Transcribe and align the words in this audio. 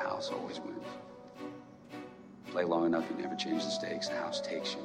house 0.00 0.30
always 0.30 0.58
wins. 0.60 0.84
Play 2.50 2.64
long 2.64 2.86
enough, 2.86 3.04
you 3.10 3.22
never 3.22 3.36
change 3.36 3.64
the 3.64 3.70
stakes. 3.70 4.08
The 4.08 4.16
house 4.16 4.40
takes 4.40 4.74
you. 4.74 4.80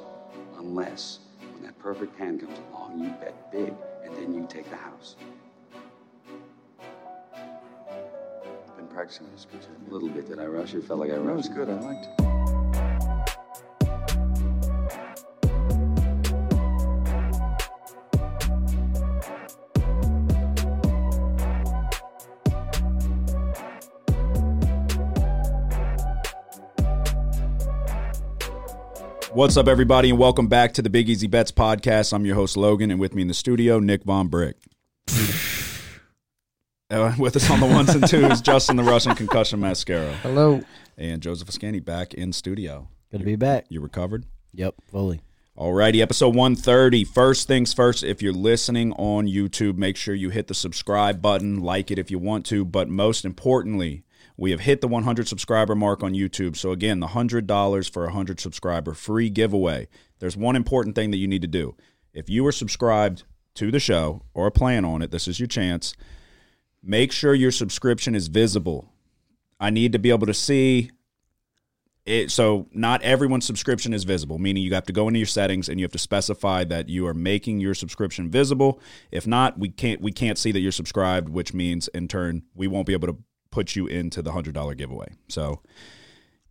Unless, 0.58 1.20
when 1.52 1.62
that 1.62 1.78
perfect 1.78 2.16
hand 2.18 2.40
comes 2.40 2.58
along, 2.70 3.00
you 3.00 3.08
bet 3.20 3.50
big, 3.50 3.72
and 4.04 4.14
then 4.16 4.34
you 4.34 4.46
take 4.48 4.68
the 4.70 4.76
house. 4.76 5.16
Been 8.76 8.86
practicing 8.88 9.26
this 9.32 9.46
pitch 9.50 9.62
a 9.64 9.92
little 9.92 10.08
bit. 10.08 10.28
Did 10.28 10.38
I 10.38 10.46
rush 10.46 10.74
it? 10.74 10.84
Felt 10.84 11.00
like 11.00 11.10
I 11.10 11.16
rushed. 11.16 11.54
That 11.54 11.58
was 11.58 11.66
good. 11.66 11.70
I 11.70 11.80
liked 11.80 12.06
it. 12.20 12.45
What's 29.36 29.58
up, 29.58 29.68
everybody, 29.68 30.08
and 30.08 30.18
welcome 30.18 30.46
back 30.46 30.72
to 30.72 30.80
the 30.80 30.88
Big 30.88 31.10
Easy 31.10 31.26
Bets 31.26 31.52
podcast. 31.52 32.14
I'm 32.14 32.24
your 32.24 32.36
host, 32.36 32.56
Logan, 32.56 32.90
and 32.90 32.98
with 32.98 33.14
me 33.14 33.20
in 33.20 33.28
the 33.28 33.34
studio, 33.34 33.78
Nick 33.78 34.02
Von 34.02 34.28
Brick. 34.28 34.56
Uh, 36.88 37.12
with 37.18 37.36
us 37.36 37.50
on 37.50 37.60
the 37.60 37.66
ones 37.66 37.90
and 37.90 38.08
twos, 38.08 38.40
Justin 38.40 38.76
the 38.76 38.82
Russian 38.82 39.14
Concussion 39.14 39.58
Mascara, 39.60 40.14
Hello. 40.22 40.62
and 40.96 41.20
Joseph 41.20 41.48
Ascani 41.48 41.84
back 41.84 42.14
in 42.14 42.32
studio. 42.32 42.88
Good 43.10 43.18
to 43.18 43.26
be 43.26 43.34
back. 43.34 43.66
You 43.68 43.80
recovered? 43.80 44.24
Yep, 44.54 44.76
fully. 44.90 45.20
Alrighty, 45.58 46.00
episode 46.00 46.34
130. 46.36 47.04
First 47.04 47.48
things 47.48 47.74
first, 47.74 48.04
if 48.04 48.22
you're 48.22 48.32
listening 48.32 48.92
on 48.92 49.26
YouTube, 49.26 49.76
make 49.76 49.96
sure 49.96 50.14
you 50.14 50.30
hit 50.30 50.46
the 50.46 50.54
subscribe 50.54 51.20
button, 51.20 51.60
like 51.60 51.90
it 51.90 51.98
if 51.98 52.08
you 52.08 52.20
want 52.20 52.46
to, 52.46 52.64
but 52.64 52.88
most 52.88 53.24
importantly, 53.24 54.04
we 54.36 54.50
have 54.50 54.60
hit 54.60 54.80
the 54.80 54.88
100 54.88 55.28
subscriber 55.28 55.74
mark 55.74 56.02
on 56.02 56.12
YouTube. 56.12 56.56
So 56.56 56.70
again, 56.70 57.00
the 57.00 57.08
$100 57.08 57.90
for 57.90 58.02
a 58.02 58.08
100 58.08 58.40
subscriber 58.40 58.92
free 58.92 59.30
giveaway. 59.30 59.88
There's 60.18 60.36
one 60.36 60.56
important 60.56 60.94
thing 60.94 61.10
that 61.10 61.16
you 61.16 61.28
need 61.28 61.42
to 61.42 61.48
do. 61.48 61.74
If 62.12 62.28
you 62.28 62.46
are 62.46 62.52
subscribed 62.52 63.24
to 63.54 63.70
the 63.70 63.80
show 63.80 64.22
or 64.34 64.50
plan 64.50 64.84
on 64.84 65.02
it, 65.02 65.10
this 65.10 65.26
is 65.28 65.40
your 65.40 65.46
chance. 65.46 65.94
Make 66.82 67.12
sure 67.12 67.34
your 67.34 67.50
subscription 67.50 68.14
is 68.14 68.28
visible. 68.28 68.92
I 69.58 69.70
need 69.70 69.92
to 69.92 69.98
be 69.98 70.10
able 70.10 70.26
to 70.26 70.34
see 70.34 70.90
it, 72.04 72.30
so 72.30 72.68
not 72.72 73.02
everyone's 73.02 73.46
subscription 73.46 73.92
is 73.92 74.04
visible, 74.04 74.38
meaning 74.38 74.62
you 74.62 74.74
have 74.74 74.86
to 74.86 74.92
go 74.92 75.08
into 75.08 75.18
your 75.18 75.26
settings 75.26 75.68
and 75.68 75.80
you 75.80 75.84
have 75.84 75.92
to 75.92 75.98
specify 75.98 76.62
that 76.64 76.88
you 76.88 77.06
are 77.06 77.14
making 77.14 77.58
your 77.58 77.74
subscription 77.74 78.30
visible. 78.30 78.80
If 79.10 79.26
not, 79.26 79.58
we 79.58 79.70
can't 79.70 80.00
we 80.00 80.12
can't 80.12 80.38
see 80.38 80.52
that 80.52 80.60
you're 80.60 80.70
subscribed, 80.70 81.28
which 81.28 81.52
means 81.52 81.88
in 81.88 82.06
turn 82.06 82.44
we 82.54 82.68
won't 82.68 82.86
be 82.86 82.92
able 82.92 83.08
to 83.08 83.18
put 83.56 83.74
you 83.74 83.86
into 83.86 84.20
the 84.20 84.32
hundred 84.32 84.52
dollar 84.52 84.74
giveaway. 84.74 85.08
So 85.28 85.62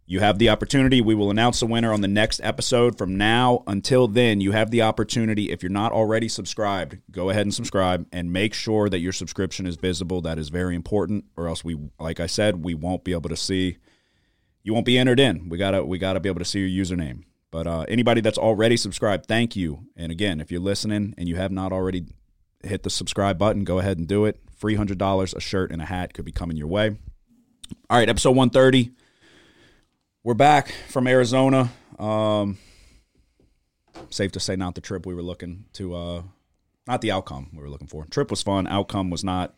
you 0.08 0.22
have 0.22 0.39
the 0.39 0.50
opportunity. 0.50 1.02
We 1.02 1.14
will 1.14 1.30
announce 1.30 1.59
the 1.59 1.67
winner 1.67 1.94
on 1.94 2.02
the 2.02 2.08
next 2.08 2.42
episode. 2.44 2.98
From 2.98 3.16
now 3.16 3.64
until 3.67 4.08
then, 4.08 4.42
you 4.42 4.53
have 4.53 4.72
the 4.72 4.81
opportunity. 4.81 5.52
If 5.52 5.61
you're 5.61 5.72
not 5.72 5.92
already 5.92 6.28
subscribed, 6.28 6.98
go 7.11 7.30
ahead 7.30 7.44
and 7.44 7.53
subscribe 7.53 8.08
and 8.11 8.33
make 8.33 8.56
sure 8.56 8.89
that 8.89 9.02
your 9.02 9.11
subscription 9.11 9.67
is 9.67 9.76
visible. 9.76 10.20
That 10.22 10.39
is 10.39 10.50
very 10.50 10.76
important, 10.76 11.26
or 11.38 11.48
else 11.48 11.64
we, 11.64 11.78
like 12.00 12.20
I 12.20 12.26
said, 12.26 12.64
we 12.64 12.73
won't 12.73 13.03
be 13.03 13.14
able 13.14 13.30
to 13.30 13.38
see. 13.38 13.78
You 14.64 14.73
won't 14.73 14.88
be 14.88 14.98
entered 14.98 15.20
in. 15.20 15.48
We 15.48 15.59
gotta 15.59 15.86
we 15.86 16.00
gotta 16.00 16.20
be 16.20 16.30
able 16.30 16.39
to 16.39 16.45
see 16.45 16.66
your 16.66 16.86
username. 16.86 17.26
But 17.52 17.67
uh, 17.67 17.86
anybody 17.88 18.22
that's 18.22 18.39
already 18.39 18.78
subscribed, 18.78 19.28
thank 19.28 19.56
you. 19.56 19.86
And 19.95 20.11
again, 20.11 20.42
if 20.42 20.52
you're 20.52 20.59
listening 20.59 21.14
and 21.20 21.30
you 21.30 21.36
have 21.36 21.52
not 21.52 21.72
already 21.72 22.06
hit 22.64 22.81
the 22.81 22.89
subscribe 22.89 23.38
button, 23.38 23.64
go 23.64 23.78
ahead 23.78 24.00
and 24.00 24.08
do 24.08 24.26
it. 24.26 24.39
Free 24.56 24.75
hundred 24.75 24.98
dollars, 24.98 25.34
a 25.34 25.39
shirt 25.42 25.72
and 25.72 25.81
a 25.81 25.86
hat 25.86 26.14
could 26.14 26.25
be 26.25 26.31
coming 26.31 26.58
your 26.58 26.67
way. 26.67 26.98
All 27.89 27.98
right, 27.98 28.08
episode 28.09 28.36
one 28.36 28.50
thirty. 28.50 28.92
We're 30.23 30.34
back 30.34 30.73
from 30.88 31.08
Arizona. 31.08 31.72
Um, 32.00 32.58
safe 34.09 34.31
to 34.31 34.39
say, 34.39 34.56
not 34.56 34.76
the 34.76 34.81
trip 34.81 35.06
we 35.06 35.14
were 35.14 35.22
looking 35.22 35.66
to. 35.73 35.93
Uh, 35.95 36.21
not 36.88 37.02
the 37.02 37.11
outcome 37.11 37.49
we 37.54 37.61
were 37.61 37.70
looking 37.70 37.88
for. 37.88 38.05
Trip 38.05 38.30
was 38.30 38.42
fun. 38.42 38.66
Outcome 38.67 39.10
was 39.10 39.23
not 39.23 39.55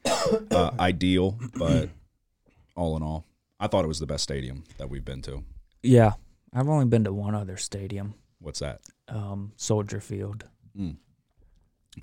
uh, 0.52 0.72
ideal, 0.80 1.38
but 1.56 1.90
all 2.75 2.97
in 2.97 3.03
all, 3.03 3.25
I 3.59 3.68
thought 3.68 3.85
it 3.85 3.90
was 3.90 4.00
the 4.00 4.06
best 4.08 4.24
stadium 4.24 4.64
that 4.78 4.90
we've 4.90 5.06
been 5.06 5.22
to. 5.24 5.44
Yeah, 5.84 6.14
I've 6.53 6.69
only 6.69 6.85
been 6.85 7.03
to 7.03 7.14
one 7.14 7.35
other 7.35 7.58
stadium, 7.58 8.16
What's 8.40 8.59
that? 8.59 8.81
um, 9.09 9.52
Soldier 9.58 10.00
Field. 10.02 10.46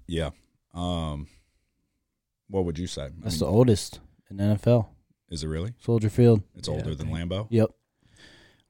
Yeah. 0.06 0.31
Um, 0.75 1.26
what 2.49 2.65
would 2.65 2.78
you 2.78 2.87
say? 2.87 3.05
I 3.05 3.10
That's 3.22 3.34
mean, 3.41 3.50
the 3.50 3.55
oldest 3.56 4.00
in 4.31 4.37
NFL. 4.38 4.87
is 5.31 5.43
it 5.44 5.49
really? 5.49 5.75
Soldier 5.81 6.10
Field. 6.10 6.43
It's 6.56 6.69
Yeah, 6.69 6.75
older 6.75 6.94
than 6.94 7.09
think- 7.09 7.31
Lambeau. 7.31 7.47
Yep. 7.50 7.71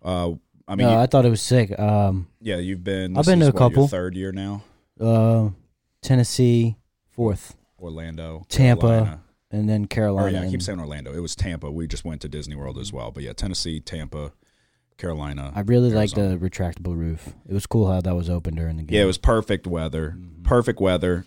Uh, 0.02 0.32
I 0.68 0.74
mean, 0.76 0.86
no, 0.86 0.92
you- 0.94 0.98
I 0.98 1.06
thought 1.06 1.24
it 1.26 1.30
was 1.30 1.42
sick. 1.42 1.78
Um, 1.78 2.28
yeah, 2.40 2.56
you've 2.56 2.84
been. 2.84 3.16
I've 3.16 3.24
been 3.26 3.40
to 3.40 3.46
a 3.46 3.48
what, 3.50 3.60
your 3.60 3.70
couple. 3.70 3.88
third 3.88 4.14
year 4.16 4.32
now. 4.32 4.62
uh, 5.00 5.50
Tennessee 6.02 6.76
fourth, 7.10 7.56
Orlando, 7.78 8.44
Tampa, 8.48 8.80
Carolina. 8.88 9.20
and 9.50 9.68
then 9.68 9.84
Or 9.84 9.86
Carolina. 9.86 10.40
yeah, 10.42 10.46
I 10.46 10.50
keep 10.50 10.62
saying 10.62 10.78
Orlando. 10.80 11.12
It 11.14 11.20
was 11.20 11.34
Tampa. 11.34 11.70
We 11.70 11.86
just 11.86 12.04
went 12.04 12.20
to 12.22 12.28
Disney 12.28 12.54
World 12.54 12.78
as 12.78 12.92
well. 12.92 13.10
But 13.10 13.22
yeah, 13.24 13.32
Tennessee, 13.32 13.80
Tampa, 13.80 14.32
Carolina. 14.98 15.52
I 15.54 15.60
really 15.60 15.90
liked 15.90 16.16
Arizona. 16.16 16.38
the 16.38 16.50
retractable 16.50 16.96
roof. 16.96 17.34
It 17.48 17.52
was 17.54 17.66
cool 17.66 17.90
how 17.90 18.00
that 18.00 18.14
was 18.14 18.28
open 18.30 18.54
during 18.54 18.76
the 18.76 18.82
game. 18.84 18.96
Yeah, 18.96 19.02
it 19.02 19.06
was 19.06 19.18
perfect 19.18 19.66
weather. 19.66 20.14
Mhm. 20.18 20.44
Perfect 20.44 20.80
weather. 20.80 21.26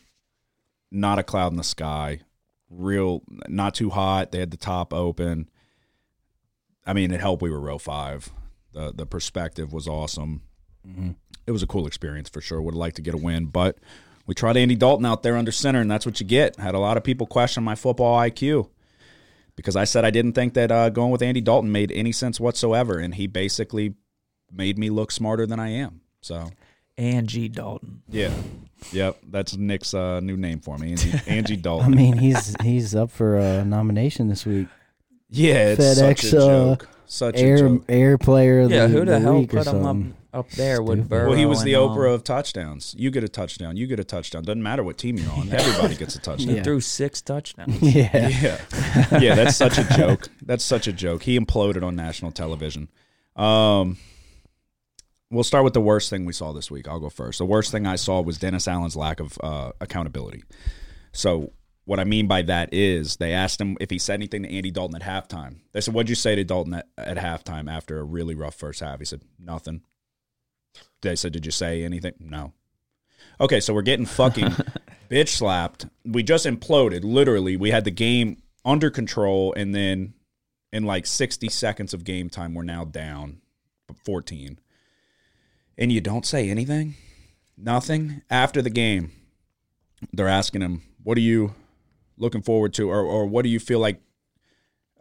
Not 0.92 1.20
a 1.20 1.24
cloud 1.24 1.52
in 1.52 1.58
the 1.58 1.64
sky. 1.64 2.22
Real, 2.70 3.22
not 3.48 3.76
too 3.76 3.90
hot. 3.90 4.32
They 4.32 4.40
had 4.40 4.52
the 4.52 4.58
top 4.58 4.94
open. 4.94 5.50
I 6.86 6.94
mean, 6.94 7.12
it 7.12 7.20
helped 7.20 7.42
we 7.42 7.50
were 7.50 7.60
row 7.60 7.78
five. 7.78 8.30
The 8.74 8.92
the 8.94 9.06
perspective 9.06 9.74
was 9.74 9.88
awesome. 9.88 10.42
Mhm. 10.88 11.16
It 11.46 11.52
was 11.52 11.64
a 11.64 11.68
cool 11.68 11.88
experience 11.88 12.30
for 12.30 12.42
sure. 12.42 12.62
Would 12.62 12.74
have 12.74 12.80
liked 12.80 12.98
to 12.98 13.02
get 13.02 13.14
a 13.14 13.18
win, 13.18 13.46
but 13.46 13.78
we 14.26 14.36
tried 14.36 14.58
Andy 14.58 14.76
Dalton 14.76 15.06
out 15.06 15.24
there 15.24 15.38
under 15.38 15.52
center, 15.52 15.80
and 15.80 15.90
that's 15.90 16.06
what 16.06 16.20
you 16.20 16.26
get. 16.26 16.58
Had 16.58 16.76
a 16.76 16.80
lot 16.80 16.98
of 16.98 17.04
people 17.04 17.26
question 17.28 17.64
my 17.64 17.76
football 17.76 18.18
IQ 18.20 18.70
because 19.56 19.76
I 19.78 19.86
said 19.86 20.04
I 20.04 20.12
didn't 20.12 20.34
think 20.34 20.54
that 20.56 20.72
uh, 20.72 20.90
going 20.90 21.12
with 21.12 21.22
Andy 21.22 21.40
Dalton 21.42 21.72
made 21.72 21.92
any 21.92 22.12
sense 22.12 22.40
whatsoever, 22.40 22.98
and 23.00 23.16
he 23.16 23.28
basically 23.28 23.94
made 24.52 24.78
me 24.78 24.90
look 24.90 25.12
smarter 25.12 25.46
than 25.46 25.60
I 25.60 25.70
am. 25.70 26.02
So 26.22 26.50
Angie 26.98 27.48
Dalton. 27.50 28.02
yeah. 28.10 28.34
Yep. 28.92 29.18
That's 29.30 29.56
Nick's 29.56 29.94
uh, 29.94 30.20
new 30.20 30.38
name 30.38 30.60
for 30.60 30.78
me, 30.78 30.92
Angie, 30.92 31.14
Angie 31.28 31.62
I 31.66 31.88
mean, 31.88 32.18
he's 32.18 32.56
he's 32.62 32.96
up 32.96 33.12
for 33.12 33.38
a 33.38 33.66
nomination 33.66 34.28
this 34.28 34.46
week. 34.46 34.68
yeah, 35.30 35.70
it's 35.70 35.98
such 35.98 36.22
FedEx, 36.22 36.34
a 36.34 36.38
uh, 36.38 36.48
joke. 36.48 36.90
Such 37.06 37.36
a 37.36 37.40
Air 37.40 37.58
joke. 37.58 37.84
Air 37.88 38.18
Player 38.18 38.62
of 38.62 38.72
Yeah, 38.72 38.88
the, 38.88 39.00
who 39.00 39.06
the, 39.06 39.20
hell 39.20 39.46
put 39.46 39.58
him 39.60 39.64
something. 39.64 40.12
up 40.12 40.18
up 40.38 40.50
there 40.52 40.82
with 40.82 41.10
Burrow? 41.10 41.30
Well, 41.30 41.38
he 41.38 41.46
was 41.46 41.64
the 41.64 41.74
and, 41.74 41.84
um, 41.84 41.98
Oprah 41.98 42.14
of 42.14 42.24
touchdowns. 42.24 42.94
You 42.98 43.10
get 43.12 43.24
a 43.24 43.30
touchdown. 43.30 43.76
You 43.78 43.88
get 43.88 44.00
a 44.00 44.04
touchdown. 44.04 44.44
Doesn't 44.44 44.62
matter 44.62 44.84
what 44.84 44.98
team 44.98 45.18
you're 45.18 45.32
on. 45.32 45.50
Everybody 45.52 45.96
gets 45.96 46.16
a 46.16 46.20
touchdown. 46.20 46.56
Yeah. 46.58 46.64
threw 46.64 46.82
six 46.82 47.22
touchdowns. 47.22 47.82
Yeah. 47.98 48.28
Yeah. 48.28 49.20
yeah, 49.20 49.36
that's 49.36 49.56
such 49.56 49.78
a 49.78 49.84
joke. 49.96 50.30
That's 50.42 50.64
such 50.64 50.88
a 50.88 50.94
joke. 50.94 51.24
He 51.24 51.40
imploded 51.40 51.84
on 51.84 51.96
national 51.96 52.32
television. 52.32 52.90
Um, 53.36 53.98
we'll 55.30 55.44
start 55.44 55.64
with 55.64 55.74
the 55.74 55.82
worst 55.82 56.10
thing 56.10 56.26
we 56.26 56.34
saw 56.34 56.52
this 56.52 56.72
week. 56.72 56.88
I'll 56.88 57.00
go 57.00 57.10
first. 57.10 57.40
The 57.40 57.46
worst 57.46 57.72
thing 57.72 57.86
I 57.86 57.96
saw 57.96 58.22
was 58.22 58.38
Dennis 58.38 58.68
Allen's 58.68 58.96
lack 58.96 59.20
of 59.20 59.38
uh, 59.42 59.72
accountability. 59.82 60.44
So, 61.12 61.52
what 61.86 62.00
I 62.02 62.04
mean 62.04 62.28
by 62.28 62.42
that 62.42 62.74
is 62.74 63.16
they 63.16 63.32
asked 63.32 63.62
him 63.62 63.78
if 63.80 63.90
he 63.90 63.98
said 63.98 64.16
anything 64.16 64.44
to 64.44 64.52
Andy 64.54 64.72
Dalton 64.72 65.02
at 65.02 65.04
halftime. 65.04 65.60
They 65.72 65.80
said, 65.80 65.94
What'd 65.94 66.10
you 66.10 66.16
say 66.16 66.36
to 66.36 66.44
Dalton 66.44 66.74
at, 66.74 66.88
at 66.98 67.18
halftime 67.18 67.72
after 67.72 68.00
a 68.00 68.04
really 68.04 68.36
rough 68.36 68.56
first 68.56 68.82
half? 68.82 69.00
He 69.00 69.06
said, 69.06 69.22
Nothing. 69.40 69.82
They 71.02 71.16
said, 71.16 71.32
Did 71.32 71.46
you 71.46 71.52
say 71.52 71.84
anything? 71.84 72.14
No. 72.20 72.54
Okay, 73.40 73.60
so 73.60 73.74
we're 73.74 73.84
getting 73.84 74.06
fucking 74.06 74.50
bitch 75.10 75.30
slapped. 75.30 75.86
We 76.04 76.24
just 76.24 76.46
imploded. 76.46 77.04
Literally, 77.04 77.56
we 77.56 77.72
had 77.72 77.86
the 77.86 77.92
game 77.92 78.42
under 78.66 78.90
control, 78.90 79.54
and 79.54 79.74
then 79.74 80.14
in 80.74 80.84
like 80.84 81.06
60 81.06 81.48
seconds 81.50 81.94
of 81.94 82.04
game 82.04 82.30
time, 82.30 82.54
we're 82.54 82.64
now 82.64 82.84
down 82.84 83.42
14. 84.04 84.60
And 85.78 85.92
you 85.92 86.02
don't 86.02 86.26
say 86.26 86.50
anything? 86.50 86.96
Nothing? 87.58 88.22
After 88.30 88.62
the 88.62 88.70
game, 88.70 89.12
they're 90.12 90.28
asking 90.28 90.62
him, 90.62 90.82
What 91.04 91.18
are 91.18 91.22
you 91.22 91.54
looking 92.18 92.42
forward 92.42 92.74
to? 92.76 92.90
Or, 92.90 93.02
or 93.02 93.26
what 93.26 93.44
do 93.44 93.50
you 93.50 93.60
feel 93.60 93.80
like 93.80 94.02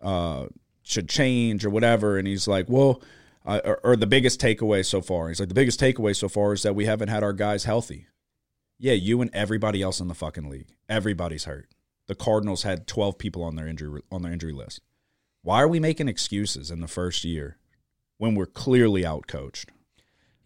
uh, 0.02 0.46
should 0.82 1.08
change 1.08 1.64
or 1.64 1.70
whatever? 1.70 2.19
And 2.19 2.26
he's 2.26 2.46
like, 2.46 2.67
Well, 2.69 3.02
uh, 3.44 3.61
or, 3.64 3.81
or 3.82 3.96
the 3.96 4.06
biggest 4.06 4.40
takeaway 4.40 4.84
so 4.84 5.00
far. 5.00 5.28
He's 5.28 5.40
like, 5.40 5.49
The 5.49 5.55
biggest 5.55 5.81
takeaway 5.81 6.14
so 6.14 6.28
far 6.28 6.52
is 6.52 6.62
that 6.62 6.75
we 6.75 6.87
haven't 6.87 7.08
had 7.08 7.22
our 7.22 7.32
guys 7.32 7.64
healthy. 7.64 8.06
Yeah, 8.79 8.93
you 8.93 9.22
and 9.22 9.31
everybody 9.32 9.81
else 9.81 10.00
in 10.00 10.08
the 10.08 10.14
fucking 10.14 10.50
league. 10.50 10.69
Everybody's 10.88 11.44
hurt. 11.44 11.69
The 12.08 12.14
Cardinals 12.14 12.62
had 12.62 12.87
12 12.87 13.19
people 13.19 13.43
on 13.43 13.56
their 13.56 13.67
injury 13.67 14.02
on 14.12 14.22
their 14.22 14.32
injury 14.32 14.52
list. 14.52 14.81
Why 15.43 15.62
are 15.62 15.69
we 15.69 15.81
making 15.81 16.08
excuses 16.08 16.70
in 16.70 16.81
the 16.81 16.88
first 16.88 17.25
year 17.25 17.56
when 18.19 18.34
we're 18.34 18.46
clearly 18.46 19.02
outcoached? 19.02 19.67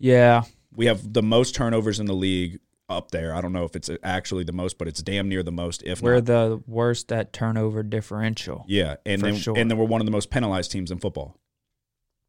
Yeah, 0.01 0.43
We 0.75 0.87
have 0.87 1.13
the 1.13 1.23
most 1.23 1.55
turnovers 1.55 2.01
in 2.01 2.07
the 2.07 2.15
league 2.15 2.59
up 2.89 3.11
there. 3.13 3.35
I 3.35 3.41
don't 3.41 3.53
know 3.53 3.65
if 3.65 3.77
it's 3.77 3.89
actually 4.03 4.45
the 4.45 4.53
most, 4.53 4.79
but 4.79 4.89
it's 4.89 5.03
damn 5.03 5.29
near 5.29 5.43
the 5.43 5.53
most. 5.53 5.83
If 5.85 6.03
we're 6.03 6.15
not, 6.17 6.25
the 6.25 6.63
worst 6.67 7.13
at 7.13 7.33
turnover 7.33 7.83
differential. 7.83 8.65
yeah, 8.67 8.97
and 9.07 9.23
then 9.23 9.37
sure. 9.37 9.57
and 9.57 9.71
then 9.71 9.79
we're 9.79 9.85
one 9.85 10.01
of 10.01 10.07
the 10.07 10.11
most 10.11 10.31
penalized 10.31 10.73
teams 10.73 10.91
in 10.91 10.99
football. 10.99 11.37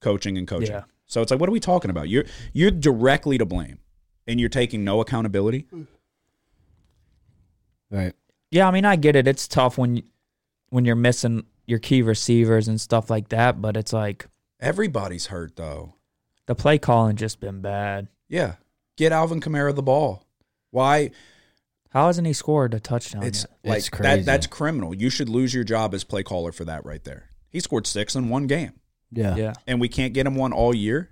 coaching 0.02 0.38
and 0.38 0.48
coaching. 0.48 0.72
Yeah. 0.74 0.84
So 1.08 1.22
it's 1.22 1.32
like, 1.32 1.40
what 1.40 1.50
are 1.50 1.54
we 1.54 1.60
talking 1.60 1.90
about? 1.90 2.10
You're 2.10 2.26
you're 2.54 2.72
directly 2.72 3.38
to 3.38 3.46
blame, 3.46 3.80
and 4.28 4.40
you're 4.40 4.50
taking 4.50 4.84
no 4.84 5.00
accountability. 5.02 5.68
Right. 7.90 8.14
Yeah, 8.52 8.68
I 8.68 8.72
mean, 8.72 8.86
I 8.86 8.98
get 8.98 9.16
it. 9.16 9.28
It's 9.28 9.48
tough 9.48 9.78
when 9.78 10.04
when 10.70 10.86
you're 10.86 10.96
missing 10.96 11.46
your 11.66 11.80
key 11.80 12.02
receivers 12.02 12.68
and 12.68 12.80
stuff 12.80 13.10
like 13.10 13.30
that, 13.30 13.62
but 13.62 13.78
it's 13.78 13.94
like 13.94 14.28
Everybody's 14.60 15.28
hurt 15.28 15.56
though. 15.56 15.96
The 16.48 16.56
play 16.56 16.78
calling 16.78 17.16
just 17.16 17.40
been 17.40 17.62
bad. 17.62 18.08
Yeah, 18.28 18.56
get 18.98 19.12
Alvin 19.12 19.42
Kamara 19.42 19.76
the 19.76 19.84
ball. 19.84 20.26
Why? 20.72 21.12
How 21.90 22.08
hasn't 22.08 22.26
he 22.26 22.34
scored 22.34 22.74
a 22.74 22.80
touchdown 22.80 23.24
It's 23.24 23.46
yet? 23.64 23.70
like 23.70 23.78
It's 23.80 23.90
that. 23.90 24.26
That's 24.26 24.48
criminal. 24.48 24.96
You 24.96 25.10
should 25.10 25.28
lose 25.28 25.54
your 25.54 25.66
job 25.66 25.94
as 25.94 26.04
play 26.06 26.24
caller 26.24 26.54
for 26.54 26.64
that 26.66 26.86
right 26.86 27.04
there. 27.04 27.30
He 27.50 27.60
scored 27.60 27.86
six 27.86 28.16
in 28.16 28.30
one 28.30 28.48
game. 28.48 28.74
Yeah. 29.12 29.36
Yeah. 29.36 29.54
and 29.68 29.82
we 29.82 29.90
can't 29.90 30.14
get 30.14 30.26
him 30.26 30.36
one 30.36 30.54
all 30.54 30.74
year, 30.74 31.10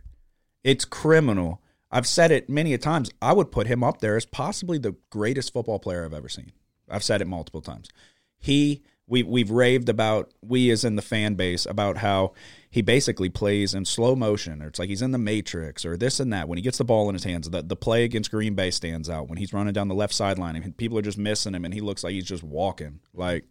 it's 0.64 0.86
criminal. 0.86 1.62
I've 1.92 2.08
said 2.08 2.32
it 2.32 2.50
many 2.50 2.74
a 2.74 2.78
times. 2.78 3.12
I 3.22 3.34
would 3.34 3.52
put 3.52 3.68
him 3.68 3.84
up 3.84 4.00
there 4.00 4.16
as 4.16 4.26
possibly 4.26 4.78
the 4.78 4.96
greatest 5.10 5.52
football 5.52 5.80
player 5.80 6.06
I've 6.06 6.14
ever 6.14 6.30
seen. 6.30 6.54
I've 6.90 7.04
said 7.04 7.22
it 7.22 7.28
multiple 7.28 7.62
times. 7.62 7.90
He 8.38 8.84
we 9.06 9.24
we've 9.24 9.52
raved 9.52 9.90
about 9.90 10.32
we 10.42 10.70
as 10.72 10.86
in 10.86 10.96
the 10.96 11.02
fan 11.02 11.34
base 11.36 11.66
about 11.66 11.98
how 11.98 12.34
he 12.72 12.82
basically 12.84 13.30
plays 13.30 13.74
in 13.74 13.84
slow 13.86 14.16
motion 14.16 14.62
or 14.62 14.68
it's 14.68 14.78
like 14.80 14.90
he's 14.90 15.02
in 15.02 15.12
the 15.12 15.18
matrix 15.18 15.84
or 15.86 15.98
this 15.98 16.20
and 16.20 16.32
that 16.32 16.48
when 16.48 16.58
he 16.58 16.62
gets 16.62 16.78
the 16.78 16.84
ball 16.86 17.10
in 17.10 17.16
his 17.16 17.24
hands 17.24 17.50
the, 17.50 17.62
the 17.64 17.76
play 17.76 18.04
against 18.04 18.30
green 18.32 18.54
bay 18.54 18.70
stands 18.70 19.10
out 19.10 19.28
when 19.28 19.38
he's 19.40 19.54
running 19.54 19.74
down 19.74 19.88
the 19.88 19.96
left 19.96 20.14
sideline 20.14 20.56
and 20.56 20.78
people 20.78 20.98
are 20.98 21.02
just 21.02 21.18
missing 21.18 21.54
him 21.56 21.66
and 21.66 21.74
he 21.74 21.82
looks 21.82 22.04
like 22.04 22.14
he's 22.14 22.26
just 22.26 22.44
walking 22.44 23.00
like 23.14 23.46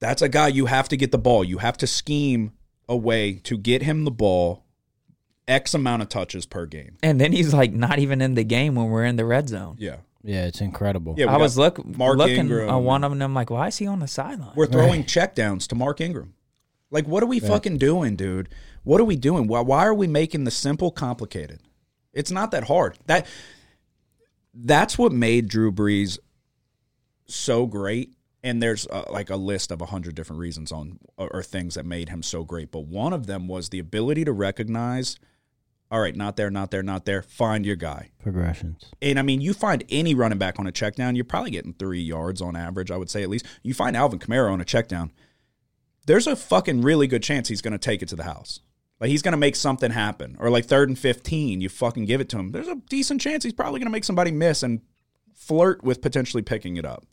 that's 0.00 0.22
a 0.22 0.28
guy 0.28 0.48
you 0.48 0.66
have 0.66 0.88
to 0.88 0.96
get 0.96 1.12
the 1.12 1.18
ball 1.18 1.44
you 1.44 1.58
have 1.58 1.76
to 1.76 1.86
scheme 1.86 2.52
a 2.88 2.96
way 2.96 3.34
to 3.44 3.56
get 3.58 3.82
him 3.82 4.04
the 4.04 4.10
ball 4.10 4.64
x 5.46 5.74
amount 5.74 6.00
of 6.02 6.08
touches 6.08 6.46
per 6.46 6.64
game 6.66 6.96
And 7.02 7.20
then 7.20 7.32
he's 7.32 7.52
like 7.52 7.72
not 7.72 7.98
even 7.98 8.20
in 8.22 8.34
the 8.34 8.44
game 8.44 8.74
when 8.74 8.88
we're 8.88 9.04
in 9.04 9.16
the 9.16 9.24
red 9.26 9.48
zone. 9.48 9.76
yeah 9.78 9.96
Yeah, 10.22 10.46
it's 10.46 10.62
incredible. 10.62 11.16
Yeah, 11.18 11.26
I 11.30 11.36
was 11.36 11.54
got 11.56 11.60
look 11.76 11.96
Mark 11.98 12.16
looking 12.16 12.36
Ingram 12.38 12.70
on 12.70 12.82
one 12.84 13.04
and- 13.04 13.12
of 13.12 13.18
them. 13.18 13.22
I'm 13.22 13.34
like, 13.34 13.50
why 13.50 13.66
is 13.68 13.76
he 13.76 13.86
on 13.86 13.98
the 14.00 14.08
sideline? 14.08 14.52
We're 14.56 14.66
throwing 14.66 15.04
checkdowns 15.04 15.66
to 15.68 15.74
Mark 15.74 16.00
Ingram. 16.00 16.32
Like, 16.94 17.08
what 17.08 17.24
are 17.24 17.26
we 17.26 17.40
fucking 17.40 17.78
doing, 17.78 18.14
dude? 18.14 18.48
What 18.84 19.00
are 19.00 19.04
we 19.04 19.16
doing? 19.16 19.48
Why, 19.48 19.60
why 19.62 19.84
are 19.84 19.92
we 19.92 20.06
making 20.06 20.44
the 20.44 20.52
simple 20.52 20.92
complicated? 20.92 21.58
It's 22.12 22.30
not 22.30 22.52
that 22.52 22.68
hard. 22.68 22.96
That 23.06 23.26
that's 24.54 24.96
what 24.96 25.10
made 25.10 25.48
Drew 25.48 25.72
Brees 25.72 26.20
so 27.26 27.66
great. 27.66 28.14
And 28.44 28.62
there's 28.62 28.86
uh, 28.86 29.06
like 29.10 29.28
a 29.28 29.36
list 29.36 29.72
of 29.72 29.82
a 29.82 29.86
hundred 29.86 30.14
different 30.14 30.38
reasons 30.38 30.70
on 30.70 31.00
or, 31.16 31.28
or 31.34 31.42
things 31.42 31.74
that 31.74 31.84
made 31.84 32.10
him 32.10 32.22
so 32.22 32.44
great. 32.44 32.70
But 32.70 32.86
one 32.86 33.12
of 33.12 33.26
them 33.26 33.48
was 33.48 33.70
the 33.70 33.80
ability 33.80 34.24
to 34.26 34.32
recognize, 34.32 35.16
all 35.90 36.00
right, 36.00 36.14
not 36.14 36.36
there, 36.36 36.50
not 36.50 36.70
there, 36.70 36.84
not 36.84 37.06
there. 37.06 37.22
Find 37.22 37.66
your 37.66 37.74
guy. 37.74 38.10
Progressions. 38.22 38.92
And 39.02 39.18
I 39.18 39.22
mean, 39.22 39.40
you 39.40 39.52
find 39.52 39.82
any 39.88 40.14
running 40.14 40.38
back 40.38 40.60
on 40.60 40.68
a 40.68 40.72
check 40.72 40.94
down, 40.94 41.16
you're 41.16 41.24
probably 41.24 41.50
getting 41.50 41.72
three 41.72 42.02
yards 42.02 42.40
on 42.40 42.54
average, 42.54 42.92
I 42.92 42.98
would 42.98 43.10
say 43.10 43.24
at 43.24 43.30
least. 43.30 43.46
You 43.64 43.74
find 43.74 43.96
Alvin 43.96 44.20
Kamara 44.20 44.52
on 44.52 44.60
a 44.60 44.64
check 44.64 44.86
down, 44.86 45.10
there's 46.06 46.26
a 46.26 46.36
fucking 46.36 46.82
really 46.82 47.06
good 47.06 47.22
chance 47.22 47.48
he's 47.48 47.62
going 47.62 47.72
to 47.72 47.78
take 47.78 48.02
it 48.02 48.08
to 48.08 48.16
the 48.16 48.24
house. 48.24 48.60
Like 49.00 49.10
he's 49.10 49.22
going 49.22 49.32
to 49.32 49.38
make 49.38 49.56
something 49.56 49.90
happen. 49.90 50.36
Or 50.38 50.50
like 50.50 50.66
third 50.66 50.88
and 50.88 50.98
15, 50.98 51.60
you 51.60 51.68
fucking 51.68 52.04
give 52.04 52.20
it 52.20 52.28
to 52.30 52.38
him. 52.38 52.52
There's 52.52 52.68
a 52.68 52.76
decent 52.88 53.20
chance 53.20 53.44
he's 53.44 53.52
probably 53.52 53.80
going 53.80 53.86
to 53.86 53.92
make 53.92 54.04
somebody 54.04 54.30
miss 54.30 54.62
and 54.62 54.80
flirt 55.34 55.82
with 55.82 56.00
potentially 56.02 56.42
picking 56.42 56.76
it 56.76 56.84
up. 56.84 57.04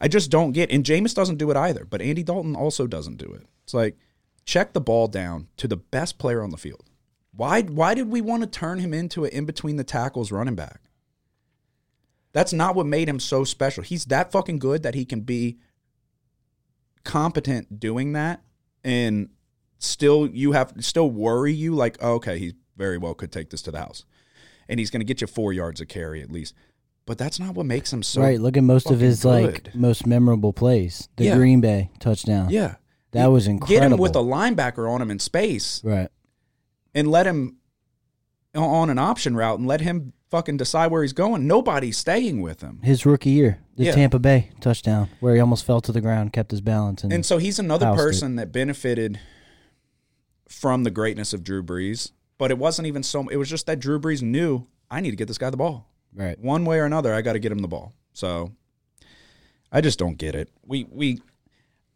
I 0.00 0.08
just 0.08 0.30
don't 0.30 0.52
get, 0.52 0.70
and 0.70 0.84
Jameis 0.84 1.14
doesn't 1.14 1.36
do 1.36 1.50
it 1.50 1.56
either, 1.56 1.84
but 1.84 2.00
Andy 2.00 2.22
Dalton 2.22 2.54
also 2.54 2.86
doesn't 2.86 3.16
do 3.16 3.32
it. 3.32 3.46
It's 3.64 3.74
like, 3.74 3.96
check 4.44 4.72
the 4.72 4.80
ball 4.80 5.08
down 5.08 5.48
to 5.56 5.68
the 5.68 5.76
best 5.76 6.18
player 6.18 6.42
on 6.42 6.50
the 6.50 6.56
field. 6.56 6.84
Why 7.32 7.62
why 7.62 7.94
did 7.94 8.08
we 8.08 8.20
want 8.20 8.42
to 8.42 8.48
turn 8.48 8.80
him 8.80 8.92
into 8.92 9.24
an 9.24 9.30
in 9.30 9.44
between 9.44 9.76
the 9.76 9.84
tackles 9.84 10.32
running 10.32 10.56
back? 10.56 10.80
That's 12.32 12.52
not 12.52 12.74
what 12.74 12.86
made 12.86 13.08
him 13.08 13.20
so 13.20 13.44
special. 13.44 13.84
He's 13.84 14.06
that 14.06 14.32
fucking 14.32 14.58
good 14.58 14.82
that 14.82 14.94
he 14.94 15.04
can 15.04 15.20
be 15.20 15.58
competent 17.08 17.80
doing 17.80 18.12
that 18.12 18.42
and 18.84 19.30
still 19.78 20.26
you 20.28 20.52
have 20.52 20.72
still 20.80 21.10
worry 21.10 21.52
you 21.52 21.74
like 21.74 21.96
oh, 22.02 22.12
okay 22.14 22.38
he 22.38 22.52
very 22.76 22.98
well 22.98 23.14
could 23.14 23.32
take 23.32 23.48
this 23.48 23.62
to 23.62 23.70
the 23.70 23.78
house 23.78 24.04
and 24.68 24.78
he's 24.78 24.90
going 24.90 25.00
to 25.00 25.04
get 25.06 25.20
you 25.22 25.26
four 25.26 25.52
yards 25.52 25.80
of 25.80 25.88
carry 25.88 26.20
at 26.22 26.30
least 26.30 26.54
but 27.06 27.16
that's 27.16 27.40
not 27.40 27.54
what 27.54 27.64
makes 27.64 27.90
him 27.90 28.02
so 28.02 28.20
right. 28.20 28.38
Look 28.38 28.58
at 28.58 28.62
most 28.62 28.90
of 28.90 29.00
his 29.00 29.24
like 29.24 29.74
most 29.74 30.06
memorable 30.06 30.52
plays. 30.52 31.08
The 31.16 31.24
Yeah. 31.24 31.36
Green 31.36 31.62
Bay 31.62 31.90
touchdown. 32.00 32.50
yeah 32.50 32.74
That 33.12 33.28
was 33.28 33.46
incredible. 33.46 33.80
get 33.88 33.92
him 33.92 33.98
with 33.98 34.14
a 34.14 34.20
linebacker 34.20 34.86
on 34.92 35.00
him 35.00 35.10
in 35.10 35.18
space 35.18 35.82
right. 35.82 36.10
and 36.94 37.10
let 37.10 37.24
him 37.26 37.56
on 38.54 38.90
an 38.90 38.98
option 38.98 39.34
route 39.34 39.58
and 39.58 39.66
let 39.66 39.80
him 39.80 40.12
fucking 40.30 40.58
decide 40.58 40.90
where 40.90 41.00
he's 41.02 41.14
going 41.14 41.46
nobody's 41.46 41.96
staying 41.96 42.42
with 42.42 42.60
him 42.60 42.80
His 42.82 43.06
rookie 43.06 43.30
year, 43.30 43.60
the 43.78 43.84
Yeah. 43.86 43.92
Tampa 43.92 44.18
Bay 44.18 44.50
touchdown, 44.60 45.08
where 45.20 45.34
he 45.34 45.40
almost 45.40 45.64
fell 45.64 45.80
to 45.80 45.92
the 45.92 46.00
ground, 46.02 46.32
kept 46.34 46.50
his 46.50 46.60
balance, 46.60 47.02
and, 47.04 47.12
And 47.12 47.24
so 47.24 47.38
he's 47.38 47.58
another 47.58 47.86
Housed 47.86 48.00
it. 48.00 48.02
person 48.02 48.36
that 48.36 48.52
benefited 48.52 49.18
from 50.48 50.84
the 50.84 50.90
greatness 50.90 51.32
of 51.32 51.42
Drew 51.44 51.62
Brees. 51.62 52.12
But 52.38 52.50
it 52.50 52.58
wasn't 52.58 52.86
even 52.86 53.02
so. 53.02 53.26
It 53.28 53.36
was 53.36 53.48
just 53.50 53.66
that 53.66 53.80
Drew 53.80 53.98
Brees 53.98 54.22
knew 54.22 54.66
I 54.90 55.00
need 55.00 55.10
to 55.10 55.16
get 55.16 55.26
this 55.28 55.38
guy 55.38 55.50
the 55.50 55.56
ball. 55.56 55.88
right. 56.14 56.38
One 56.38 56.64
way 56.64 56.78
or 56.78 56.84
another, 56.84 57.12
I 57.14 57.20
got 57.22 57.32
to 57.32 57.38
get 57.40 57.50
him 57.52 57.58
the 57.58 57.68
ball. 57.68 57.94
So 58.12 58.52
I 59.72 59.80
just 59.80 59.98
don't 59.98 60.16
get 60.18 60.34
it. 60.34 60.48
We 60.64 60.84
we 60.90 61.20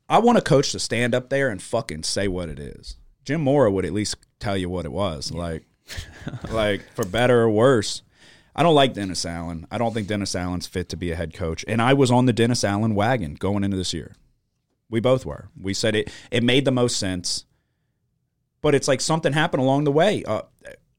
I 0.09 0.19
want 0.19 0.39
a 0.39 0.43
coach 0.43 0.73
to 0.73 0.79
stand 0.81 1.15
up 1.15 1.31
there 1.31 1.49
and 1.49 1.63
fucking 1.63 2.03
say 2.03 2.27
what 2.29 2.49
it 2.49 2.59
is. 2.59 2.97
Jim 3.25 3.41
Mora 3.41 3.71
would 3.71 3.85
at 3.85 3.93
least 3.93 4.17
tell 4.41 4.57
you 4.57 4.69
what 4.69 4.85
it 4.85 4.93
was. 4.93 5.31
Like 5.33 5.65
like 6.51 6.83
for 6.95 7.05
better 7.05 7.43
or 7.43 7.51
worse. 7.51 8.03
I 8.55 8.63
don't 8.63 8.75
like 8.75 8.93
Dennis 8.93 9.25
Allen. 9.25 9.67
I 9.71 9.79
don't 9.79 9.95
think 9.95 10.09
Dennis 10.09 10.35
Allen's 10.35 10.67
fit 10.67 10.89
to 10.91 10.97
be 10.97 11.11
a 11.11 11.17
head 11.17 11.33
coach. 11.33 11.65
And 11.67 11.81
I 11.81 11.95
was 11.95 12.11
on 12.11 12.27
the 12.27 12.33
Dennis 12.33 12.65
Allen 12.65 12.95
wagon 12.95 13.35
going 13.35 13.65
into 13.65 13.77
this 13.77 13.95
year. 13.95 14.15
We 14.91 15.01
both 15.01 15.25
were. 15.25 15.49
We 15.59 15.73
said 15.73 15.95
it 15.97 16.13
it 16.31 16.43
made 16.43 16.65
the 16.65 16.71
most 16.71 16.99
sense. 16.99 17.47
But 18.61 18.75
it's 18.75 18.89
like 18.89 19.01
something 19.01 19.33
happened 19.33 19.63
along 19.63 19.85
the 19.85 19.93
way. 19.93 20.23
Uh, 20.25 20.43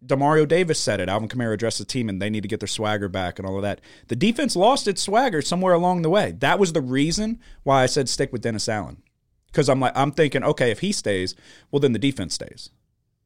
Demario 0.06 0.46
Davis 0.46 0.80
said 0.80 1.00
it. 1.00 1.08
Alvin 1.08 1.30
Kamara 1.30 1.54
addressed 1.54 1.78
the 1.78 1.86
team, 1.86 2.10
and 2.10 2.22
they 2.22 2.30
need 2.30 2.42
to 2.42 2.50
get 2.50 2.60
their 2.60 2.68
swagger 2.68 3.08
back 3.08 3.40
and 3.40 3.48
all 3.48 3.56
of 3.56 3.62
that. 3.62 3.80
The 4.08 4.16
defense 4.16 4.56
lost 4.56 4.88
its 4.88 5.02
swagger 5.02 5.42
somewhere 5.42 5.74
along 5.74 6.02
the 6.02 6.10
way. 6.10 6.34
That 6.40 6.60
was 6.60 6.74
the 6.74 6.82
reason 6.82 7.40
why 7.64 7.84
I 7.84 7.86
said 7.86 8.10
stick 8.10 8.34
with 8.34 8.42
Dennis 8.42 8.68
Allen. 8.68 9.02
Because 9.48 9.70
I'm 9.70 9.80
like 9.80 9.96
I'm 9.96 10.12
thinking, 10.12 10.44
okay, 10.44 10.72
if 10.72 10.80
he 10.80 10.92
stays, 10.92 11.36
well 11.72 11.80
then 11.80 11.94
the 11.94 12.00
defense 12.00 12.34
stays, 12.34 12.72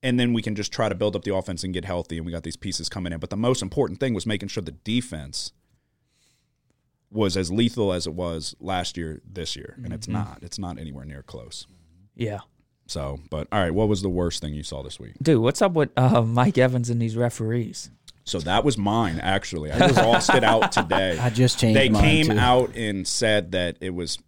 and 0.03 0.19
then 0.19 0.33
we 0.33 0.41
can 0.41 0.55
just 0.55 0.71
try 0.71 0.89
to 0.89 0.95
build 0.95 1.15
up 1.15 1.23
the 1.23 1.35
offense 1.35 1.63
and 1.63 1.73
get 1.73 1.85
healthy, 1.85 2.17
and 2.17 2.25
we 2.25 2.31
got 2.31 2.43
these 2.43 2.55
pieces 2.55 2.89
coming 2.89 3.13
in. 3.13 3.19
But 3.19 3.29
the 3.29 3.37
most 3.37 3.61
important 3.61 3.99
thing 3.99 4.13
was 4.13 4.25
making 4.25 4.49
sure 4.49 4.61
the 4.61 4.71
defense 4.71 5.51
was 7.11 7.37
as 7.37 7.51
lethal 7.51 7.93
as 7.93 8.05
it 8.05 8.13
was 8.13 8.55
last 8.59 8.97
year, 8.97 9.21
this 9.25 9.55
year, 9.55 9.77
and 9.83 9.93
it's 9.93 10.07
not. 10.07 10.39
It's 10.41 10.59
not 10.59 10.77
anywhere 10.77 11.05
near 11.05 11.23
close. 11.23 11.67
Yeah. 12.15 12.39
So, 12.87 13.19
but 13.29 13.47
all 13.51 13.59
right, 13.59 13.73
what 13.73 13.87
was 13.89 14.01
the 14.01 14.09
worst 14.09 14.41
thing 14.41 14.53
you 14.53 14.63
saw 14.63 14.81
this 14.81 14.99
week? 14.99 15.13
Dude, 15.21 15.41
what's 15.41 15.61
up 15.61 15.73
with 15.73 15.89
uh, 15.97 16.21
Mike 16.21 16.57
Evans 16.57 16.89
and 16.89 17.01
these 17.01 17.15
referees? 17.15 17.91
So 18.23 18.39
that 18.39 18.65
was 18.65 18.77
mine 18.77 19.19
actually. 19.21 19.71
I 19.71 19.91
crossed 19.91 20.33
it 20.33 20.43
out 20.43 20.73
today. 20.73 21.17
I 21.21 21.29
just 21.29 21.59
changed. 21.59 21.79
They 21.79 21.89
mine, 21.89 22.03
came 22.03 22.25
too. 22.27 22.37
out 22.37 22.75
and 22.75 23.07
said 23.07 23.53
that 23.53 23.77
it 23.79 23.91
was 23.91 24.19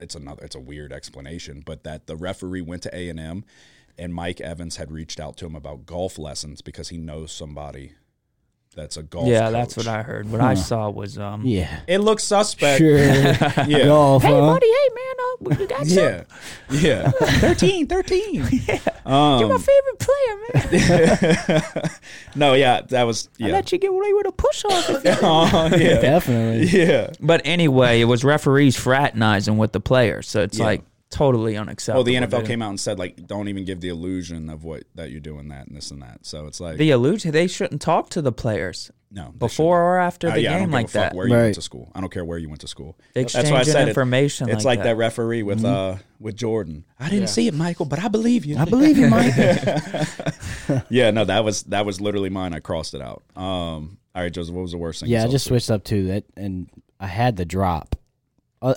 it's 0.00 0.16
another 0.16 0.44
it's 0.44 0.56
a 0.56 0.60
weird 0.60 0.92
explanation, 0.92 1.62
but 1.64 1.84
that 1.84 2.06
the 2.06 2.16
referee 2.16 2.62
went 2.62 2.82
to 2.82 2.96
A 2.96 3.08
and 3.98 4.14
Mike 4.14 4.40
Evans 4.40 4.76
had 4.76 4.90
reached 4.90 5.20
out 5.20 5.36
to 5.38 5.46
him 5.46 5.54
about 5.54 5.86
golf 5.86 6.18
lessons 6.18 6.60
because 6.62 6.88
he 6.88 6.98
knows 6.98 7.32
somebody 7.32 7.92
that's 8.76 8.96
a 8.96 9.04
golf 9.04 9.28
yeah, 9.28 9.50
that's 9.50 9.76
what 9.76 9.86
I 9.86 10.02
heard. 10.02 10.28
What 10.28 10.40
I 10.40 10.54
saw 10.54 10.90
was 10.90 11.16
um 11.16 11.42
Yeah. 11.46 11.80
It 11.86 11.98
looks 11.98 12.24
suspect. 12.24 12.78
Sure. 12.78 12.98
Yeah. 13.68 13.84
Golf, 13.84 14.22
Hey 14.24 14.32
huh? 14.32 14.40
buddy, 14.40 14.66
hey 14.66 14.88
man, 14.94 15.56
uh, 15.56 15.60
you 15.60 15.66
got 15.68 15.86
some? 15.86 15.96
Yeah. 16.04 16.24
Yeah. 16.70 17.10
13, 17.40 17.86
13. 17.86 18.42
Um, 19.06 19.38
You're 19.40 19.48
my 19.48 19.58
favorite 19.58 19.98
player, 20.00 20.36
man. 20.54 21.90
no, 22.34 22.54
yeah, 22.54 22.80
that 22.88 23.04
was 23.04 23.28
I 23.40 23.46
yeah. 23.46 23.52
let 23.52 23.70
you 23.70 23.78
get 23.78 23.90
away 23.90 24.12
with 24.12 24.26
a 24.26 24.32
push 24.32 24.64
off. 24.64 24.86
Oh, 25.22 25.66
yeah. 25.76 26.00
Definitely. 26.00 26.66
Yeah. 26.66 27.10
but 27.20 27.42
anyway, 27.44 28.00
it 28.00 28.06
was 28.06 28.24
referees 28.24 28.76
fraternizing 28.76 29.56
with 29.56 29.72
the 29.72 29.80
players, 29.80 30.26
so 30.28 30.42
it's 30.42 30.58
Yeah. 30.58 30.64
like 30.64 30.82
totally 31.14 31.56
unacceptable. 31.56 31.98
Well, 31.98 32.04
the 32.04 32.26
NFL 32.26 32.38
dude. 32.40 32.46
came 32.48 32.62
out 32.62 32.70
and 32.70 32.80
said 32.80 32.98
like, 32.98 33.26
don't 33.26 33.48
even 33.48 33.64
give 33.64 33.80
the 33.80 33.88
illusion 33.88 34.50
of 34.50 34.64
what 34.64 34.84
that 34.96 35.10
you're 35.10 35.20
doing 35.20 35.48
that 35.48 35.66
and 35.68 35.76
this 35.76 35.90
and 35.90 36.02
that. 36.02 36.26
So 36.26 36.46
it's 36.46 36.60
like, 36.60 36.76
The 36.76 36.90
illusion 36.90 37.30
they 37.32 37.46
shouldn't 37.46 37.80
talk 37.80 38.10
to 38.10 38.22
the 38.22 38.32
players 38.32 38.90
no, 39.12 39.26
they 39.32 39.38
before 39.38 39.80
or 39.80 39.98
after 40.00 40.26
shouldn't. 40.28 40.42
the 40.42 40.48
Uh, 40.48 40.50
yeah, 40.50 40.56
I 40.56 40.58
game 40.60 40.70
don't 40.70 40.72
like 40.72 40.86
give 40.86 40.94
a 40.96 40.98
fuck 40.98 41.10
that. 41.12 41.16
Where 41.16 41.26
you 41.28 41.34
went 41.34 41.54
to 41.54 41.62
school, 41.62 41.92
I 41.94 42.00
don't 42.00 42.12
care 42.12 42.24
where 42.24 42.38
you 42.38 42.48
went 42.48 42.60
to 42.62 42.68
school. 42.68 42.98
Exchanging 43.14 43.52
That's 43.52 43.52
why 43.52 43.60
I 43.60 43.62
said 43.74 43.86
it. 43.86 43.90
information 43.90 44.48
It's 44.48 44.64
like 44.64 44.78
like 44.78 44.78
that. 44.80 44.84
that, 44.94 44.96
referee 44.96 45.42
with 45.44 45.64
uh 45.64 45.96
with 46.18 46.36
Jordan. 46.36 46.84
I 46.98 47.04
didn't 47.04 47.20
Yeah. 47.20 47.26
see 47.26 47.46
it, 47.46 47.54
Michael, 47.54 47.86
but 47.86 48.00
I 48.02 48.08
believe 48.08 48.44
you. 48.44 48.56
I 48.58 48.64
believe 48.64 48.98
you, 48.98 49.08
Mike. 49.08 49.34
yeah, 50.90 51.10
no, 51.10 51.24
that 51.24 51.44
was 51.44 51.62
that 51.64 51.86
was 51.86 52.00
literally 52.00 52.30
mine. 52.30 52.52
I 52.54 52.60
crossed 52.60 52.94
it 52.94 53.00
out. 53.02 53.22
Um, 53.36 53.98
all 54.14 54.22
right, 54.22 54.32
Joseph, 54.32 54.54
what 54.54 54.62
was 54.62 54.72
the 54.72 54.78
worst 54.78 55.00
thing? 55.00 55.10
yeah, 55.10 55.20
I 55.20 55.22
just 55.26 55.32
this 55.32 55.44
week? 55.44 55.48
switched 55.62 55.70
up 55.70 55.84
to 55.84 56.06
that, 56.08 56.24
and 56.36 56.68
I 57.00 57.06
had 57.06 57.36
the 57.36 57.44
drop 57.44 57.94
uh, 57.94 57.98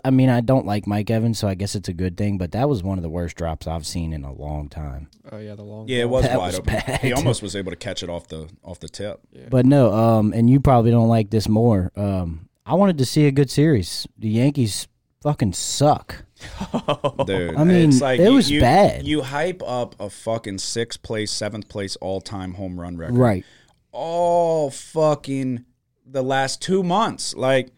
I 0.03 0.09
mean, 0.09 0.29
I 0.29 0.41
don't 0.41 0.65
like 0.65 0.85
Mike 0.85 1.09
Evans, 1.09 1.39
so 1.39 1.47
I 1.47 1.55
guess 1.55 1.73
it's 1.75 1.87
a 1.87 1.93
good 1.93 2.17
thing. 2.17 2.37
But 2.37 2.51
that 2.51 2.67
was 2.67 2.83
one 2.83 2.97
of 2.97 3.03
the 3.03 3.09
worst 3.09 3.35
drops 3.37 3.67
I've 3.67 3.85
seen 3.85 4.11
in 4.13 4.23
a 4.23 4.33
long 4.33 4.67
time. 4.69 5.09
Oh 5.31 5.37
yeah, 5.37 5.55
the 5.55 5.63
long. 5.63 5.87
Yeah, 5.87 5.99
it 6.01 6.09
was 6.09 6.23
That 6.25 6.37
wide 6.37 6.47
was 6.47 6.59
open. 6.59 6.73
bad. 6.73 6.99
He 7.01 7.13
almost 7.13 7.41
was 7.43 7.55
able 7.55 7.71
to 7.71 7.77
catch 7.77 8.03
it 8.03 8.09
off 8.09 8.27
the 8.27 8.49
off 8.63 8.79
the 8.79 8.89
tip. 8.89 9.21
But 9.49 9.65
no, 9.65 9.93
um, 9.93 10.33
and 10.33 10.49
you 10.49 10.59
probably 10.59 10.91
don't 10.91 11.07
like 11.07 11.29
this 11.29 11.47
more. 11.47 11.91
Um, 11.95 12.49
I 12.65 12.73
wanted 12.75 12.97
to 12.97 13.05
see 13.05 13.25
a 13.27 13.31
good 13.31 13.49
series. 13.49 14.05
The 14.17 14.27
Yankees 14.29 14.87
fucking 15.21 15.53
suck. 15.53 16.23
Dude, 17.25 17.55
I 17.55 17.63
mean, 17.63 17.89
it's 17.89 18.01
like 18.01 18.19
it 18.19 18.23
you- 18.29 18.33
was 18.35 18.51
you, 18.51 18.59
bad. 18.59 19.07
You 19.07 19.21
hype 19.21 19.61
up 19.65 19.95
a 19.99 20.09
fucking 20.09 20.57
sixth 20.59 21.01
place, 21.01 21.31
seventh 21.31 21.69
place 21.69 21.95
all 21.97 22.19
time 22.21 22.55
home 22.55 22.79
run 22.79 22.97
record. 22.97 23.15
Right. 23.17 23.45
All 23.91 24.69
fucking 24.69 25.65
the 26.05 26.21
last 26.23 26.61
two 26.61 26.83
months. 26.83 27.33
Like 27.35 27.71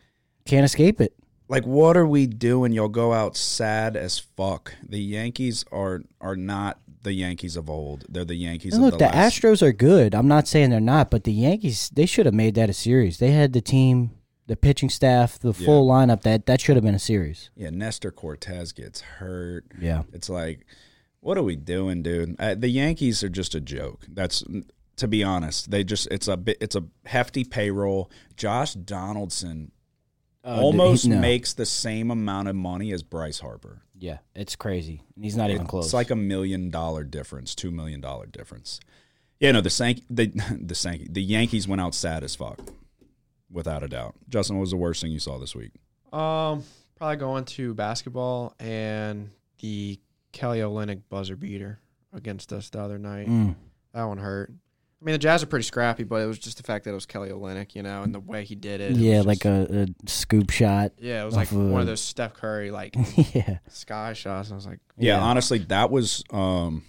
Can't 0.46 0.66
escape 0.66 1.00
it. 1.02 1.14
Like 1.50 1.66
what 1.66 1.98
are 1.98 2.06
we 2.06 2.28
doing? 2.28 2.72
You'll 2.72 2.88
go 2.88 3.12
out 3.12 3.36
sad 3.36 3.98
as 3.98 4.20
fuck. 4.20 4.76
The 4.88 5.02
Yankees 5.02 5.66
are 5.72 6.04
are 6.22 6.36
not 6.36 6.80
the 7.02 7.14
Yankees 7.14 7.58
of 7.58 7.70
old. 7.70 8.06
They're 8.08 8.24
the 8.24 8.36
Yankees 8.36 8.76
And 8.76 8.84
of 8.84 8.92
look, 8.92 9.00
the, 9.00 9.08
the 9.08 9.12
last 9.12 9.42
Astros 9.42 9.62
are 9.62 9.74
good. 9.74 10.14
I'm 10.14 10.28
not 10.28 10.48
saying 10.48 10.70
they're 10.70 10.80
not, 10.80 11.10
but 11.10 11.24
the 11.24 11.34
Yankees 11.34 11.90
they 11.90 12.06
should 12.06 12.28
have 12.28 12.36
made 12.36 12.56
that 12.56 12.70
a 12.70 12.74
series. 12.74 13.18
They 13.18 13.32
had 13.32 13.54
the 13.54 13.62
team, 13.62 14.12
the 14.46 14.56
pitching 14.56 14.90
staff, 14.90 15.40
the 15.40 15.54
full 15.54 15.90
lineup. 15.90 16.22
That 16.22 16.46
that 16.46 16.62
should 16.62 16.76
have 16.76 16.86
been 16.86 16.96
a 16.96 17.00
series. 17.00 17.50
Yeah, 17.56 17.72
Nestor 17.72 18.12
Cortes 18.12 18.72
gets 18.72 19.02
hurt. 19.02 19.66
Yeah. 19.80 20.04
It's 20.14 20.30
like, 20.30 20.68
what 21.20 21.38
are 21.38 21.44
we 21.44 21.56
doing, 21.56 22.04
dude? 22.04 22.36
Uh, 22.40 22.54
the 22.56 22.70
Yankees 22.70 23.24
are 23.24 23.30
just 23.30 23.56
a 23.56 23.60
joke. 23.60 24.06
That's 24.08 24.44
to 24.98 25.08
be 25.08 25.24
honest. 25.24 25.72
They 25.72 25.84
just 25.84 26.08
it's 26.12 26.28
a 26.28 26.38
bit 26.38 26.58
it's 26.62 26.76
a 26.76 26.84
hefty 27.06 27.44
payroll. 27.44 28.12
Josh 28.36 28.76
Donaldson 28.76 29.72
almost 30.44 31.04
he- 31.04 31.10
no. 31.10 31.20
makes 31.20 31.54
the 31.54 31.66
same 31.66 32.12
amount 32.12 32.48
of 32.48 32.56
money 32.56 32.92
as 32.92 33.04
Bryce 33.04 33.40
Harper. 33.40 33.82
Yeah, 33.98 34.20
it's 34.34 34.56
crazy. 34.56 35.02
He's 35.20 35.36
not 35.36 35.50
even 35.50 35.68
close. 35.68 35.86
It's 35.86 35.94
like 35.94 36.10
a 36.10 36.16
million 36.16 36.70
dollar 36.70 37.04
difference, 37.04 37.54
two 37.56 37.72
million 37.72 38.00
dollar 38.02 38.26
difference. 38.26 38.80
Yeah, 39.40 39.52
no, 39.52 39.62
the 39.62 39.70
Sank 39.70 40.04
the 40.10 40.28
the 40.62 40.76
Sank 40.76 41.14
the 41.14 41.22
Yankees 41.22 41.68
went 41.68 41.82
out 41.82 41.94
sad 41.94 42.24
as 42.24 42.36
fuck, 42.36 42.60
without 43.52 43.84
a 43.84 43.88
doubt. 43.88 44.16
Justin, 44.30 44.58
what 44.58 44.62
was 44.62 44.72
the 44.72 44.78
worst 44.78 45.02
thing 45.02 45.12
you 45.12 45.20
saw 45.20 45.38
this 45.38 45.56
week? 45.56 45.72
Um, 46.14 46.64
probably 46.96 47.18
going 47.18 47.46
to 47.46 47.74
basketball 47.74 48.56
and 48.60 49.32
the 49.60 50.00
Kelly 50.32 50.60
Olynyk 50.60 51.02
buzzer 51.10 51.36
beater 51.36 51.80
against 52.14 52.54
us 52.54 52.70
the 52.70 52.80
other 52.80 52.98
night. 52.98 53.28
Mm. 53.28 53.56
That 53.94 54.04
one 54.04 54.18
hurt. 54.18 54.52
I 55.02 55.06
mean, 55.06 55.14
the 55.14 55.20
Jazz 55.20 55.42
are 55.42 55.46
pretty 55.46 55.64
scrappy, 55.64 56.04
but 56.04 56.18
it 56.22 56.26
was 56.26 56.38
just 56.40 56.58
the 56.58 56.64
fact 56.64 56.84
that 56.84 56.92
it 56.92 56.94
was 56.94 57.06
Kelly 57.06 57.30
Olynyk, 57.30 57.74
you 57.74 57.82
know, 57.84 58.04
and 58.04 58.14
the 58.14 58.20
way 58.20 58.44
he 58.44 58.56
did 58.56 58.82
it. 58.82 58.92
it 58.92 58.98
yeah, 58.98 59.18
was 59.18 59.26
like 59.28 59.40
just- 59.44 59.72
a, 59.72 59.84
a 59.84 59.88
scoop 60.10 60.50
shot. 60.50 60.92
yeah, 60.98 61.22
it 61.22 61.26
was 61.26 61.36
off 61.36 61.38
like 61.38 61.52
one 61.52 61.72
of- 61.74 61.80
of 61.82 61.86
those 61.88 62.02
Steph 62.02 62.34
Curry 62.34 62.70
like 62.70 62.96
yeah. 63.34 63.60
sky 63.70 64.12
shots. 64.14 64.52
I 64.52 64.56
was 64.56 64.66
like, 64.66 64.80
Yeah, 64.98 65.16
Yeah. 65.18 65.24
honestly, 65.24 65.60
that 65.60 65.90
was 65.90 66.22
um, 66.32 66.84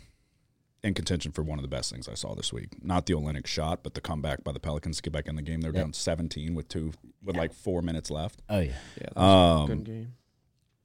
in 0.82 0.94
contention 0.94 1.30
for 1.30 1.42
one 1.42 1.58
of 1.58 1.62
the 1.62 1.68
best 1.68 1.92
things 1.92 2.08
I 2.08 2.14
saw 2.14 2.34
this 2.34 2.52
week. 2.52 2.82
Not 2.82 3.06
the 3.06 3.14
Olynyk 3.14 3.46
shot, 3.46 3.84
but 3.84 3.94
the 3.94 4.00
comeback 4.00 4.42
by 4.42 4.50
the 4.52 4.60
Pelicans 4.60 4.96
to 4.96 5.02
get 5.02 5.12
back 5.12 5.28
in 5.28 5.36
the 5.36 5.42
game. 5.42 5.60
They're 5.60 5.72
Yeah. 5.72 5.82
down 5.82 5.92
17 5.92 6.54
with 6.54 6.66
two 6.68 6.92
with 7.22 7.36
like 7.36 7.52
four 7.52 7.80
minutes 7.80 8.10
left. 8.10 8.42
Oh 8.48 8.58
yeah. 8.58 8.72
yeah, 9.00 9.06
that 9.14 9.16
was 9.16 9.22
a 9.22 9.62
Um, 9.62 9.66
good 9.68 9.84
game. 9.84 10.12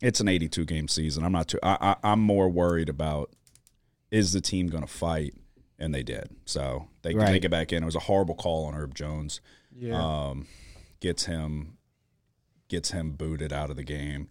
It's 0.02 0.20
an 0.20 0.28
82 0.28 0.66
game 0.66 0.88
season. 0.90 1.24
I'm 1.24 1.32
not 1.32 1.48
too. 1.48 1.58
I, 1.64 1.78
I, 1.82 2.12
I'm 2.12 2.20
more 2.20 2.50
worried 2.50 2.90
about 2.90 3.32
is 4.12 4.34
the 4.34 4.42
team 4.42 4.68
going 4.68 4.84
to 4.84 4.88
fight, 4.92 5.34
and 5.80 5.94
they 5.94 6.04
did. 6.04 6.30
So 6.46 6.88
they 7.02 7.12
they 7.14 7.20
Right. 7.20 7.42
get 7.42 7.52
back 7.52 7.72
in. 7.74 7.84
It 7.84 7.86
was 7.86 7.96
a 7.96 8.00
horrible 8.02 8.36
call 8.36 8.66
on 8.66 8.74
Herb 8.74 8.96
Jones. 8.96 9.42
Yeah, 9.76 10.02
Um, 10.02 10.48
gets 11.00 11.26
him 11.26 11.78
gets 12.68 12.92
him 12.92 13.12
booted 13.12 13.54
out 13.54 13.70
of 13.70 13.76
the 13.76 13.84
game 13.84 14.28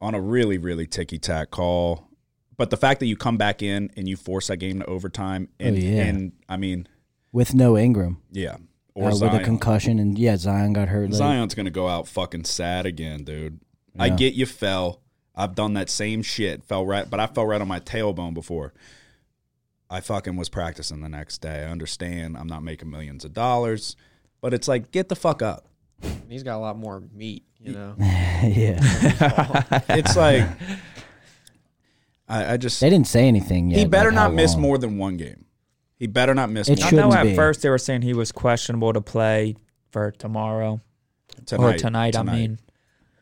on 0.00 0.14
a 0.14 0.20
really 0.20 0.58
really 0.58 0.86
ticky 0.86 1.18
tack 1.18 1.50
call. 1.50 2.08
But 2.56 2.70
the 2.70 2.76
fact 2.76 3.00
that 3.00 3.06
you 3.06 3.16
come 3.16 3.36
back 3.36 3.62
in 3.62 3.90
and 3.96 4.06
you 4.08 4.16
force 4.16 4.46
that 4.48 4.58
game 4.58 4.78
to 4.80 4.86
overtime, 4.86 5.48
and 5.58 5.76
Oh, 5.76 5.78
yeah. 5.80 6.04
and 6.04 6.32
I 6.48 6.56
mean, 6.56 6.86
With 7.32 7.52
no 7.54 7.76
Ingram. 7.76 8.18
yeah, 8.30 8.54
Uh, 8.54 8.58
or 8.94 9.10
with 9.10 9.22
a 9.34 9.40
concussion 9.42 9.98
and 9.98 10.16
yeah, 10.18 10.36
Zion 10.36 10.72
got 10.72 10.88
hurt. 10.88 11.10
late. 11.10 11.14
Zion's 11.14 11.54
gonna 11.54 11.70
go 11.70 11.88
out 11.88 12.06
fucking 12.06 12.44
sad 12.44 12.86
again, 12.86 13.24
dude. 13.24 13.58
I 13.98 14.08
get 14.10 14.34
you 14.34 14.46
fell. 14.46 15.00
I've 15.36 15.54
done 15.56 15.74
that 15.74 15.90
same 15.90 16.22
shit. 16.22 16.62
Fell 16.64 16.86
right, 16.86 17.08
but 17.10 17.18
I 17.18 17.26
fell 17.26 17.44
right 17.46 17.60
on 17.60 17.66
my 17.68 17.80
tailbone 17.80 18.34
before. 18.34 18.72
I 19.90 20.00
fucking 20.00 20.36
was 20.36 20.48
practicing 20.48 21.00
the 21.00 21.08
next 21.08 21.38
day. 21.38 21.64
I 21.64 21.70
understand. 21.70 22.36
I'm 22.36 22.46
not 22.46 22.62
making 22.62 22.90
millions 22.90 23.24
of 23.24 23.32
dollars, 23.32 23.96
but 24.40 24.54
it's 24.54 24.66
like 24.68 24.90
get 24.90 25.08
the 25.08 25.16
fuck 25.16 25.42
up. 25.42 25.66
he's 26.28 26.42
got 26.42 26.56
a 26.56 26.58
lot 26.58 26.76
more 26.76 27.02
meat, 27.12 27.44
you 27.60 27.72
know. 27.72 27.94
yeah. 27.98 29.80
It's 29.88 30.16
like 30.16 30.46
I, 32.28 32.54
I 32.54 32.56
just 32.56 32.80
They 32.80 32.90
didn't 32.90 33.06
say 33.06 33.28
anything 33.28 33.70
yet. 33.70 33.78
he 33.78 33.84
better 33.84 34.10
like 34.10 34.14
not 34.16 34.34
miss 34.34 34.54
long. 34.54 34.62
more 34.62 34.78
than 34.78 34.98
one 34.98 35.16
game. 35.16 35.44
He 35.96 36.06
better 36.06 36.34
not 36.34 36.50
miss 36.50 36.68
It 36.68 36.78
more 36.78 36.86
I 36.86 36.90
shouldn't 36.90 37.10
know 37.10 37.16
at 37.16 37.22
be. 37.24 37.36
first 37.36 37.62
they 37.62 37.70
were 37.70 37.78
saying 37.78 38.02
he 38.02 38.14
was 38.14 38.32
questionable 38.32 38.92
to 38.92 39.00
play 39.00 39.56
for 39.90 40.10
tomorrow 40.10 40.80
tonight. 41.46 41.74
or 41.74 41.78
tonight, 41.78 42.16
I 42.16 42.22
mean. 42.22 42.58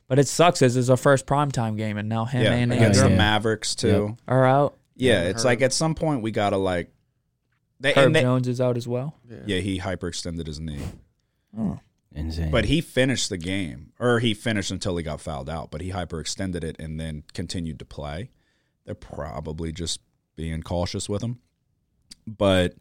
But 0.09 0.19
it 0.19 0.28
sucks 0.28 0.62
as 0.62 0.76
it's 0.76 0.88
a 0.88 0.97
first 0.97 1.26
primetime 1.26 1.76
game 1.76 1.97
and 1.97 2.09
now 2.09 2.25
him 2.25 2.42
yeah, 2.42 2.52
and 2.52 2.73
against 2.73 3.00
the 3.00 3.09
Mavericks 3.11 3.75
too. 3.75 4.16
are 4.28 4.47
out. 4.47 4.76
Yeah, 5.02 5.23
Yeah, 5.23 5.28
it's 5.30 5.42
Herb. 5.42 5.47
like 5.47 5.62
at 5.62 5.73
some 5.73 5.94
point 5.94 6.23
we 6.23 6.30
gotta 6.30 6.56
like. 6.56 6.90
They, 7.80 7.92
Herb 7.94 8.12
they- 8.12 8.23
Jones 8.23 8.47
is 8.49 8.61
out 8.61 8.76
as 8.76 8.87
well. 8.87 9.16
yeah, 9.47 9.59
he 9.59 9.78
hyperextended 9.80 10.47
his 10.47 10.61
knee. 10.61 10.82
Oh, 11.59 11.80
insane. 12.14 12.50
But 12.50 12.66
he 12.66 12.80
finished 12.80 13.28
the 13.28 13.37
game, 13.38 13.92
or 13.99 14.21
he 14.21 14.35
finished 14.35 14.71
until 14.71 14.97
he 14.97 15.02
got 15.02 15.21
fouled 15.21 15.50
out. 15.50 15.71
But 15.71 15.80
he 15.80 15.90
hyperextended 15.90 16.62
it 16.64 16.76
and 16.78 16.99
then 17.00 17.25
continued 17.35 17.78
to 17.80 17.85
play. 17.85 18.30
They're 18.85 18.94
probably 18.94 19.73
just 19.73 20.00
being 20.37 20.62
cautious 20.62 21.09
with 21.09 21.23
him. 21.23 21.40
But 22.26 22.75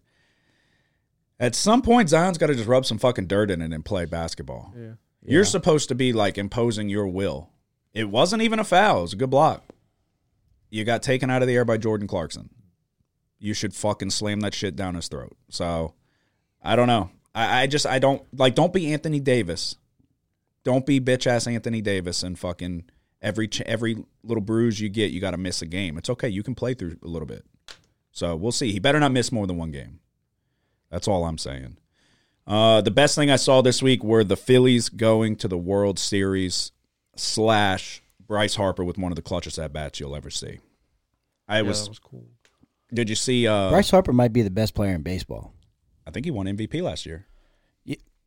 at 1.39 1.55
some 1.55 1.81
point, 1.81 2.09
Zion's 2.09 2.37
got 2.37 2.47
to 2.47 2.55
just 2.55 2.67
rub 2.67 2.85
some 2.85 2.97
fucking 2.99 3.27
dirt 3.27 3.49
in 3.49 3.61
it 3.61 3.73
and 3.73 3.83
play 3.83 4.05
basketball. 4.05 4.73
Yeah. 4.77 4.93
You're 5.23 5.45
supposed 5.45 5.89
to 5.89 5.95
be 5.95 6.13
like 6.13 6.37
imposing 6.37 6.89
your 6.89 7.07
will. 7.07 7.49
It 7.93 8.09
wasn't 8.09 8.41
even 8.43 8.59
a 8.59 8.63
foul. 8.63 8.99
It 8.99 9.01
was 9.01 9.13
a 9.13 9.17
good 9.17 9.29
block. 9.31 9.63
You 10.71 10.83
got 10.85 11.03
taken 11.03 11.29
out 11.29 11.43
of 11.43 11.47
the 11.47 11.55
air 11.55 11.65
by 11.65 11.77
Jordan 11.77 12.07
Clarkson. 12.07 12.49
You 13.37 13.53
should 13.53 13.75
fucking 13.75 14.09
slam 14.09 14.39
that 14.39 14.55
shit 14.55 14.75
down 14.75 14.95
his 14.95 15.07
throat. 15.07 15.35
So 15.49 15.93
I 16.63 16.75
don't 16.75 16.87
know. 16.87 17.11
I, 17.35 17.61
I 17.61 17.67
just 17.67 17.85
I 17.85 17.99
don't 17.99 18.23
like 18.33 18.55
don't 18.55 18.73
be 18.73 18.93
Anthony 18.93 19.19
Davis. 19.19 19.75
Don't 20.63 20.85
be 20.85 20.99
bitch 20.99 21.27
ass 21.27 21.45
Anthony 21.45 21.81
Davis 21.81 22.23
and 22.23 22.39
fucking 22.39 22.85
every 23.21 23.49
every 23.65 24.03
little 24.23 24.41
bruise 24.41 24.79
you 24.79 24.89
get, 24.89 25.11
you 25.11 25.19
got 25.19 25.31
to 25.31 25.37
miss 25.37 25.61
a 25.61 25.65
game. 25.65 25.97
It's 25.97 26.09
okay. 26.09 26.29
You 26.29 26.41
can 26.41 26.55
play 26.55 26.73
through 26.73 26.97
a 27.03 27.07
little 27.07 27.27
bit. 27.27 27.45
So 28.11 28.35
we'll 28.35 28.51
see. 28.51 28.71
He 28.71 28.79
better 28.79 28.99
not 28.99 29.11
miss 29.11 29.31
more 29.31 29.47
than 29.47 29.57
one 29.57 29.71
game. 29.71 29.99
That's 30.89 31.07
all 31.07 31.25
I'm 31.25 31.37
saying. 31.37 31.77
Uh, 32.45 32.81
the 32.81 32.91
best 32.91 33.15
thing 33.15 33.29
I 33.29 33.35
saw 33.37 33.61
this 33.61 33.81
week 33.81 34.03
were 34.03 34.23
the 34.23 34.35
Phillies 34.35 34.89
going 34.89 35.35
to 35.37 35.47
the 35.47 35.57
World 35.57 35.99
Series 35.99 36.71
slash 37.15 38.03
Bryce 38.31 38.55
Harper 38.55 38.85
with 38.85 38.97
one 38.97 39.11
of 39.11 39.17
the 39.17 39.21
clutchest 39.21 39.61
at 39.61 39.73
bats 39.73 39.99
you'll 39.99 40.15
ever 40.15 40.29
see. 40.29 40.59
I 41.49 41.57
Yeah, 41.57 41.63
was, 41.63 41.83
that 41.83 41.89
was 41.89 41.99
cool. 41.99 42.29
Did 42.93 43.09
you 43.09 43.15
see? 43.15 43.45
Uh, 43.45 43.69
Bryce 43.69 43.91
Harper 43.91 44.13
might 44.13 44.31
be 44.31 44.41
the 44.41 44.49
best 44.49 44.73
player 44.73 44.95
in 44.95 45.01
baseball. 45.01 45.53
I 46.07 46.11
think 46.11 46.25
he 46.25 46.31
won 46.31 46.45
MVP 46.45 46.81
last 46.81 47.05
year. 47.05 47.25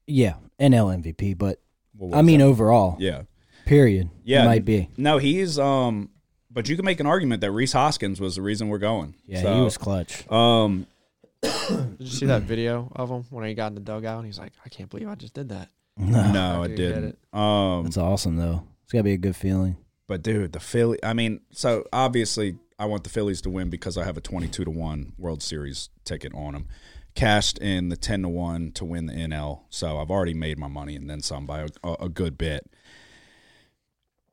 Yeah, 0.07 0.35
NL 0.61 1.03
MVP, 1.03 1.39
but 1.39 1.63
What 1.97 2.19
I 2.19 2.21
mean 2.21 2.41
that? 2.41 2.45
overall, 2.45 2.99
yeah, 3.01 3.23
period. 3.65 4.11
yeah, 4.25 4.43
he 4.43 4.47
might 4.47 4.67
be. 4.67 4.91
No, 4.99 5.17
he's 5.17 5.59
um, 5.59 6.11
but 6.51 6.69
you 6.69 6.77
can 6.77 6.85
make 6.85 7.01
an 7.01 7.07
argument 7.07 7.41
that 7.41 7.51
Rhys 7.53 7.73
Hoskins 7.73 8.21
was 8.21 8.37
the 8.37 8.43
reason 8.43 8.69
we're 8.69 8.77
going. 8.77 9.15
Yeah, 9.25 9.41
So, 9.41 9.55
he 9.55 9.61
was 9.63 9.79
clutch. 9.79 10.31
Um, 10.31 10.87
Did 11.43 11.97
you 12.01 12.07
see 12.09 12.27
that 12.27 12.43
video 12.43 12.93
of 12.95 13.09
him 13.09 13.25
when 13.31 13.47
he 13.47 13.55
got 13.55 13.69
in 13.69 13.75
the 13.77 13.81
dugout? 13.81 14.19
And 14.19 14.27
he's 14.27 14.39
like, 14.39 14.53
I 14.67 14.69
can't 14.69 14.91
believe 14.91 15.09
I 15.09 15.15
just 15.15 15.33
did 15.33 15.49
that. 15.49 15.71
no, 15.97 16.63
I 16.63 16.67
it 16.67 16.77
didn't. 16.77 17.17
Um, 17.33 17.85
That's 17.85 17.97
awesome 17.97 18.37
though. 18.37 18.65
It's 18.83 18.93
gotta 18.93 19.05
be 19.05 19.15
a 19.15 19.17
good 19.17 19.35
feeling. 19.37 19.79
But 20.07 20.23
dude, 20.23 20.53
the 20.53 20.61
Philly. 20.61 20.99
I 21.03 21.15
mean, 21.15 21.41
so 21.51 21.85
obviously, 21.93 22.57
I 22.79 22.87
want 22.87 23.05
the 23.05 23.11
Phillies 23.11 23.41
to 23.43 23.51
win 23.51 23.71
because 23.71 23.97
I 23.97 24.05
have 24.05 24.17
a 24.17 24.21
twenty-two 24.21 24.65
to 24.65 24.71
one 24.71 25.13
World 25.19 25.43
Series 25.43 25.89
ticket 26.05 26.33
on 26.35 26.53
them. 26.53 26.69
Cashed 27.15 27.59
in 27.59 27.89
the 27.89 27.97
ten 27.97 28.23
to 28.23 28.29
one 28.29 28.73
to 28.73 28.85
win 28.85 29.07
the 29.07 29.15
NL, 29.15 29.63
so 29.71 29.99
I've 29.99 30.11
already 30.11 30.35
made 30.35 30.59
my 30.59 30.69
money 30.69 30.97
and 30.97 31.09
then 31.09 31.21
some 31.21 31.47
by 31.47 31.67
a, 31.83 31.93
a 32.01 32.09
good 32.09 32.37
bit. 32.37 32.71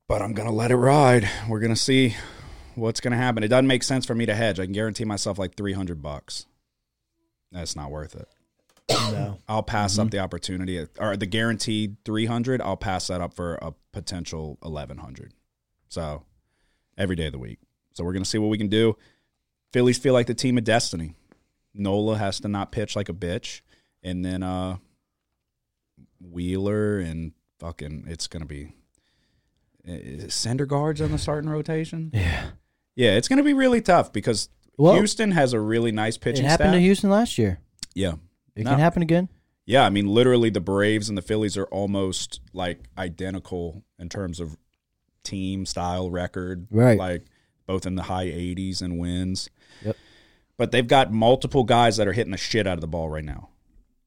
But 0.07 0.21
I'm 0.21 0.33
gonna 0.33 0.51
let 0.51 0.71
it 0.71 0.77
ride. 0.77 1.29
We're 1.47 1.59
gonna 1.59 1.75
see 1.75 2.15
what's 2.75 2.99
gonna 2.99 3.17
happen. 3.17 3.43
It 3.43 3.47
doesn't 3.47 3.67
make 3.67 3.83
sense 3.83 4.05
for 4.05 4.15
me 4.15 4.25
to 4.25 4.35
hedge. 4.35 4.59
I 4.59 4.65
can 4.65 4.73
guarantee 4.73 5.05
myself 5.05 5.39
like 5.39 5.55
three 5.55 5.73
hundred 5.73 6.01
bucks. 6.01 6.47
That's 7.51 7.75
not 7.75 7.91
worth 7.91 8.15
it. 8.15 8.27
No. 8.89 9.37
I'll 9.47 9.63
pass 9.63 9.97
up 9.97 10.07
mm-hmm. 10.07 10.09
the 10.11 10.19
opportunity 10.19 10.85
or 10.99 11.15
the 11.15 11.25
guaranteed 11.25 11.97
300 12.03 12.61
i'll 12.61 12.77
pass 12.77 13.07
that 13.07 13.21
up 13.21 13.33
for 13.33 13.55
a 13.61 13.73
potential 13.91 14.57
1100 14.61 15.33
so 15.91 16.23
every 16.97 17.15
day 17.15 17.25
of 17.25 17.31
the 17.33 17.37
week 17.39 17.59
so 17.93 18.03
we're 18.03 18.13
going 18.13 18.23
to 18.23 18.29
see 18.29 18.37
what 18.37 18.47
we 18.49 18.57
can 18.57 18.69
do 18.69 18.95
phillies 19.73 19.97
feel 19.97 20.13
like 20.13 20.27
the 20.27 20.33
team 20.33 20.57
of 20.57 20.63
destiny 20.63 21.13
nola 21.73 22.17
has 22.17 22.39
to 22.39 22.47
not 22.47 22.71
pitch 22.71 22.95
like 22.95 23.09
a 23.09 23.13
bitch 23.13 23.61
and 24.03 24.23
then 24.25 24.41
uh 24.43 24.77
wheeler 26.19 26.99
and 26.99 27.33
fucking 27.59 28.05
it's 28.07 28.27
going 28.27 28.41
to 28.41 28.47
be 28.47 28.73
uh, 29.87 29.91
Syndergaard's 30.27 31.01
on 31.01 31.11
the 31.11 31.17
starting 31.17 31.49
rotation. 31.49 32.11
Yeah. 32.13 32.51
Yeah, 32.95 33.11
it's 33.17 33.27
going 33.27 33.37
to 33.37 33.43
be 33.43 33.53
really 33.53 33.81
tough 33.81 34.13
because 34.13 34.49
Well, 34.77 34.93
Houston 34.93 35.31
has 35.31 35.53
a 35.53 35.59
really 35.59 35.91
nice 35.91 36.17
It 36.17 36.21
pitching 36.21 36.45
happened 36.45 36.67
staff. 36.69 36.75
to 36.75 36.81
Houston 36.81 37.09
last 37.09 37.37
year. 37.39 37.59
Yeah, 37.95 38.13
It 38.55 38.65
No. 38.65 38.71
can 38.71 38.79
happen 38.79 39.01
again. 39.01 39.29
yeah. 39.65 39.83
I 39.83 39.89
mean, 39.89 40.05
literally, 40.07 40.51
the 40.51 40.59
Braves 40.61 41.09
and 41.09 41.17
the 41.17 41.21
Phillies 41.23 41.57
are 41.57 41.65
almost 41.65 42.41
like 42.53 42.81
identical 42.97 43.83
in 43.97 44.07
terms 44.09 44.39
of 44.39 44.55
team 45.23 45.65
style 45.65 46.09
record. 46.09 46.67
Right. 46.71 46.97
Like 46.97 47.25
both 47.67 47.85
in 47.85 47.95
the 47.95 48.03
high 48.03 48.25
80s 48.25 48.81
and 48.81 48.99
wins. 48.99 49.49
Yep. 49.83 49.95
But 50.57 50.71
they've 50.71 50.87
got 50.87 51.11
multiple 51.11 51.63
guys 51.63 51.97
that 51.97 52.07
are 52.07 52.13
hitting 52.13 52.31
the 52.31 52.37
shit 52.37 52.67
out 52.67 52.75
of 52.75 52.81
the 52.81 52.87
ball 52.87 53.09
right 53.09 53.23
now. 53.23 53.49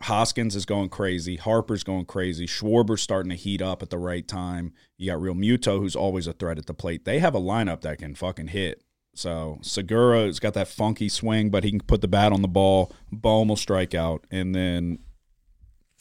Hoskins 0.03 0.55
is 0.55 0.67
going 0.67 0.91
crazy. 0.91 1.37
Harper's 1.37 1.83
going 1.83 2.05
crazy. 2.05 2.47
Schwarber's 2.47 3.01
starting 3.01 3.31
to 3.31 3.37
heat 3.37 3.63
up 3.63 3.83
at 3.83 3.91
the 3.91 3.99
right 3.99 4.27
time. 4.27 4.73
You 4.99 5.11
got 5.11 5.21
Realmuto, 5.21 5.79
who's 5.79 5.97
always 5.97 6.27
a 6.27 6.35
threat 6.35 6.59
at 6.59 6.67
the 6.67 6.75
plate. 6.75 7.05
They 7.05 7.21
have 7.21 7.35
a 7.35 7.41
lineup 7.41 7.81
that 7.83 7.99
can 7.99 8.15
fucking 8.15 8.49
hit. 8.49 8.83
So 9.15 9.59
Segura's 9.63 10.41
got 10.41 10.55
that 10.55 10.69
funky 10.69 11.09
swing, 11.09 11.49
but 11.49 11.65
he 11.65 11.71
can 11.71 11.81
put 11.81 12.01
the 12.03 12.09
bat 12.09 12.33
on 12.33 12.43
the 12.43 12.49
ball. 12.49 12.93
Bohm 13.11 13.49
will 13.49 13.57
strike 13.57 13.95
out, 13.95 14.27
and 14.31 14.55
then, 14.55 14.99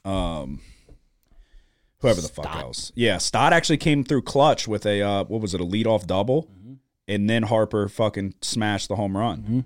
um, 0.03 0.59
whoever 2.03 2.21
the 2.21 2.27
fuck 2.27 2.55
else, 2.55 2.91
yeah, 2.93 3.17
Stott 3.17 3.53
actually 3.53 3.77
came 3.77 4.03
through 4.03 4.21
clutch 4.21 4.67
with 4.67 4.85
a 4.85 5.01
uh, 5.01 5.23
what 5.23 5.41
was 5.41 5.55
it, 5.55 5.61
a 5.61 5.65
leadoff 5.65 6.05
double, 6.05 6.47
and 7.07 7.27
then 7.27 7.43
Harper 7.43 7.89
fucking 7.89 8.35
smashed 8.41 8.89
the 8.89 8.95
home 8.95 9.17
run. 9.17 9.65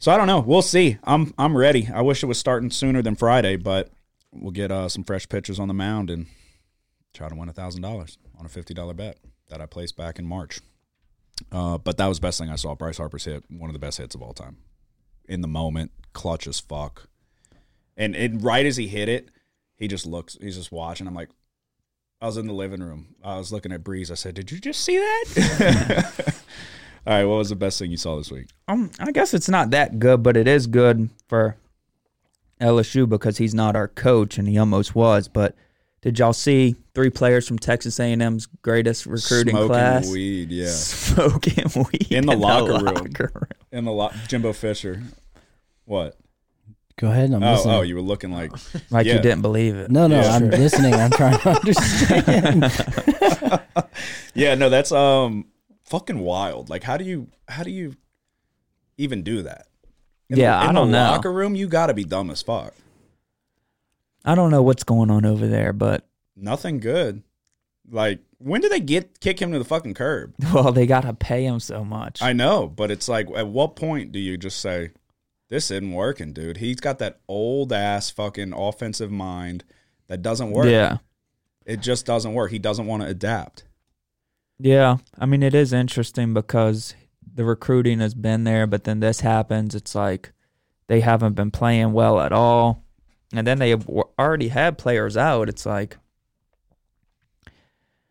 So 0.00 0.12
I 0.12 0.16
don't 0.16 0.26
know. 0.26 0.40
We'll 0.40 0.62
see. 0.62 0.98
I'm 1.04 1.32
I'm 1.38 1.56
ready. 1.56 1.88
I 1.92 2.02
wish 2.02 2.22
it 2.22 2.26
was 2.26 2.38
starting 2.38 2.70
sooner 2.70 3.00
than 3.00 3.14
Friday, 3.14 3.56
but 3.56 3.90
we'll 4.32 4.50
get 4.50 4.70
uh, 4.70 4.88
some 4.88 5.04
fresh 5.04 5.28
pitchers 5.28 5.58
on 5.58 5.68
the 5.68 5.74
mound 5.74 6.10
and 6.10 6.26
try 7.14 7.28
to 7.28 7.34
win 7.34 7.48
a 7.48 7.52
thousand 7.52 7.82
dollars 7.82 8.18
on 8.38 8.44
a 8.44 8.48
fifty 8.48 8.74
dollar 8.74 8.94
bet 8.94 9.18
that 9.48 9.60
I 9.60 9.66
placed 9.66 9.96
back 9.96 10.18
in 10.18 10.26
March. 10.26 10.60
Uh, 11.50 11.78
but 11.78 11.96
that 11.96 12.06
was 12.06 12.18
the 12.18 12.26
best 12.26 12.38
thing 12.38 12.50
I 12.50 12.56
saw. 12.56 12.74
Bryce 12.74 12.98
Harper's 12.98 13.24
hit, 13.24 13.44
one 13.48 13.70
of 13.70 13.74
the 13.74 13.80
best 13.80 13.98
hits 13.98 14.14
of 14.14 14.22
all 14.22 14.32
time. 14.32 14.56
In 15.26 15.40
the 15.40 15.48
moment, 15.48 15.90
clutch 16.12 16.46
as 16.46 16.60
fuck. 16.60 17.08
And 17.96 18.14
and 18.16 18.42
right 18.42 18.66
as 18.66 18.76
he 18.76 18.88
hit 18.88 19.08
it, 19.08 19.30
he 19.76 19.88
just 19.88 20.06
looks. 20.06 20.36
He's 20.40 20.56
just 20.56 20.72
watching. 20.72 21.06
I'm 21.06 21.14
like, 21.14 21.30
I 22.20 22.26
was 22.26 22.36
in 22.36 22.46
the 22.46 22.52
living 22.52 22.80
room. 22.80 23.14
I 23.22 23.36
was 23.36 23.52
looking 23.52 23.72
at 23.72 23.84
Breeze. 23.84 24.10
I 24.10 24.14
said, 24.14 24.34
"Did 24.34 24.50
you 24.50 24.58
just 24.60 24.80
see 24.82 24.96
that?" 24.96 26.24
all 27.06 27.12
right. 27.14 27.24
What 27.24 27.36
was 27.36 27.48
the 27.50 27.56
best 27.56 27.78
thing 27.78 27.90
you 27.90 27.96
saw 27.96 28.16
this 28.16 28.30
week? 28.30 28.46
Um, 28.68 28.90
I 28.98 29.12
guess 29.12 29.34
it's 29.34 29.48
not 29.48 29.70
that 29.70 29.98
good, 29.98 30.22
but 30.22 30.36
it 30.36 30.46
is 30.48 30.66
good 30.66 31.10
for 31.28 31.56
LSU 32.60 33.08
because 33.08 33.38
he's 33.38 33.54
not 33.54 33.76
our 33.76 33.88
coach, 33.88 34.38
and 34.38 34.48
he 34.48 34.58
almost 34.58 34.94
was. 34.94 35.28
But 35.28 35.54
did 36.02 36.18
y'all 36.18 36.32
see 36.32 36.76
three 36.94 37.10
players 37.10 37.46
from 37.48 37.58
Texas 37.58 37.98
A&M's 37.98 38.46
greatest 38.62 39.06
recruiting 39.06 39.54
Smoking 39.54 39.68
class 39.68 40.10
weed. 40.10 40.50
Yeah. 40.50 40.66
smoking 40.70 41.64
weed 41.74 42.12
In 42.12 42.26
the 42.26 42.36
locker 42.36 42.72
room. 42.74 42.84
locker 42.84 43.30
room? 43.34 43.48
In 43.72 43.84
the 43.84 43.92
lo- 43.92 44.12
Jimbo 44.28 44.52
Fisher. 44.52 45.02
What? 45.86 46.16
Go 46.96 47.10
ahead. 47.10 47.32
I'm 47.32 47.42
Oh, 47.42 47.52
listening. 47.54 47.74
oh, 47.74 47.80
you 47.82 47.94
were 47.96 48.00
looking 48.00 48.30
like 48.30 48.52
Like 48.90 49.06
Yeah. 49.06 49.14
you 49.14 49.20
didn't 49.20 49.42
believe 49.42 49.74
it. 49.76 49.90
no, 49.90 50.06
no, 50.06 50.20
Yeah, 50.20 50.30
I'm 50.34 50.50
sure. 50.50 50.58
listening. 50.58 50.94
I'm 50.94 51.10
trying 51.10 51.38
to 51.40 51.50
understand. 51.50 52.64
Yeah, 54.36 54.56
no, 54.56 54.68
that's 54.68 54.90
um 54.90 55.46
fucking 55.84 56.18
wild. 56.18 56.68
Like 56.68 56.82
how 56.82 56.96
do 56.96 57.04
you 57.04 57.28
how 57.48 57.62
do 57.62 57.70
you 57.70 57.94
even 58.98 59.22
do 59.22 59.42
that? 59.42 59.66
In 60.28 60.38
Yeah, 60.38 60.58
the, 60.58 60.64
in 60.64 60.70
I 60.70 60.72
don't 60.72 60.90
the 60.90 60.98
know. 60.98 61.10
locker 61.12 61.32
room, 61.32 61.54
you 61.54 61.68
got 61.68 61.86
to 61.86 61.94
be 61.94 62.04
dumb 62.04 62.30
as 62.30 62.42
fuck. 62.42 62.74
I 64.24 64.34
don't 64.34 64.50
know 64.50 64.62
what's 64.62 64.82
going 64.84 65.10
on 65.10 65.24
over 65.24 65.46
there, 65.46 65.72
but 65.72 66.06
Nothing 66.36 66.80
good. 66.80 67.22
Like 67.88 68.18
when 68.38 68.60
did 68.60 68.72
they 68.72 68.80
get 68.80 69.20
kick 69.20 69.40
him 69.40 69.52
to 69.52 69.58
the 69.58 69.64
fucking 69.64 69.94
curb? 69.94 70.34
well, 70.52 70.72
they 70.72 70.86
gotta 70.86 71.12
pay 71.12 71.44
him 71.44 71.60
so 71.60 71.84
much. 71.84 72.20
I 72.22 72.32
know, 72.32 72.66
but 72.66 72.90
it's 72.90 73.08
like 73.08 73.28
at 73.36 73.46
what 73.46 73.76
point 73.76 74.10
do 74.10 74.18
you 74.18 74.36
just 74.36 74.58
say 74.60 74.90
this 75.48 75.70
isn't 75.70 75.92
working, 75.92 76.32
dude? 76.32 76.56
He's 76.58 76.80
got 76.80 76.98
that 77.00 77.20
old 77.28 77.72
ass 77.72 78.10
fucking 78.10 78.52
offensive 78.52 79.10
mind 79.10 79.64
that 80.08 80.22
doesn't 80.22 80.50
work. 80.50 80.66
yeah, 80.66 80.98
It 81.66 81.80
just 81.80 82.06
doesn't 82.06 82.34
work. 82.34 82.50
He 82.50 82.58
doesn't 82.58 82.86
want 82.86 83.02
to 83.02 83.08
adapt. 83.08 83.64
yeah. 84.58 84.98
I 85.18 85.26
mean, 85.26 85.42
it 85.42 85.54
is 85.54 85.72
interesting 85.72 86.34
because 86.34 86.94
the 87.34 87.44
recruiting 87.44 88.00
has 88.00 88.14
been 88.14 88.44
there, 88.44 88.66
but 88.66 88.84
then 88.84 89.00
this 89.00 89.20
happens. 89.20 89.74
It's 89.74 89.94
like 89.94 90.32
they 90.86 91.00
haven't 91.00 91.32
been 91.34 91.50
playing 91.50 91.92
well 91.92 92.20
at 92.20 92.32
all, 92.32 92.84
and 93.32 93.46
then 93.46 93.58
they 93.58 93.70
have 93.70 93.88
already 94.18 94.48
had 94.48 94.78
players 94.78 95.16
out. 95.16 95.48
It's 95.48 95.66
like 95.66 95.96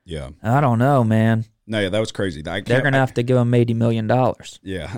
Yeah. 0.05 0.29
I 0.41 0.59
don't 0.61 0.79
know, 0.79 1.03
man. 1.03 1.45
No, 1.65 1.79
yeah, 1.79 1.89
that 1.89 1.99
was 1.99 2.11
crazy. 2.11 2.41
I 2.45 2.59
They're 2.61 2.81
gonna 2.81 2.97
I- 2.97 2.99
have 2.99 3.13
to 3.15 3.23
give 3.23 3.37
him 3.37 3.53
eighty 3.53 3.73
million 3.73 4.05
dollars. 4.07 4.59
Yeah. 4.63 4.91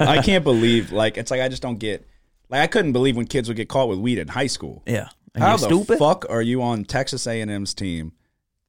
I 0.00 0.22
can't 0.24 0.44
believe 0.44 0.92
like 0.92 1.18
it's 1.18 1.30
like 1.30 1.40
I 1.42 1.48
just 1.48 1.60
don't 1.62 1.78
get 1.78 2.06
like 2.48 2.62
I 2.62 2.66
couldn't 2.66 2.92
believe 2.92 3.16
when 3.16 3.26
kids 3.26 3.48
would 3.48 3.56
get 3.56 3.68
caught 3.68 3.88
with 3.88 3.98
weed 3.98 4.18
in 4.18 4.28
high 4.28 4.46
school. 4.46 4.82
Yeah, 4.86 5.08
Are 5.34 5.40
How 5.40 5.56
the 5.58 5.66
stupid? 5.66 5.98
fuck 5.98 6.24
are 6.30 6.40
you 6.42 6.62
on 6.62 6.84
Texas 6.84 7.26
A&M's 7.26 7.74
team 7.74 8.12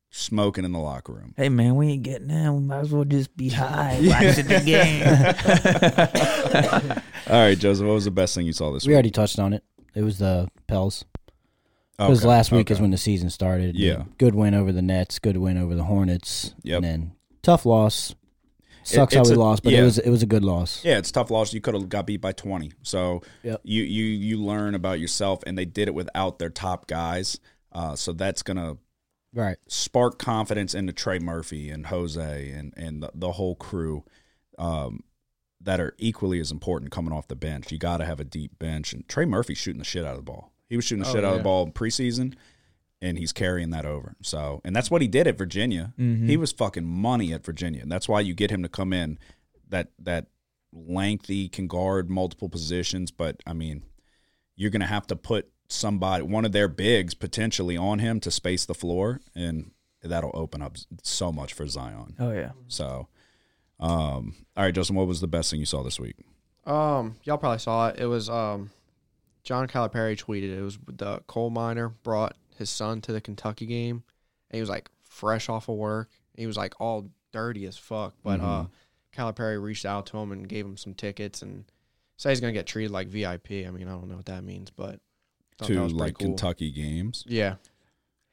smoking 0.10 0.66
in 0.66 0.72
the 0.74 0.80
locker 0.80 1.14
room? 1.14 1.34
Hey 1.38 1.48
man, 1.50 1.76
we 1.76 1.88
ain't 1.90 2.04
getting 2.04 2.30
in. 2.32 2.54
We 2.56 2.62
might 2.62 2.80
as 2.80 2.92
well 2.92 3.06
just 3.06 3.36
be 3.38 3.48
high 3.50 4.00
watching 4.04 4.48
the 4.48 4.62
game. 4.66 5.04
All 7.30 7.42
right, 7.42 7.58
Joseph, 7.58 7.86
what 7.88 7.94
was 7.94 8.06
the 8.06 8.12
best 8.12 8.36
thing 8.36 8.46
you 8.46 8.54
saw 8.54 8.72
this 8.74 8.84
week? 8.84 8.88
we 8.88 8.92
week? 8.92 8.96
already 8.96 9.12
touched 9.12 9.40
on 9.40 9.54
it. 9.54 9.64
It 9.96 10.02
was 10.04 10.18
the 10.20 10.48
Pels. 10.68 11.06
Because 11.98 12.20
Okay, 12.20 12.28
last 12.28 12.52
week 12.52 12.70
is 12.70 12.80
when 12.80 12.92
the 12.92 12.98
season 12.98 13.30
started. 13.30 13.76
Yeah. 13.76 14.04
Good 14.20 14.36
win 14.36 14.54
over 14.54 14.72
the 14.72 14.82
Nets. 14.84 15.18
Good 15.20 15.38
win 15.38 15.58
over 15.58 15.74
the 15.76 15.84
Hornets. 15.86 16.54
Yep. 16.64 16.78
And 16.78 16.86
then 16.86 17.12
tough 17.42 17.66
loss. 17.66 18.14
Sucks 18.84 19.16
how 19.16 19.24
we 19.24 19.32
a- 19.34 19.40
lost, 19.40 19.64
but 19.64 19.74
yeah. 19.74 19.82
it 19.82 19.84
was 19.84 19.98
it 19.98 20.10
was 20.10 20.24
a 20.24 20.28
good 20.28 20.46
loss. 20.46 20.86
Yeah, 20.86 20.98
it's 20.98 21.10
a 21.10 21.14
tough 21.14 21.30
loss. 21.32 21.54
You 21.54 21.60
could 21.60 21.74
have 21.74 21.90
got 21.90 22.06
beat 22.08 22.22
by 22.22 22.32
20. 22.32 22.72
So 22.84 23.22
Yep. 23.44 23.62
you 23.64 23.84
you 23.84 24.06
you 24.06 24.38
learn 24.38 24.76
about 24.76 25.00
yourself 25.00 25.42
and 25.46 25.58
they 25.58 25.66
did 25.66 25.88
it 25.90 25.94
without 25.96 26.40
their 26.40 26.50
top 26.50 26.88
guys. 26.88 27.40
Uh, 27.74 27.96
so 27.96 28.14
that's 28.14 28.44
going 28.44 28.58
to 28.58 28.78
Right. 29.34 29.58
spark 29.68 30.18
confidence 30.20 30.74
into 30.74 30.94
Trey 30.94 31.20
Murphy 31.20 31.70
and 31.70 31.88
Jose 31.88 32.50
and 32.52 32.74
and 32.78 33.04
the, 33.04 33.12
the 33.14 33.34
whole 33.34 33.56
crew 33.56 34.06
um, 34.58 35.04
that 35.60 35.80
are 35.82 35.94
equally 35.98 36.40
as 36.40 36.50
important 36.52 36.92
coming 36.92 37.12
off 37.12 37.28
the 37.28 37.36
bench. 37.36 37.72
You 37.72 37.78
got 37.78 37.98
to 37.98 38.06
have 38.06 38.20
a 38.22 38.24
deep 38.24 38.58
bench, 38.58 38.94
and 38.94 39.08
Trey 39.10 39.26
Murphy's 39.26 39.58
shooting 39.58 39.80
the 39.80 39.86
shit 39.86 40.06
out 40.06 40.12
of 40.12 40.18
the 40.18 40.24
ball. 40.32 40.54
He 40.70 40.76
was 40.76 40.86
shooting 40.86 41.04
the 41.04 41.10
Oh, 41.10 41.14
shit 41.14 41.24
out 41.24 41.32
of 41.34 41.38
the 41.40 41.44
ball 41.44 41.66
in 41.66 41.72
preseason, 41.72 42.34
and 43.02 43.18
he's 43.18 43.32
carrying 43.32 43.70
that 43.72 43.86
over. 43.86 44.16
So, 44.22 44.62
and 44.66 44.76
that's 44.76 44.90
what 44.92 45.02
he 45.02 45.08
did 45.08 45.28
at 45.28 45.38
Virginia. 45.38 45.94
Mhm. 46.00 46.28
He 46.28 46.38
was 46.38 46.52
fucking 46.52 46.86
money 46.86 47.32
at 47.34 47.46
Virginia, 47.46 47.82
and 47.82 47.92
that's 47.92 48.08
why 48.10 48.20
you 48.22 48.34
get 48.34 48.52
him 48.52 48.64
to 48.64 48.70
come 48.70 48.92
in. 48.94 49.18
That 49.70 49.92
that 50.00 50.28
lengthy 50.74 51.48
can 51.50 51.68
guard 51.68 52.10
multiple 52.10 52.50
positions, 52.50 53.12
but 53.12 53.42
I 53.46 53.54
mean, 53.54 53.84
you're 54.56 54.70
gonna 54.72 54.86
have 54.88 55.08
to 55.08 55.16
put 55.16 55.50
somebody, 55.70 56.24
one 56.24 56.46
of 56.46 56.52
their 56.52 56.68
bigs, 56.68 57.14
potentially 57.14 57.76
on 57.78 58.00
him 58.00 58.20
to 58.22 58.32
space 58.32 58.66
the 58.66 58.74
floor, 58.74 59.22
and 59.36 59.72
that'll 60.02 60.32
open 60.34 60.62
up 60.62 60.78
so 61.04 61.32
much 61.32 61.54
for 61.54 61.68
Zion. 61.68 62.16
oh 62.20 62.32
yeah. 62.32 62.52
So, 62.68 63.08
um, 63.80 64.36
all 64.56 64.64
right, 64.64 64.74
Justin, 64.74 64.96
what 64.96 65.08
was 65.08 65.22
the 65.22 65.28
best 65.28 65.50
thing 65.52 65.60
you 65.60 65.66
saw 65.66 65.84
this 65.84 66.00
week? 66.00 66.16
Um, 66.66 67.16
y'all 67.24 67.38
probably 67.38 67.60
saw 67.60 67.90
it. 67.90 68.00
It 68.00 68.06
was 68.08 68.30
um, 68.30 68.70
John 69.48 69.66
Calipari 69.70 70.22
tweeted. 70.22 70.58
It 70.58 70.62
was 70.62 70.78
the 70.88 71.22
coal 71.26 71.50
miner 71.50 71.88
brought 71.88 72.36
his 72.58 72.70
son 72.70 73.00
to 73.02 73.14
the 73.14 73.22
Kentucky 73.22 73.66
game, 73.66 74.04
and 74.52 74.58
he 74.58 74.60
was 74.60 74.70
like 74.70 74.90
fresh 75.04 75.48
off 75.48 75.70
of 75.70 75.78
work. 75.78 76.10
He 76.36 76.46
was 76.46 76.58
like 76.58 76.74
all 76.82 77.10
dirty 77.32 77.66
as 77.66 77.78
fuck, 77.78 78.14
but 78.26 78.42
uh, 78.42 78.66
Calipari 79.16 79.62
reached 79.62 79.86
out 79.86 80.06
to 80.08 80.18
him 80.18 80.34
and 80.34 80.50
gave 80.50 80.66
him 80.66 80.76
some 80.76 80.94
tickets 80.94 81.42
and 81.42 81.64
said 82.18 82.32
he's 82.32 82.42
gonna 82.42 82.52
get 82.52 82.66
treated 82.68 82.92
like 82.92 83.08
VIP. 83.08 83.52
I 83.66 83.72
mean, 83.72 83.88
I 83.88 83.92
don't 83.92 84.10
know 84.10 84.18
what 84.18 84.26
that 84.26 84.44
means, 84.44 84.70
but 84.70 85.00
thought 85.58 85.70
that 85.70 85.74
to 85.76 85.80
was 85.82 85.94
like 85.94 86.18
cool. 86.18 86.28
Kentucky 86.28 86.70
games. 86.70 87.24
Yeah, 87.26 87.56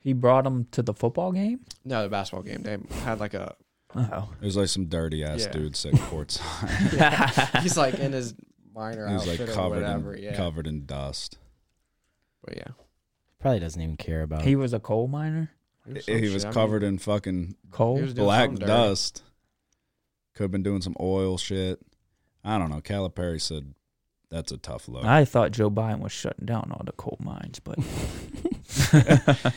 He 0.00 0.14
brought 0.14 0.44
him 0.44 0.66
to 0.72 0.82
the 0.82 0.94
football 0.94 1.30
game. 1.30 1.60
no, 1.84 2.02
the 2.02 2.08
basketball 2.08 2.42
game. 2.42 2.62
They 2.64 2.76
had 3.04 3.20
like 3.20 3.34
a. 3.34 3.54
Oh, 3.96 4.28
was 4.42 4.56
like 4.56 4.66
some 4.68 4.86
dirty 4.86 5.22
ass 5.22 5.42
Yeah. 5.42 5.52
dude 5.52 5.76
sitting 5.76 6.00
courtside. 6.00 7.60
He's 7.62 7.76
like 7.76 7.94
in 8.00 8.10
his 8.12 8.34
minor 8.74 9.06
He 9.08 9.14
was 9.14 9.22
outfit 9.22 9.40
like 9.40 9.48
or 9.48 9.52
covered 9.52 9.82
whatever. 9.82 10.14
in 10.14 10.22
yeah, 10.22 10.36
covered 10.36 10.66
in 10.66 10.86
dust. 10.86 11.38
but 12.44 12.56
yeah, 12.56 12.68
Probably 13.40 13.60
doesn't 13.60 13.80
even 13.80 13.96
care 13.96 14.22
about 14.22 14.42
he 14.42 14.52
it. 14.52 14.56
was 14.56 14.72
a 14.72 14.80
coal 14.80 15.06
miner. 15.08 15.50
It 15.86 16.04
He 16.06 16.28
was 16.30 16.32
shit. 16.32 16.44
I 16.44 16.46
mean, 16.46 16.52
covered 16.54 16.82
in 16.82 16.98
fucking 16.98 17.56
Coal. 17.70 17.96
He 17.96 18.02
was 18.02 18.14
doing 18.14 18.24
black 18.26 18.54
dust. 18.54 19.22
Could 20.34 20.44
have 20.44 20.50
been 20.50 20.62
doing 20.62 20.80
some 20.80 20.96
oil 20.98 21.36
shit. 21.38 21.78
I 22.42 22.58
don't 22.58 22.70
know. 22.70 22.80
Calipari 22.80 23.40
said 23.40 23.74
that's 24.30 24.50
a 24.50 24.56
tough 24.56 24.88
look. 24.88 25.04
I 25.04 25.24
thought 25.26 25.52
Joe 25.52 25.70
Biden 25.70 26.00
was 26.00 26.12
shutting 26.12 26.46
down 26.46 26.70
all 26.72 26.82
the 26.84 26.92
coal 26.92 27.18
mines, 27.20 27.60
but 27.60 27.78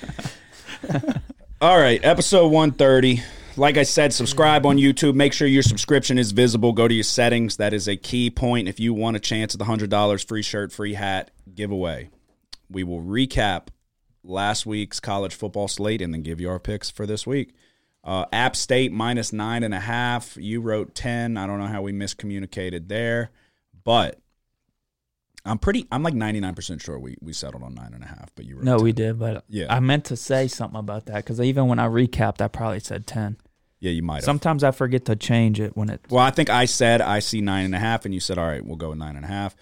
All 1.60 1.80
right, 1.80 2.00
episode 2.04 2.50
130. 2.50 3.24
Like 3.58 3.78
I 3.78 3.84
said, 3.84 4.14
subscribe 4.14 4.66
on 4.66 4.78
YouTube. 4.78 5.16
Make 5.16 5.34
sure 5.34 5.48
your 5.48 5.64
subscription 5.64 6.18
is 6.20 6.32
visible. 6.32 6.74
Go 6.74 6.88
to 6.88 6.94
your 6.94 7.04
settings. 7.04 7.58
That 7.58 7.74
is 7.74 7.88
a 7.88 7.96
key 7.98 8.30
point. 8.30 8.68
If 8.68 8.80
you 8.80 8.94
want 8.94 9.18
a 9.18 9.20
chance 9.20 9.56
at 9.56 9.60
the 9.60 9.66
$100 9.66 10.28
free 10.28 10.44
shirt, 10.44 10.72
free 10.72 10.94
hat 10.94 11.32
giveaway, 11.56 12.10
we 12.70 12.84
will 12.84 13.02
recap 13.02 13.68
last 14.24 14.66
week's 14.66 15.00
college 15.00 15.34
football 15.34 15.68
slate 15.68 16.02
and 16.02 16.14
then 16.14 16.22
give 16.22 16.40
you 16.40 16.50
our 16.50 16.60
picks 16.60 16.92
for 16.92 17.06
this 17.08 17.26
week. 17.26 17.54
Uh, 18.04 18.26
App 18.32 18.56
State 18.56 18.92
minus 18.92 19.34
nine 19.34 19.64
and 19.64 19.74
a 19.74 19.80
half. 19.80 20.38
You 20.38 20.62
wrote 20.62 20.94
10. 20.94 21.36
I 21.36 21.48
don't 21.48 21.60
know 21.60 21.66
how 21.68 21.82
we 21.82 21.92
miscommunicated 21.94 22.88
there, 22.90 23.32
but 23.84 24.20
I'm 25.46 25.58
pretty, 25.58 25.88
I'm 25.92 26.04
like 26.04 26.14
99% 26.14 26.82
sure 26.82 27.00
we, 27.00 27.16
we 27.22 27.34
settled 27.34 27.64
on 27.64 27.74
nine 27.74 27.94
and 27.94 28.04
a 28.04 28.08
half, 28.08 28.30
but 28.36 28.46
you 28.46 28.56
wrote 28.58 28.66
No, 28.66 28.78
10. 28.78 28.84
we 28.84 28.92
did, 28.92 29.18
but 29.20 29.46
Yeah. 29.50 29.66
I 29.74 29.80
meant 29.80 30.06
to 30.06 30.16
say 30.16 30.48
something 30.48 30.80
about 30.80 31.06
that 31.08 31.16
because 31.18 31.42
even 31.42 31.68
when 31.68 31.80
I 31.80 31.88
recapped, 31.88 32.40
I 32.42 32.48
probably 32.50 32.80
said 32.82 33.08
ten. 33.08 33.38
Yeah, 33.80 33.92
you 33.92 34.02
might 34.02 34.16
have. 34.16 34.24
Sometimes 34.24 34.64
I 34.64 34.72
forget 34.72 35.06
to 35.06 35.16
change 35.16 35.60
it 35.60 35.78
when 35.78 35.90
it. 35.90 36.02
Well, 36.10 36.24
I 36.24 36.32
think 36.32 36.50
I 36.50 36.66
said 36.66 37.02
I 37.02 37.20
see 37.20 37.42
nine 37.42 37.66
and 37.66 37.76
a 37.76 37.80
half, 37.80 38.06
and 38.06 38.14
you 38.14 38.20
said, 38.20 38.38
all 38.38 38.48
right, 38.48 38.66
we'll 38.66 38.76
go 38.76 38.90
with 38.90 38.98
nine 38.98 39.16
and 39.16 39.26
a 39.26 39.28
half. 39.28 39.56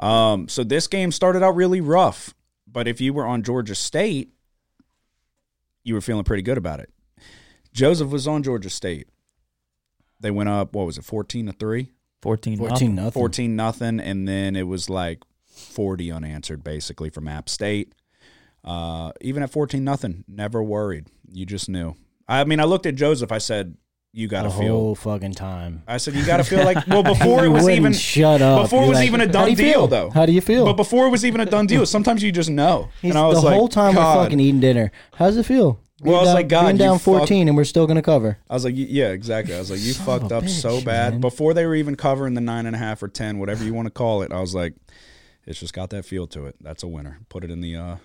Um, 0.00 0.48
so 0.48 0.64
this 0.64 0.86
game 0.86 1.12
started 1.12 1.42
out 1.42 1.54
really 1.54 1.80
rough, 1.80 2.34
but 2.66 2.88
if 2.88 3.00
you 3.00 3.12
were 3.12 3.26
on 3.26 3.42
Georgia 3.42 3.74
State, 3.74 4.30
you 5.84 5.94
were 5.94 6.00
feeling 6.00 6.24
pretty 6.24 6.42
good 6.42 6.58
about 6.58 6.80
it. 6.80 6.90
Joseph 7.72 8.10
was 8.10 8.26
on 8.26 8.42
Georgia 8.42 8.70
State. 8.70 9.08
They 10.18 10.30
went 10.30 10.48
up, 10.48 10.74
what 10.74 10.86
was 10.86 10.98
it, 10.98 11.04
14 11.04 11.46
to 11.46 11.52
3? 11.52 11.90
14 12.22 12.58
14 12.58 12.68
nothing. 12.70 12.94
nothing. 12.94 13.12
14 13.20 13.56
nothing, 13.56 14.00
and 14.00 14.28
then 14.28 14.56
it 14.56 14.64
was 14.64 14.90
like 14.90 15.22
40 15.46 16.12
unanswered 16.12 16.62
basically 16.62 17.08
from 17.08 17.28
App 17.28 17.48
State. 17.48 17.94
Uh, 18.62 19.12
even 19.20 19.42
at 19.42 19.50
14 19.50 19.82
nothing, 19.82 20.24
never 20.28 20.62
worried. 20.62 21.06
You 21.32 21.46
just 21.46 21.68
knew. 21.68 21.94
I 22.30 22.44
mean, 22.44 22.60
I 22.60 22.64
looked 22.64 22.86
at 22.86 22.94
Joseph. 22.94 23.32
I 23.32 23.38
said, 23.38 23.76
"You 24.12 24.28
got 24.28 24.44
the 24.44 24.50
to 24.50 24.54
feel." 24.56 24.68
whole 24.72 24.94
fucking 24.94 25.32
time. 25.34 25.82
I 25.88 25.96
said, 25.96 26.14
"You 26.14 26.24
got 26.24 26.36
to 26.38 26.44
feel 26.44 26.64
like." 26.64 26.86
Well, 26.86 27.02
before 27.14 27.40
it 27.40 27.48
You 27.48 27.52
was 27.52 27.64
wouldn't 27.64 27.80
even 27.80 27.92
shut 27.92 28.40
up. 28.40 28.62
before 28.62 28.80
it 28.80 28.82
You're 28.82 28.88
was 28.90 28.98
like, 28.98 29.06
even 29.08 29.20
a 29.20 29.26
"How 29.26 29.32
done 29.32 29.44
do 29.46 29.50
you 29.50 29.56
deal, 29.56 29.72
feel? 29.72 29.86
though. 29.88 30.10
How 30.10 30.26
do 30.26 30.32
you 30.32 30.40
feel? 30.40 30.64
But 30.64 30.74
before 30.74 31.06
it 31.06 31.10
was 31.10 31.24
even 31.24 31.40
a 31.40 31.46
done 31.46 31.66
deal, 31.66 31.84
sometimes 31.96 32.22
you 32.22 32.30
just 32.32 32.48
know. 32.50 32.88
He's, 33.02 33.10
and 33.10 33.18
I 33.18 33.26
was 33.26 33.40
the 33.40 33.46
like, 33.46 33.54
whole 33.56 33.68
time 33.68 33.94
God. 33.94 34.16
we're 34.18 34.24
fucking 34.24 34.40
eating 34.40 34.60
dinner. 34.60 34.92
How's 35.14 35.36
it 35.36 35.44
feel? 35.44 35.80
Well, 36.02 36.14
I 36.14 36.18
was 36.20 36.28
Being 36.28 36.34
like, 36.36 36.48
down- 36.48 36.62
God, 36.62 36.66
being 36.68 36.76
you 36.76 36.78
down 36.78 36.98
fuck- 36.98 37.04
14 37.18 37.48
and 37.48 37.56
we're 37.58 37.64
still 37.64 37.86
gonna 37.86 38.00
cover. 38.00 38.38
I 38.48 38.54
was 38.54 38.64
like, 38.64 38.74
y- 38.74 38.86
yeah, 38.88 39.08
exactly. 39.08 39.54
I 39.54 39.58
was 39.58 39.70
like, 39.70 39.80
you 39.80 39.92
Son 39.92 40.06
fucked 40.06 40.32
a 40.32 40.36
up 40.38 40.48
so 40.48 40.78
bitch, 40.78 40.84
bad 40.86 41.12
man. 41.14 41.20
before 41.20 41.52
they 41.52 41.66
were 41.66 41.74
even 41.74 41.94
covering 41.94 42.32
the 42.32 42.40
nine 42.40 42.64
and 42.64 42.74
a 42.74 42.78
half 42.78 43.02
or 43.02 43.08
ten, 43.08 43.38
whatever 43.38 43.64
you 43.64 43.74
want 43.74 43.84
to 43.86 43.90
call 43.90 44.22
it. 44.22 44.32
I 44.32 44.40
was 44.40 44.54
like, 44.54 44.72
it's 45.46 45.60
just 45.60 45.74
got 45.74 45.90
that 45.90 46.06
feel 46.06 46.26
to 46.28 46.46
it. 46.46 46.56
That's 46.62 46.82
a 46.82 46.88
winner. 46.88 47.18
Put 47.28 47.44
it 47.44 47.50
in 47.50 47.60
the 47.60 47.76
uh, 47.76 47.96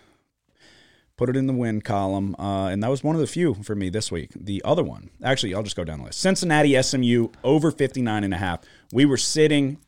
put 1.18 1.30
it 1.30 1.38
in 1.38 1.48
the 1.48 1.54
win 1.54 1.82
column, 1.82 2.36
uh, 2.38 2.68
and 2.68 2.84
that 2.84 2.90
was 2.90 3.04
one 3.04 3.16
of 3.16 3.22
the 3.22 3.28
few 3.28 3.54
for 3.56 3.76
me 3.76 3.90
this 3.90 4.12
week. 4.12 4.32
The 4.36 4.62
other 4.66 4.84
one, 4.84 5.10
actually, 5.24 5.54
I'll 5.54 5.64
just 5.64 5.76
go 5.76 5.84
down 5.84 6.00
the 6.00 6.06
list. 6.06 6.20
Cincinnati 6.20 6.82
SMU 6.82 7.30
over 7.44 7.72
59 7.72 8.24
and 8.24 8.34
a 8.34 8.38
half. 8.38 8.62
We 8.92 9.06
were 9.06 9.18
sitting 9.18 9.80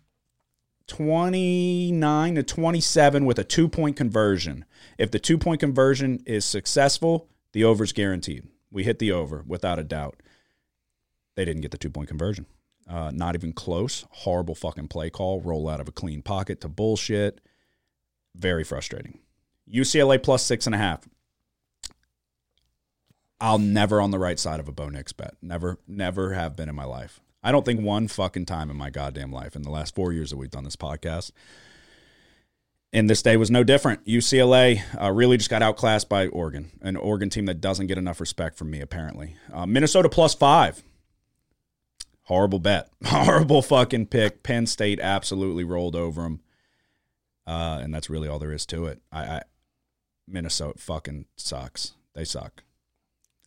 29 0.87 2.35
to 2.35 2.43
27 2.43 3.25
with 3.25 3.39
a 3.39 3.43
two 3.43 3.67
point 3.67 3.97
conversion. 3.97 4.65
If 4.97 5.11
the 5.11 5.19
two 5.19 5.37
point 5.37 5.59
conversion 5.59 6.21
is 6.25 6.45
successful, 6.45 7.29
the 7.51 7.63
over's 7.63 7.91
guaranteed. 7.91 8.47
We 8.71 8.83
hit 8.83 8.99
the 8.99 9.11
over 9.11 9.43
without 9.45 9.79
a 9.79 9.83
doubt. 9.83 10.21
They 11.35 11.45
didn't 11.45 11.61
get 11.61 11.71
the 11.71 11.77
two 11.77 11.89
point 11.89 12.07
conversion. 12.07 12.45
Uh, 12.89 13.11
not 13.13 13.35
even 13.35 13.51
close. 13.51 14.05
Horrible 14.09 14.55
fucking 14.55 14.87
play 14.87 15.09
call. 15.09 15.41
Roll 15.41 15.67
out 15.67 15.81
of 15.81 15.89
a 15.89 15.91
clean 15.91 16.21
pocket 16.21 16.61
to 16.61 16.69
bullshit. 16.69 17.41
Very 18.33 18.63
frustrating. 18.63 19.19
UCLA 19.71 20.21
plus 20.21 20.43
six 20.43 20.65
and 20.65 20.73
a 20.75 20.77
half. 20.77 21.01
I'll 23.39 23.59
never 23.59 24.01
on 24.01 24.11
the 24.11 24.19
right 24.19 24.39
side 24.39 24.59
of 24.59 24.67
a 24.67 24.71
Bo 24.71 24.89
Nix 24.89 25.13
bet. 25.13 25.35
Never, 25.41 25.77
never 25.87 26.33
have 26.33 26.55
been 26.55 26.69
in 26.69 26.75
my 26.75 26.85
life. 26.85 27.19
I 27.43 27.51
don't 27.51 27.65
think 27.65 27.81
one 27.81 28.07
fucking 28.07 28.45
time 28.45 28.69
in 28.69 28.77
my 28.77 28.89
goddamn 28.89 29.31
life 29.31 29.55
in 29.55 29.61
the 29.61 29.69
last 29.69 29.95
four 29.95 30.11
years 30.11 30.31
that 30.31 30.37
we've 30.37 30.51
done 30.51 30.63
this 30.63 30.75
podcast. 30.75 31.31
And 32.91 33.09
this 33.09 33.21
day 33.21 33.37
was 33.37 33.51
no 33.51 33.63
different. 33.63 34.05
UCLA 34.05 34.81
uh, 34.99 35.11
really 35.11 35.37
just 35.37 35.49
got 35.49 35.61
outclassed 35.61 36.09
by 36.09 36.27
Oregon, 36.27 36.71
an 36.81 36.95
Oregon 36.95 37.29
team 37.29 37.45
that 37.45 37.61
doesn't 37.61 37.87
get 37.87 37.97
enough 37.97 38.19
respect 38.19 38.57
from 38.57 38.71
me, 38.71 38.81
apparently. 38.81 39.35
Uh, 39.53 39.65
Minnesota 39.65 40.09
plus 40.09 40.33
five. 40.33 40.81
Horrible 42.23 42.59
bet. 42.59 42.89
Horrible 43.05 43.61
fucking 43.61 44.07
pick. 44.07 44.41
Penn 44.41 44.65
State 44.65 44.99
absolutely 44.99 45.63
rolled 45.63 45.95
over 45.95 46.23
them. 46.23 46.41
Uh, 47.45 47.79
and 47.81 47.93
that's 47.93 48.09
really 48.09 48.27
all 48.27 48.39
there 48.39 48.51
is 48.51 48.65
to 48.65 48.85
it. 48.87 49.01
I, 49.11 49.21
I 49.21 49.41
Minnesota 50.27 50.79
fucking 50.79 51.25
sucks. 51.37 51.93
They 52.13 52.25
suck. 52.25 52.63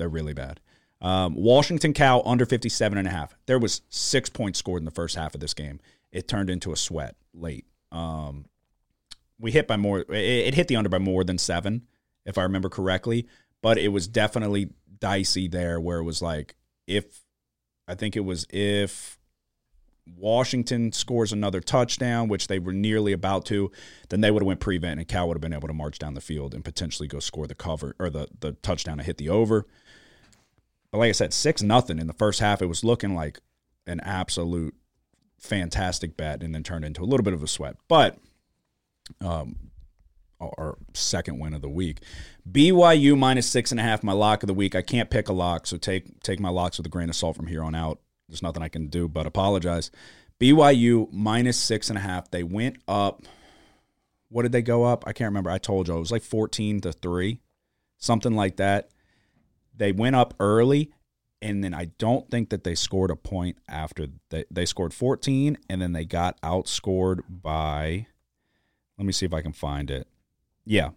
They're 0.01 0.09
really 0.09 0.33
bad. 0.33 0.61
Um, 1.03 1.35
Washington 1.35 1.93
Cal 1.93 2.23
under 2.25 2.47
57 2.47 2.97
and 2.97 3.07
a 3.07 3.11
half. 3.11 3.35
There 3.45 3.59
was 3.59 3.83
six 3.91 4.31
points 4.31 4.59
scored 4.59 4.81
in 4.81 4.87
the 4.87 4.91
first 4.91 5.15
half 5.15 5.35
of 5.35 5.43
this 5.43 5.53
game. 5.53 5.79
It 6.11 6.27
turned 6.27 6.49
into 6.49 6.73
a 6.73 6.77
sweat 6.77 7.17
late. 7.35 7.67
Um, 7.93 8.47
we 9.39 9.53
hit 9.53 9.69
by 9.69 9.77
more. 9.77 10.01
It, 10.01 10.09
it 10.11 10.55
hit 10.55 10.69
the 10.69 10.77
under 10.77 10.89
by 10.89 10.99
more 10.99 11.23
than 11.23 11.37
seven, 11.37 11.83
if 12.25 12.39
I 12.39 12.43
remember 12.45 12.71
correctly. 12.71 13.27
But 13.61 13.77
it 13.77 13.89
was 13.89 14.09
definitely 14.09 14.71
dicey 14.99 15.49
there, 15.49 15.79
where 15.79 15.99
it 15.99 16.05
was 16.05 16.23
like 16.23 16.55
if 16.87 17.21
I 17.87 17.95
think 17.95 18.17
it 18.17 18.21
was 18.21 18.47
if 18.49 19.19
Washington 20.17 20.93
scores 20.93 21.31
another 21.31 21.61
touchdown, 21.61 22.29
which 22.29 22.47
they 22.47 22.59
were 22.59 22.73
nearly 22.73 23.13
about 23.13 23.45
to, 23.47 23.71
then 24.09 24.23
they 24.23 24.31
would 24.31 24.43
have 24.43 24.47
went 24.47 24.61
prevent 24.61 24.99
and 24.99 25.07
Cal 25.07 25.29
would 25.29 25.37
have 25.37 25.43
been 25.43 25.53
able 25.53 25.69
to 25.69 25.75
march 25.75 25.99
down 25.99 26.15
the 26.15 26.21
field 26.23 26.55
and 26.55 26.65
potentially 26.65 27.07
go 27.07 27.21
score 27.21 27.47
the 27.47 27.55
cover 27.55 27.95
or 27.99 28.09
the 28.09 28.29
the 28.41 28.53
touchdown 28.53 28.97
to 28.97 29.05
hit 29.05 29.19
the 29.19 29.29
over. 29.29 29.67
But 30.91 30.99
like 30.99 31.09
I 31.09 31.13
said, 31.13 31.33
six 31.33 31.63
nothing 31.63 31.99
in 31.99 32.07
the 32.07 32.13
first 32.13 32.41
half. 32.41 32.63
It 32.63 32.67
was 32.67 32.85
looking 32.85 33.15
like 33.15 33.41
an 33.87 34.01
absolute 34.01 34.75
fantastic 35.39 36.17
bet, 36.17 36.43
and 36.43 36.55
then 36.55 36.63
turned 36.63 36.85
into 36.85 37.03
a 37.03 37.07
little 37.07 37.25
bit 37.25 37.35
of 37.35 37.43
a 37.43 37.49
sweat. 37.49 37.77
But 37.89 38.19
um, 39.21 39.71
our 40.41 40.79
second 40.95 41.39
win 41.39 41.55
of 41.55 41.63
the 41.63 41.69
week, 41.69 42.01
BYU 42.51 43.17
minus 43.17 43.47
six 43.47 43.71
and 43.71 43.81
a 43.81 43.83
half. 43.83 44.03
My 44.03 44.13
lock 44.13 44.43
of 44.43 44.47
the 44.47 44.55
week. 44.55 44.75
I 44.75 44.83
can't 44.83 45.11
pick 45.11 45.29
a 45.29 45.33
lock, 45.33 45.67
so 45.67 45.77
take 45.77 46.21
take 46.23 46.41
my 46.41 46.49
locks 46.49 46.79
with 46.79 46.87
a 46.87 46.91
grain 46.91 47.09
of 47.09 47.17
salt 47.17 47.37
from 47.37 47.47
here 47.47 47.63
on 47.63 47.75
out. 47.75 48.01
There's 48.29 48.43
nothing 48.43 48.63
I 48.63 48.69
can 48.69 48.89
do 48.89 49.09
but 49.09 49.27
apologize. 49.27 49.91
BYU 50.41 51.13
minus 51.13 51.59
six 51.59 51.91
and 51.91 51.99
a 51.99 52.03
half. 52.03 52.31
They 52.31 52.43
went 52.43 52.79
up. 52.89 53.23
What 54.29 54.43
did 54.43 54.53
they 54.53 54.63
go 54.63 54.85
up? 54.85 55.05
I 55.07 55.13
can't 55.13 55.29
remember. 55.29 55.51
I 55.51 55.59
told 55.59 55.89
you 55.89 55.97
it 55.97 56.01
was 56.01 56.13
like 56.13 56.23
14 56.23 56.81
to 56.83 56.93
three, 56.93 57.41
something 57.99 58.35
like 58.35 58.57
that. 58.57 58.91
They 59.81 59.93
went 59.93 60.15
up 60.15 60.35
early, 60.39 60.93
and 61.41 61.65
then 61.65 61.73
I 61.73 61.87
don't 61.97 62.31
think 62.31 62.51
that 62.51 62.65
they 62.65 62.75
scored 62.75 63.11
a 63.11 63.17
point 63.17 63.57
after 63.67 64.09
they 64.29 64.45
they 64.51 64.67
scored 64.67 64.93
14, 64.93 65.57
and 65.71 65.81
then 65.81 65.95
they 65.95 66.05
got 66.05 66.39
outscored 66.43 67.23
by. 67.31 68.07
Let 68.99 69.07
me 69.07 69.13
see 69.13 69.25
if 69.25 69.33
I 69.33 69.41
can 69.41 69.55
find 69.55 69.91
it. 69.91 70.07
Yeah. 70.67 70.91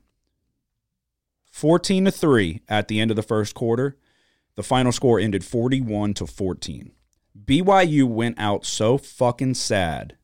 14 1.49 2.03
to 2.05 2.11
3 2.11 2.61
at 2.67 2.89
the 2.89 2.99
end 2.99 3.09
of 3.09 3.15
the 3.15 3.23
first 3.23 3.55
quarter. 3.55 3.95
The 4.55 4.63
final 4.63 4.91
score 4.91 5.17
ended 5.17 5.45
41 5.45 6.15
to 6.15 6.27
14. 6.27 6.91
BYU 7.41 8.03
went 8.03 8.37
out 8.37 8.65
so 8.65 8.97
fucking 8.97 9.53
sad. 9.53 10.17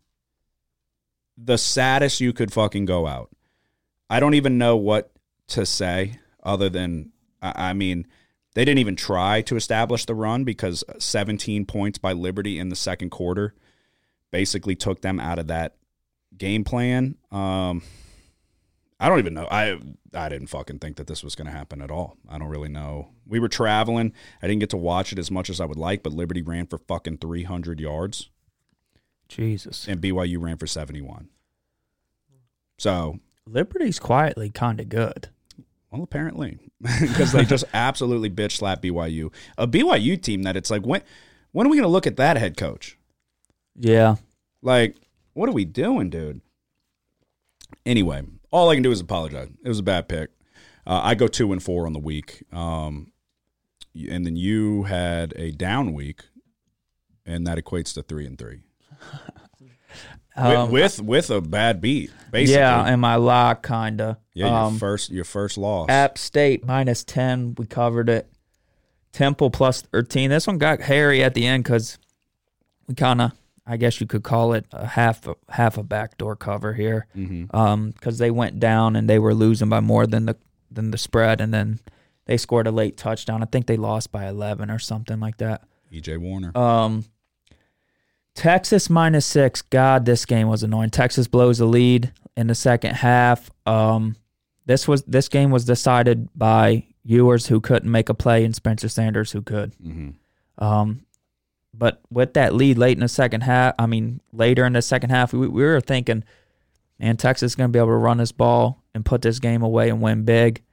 The 1.38 1.58
saddest 1.58 2.20
you 2.20 2.34
could 2.34 2.52
fucking 2.52 2.84
go 2.84 3.08
out. 3.08 3.30
I 4.10 4.20
don't 4.20 4.34
even 4.34 4.58
know 4.58 4.76
what 4.76 5.14
to 5.48 5.66
say 5.66 6.20
other 6.44 6.68
than, 6.68 7.14
I 7.42 7.70
I 7.70 7.74
mean, 7.74 8.06
they 8.60 8.66
didn't 8.66 8.80
even 8.80 8.98
try 8.98 9.40
to 9.44 9.56
establish 9.56 10.04
the 10.04 10.14
run 10.14 10.44
because 10.44 10.84
17 10.98 11.64
points 11.64 11.98
by 11.98 12.12
Liberty 12.12 12.60
in 12.60 12.68
the 12.68 12.76
second 12.76 13.10
quarter 13.10 13.56
basically 14.32 14.76
took 14.76 15.00
them 15.00 15.18
out 15.18 15.40
of 15.40 15.48
that 15.48 15.78
game 16.38 16.66
plan. 16.66 17.16
Um, 17.32 17.82
I 19.00 19.08
don't 19.08 19.20
even 19.20 19.34
know. 19.34 19.48
I 19.50 19.80
I 20.14 20.28
didn't 20.28 20.48
fucking 20.48 20.80
think 20.80 20.98
that 20.98 21.08
this 21.08 21.24
was 21.24 21.36
going 21.36 21.46
to 21.46 21.54
happen 21.54 21.82
at 21.82 21.90
all. 21.90 22.18
I 22.28 22.38
don't 22.38 22.50
really 22.50 22.68
know. 22.68 23.12
We 23.26 23.40
were 23.40 23.48
traveling. 23.48 24.12
I 24.42 24.48
didn't 24.48 24.60
get 24.60 24.72
to 24.72 24.78
watch 24.78 25.14
it 25.14 25.20
as 25.20 25.32
much 25.32 25.50
as 25.50 25.62
I 25.62 25.66
would 25.66 25.78
like, 25.78 26.04
but 26.04 26.12
Liberty 26.12 26.42
ran 26.42 26.68
for 26.68 26.80
fucking 26.80 27.20
300 27.20 27.80
yards 27.80 28.30
Jesus. 29.30 29.88
and 29.88 30.02
BYU 30.02 30.36
ran 30.38 30.58
for 30.58 30.68
71. 30.68 31.30
So, 32.78 33.20
Liberty's 33.48 34.00
quietly 34.00 34.50
kind 34.50 34.82
of 34.82 34.90
good. 34.90 35.30
Well, 35.92 36.04
apparently, 36.04 36.60
because 36.82 37.32
they 37.32 37.46
just 37.46 37.66
absolutely 37.74 38.30
bitch 38.30 38.58
slap 38.58 38.82
BYU, 38.82 39.34
a 39.58 39.68
BYU 39.68 40.22
team 40.22 40.44
that 40.44 40.56
it's 40.56 40.70
like 40.70 40.86
when 40.86 41.02
when 41.52 41.66
are 41.66 41.70
we 41.70 41.78
going 41.78 41.88
to 41.88 41.92
look 41.92 42.08
at 42.08 42.18
that 42.18 42.38
head 42.38 42.58
coach? 42.58 42.98
Yeah. 43.76 44.16
Like, 44.62 44.96
what 45.34 45.50
are 45.50 45.54
we 45.54 45.66
doing, 45.66 46.10
dude? 46.10 46.42
Anyway, 47.86 48.24
all 48.52 48.70
I 48.70 48.76
can 48.76 48.84
do 48.84 48.92
is 48.92 49.00
apologize. 49.00 49.50
It 49.64 49.68
was 49.68 49.80
a 49.80 49.84
bad 49.84 50.08
pick. 50.08 50.30
Uh, 50.86 51.02
I 51.04 51.16
go 51.16 51.28
two 51.28 51.52
and 51.52 51.62
four 51.62 51.86
on 51.86 51.94
the 51.94 52.00
week, 52.00 52.44
um, 52.52 53.12
and 53.96 54.26
then 54.26 54.36
you 54.36 54.84
had 54.84 55.34
a 55.36 55.52
down 55.52 55.94
week, 55.94 56.22
and 57.26 57.48
that 57.48 57.58
equates 57.58 57.94
to 57.94 58.04
three 58.04 58.26
and 58.26 58.38
three 58.38 58.62
Um, 60.40 60.72
with, 60.72 61.00
with 61.00 61.08
with 61.08 61.30
a 61.32 61.42
bad 61.42 61.82
beat. 61.82 62.12
Basically, 62.32 62.60
yeah, 62.60 62.84
and 62.86 63.02
my 63.02 63.16
lock 63.16 63.64
kind 63.64 64.00
of. 64.02 64.18
yeah. 64.34 64.48
Your 64.48 64.56
um, 64.56 64.78
first 64.80 65.10
your 65.12 65.24
first 65.26 65.58
loss. 65.58 65.90
App 65.90 66.18
State 66.18 66.66
minus 66.66 67.04
10. 67.04 67.56
We 67.58 67.66
covered 67.66 68.08
it. 68.10 68.28
Temple 69.12 69.50
plus 69.50 69.82
13. 69.82 70.30
This 70.30 70.46
one 70.46 70.58
got 70.60 70.82
hairy 70.82 71.24
at 71.24 71.34
the 71.34 71.46
end 71.48 71.64
because 71.64 71.98
we 72.88 72.94
kind 72.94 73.22
of, 73.22 73.32
I 73.66 73.78
guess 73.78 74.00
you 74.00 74.06
could 74.06 74.22
call 74.24 74.54
it 74.54 74.66
a 74.72 74.86
half 74.86 75.28
a, 75.28 75.34
half 75.50 75.78
a 75.78 75.84
backdoor 75.84 76.36
cover 76.36 76.74
here. 76.74 77.08
Mhm. 77.18 77.52
Um, 77.54 77.90
because 77.92 78.20
they 78.20 78.30
went 78.30 78.60
down 78.60 78.96
and 78.96 79.10
they 79.10 79.18
were 79.18 79.34
losing 79.34 79.70
by 79.70 79.80
more 79.80 80.06
than 80.06 80.26
the 80.28 80.38
than 80.72 80.92
the 80.92 80.98
spread, 81.00 81.42
and 81.42 81.52
then 81.52 81.80
they 82.26 82.38
scored 82.38 82.68
a 82.68 82.72
late 82.72 82.96
touchdown. 82.98 83.42
I 83.42 83.48
think 83.48 83.66
they 83.66 83.78
lost 83.78 84.12
by 84.12 84.28
11 84.28 84.70
or 84.70 84.78
something 84.78 85.20
like 85.20 85.38
that. 85.38 85.64
EJ 85.92 86.20
Warner. 86.20 86.56
Um, 86.56 87.06
Texas 88.40 88.90
minus 88.90 89.26
six. 89.26 89.62
God, 89.62 90.06
this 90.06 90.26
game 90.26 90.48
was 90.48 90.64
annoying. 90.64 90.92
Texas 90.92 91.28
blows 91.28 91.58
the 91.58 91.66
lead 91.66 92.14
in 92.38 92.48
the 92.48 92.56
second 92.56 92.96
half. 92.96 93.52
Um, 93.66 94.16
this 94.66 94.88
was 94.88 95.04
this 95.04 95.28
game 95.28 95.52
was 95.52 95.66
decided 95.66 96.30
by 96.34 96.86
Ewers 97.04 97.48
who 97.48 97.60
couldn't 97.60 97.92
make 97.92 98.08
a 98.08 98.14
play 98.14 98.46
and 98.46 98.56
Spencer 98.56 98.88
Sanders 98.88 99.34
who 99.34 99.42
could. 99.42 99.74
hmm 99.84 100.12
Um, 100.58 101.02
but 101.74 102.02
with 102.10 102.34
that 102.36 102.54
lead 102.54 102.78
late 102.78 102.96
in 102.96 103.02
the 103.02 103.10
second 103.10 103.42
half, 103.42 103.76
I 103.78 103.88
mean 103.88 104.22
later 104.32 104.66
in 104.66 104.72
the 104.72 104.82
second 104.82 105.10
half, 105.10 105.34
we, 105.34 105.46
we 105.46 105.64
were 105.64 105.82
thinking, 105.82 106.24
man, 106.98 107.18
Texas 107.18 107.52
is 107.52 107.56
going 107.56 107.70
to 107.70 107.74
be 107.74 107.80
able 107.80 107.90
to 107.90 107.96
run 107.96 108.20
this 108.20 108.32
ball 108.32 108.82
and 108.96 109.04
put 109.04 109.22
this 109.22 109.40
game 109.40 109.64
away 109.64 109.90
and 109.90 110.02
win 110.02 110.24
big. 110.24 110.64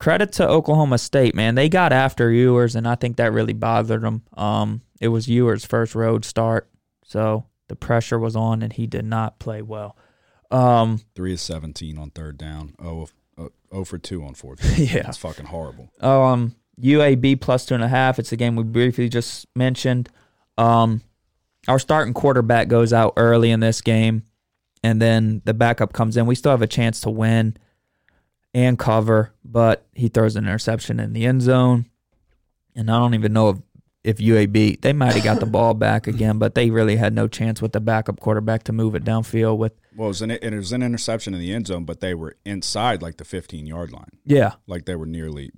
Credit 0.00 0.32
to 0.32 0.48
Oklahoma 0.48 0.98
State, 0.98 1.36
man. 1.36 1.54
They 1.54 1.68
got 1.68 1.92
after 1.92 2.32
Ewers, 2.32 2.74
and 2.74 2.86
I 2.86 2.96
think 2.96 3.16
that 3.16 3.32
really 3.32 3.52
bothered 3.52 4.02
them. 4.02 4.22
Um, 4.36 4.80
it 5.00 5.08
was 5.08 5.28
Ewers' 5.28 5.64
first 5.64 5.94
road 5.94 6.24
start, 6.24 6.68
so 7.04 7.46
the 7.68 7.76
pressure 7.76 8.18
was 8.18 8.34
on, 8.36 8.62
and 8.62 8.72
he 8.72 8.86
did 8.86 9.04
not 9.04 9.38
play 9.38 9.62
well. 9.62 9.96
Um, 10.50 11.00
Three 11.14 11.34
of 11.34 11.40
17 11.40 11.98
on 11.98 12.10
third 12.10 12.38
down. 12.38 12.74
Oh, 12.78 13.02
of- 13.02 13.12
uh, 13.38 13.48
oh 13.70 13.84
for 13.84 13.98
two 13.98 14.24
on 14.24 14.34
fourth. 14.34 14.60
down. 14.62 14.74
Yeah. 14.86 15.02
That's 15.02 15.18
fucking 15.18 15.46
horrible. 15.46 15.90
Um, 16.00 16.54
UAB 16.80 17.40
plus 17.40 17.66
two 17.66 17.74
and 17.74 17.84
a 17.84 17.88
half. 17.88 18.18
It's 18.18 18.30
the 18.30 18.36
game 18.36 18.56
we 18.56 18.64
briefly 18.64 19.08
just 19.08 19.46
mentioned. 19.54 20.08
Um, 20.56 21.02
our 21.68 21.78
starting 21.78 22.14
quarterback 22.14 22.68
goes 22.68 22.92
out 22.92 23.12
early 23.16 23.50
in 23.50 23.60
this 23.60 23.80
game, 23.80 24.22
and 24.82 25.02
then 25.02 25.42
the 25.44 25.54
backup 25.54 25.92
comes 25.92 26.16
in. 26.16 26.26
We 26.26 26.34
still 26.34 26.52
have 26.52 26.62
a 26.62 26.66
chance 26.66 27.00
to 27.02 27.10
win 27.10 27.56
and 28.54 28.78
cover, 28.78 29.34
but 29.44 29.86
he 29.92 30.08
throws 30.08 30.34
an 30.36 30.44
interception 30.44 30.98
in 30.98 31.12
the 31.12 31.26
end 31.26 31.42
zone. 31.42 31.86
And 32.74 32.90
I 32.90 32.98
don't 32.98 33.14
even 33.14 33.32
know 33.32 33.48
if, 33.50 33.56
if 34.04 34.18
UAB 34.18 34.80
they 34.80 34.92
might 34.92 35.14
have 35.14 35.24
got 35.24 35.40
the 35.40 35.46
ball 35.46 35.74
back 35.74 36.06
again, 36.06 36.38
but 36.38 36.54
they 36.54 36.70
really 36.70 36.96
had 36.96 37.12
no 37.14 37.26
chance 37.28 37.60
with 37.60 37.72
the 37.72 37.80
backup 37.80 38.20
quarterback 38.20 38.62
to 38.64 38.72
move 38.72 38.94
it 38.94 39.04
downfield 39.04 39.58
with 39.58 39.72
Well, 39.96 40.06
it 40.06 40.08
was, 40.08 40.22
an, 40.22 40.30
it 40.30 40.52
was 40.54 40.72
an 40.72 40.82
interception 40.82 41.34
in 41.34 41.40
the 41.40 41.52
end 41.52 41.66
zone, 41.66 41.84
but 41.84 42.00
they 42.00 42.14
were 42.14 42.36
inside 42.44 43.02
like 43.02 43.16
the 43.16 43.24
15 43.24 43.66
yard 43.66 43.92
line. 43.92 44.10
yeah. 44.24 44.52
Like 44.66 44.84
they 44.84 44.94
were 44.96 45.06
nearly. 45.06 45.50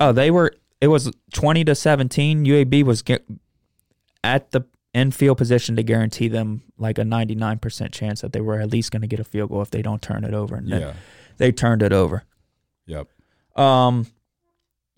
Oh, 0.00 0.12
they 0.12 0.30
were. 0.30 0.52
It 0.80 0.88
was 0.88 1.12
twenty 1.32 1.62
to 1.64 1.74
seventeen. 1.76 2.44
UAB 2.44 2.82
was 2.82 3.02
gu- 3.02 3.18
at 4.24 4.50
the 4.50 4.62
infield 4.94 5.38
position 5.38 5.76
to 5.76 5.82
guarantee 5.84 6.26
them 6.28 6.62
like 6.76 6.98
a 6.98 7.04
ninety 7.04 7.34
nine 7.36 7.58
percent 7.58 7.92
chance 7.92 8.20
that 8.22 8.32
they 8.32 8.40
were 8.40 8.58
at 8.60 8.70
least 8.72 8.90
going 8.90 9.02
to 9.02 9.06
get 9.08 9.20
a 9.20 9.24
field 9.24 9.50
goal 9.50 9.62
if 9.62 9.70
they 9.70 9.80
don't 9.82 10.02
turn 10.02 10.24
it 10.24 10.34
over, 10.34 10.56
and 10.56 10.68
Yeah. 10.68 10.94
they 11.36 11.52
turned 11.52 11.82
it 11.82 11.92
over. 11.92 12.24
Yep. 12.86 13.06
Um, 13.54 14.06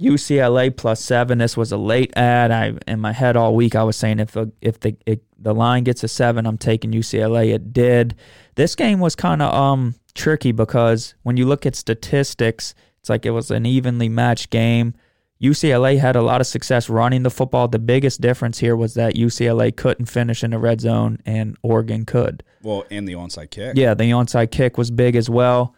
UCLA 0.00 0.76
plus 0.76 1.00
seven. 1.00 1.38
This 1.38 1.56
was 1.56 1.72
a 1.72 1.76
late 1.76 2.12
ad. 2.16 2.50
I 2.50 2.74
in 2.86 3.00
my 3.00 3.12
head 3.12 3.36
all 3.36 3.54
week. 3.54 3.74
I 3.74 3.84
was 3.84 3.96
saying 3.96 4.18
if 4.18 4.34
a, 4.36 4.50
if 4.60 4.80
the 4.80 4.96
it, 5.06 5.22
the 5.38 5.54
line 5.54 5.84
gets 5.84 6.02
a 6.02 6.08
seven, 6.08 6.46
I'm 6.46 6.58
taking 6.58 6.92
UCLA. 6.92 7.54
It 7.54 7.72
did. 7.72 8.16
This 8.56 8.74
game 8.74 8.98
was 8.98 9.14
kind 9.14 9.40
of 9.40 9.54
um 9.54 9.94
tricky 10.14 10.52
because 10.52 11.14
when 11.22 11.36
you 11.36 11.46
look 11.46 11.64
at 11.64 11.76
statistics, 11.76 12.74
it's 13.00 13.08
like 13.08 13.24
it 13.24 13.30
was 13.30 13.50
an 13.50 13.66
evenly 13.66 14.08
matched 14.08 14.50
game. 14.50 14.94
UCLA 15.40 15.98
had 15.98 16.16
a 16.16 16.22
lot 16.22 16.40
of 16.40 16.46
success 16.46 16.88
running 16.88 17.22
the 17.22 17.30
football. 17.30 17.68
The 17.68 17.78
biggest 17.78 18.20
difference 18.20 18.58
here 18.58 18.74
was 18.74 18.94
that 18.94 19.14
UCLA 19.14 19.76
couldn't 19.76 20.06
finish 20.06 20.42
in 20.42 20.52
the 20.52 20.58
red 20.58 20.80
zone 20.80 21.18
and 21.26 21.56
Oregon 21.62 22.06
could. 22.06 22.42
Well, 22.62 22.84
and 22.90 23.06
the 23.06 23.12
onside 23.12 23.50
kick. 23.50 23.76
Yeah, 23.76 23.94
the 23.94 24.04
onside 24.04 24.50
kick 24.50 24.78
was 24.78 24.90
big 24.90 25.16
as 25.16 25.28
well. 25.28 25.74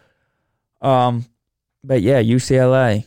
Um, 0.81 1.25
but 1.83 2.01
yeah, 2.01 2.21
UCLA. 2.21 3.05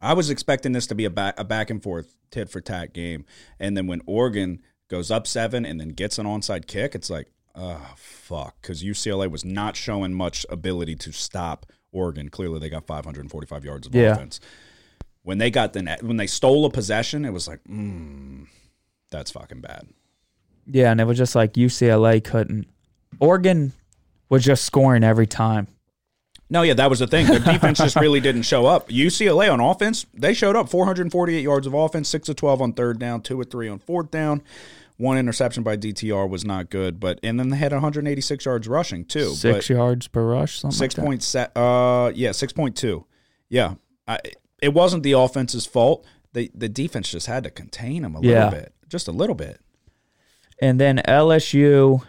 I 0.00 0.14
was 0.14 0.30
expecting 0.30 0.72
this 0.72 0.86
to 0.88 0.94
be 0.94 1.04
a 1.04 1.10
back, 1.10 1.38
a 1.38 1.44
back 1.44 1.70
and 1.70 1.82
forth 1.82 2.16
tit 2.30 2.48
for 2.48 2.60
tat 2.60 2.92
game. 2.94 3.24
And 3.58 3.76
then 3.76 3.86
when 3.86 4.00
Oregon 4.06 4.60
goes 4.88 5.10
up 5.10 5.26
seven 5.26 5.64
and 5.66 5.78
then 5.80 5.90
gets 5.90 6.18
an 6.18 6.26
onside 6.26 6.66
kick, 6.66 6.94
it's 6.94 7.10
like, 7.10 7.30
oh, 7.54 7.94
fuck. 7.96 8.56
Because 8.62 8.82
UCLA 8.82 9.30
was 9.30 9.44
not 9.44 9.76
showing 9.76 10.14
much 10.14 10.46
ability 10.48 10.96
to 10.96 11.12
stop 11.12 11.66
Oregon. 11.92 12.28
Clearly, 12.30 12.58
they 12.60 12.70
got 12.70 12.86
545 12.86 13.64
yards 13.64 13.86
of 13.86 13.94
Yeah. 13.94 14.12
offense. 14.12 14.40
When 15.22 15.38
they 15.38 15.50
got 15.50 15.74
the 15.74 15.82
net, 15.82 16.02
when 16.02 16.16
they 16.16 16.26
stole 16.26 16.64
a 16.64 16.70
possession, 16.70 17.24
it 17.26 17.30
was 17.32 17.46
like, 17.46 17.60
mm, 17.64 18.46
that's 19.10 19.30
fucking 19.32 19.60
bad. 19.60 19.86
Yeah, 20.66 20.90
and 20.92 21.00
it 21.00 21.04
was 21.04 21.18
just 21.18 21.34
like 21.34 21.54
UCLA 21.54 22.22
couldn't. 22.24 22.66
Oregon 23.18 23.72
was 24.30 24.42
just 24.44 24.64
scoring 24.64 25.04
every 25.04 25.26
time. 25.26 25.66
No, 26.52 26.62
yeah, 26.62 26.74
that 26.74 26.90
was 26.90 26.98
the 26.98 27.06
thing. 27.06 27.26
Their 27.26 27.38
defense 27.38 27.78
just 27.78 27.94
really 27.96 28.18
didn't 28.20 28.42
show 28.42 28.66
up. 28.66 28.88
UCLA 28.88 29.52
on 29.52 29.60
offense, 29.60 30.04
they 30.12 30.34
showed 30.34 30.56
up 30.56 30.68
448 30.68 31.40
yards 31.40 31.66
of 31.66 31.74
offense, 31.74 32.08
6 32.08 32.28
of 32.28 32.36
12 32.36 32.60
on 32.60 32.72
third 32.72 32.98
down, 32.98 33.22
2 33.22 33.40
of 33.40 33.48
3 33.50 33.68
on 33.68 33.78
fourth 33.78 34.10
down. 34.10 34.42
One 34.96 35.16
interception 35.16 35.62
by 35.62 35.76
DTR 35.78 36.28
was 36.28 36.44
not 36.44 36.68
good, 36.68 37.00
but 37.00 37.18
and 37.22 37.38
then 37.40 37.48
they 37.48 37.56
had 37.56 37.72
186 37.72 38.44
yards 38.44 38.68
rushing 38.68 39.04
too. 39.06 39.30
Six 39.34 39.70
yards 39.70 40.08
per 40.08 40.22
rush, 40.26 40.58
something 40.58 40.76
six 40.76 40.98
like 40.98 41.02
that. 41.02 41.06
point 41.08 41.22
se- 41.22 41.48
uh 41.56 42.12
yeah, 42.14 42.30
6.2. 42.30 43.04
Yeah. 43.48 43.76
I, 44.06 44.18
it 44.60 44.74
wasn't 44.74 45.02
the 45.04 45.12
offense's 45.12 45.64
fault. 45.64 46.04
The 46.34 46.50
the 46.54 46.68
defense 46.68 47.08
just 47.10 47.28
had 47.28 47.44
to 47.44 47.50
contain 47.50 48.02
them 48.02 48.14
a 48.14 48.20
Yeah. 48.20 48.44
little 48.46 48.60
bit. 48.60 48.74
Just 48.88 49.08
a 49.08 49.12
little 49.12 49.34
bit. 49.36 49.60
And 50.60 50.78
then 50.78 50.98
LSU, 51.08 52.02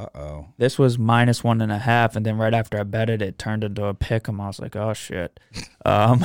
Uh-oh. 0.00 0.46
this 0.56 0.78
was 0.78 0.98
minus 0.98 1.44
one 1.44 1.60
and 1.60 1.70
a 1.70 1.78
half, 1.78 2.16
and 2.16 2.24
then 2.24 2.38
right 2.38 2.54
after 2.54 2.78
I 2.78 2.84
bet 2.84 3.10
it, 3.10 3.20
it 3.20 3.38
turned 3.38 3.64
into 3.64 3.84
a 3.84 3.94
pick 3.94 4.28
'em. 4.28 4.40
I 4.40 4.46
was 4.46 4.60
like, 4.60 4.76
oh 4.76 4.92
shit. 4.92 5.38
Um, 5.86 6.22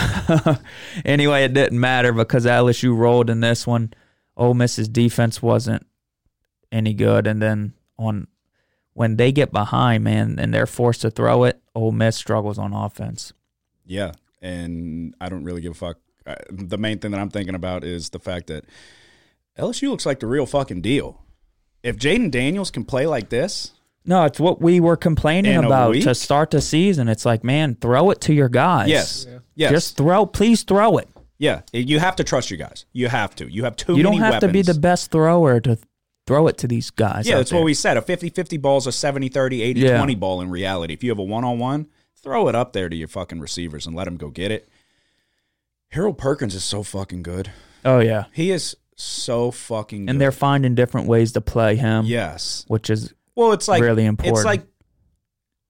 anyway, 1.05 1.45
it 1.45 1.53
didn't 1.53 1.79
matter 1.79 2.11
because 2.11 2.45
LSU 2.45 2.95
rolled 2.95 3.29
in 3.29 3.39
this 3.39 3.65
one. 3.65 3.93
Ole 4.35 4.53
Miss's 4.53 4.89
defense 4.89 5.41
wasn't 5.41 5.87
any 6.73 6.93
good, 6.93 7.25
and 7.25 7.41
then 7.41 7.73
on 7.97 8.27
when 8.93 9.15
they 9.15 9.31
get 9.31 9.53
behind, 9.53 10.03
man, 10.03 10.37
and 10.39 10.53
they're 10.53 10.67
forced 10.67 11.01
to 11.01 11.09
throw 11.09 11.45
it, 11.45 11.61
Ole 11.73 11.93
Miss 11.93 12.17
struggles 12.17 12.57
on 12.57 12.73
offense. 12.73 13.31
Yeah, 13.85 14.11
and 14.41 15.15
I 15.21 15.29
don't 15.29 15.45
really 15.45 15.61
give 15.61 15.71
a 15.71 15.75
fuck. 15.75 15.97
Uh, 16.27 16.35
the 16.49 16.77
main 16.77 16.99
thing 16.99 17.11
that 17.11 17.19
I'm 17.21 17.29
thinking 17.29 17.55
about 17.55 17.83
is 17.83 18.09
the 18.09 18.19
fact 18.19 18.47
that 18.47 18.65
LSU 19.57 19.89
looks 19.89 20.05
like 20.05 20.19
the 20.19 20.27
real 20.27 20.45
fucking 20.45 20.81
deal. 20.81 21.24
If 21.85 21.97
Jayden 21.97 22.31
Daniels 22.31 22.71
can 22.71 22.83
play 22.83 23.05
like 23.05 23.29
this, 23.29 23.71
No, 24.05 24.25
it's 24.25 24.39
what 24.39 24.61
we 24.61 24.79
were 24.79 24.97
complaining 24.97 25.53
In 25.53 25.63
a 25.63 25.67
about 25.67 25.91
week? 25.91 26.03
to 26.03 26.15
start 26.15 26.51
the 26.51 26.59
season. 26.61 27.07
It's 27.07 27.25
like, 27.25 27.43
man, 27.43 27.75
throw 27.75 28.09
it 28.11 28.21
to 28.21 28.33
your 28.33 28.49
guys. 28.49 28.89
yes, 28.89 29.27
yes, 29.55 29.71
Just 29.71 29.95
throw, 29.97 30.25
please 30.25 30.63
throw 30.63 30.97
it. 30.97 31.07
yeah, 31.37 31.61
you 31.71 31.99
have 31.99 32.15
to 32.17 32.23
trust 32.23 32.49
your 32.49 32.57
guys. 32.57 32.85
You 32.91 33.07
have 33.07 33.35
to. 33.35 33.47
You 33.47 33.63
have 33.65 33.75
too 33.75 33.95
you 33.97 34.03
don't 34.03 34.17
many 34.19 34.31
have 34.31 34.41
to 34.41 34.47
be 34.47 34.59
weapons. 34.59 34.75
the 34.75 34.81
best 34.81 35.11
thrower 35.11 35.59
to 35.61 35.77
throw 36.27 36.47
it 36.47 36.57
to 36.57 36.67
these 36.67 36.89
guys. 36.89 37.27
Yeah, 37.27 37.35
out 37.35 37.37
that's 37.37 37.51
there. 37.51 37.59
what 37.59 37.65
we 37.65 37.75
said. 37.75 37.97
A 37.97 38.01
50-50 38.01 38.59
ball 38.59 38.77
is 38.79 38.87
a 38.87 38.91
70-30, 38.91 39.29
80-20 39.75 39.75
Yeah. 40.09 40.15
ball 40.15 40.41
in 40.41 40.49
reality. 40.49 40.93
If 40.95 41.03
you 41.03 41.11
have 41.11 41.19
a 41.19 41.23
one-on-one, 41.23 41.85
throw 42.15 42.47
it 42.47 42.55
up 42.55 42.73
there 42.73 42.89
to 42.89 42.95
your 42.95 43.07
fucking 43.07 43.39
receivers 43.39 43.85
and 43.85 43.95
let 43.95 44.05
them 44.05 44.17
go 44.17 44.29
get 44.29 44.49
it. 44.51 44.67
Harold 45.89 46.17
Perkins 46.17 46.55
is 46.55 46.63
so 46.63 46.81
fucking 46.83 47.21
good. 47.23 47.51
Oh 47.85 47.99
yeah, 47.99 48.25
He 48.33 48.49
is 48.49 48.75
so 48.95 49.51
fucking 49.51 50.05
good. 50.05 50.11
and 50.11 50.21
they're 50.21 50.31
finding 50.31 50.75
different 50.75 51.07
ways 51.07 51.33
to 51.33 51.41
play 51.41 51.75
him. 51.75 52.05
yes. 52.05 52.65
which 52.67 52.89
is 52.89 53.13
Well, 53.35 53.51
it's 53.51 53.67
like 53.67 53.81
really 53.81 54.05
important. 54.05 54.37
It's 54.37 54.45
like 54.45 54.65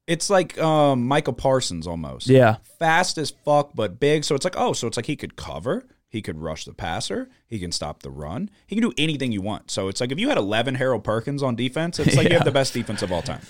it's 0.08 0.30
like 0.30 0.58
um, 0.60 1.08
Micah 1.08 1.34
Parsons 1.34 1.88
almost. 1.88 2.28
yeah, 2.28 2.58
fast 2.78 3.18
as 3.18 3.32
fuck, 3.32 3.72
but 3.74 4.00
big. 4.00 4.24
So 4.24 4.36
it's 4.36 4.44
like 4.44 4.56
oh, 4.58 4.74
so 4.74 4.88
it's 4.88 4.98
like 4.98 5.08
he 5.08 5.16
could 5.16 5.36
cover, 5.36 5.86
he 6.08 6.22
could 6.22 6.38
rush 6.38 6.66
the 6.66 6.74
passer, 6.74 7.30
he 7.48 7.58
can 7.58 7.72
stop 7.72 8.04
the 8.04 8.12
run, 8.12 8.50
he 8.68 8.76
can 8.76 8.84
do 8.84 8.94
anything 8.98 9.32
you 9.32 9.42
want. 9.42 9.72
So 9.72 9.88
it's 9.88 10.00
like 10.00 10.12
if 10.12 10.20
you 10.20 10.30
had 10.30 10.38
eleven 10.38 10.76
Harold 10.76 11.04
Perkins 11.04 11.42
on 11.42 11.56
defense, 11.56 12.00
it's 12.00 12.16
like 12.16 12.30
you 12.30 12.36
have 12.36 12.46
the 12.52 12.52
best 12.52 12.74
defense 12.74 13.02
of 13.02 13.12
all 13.12 13.24
time. 13.24 13.42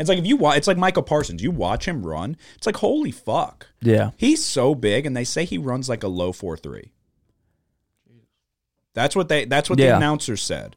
It's 0.00 0.08
like 0.08 0.18
if 0.18 0.26
you 0.26 0.36
watch, 0.36 0.56
it's 0.56 0.66
like 0.66 0.78
Micah 0.78 1.02
Parsons. 1.02 1.42
You 1.42 1.52
watch 1.52 1.86
him 1.86 2.04
run, 2.04 2.36
it's 2.56 2.66
like 2.66 2.78
holy 2.78 3.12
fuck. 3.12 3.68
yeah, 3.80 4.10
He's 4.16 4.44
so 4.44 4.74
big, 4.74 5.06
and 5.06 5.16
they 5.16 5.24
say 5.24 5.44
he 5.44 5.58
runs 5.58 5.88
like 5.88 6.02
a 6.02 6.08
low 6.08 6.32
four 6.32 6.56
three. 6.56 6.92
That's 8.94 9.14
what 9.14 9.28
they. 9.28 9.44
That's 9.44 9.70
what 9.70 9.78
the 9.78 9.94
announcer 9.94 10.36
said. 10.36 10.76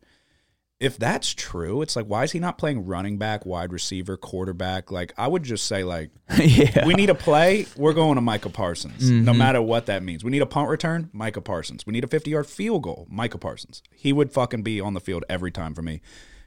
If 0.80 0.98
that's 0.98 1.34
true, 1.34 1.82
it's 1.82 1.96
like 1.96 2.08
why 2.08 2.24
is 2.24 2.34
he 2.34 2.40
not 2.40 2.58
playing 2.58 2.86
running 2.86 3.18
back, 3.18 3.46
wide 3.46 3.72
receiver, 3.72 4.18
quarterback? 4.18 4.92
Like 4.92 5.14
I 5.18 5.28
would 5.28 5.44
just 5.44 5.66
say 5.66 5.84
like 5.86 6.10
yeah. 6.38 6.86
we 6.86 6.94
need 6.94 7.10
a 7.10 7.16
play, 7.16 7.68
we're 7.78 7.94
going 7.94 8.16
to 8.16 8.22
Micah 8.22 8.50
Parsons. 8.50 9.10
Mm-hmm. 9.10 9.24
No 9.24 9.34
matter 9.34 9.62
what 9.62 9.86
that 9.86 10.04
means. 10.04 10.26
We 10.26 10.32
need 10.32 10.42
a 10.42 10.46
punt 10.46 10.70
return, 10.70 11.10
Micah 11.14 11.40
Parsons. 11.42 11.86
We 11.86 11.94
need 11.94 12.04
a 12.04 12.08
50 12.08 12.32
yard 12.32 12.48
field 12.48 12.84
goal, 12.84 13.08
Micah 13.10 13.38
Parsons. 13.38 13.82
He 13.96 14.12
would 14.12 14.34
fucking 14.34 14.64
be 14.64 14.82
on 14.82 14.94
the 14.94 15.00
field 15.00 15.24
every 15.30 15.52
time 15.52 15.74
for 15.74 15.82
me. 15.82 16.02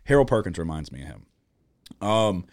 Harold 0.04 0.28
Perkins 0.28 0.58
reminds 0.58 0.92
me 0.92 1.02
of 1.02 1.08
him. 1.08 1.26
Um, 2.00 2.46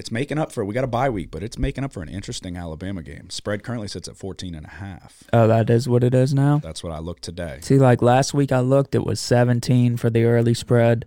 it's 0.00 0.10
making 0.10 0.38
up 0.38 0.50
for 0.50 0.64
we 0.64 0.72
got 0.72 0.82
a 0.82 0.86
bye 0.88 1.10
week, 1.10 1.30
but 1.30 1.42
it's 1.42 1.58
making 1.58 1.84
up 1.84 1.92
for 1.92 2.02
an 2.02 2.08
interesting 2.08 2.56
Alabama 2.56 3.02
game. 3.02 3.28
Spread 3.28 3.62
currently 3.62 3.86
sits 3.86 4.08
at 4.08 4.16
14 4.16 4.54
and 4.54 4.64
a 4.64 4.70
half. 4.70 5.24
oh, 5.34 5.46
that 5.46 5.68
is 5.68 5.90
what 5.90 6.02
it 6.02 6.14
is 6.14 6.32
now. 6.32 6.56
That's 6.56 6.82
what 6.82 6.90
I 6.90 7.00
looked 7.00 7.22
today. 7.22 7.58
See, 7.60 7.76
like 7.76 8.00
last 8.00 8.32
week 8.32 8.50
I 8.50 8.60
looked, 8.60 8.94
it 8.94 9.04
was 9.04 9.20
17 9.20 9.98
for 9.98 10.08
the 10.08 10.24
early 10.24 10.54
spread. 10.54 11.04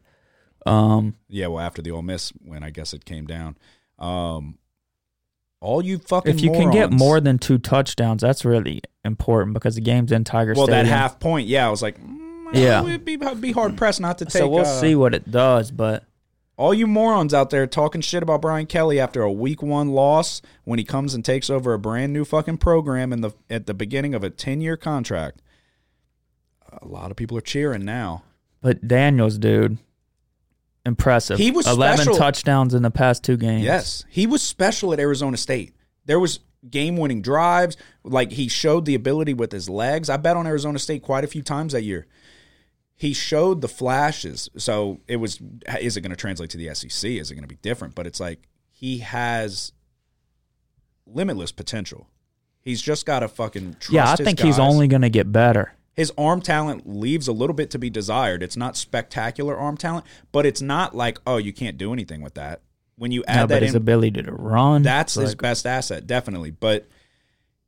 Um, 0.67 1.15
Yeah, 1.27 1.47
well, 1.47 1.65
after 1.65 1.81
the 1.81 1.89
Ole 1.89 2.03
Miss 2.03 2.29
when 2.45 2.63
I 2.63 2.69
guess 2.69 2.93
it 2.93 3.03
came 3.03 3.25
down. 3.25 3.57
Um, 3.97 4.59
All 5.59 5.83
you 5.83 5.97
fucking 5.97 6.31
If 6.35 6.41
you 6.41 6.51
can 6.51 6.69
get 6.69 6.91
more 6.91 7.19
than 7.19 7.39
two 7.39 7.57
touchdowns, 7.57 8.21
that's 8.21 8.45
really 8.45 8.83
important 9.03 9.55
because 9.55 9.73
the 9.73 9.81
game's 9.81 10.11
in 10.11 10.23
Tiger 10.23 10.53
well, 10.53 10.67
Stadium. 10.67 10.85
that 10.85 10.91
half 10.95 11.19
point, 11.19 11.47
yeah, 11.47 11.65
I 11.65 11.71
was 11.71 11.81
like, 11.81 11.99
mm, 11.99 12.53
Yeah. 12.53 12.85
it'd 12.85 13.03
be, 13.05 13.15
be 13.17 13.51
hard 13.53 13.75
pressed 13.75 13.99
not 13.99 14.19
to 14.19 14.25
take. 14.25 14.35
It." 14.35 14.37
So 14.37 14.47
we'll 14.47 14.61
uh, 14.61 14.79
see 14.79 14.93
what 14.93 15.15
it 15.15 15.31
does, 15.31 15.71
but 15.71 16.05
All 16.55 16.73
you 16.73 16.85
morons 16.85 17.33
out 17.33 17.49
there 17.49 17.65
talking 17.65 18.01
shit 18.01 18.21
about 18.21 18.41
Brian 18.41 18.67
Kelly 18.67 18.99
after 18.99 19.23
a 19.23 19.31
week 19.31 19.63
one 19.63 19.89
loss 19.89 20.41
when 20.65 20.77
he 20.77 20.85
comes 20.85 21.13
and 21.15 21.25
takes 21.25 21.49
over 21.49 21.73
a 21.73 21.79
brand 21.79 22.13
new 22.13 22.23
fucking 22.25 22.57
program 22.57 23.11
in 23.11 23.21
the 23.21 23.31
at 23.49 23.65
the 23.65 23.73
beginning 23.73 24.13
of 24.13 24.23
a 24.23 24.29
ten 24.29 24.61
year 24.61 24.77
contract. 24.77 25.41
A 26.81 26.87
lot 26.87 27.09
of 27.11 27.17
people 27.17 27.37
are 27.37 27.41
cheering 27.41 27.85
now. 27.85 28.23
but 28.61 28.87
Daniels, 28.87 29.37
dude, 29.37 29.77
impressive. 30.85 31.39
He 31.39 31.49
was 31.51 31.67
eleven 31.67 31.97
special. 32.03 32.17
touchdowns 32.17 32.73
in 32.73 32.83
the 32.83 32.91
past 32.91 33.23
two 33.23 33.37
games. 33.37 33.63
Yes, 33.63 34.05
he 34.09 34.27
was 34.27 34.41
special 34.43 34.93
at 34.93 34.99
Arizona 34.99 35.37
State. 35.37 35.73
There 36.05 36.19
was 36.19 36.39
game 36.69 36.97
winning 36.97 37.21
drives. 37.21 37.77
Like 38.03 38.31
he 38.31 38.47
showed 38.47 38.85
the 38.85 38.95
ability 38.95 39.33
with 39.33 39.51
his 39.51 39.69
legs. 39.69 40.09
I 40.09 40.17
bet 40.17 40.37
on 40.37 40.45
Arizona 40.47 40.77
State 40.79 41.01
quite 41.01 41.23
a 41.23 41.27
few 41.27 41.41
times 41.41 41.73
that 41.73 41.83
year. 41.83 42.05
He 42.95 43.13
showed 43.13 43.61
the 43.61 43.67
flashes. 43.67 44.49
So 44.57 45.01
it 45.07 45.17
was. 45.17 45.39
Is 45.81 45.97
it 45.97 46.01
going 46.01 46.11
to 46.11 46.15
translate 46.15 46.49
to 46.51 46.57
the 46.57 46.73
SEC? 46.73 47.09
Is 47.11 47.31
it 47.31 47.35
going 47.35 47.43
to 47.43 47.47
be 47.47 47.57
different? 47.61 47.95
But 47.95 48.07
it's 48.07 48.19
like 48.19 48.47
he 48.71 48.99
has 48.99 49.73
limitless 51.05 51.51
potential. 51.51 52.07
He's 52.61 52.81
just 52.81 53.05
got 53.05 53.19
to 53.19 53.27
fucking 53.27 53.73
trust. 53.79 53.91
yeah, 53.91 54.07
I 54.07 54.11
his 54.11 54.19
think 54.21 54.39
he's 54.39 54.59
only 54.59 54.87
going 54.87 55.01
to 55.01 55.09
get 55.09 55.31
better. 55.31 55.73
his 55.93 56.13
arm 56.17 56.41
talent 56.41 56.87
leaves 56.87 57.27
a 57.27 57.33
little 57.33 57.53
bit 57.53 57.69
to 57.71 57.79
be 57.79 57.89
desired. 57.89 58.41
It's 58.41 58.55
not 58.55 58.77
spectacular 58.77 59.57
arm 59.57 59.75
talent, 59.75 60.05
but 60.31 60.45
it's 60.45 60.61
not 60.61 60.95
like 60.95 61.19
oh 61.27 61.37
you 61.37 61.51
can't 61.51 61.77
do 61.77 61.91
anything 61.91 62.21
with 62.21 62.35
that. 62.35 62.61
When 62.95 63.11
you 63.11 63.23
add 63.27 63.35
No, 63.35 63.41
that 63.47 63.55
but 63.55 63.61
his 63.63 63.71
in, 63.71 63.77
ability 63.77 64.21
to 64.23 64.31
run, 64.31 64.83
that's 64.83 65.15
his 65.15 65.31
like, 65.31 65.41
best 65.41 65.65
asset, 65.65 66.07
definitely. 66.07 66.51
But 66.51 66.87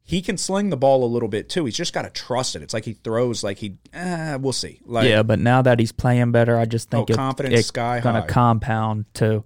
he 0.08 0.22
can 0.22 0.38
sling 0.38 0.70
the 0.70 0.78
ball 0.78 1.04
a 1.04 1.10
little 1.12 1.28
bit 1.28 1.50
too. 1.50 1.66
He's 1.66 1.76
just 1.76 1.92
got 1.92 2.04
to 2.04 2.12
trust 2.12 2.56
it. 2.56 2.62
It's 2.62 2.74
like 2.76 2.86
he 2.86 2.94
throws 2.94 3.44
like 3.44 3.58
he. 3.58 3.78
Eh, 3.92 4.36
we'll 4.36 4.54
see. 4.54 4.80
Like 4.86 5.10
yeah, 5.10 5.24
but 5.24 5.40
now 5.40 5.64
that 5.64 5.80
he's 5.80 5.92
playing 5.92 6.32
better, 6.32 6.56
I 6.58 6.66
just 6.66 6.92
think 6.92 7.10
Oh, 7.10 7.14
it- 7.14 7.16
confidence 7.18 7.60
it's 7.60 7.68
sky 7.70 8.02
gonna 8.02 8.22
high. 8.22 8.28
compound 8.28 9.06
to. 9.16 9.44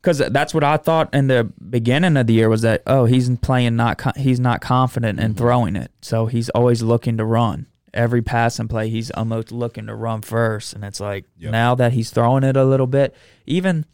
Because 0.00 0.18
that's 0.18 0.54
what 0.54 0.62
I 0.62 0.76
thought 0.76 1.12
in 1.12 1.26
the 1.26 1.50
beginning 1.68 2.16
of 2.16 2.28
the 2.28 2.34
year 2.34 2.48
was 2.48 2.62
that 2.62 2.82
oh 2.86 3.06
he's 3.06 3.28
playing 3.38 3.74
not 3.76 4.16
he's 4.16 4.38
not 4.38 4.60
confident 4.60 5.18
Mm-hmm. 5.18 5.26
in 5.26 5.34
throwing 5.34 5.74
it 5.76 5.90
so 6.00 6.26
he's 6.26 6.48
always 6.50 6.80
looking 6.80 7.16
to 7.16 7.24
run 7.24 7.66
every 7.92 8.22
pass 8.22 8.60
and 8.60 8.70
play 8.70 8.88
he's 8.88 9.10
almost 9.10 9.50
looking 9.50 9.86
to 9.88 9.94
run 9.96 10.22
first 10.22 10.74
and 10.74 10.84
it's 10.84 11.00
like 11.00 11.24
Yep. 11.38 11.50
now 11.50 11.74
that 11.74 11.92
he's 11.92 12.10
throwing 12.10 12.44
it 12.44 12.56
a 12.56 12.64
little 12.64 12.86
bit 12.86 13.16
even 13.46 13.84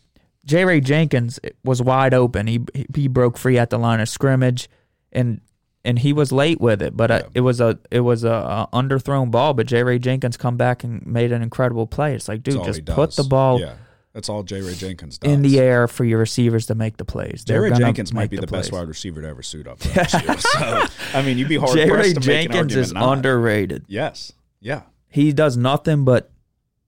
J 0.45 0.67
Ray 0.67 0.81
Jenkins 0.83 1.41
was 1.65 1.81
wide 1.81 2.13
open 2.13 2.47
he 2.47 2.61
he 2.95 3.09
broke 3.09 3.39
free 3.39 3.57
at 3.57 3.71
the 3.71 3.79
line 3.79 4.01
of 4.01 4.09
scrimmage 4.11 4.69
and 5.13 5.41
and 5.85 5.99
he 5.99 6.13
was 6.13 6.31
late 6.33 6.61
with 6.61 6.81
it 6.83 6.97
but 6.97 7.11
uh, 7.11 7.21
Yeah. 7.23 7.29
it 7.35 7.41
was 7.41 7.61
a 7.61 7.79
it 7.91 8.01
was 8.01 8.25
a, 8.25 8.29
a 8.31 8.69
underthrown 8.73 9.31
ball 9.31 9.55
but 9.55 9.67
J 9.67 9.83
Ray 9.83 9.99
Jenkins 9.99 10.37
come 10.37 10.57
back 10.57 10.85
and 10.85 11.05
made 11.07 11.33
an 11.33 11.43
incredible 11.43 11.87
play 11.87 12.15
it's 12.15 12.29
like 12.29 12.43
dude 12.43 12.63
just 12.65 12.85
put 12.87 13.15
the 13.17 13.25
ball 13.25 13.61
Yeah, 13.61 13.75
that's 14.13 14.29
all 14.29 14.43
J. 14.43 14.61
Ray 14.61 14.75
Jenkins 14.75 15.19
does. 15.19 15.33
in 15.33 15.43
the 15.43 15.59
air 15.59 15.89
for 15.89 16.05
your 16.05 16.19
receivers 16.19 16.67
to 16.67 16.75
make 16.75 16.99
the 16.99 17.05
plays. 17.05 17.45
J. 17.45 17.59
Ray 17.59 17.73
Jenkins 17.73 18.13
might 18.13 18.29
be 18.31 18.37
the, 18.37 18.47
best 18.47 18.71
wide 18.71 18.87
receiver 18.87 19.23
to 19.23 19.29
ever 19.29 19.43
suit 19.43 19.67
up. 19.67 19.81
So 20.09 20.87
I 21.15 21.23
mean, 21.25 21.39
you'd 21.39 21.49
be 21.49 21.57
hard 21.57 21.73
J. 21.73 21.89
pressed 21.89 22.09
Ray 22.09 22.13
to 22.15 22.27
make 22.29 22.47
an 22.47 22.53
Jenkins 22.53 22.77
is 22.77 22.93
not. 22.93 23.17
underrated. 23.19 23.85
Yes. 23.89 24.33
Yeah. 24.61 24.83
He 25.09 25.33
does 25.33 25.57
nothing 25.57 26.05
but 26.05 26.31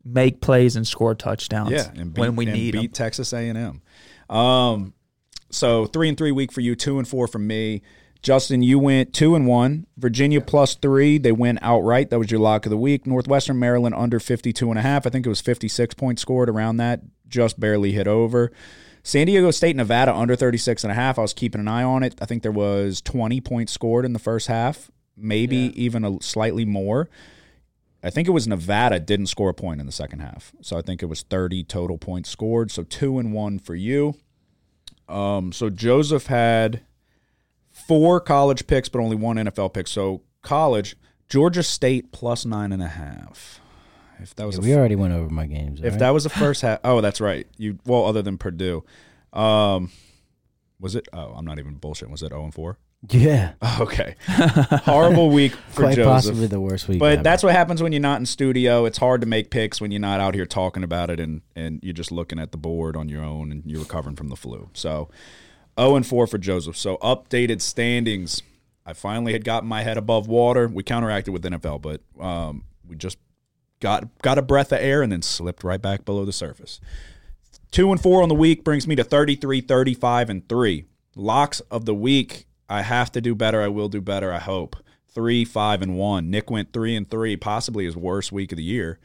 make 0.05 0.41
plays 0.43 0.77
and 0.77 0.87
score 0.87 1.15
touchdowns. 1.15 1.71
Yeah, 1.73 1.91
and 1.97 2.13
beat, 2.13 2.21
when 2.21 2.37
we 2.37 2.45
need 2.45 2.73
beat 2.73 2.81
them. 2.83 2.89
Texas 2.93 3.33
A 3.33 3.49
and 3.49 3.57
M. 4.29 4.37
Um, 4.37 4.93
so 5.51 5.87
three 5.87 6.09
and 6.11 6.19
three 6.19 6.33
week 6.33 6.53
for 6.53 6.61
you, 6.61 6.75
two 6.77 6.99
and 6.99 7.09
four 7.09 7.27
from 7.27 7.47
me. 7.47 7.83
Justin, 8.25 8.63
you 8.63 8.79
went 8.79 9.13
two 9.13 9.35
and 9.35 9.47
one. 9.47 9.87
Virginia 9.99 10.41
plus 10.41 10.75
three. 10.75 11.19
They 11.19 11.31
win 11.31 11.59
outright. 11.61 12.09
That 12.09 12.19
was 12.19 12.31
your 12.31 12.41
lock 12.41 12.65
of 12.65 12.71
the 12.71 12.77
week. 12.79 13.07
Northwestern 13.07 13.59
Maryland 13.59 13.95
under 13.95 14.19
52 14.19 14.71
and 14.71 14.79
a 14.79 14.83
half. 14.83 15.07
I 15.07 15.11
think 15.11 15.27
it 15.27 15.29
was 15.29 15.43
56 15.43 15.95
points 15.95 16.23
scored 16.23 16.49
around 16.49 16.79
that. 16.79 17.03
Just 17.29 17.61
barely 17.61 17.93
hit 17.93 18.07
over. 18.09 18.51
San 19.03 19.27
Diego 19.27 19.51
State, 19.51 19.77
Nevada 19.77 20.15
under 20.15 20.35
36 20.35 20.85
and 20.85 20.91
a 20.91 20.95
half. 20.95 21.19
I 21.19 21.23
was 21.23 21.35
keeping 21.35 21.61
an 21.61 21.69
eye 21.69 21.83
on 21.83 22.03
it. 22.03 22.15
I 22.23 22.25
think 22.25 22.43
there 22.43 22.51
was 22.51 23.03
20 23.03 23.43
points 23.43 23.73
scored 23.73 24.07
in 24.07 24.15
the 24.15 24.19
first 24.19 24.47
half, 24.47 24.91
maybe 25.19 25.71
even 25.75 26.03
a 26.03 26.17
slightly 26.23 26.65
more. 26.65 27.11
I 28.03 28.09
think 28.09 28.27
it 28.27 28.31
was 28.31 28.49
Nevada 28.49 29.01
didn't 29.01 29.27
score 29.27 29.51
a 29.51 29.55
point 29.55 29.81
in 29.81 29.87
the 29.87 29.93
second 29.93 30.21
half. 30.21 30.55
So 30.63 30.79
I 30.79 30.81
think 30.81 31.03
it 31.03 31.07
was 31.07 31.21
30 31.21 31.65
total 31.65 31.99
points 31.99 32.31
scored. 32.31 32.71
So 32.71 32.85
2 32.85 33.19
and 33.19 33.35
1 33.35 33.59
for 33.59 33.75
you. 33.75 34.15
Um 35.11 35.53
so 35.53 35.69
Joseph 35.69 36.29
had 36.29 36.81
four 37.87 38.21
college 38.21 38.67
picks 38.67 38.89
but 38.89 39.01
only 39.01 39.17
one 39.17 39.37
NFL 39.37 39.73
pick. 39.75 39.87
So 39.89 40.23
college, 40.43 40.97
Georgia 41.29 41.63
State 41.63 42.13
plus 42.13 42.45
nine 42.45 42.73
and 42.73 42.83
a 42.83 42.89
half. 42.89 43.61
If 44.21 44.35
that 44.37 44.47
was 44.47 44.57
Yeah, 44.57 44.63
we 44.63 44.75
already 44.75 44.97
went 44.97 45.13
over 45.13 45.29
my 45.29 45.47
games. 45.47 45.81
if 45.81 45.85
alright? 45.87 45.99
that 46.01 46.11
was 46.11 46.25
the 46.25 46.31
first 46.31 46.63
half, 46.63 46.79
oh, 46.85 47.01
that's 47.01 47.21
right. 47.21 47.47
You 47.57 47.79
well, 47.85 48.07
other 48.07 48.23
than 48.23 48.39
Purdue, 48.39 48.85
um, 49.33 49.91
was 50.81 50.95
it? 50.95 51.09
Oh, 51.13 51.33
I'm 51.37 51.45
not 51.45 51.59
even 51.59 51.77
bullshitting. 51.77 52.11
Was 52.11 52.23
it 52.23 52.29
0 52.31 52.45
and 52.45 52.55
4? 52.55 52.79
yeah, 53.11 53.53
Okay, 53.81 54.15
horrible 54.29 55.31
week 55.31 55.53
for 55.69 55.83
quite 55.83 55.97
Joseph. 55.97 56.13
possibly 56.13 56.47
the 56.47 56.61
worst 56.61 56.89
week. 56.89 56.99
But 57.01 57.15
ever. 57.15 57.23
that's 57.23 57.43
what 57.43 57.53
happens 57.53 57.83
when 57.83 57.93
you're 57.93 58.01
not 58.01 58.19
in 58.21 58.25
studio. 58.27 58.85
It's 58.87 58.99
hard 58.99 59.21
to 59.21 59.27
make 59.27 59.51
picks 59.51 59.81
when 59.81 59.91
you're 59.91 60.01
not 60.01 60.21
out 60.21 60.35
here 60.35 60.47
talking 60.47 60.83
about 60.83 61.11
it 61.11 61.21
and, 61.21 61.43
and 61.55 61.81
you're 61.83 61.93
just 61.93 62.11
looking 62.13 62.39
at 62.39 62.51
the 62.53 62.57
board 62.57 62.97
on 62.97 63.09
your 63.11 63.23
own 63.23 63.53
and 63.53 63.63
you're 63.67 63.81
recovering 63.81 64.17
from 64.17 64.29
the 64.29 64.37
flu. 64.37 64.71
So 64.73 65.11
0 65.79 65.97
and 65.97 66.07
4 66.07 66.27
for 66.27 66.39
Joseph. 66.39 66.77
So 66.77 66.97
updated 66.99 67.61
standings. 67.61 68.43
I 68.87 68.93
finally 68.93 69.33
had 69.33 69.45
gotten 69.45 69.69
my 69.69 69.83
head 69.83 69.97
above 69.97 70.29
water. 70.29 70.69
We 70.69 70.83
counteracted 70.83 71.33
with 71.33 71.43
NFL, 71.43 71.83
but 71.83 72.01
um, 72.23 72.65
we 72.87 72.97
just 72.97 73.19
got 73.81 74.07
got 74.23 74.39
a 74.39 74.43
breath 74.43 74.73
of 74.73 74.81
air 74.81 75.03
and 75.03 75.11
then 75.11 75.23
slipped 75.23 75.65
right 75.65 75.81
back 75.81 76.05
below 76.05 76.25
the 76.25 76.33
surface. 76.33 76.81
Two 77.71 77.91
and 77.91 78.01
four 78.01 78.23
on 78.23 78.29
the 78.29 78.35
week 78.35 78.63
brings 78.63 78.87
me 78.87 78.95
to 78.95 79.05
33, 79.05 79.61
35, 79.61 80.31
and 80.31 80.49
three. 80.49 80.85
Locks 81.17 81.61
of 81.71 81.87
the 81.87 81.95
week. 81.95 82.47
I 82.69 82.83
have 82.83 83.11
to 83.13 83.21
do 83.21 83.35
better. 83.35 83.61
I 83.61 83.69
will 83.69 83.89
do 83.89 84.01
better. 84.01 84.33
I 84.33 84.39
hope. 84.39 84.77
Three, 85.09 85.45
five, 85.45 85.83
and 85.83 85.97
one. 85.97 86.31
Nick 86.31 86.51
went 86.51 86.73
three 86.73 86.97
and 86.97 87.09
three, 87.09 87.37
possibly 87.37 87.85
his 87.85 87.97
worst 87.97 88.33
week 88.33 88.53
of 88.53 88.57
the 88.57 88.65
year. 88.65 88.99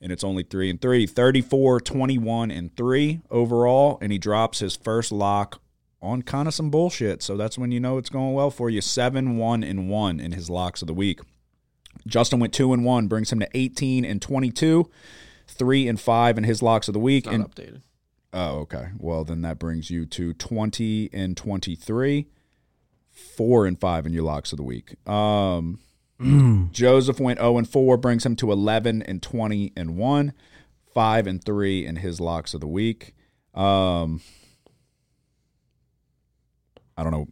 And 0.00 0.12
it's 0.12 0.24
only 0.24 0.42
three 0.42 0.70
and 0.70 0.80
three. 0.80 1.06
34, 1.06 1.80
21, 1.80 2.50
and 2.50 2.76
three 2.76 3.20
overall. 3.30 3.98
And 4.00 4.12
he 4.12 4.18
drops 4.18 4.60
his 4.60 4.76
first 4.76 5.10
lock 5.10 5.60
on 6.00 6.22
kind 6.22 6.48
of 6.48 6.54
some 6.54 6.70
bullshit. 6.70 7.22
So 7.22 7.36
that's 7.36 7.58
when 7.58 7.72
you 7.72 7.80
know 7.80 7.98
it's 7.98 8.10
going 8.10 8.34
well 8.34 8.50
for 8.50 8.70
you. 8.70 8.80
Seven, 8.80 9.36
one, 9.36 9.62
and 9.64 9.88
one 9.88 10.20
in 10.20 10.32
his 10.32 10.48
locks 10.48 10.82
of 10.82 10.88
the 10.88 10.94
week. 10.94 11.20
Justin 12.06 12.40
went 12.40 12.52
two 12.52 12.72
and 12.72 12.84
one, 12.84 13.08
brings 13.08 13.32
him 13.32 13.40
to 13.40 13.48
18 13.54 14.04
and 14.04 14.22
22, 14.22 14.88
three 15.46 15.88
and 15.88 16.00
five 16.00 16.38
in 16.38 16.44
his 16.44 16.62
locks 16.62 16.88
of 16.88 16.94
the 16.94 17.00
week. 17.00 17.26
Not 17.26 17.34
and 17.34 17.44
updated. 17.44 17.82
Oh, 18.32 18.58
okay. 18.60 18.88
Well, 18.98 19.24
then 19.24 19.42
that 19.42 19.58
brings 19.58 19.90
you 19.90 20.04
to 20.06 20.34
20 20.34 21.10
and 21.12 21.36
23, 21.36 22.26
4 23.10 23.66
and 23.66 23.80
5 23.80 24.06
in 24.06 24.12
your 24.12 24.22
locks 24.22 24.52
of 24.52 24.58
the 24.58 24.62
week. 24.62 24.96
Um, 25.08 25.80
Joseph 26.72 27.18
went 27.20 27.38
0 27.38 27.58
and 27.58 27.68
4, 27.68 27.96
brings 27.96 28.26
him 28.26 28.36
to 28.36 28.52
11 28.52 29.02
and 29.02 29.22
20 29.22 29.72
and 29.76 29.96
1, 29.96 30.32
5 30.92 31.26
and 31.26 31.42
3 31.42 31.86
in 31.86 31.96
his 31.96 32.20
locks 32.20 32.54
of 32.54 32.60
the 32.60 32.66
week. 32.68 33.14
Um, 33.54 34.20
I 36.98 37.02
don't 37.02 37.12
know. 37.12 37.28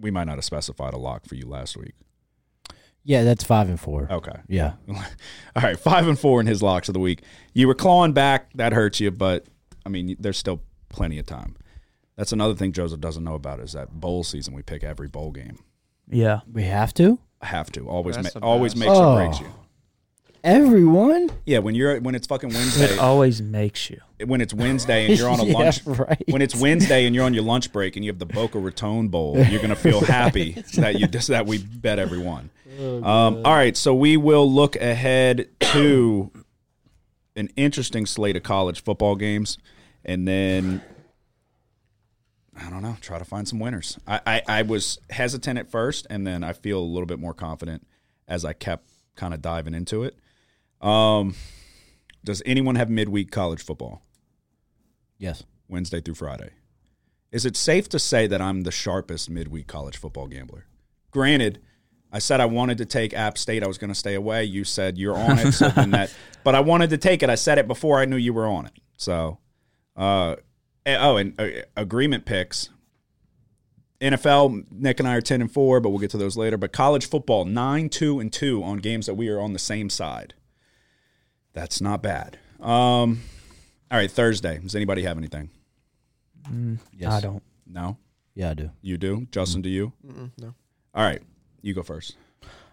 We 0.00 0.10
might 0.10 0.24
not 0.24 0.36
have 0.38 0.44
specified 0.44 0.92
a 0.94 0.96
lock 0.98 1.26
for 1.26 1.36
you 1.36 1.46
last 1.46 1.76
week. 1.76 1.92
yeah, 3.04 3.22
that's 3.22 3.44
five 3.44 3.68
and 3.68 3.78
four. 3.78 4.08
Okay. 4.10 4.40
Yeah, 4.48 4.72
All 4.88 5.62
right, 5.62 5.78
five 5.78 6.08
and 6.08 6.18
four 6.18 6.40
in 6.40 6.46
his 6.46 6.62
locks 6.62 6.88
of 6.88 6.94
the 6.94 7.00
week. 7.00 7.22
You 7.52 7.68
were 7.68 7.74
clawing 7.74 8.12
back. 8.12 8.52
That 8.54 8.72
hurts 8.72 8.98
you, 9.00 9.10
but 9.12 9.46
I 9.86 9.88
mean, 9.90 10.16
there's 10.18 10.38
still 10.38 10.62
plenty 10.88 11.18
of 11.18 11.26
time. 11.26 11.56
That's 12.16 12.32
another 12.32 12.54
thing 12.54 12.72
Joseph 12.72 13.00
doesn't 13.00 13.22
know 13.24 13.34
about 13.34 13.60
is 13.60 13.72
that 13.72 13.90
bowl 13.92 14.24
season. 14.24 14.54
We 14.54 14.62
pick 14.62 14.82
every 14.82 15.08
bowl 15.08 15.30
game. 15.30 15.58
Yeah. 16.08 16.40
we 16.50 16.62
have 16.64 16.94
to. 16.94 17.18
Have 17.42 17.70
to 17.72 17.86
always, 17.88 18.16
That's 18.16 18.34
ma- 18.36 18.40
always 18.46 18.74
makes 18.76 18.92
Oh. 18.92 19.12
or 19.12 19.16
breaks 19.16 19.40
you. 19.40 19.46
Everyone. 20.44 21.30
Yeah, 21.46 21.60
when 21.60 21.74
you're 21.74 21.98
when 22.00 22.14
it's 22.14 22.26
fucking 22.26 22.50
Wednesday, 22.52 22.84
It 22.92 22.98
always 22.98 23.40
makes 23.40 23.88
you. 23.88 23.98
when 24.26 24.42
it's 24.42 24.52
Wednesday 24.52 25.06
and 25.06 25.18
you're 25.18 25.30
on 25.30 25.40
a 25.40 25.44
Yeah, 25.46 25.52
lunch, 25.54 25.86
right. 25.86 26.22
when 26.28 26.42
it's 26.42 26.54
Wednesday 26.54 27.06
and 27.06 27.14
you're 27.14 27.24
on 27.24 27.32
your 27.32 27.44
lunch 27.44 27.72
break 27.72 27.96
and 27.96 28.04
you 28.04 28.10
have 28.10 28.18
the 28.18 28.26
Boca 28.26 28.58
Raton 28.58 29.08
Bowl, 29.08 29.38
you're 29.38 29.62
gonna 29.62 29.74
feel 29.74 30.00
happy 30.04 30.62
that 30.76 31.00
you 31.00 31.06
just 31.06 31.28
that 31.28 31.46
we 31.46 31.58
bet 31.58 31.98
everyone. 31.98 32.50
Um, 32.78 33.02
all 33.44 33.54
right, 33.54 33.74
so 33.74 33.94
we 33.94 34.18
will 34.18 34.50
look 34.50 34.76
ahead 34.76 35.48
to 35.60 36.30
an 37.36 37.48
interesting 37.56 38.04
slate 38.04 38.36
of 38.36 38.42
college 38.42 38.82
football 38.82 39.16
games, 39.16 39.56
and 40.04 40.28
then 40.28 40.82
I 42.54 42.68
don't 42.68 42.82
know, 42.82 42.96
try 43.00 43.18
to 43.18 43.24
find 43.24 43.48
some 43.48 43.60
winners. 43.60 43.98
I, 44.06 44.20
I, 44.26 44.42
I 44.46 44.62
was 44.62 44.98
hesitant 45.08 45.58
at 45.58 45.70
first, 45.70 46.06
and 46.10 46.26
then 46.26 46.44
I 46.44 46.52
feel 46.52 46.78
a 46.78 46.84
little 46.84 47.06
bit 47.06 47.18
more 47.18 47.32
confident 47.34 47.86
as 48.28 48.44
I 48.44 48.52
kept 48.52 48.90
kind 49.16 49.32
of 49.32 49.40
diving 49.40 49.72
into 49.74 50.02
it. 50.04 50.16
Um, 50.84 51.34
does 52.22 52.42
anyone 52.44 52.74
have 52.76 52.90
midweek 52.90 53.30
college 53.30 53.62
football? 53.64 54.02
Yes. 55.18 55.42
Wednesday 55.68 56.00
through 56.00 56.14
Friday. 56.14 56.50
Is 57.32 57.44
it 57.44 57.56
safe 57.56 57.88
to 57.88 57.98
say 57.98 58.26
that 58.26 58.40
I'm 58.40 58.62
the 58.62 58.70
sharpest 58.70 59.30
midweek 59.30 59.66
college 59.66 59.96
football 59.96 60.28
gambler? 60.28 60.66
Granted, 61.10 61.60
I 62.12 62.18
said 62.18 62.40
I 62.40 62.46
wanted 62.46 62.78
to 62.78 62.84
take 62.84 63.12
App 63.14 63.38
State. 63.38 63.64
I 63.64 63.66
was 63.66 63.78
going 63.78 63.88
to 63.88 63.94
stay 63.94 64.14
away. 64.14 64.44
You 64.44 64.62
said 64.62 64.98
you're 64.98 65.16
on 65.16 65.38
it, 65.38 65.52
so 65.52 65.68
that. 65.68 66.14
But 66.44 66.54
I 66.54 66.60
wanted 66.60 66.90
to 66.90 66.98
take 66.98 67.22
it. 67.22 67.30
I 67.30 67.36
said 67.36 67.56
it 67.56 67.66
before 67.66 67.98
I 67.98 68.04
knew 68.04 68.16
you 68.16 68.34
were 68.34 68.46
on 68.46 68.66
it. 68.66 68.72
So, 68.98 69.38
uh, 69.96 70.36
eh, 70.84 70.98
oh, 71.00 71.16
and 71.16 71.40
uh, 71.40 71.48
agreement 71.74 72.26
picks. 72.26 72.68
NFL, 73.98 74.70
Nick 74.70 75.00
and 75.00 75.08
I 75.08 75.14
are 75.14 75.22
ten 75.22 75.40
and 75.40 75.50
four, 75.50 75.80
but 75.80 75.88
we'll 75.88 76.00
get 76.00 76.10
to 76.10 76.18
those 76.18 76.36
later. 76.36 76.58
But 76.58 76.70
college 76.70 77.08
football, 77.08 77.46
nine, 77.46 77.88
two, 77.88 78.20
and 78.20 78.30
two 78.30 78.62
on 78.62 78.76
games 78.76 79.06
that 79.06 79.14
we 79.14 79.30
are 79.30 79.40
on 79.40 79.54
the 79.54 79.58
same 79.58 79.88
side. 79.88 80.34
That's 81.54 81.80
not 81.80 82.02
bad. 82.02 82.38
Um, 82.60 83.22
all 83.90 83.98
right, 83.98 84.10
Thursday. 84.10 84.58
Does 84.58 84.74
anybody 84.76 85.02
have 85.04 85.16
anything? 85.16 85.48
Yes. 86.92 87.10
I 87.12 87.20
don't. 87.20 87.42
No, 87.66 87.96
Yeah, 88.34 88.50
I 88.50 88.54
do. 88.54 88.70
you 88.82 88.98
do. 88.98 89.26
Justin, 89.30 89.62
do 89.62 89.70
you? 89.70 89.92
Mm-mm, 90.06 90.30
no. 90.38 90.54
All 90.94 91.02
right, 91.04 91.22
you 91.62 91.72
go 91.72 91.82
first. 91.82 92.16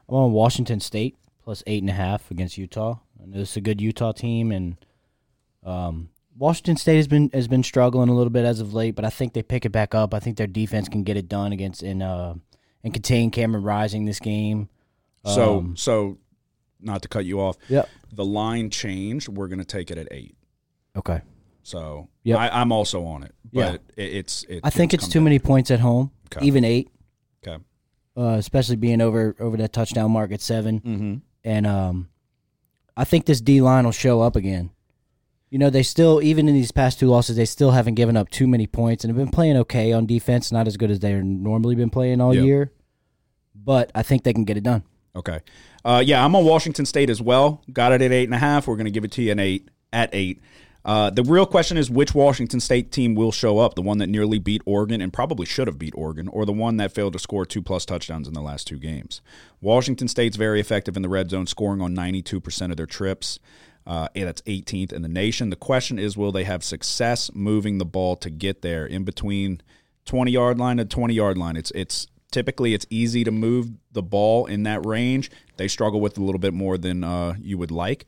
I'm 0.10 0.16
on 0.16 0.32
Washington 0.34 0.82
State 0.82 1.16
plus 1.44 1.64
eight 1.66 1.82
and 1.82 1.90
a 1.90 1.94
half 1.94 2.30
against 2.32 2.58
Utah. 2.58 2.96
I 3.22 3.26
know 3.28 3.38
this 3.38 3.52
is 3.52 3.58
a 3.58 3.62
good 3.62 3.80
Utah 3.80 4.12
team, 4.12 4.52
and 4.52 4.76
um, 5.64 6.10
Washington 6.38 6.76
State 6.76 6.98
has 6.98 7.08
been 7.08 7.30
has 7.34 7.48
been 7.48 7.64
struggling 7.64 8.10
a 8.10 8.14
little 8.14 8.30
bit 8.32 8.44
as 8.44 8.60
of 8.60 8.74
late, 8.74 8.96
but 8.96 9.06
I 9.06 9.10
think 9.10 9.34
they 9.34 9.42
pick 9.44 9.66
it 9.66 9.72
back 9.72 9.96
up. 9.96 10.14
I 10.14 10.20
think 10.20 10.36
their 10.38 10.48
defense 10.48 10.90
can 10.90 11.04
get 11.04 11.16
it 11.16 11.30
done 11.30 11.54
against 11.54 11.82
and 11.82 12.04
uh, 12.04 12.34
and 12.84 12.94
contain 12.94 13.32
Cameron 13.32 13.64
Rising 13.64 14.04
this 14.06 14.20
game. 14.20 14.68
So, 15.26 15.60
Um, 15.60 15.78
so 15.78 16.18
not 16.82 17.02
to 17.04 17.08
cut 17.08 17.26
you 17.26 17.40
off. 17.40 17.58
Yep. 17.70 17.90
The 18.14 18.26
line 18.26 18.70
changed. 18.70 19.30
We're 19.30 19.48
going 19.48 19.60
to 19.60 19.66
take 19.66 19.92
it 19.92 19.98
at 19.98 20.08
eight. 20.12 20.36
Okay. 20.96 21.22
So 21.64 22.08
yeah, 22.24 22.38
I'm 22.52 22.72
also 22.72 23.04
on 23.06 23.24
it, 23.24 23.34
Yeah. 23.52 23.72
but 23.74 23.82
it, 23.96 24.14
it's. 24.16 24.44
It, 24.44 24.62
I 24.64 24.70
think 24.72 24.94
it's 24.94 25.08
too 25.08 25.20
down. 25.20 25.26
many 25.26 25.40
points 25.40 25.70
at 25.72 25.80
home, 25.80 26.12
Okay. 26.34 26.46
even 26.46 26.64
eight, 26.66 26.90
Okay. 27.48 27.64
uh, 28.18 28.36
especially 28.40 28.78
being 28.78 29.00
over 29.00 29.36
over 29.40 29.58
that 29.58 29.72
touchdown 29.72 30.12
mark 30.12 30.32
at 30.32 30.42
seven. 30.42 30.80
Mm-hmm. 30.80 31.16
and 31.44 31.68
um, 31.68 32.10
I 32.98 33.04
think 33.04 33.26
this 33.26 33.42
D 33.42 33.62
line 33.62 33.86
will 33.86 33.92
show 33.92 34.22
up 34.22 34.36
again. 34.36 34.72
You 35.52 35.60
know, 35.60 35.70
they 35.70 35.84
still, 35.84 36.22
even 36.24 36.48
in 36.48 36.56
these 36.56 36.72
past 36.72 37.00
two 37.00 37.08
losses, 37.08 37.36
they 37.36 37.46
still 37.46 37.72
haven't 37.72 37.96
given 37.96 38.16
up 38.18 38.30
too 38.30 38.48
many 38.48 38.66
points 38.68 39.04
and 39.04 39.12
have 39.16 39.18
been 39.24 39.32
playing 39.34 39.58
okay 39.58 39.92
on 39.92 40.06
defense, 40.06 40.52
not 40.52 40.66
as 40.66 40.78
good 40.78 40.90
as 40.90 41.00
they've 41.00 41.22
normally 41.24 41.76
been 41.76 41.90
playing 41.90 42.22
all 42.22 42.34
Yeah. 42.34 42.42
year. 42.44 42.72
But 43.54 43.92
I 43.94 44.02
think 44.02 44.24
they 44.24 44.34
can 44.34 44.46
get 44.46 44.58
it 44.58 44.64
done. 44.64 44.84
Okay. 45.16 45.42
Uh, 45.84 46.04
yeah, 46.06 46.24
I'm 46.24 46.36
on 46.36 46.46
Washington 46.46 46.86
State 46.86 47.10
as 47.10 47.22
well. 47.22 47.64
Got 47.72 47.94
it 47.94 48.02
at 48.02 48.12
eight 48.12 48.26
and 48.26 48.34
a 48.34 48.40
half. 48.40 48.68
We're 48.68 48.76
going 48.76 48.86
to 48.86 48.92
give 48.92 49.04
it 49.04 49.12
to 49.14 49.22
you 49.22 49.32
an 49.32 49.40
eight 49.40 49.70
at 49.92 50.10
eight. 50.14 50.40
Uh, 50.84 51.12
the 51.12 51.24
real 51.24 51.46
question 51.46 51.78
is 51.78 51.92
which 51.92 52.16
Washington 52.16 52.60
State 52.60 52.92
team 52.92 53.14
will 53.14 53.32
show 53.32 53.60
up? 53.60 53.76
The 53.76 53.82
one 53.82 54.00
that 54.00 54.08
nearly 54.08 54.40
beat 54.40 54.64
Oregon 54.66 55.00
and 55.00 55.14
probably 55.14 55.46
should 55.46 55.68
have 55.68 55.78
beat 55.78 55.94
Oregon, 55.96 56.28
or 56.28 56.46
the 56.46 56.54
one 56.54 56.78
that 56.78 56.92
failed 56.92 57.14
to 57.14 57.20
score 57.20 57.46
two 57.46 57.62
plus 57.62 57.86
touchdowns 57.86 58.28
in 58.28 58.34
the 58.34 58.42
last 58.42 58.66
two 58.66 58.78
games? 58.78 59.22
Washington 59.60 60.08
State's 60.08 60.38
very 60.38 60.60
effective 60.60 60.96
in 60.96 61.04
the 61.04 61.10
red 61.10 61.30
zone, 61.30 61.46
scoring 61.46 61.82
on 61.82 61.96
92% 61.96 62.72
of 62.72 62.78
their 62.78 62.88
trips. 62.88 63.40
Uh, 63.86 64.08
and 64.16 64.28
that's 64.28 64.42
18th 64.44 64.94
in 64.94 65.02
the 65.02 65.08
nation. 65.08 65.50
The 65.50 65.56
question 65.56 65.98
is, 65.98 66.16
will 66.16 66.32
they 66.32 66.44
have 66.44 66.64
success 66.64 67.32
moving 67.34 67.80
the 67.80 67.86
ball 67.86 68.16
to 68.18 68.30
get 68.30 68.62
there 68.62 68.86
in 68.86 69.04
between 69.04 69.62
20 70.06 70.32
yard 70.32 70.60
line 70.60 70.78
and 70.78 70.90
20 70.90 71.14
yard 71.14 71.38
line? 71.38 71.56
It's 71.56 71.72
it's 71.72 72.08
typically 72.32 72.74
it's 72.74 72.86
easy 72.90 73.24
to 73.24 73.32
move 73.32 73.72
the 73.92 74.02
ball 74.02 74.46
in 74.46 74.64
that 74.64 74.86
range. 74.86 75.30
They 75.58 75.68
struggle 75.68 76.02
with 76.02 76.18
a 76.18 76.24
little 76.24 76.40
bit 76.40 76.54
more 76.54 76.78
than 76.78 77.04
uh, 77.04 77.36
you 77.40 77.58
would 77.58 77.72
like. 77.72 78.06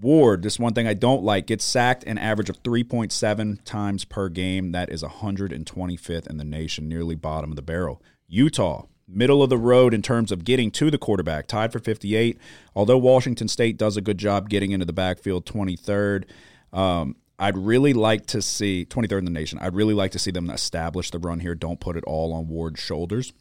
Ward, 0.00 0.42
this 0.42 0.58
one 0.58 0.74
thing 0.74 0.86
I 0.86 0.94
don't 0.94 1.22
like, 1.22 1.46
gets 1.46 1.64
sacked 1.64 2.04
an 2.04 2.18
average 2.18 2.50
of 2.50 2.62
3.7 2.62 3.64
times 3.64 4.04
per 4.04 4.28
game. 4.28 4.72
That 4.72 4.90
is 4.90 5.02
125th 5.02 6.26
in 6.26 6.36
the 6.36 6.44
nation, 6.44 6.88
nearly 6.88 7.14
bottom 7.14 7.50
of 7.50 7.56
the 7.56 7.62
barrel. 7.62 8.02
Utah, 8.28 8.84
middle 9.08 9.42
of 9.42 9.48
the 9.48 9.56
road 9.56 9.94
in 9.94 10.02
terms 10.02 10.30
of 10.30 10.44
getting 10.44 10.70
to 10.72 10.90
the 10.90 10.98
quarterback, 10.98 11.46
tied 11.46 11.72
for 11.72 11.78
58. 11.78 12.38
Although 12.74 12.98
Washington 12.98 13.48
State 13.48 13.78
does 13.78 13.96
a 13.96 14.02
good 14.02 14.18
job 14.18 14.50
getting 14.50 14.72
into 14.72 14.84
the 14.84 14.92
backfield, 14.92 15.46
23rd. 15.46 16.24
Um, 16.72 17.16
I'd 17.38 17.56
really 17.56 17.92
like 17.94 18.26
to 18.26 18.42
see 18.42 18.86
23rd 18.88 19.18
in 19.20 19.24
the 19.24 19.30
nation. 19.30 19.58
I'd 19.60 19.74
really 19.74 19.94
like 19.94 20.12
to 20.12 20.18
see 20.18 20.30
them 20.30 20.50
establish 20.50 21.10
the 21.10 21.18
run 21.18 21.40
here. 21.40 21.54
Don't 21.54 21.80
put 21.80 21.96
it 21.96 22.04
all 22.04 22.32
on 22.32 22.48
Ward's 22.48 22.80
shoulders. 22.80 23.32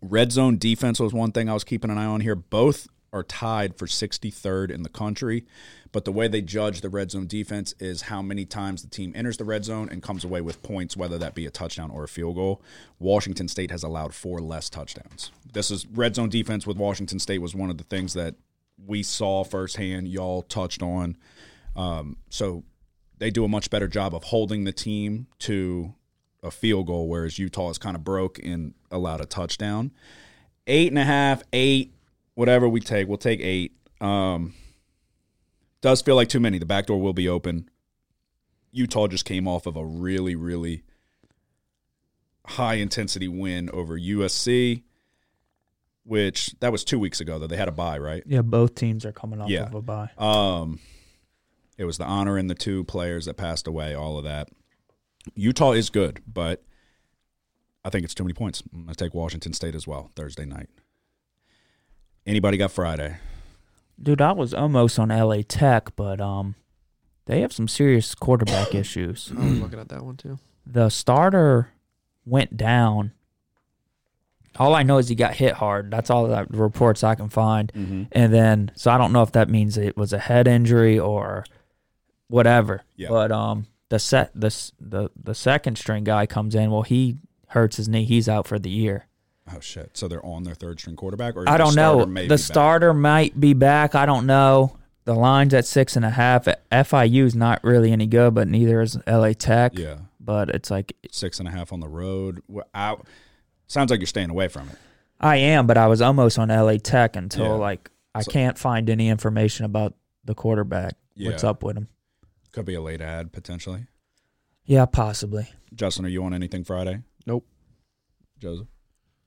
Red 0.00 0.32
zone 0.32 0.58
defense 0.58 0.98
was 1.00 1.12
one 1.12 1.32
thing 1.32 1.48
I 1.48 1.54
was 1.54 1.64
keeping 1.64 1.90
an 1.90 1.98
eye 1.98 2.06
on 2.06 2.20
here. 2.20 2.34
Both 2.34 2.88
are 3.12 3.22
tied 3.22 3.76
for 3.76 3.86
63rd 3.86 4.70
in 4.70 4.82
the 4.82 4.88
country, 4.88 5.44
but 5.92 6.04
the 6.04 6.12
way 6.12 6.28
they 6.28 6.42
judge 6.42 6.80
the 6.80 6.90
red 6.90 7.10
zone 7.10 7.26
defense 7.26 7.74
is 7.78 8.02
how 8.02 8.20
many 8.20 8.44
times 8.44 8.82
the 8.82 8.88
team 8.88 9.12
enters 9.14 9.36
the 9.36 9.44
red 9.44 9.64
zone 9.64 9.88
and 9.90 10.02
comes 10.02 10.24
away 10.24 10.40
with 10.40 10.62
points, 10.62 10.96
whether 10.96 11.16
that 11.18 11.34
be 11.34 11.46
a 11.46 11.50
touchdown 11.50 11.90
or 11.90 12.04
a 12.04 12.08
field 12.08 12.34
goal. 12.34 12.62
Washington 12.98 13.48
State 13.48 13.70
has 13.70 13.82
allowed 13.82 14.14
four 14.14 14.40
less 14.40 14.68
touchdowns. 14.68 15.30
This 15.52 15.70
is 15.70 15.86
red 15.86 16.14
zone 16.16 16.28
defense 16.28 16.66
with 16.66 16.76
Washington 16.76 17.18
State 17.18 17.38
was 17.38 17.54
one 17.54 17.70
of 17.70 17.78
the 17.78 17.84
things 17.84 18.12
that 18.14 18.34
we 18.84 19.02
saw 19.02 19.44
firsthand. 19.44 20.08
Y'all 20.08 20.42
touched 20.42 20.82
on. 20.82 21.16
Um, 21.74 22.16
so 22.28 22.64
they 23.18 23.30
do 23.30 23.44
a 23.44 23.48
much 23.48 23.70
better 23.70 23.88
job 23.88 24.14
of 24.14 24.24
holding 24.24 24.64
the 24.64 24.72
team 24.72 25.26
to 25.40 25.94
a 26.42 26.50
field 26.50 26.86
goal, 26.86 27.08
whereas 27.08 27.38
Utah 27.38 27.70
is 27.70 27.78
kind 27.78 27.96
of 27.96 28.04
broke 28.04 28.38
and 28.38 28.74
allowed 28.96 29.20
a 29.20 29.26
touchdown. 29.26 29.92
Eight 30.66 30.88
and 30.88 30.98
a 30.98 31.04
half, 31.04 31.42
eight, 31.52 31.94
whatever 32.34 32.68
we 32.68 32.80
take, 32.80 33.06
we'll 33.06 33.18
take 33.18 33.40
eight. 33.40 33.72
Um, 34.00 34.54
does 35.80 36.02
feel 36.02 36.16
like 36.16 36.28
too 36.28 36.40
many. 36.40 36.58
The 36.58 36.66
back 36.66 36.86
door 36.86 37.00
will 37.00 37.12
be 37.12 37.28
open. 37.28 37.68
Utah 38.72 39.06
just 39.06 39.24
came 39.24 39.46
off 39.46 39.66
of 39.66 39.76
a 39.76 39.84
really, 39.86 40.34
really 40.34 40.82
high 42.46 42.74
intensity 42.74 43.28
win 43.28 43.70
over 43.70 43.98
USC, 43.98 44.82
which 46.04 46.54
that 46.60 46.72
was 46.72 46.84
two 46.84 46.98
weeks 46.98 47.20
ago. 47.20 47.38
Though 47.38 47.46
they 47.46 47.56
had 47.56 47.68
a 47.68 47.72
bye, 47.72 47.98
right? 47.98 48.22
Yeah, 48.26 48.42
both 48.42 48.74
teams 48.74 49.04
are 49.04 49.12
coming 49.12 49.40
off 49.40 49.48
Yeah. 49.50 49.64
of 49.66 49.74
a 49.74 49.82
bye. 49.82 50.10
Um, 50.18 50.78
it 51.78 51.84
was 51.84 51.98
the 51.98 52.04
honor 52.04 52.36
and 52.38 52.48
the 52.50 52.54
two 52.54 52.84
players 52.84 53.26
that 53.26 53.34
passed 53.36 53.66
away. 53.66 53.94
All 53.94 54.18
of 54.18 54.24
that. 54.24 54.48
Utah 55.34 55.72
is 55.72 55.90
good, 55.90 56.22
but 56.26 56.62
I 57.86 57.88
think 57.88 58.04
it's 58.04 58.14
too 58.14 58.24
many 58.24 58.34
points. 58.34 58.64
I'm 58.74 58.82
gonna 58.82 58.96
take 58.96 59.14
Washington 59.14 59.52
State 59.52 59.76
as 59.76 59.86
well 59.86 60.10
Thursday 60.16 60.44
night. 60.44 60.68
Anybody 62.26 62.56
got 62.56 62.72
Friday? 62.72 63.18
Dude, 64.02 64.20
I 64.20 64.32
was 64.32 64.52
almost 64.52 64.98
on 64.98 65.10
LA 65.10 65.42
Tech, 65.46 65.94
but 65.94 66.20
um, 66.20 66.56
they 67.26 67.42
have 67.42 67.52
some 67.52 67.68
serious 67.68 68.16
quarterback 68.16 68.74
issues. 68.74 69.32
I 69.38 69.40
was 69.40 69.60
looking 69.60 69.78
at 69.78 69.88
that 69.90 70.02
one 70.02 70.16
too. 70.16 70.40
The 70.66 70.88
starter 70.88 71.70
went 72.24 72.56
down. 72.56 73.12
All 74.56 74.74
I 74.74 74.82
know 74.82 74.98
is 74.98 75.08
he 75.08 75.14
got 75.14 75.34
hit 75.34 75.52
hard. 75.52 75.92
That's 75.92 76.10
all 76.10 76.26
the 76.26 76.44
reports 76.50 77.04
I 77.04 77.14
can 77.14 77.28
find. 77.28 77.72
Mm-hmm. 77.72 78.02
And 78.10 78.34
then, 78.34 78.72
so 78.74 78.90
I 78.90 78.98
don't 78.98 79.12
know 79.12 79.22
if 79.22 79.30
that 79.32 79.48
means 79.48 79.78
it 79.78 79.96
was 79.96 80.12
a 80.12 80.18
head 80.18 80.48
injury 80.48 80.98
or 80.98 81.44
whatever. 82.26 82.82
Yeah. 82.96 83.10
But 83.10 83.30
um, 83.30 83.66
the 83.90 84.00
set 84.00 84.32
the 84.34 84.50
the 84.80 85.10
the 85.14 85.36
second 85.36 85.78
string 85.78 86.02
guy 86.02 86.26
comes 86.26 86.56
in. 86.56 86.72
Well, 86.72 86.82
he 86.82 87.18
hurts 87.48 87.76
his 87.76 87.88
knee. 87.88 88.04
He's 88.04 88.28
out 88.28 88.46
for 88.46 88.58
the 88.58 88.70
year. 88.70 89.06
Oh 89.54 89.60
shit! 89.60 89.96
So 89.96 90.08
they're 90.08 90.24
on 90.26 90.42
their 90.42 90.54
third 90.56 90.80
string 90.80 90.96
quarterback, 90.96 91.36
or 91.36 91.48
I 91.48 91.56
don't 91.56 91.76
know. 91.76 92.04
The 92.04 92.26
back? 92.28 92.38
starter 92.38 92.92
might 92.92 93.38
be 93.38 93.54
back. 93.54 93.94
I 93.94 94.04
don't 94.06 94.26
know. 94.26 94.76
The 95.04 95.14
line's 95.14 95.54
at 95.54 95.64
six 95.66 95.94
and 95.94 96.04
a 96.04 96.10
half. 96.10 96.48
FIU's 96.72 97.36
not 97.36 97.62
really 97.62 97.92
any 97.92 98.06
good, 98.08 98.34
but 98.34 98.48
neither 98.48 98.80
is 98.80 98.98
LA 99.06 99.34
Tech. 99.34 99.78
Yeah, 99.78 99.98
But 100.18 100.50
it's 100.50 100.68
like 100.68 100.96
six 101.12 101.38
and 101.38 101.46
a 101.46 101.52
half 101.52 101.72
on 101.72 101.78
the 101.78 101.86
road. 101.88 102.42
Out. 102.74 103.06
Sounds 103.68 103.92
like 103.92 104.00
you're 104.00 104.06
staying 104.08 104.30
away 104.30 104.48
from 104.48 104.68
it. 104.68 104.76
I 105.20 105.36
am, 105.36 105.68
but 105.68 105.78
I 105.78 105.86
was 105.86 106.02
almost 106.02 106.40
on 106.40 106.48
LA 106.50 106.78
Tech 106.78 107.14
until 107.14 107.44
Yeah. 107.44 107.50
like 107.52 107.90
I 108.16 108.22
So- 108.22 108.32
can't 108.32 108.58
find 108.58 108.90
any 108.90 109.08
information 109.08 109.64
about 109.64 109.94
the 110.24 110.34
quarterback. 110.34 110.94
What's 111.16 111.44
up 111.44 111.62
with 111.62 111.76
him? 111.76 111.86
Could 112.50 112.64
be 112.64 112.74
a 112.74 112.80
late 112.80 113.00
ad 113.00 113.30
potentially. 113.32 113.86
Yeah, 114.64 114.86
possibly. 114.86 115.48
Justin, 115.72 116.04
are 116.04 116.08
you 116.08 116.24
on 116.24 116.34
anything 116.34 116.64
Friday? 116.64 117.02
Nope. 117.26 117.44
Joseph. 118.38 118.68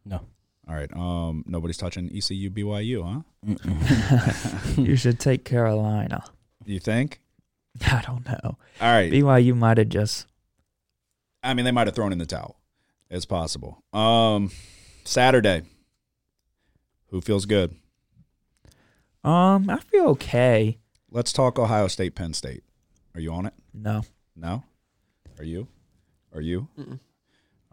No. 0.05 0.21
All 0.67 0.75
right. 0.75 0.91
Um, 0.95 1.43
nobody's 1.47 1.77
touching 1.77 2.05
ECU 2.15 2.49
BYU, 2.49 3.03
huh? 3.03 3.21
You 4.81 4.95
should 4.95 5.19
take 5.19 5.43
Carolina. 5.45 6.23
You 6.65 6.79
think? 6.79 7.21
I 7.91 8.01
don't 8.05 8.25
know. 8.25 8.39
All 8.43 8.57
right. 8.81 9.11
BYU 9.11 9.55
might 9.55 9.77
have 9.77 9.89
just 9.89 10.25
I 11.43 11.53
mean, 11.53 11.65
they 11.65 11.71
might 11.71 11.87
have 11.87 11.95
thrown 11.95 12.11
in 12.11 12.17
the 12.17 12.25
towel. 12.25 12.59
It's 13.09 13.25
possible. 13.25 13.83
Um, 13.93 14.51
Saturday. 15.05 15.63
Who 17.07 17.21
feels 17.21 17.45
good? 17.45 17.75
um. 19.23 19.69
I 19.69 19.79
feel 19.79 20.05
okay. 20.09 20.77
Let's 21.11 21.33
talk 21.33 21.57
Ohio 21.57 21.87
State, 21.87 22.13
Penn 22.15 22.33
State. 22.33 22.63
Are 23.15 23.19
you 23.19 23.33
on 23.33 23.45
it? 23.47 23.53
No. 23.73 24.03
No. 24.35 24.63
Are 25.39 25.43
you? 25.43 25.67
Are 26.33 26.41
you? 26.41 26.67
Mm-mm. 26.77 26.99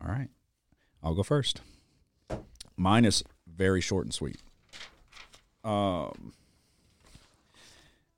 All 0.02 0.12
right. 0.12 0.28
I'll 1.02 1.14
go 1.14 1.22
first. 1.22 1.60
Mine 2.76 3.04
is 3.04 3.22
very 3.46 3.80
short 3.80 4.04
and 4.04 4.14
sweet. 4.14 4.40
Um, 5.64 6.32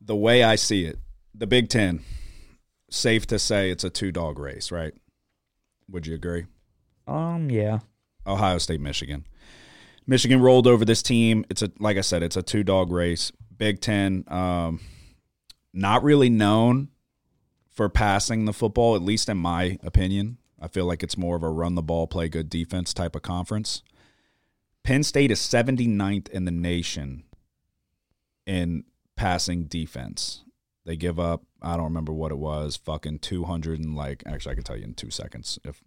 the 0.00 0.16
way 0.16 0.42
I 0.42 0.56
see 0.56 0.84
it, 0.84 0.98
the 1.34 1.46
Big 1.46 1.68
Ten, 1.68 2.00
safe 2.90 3.26
to 3.28 3.38
say 3.38 3.70
it's 3.70 3.84
a 3.84 3.90
two 3.90 4.12
dog 4.12 4.38
race, 4.38 4.70
right? 4.72 4.92
Would 5.90 6.06
you 6.06 6.14
agree? 6.14 6.46
Um, 7.06 7.50
yeah. 7.50 7.80
Ohio 8.26 8.58
State, 8.58 8.80
Michigan. 8.80 9.26
Michigan 10.06 10.40
rolled 10.40 10.66
over 10.66 10.84
this 10.84 11.02
team. 11.02 11.44
It's 11.50 11.62
a 11.62 11.70
like 11.78 11.96
I 11.96 12.02
said, 12.02 12.22
it's 12.22 12.36
a 12.36 12.42
two 12.42 12.64
dog 12.64 12.90
race. 12.90 13.32
Big 13.56 13.80
Ten, 13.80 14.24
um, 14.28 14.80
not 15.72 16.02
really 16.02 16.30
known 16.30 16.88
for 17.70 17.88
passing 17.88 18.44
the 18.44 18.52
football, 18.52 18.96
at 18.96 19.02
least 19.02 19.28
in 19.28 19.36
my 19.36 19.78
opinion. 19.82 20.38
I 20.60 20.68
feel 20.68 20.86
like 20.86 21.02
it's 21.02 21.16
more 21.16 21.36
of 21.36 21.42
a 21.42 21.50
run 21.50 21.74
the 21.74 21.82
ball, 21.82 22.06
play 22.06 22.28
good 22.28 22.50
defense 22.50 22.92
type 22.92 23.14
of 23.14 23.22
conference. 23.22 23.82
Penn 24.82 25.02
State 25.02 25.30
is 25.30 25.40
79th 25.40 26.28
in 26.30 26.44
the 26.44 26.50
nation 26.50 27.24
in 28.46 28.84
passing 29.16 29.64
defense. 29.64 30.44
They 30.84 30.96
give 30.96 31.20
up, 31.20 31.42
I 31.60 31.76
don't 31.76 31.84
remember 31.84 32.12
what 32.12 32.32
it 32.32 32.38
was, 32.38 32.76
fucking 32.76 33.18
200 33.18 33.78
and 33.78 33.94
like, 33.94 34.22
actually, 34.26 34.52
I 34.52 34.54
can 34.54 34.64
tell 34.64 34.76
you 34.76 34.84
in 34.84 34.94
two 34.94 35.10
seconds 35.10 35.58
if 35.64 35.82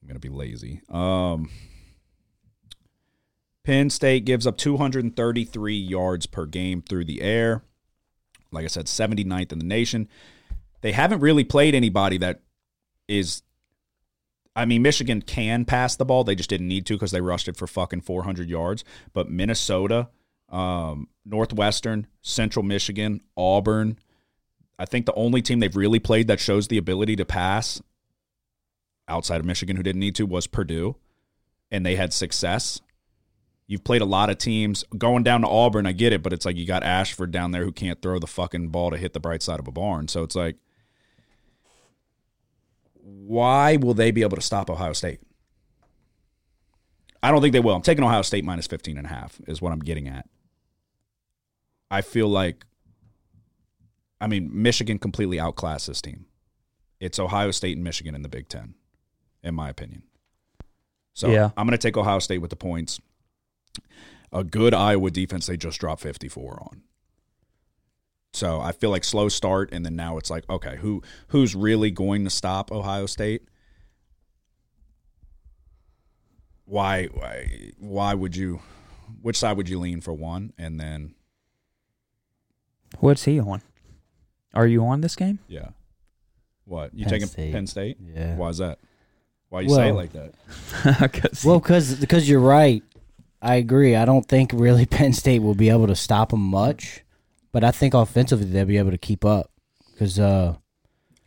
I'm 0.00 0.08
going 0.08 0.18
to 0.18 0.20
be 0.20 0.34
lazy. 0.34 0.80
Um, 0.88 1.50
Penn 3.64 3.90
State 3.90 4.24
gives 4.24 4.46
up 4.46 4.56
233 4.56 5.76
yards 5.76 6.26
per 6.26 6.46
game 6.46 6.80
through 6.80 7.04
the 7.04 7.20
air. 7.20 7.62
Like 8.50 8.64
I 8.64 8.68
said, 8.68 8.86
79th 8.86 9.52
in 9.52 9.58
the 9.58 9.64
nation. 9.64 10.08
They 10.80 10.92
haven't 10.92 11.20
really 11.20 11.44
played 11.44 11.74
anybody 11.74 12.18
that 12.18 12.40
is. 13.06 13.42
I 14.56 14.64
mean, 14.64 14.82
Michigan 14.82 15.22
can 15.22 15.64
pass 15.64 15.96
the 15.96 16.04
ball. 16.04 16.24
They 16.24 16.34
just 16.34 16.50
didn't 16.50 16.68
need 16.68 16.86
to 16.86 16.94
because 16.94 17.12
they 17.12 17.20
rushed 17.20 17.48
it 17.48 17.56
for 17.56 17.66
fucking 17.66 18.00
400 18.00 18.48
yards. 18.48 18.84
But 19.12 19.30
Minnesota, 19.30 20.08
um, 20.48 21.08
Northwestern, 21.24 22.06
Central 22.20 22.64
Michigan, 22.64 23.20
Auburn, 23.36 23.98
I 24.78 24.86
think 24.86 25.06
the 25.06 25.14
only 25.14 25.42
team 25.42 25.60
they've 25.60 25.76
really 25.76 25.98
played 25.98 26.26
that 26.28 26.40
shows 26.40 26.68
the 26.68 26.78
ability 26.78 27.16
to 27.16 27.24
pass 27.24 27.82
outside 29.06 29.38
of 29.38 29.46
Michigan 29.46 29.76
who 29.76 29.82
didn't 29.82 30.00
need 30.00 30.14
to 30.14 30.24
was 30.24 30.46
Purdue, 30.46 30.96
and 31.70 31.84
they 31.84 31.96
had 31.96 32.12
success. 32.12 32.80
You've 33.66 33.84
played 33.84 34.00
a 34.00 34.06
lot 34.06 34.30
of 34.30 34.38
teams 34.38 34.84
going 34.96 35.22
down 35.22 35.42
to 35.42 35.48
Auburn. 35.48 35.86
I 35.86 35.92
get 35.92 36.12
it, 36.12 36.22
but 36.22 36.32
it's 36.32 36.46
like 36.46 36.56
you 36.56 36.66
got 36.66 36.82
Ashford 36.82 37.30
down 37.30 37.50
there 37.50 37.62
who 37.62 37.72
can't 37.72 38.00
throw 38.00 38.18
the 38.18 38.26
fucking 38.26 38.70
ball 38.70 38.90
to 38.90 38.96
hit 38.96 39.12
the 39.12 39.20
bright 39.20 39.42
side 39.42 39.60
of 39.60 39.68
a 39.68 39.72
barn. 39.72 40.08
So 40.08 40.22
it's 40.22 40.34
like, 40.34 40.56
why 43.02 43.76
will 43.76 43.94
they 43.94 44.10
be 44.10 44.22
able 44.22 44.36
to 44.36 44.42
stop 44.42 44.70
Ohio 44.70 44.92
State? 44.92 45.20
I 47.22 47.30
don't 47.30 47.42
think 47.42 47.52
they 47.52 47.60
will. 47.60 47.74
I'm 47.74 47.82
taking 47.82 48.04
Ohio 48.04 48.22
State 48.22 48.44
minus 48.44 48.66
15 48.66 48.96
and 48.96 49.06
a 49.06 49.10
half 49.10 49.40
is 49.46 49.60
what 49.60 49.72
I'm 49.72 49.80
getting 49.80 50.08
at. 50.08 50.28
I 51.90 52.00
feel 52.00 52.28
like 52.28 52.64
I 54.20 54.26
mean, 54.26 54.50
Michigan 54.52 54.98
completely 54.98 55.40
outclassed 55.40 55.86
this 55.86 56.02
team. 56.02 56.26
It's 57.00 57.18
Ohio 57.18 57.50
State 57.52 57.76
and 57.76 57.84
Michigan 57.84 58.14
in 58.14 58.22
the 58.22 58.28
Big 58.28 58.48
Ten, 58.48 58.74
in 59.42 59.54
my 59.54 59.70
opinion. 59.70 60.02
So 61.14 61.30
Yeah. 61.30 61.50
I'm 61.56 61.66
going 61.66 61.76
to 61.76 61.78
take 61.78 61.96
Ohio 61.96 62.18
State 62.18 62.38
with 62.38 62.50
the 62.50 62.56
points. 62.56 63.00
A 64.32 64.44
good 64.44 64.74
Iowa 64.74 65.10
defense 65.10 65.46
they 65.46 65.56
just 65.56 65.80
dropped 65.80 66.02
54 66.02 66.62
on. 66.62 66.82
So 68.32 68.60
I 68.60 68.72
feel 68.72 68.90
like 68.90 69.02
slow 69.04 69.28
start, 69.28 69.70
and 69.72 69.84
then 69.84 69.96
now 69.96 70.16
it's 70.16 70.30
like, 70.30 70.48
okay, 70.48 70.76
who 70.76 71.02
who's 71.28 71.54
really 71.54 71.90
going 71.90 72.24
to 72.24 72.30
stop 72.30 72.70
Ohio 72.70 73.06
State? 73.06 73.42
Why 76.64 77.06
why 77.06 77.72
why 77.78 78.14
would 78.14 78.36
you? 78.36 78.60
Which 79.22 79.36
side 79.38 79.56
would 79.56 79.68
you 79.68 79.78
lean 79.80 80.00
for 80.00 80.12
one, 80.12 80.52
and 80.56 80.78
then 80.80 81.14
What's 83.00 83.24
he 83.24 83.38
on? 83.40 83.62
Are 84.54 84.66
you 84.66 84.84
on 84.84 85.00
this 85.00 85.14
game? 85.16 85.38
Yeah. 85.48 85.70
What 86.64 86.94
you 86.94 87.04
Penn 87.04 87.12
taking 87.12 87.28
State. 87.28 87.52
Penn 87.52 87.66
State? 87.66 87.98
Yeah. 88.00 88.36
Why 88.36 88.48
is 88.48 88.58
that? 88.58 88.78
Why 89.48 89.62
you 89.62 89.68
say 89.70 89.88
it 89.88 89.92
Well- 89.92 89.94
like 89.96 90.12
that? 90.12 90.32
'Cause 91.12 91.44
Well, 91.44 91.58
because 91.58 91.94
because 91.96 92.28
you're 92.28 92.40
right. 92.40 92.82
I 93.42 93.56
agree. 93.56 93.96
I 93.96 94.04
don't 94.04 94.26
think 94.26 94.52
really 94.54 94.86
Penn 94.90 95.12
State 95.12 95.40
will 95.40 95.54
be 95.54 95.70
able 95.70 95.88
to 95.88 95.96
stop 95.96 96.30
them 96.30 96.40
much, 96.42 97.02
but 97.52 97.64
I 97.64 97.70
think 97.70 97.94
offensively 97.94 98.46
they'll 98.46 98.64
be 98.64 98.78
able 98.78 98.90
to 98.90 98.98
keep 98.98 99.24
up. 99.24 99.50
Because 99.92 100.18
uh, 100.18 100.56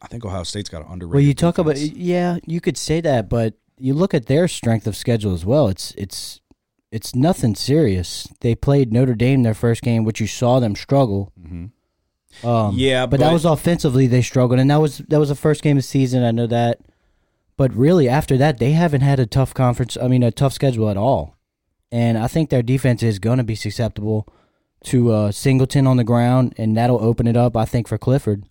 I 0.02 0.08
think 0.08 0.26
Ohio 0.26 0.44
State's 0.44 0.70
got 0.70 0.86
an 0.86 0.92
underrated. 0.92 1.14
well, 1.14 1.24
you 1.24 1.34
talk 1.34 1.58
about 1.58 1.78
yeah, 1.78 2.38
you 2.46 2.60
could 2.60 2.78
say 2.78 3.02
that, 3.02 3.30
but 3.30 3.54
you 3.78 3.94
look 3.94 4.14
at 4.14 4.26
their 4.26 4.48
strength 4.48 4.88
of 4.88 4.96
schedule 4.96 5.34
as 5.34 5.46
well. 5.46 5.68
It's 5.68 5.94
it's 5.98 6.42
it's 6.92 7.16
nothing 7.16 7.56
serious. 7.56 8.28
They 8.42 8.56
played 8.56 8.94
Notre 8.94 9.16
Dame 9.16 9.44
their 9.44 9.54
first 9.54 9.82
game, 9.82 10.04
which 10.04 10.20
you 10.20 10.28
saw 10.28 10.60
them 10.60 10.76
struggle. 10.76 11.32
Mhm. 11.40 11.72
Um, 12.44 12.76
Yeah, 12.76 13.06
but, 13.06 13.20
that 13.20 13.32
was 13.32 13.46
offensively 13.46 14.08
they 14.08 14.24
struggled, 14.24 14.60
and 14.60 14.70
that 14.72 14.82
was 14.82 15.00
that 15.10 15.20
was 15.20 15.30
the 15.30 15.36
first 15.36 15.62
game 15.62 15.78
of 15.78 15.84
the 15.84 15.88
season. 15.88 16.24
I 16.24 16.32
know 16.32 16.48
that, 16.48 16.80
but 17.58 17.74
really 17.76 18.10
after 18.10 18.38
that 18.38 18.58
they 18.58 18.72
haven't 18.72 19.02
had 19.02 19.20
a 19.20 19.26
tough 19.26 19.54
conference. 19.54 19.98
I 20.02 20.08
mean, 20.08 20.24
a 20.24 20.32
tough 20.32 20.54
schedule 20.54 20.90
at 20.90 20.98
all, 20.98 21.36
and 21.92 22.18
I 22.18 22.28
think 22.28 22.50
their 22.50 22.64
defense 22.64 23.04
is 23.04 23.20
going 23.20 23.38
to 23.38 23.44
be 23.44 23.56
susceptible 23.56 24.28
to 24.84 25.12
uh, 25.12 25.32
Singleton 25.32 25.88
on 25.88 25.98
the 25.98 26.04
ground, 26.04 26.54
and 26.58 26.76
that'll 26.78 27.04
open 27.04 27.28
it 27.28 27.38
up. 27.38 27.56
I 27.58 27.66
think 27.66 27.88
for 27.88 27.98
Clifford, 27.98 28.44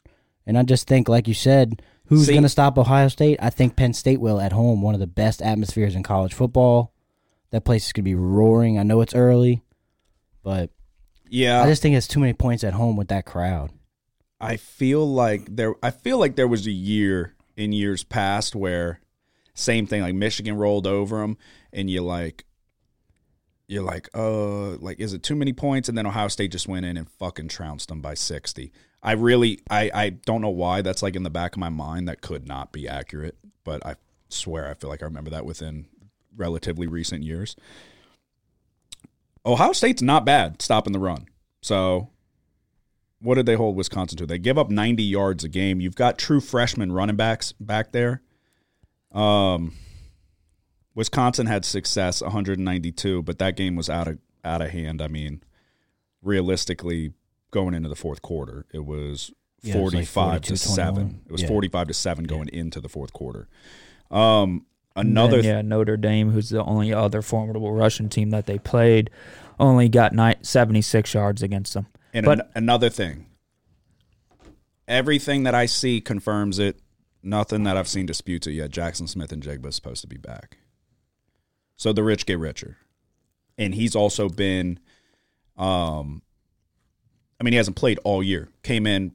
and 0.46 0.58
I 0.58 0.62
just 0.62 0.86
think, 0.86 1.08
like 1.08 1.28
you 1.28 1.34
said, 1.34 1.82
who's 2.06 2.28
going 2.28 2.42
to 2.42 2.48
stop 2.48 2.78
Ohio 2.78 3.08
State? 3.08 3.38
I 3.40 3.50
think 3.50 3.76
Penn 3.76 3.94
State 3.94 4.20
will 4.20 4.40
at 4.40 4.52
home. 4.52 4.82
One 4.82 4.94
of 4.94 5.00
the 5.00 5.06
best 5.06 5.42
atmospheres 5.42 5.94
in 5.94 6.02
college 6.02 6.34
football. 6.34 6.92
That 7.50 7.64
place 7.64 7.86
is 7.86 7.92
going 7.92 8.04
to 8.04 8.10
be 8.10 8.14
roaring. 8.14 8.78
I 8.78 8.82
know 8.82 9.02
it's 9.02 9.14
early, 9.14 9.62
but 10.42 10.70
yeah. 11.28 11.62
I 11.62 11.66
just 11.66 11.82
think 11.82 11.96
it's 11.96 12.08
too 12.08 12.20
many 12.20 12.32
points 12.32 12.64
at 12.64 12.72
home 12.72 12.96
with 12.96 13.08
that 13.08 13.26
crowd. 13.26 13.70
I 14.40 14.56
feel 14.56 15.06
like 15.06 15.54
there. 15.54 15.74
I 15.82 15.90
feel 15.90 16.18
like 16.18 16.36
there 16.36 16.48
was 16.48 16.66
a 16.66 16.72
year 16.72 17.34
in 17.56 17.72
years 17.72 18.04
past 18.04 18.56
where 18.56 19.00
same 19.54 19.86
thing. 19.86 20.02
Like 20.02 20.14
Michigan 20.14 20.56
rolled 20.56 20.86
over 20.86 21.18
them, 21.18 21.36
and 21.72 21.88
you 21.88 22.02
like, 22.02 22.44
you're 23.68 23.82
like, 23.82 24.08
uh, 24.14 24.76
like 24.76 25.00
is 25.00 25.12
it 25.12 25.22
too 25.22 25.36
many 25.36 25.52
points? 25.52 25.88
And 25.88 25.96
then 25.96 26.06
Ohio 26.06 26.28
State 26.28 26.52
just 26.52 26.68
went 26.68 26.86
in 26.86 26.96
and 26.96 27.08
fucking 27.08 27.48
trounced 27.48 27.88
them 27.88 28.00
by 28.00 28.14
sixty. 28.14 28.72
I 29.02 29.12
really, 29.12 29.58
I, 29.68 29.90
I 29.92 30.10
don't 30.10 30.40
know 30.40 30.48
why 30.48 30.80
that's 30.80 31.02
like 31.02 31.16
in 31.16 31.24
the 31.24 31.30
back 31.30 31.54
of 31.54 31.58
my 31.58 31.68
mind. 31.68 32.06
That 32.08 32.20
could 32.20 32.46
not 32.46 32.72
be 32.72 32.86
accurate, 32.86 33.36
but 33.64 33.84
I 33.84 33.96
swear 34.28 34.70
I 34.70 34.74
feel 34.74 34.90
like 34.90 35.02
I 35.02 35.06
remember 35.06 35.30
that 35.30 35.44
within 35.44 35.86
relatively 36.36 36.86
recent 36.86 37.24
years. 37.24 37.56
Ohio 39.44 39.72
State's 39.72 40.02
not 40.02 40.24
bad 40.24 40.62
stopping 40.62 40.92
the 40.92 41.00
run. 41.00 41.26
So 41.62 42.10
what 43.20 43.36
did 43.36 43.46
they 43.46 43.54
hold 43.54 43.76
Wisconsin 43.76 44.18
to? 44.18 44.26
They 44.26 44.38
give 44.38 44.58
up 44.58 44.70
90 44.70 45.02
yards 45.02 45.44
a 45.44 45.48
game. 45.48 45.80
You've 45.80 45.96
got 45.96 46.18
true 46.18 46.40
freshman 46.40 46.92
running 46.92 47.16
backs 47.16 47.52
back 47.52 47.92
there. 47.92 48.22
Um, 49.12 49.74
Wisconsin 50.94 51.46
had 51.46 51.64
success, 51.64 52.20
192, 52.22 53.22
but 53.22 53.38
that 53.38 53.56
game 53.56 53.76
was 53.76 53.88
out 53.88 54.08
of 54.08 54.18
out 54.44 54.60
of 54.60 54.70
hand. 54.70 55.00
I 55.00 55.08
mean, 55.08 55.42
realistically, 56.22 57.12
going 57.50 57.74
into 57.74 57.88
the 57.88 57.96
fourth 57.96 58.22
quarter, 58.22 58.66
it 58.72 58.84
was 58.84 59.30
Yeah, 59.62 59.76
it 59.76 59.82
was 59.82 59.94
like 59.94 60.06
45 60.06 60.40
to 60.42 60.56
seven. 60.56 61.20
It 61.26 61.32
was 61.32 61.42
Yeah. 61.42 61.48
45 61.48 61.88
to 61.88 61.94
seven 61.94 62.24
going 62.24 62.48
into 62.48 62.80
the 62.80 62.88
fourth 62.88 63.12
quarter. 63.12 63.48
Um, 64.10 64.66
another 64.96 65.40
Then, 65.40 65.44
yeah, 65.56 65.62
Notre 65.62 65.96
Dame, 65.96 66.30
who's 66.32 66.48
the 66.50 66.62
only 66.64 66.92
other 66.92 67.22
formidable 67.22 67.72
Russian 67.72 68.08
team 68.08 68.30
that 68.30 68.46
they 68.46 68.58
played, 68.58 69.10
only 69.60 69.88
got 69.88 70.12
76 70.44 71.14
yards 71.14 71.42
against 71.42 71.74
them. 71.74 71.86
And 72.12 72.26
But- 72.26 72.40
an- 72.40 72.48
another 72.56 72.90
thing, 72.90 73.26
everything 74.88 75.44
that 75.44 75.54
I 75.54 75.66
see 75.66 76.00
confirms 76.00 76.58
it. 76.58 76.80
Nothing 77.22 77.62
that 77.62 77.76
I've 77.76 77.86
seen 77.88 78.06
disputes 78.06 78.48
it 78.48 78.52
yet. 78.52 78.70
Jaxon 78.72 79.08
Smith-Njigba 79.08 79.66
is 79.66 79.76
supposed 79.76 80.00
to 80.00 80.08
be 80.08 80.16
back. 80.16 80.58
So 81.82 81.92
the 81.92 82.04
rich 82.04 82.26
get 82.26 82.38
richer, 82.38 82.76
and 83.58 83.74
he's 83.74 83.96
also 83.96 84.28
been, 84.28 84.78
um, 85.56 86.22
I 87.40 87.42
mean, 87.42 87.54
he 87.54 87.56
hasn't 87.56 87.76
played 87.76 87.98
all 88.04 88.22
year. 88.22 88.50
Came 88.62 88.86
in, 88.86 89.14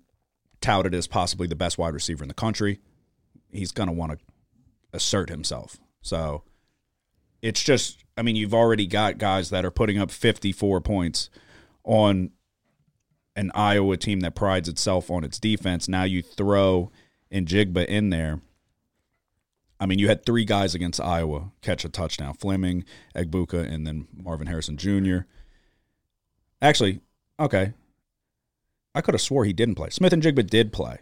touted 0.60 0.94
as 0.94 1.08
possibly 1.08 1.48
the 1.48 1.56
best 1.56 1.78
wide 1.78 1.94
receiver 1.94 2.26
in 2.26 2.28
the 2.28 2.34
country. 2.34 2.82
He's 3.54 3.72
gonna 3.72 3.94
want 3.94 4.12
to 4.12 4.18
assert 4.92 5.30
himself. 5.30 5.78
So 6.02 6.44
it's 7.42 7.64
just, 7.64 8.04
I 8.18 8.22
mean, 8.22 8.36
you've 8.36 8.54
already 8.54 8.86
got 8.86 9.18
guys 9.18 9.50
that 9.50 9.64
are 9.64 9.72
putting 9.72 9.98
up 9.98 10.12
54 10.12 10.82
points 10.82 11.30
on 11.86 12.32
an 13.38 13.50
Iowa 13.56 13.96
team 13.96 14.20
that 14.20 14.36
prides 14.36 14.68
itself 14.68 15.10
on 15.10 15.24
its 15.24 15.40
defense. 15.40 15.88
Now 15.88 16.04
you 16.04 16.22
throw 16.22 16.92
in 17.32 17.46
Njigba 17.46 17.86
in 17.86 18.10
there. 18.10 18.42
I 19.80 19.86
mean, 19.86 20.00
you 20.00 20.08
had 20.08 20.26
three 20.26 20.44
guys 20.46 20.74
against 20.74 21.00
Iowa 21.00 21.52
catch 21.62 21.86
a 21.86 21.90
touchdown: 21.90 22.34
Fleming, 22.34 22.84
Egbuka, 23.16 23.72
and 23.72 23.86
then 23.86 24.08
Marvin 24.16 24.48
Harrison 24.48 24.78
Jr. 24.78 25.20
Actually, 26.62 27.02
okay, 27.40 27.74
I 28.96 29.02
could 29.02 29.14
have 29.14 29.22
swore 29.22 29.46
he 29.46 29.54
didn't 29.54 29.76
play. 29.76 29.90
Smith-Njigba 29.92 30.48
did 30.48 30.74
play, 30.74 30.98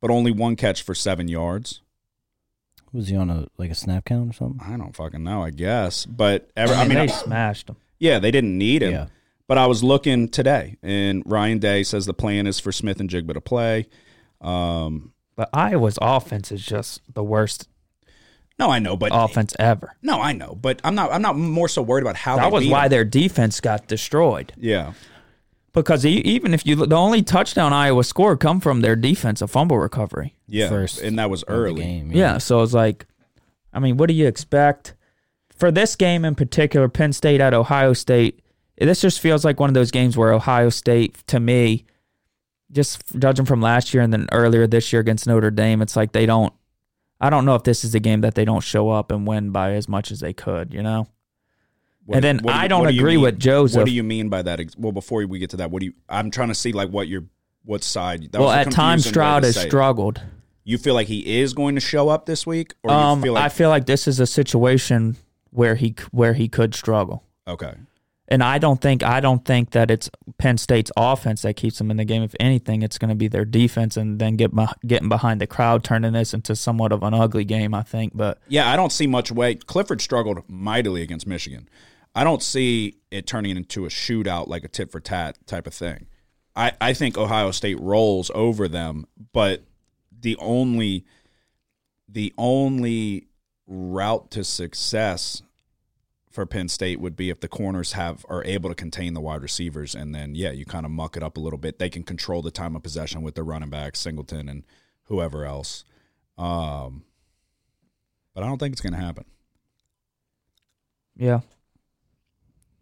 but 0.00 0.10
only 0.10 0.30
one 0.30 0.54
catch 0.56 0.82
for 0.82 0.94
seven 0.94 1.26
yards. 1.28 1.80
Was 2.92 3.08
he 3.08 3.16
on 3.16 3.28
a 3.30 3.48
like 3.58 3.70
a 3.70 3.74
snap 3.74 4.04
count 4.04 4.30
or 4.30 4.32
something? 4.32 4.60
I 4.64 4.76
don't 4.76 4.94
fucking 4.94 5.24
know. 5.24 5.42
I 5.42 5.50
guess, 5.50 6.06
but 6.06 6.48
ever, 6.56 6.72
I 6.74 6.82
I 6.82 6.88
mean, 6.88 6.98
they 6.98 7.08
smashed 7.08 7.66
them. 7.66 7.76
yeah, 7.98 8.20
they 8.20 8.30
didn't 8.30 8.56
need 8.56 8.82
him. 8.82 8.92
Yeah. 8.92 9.06
But 9.48 9.58
I 9.58 9.66
was 9.66 9.82
looking 9.84 10.28
today, 10.28 10.76
and 10.82 11.22
Ryan 11.26 11.58
Day 11.58 11.82
says 11.84 12.04
the 12.06 12.14
plan 12.14 12.46
is 12.48 12.58
for 12.58 12.72
Smith-Njigba 12.72 13.32
to 13.34 13.40
play. 13.40 13.86
Um, 14.40 15.12
But 15.36 15.50
Iowa's 15.52 15.98
offense 16.02 16.50
is 16.50 16.64
just 16.64 17.00
the 17.12 17.22
worst. 17.22 17.68
No, 18.58 18.70
I 18.70 18.78
know, 18.78 18.96
but 18.96 19.10
offense 19.14 19.54
ever. 19.58 19.94
No, 20.02 20.20
I 20.20 20.32
know, 20.32 20.54
but 20.60 20.80
I'm 20.82 20.94
not. 20.94 21.12
I'm 21.12 21.20
not 21.22 21.36
more 21.36 21.68
so 21.68 21.82
worried 21.82 22.02
about 22.02 22.16
how 22.16 22.36
That 22.36 22.44
they 22.46 22.50
was 22.50 22.64
beat 22.64 22.70
why 22.70 22.82
them. 22.88 22.90
their 22.90 23.04
defense 23.04 23.60
got 23.60 23.86
destroyed. 23.86 24.52
Yeah, 24.56 24.94
Because 25.74 26.06
e- 26.06 26.20
even 26.24 26.54
if 26.54 26.64
you 26.66 26.74
the 26.86 26.96
only 26.96 27.22
touchdown 27.22 27.72
Iowa 27.74 28.02
scored 28.02 28.40
come 28.40 28.60
from 28.60 28.80
their 28.80 28.96
defensive 28.96 29.50
fumble 29.50 29.78
recovery. 29.78 30.34
yeah, 30.48 30.68
First 30.70 31.02
and 31.02 31.18
that 31.18 31.28
was 31.28 31.44
early. 31.48 31.82
game. 31.82 32.12
Yeah, 32.12 32.38
so 32.38 32.62
it's 32.62 32.72
like, 32.72 33.06
I 33.74 33.78
mean, 33.78 33.98
what 33.98 34.06
do 34.08 34.14
you 34.14 34.26
expect 34.26 34.94
for 35.54 35.70
this 35.70 35.94
game 35.94 36.24
in 36.24 36.34
particular? 36.34 36.88
Penn 36.88 37.12
State 37.12 37.42
at 37.42 37.52
Ohio 37.52 37.92
State. 37.92 38.40
This 38.78 39.02
just 39.02 39.20
feels 39.20 39.44
like 39.44 39.60
one 39.60 39.68
of 39.68 39.74
those 39.74 39.90
games 39.90 40.16
where 40.16 40.32
Ohio 40.32 40.70
State, 40.70 41.26
to 41.26 41.40
me, 41.40 41.84
just 42.72 43.02
judging 43.18 43.44
from 43.46 43.60
last 43.60 43.92
year 43.94 44.02
and 44.02 44.12
then 44.12 44.26
earlier 44.32 44.66
this 44.66 44.92
year 44.92 45.00
against 45.00 45.26
Notre 45.26 45.50
Dame, 45.50 45.82
it's 45.82 45.94
like 45.96 46.12
they 46.12 46.24
don't. 46.26 46.52
I 47.20 47.30
don't 47.30 47.44
know 47.44 47.54
if 47.54 47.62
this 47.62 47.84
is 47.84 47.94
a 47.94 48.00
game 48.00 48.20
that 48.20 48.34
they 48.34 48.44
don't 48.44 48.62
show 48.62 48.90
up 48.90 49.10
and 49.10 49.26
win 49.26 49.50
by 49.50 49.72
as 49.72 49.88
much 49.88 50.10
as 50.10 50.20
they 50.20 50.32
could. 50.32 50.72
You 50.74 50.82
know. 50.82 51.08
What 52.04 52.16
And 52.16 52.24
then 52.24 52.36
do 52.38 52.48
I 52.48 52.68
don't 52.68 52.84
do 52.84 52.90
agree 52.90 53.14
mean- 53.16 53.22
with 53.22 53.38
Joseph. 53.38 53.78
What 53.78 53.86
do 53.86 53.90
you 53.92 54.04
mean 54.04 54.28
by 54.28 54.42
that? 54.42 54.60
Well, 54.78 54.92
before 54.92 55.26
we 55.26 55.38
get 55.38 55.50
to 55.50 55.56
that, 55.56 55.70
what 55.70 55.80
do 55.80 55.86
you? 55.86 55.92
I'm 56.08 56.30
trying 56.30 56.48
to 56.48 56.54
see 56.54 56.72
like 56.72 56.88
what 56.90 57.08
your 57.08 57.24
what 57.64 57.82
side. 57.82 58.30
That 58.32 58.40
well, 58.40 58.50
at 58.50 58.70
times 58.70 59.06
Stroud 59.06 59.42
has 59.44 59.56
struggled. 59.60 60.20
You 60.62 60.78
feel 60.78 60.94
like 60.94 61.06
he 61.08 61.40
is 61.40 61.52
going 61.52 61.74
to 61.76 61.80
show 61.80 62.08
up 62.08 62.26
this 62.26 62.44
week, 62.46 62.74
or 62.82 62.90
Um, 62.90 63.18
you 63.20 63.24
feel 63.24 63.32
like 63.34 63.44
I 63.44 63.48
feel 63.48 63.68
like 63.70 63.86
this 63.86 64.06
is 64.08 64.20
a 64.20 64.26
situation 64.26 65.16
where 65.50 65.74
he 65.76 65.94
where 66.12 66.34
he 66.34 66.48
could 66.48 66.74
struggle. 66.74 67.24
okay? 67.48 67.74
And 68.28 68.42
I 68.42 68.58
don't 68.58 68.80
think 68.80 69.02
I 69.02 69.20
don't 69.20 69.44
think 69.44 69.70
that 69.70 69.90
it's 69.90 70.10
Penn 70.38 70.58
State's 70.58 70.90
offense 70.96 71.42
that 71.42 71.54
keeps 71.54 71.78
them 71.78 71.90
in 71.90 71.96
the 71.96 72.04
game. 72.04 72.22
If 72.22 72.34
anything, 72.40 72.82
it's 72.82 72.98
going 72.98 73.08
to 73.10 73.14
be 73.14 73.28
their 73.28 73.44
defense, 73.44 73.96
and 73.96 74.18
then 74.18 74.36
get 74.36 74.50
getting 74.86 75.08
behind 75.08 75.40
the 75.40 75.46
crowd, 75.46 75.84
turning 75.84 76.12
this 76.12 76.34
into 76.34 76.56
somewhat 76.56 76.92
of 76.92 77.02
an 77.02 77.14
ugly 77.14 77.44
game. 77.44 77.72
I 77.72 77.82
think, 77.82 78.16
but 78.16 78.38
Yeah, 78.48 78.68
I 78.70 78.76
don't 78.76 78.92
see 78.92 79.06
much 79.06 79.30
way. 79.30 79.54
Clifford 79.54 80.00
struggled 80.00 80.42
mightily 80.48 81.02
against 81.02 81.26
Michigan. 81.26 81.68
I 82.14 82.24
don't 82.24 82.42
see 82.42 82.96
it 83.10 83.26
turning 83.26 83.56
into 83.56 83.84
a 83.84 83.88
shootout 83.88 84.48
like 84.48 84.64
a 84.64 84.68
tit 84.68 84.90
for 84.90 85.00
tat 85.00 85.36
type 85.46 85.66
of 85.66 85.74
thing. 85.74 86.06
I, 86.56 86.72
I 86.80 86.94
think 86.94 87.18
Ohio 87.18 87.50
State 87.50 87.78
rolls 87.78 88.30
over 88.34 88.66
them, 88.66 89.06
but 89.32 89.64
the 90.18 90.36
only 90.38 91.04
the 92.08 92.32
only 92.38 93.28
route 93.66 94.30
to 94.30 94.44
success 94.44 95.42
for 96.36 96.44
Penn 96.46 96.68
State 96.68 97.00
would 97.00 97.16
be 97.16 97.30
if 97.30 97.40
the 97.40 97.48
corners 97.48 97.92
have 97.92 98.24
are 98.28 98.44
able 98.44 98.68
to 98.68 98.74
contain 98.74 99.14
the 99.14 99.22
wide 99.22 99.40
receivers, 99.40 99.94
and 99.94 100.14
then 100.14 100.34
yeah, 100.34 100.50
you 100.50 100.66
kind 100.66 100.84
of 100.84 100.92
muck 100.92 101.16
it 101.16 101.22
up 101.22 101.38
a 101.38 101.40
little 101.40 101.58
bit. 101.58 101.78
They 101.78 101.88
can 101.88 102.02
control 102.02 102.42
the 102.42 102.50
time 102.50 102.76
of 102.76 102.82
possession 102.82 103.22
with 103.22 103.34
their 103.34 103.42
running 103.42 103.70
backs, 103.70 104.00
Singleton 104.00 104.46
and 104.48 104.62
whoever 105.04 105.46
else. 105.46 105.84
Um, 106.36 107.04
but 108.34 108.44
I 108.44 108.46
don't 108.46 108.58
think 108.58 108.72
it's 108.72 108.82
going 108.82 108.92
to 108.92 108.98
happen. 108.98 109.24
yeah, 111.16 111.40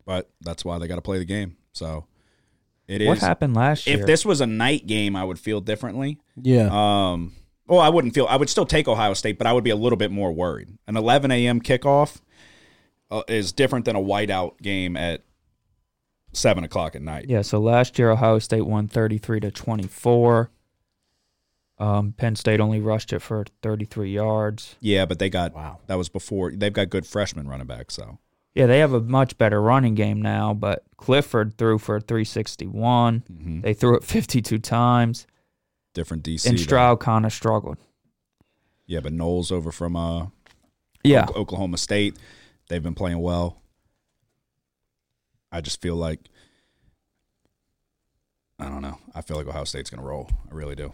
But 0.04 0.28
that's 0.40 0.64
why 0.64 0.78
they 0.78 0.88
got 0.88 0.96
to 0.96 1.02
play 1.02 1.18
the 1.18 1.24
game. 1.24 1.56
So 1.72 2.06
it 2.88 3.02
is. 3.02 3.06
what 3.06 3.18
happened 3.18 3.54
last 3.54 3.86
year? 3.86 4.00
If 4.00 4.06
this 4.06 4.26
was 4.26 4.40
a 4.40 4.46
night 4.46 4.88
game, 4.88 5.14
I 5.14 5.22
would 5.22 5.38
feel 5.38 5.60
differently. 5.60 6.18
Yeah. 6.34 6.70
Um, 6.72 7.34
well, 7.68 7.78
I 7.78 7.88
wouldn't 7.88 8.14
feel. 8.14 8.26
I 8.28 8.34
would 8.34 8.50
still 8.50 8.66
take 8.66 8.88
Ohio 8.88 9.14
State, 9.14 9.38
but 9.38 9.46
I 9.46 9.52
would 9.52 9.64
be 9.64 9.70
a 9.70 9.76
little 9.76 9.96
bit 9.96 10.10
more 10.10 10.32
worried. 10.32 10.76
An 10.88 10.96
11 10.96 11.30
a.m. 11.30 11.60
kickoff 11.60 12.20
uh, 13.10 13.22
is 13.28 13.52
different 13.52 13.84
than 13.84 13.96
a 13.96 14.00
whiteout 14.00 14.60
game 14.60 14.96
at 14.96 15.22
seven 16.32 16.64
o'clock 16.64 16.96
at 16.96 17.02
night. 17.02 17.26
yeah, 17.28 17.42
so 17.42 17.58
last 17.60 17.98
year 17.98 18.10
Ohio 18.10 18.38
State 18.38 18.66
won 18.66 18.88
thirty 18.88 19.18
three 19.18 19.40
to 19.40 19.50
twenty 19.50 19.86
four. 19.86 20.50
Um, 21.78 22.12
Penn 22.12 22.36
State 22.36 22.60
only 22.60 22.80
rushed 22.80 23.12
it 23.12 23.18
for 23.20 23.44
thirty 23.62 23.84
three 23.84 24.12
yards. 24.12 24.76
Yeah, 24.80 25.06
but 25.06 25.18
they 25.18 25.28
got 25.28 25.54
Wow. 25.54 25.78
that 25.86 25.96
was 25.96 26.08
before 26.08 26.52
they've 26.52 26.72
got 26.72 26.88
good 26.90 27.06
freshman 27.06 27.48
running 27.48 27.66
back. 27.66 27.90
So 27.90 28.18
Yeah, 28.54 28.66
they 28.66 28.78
have 28.78 28.92
a 28.92 29.00
much 29.00 29.36
better 29.38 29.60
running 29.60 29.94
game 29.96 30.22
now, 30.22 30.54
but 30.54 30.84
Clifford 30.96 31.58
threw 31.58 31.78
for 31.78 32.00
361. 32.00 33.24
Mhm. 33.30 33.62
They 33.62 33.74
threw 33.74 33.96
it 33.96 34.04
52 34.04 34.58
times, 34.60 35.26
different 35.94 36.22
DC. 36.22 36.48
and. 36.48 36.60
Stroud 36.60 37.00
kind 37.00 37.26
of 37.26 37.32
struggled. 37.32 37.78
Yeah, 38.86 39.00
but 39.00 39.12
Knowles 39.12 39.50
over 39.50 39.72
from 39.72 39.96
uh, 39.96 40.26
Yeah, 41.02 41.24
Ok- 41.24 41.34
Oklahoma 41.36 41.78
State. 41.78 42.16
They've 42.74 42.82
been 42.82 42.96
playing 42.96 43.20
well. 43.20 43.62
I 45.52 45.60
just 45.60 45.80
feel 45.80 45.94
like 45.94 46.18
I 48.58 48.64
don't 48.64 48.82
know. 48.82 48.98
I 49.14 49.20
feel 49.20 49.36
like 49.36 49.46
Ohio 49.46 49.62
State's 49.62 49.90
going 49.90 50.00
to 50.00 50.04
roll. 50.04 50.28
I 50.50 50.54
really 50.56 50.74
do. 50.74 50.92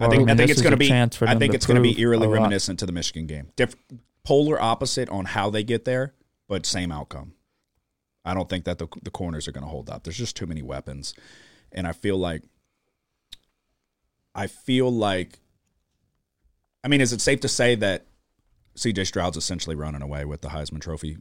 I 0.00 0.08
think 0.08 0.30
I 0.30 0.32
this 0.32 0.38
think 0.38 0.50
it's 0.52 0.62
going 0.62 0.70
to 0.70 0.78
be 0.78 0.90
I 0.90 1.38
think 1.38 1.52
it's 1.52 1.66
going 1.66 1.76
to 1.76 1.82
be 1.82 2.00
eerily 2.00 2.26
reminiscent 2.26 2.78
to 2.78 2.86
the 2.86 2.92
Michigan 2.92 3.26
game. 3.26 3.48
Diff- 3.54 3.76
polar 4.24 4.58
opposite 4.58 5.10
on 5.10 5.26
how 5.26 5.50
they 5.50 5.62
get 5.62 5.84
there, 5.84 6.14
but 6.48 6.64
same 6.64 6.90
outcome. 6.90 7.34
I 8.24 8.32
don't 8.32 8.48
think 8.48 8.64
that 8.64 8.78
the 8.78 8.88
the 9.02 9.10
corners 9.10 9.46
are 9.46 9.52
going 9.52 9.64
to 9.64 9.70
hold 9.70 9.90
up. 9.90 10.04
There's 10.04 10.16
just 10.16 10.36
too 10.36 10.46
many 10.46 10.62
weapons, 10.62 11.12
and 11.70 11.86
I 11.86 11.92
feel 11.92 12.16
like 12.16 12.44
I 14.34 14.46
feel 14.46 14.90
like 14.90 15.38
I 16.82 16.88
mean, 16.88 17.02
is 17.02 17.12
it 17.12 17.20
safe 17.20 17.40
to 17.40 17.48
say 17.48 17.74
that 17.74 18.06
CJ 18.76 19.06
Stroud's 19.06 19.36
essentially 19.36 19.76
running 19.76 20.02
away 20.02 20.24
with 20.24 20.40
the 20.40 20.48
Heisman 20.48 20.80
Trophy? 20.80 21.18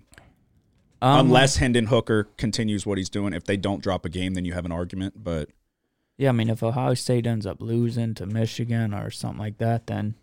Um, 1.01 1.27
Unless 1.27 1.57
Hendon 1.57 1.87
Hooker 1.87 2.29
continues 2.37 2.85
what 2.85 2.97
he's 2.97 3.09
doing. 3.09 3.33
If 3.33 3.43
they 3.43 3.57
don't 3.57 3.81
drop 3.83 4.05
a 4.05 4.09
game, 4.09 4.33
then 4.35 4.45
you 4.45 4.53
have 4.53 4.65
an 4.65 4.71
argument. 4.71 5.23
But 5.23 5.49
yeah, 6.17 6.29
I 6.29 6.31
mean, 6.31 6.49
if 6.49 6.63
Ohio 6.63 6.93
State 6.93 7.27
ends 7.27 7.45
up 7.45 7.61
losing 7.61 8.13
to 8.15 8.25
Michigan 8.25 8.93
or 8.93 9.11
something 9.11 9.39
like 9.39 9.57
that, 9.57 9.87
then 9.87 10.15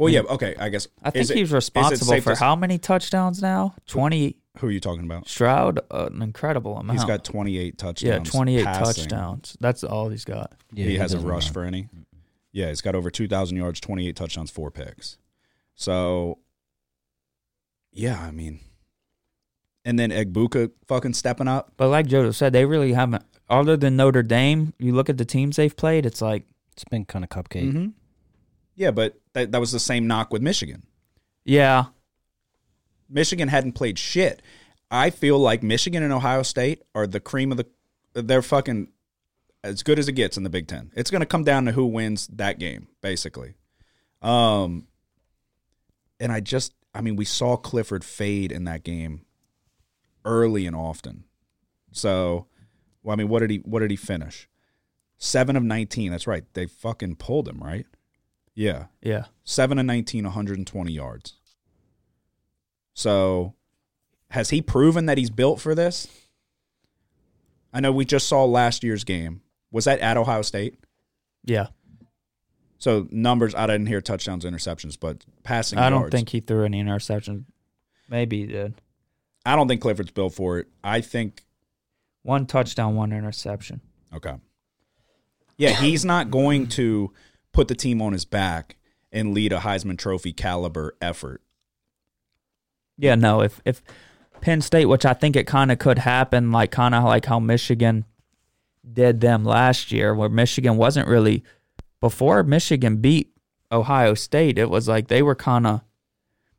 well, 0.00 0.08
yeah, 0.08 0.20
okay. 0.20 0.54
I 0.58 0.70
guess 0.70 0.88
I 1.02 1.10
think 1.10 1.30
he's 1.30 1.52
it 1.52 1.54
responsible 1.54 2.20
for 2.22 2.34
to- 2.34 2.40
how 2.40 2.56
many 2.56 2.78
touchdowns 2.78 3.42
now? 3.42 3.74
20. 3.86 4.36
Who 4.58 4.66
are 4.66 4.70
you 4.70 4.80
talking 4.80 5.04
about? 5.04 5.28
Stroud, 5.28 5.78
uh, 5.90 6.08
an 6.10 6.22
incredible 6.22 6.76
amount. 6.78 6.98
He's 6.98 7.06
got 7.06 7.22
28 7.22 7.76
touchdowns. 7.76 8.02
yeah, 8.02 8.30
28 8.32 8.64
passing. 8.64 9.02
touchdowns. 9.04 9.56
That's 9.60 9.84
all 9.84 10.08
he's 10.08 10.24
got. 10.24 10.52
Yeah, 10.72 10.86
he, 10.86 10.96
hasn't 10.96 11.20
doesn't 11.20 11.30
rushed 11.30 11.48
run. 11.48 11.52
for 11.52 11.64
any. 11.64 11.88
Yeah, 12.50 12.68
he's 12.68 12.80
got 12.80 12.94
over 12.94 13.10
2,000 13.10 13.56
yards, 13.56 13.78
28 13.78 14.16
touchdowns, 14.16 14.50
four 14.50 14.70
picks. 14.70 15.18
So, 15.74 16.38
yeah, 17.92 18.20
I 18.20 18.30
mean, 18.30 18.60
and 19.84 19.98
then 19.98 20.10
Egbuka 20.10 20.70
fucking 20.86 21.14
stepping 21.14 21.48
up. 21.48 21.72
But 21.76 21.88
like 21.88 22.06
Joe 22.06 22.30
said, 22.30 22.52
they 22.52 22.64
really 22.64 22.92
haven't. 22.92 23.24
Other 23.48 23.76
than 23.76 23.96
Notre 23.96 24.22
Dame, 24.22 24.74
you 24.78 24.92
look 24.94 25.08
at 25.10 25.18
the 25.18 25.24
teams 25.24 25.56
they've 25.56 25.76
played. 25.76 26.06
It's 26.06 26.22
like, 26.22 26.44
It's 26.72 26.84
been 26.84 27.04
kind 27.04 27.24
of 27.24 27.30
cupcake. 27.30 27.72
hmm 27.72 27.86
Yeah, 28.76 28.90
but 28.92 29.18
that, 29.32 29.50
that 29.52 29.60
was 29.60 29.72
the 29.72 29.80
same 29.80 30.06
knock 30.06 30.32
with 30.32 30.42
Michigan. 30.42 30.84
yeah, 31.44 31.86
Michigan 33.08 33.48
hadn't 33.48 33.72
played 33.72 33.98
shit. 33.98 34.40
I 34.88 35.10
feel 35.10 35.36
like 35.38 35.62
Michigan 35.64 36.02
and 36.04 36.12
Ohio 36.12 36.42
State 36.44 36.82
are 36.94 37.06
the 37.08 37.18
cream 37.20 37.50
of 37.50 37.58
the. 37.58 37.66
They're 38.14 38.42
fucking 38.42 38.88
as 39.64 39.82
good 39.82 39.98
as 39.98 40.08
it 40.08 40.12
gets 40.12 40.36
in 40.36 40.42
the 40.44 40.50
Big 40.50 40.66
Ten. 40.68 40.90
It's 40.94 41.10
going 41.10 41.20
to 41.20 41.26
come 41.26 41.42
down 41.44 41.64
to 41.64 41.72
who 41.72 41.86
wins 41.86 42.28
that 42.28 42.58
game, 42.60 42.86
basically. 43.00 43.54
Um, 44.22 44.86
and 46.20 46.30
I 46.32 46.40
just, 46.40 46.72
I 46.94 47.00
mean, 47.00 47.16
we 47.16 47.24
saw 47.24 47.56
Clifford 47.56 48.04
fade 48.04 48.50
in 48.52 48.64
that 48.64 48.82
game 48.82 49.24
early 50.24 50.66
and 50.66 50.74
often. 50.74 51.24
So, 51.92 52.46
well, 53.02 53.14
I 53.14 53.16
mean, 53.16 53.28
what 53.28 53.40
did 53.40 53.50
he? 53.50 53.58
What 53.58 53.80
did 53.80 53.90
he 53.90 53.96
finish? 53.96 54.48
Seven 55.18 55.56
of 55.56 55.62
nineteen. 55.62 56.10
That's 56.10 56.26
right. 56.26 56.44
They 56.54 56.66
fucking 56.66 57.16
pulled 57.16 57.48
him, 57.48 57.58
right? 57.58 57.86
Yeah. 58.60 58.86
yeah. 59.00 59.24
7 59.44 59.78
and 59.78 59.86
19, 59.86 60.24
120 60.24 60.92
yards. 60.92 61.34
So, 62.92 63.54
has 64.30 64.50
he 64.50 64.60
proven 64.60 65.06
that 65.06 65.16
he's 65.16 65.30
built 65.30 65.60
for 65.60 65.74
this? 65.74 66.08
I 67.72 67.80
know 67.80 67.90
we 67.90 68.04
just 68.04 68.28
saw 68.28 68.44
last 68.44 68.84
year's 68.84 69.04
game. 69.04 69.40
Was 69.70 69.86
that 69.86 70.00
at 70.00 70.16
Ohio 70.18 70.42
State? 70.42 70.76
Yeah. 71.44 71.68
So, 72.80 73.06
numbers, 73.12 73.54
I 73.54 73.66
didn't 73.66 73.86
hear 73.86 74.00
touchdowns, 74.00 74.44
interceptions, 74.44 74.98
but 74.98 75.24
passing 75.44 75.78
I 75.78 75.88
don't 75.90 76.00
yards. 76.00 76.14
think 76.14 76.30
he 76.30 76.40
threw 76.40 76.64
any 76.64 76.82
interceptions. 76.82 77.44
Maybe 78.08 78.40
he 78.40 78.46
did. 78.46 78.74
I 79.46 79.54
don't 79.54 79.68
think 79.68 79.80
Clifford's 79.82 80.10
built 80.10 80.34
for 80.34 80.58
it. 80.58 80.66
I 80.82 81.00
think, 81.02 81.44
One 82.22 82.46
touchdown, 82.46 82.96
one 82.96 83.12
interception. 83.12 83.80
okay. 84.14 84.34
Yeah, 85.58 85.72
he's 85.72 86.06
not 86.06 86.30
going 86.30 86.68
to 86.68 87.12
put 87.52 87.68
the 87.68 87.74
team 87.74 88.00
on 88.00 88.14
his 88.14 88.24
back 88.24 88.76
and 89.12 89.34
lead 89.34 89.52
a 89.52 89.58
Heisman 89.58 89.98
Trophy 89.98 90.32
caliber 90.32 90.96
effort. 91.02 91.42
Yeah, 92.96 93.14
no. 93.14 93.42
If 93.42 93.60
if 93.66 93.82
Penn 94.40 94.62
State, 94.62 94.86
which 94.86 95.04
I 95.04 95.12
think 95.12 95.36
it 95.36 95.46
kind 95.46 95.70
of 95.70 95.78
could 95.78 95.98
happen, 95.98 96.50
like 96.50 96.70
kind 96.70 96.94
of 96.94 97.04
like 97.04 97.26
how 97.26 97.38
Michigan 97.40 98.06
did 98.90 99.20
them 99.20 99.44
last 99.44 99.92
year, 99.92 100.14
where 100.14 100.30
Michigan 100.30 100.78
wasn't 100.78 101.06
really 101.08 101.44
before 102.00 102.42
Michigan 102.42 102.96
beat 102.98 103.30
Ohio 103.72 104.14
State. 104.14 104.58
It 104.58 104.70
was 104.70 104.88
like 104.88 105.08
they 105.08 105.22
were 105.22 105.34
kind 105.34 105.66
of 105.66 105.80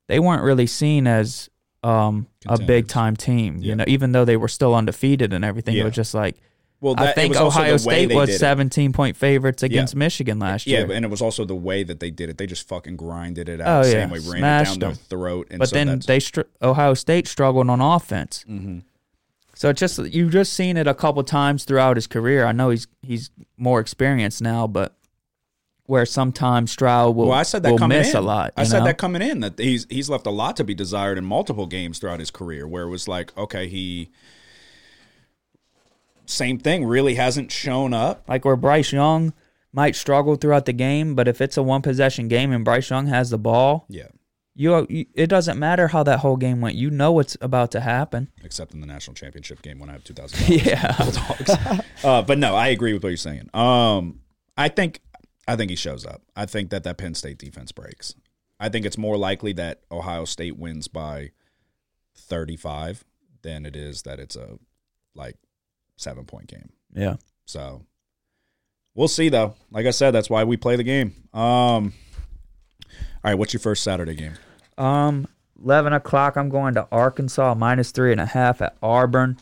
they 0.07 0.19
weren't 0.19 0.43
really 0.43 0.67
seen 0.67 1.07
as 1.07 1.49
um, 1.83 2.27
a 2.47 2.59
big 2.61 2.87
time 2.87 3.15
team. 3.15 3.57
Yeah. 3.57 3.69
You 3.69 3.75
know, 3.75 3.83
even 3.87 4.11
though 4.11 4.25
they 4.25 4.37
were 4.37 4.47
still 4.47 4.75
undefeated 4.75 5.33
and 5.33 5.43
everything, 5.43 5.75
it 5.75 5.83
was 5.83 5.93
just 5.95 6.13
like 6.13 6.37
Well, 6.79 6.93
I 6.97 7.05
that- 7.05 7.09
it 7.11 7.15
think 7.15 7.35
Ohio 7.37 7.77
State 7.77 8.13
was 8.13 8.37
17 8.37 8.93
point 8.93 9.17
favorites 9.17 9.63
against 9.63 9.95
Michigan 9.95 10.37
last 10.39 10.67
year. 10.67 10.85
Yeah, 10.87 10.95
and 10.95 11.03
it 11.05 11.09
was 11.09 11.21
also 11.21 11.43
the 11.45 11.55
way 11.55 11.83
that 11.83 11.99
they 11.99 12.11
did 12.11 12.29
it. 12.29 12.37
They 12.37 12.45
just 12.45 12.67
fucking 12.67 12.97
grinded 12.97 13.49
it 13.49 13.61
out 13.61 13.79
Oh, 13.79 13.83
the 13.87 13.95
yeah. 13.95 14.01
same 14.03 14.09
way, 14.11 14.19
ran 14.19 14.25
it 14.35 14.39
Smashed 14.39 14.71
down 14.73 14.79
their 14.79 14.89
them. 14.89 15.05
throat. 15.09 15.47
And 15.49 15.59
but 15.59 15.69
so 15.69 15.75
then 15.75 15.99
they 16.05 16.19
str- 16.19 16.41
Ohio 16.61 16.93
State 16.93 17.27
struggled 17.27 17.69
on 17.69 17.81
offense. 17.81 18.45
Mm-hmm. 18.47 18.79
So 19.55 19.69
it's 19.69 19.79
just 19.79 19.99
you've 19.99 20.31
just 20.31 20.53
seen 20.53 20.75
it 20.77 20.87
a 20.87 20.93
couple 20.93 21.23
times 21.23 21.65
throughout 21.65 21.95
his 21.97 22.07
career. 22.07 22.45
I 22.45 22.51
know 22.51 22.69
he's 22.69 22.87
he's 23.01 23.29
more 23.57 23.79
experienced 23.79 24.41
now, 24.41 24.65
but 24.67 24.95
where 25.91 26.05
sometimes 26.05 26.71
Stroud 26.71 27.17
will 27.17 27.27
well, 27.27 27.37
I 27.37 27.43
said 27.43 27.63
that 27.63 27.73
will 27.73 27.87
miss 27.89 28.11
in. 28.11 28.15
a 28.15 28.21
lot. 28.21 28.53
I 28.55 28.63
said 28.63 28.79
know? 28.79 28.85
that 28.85 28.97
coming 28.97 29.21
in 29.21 29.41
that 29.41 29.59
he's 29.59 29.85
he's 29.89 30.09
left 30.09 30.25
a 30.25 30.29
lot 30.31 30.55
to 30.55 30.63
be 30.63 30.73
desired 30.73 31.17
in 31.17 31.25
multiple 31.25 31.67
games 31.67 31.99
throughout 31.99 32.21
his 32.21 32.31
career. 32.31 32.65
Where 32.65 32.83
it 32.83 32.89
was 32.89 33.09
like, 33.09 33.37
okay, 33.37 33.67
he 33.67 34.09
same 36.25 36.59
thing 36.59 36.85
really 36.85 37.15
hasn't 37.15 37.51
shown 37.51 37.93
up. 37.93 38.23
like 38.29 38.45
where 38.45 38.55
Bryce 38.55 38.93
Young 38.93 39.33
might 39.73 39.97
struggle 39.97 40.35
throughout 40.37 40.65
the 40.65 40.71
game, 40.71 41.13
but 41.13 41.27
if 41.27 41.41
it's 41.41 41.57
a 41.57 41.63
one 41.63 41.81
possession 41.81 42.29
game 42.29 42.53
and 42.53 42.63
Bryce 42.63 42.89
Young 42.89 43.07
has 43.07 43.29
the 43.29 43.37
ball, 43.37 43.85
Yeah, 43.89 44.07
you, 44.55 45.05
it 45.13 45.27
doesn't 45.27 45.59
matter 45.59 45.89
how 45.89 46.03
that 46.03 46.19
whole 46.19 46.37
game 46.37 46.61
went. 46.61 46.75
You 46.77 46.89
know 46.89 47.11
what's 47.11 47.35
about 47.41 47.71
to 47.71 47.81
happen. 47.81 48.29
except 48.45 48.73
in 48.73 48.79
the 48.79 48.87
national 48.87 49.15
championship 49.15 49.61
game 49.61 49.77
when 49.77 49.89
I 49.89 49.93
have 49.93 50.05
two 50.05 50.13
thousand. 50.13 50.47
Yeah. 50.65 51.81
uh, 52.05 52.21
but 52.21 52.37
no, 52.37 52.55
I 52.55 52.69
agree 52.69 52.93
with 52.93 53.03
what 53.03 53.09
you're 53.09 53.17
saying. 53.17 53.49
Um, 53.53 54.21
I 54.57 54.69
think 54.69 55.01
I 55.51 55.57
think 55.57 55.69
he 55.69 55.75
shows 55.75 56.05
up. 56.05 56.21
I 56.33 56.45
think 56.45 56.69
that 56.69 56.83
that 56.85 56.97
Penn 56.97 57.13
State 57.13 57.37
defense 57.37 57.73
breaks. 57.73 58.15
I 58.57 58.69
think 58.69 58.85
it's 58.85 58.97
more 58.97 59.17
likely 59.17 59.51
that 59.53 59.81
Ohio 59.91 60.23
State 60.23 60.57
wins 60.57 60.87
by 60.87 61.31
35 62.15 63.03
than 63.41 63.65
it 63.65 63.75
is 63.75 64.03
that 64.03 64.17
it's 64.17 64.37
a 64.37 64.59
like 65.13 65.35
seven 65.97 66.23
point 66.23 66.47
game. 66.47 66.69
Yeah. 66.93 67.15
So 67.45 67.81
we'll 68.95 69.09
see 69.09 69.27
though. 69.27 69.55
Like 69.71 69.85
I 69.85 69.91
said, 69.91 70.11
that's 70.11 70.29
why 70.29 70.45
we 70.45 70.55
play 70.55 70.77
the 70.77 70.83
game. 70.83 71.13
Um, 71.33 71.93
all 72.93 73.25
right, 73.25 73.35
what's 73.35 73.53
your 73.53 73.59
first 73.59 73.83
Saturday 73.83 74.15
game? 74.15 74.35
Um, 74.77 75.27
eleven 75.61 75.91
o'clock. 75.91 76.37
I'm 76.37 76.47
going 76.47 76.75
to 76.75 76.87
Arkansas 76.93 77.55
minus 77.55 77.91
three 77.91 78.13
and 78.13 78.21
a 78.21 78.25
half 78.25 78.61
at 78.61 78.77
Auburn. 78.81 79.37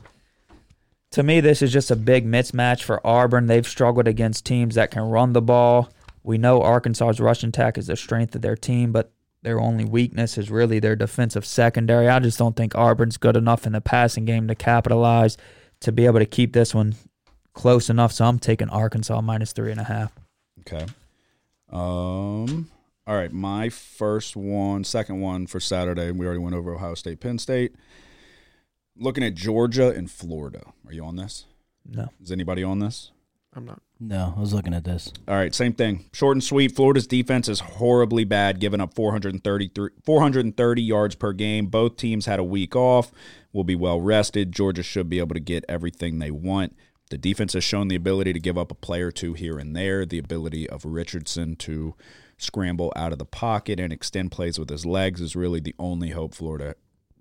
To 1.11 1.23
me, 1.23 1.39
this 1.39 1.61
is 1.61 1.71
just 1.71 1.91
a 1.91 1.95
big 1.95 2.25
mismatch 2.25 2.83
for 2.83 3.05
Auburn. 3.05 3.47
They've 3.47 3.67
struggled 3.67 4.07
against 4.07 4.45
teams 4.45 4.75
that 4.75 4.91
can 4.91 5.03
run 5.03 5.33
the 5.33 5.41
ball. 5.41 5.89
We 6.23 6.37
know 6.37 6.61
Arkansas's 6.61 7.19
rushing 7.19 7.49
attack 7.49 7.77
is 7.77 7.87
the 7.87 7.95
strength 7.95 8.35
of 8.35 8.41
their 8.41 8.55
team, 8.55 8.91
but 8.91 9.11
their 9.41 9.59
only 9.59 9.85
weakness 9.85 10.37
is 10.37 10.51
really 10.51 10.79
their 10.79 10.95
defensive 10.95 11.45
secondary. 11.45 12.07
I 12.09 12.19
just 12.19 12.37
don't 12.37 12.55
think 12.55 12.75
Auburn's 12.75 13.17
good 13.17 13.37
enough 13.37 13.65
in 13.65 13.73
the 13.73 13.81
passing 13.81 14.25
game 14.25 14.47
to 14.47 14.55
capitalize 14.55 15.37
to 15.81 15.91
be 15.91 16.05
able 16.05 16.19
to 16.19 16.25
keep 16.25 16.53
this 16.53 16.75
one 16.75 16.95
close 17.53 17.89
enough. 17.89 18.11
So 18.11 18.25
I'm 18.25 18.39
taking 18.39 18.69
Arkansas 18.69 19.21
minus 19.21 19.53
three 19.53 19.71
and 19.71 19.79
a 19.79 19.85
half. 19.85 20.11
Okay. 20.61 20.85
Um. 21.71 22.69
All 23.07 23.15
right, 23.15 23.33
my 23.33 23.69
first 23.69 24.35
one, 24.35 24.83
second 24.83 25.19
one 25.19 25.47
for 25.47 25.59
Saturday. 25.59 26.11
We 26.11 26.27
already 26.27 26.41
went 26.41 26.55
over 26.55 26.75
Ohio 26.75 26.93
State, 26.93 27.19
Penn 27.19 27.39
State. 27.39 27.73
Looking 28.95 29.23
at 29.23 29.33
Georgia 29.33 29.89
and 29.89 30.11
Florida. 30.11 30.61
Are 30.85 30.93
you 30.93 31.03
on 31.03 31.15
this? 31.15 31.45
No. 31.83 32.09
Is 32.21 32.31
anybody 32.31 32.63
on 32.63 32.77
this? 32.77 33.09
I'm 33.55 33.65
not. 33.65 33.81
No, 34.01 34.33
I 34.37 34.39
was 34.39 34.53
looking 34.53 34.73
at 34.73 34.85
this. 34.85 35.11
All 35.27 35.35
right, 35.35 35.53
same 35.53 35.73
thing. 35.73 36.05
Short 36.13 36.35
and 36.35 36.43
sweet. 36.43 36.73
Florida's 36.73 37.05
defense 37.05 37.49
is 37.49 37.59
horribly 37.59 38.23
bad, 38.23 38.61
giving 38.61 38.79
up 38.79 38.93
433 38.93 39.89
430 40.05 40.81
yards 40.81 41.15
per 41.15 41.33
game. 41.33 41.65
Both 41.65 41.97
teams 41.97 42.25
had 42.25 42.39
a 42.39 42.43
week 42.43 42.75
off. 42.77 43.11
Will 43.51 43.65
be 43.65 43.75
well 43.75 43.99
rested. 43.99 44.53
Georgia 44.53 44.83
should 44.83 45.09
be 45.09 45.19
able 45.19 45.33
to 45.33 45.41
get 45.41 45.65
everything 45.67 46.19
they 46.19 46.31
want. 46.31 46.77
The 47.09 47.17
defense 47.17 47.53
has 47.53 47.63
shown 47.63 47.87
the 47.87 47.95
ability 47.95 48.31
to 48.33 48.39
give 48.39 48.57
up 48.57 48.71
a 48.71 48.75
play 48.75 49.01
or 49.01 49.11
two 49.11 49.33
here 49.33 49.57
and 49.57 49.75
there. 49.75 50.05
The 50.05 50.19
ability 50.19 50.69
of 50.69 50.85
Richardson 50.85 51.55
to 51.57 51.95
scramble 52.37 52.93
out 52.95 53.11
of 53.11 53.19
the 53.19 53.25
pocket 53.25 53.79
and 53.79 53.91
extend 53.91 54.31
plays 54.31 54.57
with 54.57 54.69
his 54.69 54.85
legs 54.85 55.19
is 55.19 55.35
really 55.35 55.59
the 55.59 55.75
only 55.77 56.11
hope 56.11 56.35
Florida 56.35 56.75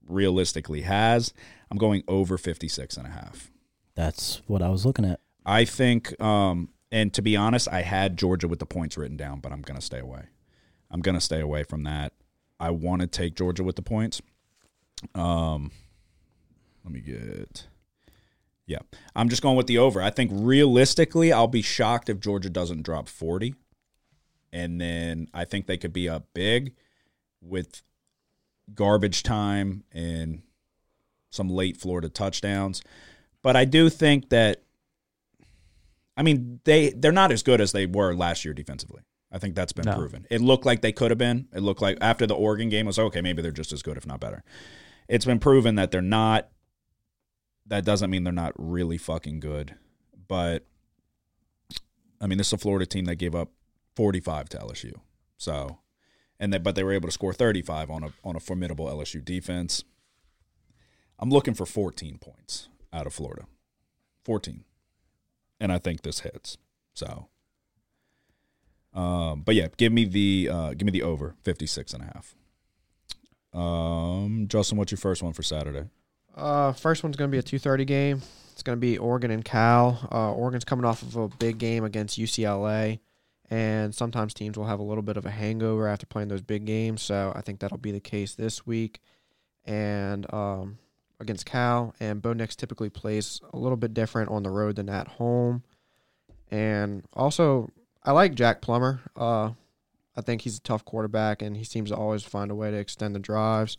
realistically 0.07 0.83
has. 0.83 1.33
I'm 1.70 1.79
going 1.79 2.05
over 2.07 2.39
56 2.39 2.97
and 2.97 3.07
a 3.07 3.11
half. 3.11 3.51
That's 3.95 4.43
what 4.47 4.62
I 4.62 4.68
was 4.68 4.87
looking 4.87 5.05
at. 5.05 5.20
I 5.49 5.65
think, 5.65 6.21
um, 6.23 6.69
and 6.93 7.13
to 7.15 7.23
be 7.23 7.35
honest, 7.35 7.69
I 7.73 7.81
had 7.81 8.19
Georgia 8.19 8.47
with 8.47 8.59
the 8.59 8.67
points 8.67 8.99
written 8.99 9.17
down, 9.17 9.41
but 9.41 9.51
I'm 9.51 9.63
going 9.63 9.81
to 9.81 9.85
stay 9.85 9.99
away. 9.99 10.25
I'm 10.91 11.01
going 11.01 11.15
to 11.15 11.23
stay 11.23 11.41
away 11.41 11.65
from 11.65 11.85
that. 11.85 12.13
I 12.61 12.71
want 12.71 13.01
to 13.01 13.07
take 13.07 13.35
Georgia 13.35 13.65
with 13.65 13.77
the 13.77 13.83
points. 13.83 14.21
Um, 15.15 15.71
let 16.85 16.93
me 16.93 17.01
get. 17.01 17.67
Yeah, 18.67 18.81
I'm 19.17 19.31
just 19.31 19.41
going 19.41 19.57
with 19.57 19.69
the 19.69 19.79
over. 19.79 20.03
I 20.03 20.11
think 20.11 20.31
realistically, 20.35 21.33
I'll 21.33 21.47
be 21.47 21.63
shocked 21.63 22.11
if 22.11 22.21
Georgia 22.21 22.51
doesn't 22.51 22.83
drop 22.83 23.09
40. 23.09 23.55
And 24.53 24.79
then 24.79 25.29
I 25.33 25.47
think 25.47 25.67
they 25.67 25.79
could 25.79 25.95
be 25.95 26.11
up 26.11 26.27
big 26.35 26.75
with 27.41 27.81
garbage 28.75 29.23
time 29.23 29.85
and 29.93 30.43
some 31.31 31.49
late 31.49 31.79
Florida 31.79 32.11
touchdowns. 32.11 32.83
But 33.41 33.57
I 33.57 33.65
do 33.65 33.89
think 33.89 34.29
that 34.29 34.65
I 36.19 36.23
mean, 36.23 36.61
they 36.64 36.91
they're 36.91 37.12
not 37.12 37.31
as 37.33 37.43
good 37.43 37.61
as 37.61 37.71
they 37.73 37.87
were 37.87 38.12
last 38.14 38.45
year 38.45 38.53
defensively. 38.53 39.03
I 39.31 39.39
think 39.39 39.55
that's 39.55 39.73
been 39.73 39.85
No. 39.87 39.95
proven. 39.95 40.27
It 40.31 40.41
looked 40.41 40.66
like 40.66 40.81
they 40.81 40.91
could 40.93 41.11
have 41.11 41.19
been. 41.19 41.49
It 41.55 41.61
looked 41.61 41.81
like 41.81 41.97
after 42.01 42.27
the 42.27 42.35
Oregon 42.35 42.69
game 42.69 42.87
was 42.87 42.99
okay, 42.99 43.21
maybe 43.21 43.41
they're 43.41 43.53
just 43.53 43.73
as 43.73 43.83
good, 43.83 43.97
if 43.97 44.05
not 44.07 44.21
better. 44.21 44.43
It's 45.07 45.25
been 45.25 45.39
proven 45.39 45.77
that 45.77 45.91
they're 45.93 46.03
not. 46.03 46.49
That 47.66 47.85
doesn't 47.85 48.11
mean 48.11 48.25
they're 48.25 48.33
not 48.33 48.55
really 48.57 48.99
fucking 48.99 49.41
good, 49.41 49.77
but 50.27 50.66
I 52.21 52.27
mean, 52.27 52.39
this 52.39 52.49
is 52.49 52.53
a 52.55 52.59
Florida 52.59 52.87
team 52.87 53.05
that 53.05 53.16
gave 53.16 53.35
up 53.35 53.53
45 53.95 54.49
to 54.51 54.59
LSU. 54.59 54.95
So, 55.37 55.79
and 56.41 56.53
they, 56.53 56.59
but 56.59 56.75
they 56.75 56.83
were 56.83 56.93
able 56.93 57.09
to 57.09 57.12
score 57.12 57.33
35 57.33 57.91
on 57.91 58.03
a 58.03 58.12
on 58.25 58.35
a 58.35 58.41
formidable 58.41 58.87
LSU 58.87 59.25
defense. 59.25 59.85
I'm 61.19 61.31
looking 61.31 61.55
for 61.55 61.66
14 61.66 62.19
points 62.19 62.69
out 62.93 63.07
of 63.07 63.12
Florida. 63.14 63.47
14. 64.25 64.64
And 65.61 65.73
I 65.73 65.79
think 65.79 66.03
this 66.03 66.21
hits. 66.21 66.59
So 66.95 67.29
um 68.95 69.43
but 69.43 69.55
yeah, 69.55 69.69
give 69.77 69.93
me 69.93 70.05
the 70.05 70.49
uh 70.51 70.71
give 70.75 70.87
me 70.87 70.93
the 70.93 71.03
over 71.03 71.35
56 71.43 71.93
and 71.95 72.03
a 72.03 72.07
half. 72.07 72.35
Um 73.53 74.47
Justin, 74.49 74.79
what's 74.79 74.93
your 74.93 74.99
first 74.99 75.23
one 75.23 75.33
for 75.33 75.43
Saturday? 75.43 75.89
Uh, 76.39 76.73
first 76.73 77.03
one's 77.03 77.17
going 77.17 77.31
to 77.31 77.35
be 77.35 77.39
a 77.39 77.43
2:30 77.43 77.85
game. 77.85 78.23
It's 78.53 78.63
going 78.63 78.77
to 78.77 78.81
be 78.81 78.97
Oregon 78.97 79.31
and 79.31 79.45
Cal. 79.45 80.09
Uh, 80.11 80.33
Oregon's 80.33 80.65
coming 80.65 80.85
off 80.85 81.03
of 81.03 81.17
a 81.17 81.29
big 81.29 81.59
game 81.59 81.85
against 81.85 82.19
UCLA, 82.19 83.01
and 83.51 83.95
sometimes 83.95 84.35
teams 84.35 84.57
will 84.57 84.67
have 84.67 84.79
a 84.79 84.85
little 84.85 85.03
bit 85.03 85.17
of 85.17 85.27
a 85.27 85.31
hangover 85.31 85.89
after 85.89 86.07
playing 86.07 86.29
those 86.29 86.43
big 86.43 86.65
games. 86.65 87.03
So 87.03 87.33
I 87.35 87.41
think 87.41 87.59
that'll 87.59 87.79
be 87.79 87.91
the 87.93 88.01
case 88.01 88.35
this 88.35 88.65
week, 88.67 89.01
and 89.65 90.33
um, 90.33 90.79
against 91.21 91.47
Cal. 91.47 91.95
And 92.01 92.23
Bo 92.23 92.33
Nix 92.33 92.57
typically 92.57 92.91
plays 92.91 93.41
a 93.53 93.59
little 93.59 93.77
bit 93.77 93.95
different 93.95 94.31
on 94.31 94.43
the 94.43 94.51
road 94.51 94.77
than 94.77 94.89
at 94.89 95.09
home. 95.09 95.62
And 96.51 97.05
also, 97.12 97.71
I 98.03 98.12
like 98.12 98.35
Jack 98.35 98.62
Plummer. 98.62 99.01
Uh, 99.16 99.51
I 100.16 100.21
think 100.21 100.43
he's 100.43 100.57
a 100.57 100.62
tough 100.62 100.85
quarterback, 100.85 101.43
and 101.43 101.57
he 101.57 101.64
seems 101.64 101.91
to 101.91 101.97
always 101.97 102.25
find 102.25 102.51
a 102.51 102.55
way 102.55 102.71
to 102.71 102.77
extend 102.77 103.14
the 103.14 103.21
drives. 103.21 103.77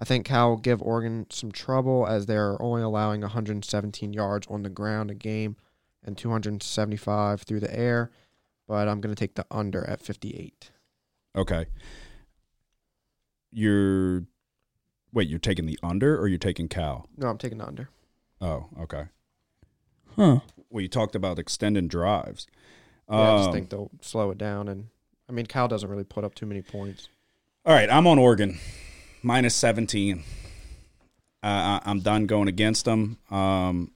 I 0.00 0.04
think 0.04 0.26
Cal 0.26 0.50
will 0.50 0.56
give 0.56 0.80
Oregon 0.80 1.26
some 1.30 1.52
trouble 1.52 2.06
as 2.06 2.26
they're 2.26 2.60
only 2.62 2.82
allowing 2.82 3.20
117 3.20 4.12
yards 4.12 4.46
on 4.48 4.62
the 4.62 4.70
ground 4.70 5.10
a 5.10 5.14
game 5.14 5.56
and 6.04 6.16
275 6.16 7.42
through 7.42 7.60
the 7.60 7.76
air. 7.76 8.10
But 8.66 8.88
I'm 8.88 9.00
going 9.00 9.14
to 9.14 9.18
take 9.18 9.34
the 9.34 9.46
under 9.50 9.84
at 9.88 10.00
58. 10.00 10.70
Okay. 11.36 11.66
You're 13.50 14.24
wait, 15.12 15.28
you're 15.28 15.38
taking 15.38 15.66
the 15.66 15.78
under 15.82 16.18
or 16.20 16.28
you're 16.28 16.38
taking 16.38 16.68
Cal? 16.68 17.06
No, 17.16 17.28
I'm 17.28 17.38
taking 17.38 17.58
the 17.58 17.66
under. 17.66 17.88
Oh, 18.40 18.66
okay. 18.80 19.04
Huh. 20.16 20.40
Well, 20.70 20.82
you 20.82 20.88
talked 20.88 21.14
about 21.14 21.38
extending 21.38 21.88
drives. 21.88 22.46
Yeah, 23.10 23.16
I 23.34 23.36
just 23.38 23.48
Um, 23.48 23.54
think 23.54 23.70
they'll 23.70 23.90
slow 24.00 24.30
it 24.30 24.38
down. 24.38 24.68
And 24.68 24.88
I 25.28 25.32
mean, 25.32 25.46
Cal 25.46 25.68
doesn't 25.68 25.88
really 25.88 26.04
put 26.04 26.24
up 26.24 26.34
too 26.34 26.46
many 26.46 26.62
points. 26.62 27.08
All 27.64 27.74
right, 27.74 27.90
I'm 27.90 28.06
on 28.06 28.18
Oregon, 28.18 28.58
minus 29.22 29.54
17. 29.54 30.22
Uh, 31.42 31.46
I- 31.46 31.80
I'm 31.84 32.00
done 32.00 32.26
going 32.26 32.48
against 32.48 32.84
them. 32.84 33.18
Um, 33.30 33.92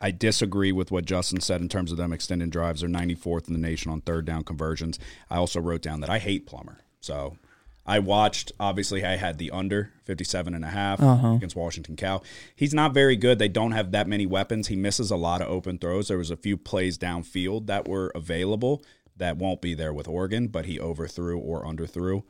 I 0.00 0.10
disagree 0.10 0.72
with 0.72 0.90
what 0.90 1.04
Justin 1.04 1.40
said 1.40 1.60
in 1.60 1.68
terms 1.68 1.92
of 1.92 1.96
them 1.96 2.12
extending 2.12 2.50
drives. 2.50 2.80
They're 2.80 2.90
94th 2.90 3.46
in 3.46 3.54
the 3.54 3.60
nation 3.60 3.90
on 3.92 4.00
third 4.00 4.24
down 4.24 4.42
conversions. 4.44 4.98
I 5.30 5.36
also 5.36 5.60
wrote 5.60 5.80
down 5.82 6.00
that 6.00 6.10
I 6.10 6.18
hate 6.18 6.44
Plummer. 6.46 6.78
So 7.00 7.36
I 7.84 7.98
watched, 7.98 8.52
obviously, 8.60 9.04
I 9.04 9.16
had 9.16 9.38
the 9.38 9.50
under 9.50 9.90
57 10.04 10.54
and 10.54 10.64
a 10.64 10.68
half 10.68 11.00
Uh-huh. 11.02 11.32
against 11.32 11.56
Washington 11.56 11.96
Cal. 11.96 12.22
He's 12.54 12.72
not 12.72 12.94
very 12.94 13.16
good. 13.16 13.38
They 13.40 13.48
don't 13.48 13.72
have 13.72 13.90
that 13.90 14.06
many 14.06 14.24
weapons. 14.24 14.68
He 14.68 14.76
misses 14.76 15.10
a 15.10 15.16
lot 15.16 15.42
of 15.42 15.48
open 15.48 15.78
throws. 15.78 16.08
There 16.08 16.18
was 16.18 16.30
a 16.30 16.36
few 16.36 16.56
plays 16.56 16.96
downfield 16.96 17.66
that 17.66 17.88
were 17.88 18.12
available 18.14 18.84
that 19.16 19.36
won't 19.36 19.60
be 19.60 19.74
there 19.74 19.92
with 19.92 20.06
Oregon, 20.08 20.46
but 20.48 20.64
he 20.66 20.78
overthrew 20.80 21.38
or 21.38 21.64
underthrew. 21.64 22.22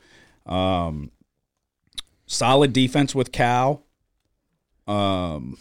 Um, 0.51 1.11
solid 2.27 2.73
defense 2.73 3.15
with 3.15 3.31
Cal. 3.31 3.85
Um, 4.87 5.59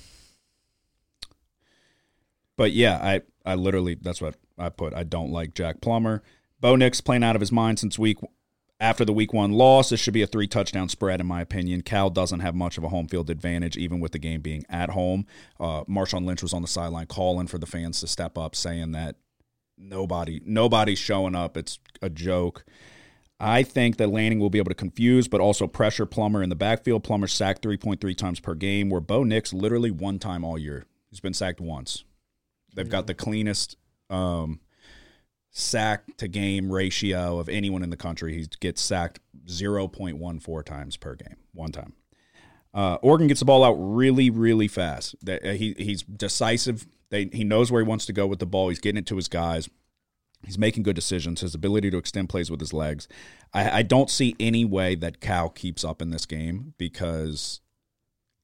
But 2.57 2.71
yeah, 2.73 2.97
I 3.01 3.21
I 3.45 3.55
literally 3.55 3.95
that's 3.95 4.21
what 4.21 4.35
I 4.57 4.69
put. 4.69 4.93
I 4.93 5.03
don't 5.03 5.31
like 5.31 5.53
Jack 5.53 5.81
Plummer. 5.81 6.21
Bo 6.59 6.75
Nix 6.75 7.01
playing 7.01 7.23
out 7.23 7.35
of 7.35 7.39
his 7.39 7.51
mind 7.51 7.79
since 7.79 7.97
week 7.97 8.17
after 8.81 9.05
the 9.05 9.13
week 9.13 9.31
one 9.31 9.51
loss. 9.51 9.89
This 9.89 9.99
should 9.99 10.15
be 10.15 10.23
a 10.23 10.27
three 10.27 10.47
touchdown 10.47 10.89
spread 10.89 11.21
in 11.21 11.27
my 11.27 11.39
opinion. 11.39 11.83
Cal 11.83 12.09
doesn't 12.09 12.39
have 12.41 12.55
much 12.55 12.77
of 12.77 12.83
a 12.83 12.89
home 12.89 13.07
field 13.07 13.29
advantage, 13.29 13.77
even 13.77 13.99
with 14.01 14.11
the 14.11 14.19
game 14.19 14.41
being 14.41 14.65
at 14.67 14.89
home. 14.89 15.25
Uh, 15.59 15.83
Marshawn 15.85 16.25
Lynch 16.25 16.41
was 16.41 16.51
on 16.51 16.63
the 16.63 16.67
sideline 16.67 17.05
calling 17.05 17.47
for 17.47 17.59
the 17.59 17.67
fans 17.67 18.01
to 18.01 18.07
step 18.07 18.37
up, 18.37 18.55
saying 18.55 18.91
that 18.91 19.15
nobody 19.77 20.41
nobody's 20.43 20.99
showing 20.99 21.35
up. 21.35 21.55
It's 21.55 21.79
a 22.01 22.09
joke. 22.09 22.65
I 23.39 23.63
think 23.63 23.97
that 23.97 24.09
Lanning 24.09 24.39
will 24.39 24.51
be 24.51 24.59
able 24.59 24.69
to 24.69 24.75
confuse, 24.75 25.27
but 25.27 25.41
also 25.41 25.65
pressure 25.65 26.05
Plummer 26.05 26.43
in 26.43 26.49
the 26.49 26.55
backfield. 26.55 27.03
Plummer 27.03 27.25
sacked 27.25 27.63
3.3 27.63 28.15
times 28.15 28.39
per 28.39 28.53
game, 28.53 28.89
where 28.89 29.01
Bo 29.01 29.23
Nix 29.23 29.51
literally 29.51 29.89
one 29.89 30.19
time 30.19 30.43
all 30.43 30.59
year. 30.59 30.85
He's 31.09 31.19
been 31.19 31.33
sacked 31.33 31.59
once. 31.59 32.03
They've 32.75 32.87
got 32.87 33.07
the 33.07 33.15
cleanest 33.15 33.77
um, 34.11 34.59
sack 35.51 36.17
to 36.17 36.27
game 36.27 36.71
ratio 36.71 37.37
of 37.37 37.49
anyone 37.49 37.83
in 37.83 37.89
the 37.89 37.97
country. 37.97 38.33
He 38.33 38.47
gets 38.59 38.81
sacked 38.81 39.19
0.14 39.45 40.65
times 40.65 40.97
per 40.97 41.15
game, 41.15 41.35
one 41.53 41.71
time. 41.71 41.93
Uh, 42.73 42.95
Oregon 43.01 43.27
gets 43.27 43.41
the 43.41 43.45
ball 43.45 43.63
out 43.63 43.73
really, 43.73 44.29
really 44.29 44.69
fast. 44.69 45.15
Uh, 45.27 45.37
he 45.49 45.75
he's 45.77 46.03
decisive. 46.03 46.87
They, 47.09 47.25
he 47.25 47.43
knows 47.43 47.69
where 47.69 47.83
he 47.83 47.87
wants 47.87 48.05
to 48.05 48.13
go 48.13 48.25
with 48.25 48.39
the 48.39 48.45
ball. 48.45 48.69
He's 48.69 48.79
getting 48.79 48.99
it 48.99 49.05
to 49.07 49.17
his 49.17 49.27
guys. 49.27 49.69
He's 50.45 50.57
making 50.57 50.83
good 50.83 50.95
decisions. 50.95 51.41
His 51.41 51.53
ability 51.53 51.91
to 51.91 51.97
extend 51.97 52.29
plays 52.29 52.49
with 52.49 52.61
his 52.61 52.73
legs. 52.73 53.09
I, 53.53 53.79
I 53.79 53.81
don't 53.83 54.09
see 54.09 54.35
any 54.39 54.63
way 54.63 54.95
that 54.95 55.19
Cal 55.19 55.49
keeps 55.49 55.83
up 55.83 56.01
in 56.01 56.09
this 56.09 56.25
game 56.25 56.73
because 56.77 57.59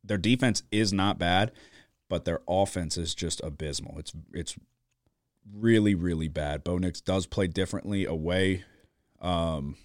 their 0.03 0.17
defense 0.17 0.63
is 0.71 0.91
not 0.91 1.17
bad, 1.17 1.53
but 2.09 2.25
their 2.25 2.41
offense 2.47 2.97
is 2.97 3.15
just 3.15 3.41
abysmal. 3.41 3.97
It's 3.97 4.11
it's 4.33 4.55
really 5.55 5.95
really 5.95 6.27
bad. 6.27 6.63
Bo 6.63 6.77
Nix 6.77 7.01
does 7.01 7.25
play 7.25 7.47
differently 7.47 8.05
away. 8.05 8.63
Um, 9.21 9.75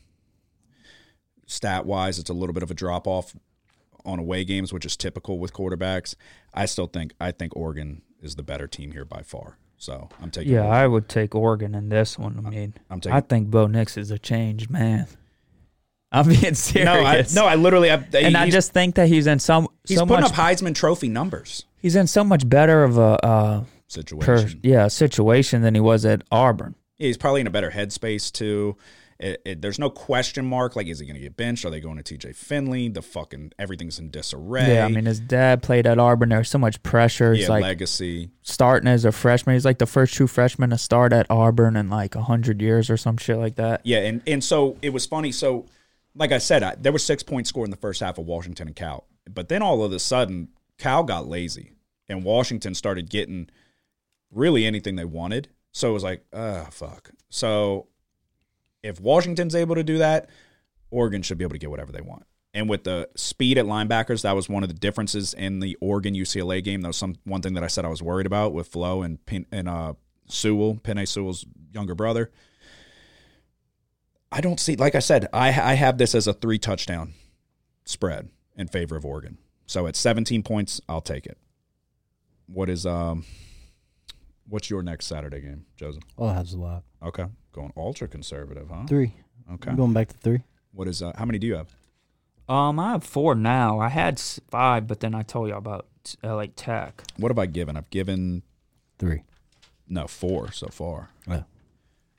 stat 1.46 1.86
wise, 1.86 2.18
it's 2.18 2.30
a 2.30 2.34
little 2.34 2.52
bit 2.52 2.62
of 2.62 2.70
a 2.70 2.74
drop 2.74 3.06
off 3.06 3.34
on 4.04 4.18
away 4.18 4.44
games, 4.44 4.72
which 4.72 4.84
is 4.84 4.96
typical 4.96 5.38
with 5.38 5.52
quarterbacks. 5.52 6.14
I 6.54 6.66
still 6.66 6.86
think 6.86 7.14
I 7.20 7.30
think 7.30 7.56
Oregon 7.56 8.02
is 8.20 8.36
the 8.36 8.42
better 8.42 8.66
team 8.66 8.92
here 8.92 9.04
by 9.04 9.22
far. 9.22 9.58
So 9.78 10.08
I'm 10.20 10.30
taking. 10.30 10.52
Yeah, 10.52 10.60
Oregon. 10.60 10.76
I 10.76 10.86
would 10.86 11.08
take 11.08 11.34
Oregon 11.34 11.74
in 11.74 11.88
this 11.88 12.18
one. 12.18 12.40
I 12.46 12.50
mean, 12.50 12.74
I'm 12.88 13.00
taking. 13.00 13.16
I 13.16 13.20
think 13.20 13.50
Bo 13.50 13.66
Nix 13.66 13.96
is 13.96 14.10
a 14.10 14.18
changed 14.18 14.70
man. 14.70 15.08
I'm 16.12 16.28
being 16.28 16.54
serious. 16.54 17.34
no, 17.34 17.42
I, 17.44 17.46
no, 17.46 17.52
I 17.52 17.54
literally. 17.56 17.90
I, 17.90 17.96
and 18.14 18.36
I 18.36 18.50
just 18.50 18.72
think 18.72 18.94
that 18.96 19.08
he's 19.08 19.26
in 19.26 19.38
some 19.38 19.66
he's 19.84 19.98
so 19.98 20.06
putting 20.06 20.22
much 20.22 20.32
up 20.32 20.36
Heisman 20.36 20.74
Trophy 20.74 21.08
numbers. 21.08 21.64
he's 21.80 21.96
in 21.96 22.06
so 22.06 22.22
much 22.22 22.48
better 22.48 22.84
of 22.84 22.98
a 22.98 23.26
uh, 23.26 23.64
per, 24.20 24.48
yeah 24.62 24.88
situation 24.88 25.62
than 25.62 25.74
he 25.74 25.80
was 25.80 26.04
at 26.04 26.22
Auburn. 26.30 26.74
Yeah, 26.98 27.08
he's 27.08 27.16
probably 27.16 27.40
in 27.40 27.46
a 27.46 27.50
better 27.50 27.70
headspace 27.70 28.30
too. 28.30 28.76
It, 29.22 29.40
it, 29.44 29.62
there's 29.62 29.78
no 29.78 29.88
question 29.88 30.44
mark. 30.44 30.74
Like, 30.74 30.88
is 30.88 30.98
he 30.98 31.06
going 31.06 31.14
to 31.14 31.20
get 31.20 31.36
benched? 31.36 31.64
Are 31.64 31.70
they 31.70 31.78
going 31.78 31.96
to 31.96 32.02
T.J. 32.02 32.32
Finley? 32.32 32.88
The 32.88 33.02
fucking 33.02 33.52
everything's 33.56 34.00
in 34.00 34.10
disarray. 34.10 34.74
Yeah, 34.74 34.84
I 34.84 34.88
mean 34.88 35.06
his 35.06 35.20
dad 35.20 35.62
played 35.62 35.86
at 35.86 36.00
Auburn. 36.00 36.30
There's 36.30 36.50
so 36.50 36.58
much 36.58 36.82
pressure. 36.82 37.32
He's 37.32 37.44
yeah, 37.44 37.50
like 37.50 37.62
legacy. 37.62 38.30
starting 38.42 38.88
as 38.88 39.04
a 39.04 39.12
freshman. 39.12 39.54
He's 39.54 39.64
like 39.64 39.78
the 39.78 39.86
first 39.86 40.14
true 40.14 40.26
freshman 40.26 40.70
to 40.70 40.78
start 40.78 41.12
at 41.12 41.30
Auburn 41.30 41.76
in 41.76 41.88
like 41.88 42.14
hundred 42.14 42.60
years 42.60 42.90
or 42.90 42.96
some 42.96 43.16
shit 43.16 43.36
like 43.36 43.54
that. 43.56 43.82
Yeah, 43.84 43.98
and 43.98 44.22
and 44.26 44.42
so 44.42 44.76
it 44.82 44.90
was 44.90 45.06
funny. 45.06 45.30
So, 45.30 45.66
like 46.16 46.32
I 46.32 46.38
said, 46.38 46.64
I, 46.64 46.74
there 46.74 46.92
was 46.92 47.04
six 47.04 47.22
points 47.22 47.48
scored 47.48 47.68
in 47.68 47.70
the 47.70 47.76
first 47.76 48.00
half 48.00 48.18
of 48.18 48.26
Washington 48.26 48.66
and 48.66 48.76
Cal, 48.76 49.06
but 49.30 49.48
then 49.48 49.62
all 49.62 49.84
of 49.84 49.92
a 49.92 50.00
sudden, 50.00 50.48
Cal 50.78 51.04
got 51.04 51.28
lazy, 51.28 51.74
and 52.08 52.24
Washington 52.24 52.74
started 52.74 53.08
getting 53.08 53.50
really 54.32 54.64
anything 54.64 54.96
they 54.96 55.04
wanted. 55.04 55.48
So 55.72 55.90
it 55.90 55.92
was 55.92 56.02
like, 56.02 56.24
ah, 56.32 56.66
fuck. 56.70 57.10
So 57.30 57.86
if 58.82 59.00
Washington's 59.00 59.54
able 59.54 59.74
to 59.76 59.84
do 59.84 59.98
that, 59.98 60.28
Oregon 60.90 61.22
should 61.22 61.38
be 61.38 61.44
able 61.44 61.54
to 61.54 61.58
get 61.58 61.70
whatever 61.70 61.92
they 61.92 62.00
want. 62.00 62.24
And 62.54 62.68
with 62.68 62.84
the 62.84 63.08
speed 63.16 63.56
at 63.56 63.64
linebackers, 63.64 64.22
that 64.22 64.36
was 64.36 64.48
one 64.48 64.62
of 64.62 64.68
the 64.68 64.74
differences 64.74 65.32
in 65.32 65.60
the 65.60 65.76
Oregon 65.80 66.14
UCLA 66.14 66.62
game. 66.62 66.82
That 66.82 66.88
was 66.88 66.98
some 66.98 67.16
one 67.24 67.40
thing 67.40 67.54
that 67.54 67.64
I 67.64 67.68
said 67.68 67.84
I 67.84 67.88
was 67.88 68.02
worried 68.02 68.26
about 68.26 68.52
with 68.52 68.68
Flo 68.68 69.00
and 69.00 69.24
Pin, 69.24 69.46
and 69.50 69.68
uh, 69.68 69.94
Sewell, 70.28 70.74
Penei 70.74 71.08
Sewell's 71.08 71.46
younger 71.72 71.94
brother. 71.94 72.30
I 74.30 74.42
don't 74.42 74.60
see, 74.60 74.76
like 74.76 74.94
I 74.94 74.98
said, 74.98 75.28
I 75.32 75.48
I 75.48 75.74
have 75.74 75.96
this 75.96 76.14
as 76.14 76.26
a 76.26 76.34
three 76.34 76.58
touchdown 76.58 77.14
spread 77.86 78.28
in 78.56 78.68
favor 78.68 78.96
of 78.96 79.06
Oregon. 79.06 79.38
So 79.66 79.86
at 79.86 79.96
17 79.96 80.42
points, 80.42 80.80
I'll 80.88 81.00
take 81.00 81.26
it. 81.26 81.38
What 82.46 82.68
is 82.68 82.84
um, 82.84 83.24
what's 84.48 84.70
your 84.70 84.82
next 84.82 85.06
Saturday 85.06 85.40
game, 85.40 85.64
Joseph? 85.76 86.02
Oh, 86.18 86.28
has 86.28 86.52
a 86.52 86.58
lot. 86.58 86.82
Okay, 87.02 87.26
going 87.52 87.72
ultra 87.76 88.08
conservative, 88.08 88.68
huh? 88.70 88.84
Three. 88.86 89.14
Okay. 89.54 89.70
I'm 89.70 89.76
going 89.76 89.92
back 89.92 90.08
to 90.08 90.16
three. 90.18 90.40
What 90.72 90.88
is 90.88 91.02
uh, 91.02 91.12
how 91.16 91.24
many 91.24 91.38
do 91.38 91.46
you 91.46 91.54
have? 91.56 91.74
Um, 92.48 92.78
I 92.80 92.92
have 92.92 93.04
four 93.04 93.34
now. 93.34 93.78
I 93.80 93.88
had 93.88 94.18
five, 94.20 94.86
but 94.86 95.00
then 95.00 95.14
I 95.14 95.22
told 95.22 95.48
you 95.48 95.54
about 95.54 95.86
uh, 96.24 96.34
like 96.36 96.52
Tech. 96.56 97.02
What 97.16 97.30
have 97.30 97.38
I 97.38 97.46
given? 97.46 97.76
I've 97.76 97.90
given 97.90 98.42
Three. 98.98 99.22
no 99.88 100.06
four 100.06 100.52
so 100.52 100.68
far. 100.68 101.10
Yeah. 101.28 101.42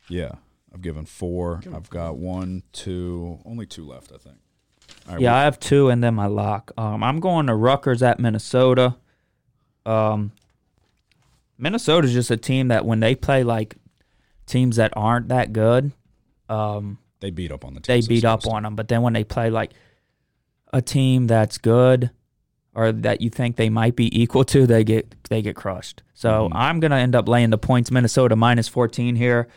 Yeah, 0.09 0.31
I've 0.73 0.81
given 0.81 1.05
four. 1.05 1.61
I've 1.73 1.89
got 1.89 2.17
one, 2.17 2.63
two, 2.73 3.39
only 3.45 3.65
two 3.65 3.85
left, 3.85 4.11
I 4.13 4.17
think. 4.17 4.35
All 5.07 5.13
right, 5.13 5.21
Yeah, 5.21 5.31
what- 5.31 5.37
I 5.39 5.43
have 5.45 5.59
two, 5.59 5.89
and 5.89 6.03
then 6.03 6.13
my 6.15 6.25
lock. 6.27 6.71
Um, 6.77 7.03
I'm 7.03 7.19
going 7.21 7.47
to 7.47 7.55
Rutgers 7.55 8.03
at 8.03 8.19
Minnesota. 8.19 8.95
Um, 9.85 10.33
Minnesota's 11.63 12.11
just 12.13 12.29
a 12.29 12.37
team 12.37 12.67
that 12.67 12.85
when 12.85 12.99
they 12.99 13.15
play 13.15 13.43
like 13.43 13.75
teams 14.45 14.75
that 14.75 14.91
aren't 14.95 15.29
that 15.29 15.53
good, 15.53 15.93
um, 16.49 16.97
they 17.21 17.31
beat 17.31 17.51
up 17.51 17.63
on 17.63 17.73
the 17.73 17.79
they 17.79 18.01
beat 18.01 18.25
up 18.25 18.45
on 18.45 18.63
them. 18.63 18.75
But 18.75 18.89
then 18.89 19.01
when 19.01 19.13
they 19.13 19.23
play 19.23 19.49
like 19.49 19.71
a 20.73 20.81
team 20.81 21.25
that's 21.27 21.57
good 21.57 22.11
or 22.75 22.91
that 22.91 23.21
you 23.21 23.29
think 23.29 23.55
they 23.55 23.69
might 23.69 23.95
be 23.95 24.07
equal 24.21 24.43
to, 24.45 24.67
they 24.67 24.83
get 24.83 25.15
they 25.29 25.41
get 25.41 25.55
crushed. 25.55 26.03
So 26.13 26.49
Mhm. 26.49 26.51
I'm 26.53 26.79
gonna 26.81 26.97
end 26.97 27.15
up 27.15 27.29
laying 27.29 27.49
the 27.49 27.57
points. 27.57 27.91
Minnesota 27.91 28.35
minus 28.35 28.67
14 28.67 29.15
here. 29.15 29.47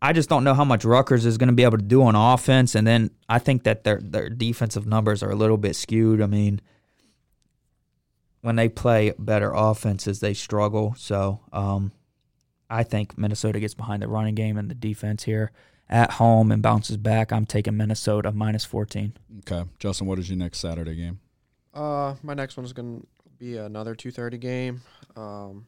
I 0.00 0.12
just 0.12 0.28
don't 0.28 0.44
know 0.44 0.54
how 0.54 0.64
much 0.64 0.84
Rutgers 0.84 1.26
is 1.26 1.36
going 1.38 1.48
to 1.48 1.54
be 1.54 1.62
able 1.64 1.78
to 1.78 1.84
do 1.84 2.02
on 2.02 2.14
offense, 2.14 2.74
and 2.74 2.86
then 2.86 3.10
I 3.28 3.38
think 3.38 3.64
that 3.64 3.82
their 3.84 4.00
their 4.02 4.28
defensive 4.28 4.86
numbers 4.86 5.22
are 5.22 5.30
a 5.30 5.34
little 5.34 5.56
bit 5.56 5.74
skewed. 5.74 6.20
I 6.22 6.26
mean, 6.26 6.60
when 8.46 8.54
they 8.54 8.68
play 8.68 9.12
better 9.18 9.50
offenses, 9.52 10.20
they 10.20 10.32
struggle. 10.32 10.94
So 10.96 11.40
um, 11.52 11.90
I 12.70 12.84
think 12.84 13.18
Minnesota 13.18 13.58
gets 13.58 13.74
behind 13.74 14.02
the 14.04 14.08
running 14.08 14.36
game 14.36 14.56
and 14.56 14.70
the 14.70 14.74
defense 14.76 15.24
here 15.24 15.50
at 15.88 16.12
home 16.12 16.52
and 16.52 16.62
bounces 16.62 16.96
back. 16.96 17.32
I'm 17.32 17.44
taking 17.44 17.76
Minnesota 17.76 18.30
minus 18.30 18.64
14. 18.64 19.14
Okay, 19.40 19.68
Justin, 19.80 20.06
what 20.06 20.20
is 20.20 20.30
your 20.30 20.38
next 20.38 20.60
Saturday 20.60 20.94
game? 20.94 21.18
Uh, 21.74 22.14
my 22.22 22.34
next 22.34 22.56
one 22.56 22.64
is 22.64 22.72
gonna 22.72 23.00
be 23.36 23.56
another 23.56 23.96
two 23.96 24.12
thirty 24.12 24.38
game. 24.38 24.80
Um, 25.16 25.66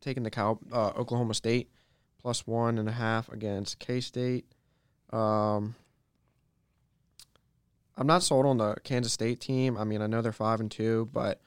taking 0.00 0.24
the 0.24 0.30
Cal 0.30 0.58
uh, 0.72 0.88
Oklahoma 0.88 1.34
State 1.34 1.70
plus 2.20 2.48
one 2.48 2.78
and 2.78 2.88
a 2.88 2.92
half 2.92 3.28
against 3.28 3.78
K 3.78 4.00
State. 4.00 4.44
Um, 5.10 5.76
I'm 7.96 8.08
not 8.08 8.24
sold 8.24 8.44
on 8.44 8.58
the 8.58 8.74
Kansas 8.82 9.12
State 9.12 9.40
team. 9.40 9.78
I 9.78 9.84
mean, 9.84 10.02
I 10.02 10.08
know 10.08 10.20
they're 10.20 10.32
five 10.32 10.58
and 10.58 10.70
two, 10.70 11.08
but 11.12 11.40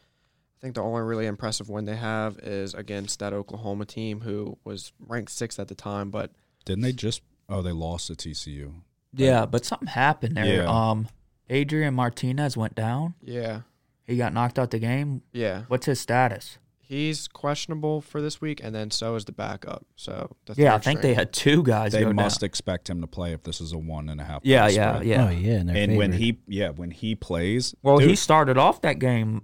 I 0.59 0.61
think 0.61 0.75
the 0.75 0.81
only 0.83 1.01
really 1.01 1.25
impressive 1.25 1.69
win 1.69 1.85
they 1.85 1.95
have 1.95 2.37
is 2.39 2.73
against 2.73 3.19
that 3.19 3.31
Oklahoma 3.31 3.85
team 3.85 4.19
who 4.21 4.57
was 4.65 4.91
ranked 5.07 5.31
sixth 5.31 5.57
at 5.59 5.69
the 5.69 5.75
time. 5.75 6.09
But 6.11 6.31
Didn't 6.65 6.81
they 6.83 6.91
just? 6.91 7.21
Oh, 7.47 7.61
they 7.61 7.71
lost 7.71 8.07
to 8.07 8.13
TCU. 8.13 8.73
Yeah, 9.13 9.45
but 9.45 9.63
something 9.65 9.87
happened 9.87 10.35
there. 10.35 10.63
Yeah. 10.63 10.67
Um, 10.89 11.07
Adrian 11.49 11.93
Martinez 11.95 12.55
went 12.57 12.75
down. 12.75 13.15
yeah, 13.23 13.61
He 14.03 14.17
got 14.17 14.33
knocked 14.33 14.59
out 14.59 14.69
the 14.71 14.79
game. 14.79 15.21
yeah, 15.33 15.63
What's 15.67 15.85
his 15.87 15.99
status? 15.99 16.57
he's 16.81 17.27
questionable 17.27 18.01
for 18.01 18.19
this 18.19 18.41
week, 18.41 18.59
and 18.63 18.73
then 18.73 18.89
so 18.91 19.13
is 19.15 19.23
the 19.25 19.31
backup. 19.31 19.85
So 19.95 20.35
the 20.45 20.55
Yeah, 20.57 20.73
I 20.75 20.79
think 20.79 20.99
string. 20.99 21.11
they 21.11 21.13
had 21.15 21.31
two 21.31 21.61
guys. 21.63 21.91
They 21.93 22.01
go 22.03 22.11
must 22.13 22.41
down. 22.41 22.47
expect 22.47 22.89
him 22.89 22.99
to 23.01 23.07
play 23.07 23.31
if 23.33 23.43
this 23.43 23.61
is 23.61 23.71
a 23.73 23.77
one 23.77 24.09
and 24.09 24.19
a 24.19 24.23
half. 24.23 24.41
Yeah, 24.43 24.67
yeah, 24.67 24.95
spread. 24.95 25.07
yeah. 25.07 25.25
Oh 25.25 25.29
yeah, 25.29 25.53
and, 25.53 25.69
they're 25.69 25.77
And 25.77 25.97
when 25.97 26.11
he, 26.13 26.39
yeah, 26.47 26.69
when 26.69 26.89
he 26.91 27.13
plays, 27.15 27.73
Well, 27.83 27.99
he 27.99 28.15
started 28.15 28.57
off 28.57 28.81
that 28.81 28.97
game. 28.99 29.43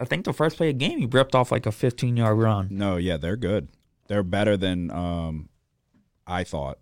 I 0.00 0.04
think 0.04 0.24
the 0.24 0.32
first 0.32 0.56
play 0.56 0.70
of 0.70 0.78
the 0.78 0.86
game, 0.86 0.98
he 0.98 1.06
ripped 1.06 1.34
off 1.34 1.52
like 1.52 1.66
a 1.66 1.72
15 1.72 2.16
yard 2.16 2.38
run. 2.38 2.68
No, 2.70 2.96
yeah, 2.96 3.16
they're 3.16 3.36
good. 3.36 3.68
They're 4.08 4.22
better 4.22 4.56
than 4.56 4.90
um, 4.90 5.48
I 6.26 6.44
thought. 6.44 6.78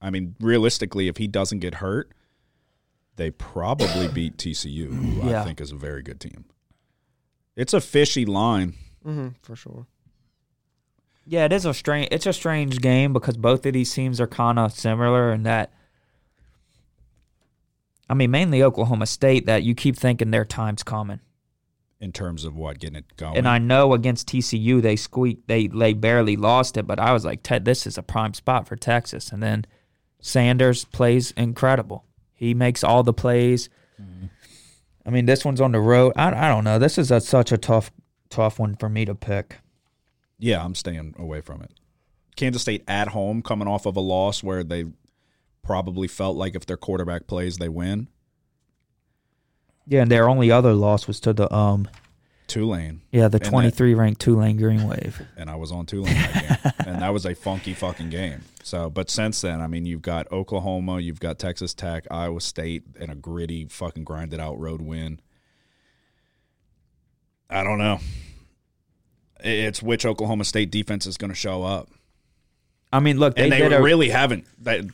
I 0.00 0.10
mean, 0.10 0.34
realistically, 0.40 1.08
if 1.08 1.16
he 1.18 1.26
doesn't 1.26 1.60
get 1.60 1.76
hurt, 1.76 2.12
they 3.16 3.30
probably 3.30 4.08
beat 4.12 4.36
TCU, 4.36 4.92
who 4.92 5.30
I 5.30 5.44
think 5.44 5.60
is 5.60 5.72
a 5.72 5.76
very 5.76 6.02
good 6.02 6.20
team. 6.20 6.46
It's 7.56 7.74
a 7.74 7.80
fishy 7.80 8.24
line. 8.24 8.74
Mm-hmm, 9.04 9.28
for 9.42 9.56
sure. 9.56 9.86
Yeah, 11.26 11.44
it 11.44 11.52
is 11.52 11.64
a 11.64 11.74
strange. 11.74 12.08
It's 12.10 12.26
a 12.26 12.32
strange 12.32 12.80
game 12.80 13.12
because 13.12 13.36
both 13.36 13.64
of 13.66 13.72
these 13.72 13.92
teams 13.92 14.20
are 14.20 14.26
kind 14.26 14.58
of 14.58 14.72
similar 14.72 15.32
in 15.32 15.44
that. 15.44 15.72
I 18.08 18.14
mean, 18.14 18.30
mainly 18.30 18.62
Oklahoma 18.62 19.06
State. 19.06 19.46
That 19.46 19.62
you 19.62 19.74
keep 19.74 19.96
thinking 19.96 20.30
their 20.30 20.44
time's 20.44 20.82
coming. 20.82 21.20
In 22.00 22.12
terms 22.12 22.44
of 22.44 22.56
what 22.56 22.78
getting 22.78 22.96
it 22.96 23.16
going. 23.16 23.36
And 23.36 23.46
I 23.46 23.58
know 23.58 23.92
against 23.92 24.28
TCU 24.28 24.80
they 24.80 24.96
squeaked, 24.96 25.46
they 25.48 25.66
they 25.66 25.92
barely 25.92 26.36
lost 26.36 26.76
it, 26.76 26.86
but 26.86 26.98
I 26.98 27.12
was 27.12 27.24
like, 27.24 27.42
Ted, 27.42 27.64
this 27.64 27.86
is 27.86 27.98
a 27.98 28.02
prime 28.02 28.34
spot 28.34 28.66
for 28.66 28.76
Texas. 28.76 29.30
And 29.30 29.42
then 29.42 29.66
Sanders 30.20 30.84
plays 30.86 31.32
incredible. 31.32 32.04
He 32.34 32.54
makes 32.54 32.82
all 32.82 33.02
the 33.02 33.12
plays. 33.12 33.68
Mm-hmm. 34.00 34.26
I 35.04 35.10
mean, 35.10 35.26
this 35.26 35.44
one's 35.44 35.60
on 35.60 35.72
the 35.72 35.80
road. 35.80 36.12
I, 36.16 36.46
I 36.46 36.48
don't 36.48 36.64
know. 36.64 36.78
This 36.78 36.96
is 36.98 37.10
a, 37.10 37.20
such 37.20 37.52
a 37.52 37.58
tough 37.58 37.90
tough 38.30 38.58
one 38.58 38.76
for 38.76 38.88
me 38.88 39.04
to 39.04 39.14
pick. 39.14 39.58
yeah, 40.38 40.64
I'm 40.64 40.74
staying 40.74 41.14
away 41.18 41.40
from 41.40 41.62
it. 41.62 41.72
Kansas 42.36 42.62
State 42.62 42.84
at 42.88 43.08
home, 43.08 43.42
coming 43.42 43.68
off 43.68 43.86
of 43.86 43.96
a 43.96 44.00
loss 44.00 44.42
where 44.42 44.64
they 44.64 44.84
probably 45.62 46.08
felt 46.08 46.36
like 46.36 46.54
if 46.54 46.64
their 46.64 46.76
quarterback 46.76 47.26
plays, 47.26 47.58
they 47.58 47.68
win. 47.68 48.08
Yeah, 49.90 50.02
and 50.02 50.10
their 50.10 50.28
only 50.28 50.52
other 50.52 50.72
loss 50.72 51.08
was 51.08 51.18
to 51.20 51.32
the 51.32 51.52
um 51.52 51.88
Tulane, 52.46 53.02
yeah 53.12 53.28
the 53.28 53.36
And 53.36 53.44
that- 53.46 53.50
23 53.50 53.94
ranked 53.94 54.20
Tulane 54.20 54.56
Green 54.56 54.86
Wave. 54.88 55.20
and 55.36 55.50
I 55.50 55.56
was 55.56 55.70
on 55.72 55.84
Tulane 55.86 56.14
that 56.14 56.62
game, 56.62 56.72
and 56.86 57.02
that 57.02 57.12
was 57.12 57.26
a 57.26 57.34
funky 57.34 57.74
fucking 57.74 58.10
game. 58.10 58.42
So, 58.62 58.88
but 58.88 59.10
since 59.10 59.40
then, 59.40 59.60
I 59.60 59.66
mean, 59.66 59.86
you've 59.86 60.02
got 60.02 60.30
Oklahoma, 60.32 61.00
you've 61.00 61.18
got 61.20 61.38
Texas 61.38 61.74
Tech, 61.74 62.06
Iowa 62.10 62.40
State, 62.40 62.84
and 63.00 63.10
a 63.10 63.14
gritty, 63.16 63.66
fucking 63.66 64.04
grinded 64.04 64.38
out 64.40 64.58
road 64.60 64.80
win. 64.80 65.20
I 67.48 67.64
don't 67.64 67.78
know. 67.78 67.98
It's 69.42 69.82
which 69.82 70.04
Oklahoma 70.06 70.44
State 70.44 70.70
defense 70.70 71.06
is 71.06 71.16
going 71.16 71.30
to 71.30 71.36
show 71.36 71.62
up. 71.64 71.88
I 72.92 72.98
mean, 72.98 73.18
look, 73.18 73.36
they, 73.36 73.44
and 73.44 73.52
they 73.52 73.58
did 73.58 73.72
a, 73.72 73.80
really 73.82 74.08
haven't. 74.10 74.46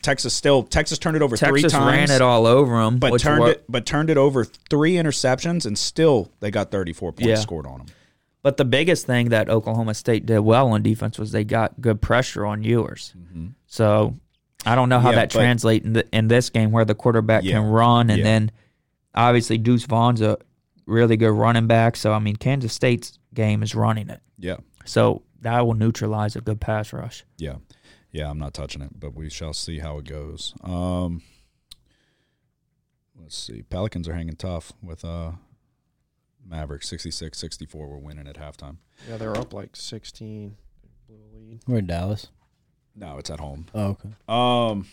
Texas 0.02 0.34
still 0.34 0.62
Texas 0.62 0.98
turned 0.98 1.16
it 1.16 1.22
over 1.22 1.36
three 1.36 1.62
Texas 1.62 1.72
times, 1.72 2.10
ran 2.10 2.10
it 2.10 2.20
all 2.22 2.46
over 2.46 2.78
them, 2.82 2.98
but 2.98 3.18
turned 3.20 3.44
it 3.44 3.64
but 3.68 3.86
turned 3.86 4.10
it 4.10 4.18
over 4.18 4.44
three 4.44 4.92
interceptions, 4.94 5.64
and 5.64 5.78
still 5.78 6.30
they 6.40 6.50
got 6.50 6.70
thirty 6.70 6.92
four 6.92 7.12
points 7.12 7.26
Yeah. 7.28 7.34
scored 7.36 7.66
on 7.66 7.78
them. 7.78 7.86
But 8.42 8.58
the 8.58 8.64
biggest 8.66 9.06
thing 9.06 9.30
that 9.30 9.48
Oklahoma 9.48 9.94
State 9.94 10.26
did 10.26 10.38
well 10.40 10.68
on 10.68 10.82
defense 10.82 11.18
was 11.18 11.32
they 11.32 11.42
got 11.42 11.80
good 11.80 12.00
pressure 12.02 12.44
on 12.46 12.62
Ewers. 12.62 13.14
So 13.66 14.14
I 14.64 14.74
don't 14.74 14.88
know 14.88 15.00
how 15.00 15.08
Mm-hmm. 15.08 15.16
Yeah, 15.16 15.22
that 15.22 15.30
translates 15.30 15.84
in, 15.86 15.92
the, 15.94 16.06
in 16.12 16.28
this 16.28 16.50
game 16.50 16.70
where 16.72 16.84
the 16.84 16.94
quarterback 16.94 17.44
Yeah. 17.44 17.54
can 17.54 17.64
run, 17.70 18.10
and 18.10 18.24
then 18.24 18.50
obviously 19.14 19.58
Deuce 19.58 19.84
Vaughn's 19.86 20.20
a 20.20 20.36
really 20.86 21.16
good 21.16 21.30
running 21.32 21.66
back. 21.66 21.96
So 21.96 22.12
I 22.12 22.18
mean, 22.18 22.36
Kansas 22.36 22.72
State's 22.72 23.18
game 23.34 23.62
is 23.62 23.74
running 23.74 24.10
it, 24.10 24.20
Yeah, 24.38 24.56
so 24.84 25.22
that 25.40 25.66
will 25.66 25.74
neutralize 25.74 26.36
a 26.36 26.40
good 26.40 26.60
pass 26.60 26.92
rush. 26.92 27.24
yeah, 27.38 27.54
yeah. 28.16 28.30
I'm 28.30 28.38
not 28.38 28.54
touching 28.54 28.82
it, 28.82 28.98
but 28.98 29.14
we 29.14 29.28
shall 29.30 29.52
see 29.52 29.78
how 29.78 29.98
it 29.98 30.04
goes. 30.06 30.54
Um, 30.62 31.22
let's 33.20 33.36
see. 33.36 33.62
Pelicans 33.62 34.08
are 34.08 34.14
hanging 34.14 34.36
tough 34.36 34.72
with 34.82 35.04
uh 35.04 35.32
Mavericks 36.48 36.88
66-64. 36.90 37.74
We're 37.74 37.96
winning 37.98 38.28
at 38.28 38.36
halftime. 38.36 38.76
Yeah, 39.08 39.16
they're 39.16 39.36
up 39.36 39.52
like 39.52 39.74
16. 39.74 40.56
Blew 41.08 41.16
a 41.16 41.36
lead. 41.36 41.60
We're 41.66 41.78
in 41.78 41.86
Dallas. 41.86 42.28
No, 42.94 43.18
it's 43.18 43.30
at 43.30 43.40
home. 43.40 43.66
Oh, 43.74 43.96
okay. 43.98 44.10
Um, 44.28 44.86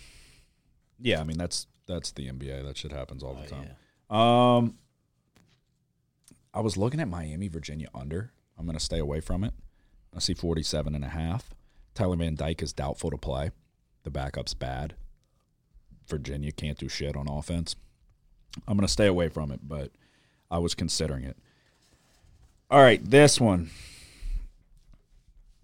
yeah. 0.99 1.19
I 1.19 1.23
mean 1.23 1.37
that's 1.37 1.67
that's 1.87 2.11
the 2.11 2.27
NBA. 2.27 2.65
That 2.65 2.77
shit 2.77 2.91
happens 2.91 3.23
all 3.23 3.33
the 3.35 3.43
Oh, 3.43 3.45
time. 3.45 3.69
yeah. 3.69 4.55
Um, 4.57 4.77
I 6.53 6.59
was 6.61 6.77
looking 6.77 6.99
at 6.99 7.07
Miami, 7.07 7.47
Virginia 7.47 7.87
under. 7.95 8.31
I'm 8.57 8.65
going 8.65 8.77
to 8.77 8.83
stay 8.83 8.99
away 8.99 9.19
from 9.21 9.43
it. 9.43 9.53
I 10.15 10.19
see 10.19 10.33
47 10.35 10.93
and 10.95 11.03
a 11.03 11.09
half. 11.09 11.53
Tyler 11.93 12.15
Van 12.15 12.35
Dyke 12.35 12.61
is 12.61 12.73
doubtful 12.73 13.11
to 13.11 13.17
play. 13.17 13.51
The 14.03 14.09
backup's 14.09 14.53
bad. 14.53 14.95
Virginia 16.07 16.51
can't 16.51 16.77
do 16.77 16.89
shit 16.89 17.15
on 17.15 17.27
offense. 17.27 17.75
I'm 18.67 18.77
going 18.77 18.87
to 18.87 18.91
stay 18.91 19.07
away 19.07 19.29
from 19.29 19.51
it, 19.51 19.61
but 19.63 19.91
I 20.51 20.59
was 20.59 20.75
considering 20.75 21.23
it. 21.23 21.37
All 22.69 22.81
right, 22.81 23.03
this 23.03 23.39
one 23.39 23.69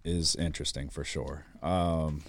is 0.04 0.36
interesting 0.36 0.90
for 0.90 1.04
sure. 1.04 1.46
Um, 1.62 2.24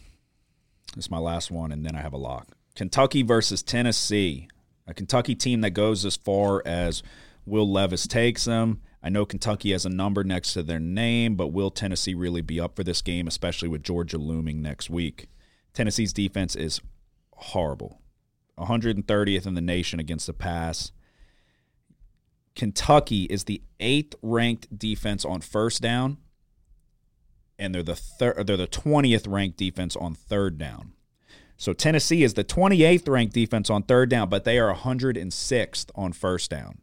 is 0.96 1.10
my 1.10 1.18
last 1.18 1.50
one, 1.50 1.72
and 1.72 1.84
then 1.84 1.94
I 1.94 2.00
have 2.00 2.12
a 2.12 2.18
lock. 2.18 2.48
Kentucky 2.74 3.22
versus 3.22 3.62
Tennessee. 3.62 4.48
A 4.86 4.94
Kentucky 4.94 5.34
team 5.34 5.60
that 5.60 5.70
goes 5.70 6.04
as 6.04 6.16
far 6.16 6.62
as 6.66 7.02
Will 7.46 7.70
Levis 7.70 8.06
takes 8.06 8.44
them. 8.44 8.80
I 9.02 9.08
know 9.08 9.24
Kentucky 9.24 9.72
has 9.72 9.86
a 9.86 9.90
number 9.90 10.24
next 10.24 10.52
to 10.52 10.62
their 10.62 10.80
name, 10.80 11.34
but 11.34 11.48
will 11.48 11.70
Tennessee 11.70 12.14
really 12.14 12.42
be 12.42 12.60
up 12.60 12.76
for 12.76 12.84
this 12.84 13.00
game, 13.00 13.26
especially 13.26 13.68
with 13.68 13.82
Georgia 13.82 14.18
looming 14.18 14.60
next 14.60 14.90
week? 14.90 15.28
Tennessee's 15.72 16.12
defense 16.12 16.54
is 16.54 16.80
horrible. 17.32 18.00
130th 18.58 19.46
in 19.46 19.54
the 19.54 19.60
nation 19.62 19.98
against 19.98 20.26
the 20.26 20.34
pass. 20.34 20.92
Kentucky 22.54 23.24
is 23.24 23.44
the 23.44 23.62
eighth 23.78 24.14
ranked 24.20 24.76
defense 24.76 25.24
on 25.24 25.40
first 25.40 25.80
down, 25.80 26.18
and 27.58 27.74
they're 27.74 27.82
the. 27.82 28.00
They're 28.18 28.56
the 28.56 28.66
20th 28.66 29.26
ranked 29.26 29.56
defense 29.56 29.96
on 29.96 30.14
third 30.14 30.58
down. 30.58 30.92
So 31.56 31.72
Tennessee 31.72 32.22
is 32.22 32.34
the 32.34 32.44
28th 32.44 33.08
ranked 33.08 33.34
defense 33.34 33.70
on 33.70 33.82
third 33.82 34.10
down, 34.10 34.28
but 34.28 34.44
they 34.44 34.58
are 34.58 34.74
106th 34.74 35.90
on 35.94 36.12
first 36.12 36.50
down. 36.50 36.78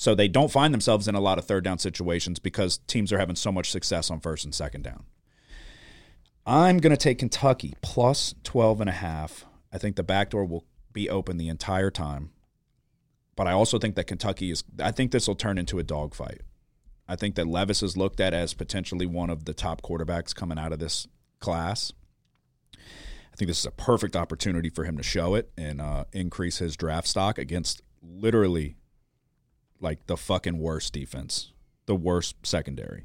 So 0.00 0.14
they 0.14 0.28
don't 0.28 0.52
find 0.52 0.72
themselves 0.72 1.08
in 1.08 1.16
a 1.16 1.20
lot 1.20 1.38
of 1.38 1.44
third 1.44 1.64
down 1.64 1.80
situations 1.80 2.38
because 2.38 2.78
teams 2.86 3.12
are 3.12 3.18
having 3.18 3.34
so 3.34 3.50
much 3.50 3.72
success 3.72 4.12
on 4.12 4.20
first 4.20 4.44
and 4.44 4.54
second 4.54 4.82
down. 4.82 5.02
I'm 6.46 6.78
going 6.78 6.92
to 6.92 6.96
take 6.96 7.18
Kentucky 7.18 7.74
plus 7.82 8.36
12 8.44 8.80
and 8.82 8.88
a 8.88 8.92
half. 8.92 9.44
I 9.72 9.78
think 9.78 9.96
the 9.96 10.04
back 10.04 10.30
door 10.30 10.44
will 10.44 10.64
be 10.92 11.10
open 11.10 11.36
the 11.36 11.48
entire 11.48 11.90
time. 11.90 12.30
But 13.34 13.48
I 13.48 13.52
also 13.52 13.80
think 13.80 13.96
that 13.96 14.06
Kentucky 14.06 14.52
is 14.52 14.62
I 14.80 14.92
think 14.92 15.10
this 15.10 15.26
will 15.26 15.34
turn 15.34 15.58
into 15.58 15.80
a 15.80 15.82
dogfight. 15.82 16.42
I 17.08 17.16
think 17.16 17.34
that 17.34 17.48
Levis 17.48 17.82
is 17.82 17.96
looked 17.96 18.20
at 18.20 18.32
as 18.32 18.54
potentially 18.54 19.04
one 19.04 19.30
of 19.30 19.46
the 19.46 19.54
top 19.54 19.82
quarterbacks 19.82 20.32
coming 20.32 20.60
out 20.60 20.72
of 20.72 20.78
this 20.78 21.08
class. 21.40 21.92
I 22.72 23.36
think 23.36 23.48
this 23.48 23.58
is 23.58 23.66
a 23.66 23.72
perfect 23.72 24.14
opportunity 24.14 24.70
for 24.70 24.84
him 24.84 24.96
to 24.96 25.02
show 25.02 25.34
it 25.34 25.50
and 25.58 25.80
uh, 25.80 26.04
increase 26.12 26.58
his 26.58 26.76
draft 26.76 27.08
stock 27.08 27.36
against 27.36 27.82
literally 28.00 28.76
like 29.80 30.06
the 30.06 30.16
fucking 30.16 30.58
worst 30.58 30.92
defense, 30.92 31.52
the 31.86 31.94
worst 31.94 32.36
secondary. 32.44 33.04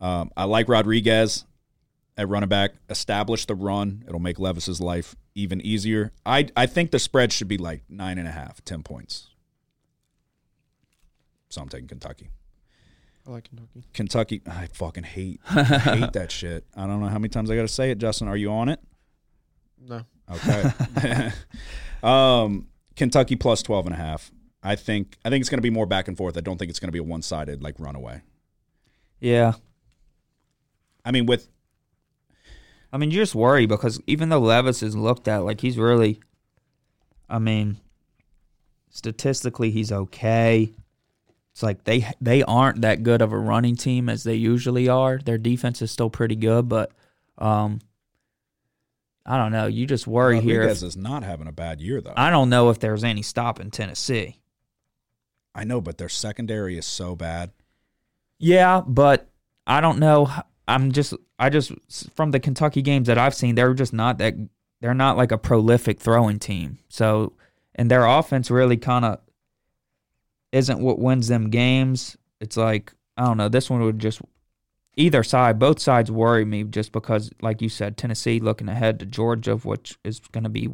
Um, 0.00 0.30
I 0.36 0.44
like 0.44 0.68
Rodriguez 0.68 1.44
at 2.16 2.28
running 2.28 2.48
back. 2.48 2.72
Establish 2.88 3.46
the 3.46 3.54
run. 3.54 4.04
It'll 4.06 4.20
make 4.20 4.38
Levis's 4.38 4.80
life 4.80 5.16
even 5.34 5.60
easier. 5.60 6.12
I 6.24 6.48
I 6.56 6.66
think 6.66 6.90
the 6.90 6.98
spread 6.98 7.32
should 7.32 7.48
be 7.48 7.58
like 7.58 7.82
nine 7.88 8.18
and 8.18 8.28
a 8.28 8.32
half, 8.32 8.64
ten 8.64 8.82
points. 8.82 9.28
So 11.48 11.62
I'm 11.62 11.68
taking 11.68 11.88
Kentucky. 11.88 12.30
I 13.26 13.30
like 13.30 13.44
Kentucky. 13.44 13.84
Kentucky, 13.94 14.42
I 14.46 14.66
fucking 14.66 15.04
hate 15.04 15.40
hate 15.46 16.12
that 16.12 16.30
shit. 16.30 16.64
I 16.76 16.86
don't 16.86 17.00
know 17.00 17.08
how 17.08 17.18
many 17.18 17.28
times 17.30 17.50
I 17.50 17.56
got 17.56 17.62
to 17.62 17.68
say 17.68 17.90
it. 17.90 17.98
Justin, 17.98 18.28
are 18.28 18.36
you 18.36 18.50
on 18.50 18.68
it? 18.68 18.80
No. 19.80 20.02
Okay. 20.30 21.30
um, 22.02 22.68
Kentucky 22.96 23.36
plus 23.36 23.62
12 23.62 23.86
and 23.86 23.94
a 23.94 23.98
half. 23.98 24.30
I 24.64 24.76
think 24.76 25.18
I 25.24 25.30
think 25.30 25.42
it's 25.42 25.50
going 25.50 25.58
to 25.58 25.62
be 25.62 25.70
more 25.70 25.86
back 25.86 26.08
and 26.08 26.16
forth. 26.16 26.36
I 26.36 26.40
don't 26.40 26.58
think 26.58 26.70
it's 26.70 26.80
going 26.80 26.88
to 26.88 26.92
be 26.92 26.98
a 26.98 27.04
one-sided 27.04 27.62
like 27.62 27.78
runaway. 27.78 28.22
Yeah, 29.20 29.52
I 31.04 31.12
mean 31.12 31.26
with 31.26 31.48
I 32.94 32.96
mean, 32.96 33.10
you 33.10 33.18
just 33.18 33.34
worry 33.34 33.66
because 33.66 34.00
even 34.06 34.28
though 34.28 34.38
Levis 34.38 34.80
is 34.80 34.94
looked 34.94 35.26
at 35.26 35.38
like 35.38 35.60
he's 35.60 35.76
really, 35.76 36.20
I 37.28 37.40
mean, 37.40 37.78
statistically 38.88 39.72
he's 39.72 39.90
okay. 39.90 40.72
It's 41.50 41.62
like 41.64 41.82
they 41.82 42.06
they 42.20 42.44
aren't 42.44 42.82
that 42.82 43.02
good 43.02 43.20
of 43.20 43.32
a 43.32 43.38
running 43.38 43.74
team 43.74 44.08
as 44.08 44.22
they 44.22 44.36
usually 44.36 44.88
are. 44.88 45.18
Their 45.18 45.38
defense 45.38 45.82
is 45.82 45.90
still 45.90 46.08
pretty 46.08 46.36
good, 46.36 46.68
but 46.68 46.92
um, 47.36 47.80
I 49.26 49.38
don't 49.38 49.50
know. 49.50 49.66
You 49.66 49.86
just 49.86 50.06
worry 50.06 50.40
here. 50.40 50.60
Rodriguez 50.60 50.84
is 50.84 50.96
not 50.96 51.24
having 51.24 51.48
a 51.48 51.52
bad 51.52 51.80
year 51.80 52.00
though. 52.00 52.14
I 52.16 52.30
don't 52.30 52.48
know 52.48 52.70
if 52.70 52.78
there's 52.78 53.02
any 53.02 53.22
stop 53.22 53.58
in 53.58 53.72
Tennessee. 53.72 54.38
I 55.54 55.64
know, 55.64 55.80
but 55.80 55.98
their 55.98 56.08
secondary 56.08 56.76
is 56.76 56.86
so 56.86 57.14
bad. 57.14 57.52
Yeah, 58.38 58.82
but 58.86 59.28
I 59.66 59.80
don't 59.80 59.98
know. 59.98 60.30
I'm 60.66 60.92
just 60.92 61.14
I 61.38 61.50
just 61.50 61.72
from 62.14 62.30
the 62.30 62.40
Kentucky 62.40 62.82
games 62.82 63.06
that 63.06 63.18
I've 63.18 63.34
seen, 63.34 63.54
they're 63.54 63.74
just 63.74 63.92
not 63.92 64.18
that 64.18 64.34
they're 64.80 64.94
not 64.94 65.16
like 65.16 65.32
a 65.32 65.38
prolific 65.38 66.00
throwing 66.00 66.38
team. 66.38 66.78
So 66.88 67.34
and 67.74 67.90
their 67.90 68.06
offense 68.06 68.50
really 68.50 68.76
kind 68.76 69.04
of 69.04 69.20
isn't 70.52 70.80
what 70.80 70.98
wins 70.98 71.28
them 71.28 71.50
games. 71.50 72.16
It's 72.40 72.56
like 72.56 72.92
I 73.16 73.26
don't 73.26 73.36
know. 73.36 73.48
This 73.48 73.70
one 73.70 73.82
would 73.82 73.98
just 73.98 74.20
either 74.96 75.22
side, 75.22 75.58
both 75.58 75.80
sides 75.80 76.10
worry 76.10 76.44
me 76.44 76.64
just 76.64 76.92
because, 76.92 77.30
like 77.40 77.62
you 77.62 77.68
said, 77.68 77.96
Tennessee 77.96 78.40
looking 78.40 78.68
ahead 78.68 78.98
to 79.00 79.06
Georgia, 79.06 79.56
which 79.56 79.98
is 80.04 80.20
going 80.20 80.44
to 80.44 80.50
be. 80.50 80.68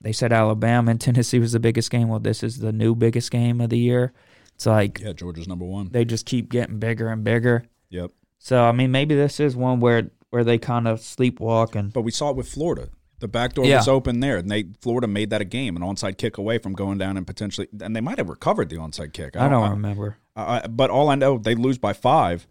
They 0.00 0.12
said 0.12 0.32
Alabama 0.32 0.90
and 0.92 1.00
Tennessee 1.00 1.38
was 1.38 1.52
the 1.52 1.60
biggest 1.60 1.90
game. 1.90 2.08
Well, 2.08 2.20
this 2.20 2.42
is 2.42 2.58
the 2.58 2.72
new 2.72 2.94
biggest 2.94 3.30
game 3.30 3.60
of 3.60 3.70
the 3.70 3.78
year. 3.78 4.12
It's 4.54 4.66
like 4.66 5.00
Yeah, 5.00 5.12
Georgia's 5.12 5.48
number 5.48 5.64
one. 5.64 5.88
they 5.90 6.04
just 6.04 6.26
keep 6.26 6.50
getting 6.50 6.78
bigger 6.78 7.08
and 7.08 7.24
bigger. 7.24 7.64
Yep. 7.90 8.12
So 8.38 8.62
I 8.64 8.72
mean, 8.72 8.90
maybe 8.90 9.14
this 9.14 9.40
is 9.40 9.56
one 9.56 9.80
where 9.80 10.10
where 10.30 10.44
they 10.44 10.58
kind 10.58 10.86
of 10.88 11.00
sleepwalk 11.00 11.74
and 11.74 11.92
But 11.92 12.02
we 12.02 12.10
saw 12.10 12.30
it 12.30 12.36
with 12.36 12.48
Florida. 12.48 12.88
The 13.18 13.28
back 13.28 13.52
door 13.52 13.66
Yeah. 13.66 13.76
was 13.78 13.88
open 13.88 14.20
there, 14.20 14.38
and 14.38 14.50
they 14.50 14.64
Florida 14.80 15.06
made 15.06 15.28
that 15.30 15.42
a 15.42 15.44
game, 15.44 15.76
an 15.76 15.82
onside 15.82 16.16
kick 16.16 16.38
away 16.38 16.56
from 16.56 16.72
going 16.72 16.96
down 16.96 17.16
and 17.18 17.26
potentially, 17.26 17.68
and 17.82 17.94
they 17.94 18.00
might 18.00 18.16
have 18.16 18.30
recovered 18.30 18.70
the 18.70 18.76
onside 18.76 19.12
kick. 19.12 19.36
I 19.36 19.48
don't 19.50 19.68
remember. 19.70 20.16
I, 20.34 20.66
but 20.68 20.88
all 20.88 21.10
I 21.10 21.16
know, 21.16 21.36
they 21.36 21.54
lose 21.54 21.76
by 21.76 21.92
five. 21.92 22.46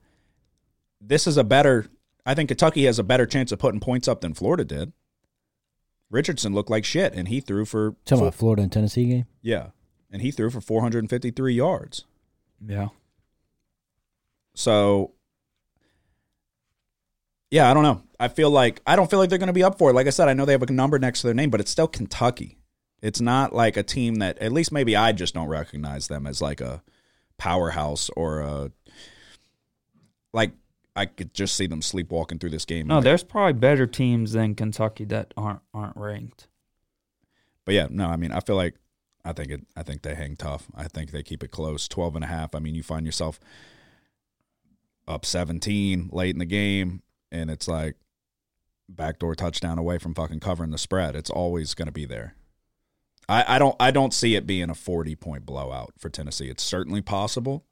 This 1.01 1.25
is 1.25 1.37
a 1.37 1.43
better. 1.43 1.87
I 2.25 2.35
think 2.35 2.49
Kentucky 2.49 2.85
has 2.85 2.99
a 2.99 3.03
better 3.03 3.25
chance 3.25 3.51
of 3.51 3.57
putting 3.57 3.79
points 3.79 4.07
up 4.07 4.21
than 4.21 4.33
Florida 4.35 4.63
did. 4.65 4.93
Richardson 6.09 6.53
looked 6.53 6.69
like 6.69 6.85
shit, 6.85 7.13
and 7.13 7.27
he 7.27 7.39
threw 7.39 7.65
for 7.65 7.95
Talking 8.05 8.23
about 8.23 8.35
Florida 8.35 8.61
and 8.63 8.71
Tennessee 8.71 9.05
game. 9.05 9.25
yeah, 9.41 9.67
and 10.11 10.21
he 10.21 10.31
threw 10.31 10.49
for 10.49 10.61
453 10.61 11.53
yards. 11.53 12.05
Yeah. 12.65 12.89
So, 14.55 15.13
yeah, 17.51 17.69
I 17.69 17.73
don't 17.73 17.83
know. 17.83 18.03
I 18.19 18.27
feel 18.27 18.49
like 18.49 18.81
I 18.85 18.95
don't 18.95 19.09
feel 19.09 19.19
like 19.19 19.29
they're 19.29 19.37
going 19.37 19.47
to 19.47 19.53
be 19.53 19.63
up 19.63 19.77
for 19.77 19.89
it. 19.91 19.93
Like 19.93 20.07
I 20.07 20.11
said, 20.11 20.27
I 20.27 20.33
know 20.33 20.45
they 20.45 20.51
have 20.53 20.63
a 20.63 20.71
number 20.71 20.99
next 20.99 21.21
to 21.21 21.27
their 21.27 21.33
name, 21.33 21.49
but 21.49 21.59
it's 21.61 21.71
still 21.71 21.87
Kentucky. 21.87 22.57
It's 23.01 23.21
not 23.21 23.53
like 23.53 23.77
a 23.77 23.83
team 23.83 24.15
that 24.15 24.37
at 24.39 24.51
least 24.51 24.71
maybe 24.73 24.95
I 24.95 25.13
just 25.13 25.33
don't 25.33 25.47
recognize 25.47 26.07
them 26.09 26.27
as 26.27 26.41
like 26.41 26.59
a 26.59 26.83
powerhouse 27.37 28.09
or 28.17 28.41
a 28.41 28.71
like 30.33 30.51
I 30.95 31.05
could 31.05 31.33
just 31.33 31.55
see 31.55 31.67
them 31.67 31.81
sleepwalking 31.81 32.39
through 32.39 32.49
this 32.49 32.65
game. 32.65 32.87
No, 32.87 32.95
Like- 32.95 33.03
there's 33.05 33.23
probably 33.23 33.53
better 33.53 33.87
teams 33.87 34.33
than 34.33 34.55
Kentucky 34.55 35.05
that 35.05 35.33
aren't 35.37 35.61
aren't 35.73 35.95
ranked. 35.95 36.47
But 37.65 37.75
yeah, 37.75 37.87
no, 37.89 38.07
I 38.07 38.15
mean, 38.15 38.31
I 38.31 38.39
feel 38.39 38.55
like 38.55 38.75
I 39.23 39.33
think 39.33 39.51
it 39.51 39.61
I 39.75 39.83
think 39.83 40.01
they 40.01 40.15
hang 40.15 40.35
tough. 40.35 40.67
I 40.75 40.87
think 40.87 41.11
they 41.11 41.23
keep 41.23 41.43
it 41.43 41.51
close. 41.51 41.87
12 41.87 42.15
and 42.15 42.23
a 42.23 42.27
half. 42.27 42.55
I 42.55 42.59
mean, 42.59 42.75
you 42.75 42.83
find 42.83 43.05
yourself 43.05 43.39
up 45.07 45.25
17 45.25 46.09
late 46.11 46.35
in 46.35 46.39
the 46.39 46.45
game 46.45 47.01
and 47.31 47.49
it's 47.49 47.67
like 47.67 47.95
backdoor 48.87 49.35
touchdown 49.35 49.77
away 49.77 49.97
from 49.97 50.13
fucking 50.13 50.39
covering 50.39 50.71
the 50.71 50.77
spread. 50.77 51.15
It's 51.15 51.29
always 51.29 51.73
going 51.73 51.87
to 51.87 51.91
be 51.91 52.05
there. 52.05 52.35
I, 53.27 53.55
I 53.55 53.59
don't 53.59 53.75
I 53.79 53.91
don't 53.91 54.13
see 54.13 54.35
it 54.35 54.47
being 54.47 54.69
a 54.69 54.75
40 54.75 55.15
point 55.15 55.45
blowout 55.45 55.93
for 55.99 56.09
Tennessee. 56.09 56.49
It's 56.49 56.63
certainly 56.63 57.01
possible. 57.01 57.63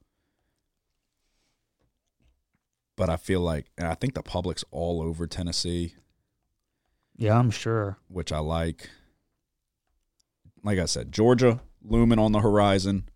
But 2.97 3.09
I 3.09 3.15
feel 3.15 3.39
like 3.39 3.67
and 3.77 3.87
I 3.87 3.93
think 3.93 4.13
the 4.15 4.23
public's 4.23 4.65
all 4.71 5.01
over 5.01 5.25
Tennessee 5.27 5.93
Yeah, 7.15 7.37
I'm 7.39 7.51
sure. 7.51 7.97
which 8.09 8.31
I 8.33 8.39
like. 8.39 8.89
Like 10.63 10.79
I 10.79 10.85
said, 10.85 11.13
Georgia 11.13 11.61
looming 11.81 12.19
on 12.19 12.33
the 12.33 12.39
horizon. 12.41 13.07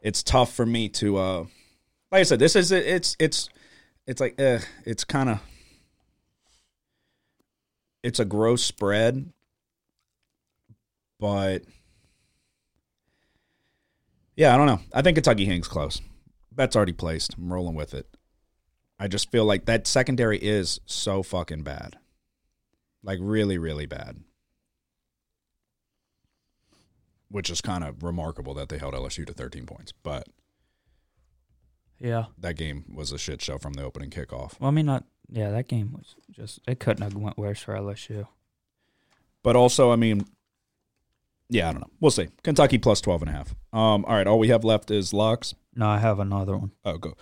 It's 0.00 0.22
tough 0.24 0.52
for 0.52 0.66
me 0.66 0.88
to 0.88 1.16
uh 1.18 1.40
like 2.10 2.20
I 2.20 2.22
said, 2.24 2.38
this 2.40 2.56
is 2.56 2.72
it's 2.72 3.14
it's 3.20 3.48
it's 4.06 4.20
like 4.20 4.34
eh, 4.40 4.58
it's 4.84 5.04
kind 5.04 5.28
of 5.28 5.38
it's 8.02 8.18
a 8.18 8.24
gross 8.24 8.64
spread, 8.64 9.32
but 11.20 11.62
yeah, 14.34 14.54
I 14.54 14.56
don't 14.56 14.66
know. 14.66 14.80
I 14.92 15.02
think 15.02 15.16
Kentucky 15.16 15.44
hangs 15.44 15.68
close. 15.68 16.00
Bet's 16.50 16.74
already 16.74 16.92
placed. 16.92 17.34
I'm 17.34 17.52
rolling 17.52 17.74
with 17.76 17.94
it. 17.94 18.08
I 19.02 19.08
just 19.08 19.32
feel 19.32 19.44
like 19.44 19.64
that 19.64 19.88
secondary 19.88 20.38
is 20.38 20.78
so 20.86 21.24
fucking 21.24 21.64
bad. 21.64 21.96
Like 23.02 23.18
really, 23.20 23.58
really 23.58 23.84
bad. 23.84 24.18
Which 27.28 27.50
is 27.50 27.60
kind 27.60 27.82
of 27.82 28.04
remarkable 28.04 28.54
that 28.54 28.68
they 28.68 28.78
held 28.78 28.94
LSU 28.94 29.26
to 29.26 29.32
13 29.32 29.66
points. 29.66 29.90
But 30.04 30.28
Yeah. 31.98 32.26
that 32.38 32.54
game 32.56 32.84
was 32.94 33.10
a 33.10 33.18
shit 33.18 33.42
show 33.42 33.58
from 33.58 33.72
the 33.72 33.82
opening 33.82 34.10
kickoff. 34.10 34.60
Well, 34.60 34.68
I 34.68 34.70
mean, 34.70 34.86
not. 34.86 35.02
Yeah, 35.28 35.50
that 35.50 35.66
game 35.66 35.92
was 35.92 36.14
just. 36.30 36.60
It 36.68 36.78
couldn't 36.78 37.02
have 37.02 37.14
went 37.14 37.36
worse 37.36 37.60
for 37.60 37.74
LSU. 37.74 38.28
But 39.42 39.56
also, 39.56 39.90
I 39.90 39.96
mean, 39.96 40.26
yeah, 41.48 41.68
I 41.68 41.72
don't 41.72 41.80
know. 41.80 41.90
We'll 42.00 42.12
see. 42.12 42.28
Kentucky 42.44 42.78
plus 42.78 43.00
12 43.00 43.22
and 43.22 43.30
a 43.30 43.34
half. 43.34 43.50
Um, 43.72 44.04
all 44.04 44.14
right, 44.14 44.28
all 44.28 44.38
we 44.38 44.48
have 44.48 44.62
left 44.62 44.92
is 44.92 45.12
locks. 45.12 45.54
No, 45.74 45.88
I 45.88 45.98
have 45.98 46.20
another 46.20 46.56
one. 46.56 46.70
Oh, 46.84 46.98
go. 46.98 47.14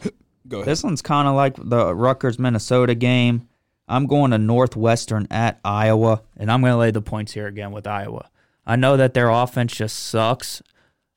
Go 0.48 0.58
ahead. 0.58 0.68
This 0.68 0.82
one's 0.82 1.02
kind 1.02 1.28
of 1.28 1.34
like 1.34 1.54
the 1.56 1.94
Rutgers 1.94 2.38
Minnesota 2.38 2.94
game. 2.94 3.48
I'm 3.88 4.06
going 4.06 4.30
to 4.30 4.38
Northwestern 4.38 5.26
at 5.30 5.58
Iowa, 5.64 6.22
and 6.36 6.50
I'm 6.50 6.60
going 6.60 6.72
to 6.72 6.76
lay 6.76 6.90
the 6.92 7.02
points 7.02 7.32
here 7.32 7.46
again 7.48 7.72
with 7.72 7.86
Iowa. 7.86 8.28
I 8.64 8.76
know 8.76 8.96
that 8.96 9.14
their 9.14 9.28
offense 9.30 9.74
just 9.74 9.96
sucks. 9.98 10.62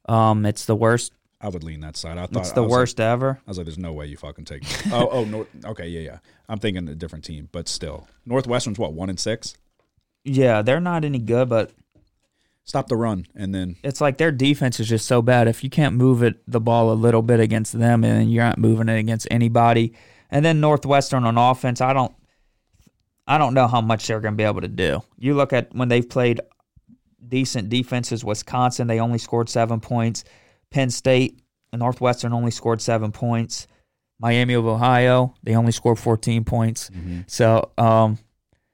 Um, 0.09 0.45
it's 0.45 0.65
the 0.65 0.75
worst. 0.75 1.13
I 1.39 1.49
would 1.49 1.63
lean 1.63 1.81
that 1.81 1.97
side. 1.97 2.17
I 2.17 2.25
thought 2.25 2.39
It's 2.41 2.51
the 2.53 2.63
was 2.63 2.71
like- 2.71 2.77
worst 2.79 2.99
ever. 2.99 3.39
I 3.45 3.51
was 3.51 3.57
like, 3.57 3.65
"There's 3.67 3.77
no 3.77 3.91
way 3.93 4.07
you 4.07 4.17
fucking 4.17 4.45
take." 4.45 4.63
oh, 4.91 5.09
oh, 5.11 5.23
no. 5.25 5.45
Okay, 5.65 5.87
yeah, 5.87 5.99
yeah. 5.99 6.17
I'm 6.49 6.57
thinking 6.59 6.87
a 6.89 6.95
different 6.95 7.25
team, 7.25 7.49
but 7.51 7.67
still, 7.67 8.07
Northwestern's 8.25 8.79
what 8.79 8.93
one 8.93 9.09
and 9.09 9.19
six. 9.19 9.55
Yeah, 10.23 10.61
they're 10.61 10.79
not 10.79 11.03
any 11.05 11.19
good, 11.19 11.49
but 11.49 11.71
Stop 12.65 12.87
the 12.87 12.95
run, 12.95 13.25
and 13.35 13.53
then 13.53 13.75
it's 13.83 13.99
like 13.99 14.17
their 14.17 14.31
defense 14.31 14.79
is 14.79 14.87
just 14.87 15.05
so 15.05 15.21
bad. 15.21 15.47
If 15.47 15.63
you 15.63 15.69
can't 15.69 15.95
move 15.95 16.23
it 16.23 16.41
the 16.47 16.61
ball 16.61 16.91
a 16.91 16.95
little 16.95 17.21
bit 17.21 17.39
against 17.39 17.77
them, 17.77 18.03
and 18.03 18.31
you're 18.31 18.43
not 18.43 18.57
moving 18.57 18.87
it 18.87 18.97
against 18.97 19.27
anybody, 19.29 19.93
and 20.31 20.45
then 20.45 20.61
Northwestern 20.61 21.25
on 21.25 21.37
offense, 21.37 21.81
I 21.81 21.91
don't, 21.91 22.13
I 23.27 23.37
don't 23.37 23.53
know 23.53 23.67
how 23.67 23.81
much 23.81 24.07
they're 24.07 24.21
going 24.21 24.33
to 24.33 24.37
be 24.37 24.43
able 24.43 24.61
to 24.61 24.69
do. 24.69 25.03
You 25.17 25.33
look 25.35 25.51
at 25.51 25.75
when 25.75 25.89
they've 25.89 26.07
played 26.07 26.39
decent 27.27 27.69
defenses. 27.69 28.23
Wisconsin, 28.23 28.87
they 28.87 28.99
only 28.99 29.17
scored 29.17 29.49
seven 29.49 29.79
points. 29.79 30.23
Penn 30.69 30.89
State 30.89 31.41
and 31.71 31.79
Northwestern 31.79 32.33
only 32.33 32.51
scored 32.51 32.81
seven 32.81 33.11
points. 33.11 33.67
Miami 34.19 34.53
of 34.53 34.65
Ohio, 34.65 35.33
they 35.43 35.55
only 35.55 35.71
scored 35.71 35.99
14 35.99 36.43
points. 36.45 36.89
So, 37.27 37.71
um, 37.77 38.19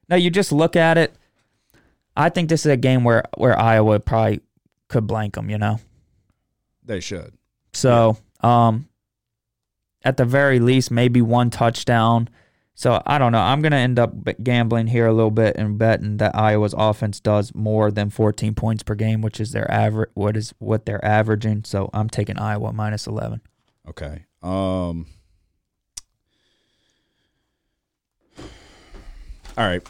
no, 0.09 0.15
you 0.15 0.29
just 0.29 0.51
look 0.51 0.75
at 0.75 0.97
it. 0.97 1.15
I 2.19 2.27
think 2.27 2.49
this 2.49 2.65
is 2.65 2.71
a 2.71 2.77
game 2.77 3.05
where 3.05 3.23
where 3.37 3.57
Iowa 3.57 3.99
probably 4.01 4.41
could 4.89 5.07
blank 5.07 5.35
them. 5.35 5.49
You 5.49 5.57
know. 5.57 5.79
they 6.83 6.99
should. 6.99 7.33
So, 7.73 8.17
um, 8.41 8.89
at 10.03 10.17
the 10.17 10.25
very 10.25 10.59
least, 10.59 10.91
maybe 10.91 11.21
one 11.21 11.49
touchdown. 11.49 12.29
So 12.75 13.01
I 13.05 13.17
don't 13.19 13.31
know. 13.31 13.39
I'm 13.39 13.61
gonna 13.61 13.77
end 13.77 13.99
up 13.99 14.13
gambling 14.43 14.87
here 14.87 15.07
a 15.07 15.13
little 15.13 15.31
bit 15.31 15.55
and 15.55 15.77
betting 15.77 16.17
that 16.17 16.35
Iowa's 16.35 16.73
offense 16.77 17.21
does 17.21 17.55
more 17.55 17.89
than 17.89 18.09
14 18.09 18.53
points 18.53 18.83
per 18.83 18.95
game, 18.95 19.21
which 19.21 19.39
is 19.39 19.51
their 19.51 19.69
average. 19.71 20.09
What 20.13 20.35
is 20.35 20.53
what 20.59 20.85
they're 20.85 21.03
averaging? 21.03 21.63
So 21.63 21.89
I'm 21.93 22.09
taking 22.09 22.37
Iowa 22.37 22.73
minus 22.73 23.07
11. 23.07 23.41
Okay. 23.87 24.25
Um. 24.43 25.07
All 29.57 29.67
right. 29.67 29.85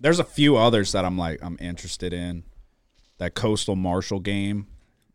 There's 0.00 0.18
a 0.18 0.24
few 0.24 0.56
others 0.56 0.92
that 0.92 1.04
I'm 1.04 1.18
like 1.18 1.38
I'm 1.42 1.56
interested 1.60 2.12
in. 2.12 2.44
That 3.18 3.34
Coastal 3.34 3.76
Marshall 3.76 4.20
game, 4.20 4.66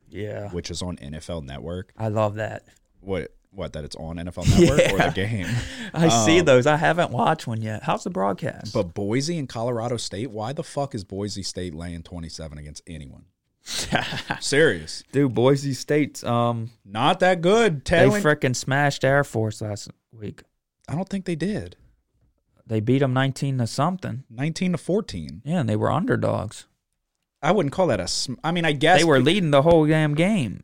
Yeah, 0.09 0.49
which 0.51 0.69
is 0.69 0.81
on 0.83 0.97
NFL 0.97 1.43
Network. 1.43 1.91
I 1.97 2.09
love 2.09 2.35
that. 2.35 2.63
What? 3.01 3.31
What? 3.49 3.73
That 3.73 3.83
it's 3.83 3.95
on 3.95 4.17
NFL 4.17 4.47
Network 4.59 4.93
or 4.93 4.97
the 5.09 5.11
game? 5.15 5.47
I 5.93 6.09
see 6.25 6.39
Um, 6.41 6.45
those. 6.45 6.67
I 6.67 6.75
haven't 6.75 7.09
watched 7.11 7.47
one 7.47 7.61
yet. 7.63 7.81
How's 7.83 8.03
the 8.03 8.09
broadcast? 8.11 8.73
But 8.73 8.93
Boise 8.93 9.39
and 9.39 9.49
Colorado 9.49 9.97
State. 9.97 10.29
Why 10.29 10.53
the 10.53 10.61
fuck 10.63 10.93
is 10.93 11.03
Boise 11.03 11.41
State 11.41 11.73
laying 11.73 12.03
27 12.03 12.57
against 12.59 12.83
anyone? 12.85 13.25
Serious. 14.39 15.03
Dude, 15.11 15.33
Boise 15.33 15.73
State's 15.73 16.23
um 16.23 16.69
Not 16.85 17.19
that 17.21 17.41
good. 17.41 17.83
they 17.85 18.07
frickin' 18.09 18.55
smashed 18.55 19.03
Air 19.03 19.23
Force 19.23 19.61
last 19.61 19.89
week. 20.11 20.43
I 20.87 20.93
don't 20.95 21.09
think 21.09 21.25
they 21.25 21.35
did. 21.35 21.75
They 22.67 22.79
beat 22.79 22.99
them 22.99 23.13
19 23.13 23.59
to 23.59 23.67
something. 23.67 24.23
19 24.29 24.71
to 24.73 24.77
14. 24.77 25.41
Yeah, 25.45 25.59
and 25.59 25.69
they 25.69 25.75
were 25.75 25.91
underdogs. 25.91 26.65
I 27.41 27.51
wouldn't 27.51 27.73
call 27.73 27.87
that 27.87 27.99
a. 27.99 28.07
sm- 28.07 28.33
I 28.43 28.51
mean, 28.51 28.65
I 28.65 28.71
guess 28.71 28.99
They 28.99 29.03
were 29.05 29.19
leading 29.19 29.51
the 29.51 29.61
whole 29.61 29.85
damn 29.85 30.15
game. 30.15 30.61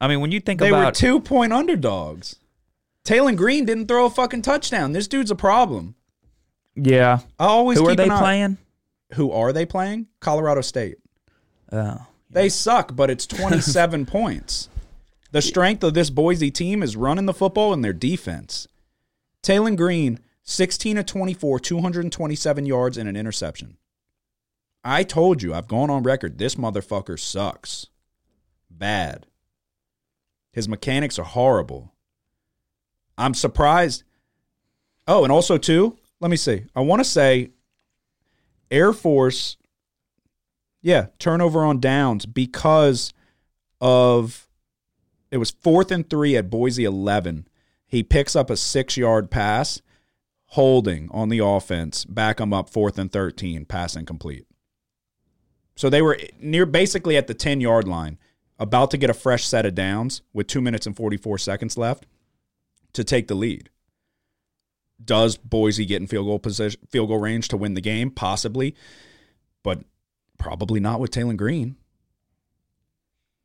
I 0.00 0.08
mean, 0.08 0.20
when 0.20 0.32
you 0.32 0.40
think 0.40 0.60
about 0.60 0.68
They 0.70 0.84
were 0.86 0.90
two 0.90 1.20
point 1.20 1.52
underdogs. 1.52 2.36
Taylen 3.04 3.36
Green 3.36 3.64
didn't 3.64 3.86
throw 3.86 4.06
a 4.06 4.10
fucking 4.10 4.42
touchdown. 4.42 4.92
This 4.92 5.06
dude's 5.08 5.30
a 5.30 5.36
problem. 5.36 5.94
yeah, 6.74 7.20
I 7.38 7.44
always 7.46 7.78
who 7.78 7.86
are 7.86 7.90
keep 7.90 7.98
they 7.98 8.04
an 8.04 8.10
eye- 8.12 8.18
playing? 8.20 8.58
Who 9.14 9.30
are 9.30 9.52
they 9.52 9.66
playing? 9.66 10.06
Colorado 10.20 10.60
State. 10.62 10.96
Oh, 11.70 12.06
They 12.30 12.48
suck, 12.48 12.96
but 12.96 13.10
it's 13.10 13.26
27 13.26 14.06
points. 14.06 14.68
The 15.32 15.42
strength 15.42 15.82
of 15.84 15.94
this 15.94 16.10
Boise 16.10 16.50
team 16.50 16.82
is 16.82 16.96
running 16.96 17.26
the 17.26 17.34
football 17.34 17.72
and 17.72 17.84
their 17.84 17.92
defense. 17.92 18.66
Taylen 19.42 19.76
Green, 19.76 20.18
16 20.44 20.98
of 20.98 21.06
24, 21.06 21.60
227 21.60 22.66
yards 22.66 22.98
and 22.98 23.08
an 23.08 23.16
interception. 23.16 23.76
I 24.84 25.04
told 25.04 25.42
you, 25.42 25.54
I've 25.54 25.68
gone 25.68 25.90
on 25.90 26.02
record, 26.02 26.38
this 26.38 26.56
motherfucker 26.56 27.18
sucks. 27.18 27.86
Bad. 28.70 29.26
His 30.52 30.68
mechanics 30.68 31.18
are 31.18 31.24
horrible. 31.24 31.92
I'm 33.16 33.34
surprised. 33.34 34.02
Oh, 35.06 35.22
and 35.22 35.32
also, 35.32 35.56
too, 35.58 35.96
let 36.20 36.30
me 36.30 36.36
see. 36.36 36.64
I 36.74 36.80
want 36.80 37.00
to 37.00 37.04
say 37.04 37.50
Air 38.70 38.92
Force 38.92 39.56
yeah, 40.82 41.06
turnover 41.18 41.64
on 41.64 41.80
downs 41.80 42.26
because 42.26 43.14
of 43.80 44.48
it 45.30 45.38
was 45.38 45.52
fourth 45.52 45.90
and 45.90 46.08
three 46.08 46.36
at 46.36 46.50
Boise 46.50 46.84
11. 46.84 47.46
He 47.86 48.02
picks 48.02 48.36
up 48.36 48.50
a 48.50 48.56
six 48.56 48.96
yard 48.96 49.30
pass, 49.30 49.80
holding 50.52 51.08
on 51.12 51.30
the 51.30 51.38
offense, 51.38 52.04
back 52.04 52.36
them 52.36 52.52
up 52.52 52.68
fourth 52.68 52.98
and 52.98 53.10
13, 53.10 53.64
pass 53.64 53.96
incomplete. 53.96 54.46
So 55.76 55.88
they 55.88 56.02
were 56.02 56.18
near 56.38 56.66
basically 56.66 57.16
at 57.16 57.26
the 57.26 57.32
10 57.32 57.62
yard 57.62 57.88
line, 57.88 58.18
about 58.58 58.90
to 58.90 58.98
get 58.98 59.08
a 59.08 59.14
fresh 59.14 59.46
set 59.46 59.64
of 59.64 59.74
downs 59.74 60.20
with 60.34 60.46
two 60.46 60.60
minutes 60.60 60.86
and 60.86 60.94
44 60.94 61.38
seconds 61.38 61.78
left 61.78 62.04
to 62.92 63.02
take 63.02 63.28
the 63.28 63.34
lead. 63.34 63.70
Does 65.02 65.38
Boise 65.38 65.86
get 65.86 66.02
in 66.02 66.06
field 66.06 66.26
goal 66.26 66.38
position, 66.38 66.80
field 66.90 67.08
goal 67.08 67.18
range 67.18 67.48
to 67.48 67.56
win 67.56 67.72
the 67.72 67.80
game? 67.80 68.10
Possibly, 68.10 68.76
but 69.62 69.80
probably 70.38 70.80
not 70.80 71.00
with 71.00 71.10
Taylen 71.10 71.38
Green. 71.38 71.76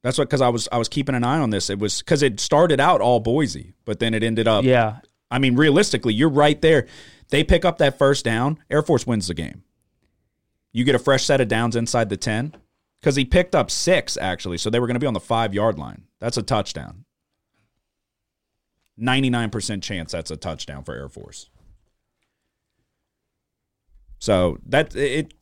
That's 0.03 0.17
what 0.17 0.27
because 0.27 0.41
I 0.41 0.49
was 0.49 0.67
I 0.71 0.77
was 0.77 0.89
keeping 0.89 1.15
an 1.15 1.23
eye 1.23 1.39
on 1.39 1.51
this. 1.51 1.69
It 1.69 1.79
was 1.79 1.99
because 1.99 2.21
it 2.21 2.41
started 2.41 2.81
out 2.81 2.99
all 2.99 3.21
Boise, 3.21 3.73
but 3.85 3.99
then 3.99 4.13
it 4.13 4.23
ended 4.23 4.47
up. 4.47 4.65
Yeah. 4.65 4.99
I 5.29 5.39
mean, 5.39 5.55
realistically, 5.55 6.13
you're 6.13 6.29
right 6.29 6.61
there. 6.61 6.87
They 7.29 7.43
pick 7.43 7.65
up 7.65 7.77
that 7.79 7.97
first 7.97 8.23
down. 8.23 8.59
Air 8.69 8.81
Force 8.81 9.05
wins 9.05 9.27
the 9.27 9.33
game. 9.33 9.63
You 10.71 10.83
get 10.83 10.95
a 10.95 10.99
fresh 10.99 11.25
set 11.25 11.41
of 11.41 11.47
downs 11.47 11.75
inside 11.75 12.09
the 12.09 12.17
ten 12.17 12.55
because 13.01 13.15
he 13.15 13.25
picked 13.25 13.55
up 13.55 13.69
six 13.69 14.17
actually, 14.17 14.57
so 14.57 14.69
they 14.69 14.79
were 14.79 14.87
going 14.87 14.95
to 14.95 14.99
be 14.99 15.07
on 15.07 15.13
the 15.13 15.19
five 15.19 15.53
yard 15.53 15.77
line. 15.77 16.03
That's 16.19 16.37
a 16.37 16.43
touchdown. 16.43 17.05
99% 18.99 19.83
chance 19.83 20.11
that's 20.11 20.31
a 20.31 20.37
touchdown 20.37 20.83
for 20.83 20.95
Air 20.95 21.09
Force. 21.09 21.49
So 24.19 24.57
that 24.65 24.95
it 24.95 25.33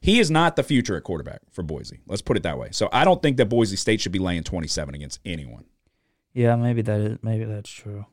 he 0.00 0.18
is 0.18 0.30
not 0.30 0.56
the 0.56 0.62
future 0.62 0.96
at 0.96 1.04
quarterback 1.04 1.40
for 1.50 1.62
Boise. 1.62 2.00
Let's 2.06 2.22
put 2.22 2.36
it 2.36 2.42
that 2.42 2.58
way. 2.58 2.68
So 2.72 2.88
I 2.92 3.04
don't 3.04 3.22
think 3.22 3.36
that 3.38 3.46
Boise 3.46 3.76
State 3.76 4.00
should 4.00 4.12
be 4.12 4.18
laying 4.18 4.42
27 4.42 4.94
against 4.94 5.20
anyone. 5.24 5.64
Yeah, 6.32 6.56
maybe 6.56 6.82
that 6.82 7.00
is 7.00 7.18
maybe 7.22 7.44
that's 7.44 7.70
true. 7.70 8.06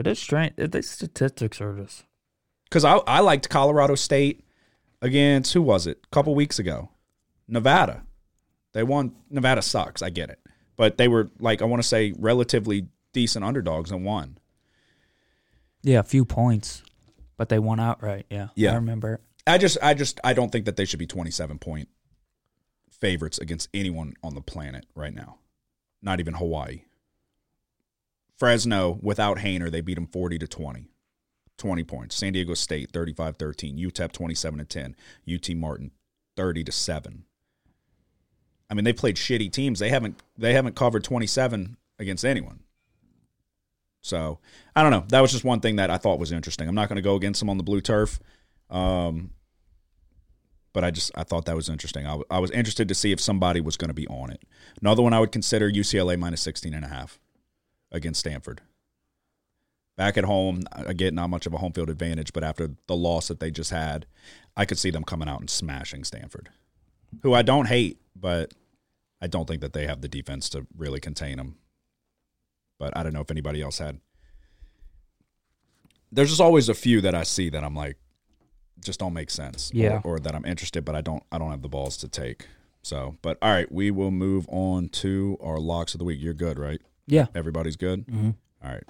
It 0.00 0.06
is 0.06 0.18
strange. 0.18 0.54
The 0.56 0.82
statistics 0.82 1.60
are 1.60 1.76
just 1.76 2.04
Cuz 2.70 2.84
I 2.84 2.96
I 3.06 3.20
liked 3.20 3.48
Colorado 3.48 3.94
State 3.94 4.44
against 5.02 5.52
who 5.52 5.62
was 5.62 5.86
it? 5.86 6.00
A 6.04 6.08
couple 6.08 6.34
weeks 6.34 6.58
ago. 6.58 6.90
Nevada. 7.48 8.04
They 8.72 8.82
won 8.82 9.14
Nevada 9.28 9.62
sucks, 9.62 10.02
I 10.02 10.10
get 10.10 10.30
it. 10.30 10.38
But 10.76 10.96
they 10.98 11.08
were 11.08 11.30
like 11.38 11.62
I 11.62 11.66
want 11.66 11.82
to 11.82 11.88
say 11.88 12.14
relatively 12.18 12.88
decent 13.12 13.44
underdogs 13.44 13.90
and 13.90 14.04
won. 14.04 14.38
yeah, 15.82 15.98
a 15.98 16.04
few 16.04 16.24
points, 16.24 16.82
but 17.36 17.48
they 17.48 17.58
won 17.58 17.80
outright. 17.80 18.26
Yeah, 18.30 18.48
Yeah. 18.54 18.72
I 18.72 18.76
remember. 18.76 19.20
I 19.46 19.58
just 19.58 19.78
I 19.82 19.94
just 19.94 20.20
I 20.22 20.32
don't 20.32 20.50
think 20.52 20.66
that 20.66 20.76
they 20.76 20.84
should 20.84 20.98
be 20.98 21.06
27 21.06 21.58
point 21.58 21.88
favorites 22.90 23.38
against 23.38 23.68
anyone 23.74 24.14
on 24.22 24.34
the 24.34 24.40
planet 24.42 24.86
right 24.94 25.12
now. 25.14 25.38
Not 26.02 26.20
even 26.20 26.34
Hawaii. 26.34 26.82
Fresno 28.40 28.98
without 29.02 29.36
Haener, 29.36 29.70
they 29.70 29.82
beat 29.82 29.94
them 29.96 30.06
40 30.06 30.38
to 30.38 30.48
20. 30.48 30.88
20 31.58 31.84
points. 31.84 32.16
San 32.16 32.32
Diego 32.32 32.54
State 32.54 32.90
35-13, 32.90 33.78
UTEP 33.78 34.12
27 34.12 34.58
to 34.58 34.64
10, 34.64 34.96
UT 35.32 35.56
Martin 35.56 35.90
30 36.38 36.64
to 36.64 36.72
7. 36.72 37.24
I 38.70 38.74
mean, 38.74 38.84
they 38.84 38.94
played 38.94 39.16
shitty 39.16 39.52
teams. 39.52 39.78
They 39.78 39.90
haven't 39.90 40.22
they 40.38 40.54
haven't 40.54 40.74
covered 40.74 41.04
27 41.04 41.76
against 41.98 42.24
anyone. 42.24 42.60
So, 44.00 44.38
I 44.74 44.82
don't 44.82 44.92
know. 44.92 45.04
That 45.08 45.20
was 45.20 45.32
just 45.32 45.44
one 45.44 45.60
thing 45.60 45.76
that 45.76 45.90
I 45.90 45.98
thought 45.98 46.18
was 46.18 46.32
interesting. 46.32 46.66
I'm 46.66 46.74
not 46.74 46.88
going 46.88 46.96
to 46.96 47.02
go 47.02 47.16
against 47.16 47.40
them 47.40 47.50
on 47.50 47.58
the 47.58 47.62
blue 47.62 47.82
turf. 47.82 48.20
Um, 48.70 49.32
but 50.72 50.84
I 50.84 50.90
just 50.90 51.10
I 51.14 51.24
thought 51.24 51.44
that 51.44 51.56
was 51.56 51.68
interesting. 51.68 52.06
I, 52.06 52.10
w- 52.10 52.26
I 52.30 52.38
was 52.38 52.50
interested 52.52 52.88
to 52.88 52.94
see 52.94 53.12
if 53.12 53.20
somebody 53.20 53.60
was 53.60 53.76
going 53.76 53.88
to 53.88 53.94
be 53.94 54.06
on 54.06 54.30
it. 54.30 54.40
Another 54.80 55.02
one 55.02 55.12
I 55.12 55.20
would 55.20 55.32
consider 55.32 55.70
UCLA 55.70 56.18
minus 56.18 56.40
16 56.40 56.72
and 56.72 56.84
a 56.86 56.88
half 56.88 57.18
against 57.92 58.20
Stanford. 58.20 58.60
Back 59.96 60.16
at 60.16 60.24
home, 60.24 60.62
I 60.72 60.92
get 60.92 61.12
not 61.12 61.28
much 61.28 61.46
of 61.46 61.52
a 61.52 61.58
home 61.58 61.72
field 61.72 61.90
advantage, 61.90 62.32
but 62.32 62.42
after 62.42 62.70
the 62.86 62.96
loss 62.96 63.28
that 63.28 63.40
they 63.40 63.50
just 63.50 63.70
had, 63.70 64.06
I 64.56 64.64
could 64.64 64.78
see 64.78 64.90
them 64.90 65.04
coming 65.04 65.28
out 65.28 65.40
and 65.40 65.50
smashing 65.50 66.04
Stanford, 66.04 66.48
who 67.22 67.34
I 67.34 67.42
don't 67.42 67.66
hate, 67.66 67.98
but 68.16 68.54
I 69.20 69.26
don't 69.26 69.46
think 69.46 69.60
that 69.60 69.74
they 69.74 69.86
have 69.86 70.00
the 70.00 70.08
defense 70.08 70.48
to 70.50 70.66
really 70.76 71.00
contain 71.00 71.36
them. 71.36 71.56
But 72.78 72.96
I 72.96 73.02
don't 73.02 73.12
know 73.12 73.20
if 73.20 73.30
anybody 73.30 73.60
else 73.60 73.78
had. 73.78 74.00
There's 76.10 76.30
just 76.30 76.40
always 76.40 76.68
a 76.68 76.74
few 76.74 77.02
that 77.02 77.14
I 77.14 77.24
see 77.24 77.50
that 77.50 77.62
I'm 77.62 77.74
like, 77.74 77.96
just 78.82 78.98
don't 78.98 79.12
make 79.12 79.30
sense. 79.30 79.70
Yeah. 79.74 80.00
Or, 80.02 80.16
or 80.16 80.20
that 80.20 80.34
I'm 80.34 80.46
interested, 80.46 80.84
but 80.84 80.94
I 80.94 81.02
don't 81.02 81.22
I 81.30 81.38
don't 81.38 81.50
have 81.50 81.62
the 81.62 81.68
balls 81.68 81.98
to 81.98 82.08
take. 82.08 82.46
So, 82.82 83.18
but 83.20 83.36
all 83.42 83.50
right, 83.50 83.70
we 83.70 83.90
will 83.90 84.10
move 84.10 84.46
on 84.48 84.88
to 84.88 85.36
our 85.42 85.58
locks 85.58 85.94
of 85.94 85.98
the 85.98 86.04
week. 86.04 86.20
You're 86.22 86.32
good, 86.32 86.58
right? 86.58 86.80
Yeah, 87.10 87.26
Everybody's 87.34 87.76
good? 87.76 88.06
Mm-hmm. 88.06 88.30
All 88.64 88.70
right. 88.70 88.84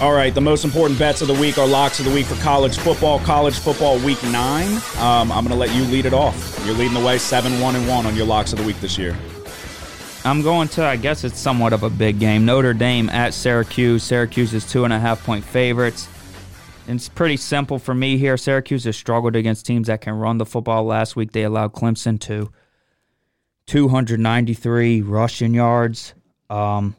All 0.00 0.12
right, 0.12 0.34
the 0.34 0.40
most 0.40 0.64
important 0.64 0.98
bets 0.98 1.20
of 1.20 1.28
the 1.28 1.34
week 1.34 1.58
are 1.58 1.66
locks 1.66 1.98
of 1.98 2.06
the 2.06 2.14
week 2.14 2.24
for 2.24 2.40
college 2.42 2.78
football. 2.78 3.18
College 3.18 3.58
football 3.58 3.98
week 3.98 4.22
nine. 4.24 4.76
Um, 4.98 5.30
I'm 5.30 5.44
going 5.44 5.48
to 5.48 5.56
let 5.56 5.74
you 5.74 5.82
lead 5.84 6.06
it 6.06 6.14
off. 6.14 6.58
You're 6.64 6.74
leading 6.74 6.94
the 6.94 7.04
way 7.04 7.18
7 7.18 7.60
1 7.60 7.76
and 7.76 7.86
1 7.86 8.06
on 8.06 8.16
your 8.16 8.24
locks 8.24 8.52
of 8.52 8.58
the 8.58 8.64
week 8.64 8.80
this 8.80 8.96
year. 8.96 9.14
I'm 10.24 10.42
going 10.42 10.68
to. 10.68 10.84
I 10.84 10.96
guess 10.96 11.24
it's 11.24 11.38
somewhat 11.38 11.74
of 11.74 11.82
a 11.82 11.90
big 11.90 12.18
game. 12.18 12.46
Notre 12.46 12.72
Dame 12.72 13.10
at 13.10 13.34
Syracuse. 13.34 14.02
Syracuse 14.02 14.54
is 14.54 14.70
two 14.70 14.84
and 14.84 14.92
a 14.92 14.98
half 14.98 15.24
point 15.24 15.44
favorites. 15.44 16.08
It's 16.88 17.08
pretty 17.08 17.36
simple 17.36 17.78
for 17.78 17.94
me 17.94 18.16
here. 18.16 18.36
Syracuse 18.36 18.84
has 18.84 18.96
struggled 18.96 19.36
against 19.36 19.66
teams 19.66 19.86
that 19.86 20.00
can 20.00 20.14
run 20.14 20.38
the 20.38 20.46
football. 20.46 20.84
Last 20.84 21.14
week 21.14 21.32
they 21.32 21.42
allowed 21.42 21.72
Clemson 21.72 22.18
to 22.20 22.50
293 23.70 25.02
rushing 25.02 25.54
yards. 25.54 26.12
Um, 26.50 26.96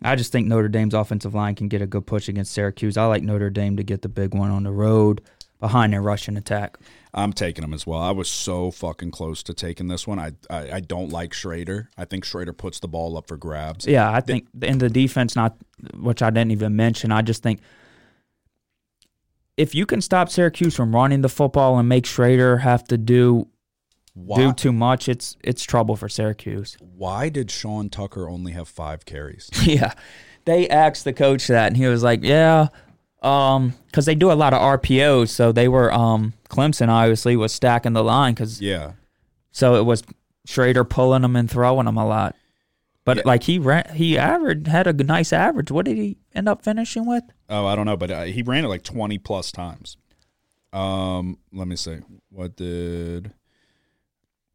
I 0.00 0.14
just 0.14 0.30
think 0.30 0.46
Notre 0.46 0.68
Dame's 0.68 0.94
offensive 0.94 1.34
line 1.34 1.56
can 1.56 1.66
get 1.66 1.82
a 1.82 1.88
good 1.88 2.06
push 2.06 2.28
against 2.28 2.52
Syracuse. 2.52 2.96
I 2.96 3.06
like 3.06 3.24
Notre 3.24 3.50
Dame 3.50 3.76
to 3.78 3.82
get 3.82 4.02
the 4.02 4.08
big 4.08 4.32
one 4.32 4.52
on 4.52 4.62
the 4.62 4.70
road 4.70 5.22
behind 5.58 5.92
their 5.92 6.02
rushing 6.02 6.36
attack. 6.36 6.78
I'm 7.14 7.32
taking 7.32 7.62
them 7.62 7.74
as 7.74 7.84
well. 7.84 8.00
I 8.00 8.12
was 8.12 8.28
so 8.28 8.70
fucking 8.70 9.10
close 9.10 9.42
to 9.42 9.54
taking 9.54 9.88
this 9.88 10.06
one. 10.06 10.20
I, 10.20 10.32
I, 10.48 10.74
I 10.74 10.80
don't 10.80 11.08
like 11.08 11.32
Shrader. 11.32 11.88
I 11.98 12.04
think 12.04 12.24
Shrader 12.24 12.56
puts 12.56 12.78
the 12.78 12.86
ball 12.86 13.18
up 13.18 13.26
for 13.26 13.36
grabs. 13.36 13.84
Yeah, 13.84 14.08
I 14.08 14.20
think 14.20 14.46
in 14.62 14.78
the 14.78 14.88
defense, 14.88 15.34
not 15.34 15.56
which 15.98 16.22
I 16.22 16.30
didn't 16.30 16.52
even 16.52 16.76
mention. 16.76 17.10
I 17.10 17.22
just 17.22 17.42
think 17.42 17.60
if 19.56 19.74
you 19.74 19.84
can 19.84 20.00
stop 20.00 20.28
Syracuse 20.28 20.76
from 20.76 20.94
running 20.94 21.22
the 21.22 21.28
football 21.28 21.76
and 21.76 21.88
make 21.88 22.04
Shrader 22.04 22.60
have 22.60 22.84
to 22.84 22.96
do 22.96 23.48
Why, 24.14 24.36
do 24.36 24.52
too 24.52 24.72
much, 24.72 25.08
it's 25.08 25.36
it's 25.42 25.62
trouble 25.64 25.96
for 25.96 26.08
Syracuse. 26.08 26.76
why 26.80 27.28
did 27.28 27.50
Sean 27.50 27.88
Tucker 27.90 28.28
only 28.28 28.52
have 28.52 28.68
five 28.68 29.04
carries? 29.04 29.50
yeah, 29.64 29.92
they 30.44 30.68
asked 30.68 31.04
the 31.04 31.12
coach 31.12 31.48
that, 31.48 31.66
and 31.68 31.76
he 31.76 31.86
was 31.86 32.02
like, 32.02 32.22
"Yeah." 32.22 32.68
Um, 33.22 33.74
because 33.86 34.04
they 34.06 34.14
do 34.14 34.30
a 34.30 34.34
lot 34.34 34.52
of 34.52 34.60
RPOs, 34.60 35.30
so 35.30 35.50
they 35.50 35.66
were 35.66 35.92
um 35.92 36.34
Clemson 36.48 36.88
obviously 36.88 37.36
was 37.36 37.52
stacking 37.52 37.94
the 37.94 38.04
line 38.04 38.34
because 38.34 38.60
Yeah. 38.60 38.92
so 39.50 39.74
it 39.76 39.84
was 39.84 40.02
Shrader 40.46 40.88
pulling 40.88 41.22
them 41.22 41.34
and 41.34 41.50
throwing 41.50 41.86
them 41.86 41.96
a 41.96 42.06
lot. 42.06 42.36
But 43.06 43.16
Yeah. 43.18 43.22
like 43.24 43.42
he 43.44 43.58
ran, 43.58 43.94
he 43.94 44.16
averaged 44.18 44.66
had 44.68 44.86
a 44.86 44.92
nice 44.92 45.32
average. 45.32 45.70
What 45.70 45.86
did 45.86 45.96
he 45.96 46.18
end 46.34 46.48
up 46.48 46.62
finishing 46.62 47.06
with? 47.06 47.24
Oh, 47.48 47.66
I 47.66 47.74
don't 47.74 47.86
know, 47.86 47.96
but 47.96 48.10
uh, 48.10 48.22
he 48.24 48.42
ran 48.42 48.64
it 48.64 48.68
like 48.68 48.82
20 48.84 49.18
plus 49.18 49.50
times. 49.50 49.96
Um, 50.72 51.38
let 51.52 51.66
me 51.66 51.76
see. 51.76 51.98
What 52.30 52.56
did. 52.56 53.32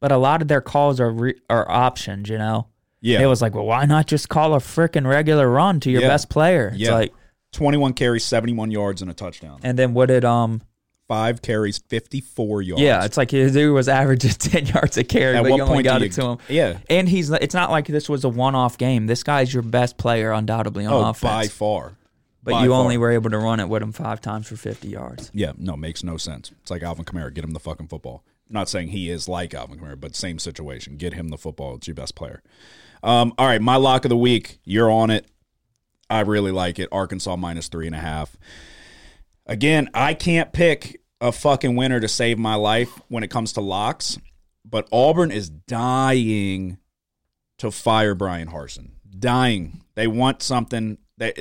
But 0.02 0.12
a 0.12 0.18
lot 0.18 0.42
of 0.42 0.48
their 0.48 0.62
calls 0.62 1.00
are 1.00 1.12
re- 1.12 1.40
are 1.50 1.70
options. 1.70 2.30
You 2.30 2.38
know, 2.38 2.68
Yeah. 3.02 3.22
it 3.22 3.26
was 3.26 3.42
like, 3.42 3.54
well, 3.54 3.66
why 3.66 3.86
not 3.86 4.08
just 4.08 4.30
call 4.30 4.54
a 4.56 4.60
freaking 4.60 5.06
regular 5.08 5.50
run 5.50 5.80
to 5.82 5.92
your 5.92 6.02
Yeah. 6.02 6.08
best 6.10 6.30
player? 6.30 6.70
It's 6.70 6.80
Yeah. 6.80 6.94
like, 6.94 7.14
21 7.52 7.94
carries, 7.94 8.24
71 8.24 8.72
yards, 8.72 9.02
and 9.02 9.10
a 9.10 9.14
touchdown. 9.14 9.60
and 9.64 9.78
then 9.78 9.94
what 9.94 10.08
did 10.08 10.24
um? 10.24 10.62
Five 11.08 11.42
carries, 11.42 11.80
54 11.80 12.62
yards. 12.62 12.84
Yeah, 12.84 13.04
it's 13.04 13.18
like 13.18 13.32
his 13.32 13.54
dude 13.54 13.74
was 13.74 13.90
averaging 13.90 14.30
ten 14.38 14.68
yards 14.68 14.96
a 14.96 15.04
carry, 15.04 15.36
At 15.38 15.42
but 15.42 15.48
you 15.56 15.64
only 15.64 15.66
point 15.78 15.84
got 15.86 15.98
do 16.00 16.06
it 16.06 16.12
to 16.12 16.24
him. 16.24 16.38
Yeah. 16.48 16.78
And 16.88 17.10
he's 17.10 17.32
it's 17.32 17.56
not 17.56 17.72
like 17.72 17.88
this 17.88 18.08
was 18.08 18.24
a 18.24 18.30
one 18.30 18.54
off 18.54 18.78
game. 18.78 19.08
This 19.08 19.24
guy's 19.24 19.52
your 19.52 19.64
best 19.64 19.98
player 19.98 20.32
undoubtedly 20.32 20.86
on 20.86 20.94
Oh, 20.94 21.10
offense. 21.10 21.22
by 21.22 21.48
far. 21.48 21.94
but 22.44 22.52
by 22.52 22.64
you 22.64 22.70
far. 22.70 22.80
only 22.82 22.98
were 23.00 23.10
able 23.10 23.32
to 23.32 23.40
run 23.40 23.60
it 23.60 23.68
with 23.68 23.82
him 23.82 23.92
five 23.92 24.22
times 24.22 24.46
for 24.48 24.56
fifty 24.56 24.90
yards. 24.90 25.32
Yeah, 25.34 25.54
no, 25.58 25.76
makes 25.76 26.04
no 26.04 26.18
sense. 26.18 26.52
It's 26.62 26.70
like 26.70 26.84
Alvin 26.84 27.06
Kamara. 27.06 27.34
Get 27.34 27.44
him 27.44 27.52
the 27.54 27.60
fucking 27.60 27.88
football. 27.88 28.24
Not 28.50 28.68
saying 28.70 28.90
he 28.90 29.10
is 29.10 29.30
like 29.30 29.54
Alvin 29.54 29.80
Kamara, 29.80 30.00
but 30.00 30.16
same 30.16 30.40
situation. 30.40 30.98
Get 30.98 31.14
him 31.14 31.30
the 31.30 31.38
football. 31.38 31.76
It's 31.76 31.88
your 31.88 31.96
best 31.96 32.16
player. 32.16 32.42
Um, 33.04 33.34
all 33.38 33.46
right, 33.48 33.62
my 33.62 33.76
lock 33.76 34.06
of 34.06 34.10
the 34.10 34.18
week. 34.18 34.60
You're 34.64 34.90
on 34.92 35.10
it. 35.10 35.28
I 36.10 36.22
really 36.22 36.52
like 36.52 36.80
it. 36.80 36.90
Arkansas 36.92 37.36
minus 37.36 37.68
three 37.68 37.86
and 37.86 37.96
a 37.96 38.00
half. 38.00 38.36
Again, 39.46 39.90
I 39.94 40.14
can't 40.14 40.52
pick 40.52 41.02
a 41.22 41.32
fucking 41.32 41.76
winner 41.76 42.00
to 42.00 42.08
save 42.08 42.40
my 42.40 42.56
life 42.56 43.00
when 43.08 43.24
it 43.24 43.30
comes 43.30 43.54
to 43.54 43.62
locks, 43.62 44.18
but 44.66 44.88
Auburn 44.92 45.32
is 45.32 45.50
dying 45.50 46.78
to 47.58 47.72
fire 47.72 48.16
Bryan 48.16 48.50
Harsin. 48.50 48.92
Dying. 49.18 49.82
They 49.96 50.08
want 50.08 50.42
something. 50.42 50.98
They. 51.20 51.34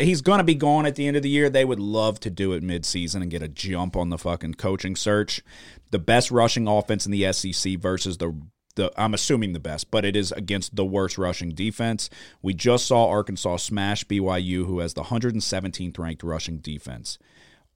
He's 0.00 0.22
going 0.22 0.38
to 0.38 0.44
be 0.44 0.54
gone 0.54 0.86
at 0.86 0.96
the 0.96 1.06
end 1.06 1.16
of 1.16 1.22
the 1.22 1.28
year. 1.28 1.50
They 1.50 1.64
would 1.64 1.78
love 1.78 2.18
to 2.20 2.30
do 2.30 2.52
it 2.54 2.62
mid-season 2.62 3.20
and 3.20 3.30
get 3.30 3.42
a 3.42 3.48
jump 3.48 3.94
on 3.94 4.08
the 4.08 4.18
fucking 4.18 4.54
coaching 4.54 4.96
search. 4.96 5.42
The 5.90 5.98
best 5.98 6.30
rushing 6.30 6.66
offense 6.66 7.06
in 7.06 7.12
the 7.12 7.30
SEC 7.32 7.78
versus 7.78 8.16
the 8.16 8.34
the. 8.74 8.90
I'm 8.96 9.14
assuming 9.14 9.52
the 9.52 9.60
best, 9.60 9.90
but 9.90 10.06
it 10.06 10.16
is 10.16 10.32
against 10.32 10.74
the 10.74 10.86
worst 10.86 11.18
rushing 11.18 11.50
defense. 11.50 12.08
We 12.40 12.54
just 12.54 12.86
saw 12.86 13.08
Arkansas 13.08 13.58
smash 13.58 14.04
BYU, 14.06 14.66
who 14.66 14.78
has 14.80 14.94
the 14.94 15.04
117th 15.04 15.98
ranked 15.98 16.22
rushing 16.22 16.58
defense. 16.58 17.18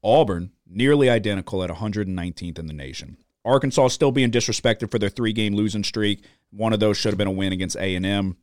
Auburn 0.03 0.53
nearly 0.67 1.11
identical 1.11 1.63
at 1.63 1.71
119th 1.71 2.59
in 2.59 2.67
the 2.67 2.73
nation. 2.73 3.19
Arkansas 3.45 3.89
still 3.89 4.13
being 4.13 4.31
disrespected 4.31 4.91
for 4.91 4.99
their 4.99 5.11
three 5.11 5.35
game 5.35 5.55
losing 5.55 5.85
streak. 5.85 6.25
One 6.51 6.73
of 6.73 6.81
those 6.81 6.97
should 6.97 7.13
have 7.13 7.19
been 7.19 7.27
a 7.27 7.33
win 7.33 7.53
against 7.53 7.77
A 7.77 7.95
and 7.95 8.07
M. 8.07 8.37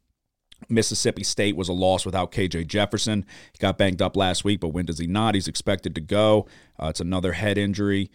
Mississippi 0.69 1.23
State 1.23 1.55
was 1.55 1.69
a 1.69 1.73
loss 1.73 2.05
without 2.05 2.31
KJ 2.31 2.67
Jefferson. 2.67 3.25
He 3.53 3.59
got 3.59 3.77
banged 3.77 4.01
up 4.01 4.15
last 4.17 4.43
week, 4.43 4.59
but 4.59 4.69
when 4.69 4.85
does 4.85 4.99
he 4.99 5.07
not? 5.07 5.35
He's 5.35 5.47
expected 5.47 5.95
to 5.95 6.01
go. 6.01 6.47
Uh, 6.81 6.87
it's 6.87 6.99
another 6.99 7.33
head 7.33 7.57
injury. 7.57 8.09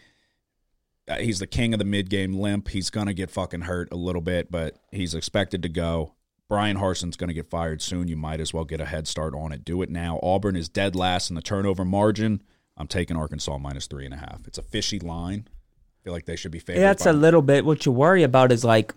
Uh, 1.09 1.17
he's 1.17 1.39
the 1.39 1.47
king 1.47 1.73
of 1.73 1.79
the 1.79 1.85
mid 1.85 2.11
game 2.11 2.35
limp. 2.35 2.69
He's 2.69 2.91
going 2.91 3.07
to 3.07 3.15
get 3.15 3.31
fucking 3.31 3.63
hurt 3.63 3.89
a 3.93 3.97
little 3.97 4.23
bit, 4.23 4.51
but 4.51 4.79
he's 4.91 5.15
expected 5.15 5.63
to 5.63 5.69
go. 5.69 6.15
Bryan 6.49 6.77
Harsin's 6.77 7.17
going 7.17 7.29
to 7.29 7.35
get 7.35 7.49
fired 7.49 7.81
soon. 7.81 8.09
You 8.09 8.17
might 8.17 8.41
as 8.41 8.53
well 8.53 8.65
get 8.65 8.81
a 8.81 8.85
head 8.85 9.09
start 9.09 9.35
on 9.35 9.53
it. 9.53 9.65
Do 9.65 9.81
it 9.83 9.89
now. 9.91 10.21
Auburn 10.23 10.55
is 10.55 10.69
dead 10.69 10.95
last 10.95 11.31
in 11.31 11.37
the 11.37 11.43
turnover 11.43 11.85
margin. 11.85 12.43
I'm 12.77 12.87
taking 12.87 13.17
Arkansas 13.17 13.57
minus 13.59 13.87
three 13.87 14.05
and 14.05 14.13
a 14.15 14.19
half. 14.19 14.41
It's 14.47 14.59
a 14.59 14.63
fishy 14.63 14.99
line. 14.99 15.49
I 15.49 15.99
feel 16.05 16.13
like 16.13 16.27
they 16.27 16.37
should 16.37 16.53
be 16.53 16.59
favored. 16.59 16.81
Yeah, 16.81 16.91
it's 16.91 17.05
by- 17.05 17.11
a 17.11 17.15
little 17.15 17.43
bit. 17.43 17.65
What 17.65 17.87
you 17.87 17.93
worry 17.93 18.23
about 18.23 18.53
is 18.53 18.65
like 18.65 18.95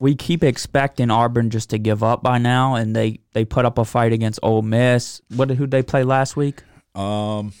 we 0.00 0.14
keep 0.14 0.44
expecting 0.44 1.10
Auburn 1.10 1.50
just 1.50 1.70
to 1.70 1.78
give 1.78 2.02
up 2.02 2.22
by 2.22 2.38
now, 2.38 2.74
and 2.74 2.94
they 2.94 3.20
they 3.32 3.44
put 3.44 3.64
up 3.64 3.78
a 3.78 3.84
fight 3.84 4.12
against 4.12 4.38
Ole 4.42 4.62
Miss. 4.62 5.20
What 5.34 5.50
who 5.50 5.66
did 5.66 5.70
they 5.70 5.82
play 5.82 6.04
last 6.04 6.36
week? 6.36 6.62
Um, 6.94 7.52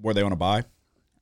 were 0.00 0.14
they 0.14 0.22
on 0.22 0.32
a 0.32 0.36
bye? 0.36 0.64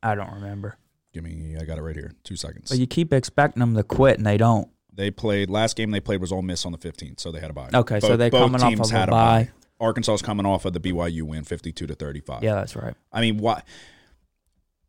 I 0.02 0.14
don't 0.14 0.32
remember. 0.32 0.76
Give 1.12 1.24
me. 1.24 1.56
I 1.60 1.64
got 1.64 1.78
it 1.78 1.82
right 1.82 1.96
here. 1.96 2.12
Two 2.22 2.36
seconds. 2.36 2.70
But 2.70 2.78
you 2.78 2.86
keep 2.86 3.12
expecting 3.12 3.60
them 3.60 3.74
to 3.74 3.82
quit, 3.82 4.18
and 4.18 4.26
they 4.26 4.36
don't. 4.36 4.68
They 4.92 5.10
played 5.10 5.48
last 5.48 5.76
game 5.76 5.90
they 5.90 6.00
played 6.00 6.20
was 6.20 6.32
Ole 6.32 6.42
Miss 6.42 6.66
on 6.66 6.72
the 6.72 6.78
15th, 6.78 7.20
so 7.20 7.30
they 7.30 7.40
had 7.40 7.50
a 7.50 7.54
bye. 7.54 7.70
Okay, 7.72 8.00
so 8.00 8.16
they're 8.16 8.30
coming 8.30 8.60
off 8.60 8.72
of 8.72 8.92
a 8.92 9.06
bye. 9.06 9.50
Arkansas 9.80 10.14
is 10.14 10.22
coming 10.22 10.44
off 10.44 10.64
of 10.64 10.72
the 10.72 10.80
BYU 10.80 11.22
win, 11.22 11.44
52 11.44 11.86
to 11.86 11.94
35. 11.94 12.42
Yeah, 12.42 12.54
that's 12.56 12.74
right. 12.74 12.94
I 13.12 13.20
mean, 13.20 13.38
why? 13.38 13.62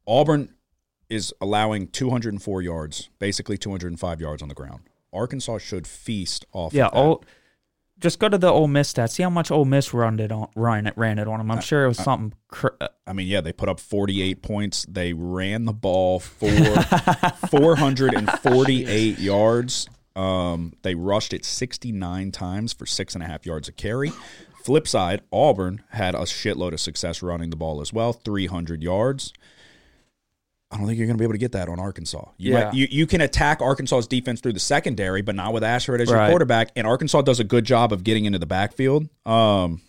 Auburn 0.08 0.56
is 1.10 1.32
allowing 1.40 1.88
204 1.90 2.62
yards, 2.64 3.10
basically 3.20 3.58
205 3.58 4.20
yards 4.20 4.42
on 4.42 4.50
the 4.50 4.56
ground. 4.56 4.82
Arkansas 5.14 5.58
should 5.60 5.88
feast 5.88 6.46
off. 6.54 6.74
Yeah, 6.74 6.88
of. 6.88 6.96
Ole, 6.96 7.24
just 8.00 8.20
go 8.20 8.30
to 8.30 8.38
the 8.38 8.50
Ole 8.50 8.68
Miss 8.68 8.94
stats. 8.94 9.12
See 9.12 9.24
how 9.24 9.30
much 9.30 9.52
Ole 9.52 9.66
Miss 9.66 9.94
run 9.94 10.20
it 10.20 10.32
on, 10.32 10.48
ran 10.56 10.88
it, 10.88 10.94
ran 10.96 11.20
it 11.20 11.28
on 11.28 11.40
them. 11.40 11.52
I'm 11.52 11.62
sure 11.62 11.86
it 11.86 11.88
was 11.90 11.98
something. 11.98 12.34
Cr- 12.48 12.68
uh, 12.80 12.88
I 13.06 13.14
mean, 13.14 13.28
yeah, 13.28 13.42
they 13.42 13.52
put 13.52 13.68
up 13.70 13.80
48 13.80 14.42
points. 14.42 14.86
They 14.88 15.14
ran 15.14 15.66
the 15.66 15.74
ball 15.74 16.20
for 16.20 16.50
448 17.50 19.20
yards. 19.20 19.88
Um, 20.16 20.74
they 20.82 20.96
rushed 20.96 21.34
it 21.34 21.46
69 21.46 22.32
times 22.32 22.74
for 22.74 22.86
six 22.86 23.16
and 23.16 23.24
a 23.24 23.28
half 23.28 23.46
yards 23.46 23.68
a 23.68 23.72
carry. 23.72 24.12
Flip 24.64 24.88
side, 24.88 25.22
Auburn 25.32 25.82
had 25.92 26.16
a 26.16 26.20
shitload 26.20 26.74
of 26.74 26.80
success 26.82 27.22
running 27.22 27.50
the 27.50 27.56
ball 27.56 27.80
as 27.82 27.94
well, 27.94 28.12
300 28.14 28.84
yards. 28.84 29.34
I 30.72 30.78
don't 30.78 30.86
think 30.86 30.98
you're 31.00 31.08
going 31.08 31.18
to 31.18 31.22
be 31.22 31.26
able 31.26 31.34
to 31.34 31.40
get 31.40 31.54
that 31.54 31.68
on 31.68 31.80
Arkansas. 31.80 32.26
You, 32.38 32.54
Yeah. 32.54 32.66
might, 32.66 32.74
you 32.76 32.88
you 32.92 33.08
can 33.08 33.22
attack 33.22 33.60
Arkansas's 33.62 34.08
defense 34.08 34.40
through 34.40 34.54
the 34.54 34.60
secondary, 34.60 35.22
but 35.24 35.34
not 35.36 35.52
with 35.52 35.64
Ashford 35.64 36.00
as 36.02 36.10
your 36.10 36.18
Right. 36.18 36.30
quarterback. 36.30 36.70
And 36.76 36.86
Arkansas 36.86 37.24
does 37.24 37.40
a 37.40 37.44
good 37.44 37.66
job 37.66 37.92
of 37.92 38.04
getting 38.04 38.26
into 38.26 38.38
the 38.38 38.46
backfield. 38.46 39.10
Um, 39.26 39.82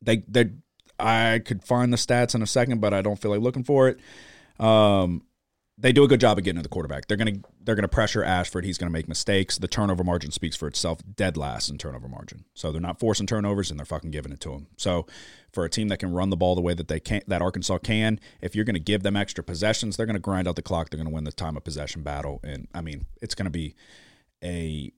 they 0.00 0.18
they 0.28 0.50
I 1.00 1.40
could 1.44 1.64
find 1.64 1.92
the 1.92 1.96
stats 1.96 2.34
in 2.36 2.42
a 2.42 2.46
second, 2.46 2.80
but 2.80 2.94
I 2.94 3.02
don't 3.02 3.20
feel 3.20 3.32
like 3.32 3.40
looking 3.40 3.64
for 3.64 3.88
it. 3.88 3.98
Um, 4.64 5.22
they 5.82 5.92
do 5.92 6.04
a 6.04 6.08
good 6.08 6.20
job 6.20 6.38
of 6.38 6.44
getting 6.44 6.58
to 6.58 6.62
the 6.62 6.68
quarterback. 6.68 7.06
They're 7.08 7.16
gonna 7.16 7.40
they're 7.60 7.74
gonna 7.74 7.88
pressure 7.88 8.22
Ashford. 8.24 8.64
He's 8.64 8.78
gonna 8.78 8.90
make 8.92 9.08
mistakes. 9.08 9.58
The 9.58 9.66
turnover 9.68 10.04
margin 10.04 10.30
speaks 10.30 10.56
for 10.56 10.68
itself. 10.68 11.00
Dead 11.16 11.36
last 11.36 11.68
in 11.68 11.76
turnover 11.76 12.08
margin. 12.08 12.44
So 12.54 12.70
they're 12.72 12.80
not 12.80 13.00
forcing 13.00 13.26
turnovers 13.26 13.70
and 13.70 13.78
they're 13.78 13.84
fucking 13.84 14.12
giving 14.12 14.32
it 14.32 14.40
to 14.40 14.52
him. 14.52 14.68
So 14.78 15.06
for 15.52 15.64
a 15.64 15.68
team 15.70 15.88
that 15.88 15.98
can 15.98 16.12
run 16.12 16.30
the 16.30 16.36
ball 16.36 16.54
the 16.54 16.60
way 16.62 16.72
that 16.72 16.88
they 16.88 17.00
can, 17.00 17.22
that 17.26 17.42
Arkansas 17.42 17.78
can, 17.78 18.20
if 18.40 18.54
you're 18.54 18.64
gonna 18.64 18.78
give 18.78 19.02
them 19.02 19.16
extra 19.16 19.42
possessions, 19.42 19.96
they're 19.96 20.06
gonna 20.06 20.18
grind 20.20 20.46
out 20.48 20.56
the 20.56 20.62
clock. 20.62 20.88
They're 20.90 20.98
gonna 20.98 21.10
win 21.10 21.24
the 21.24 21.32
time 21.32 21.56
of 21.56 21.64
possession 21.64 22.02
battle. 22.02 22.40
And 22.44 22.68
I 22.72 22.80
mean, 22.80 23.04
it's 23.20 23.34
gonna 23.34 23.50
be 23.50 23.74
a 24.42 24.92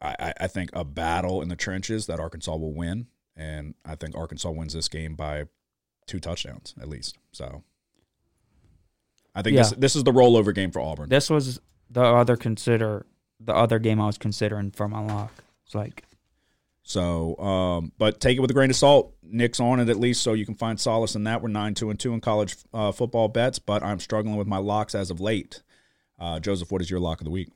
I, 0.00 0.32
I- 0.40 0.46
think 0.46 0.70
a 0.74 0.84
battle 0.84 1.42
in 1.42 1.48
the 1.48 1.56
trenches 1.56 2.06
that 2.06 2.20
Arkansas 2.20 2.54
will 2.54 2.72
win, 2.72 3.08
and 3.34 3.74
I 3.84 3.96
think 3.96 4.14
Arkansas 4.16 4.50
wins 4.50 4.74
this 4.74 4.88
game 4.88 5.16
by 5.16 5.46
two 6.06 6.20
touchdowns 6.20 6.74
at 6.80 6.88
least. 6.88 7.18
So 7.32 7.64
I 9.38 9.42
think 9.42 9.56
this 9.56 9.70
this 9.70 9.94
is 9.94 10.02
the 10.02 10.10
rollover 10.10 10.52
game 10.52 10.72
for 10.72 10.80
Auburn. 10.80 11.08
this 11.08 11.30
was 11.30 11.60
the 11.88 12.02
other 12.02 12.36
consider 12.36 13.06
the 13.38 13.54
other 13.54 13.78
game 13.78 14.00
I 14.00 14.06
was 14.06 14.18
considering 14.18 14.72
for 14.72 14.88
my 14.88 15.00
lock. 15.00 15.32
It's 15.64 15.76
like 15.76 16.02
So, 16.82 17.36
um, 17.38 17.92
but 17.98 18.18
take 18.20 18.36
it 18.36 18.40
with 18.40 18.50
a 18.50 18.54
grain 18.54 18.68
of 18.68 18.74
salt. 18.74 19.14
Nick's 19.22 19.60
on 19.60 19.78
it 19.78 19.88
at 19.88 19.96
least, 19.96 20.22
so 20.22 20.32
you 20.32 20.44
can 20.44 20.56
find 20.56 20.80
solace 20.80 21.14
in 21.14 21.22
that. 21.24 21.40
We're 21.40 21.50
nine 21.50 21.74
two 21.74 21.88
and 21.88 22.00
two 22.00 22.14
in 22.14 22.20
college 22.20 22.56
uh, 22.74 22.90
football 22.90 23.28
bets, 23.28 23.60
but 23.60 23.84
I'm 23.84 24.00
struggling 24.00 24.34
with 24.34 24.48
my 24.48 24.58
locks 24.58 24.96
as 24.96 25.10
of 25.10 25.20
late. 25.20 25.62
Uh, 26.18 26.40
Joseph, 26.40 26.72
what 26.72 26.82
is 26.82 26.90
your 26.90 26.98
lock 26.98 27.20
of 27.20 27.24
the 27.24 27.30
week? 27.30 27.48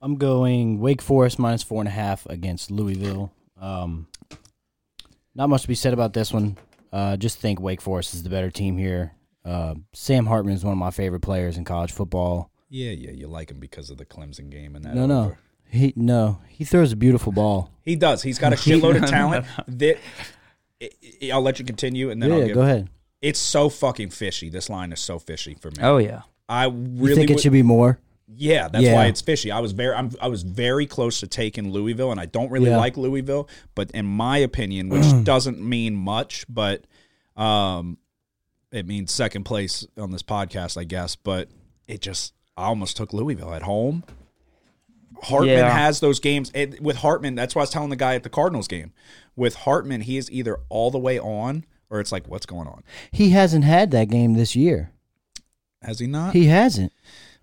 I'm 0.00 0.16
going 0.16 0.80
Wake 0.80 1.00
Forest 1.00 1.38
minus 1.38 1.62
four 1.62 1.80
and 1.80 1.86
a 1.86 1.92
half 1.92 2.26
against 2.26 2.72
Louisville. 2.72 3.32
Um, 3.60 4.08
not 5.36 5.48
much 5.48 5.62
to 5.62 5.68
be 5.68 5.76
said 5.76 5.92
about 5.92 6.12
this 6.12 6.32
one. 6.32 6.56
Uh, 6.92 7.16
just 7.16 7.38
think 7.38 7.60
Wake 7.60 7.80
Forest 7.80 8.14
is 8.14 8.24
the 8.24 8.30
better 8.30 8.50
team 8.50 8.76
here. 8.76 9.12
Uh, 9.44 9.74
Sam 9.92 10.26
Hartman 10.26 10.54
is 10.54 10.64
one 10.64 10.72
of 10.72 10.78
my 10.78 10.90
favorite 10.90 11.20
players 11.20 11.56
in 11.56 11.64
college 11.64 11.92
football. 11.92 12.50
Yeah, 12.68 12.90
yeah, 12.92 13.10
you 13.10 13.26
like 13.26 13.50
him 13.50 13.58
because 13.58 13.90
of 13.90 13.98
the 13.98 14.06
Clemson 14.06 14.50
game 14.50 14.76
and 14.76 14.84
that. 14.84 14.94
No, 14.94 15.06
no, 15.06 15.36
he 15.68 15.92
no, 15.96 16.38
he 16.48 16.64
throws 16.64 16.92
a 16.92 16.96
beautiful 16.96 17.32
ball. 17.32 17.70
he 17.82 17.96
does. 17.96 18.22
He's 18.22 18.38
got 18.38 18.52
a 18.52 18.56
shitload 18.64 19.02
of 19.02 19.08
talent. 19.10 19.46
That 19.68 19.98
I- 20.80 20.90
I- 21.22 21.30
I'll 21.32 21.42
let 21.42 21.58
you 21.58 21.64
continue, 21.64 22.10
and 22.10 22.22
then 22.22 22.30
yeah, 22.30 22.36
I'll 22.36 22.46
give. 22.46 22.54
go 22.54 22.62
ahead. 22.62 22.88
It's 23.20 23.38
so 23.38 23.68
fucking 23.68 24.10
fishy. 24.10 24.48
This 24.48 24.68
line 24.70 24.92
is 24.92 25.00
so 25.00 25.18
fishy 25.18 25.54
for 25.54 25.70
me. 25.70 25.76
oh 25.82 25.98
yeah, 25.98 26.22
I 26.48 26.66
You 26.66 26.72
really 26.72 27.14
think 27.16 27.30
it 27.30 27.34
would- 27.34 27.42
should 27.42 27.52
be 27.52 27.62
more? 27.62 27.98
Yeah, 28.34 28.68
that's 28.68 28.82
Yeah. 28.84 28.94
why 28.94 29.06
it's 29.06 29.20
fishy. 29.20 29.50
I 29.50 29.60
was 29.60 29.72
very, 29.72 29.94
I'm, 29.94 30.10
I 30.20 30.28
was 30.28 30.42
very 30.42 30.86
close 30.86 31.20
to 31.20 31.26
taking 31.26 31.70
Louisville, 31.70 32.10
and 32.12 32.18
I 32.18 32.24
don't 32.26 32.50
really 32.50 32.70
Yeah. 32.70 32.78
like 32.78 32.96
Louisville. 32.96 33.46
But 33.74 33.90
in 33.90 34.06
my 34.06 34.38
opinion, 34.38 34.88
which 34.88 35.04
doesn't 35.24 35.60
mean 35.60 35.94
much, 35.94 36.46
but 36.48 36.84
um, 37.36 37.98
it 38.72 38.86
means 38.86 39.12
second 39.12 39.44
place 39.44 39.86
on 39.96 40.10
this 40.10 40.22
podcast, 40.22 40.76
I 40.76 40.84
guess. 40.84 41.14
But 41.16 41.48
it 41.86 42.00
just, 42.00 42.32
I 42.56 42.64
almost 42.64 42.96
took 42.96 43.12
Louisville 43.12 43.54
at 43.54 43.62
home. 43.62 44.04
Hartman 45.22 45.50
Yeah. 45.58 45.70
has 45.70 46.00
those 46.00 46.18
games 46.18 46.50
it, 46.54 46.80
with 46.82 46.96
Hartman. 46.96 47.34
That's 47.36 47.54
why 47.54 47.60
I 47.60 47.64
was 47.64 47.70
telling 47.70 47.90
the 47.90 47.96
guy 47.96 48.14
at 48.14 48.22
the 48.24 48.28
Cardinals 48.30 48.66
game. 48.66 48.92
With 49.36 49.54
Hartman, 49.54 50.00
he 50.02 50.16
is 50.16 50.30
either 50.30 50.58
all 50.68 50.90
the 50.90 50.98
way 50.98 51.18
on, 51.18 51.64
or 51.90 52.00
it's 52.00 52.10
like, 52.10 52.26
what's 52.26 52.46
going 52.46 52.66
on? 52.66 52.82
He 53.12 53.30
hasn't 53.30 53.64
had 53.64 53.90
that 53.92 54.08
game 54.08 54.34
this 54.34 54.56
year. 54.56 54.90
Has 55.82 55.98
he 56.00 56.06
not? 56.06 56.32
He 56.32 56.46
hasn't. 56.46 56.92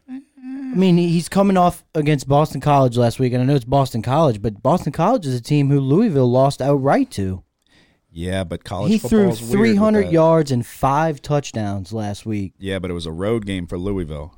I 0.10 0.76
mean, 0.76 0.98
he's 0.98 1.30
coming 1.30 1.58
off 1.58 1.84
against 1.96 2.28
Boston 2.28 2.62
College 2.62 2.96
last 2.98 3.20
week, 3.20 3.34
and 3.34 3.42
I 3.42 3.46
know 3.46 3.56
it's 3.56 3.66
Boston 3.66 4.02
College, 4.02 4.42
but 4.42 4.62
Boston 4.62 4.92
College 4.92 5.26
is 5.26 5.34
a 5.36 5.42
team 5.42 5.70
who 5.70 5.80
Louisville 5.80 6.30
lost 6.30 6.62
outright 6.62 7.10
to. 7.12 7.44
Yeah, 8.20 8.44
but 8.44 8.64
college 8.64 8.92
he 8.92 8.98
threw 8.98 9.10
football's 9.32 9.42
weird 9.42 9.52
with 9.52 9.60
300 9.70 10.06
that. 10.08 10.12
yards 10.12 10.52
and 10.52 10.66
five 10.66 11.22
touchdowns 11.22 11.94
last 11.94 12.26
week. 12.26 12.54
Yeah, 12.60 12.80
but 12.80 12.92
it 12.92 12.94
was 12.94 13.06
a 13.06 13.12
road 13.12 13.46
game 13.46 13.66
for 13.68 13.78
Louisville. 13.78 14.36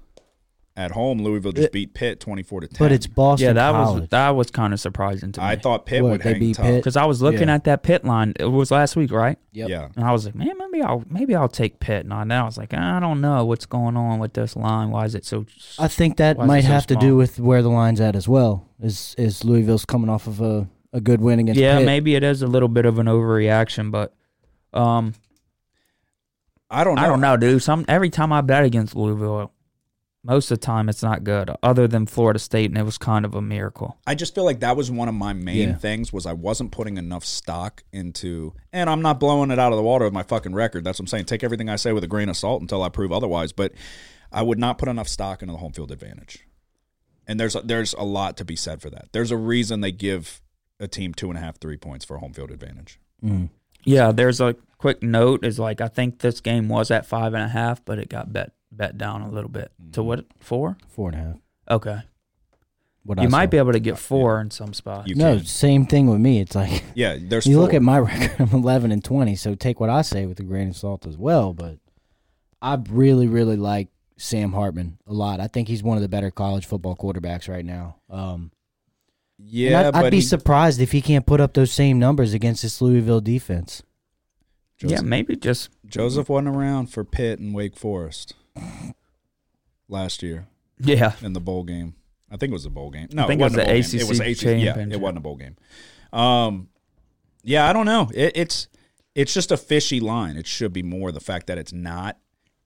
At 0.77 0.91
home, 0.91 1.21
Louisville 1.21 1.51
just 1.51 1.65
It- 1.67 1.71
beat 1.73 1.93
Pitt 1.93 2.21
twenty 2.21 2.43
four 2.43 2.61
to 2.61 2.67
ten. 2.67 2.77
But 2.79 2.93
it's 2.93 3.05
Boston 3.05 3.47
yeah. 3.47 3.53
That 3.53 3.71
College. 3.73 4.01
was 4.03 4.09
that 4.09 4.29
was 4.29 4.51
kind 4.51 4.71
of 4.73 4.79
surprising 4.79 5.33
to 5.33 5.41
me. 5.41 5.45
I 5.45 5.57
thought 5.57 5.85
Pitt 5.85 6.01
What, 6.01 6.11
would 6.11 6.21
they 6.21 6.31
hang 6.31 6.39
beat 6.39 6.55
tough. 6.55 6.65
Pitt? 6.65 6.75
because 6.79 6.95
I 6.95 7.03
was 7.03 7.21
looking 7.21 7.49
Yeah. 7.49 7.55
at 7.55 7.65
that 7.65 7.83
Pitt 7.83 8.05
line. 8.05 8.33
It 8.39 8.45
was 8.45 8.71
last 8.71 8.95
week, 8.95 9.11
right? 9.11 9.37
Yep. 9.51 9.67
Yeah, 9.69 9.89
And 9.97 10.05
I 10.05 10.13
was 10.13 10.25
like, 10.25 10.33
man, 10.33 10.53
maybe 10.57 10.81
I'll 10.81 11.03
maybe 11.09 11.35
I'll 11.35 11.49
take 11.49 11.81
Pitt. 11.81 12.05
And 12.09 12.29
now 12.29 12.43
I 12.43 12.45
was 12.45 12.57
like, 12.57 12.73
I 12.73 13.01
don't 13.01 13.19
know 13.19 13.43
what's 13.43 13.65
going 13.65 13.97
on 13.97 14.19
with 14.19 14.31
this 14.33 14.55
line. 14.55 14.91
Why 14.91 15.03
is 15.03 15.13
it 15.13 15.25
so? 15.25 15.45
I 15.77 15.89
think 15.89 16.15
that 16.17 16.37
Why 16.37 16.43
is 16.43 16.47
it 16.47 16.47
might 16.47 16.61
so 16.61 16.67
have 16.69 16.87
to 16.87 16.93
small? 16.93 17.01
do 17.01 17.15
with 17.17 17.37
where 17.39 17.61
the 17.61 17.69
line's 17.69 17.99
at 17.99 18.15
as 18.15 18.29
well. 18.29 18.65
Is 18.81 19.13
is 19.17 19.43
Louisville's 19.43 19.83
coming 19.85 20.09
off 20.09 20.25
of 20.25 20.39
a, 20.39 20.67
a 20.93 21.01
good 21.01 21.21
win 21.21 21.39
against 21.39 21.59
yeah, 21.59 21.77
Pitt. 21.77 21.85
maybe 21.85 22.15
it 22.15 22.23
is 22.23 22.41
a 22.41 22.47
little 22.47 22.69
bit 22.69 22.85
of 22.85 22.99
an 22.99 23.05
overreaction, 23.07 23.91
but 23.91 24.13
um, 24.73 25.13
I 26.69 26.83
don't 26.83 26.95
know. 26.95 27.01
I 27.01 27.07
don't 27.07 27.21
know, 27.21 27.37
dude. 27.37 27.61
Some 27.63 27.85
every 27.87 28.09
time 28.09 28.31
I 28.31 28.41
bet 28.41 28.63
against 28.63 28.95
Louisville, 28.95 29.51
most 30.23 30.51
of 30.51 30.59
the 30.59 30.65
time 30.65 30.87
it's 30.89 31.01
not 31.01 31.23
good. 31.23 31.49
Other 31.63 31.87
than 31.87 32.05
Florida 32.05 32.39
State, 32.39 32.69
and 32.69 32.77
it 32.77 32.83
was 32.83 32.97
kind 32.97 33.25
of 33.25 33.33
a 33.33 33.41
miracle. 33.41 33.97
I 34.05 34.15
just 34.15 34.35
feel 34.35 34.43
like 34.43 34.59
that 34.59 34.77
was 34.77 34.91
one 34.91 35.07
of 35.07 35.15
my 35.15 35.33
main 35.33 35.69
Yeah. 35.69 35.75
things 35.75 36.13
was 36.13 36.25
I 36.25 36.33
wasn't 36.33 36.71
putting 36.71 36.97
enough 36.97 37.25
stock 37.25 37.83
into, 37.91 38.53
and 38.71 38.89
I'm 38.89 39.01
not 39.01 39.19
blowing 39.19 39.51
it 39.51 39.59
out 39.59 39.71
of 39.71 39.77
the 39.77 39.83
water 39.83 40.05
with 40.05 40.13
my 40.13 40.23
fucking 40.23 40.53
record. 40.53 40.83
That's 40.83 40.99
what 40.99 41.03
I'm 41.03 41.07
saying. 41.07 41.25
Take 41.25 41.43
everything 41.43 41.69
I 41.69 41.75
say 41.75 41.91
with 41.91 42.03
a 42.03 42.07
grain 42.07 42.29
of 42.29 42.37
salt 42.37 42.61
until 42.61 42.83
I 42.83 42.89
prove 42.89 43.11
otherwise. 43.11 43.51
But 43.51 43.73
I 44.31 44.41
would 44.43 44.59
not 44.59 44.77
put 44.77 44.87
enough 44.87 45.07
stock 45.07 45.41
into 45.41 45.53
the 45.53 45.57
home 45.57 45.73
field 45.73 45.91
advantage. 45.91 46.45
And 47.27 47.39
there's 47.39 47.55
a, 47.55 47.61
there's 47.61 47.93
a 47.93 48.03
lot 48.03 48.37
to 48.37 48.45
be 48.45 48.55
said 48.55 48.81
for 48.81 48.89
that. 48.89 49.09
There's 49.11 49.31
a 49.31 49.37
reason 49.37 49.81
they 49.81 49.91
give 49.91 50.41
a 50.81 50.87
team 50.87 51.13
two 51.13 51.29
and 51.29 51.37
a 51.37 51.41
half, 51.41 51.57
three 51.59 51.77
points 51.77 52.03
for 52.03 52.15
a 52.17 52.19
home 52.19 52.33
field 52.33 52.51
advantage. 52.51 52.99
Mm. 53.23 53.49
Yeah, 53.85 54.11
there's 54.11 54.41
a 54.41 54.55
quick 54.77 55.01
note 55.01 55.45
is 55.45 55.57
like 55.59 55.79
I 55.81 55.87
think 55.87 56.19
this 56.19 56.41
game 56.41 56.67
was 56.67 56.91
at 56.91 57.05
five 57.05 57.33
and 57.33 57.43
a 57.43 57.47
half, 57.47 57.83
but 57.85 57.97
it 57.99 58.09
got 58.09 58.33
bet 58.33 58.51
bet 58.71 58.97
down 58.97 59.21
a 59.21 59.29
little 59.29 59.49
bit 59.49 59.71
to 59.93 60.03
what 60.03 60.25
four? 60.39 60.77
Four 60.87 61.09
and 61.09 61.17
a 61.19 61.23
half. 61.23 61.37
Okay, 61.69 61.99
What 63.03 63.17
you 63.19 63.25
I 63.25 63.27
might 63.27 63.45
saw. 63.45 63.49
be 63.51 63.57
able 63.57 63.71
to 63.73 63.79
get 63.79 63.97
four 63.97 64.39
in 64.41 64.51
some 64.51 64.73
spots. 64.73 65.07
You 65.07 65.15
No, 65.15 65.37
can. 65.37 65.45
same 65.45 65.85
thing 65.85 66.07
with 66.07 66.19
me. 66.19 66.39
It's 66.39 66.55
like 66.55 66.83
Yeah, 66.95 67.17
there's 67.21 67.45
you 67.45 67.59
look 67.59 67.73
at 67.73 67.81
my 67.81 67.99
record. 68.09 68.35
I'm 68.39 68.49
11 68.53 68.91
and 68.91 69.03
20. 69.03 69.35
So 69.35 69.55
take 69.55 69.79
what 69.79 69.89
I 69.89 70.01
say 70.01 70.25
with 70.25 70.39
a 70.39 70.43
grain 70.43 70.69
of 70.69 70.75
salt 70.77 71.05
as 71.07 71.17
well. 71.17 71.53
But 71.53 71.77
I 72.61 72.77
really, 72.89 73.27
really 73.27 73.55
like 73.57 73.87
Sam 74.17 74.51
Hartman 74.53 74.97
a 75.07 75.13
lot. 75.13 75.39
I 75.39 75.47
think 75.47 75.67
he's 75.67 75.81
one 75.83 75.97
of 75.97 76.01
the 76.03 76.09
better 76.09 76.29
college 76.31 76.65
football 76.65 76.95
quarterbacks 76.95 77.47
right 77.49 77.65
now. 77.65 77.97
Um, 78.09 78.19
and 78.21 78.51
Yeah, 79.43 79.89
I'd, 79.89 79.95
I'd 79.95 80.11
be 80.11 80.17
he- 80.17 80.21
surprised 80.21 80.79
if 80.79 80.91
he 80.91 81.01
can't 81.01 81.25
put 81.25 81.41
up 81.41 81.53
those 81.53 81.71
same 81.71 81.99
numbers 81.99 82.33
against 82.33 82.61
this 82.61 82.81
Louisville 82.81 83.21
defense. 83.21 83.83
Yeah, 84.83 85.01
maybe 85.01 85.35
just 85.35 85.69
Joseph 85.85 86.27
wasn't 86.29 86.55
around 86.55 86.87
for 86.87 87.03
Pitt 87.03 87.39
and 87.39 87.53
Wake 87.53 87.75
Forest 87.75 88.33
last 89.87 90.23
year 90.23 90.47
yeah. 90.79 91.13
in 91.21 91.33
the 91.33 91.39
bowl 91.39 91.63
game. 91.63 91.95
I 92.31 92.37
think 92.37 92.51
it 92.51 92.53
was 92.53 92.65
a 92.65 92.69
bowl 92.69 92.89
game. 92.89 93.09
No, 93.11 93.27
think 93.27 93.41
it 93.41 93.43
it 93.43 93.45
was 93.45 93.53
wasn't 93.53 93.69
a 93.69 93.73
the 93.73 93.81
bowl 93.81 93.91
game. 93.91 94.01
It 94.01 94.09
was 94.09 94.19
ACC 94.19 94.37
ACC. 94.37 94.43
Yeah, 94.43 94.51
it 94.51 94.65
championship. 94.65 95.01
wasn't 95.01 95.17
a 95.17 95.21
bowl 95.21 95.35
game. 95.35 95.55
Um, 96.13 96.69
yeah, 97.43 97.69
I 97.69 97.73
don't 97.73 97.85
know. 97.85 98.09
It, 98.13 98.31
it's 98.35 98.67
it's 99.13 99.33
just 99.33 99.51
a 99.51 99.57
fishy 99.57 99.99
line. 99.99 100.37
It 100.37 100.47
should 100.47 100.73
be 100.73 100.83
more 100.83 101.11
the 101.11 101.19
fact 101.19 101.47
that 101.47 101.57
it's 101.57 101.73
not, 101.73 102.17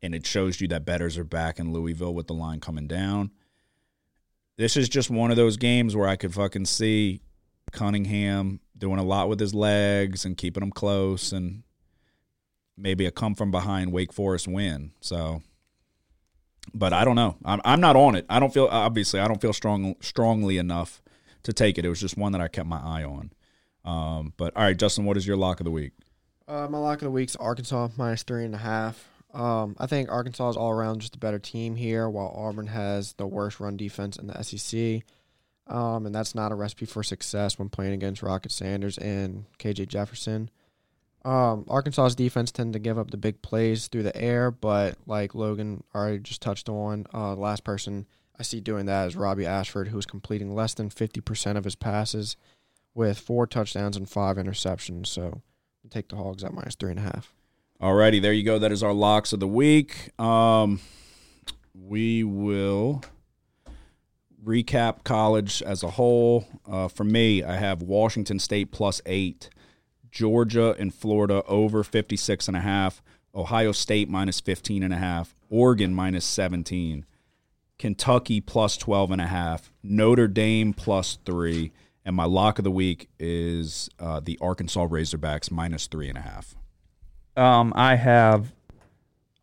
and 0.02 0.14
it 0.14 0.26
shows 0.26 0.62
you 0.62 0.68
that 0.70 0.86
bettors 0.86 1.18
are 1.18 1.24
back 1.24 1.60
in 1.60 1.74
Louisville 1.74 2.14
with 2.14 2.28
the 2.28 2.34
line 2.34 2.60
coming 2.60 2.88
down. 2.88 3.32
This 4.58 4.78
is 4.78 4.88
just 4.88 5.10
one 5.10 5.32
of 5.32 5.38
those 5.38 5.58
games 5.58 5.96
where 5.96 6.08
I 6.08 6.16
could 6.16 6.34
fucking 6.34 6.66
see 6.66 7.22
Cunningham 7.72 8.60
doing 8.78 9.00
a 9.00 9.04
lot 9.04 9.30
with 9.30 9.40
his 9.40 9.54
legs 9.54 10.26
and 10.26 10.38
keeping 10.38 10.62
them 10.62 10.72
close, 10.72 11.32
and 11.32 11.64
maybe 12.78 13.06
a 13.06 13.12
come 13.12 13.36
from 13.36 13.52
behind 13.52 13.92
Wake 13.92 14.14
Forest 14.14 14.48
win. 14.48 14.92
So 15.02 15.42
but 16.74 16.94
I 16.94 17.06
don't 17.06 17.16
know. 17.16 17.36
I'm 17.46 17.62
I'm 17.64 17.82
not 17.82 17.96
on 17.96 18.16
it. 18.16 18.26
I 18.30 18.40
don't 18.40 18.54
feel 18.54 18.68
obviously 18.72 19.20
I 19.20 19.28
don't 19.28 19.42
feel 19.42 19.54
strong 19.54 19.96
strongly 20.02 20.58
enough 20.58 21.02
to 21.44 21.54
take 21.54 21.78
it. 21.78 21.86
It 21.86 21.90
was 21.90 22.00
just 22.00 22.18
one 22.18 22.32
that 22.32 22.42
I 22.42 22.48
kept 22.48 22.68
my 22.68 22.80
eye 22.80 23.04
on. 23.04 23.32
Um, 23.84 24.34
but 24.38 24.56
all 24.56 24.64
right, 24.64 24.78
Justin, 24.78 25.06
what 25.06 25.18
is 25.18 25.28
your 25.28 25.38
lock 25.38 25.60
of 25.60 25.66
the 25.66 25.72
week? 25.72 25.94
Uh, 26.48 26.68
my 26.70 26.78
lock 26.78 26.96
of 26.96 27.06
the 27.06 27.12
week's 27.12 27.36
Arkansas 27.36 27.90
minus 27.98 28.24
three 28.24 28.46
and 28.46 28.56
a 28.56 28.60
half. 28.60 29.08
Um, 29.36 29.76
I 29.78 29.86
think 29.86 30.10
Arkansas 30.10 30.52
is 30.52 30.58
all 30.58 30.72
around 30.72 31.02
just 31.02 31.16
a 31.16 31.20
better 31.20 31.40
team 31.40 31.76
here, 31.76 32.10
while 32.10 32.34
Auburn 32.36 32.68
has 32.68 33.14
the 33.14 33.28
worst 33.28 33.60
run 33.60 33.76
defense 33.76 34.18
in 34.18 34.28
the 34.28 34.42
SEC. 34.42 35.04
Um, 35.68 36.06
and 36.06 36.16
that's 36.16 36.36
not 36.36 36.52
a 36.52 36.56
recipe 36.56 36.86
for 36.86 37.04
success 37.04 37.60
when 37.60 37.70
playing 37.70 37.94
against 37.94 38.24
Rocket 38.24 38.52
Sanders 38.52 38.98
and 38.98 39.46
KJ 39.60 39.88
Jefferson. 39.88 40.50
Um, 41.26 41.66
Arkansas's 41.68 42.16
defense 42.16 42.52
tend 42.52 42.74
to 42.74 42.80
give 42.80 43.00
up 43.00 43.12
the 43.12 43.18
big 43.18 43.42
plays 43.42 43.88
through 43.88 44.04
the 44.04 44.16
air, 44.16 44.52
but 44.52 44.96
like 45.08 45.36
Logan 45.36 45.84
already 45.94 46.20
just 46.20 46.42
touched 46.42 46.70
on, 46.70 47.08
uh, 47.14 47.34
the 47.34 47.42
last 47.42 47.64
person 47.64 48.06
I 48.40 48.44
see 48.44 48.62
doing 48.62 48.86
that 48.86 49.08
is 49.08 49.16
Robbie 49.16 49.48
Ashford, 49.48 49.88
who's 49.88 50.06
completing 50.06 50.54
less 50.54 50.76
than 50.76 50.90
50% 50.90 51.58
of 51.58 51.64
his 51.64 51.76
passes 51.76 52.38
with 52.94 53.18
four 53.18 53.48
touchdowns 53.48 53.98
and 53.98 54.08
five 54.08 54.38
interceptions. 54.38 55.08
So 55.08 55.42
take 55.90 56.10
the 56.10 56.16
Hogs 56.16 56.44
at 56.44 56.54
minus 56.54 56.76
three 56.76 56.92
and 56.92 57.00
a 57.00 57.04
half. 57.04 57.34
Alrighty, 57.82 58.22
there 58.22 58.32
you 58.32 58.44
go. 58.44 58.58
That 58.58 58.72
is 58.72 58.82
our 58.84 58.94
locks 58.94 59.34
of 59.34 59.42
the 59.42 59.48
week. 59.48 60.18
Um, 60.20 60.80
we 61.74 62.24
will 62.24 63.04
recap 64.46 65.04
college 65.04 65.62
as 65.62 65.84
a 65.84 65.92
whole. 65.92 66.48
Uh, 66.66 66.88
for 66.88 67.04
me, 67.04 67.44
I 67.44 67.58
have 67.58 67.82
Washington 67.82 68.40
State 68.40 68.72
plus 68.72 69.02
eight, 69.06 69.50
Georgia 70.10 70.74
and 70.80 70.94
Florida 70.94 71.44
over 71.48 71.84
56 71.84 72.48
and 72.48 72.56
a 72.56 72.62
half, 72.62 73.04
Ohio 73.36 73.74
State 73.74 74.08
minus 74.08 74.40
15 74.40 74.82
and 74.82 74.94
a 74.94 74.98
half, 74.98 75.36
Oregon 75.50 75.94
minus 75.94 76.24
17, 76.24 77.06
Kentucky 77.78 78.40
plus 78.40 78.78
12 78.78 79.12
and 79.12 79.22
a 79.22 79.28
half, 79.28 79.74
Notre 79.84 80.30
Dame 80.30 80.72
plus 80.74 81.18
three, 81.26 81.74
and 82.06 82.16
my 82.16 82.26
lock 82.26 82.58
of 82.58 82.64
the 82.64 82.72
week 82.72 83.10
is 83.20 83.90
uh, 84.00 84.22
the 84.22 84.38
Arkansas 84.40 84.88
Razorbacks 84.88 85.52
minus 85.52 85.88
three 85.88 86.08
and 86.08 86.18
a 86.18 86.22
half. 86.22 86.56
Um, 87.36 87.74
I 87.76 87.96
have 87.96 88.54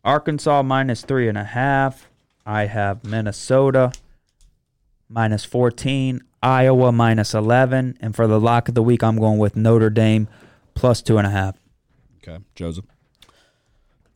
Arkansas 0.03 0.63
minus 0.63 1.01
three 1.01 1.27
and 1.27 1.37
a 1.37 1.43
half. 1.43 2.09
I 2.45 2.65
have 2.65 3.03
Minnesota 3.03 3.91
minus 5.07 5.45
14, 5.45 6.21
Iowa 6.41 6.91
minus 6.91 7.33
11. 7.33 7.97
And 8.01 8.15
for 8.15 8.27
the 8.27 8.39
lock 8.39 8.67
of 8.67 8.75
the 8.75 8.83
week, 8.83 9.03
I'm 9.03 9.17
going 9.17 9.37
with 9.37 9.55
Notre 9.55 9.89
Dame 9.89 10.27
plus 10.73 11.01
two 11.01 11.17
and 11.17 11.27
a 11.27 11.29
half. 11.29 11.57
Okay, 12.17 12.43
Joseph. 12.55 12.85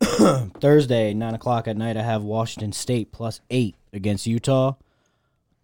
Thursday, 0.60 1.14
nine 1.14 1.34
o'clock 1.34 1.68
at 1.68 1.76
night, 1.76 1.96
I 1.96 2.02
have 2.02 2.22
Washington 2.22 2.72
State 2.72 3.12
plus 3.12 3.40
eight 3.50 3.76
against 3.92 4.26
Utah. 4.26 4.74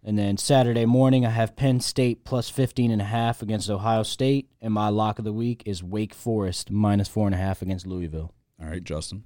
And 0.07 0.19
then 0.19 0.37
Saturday 0.37 0.85
morning, 0.85 1.25
I 1.25 1.31
have 1.31 1.55
Penn 1.55 1.79
State 1.79 2.23
plus 2.25 2.47
15 2.47 2.91
and 2.91 3.01
a 3.01 3.05
half 3.05 3.41
against 3.41 3.71
Ohio 3.71 4.03
State. 4.03 4.51
And 4.61 4.71
my 4.71 4.89
lock 4.89 5.17
of 5.17 5.25
the 5.25 5.33
week 5.33 5.63
is 5.65 5.81
Wake 5.81 6.13
Forest 6.13 6.69
minus 6.69 7.07
four 7.07 7.25
and 7.27 7.33
a 7.33 7.39
half 7.39 7.63
against 7.63 7.87
Louisville. 7.87 8.31
All 8.61 8.67
right, 8.69 8.83
Justin. 8.83 9.23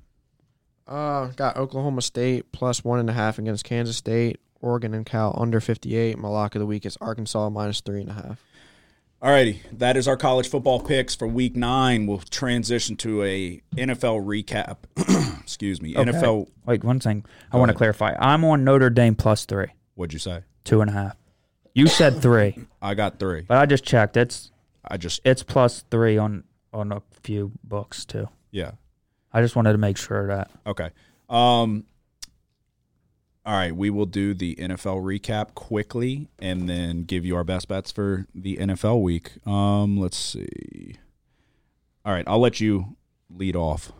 Uh, 0.88 1.27
got 1.35 1.57
Oklahoma 1.57 2.01
State 2.01 2.53
plus 2.53 2.81
one 2.84 2.97
and 2.97 3.10
a 3.10 3.14
half 3.14 3.38
against 3.38 3.65
Kansas 3.65 3.97
State. 3.97 4.39
Oregon 4.61 4.93
and 4.93 5.06
Cal 5.06 5.35
under 5.38 5.60
58. 5.60 6.18
My 6.18 6.30
lock 6.30 6.56
of 6.56 6.60
the 6.60 6.65
week 6.65 6.85
is 6.85 6.97
Arkansas 7.01 7.49
minus 7.49 7.81
three 7.81 7.99
and 8.01 8.10
a 8.10 8.14
half. 8.14 8.41
All 9.22 9.31
righty, 9.31 9.61
that 9.73 9.97
is 9.97 10.07
our 10.07 10.15
college 10.15 10.47
football 10.47 10.80
picks 10.80 11.14
for 11.14 11.27
week 11.27 11.57
nine. 11.57 12.07
We'll 12.07 12.19
transition 12.19 12.95
to 12.97 13.22
a 13.23 13.61
NFL 13.76 14.26
recap. 14.26 14.77
Excuse 15.41 15.81
me, 15.81 15.97
Okay. 15.97 16.10
NFL. 16.10 16.47
Wait, 16.65 16.85
one 16.85 17.01
thing. 17.01 17.26
I 17.49 17.53
Go 17.53 17.60
want 17.60 17.69
to 17.69 17.77
clarify. 17.77 18.15
I'm 18.18 18.45
on 18.45 18.64
Notre 18.64 18.89
Dame 18.89 19.15
plus 19.15 19.43
three, 19.43 19.68
What'd 19.95 20.14
you 20.14 20.19
say? 20.19 20.43
Two 20.69 20.81
and 20.81 20.89
a 20.89 20.93
half. 20.93 21.15
You 21.73 21.87
said 21.87 22.21
three, 22.21 22.55
I 22.81 22.93
got 22.93 23.19
three. 23.19 23.41
but 23.41 23.57
I 23.57 23.65
just 23.65 23.83
checked. 23.83 24.15
It's 24.17 24.51
I 24.85 24.97
just 24.97 25.21
it's 25.25 25.43
plus 25.43 25.83
three 25.89 26.17
on 26.17 26.43
on 26.71 26.91
a 26.91 27.01
few 27.23 27.51
books 27.63 28.05
too. 28.05 28.27
yeah. 28.51 28.71
I 29.31 29.43
just 29.43 29.55
wanted 29.55 29.73
to 29.73 29.77
make 29.77 29.97
sure 29.97 30.27
that. 30.27 30.49
Okay. 30.65 30.89
Um. 31.29 31.85
All 33.45 33.55
right, 33.55 33.75
we 33.75 33.89
will 33.89 34.05
do 34.05 34.33
the 34.33 34.55
NFL 34.55 35.01
recap 35.03 35.53
quickly, 35.55 36.27
and 36.39 36.69
then 36.69 37.03
give 37.03 37.25
you 37.25 37.35
our 37.35 37.43
best 37.43 37.67
bets 37.67 37.91
for 37.91 38.27
the 38.35 38.57
NFL 38.57 39.01
week. 39.01 39.45
Um, 39.47 39.97
let's 39.97 40.17
see. 40.17 40.95
All 42.05 42.13
right, 42.13 42.23
I'll 42.27 42.39
let 42.39 42.59
you 42.59 42.95
lead 43.29 43.55
off. 43.55 43.91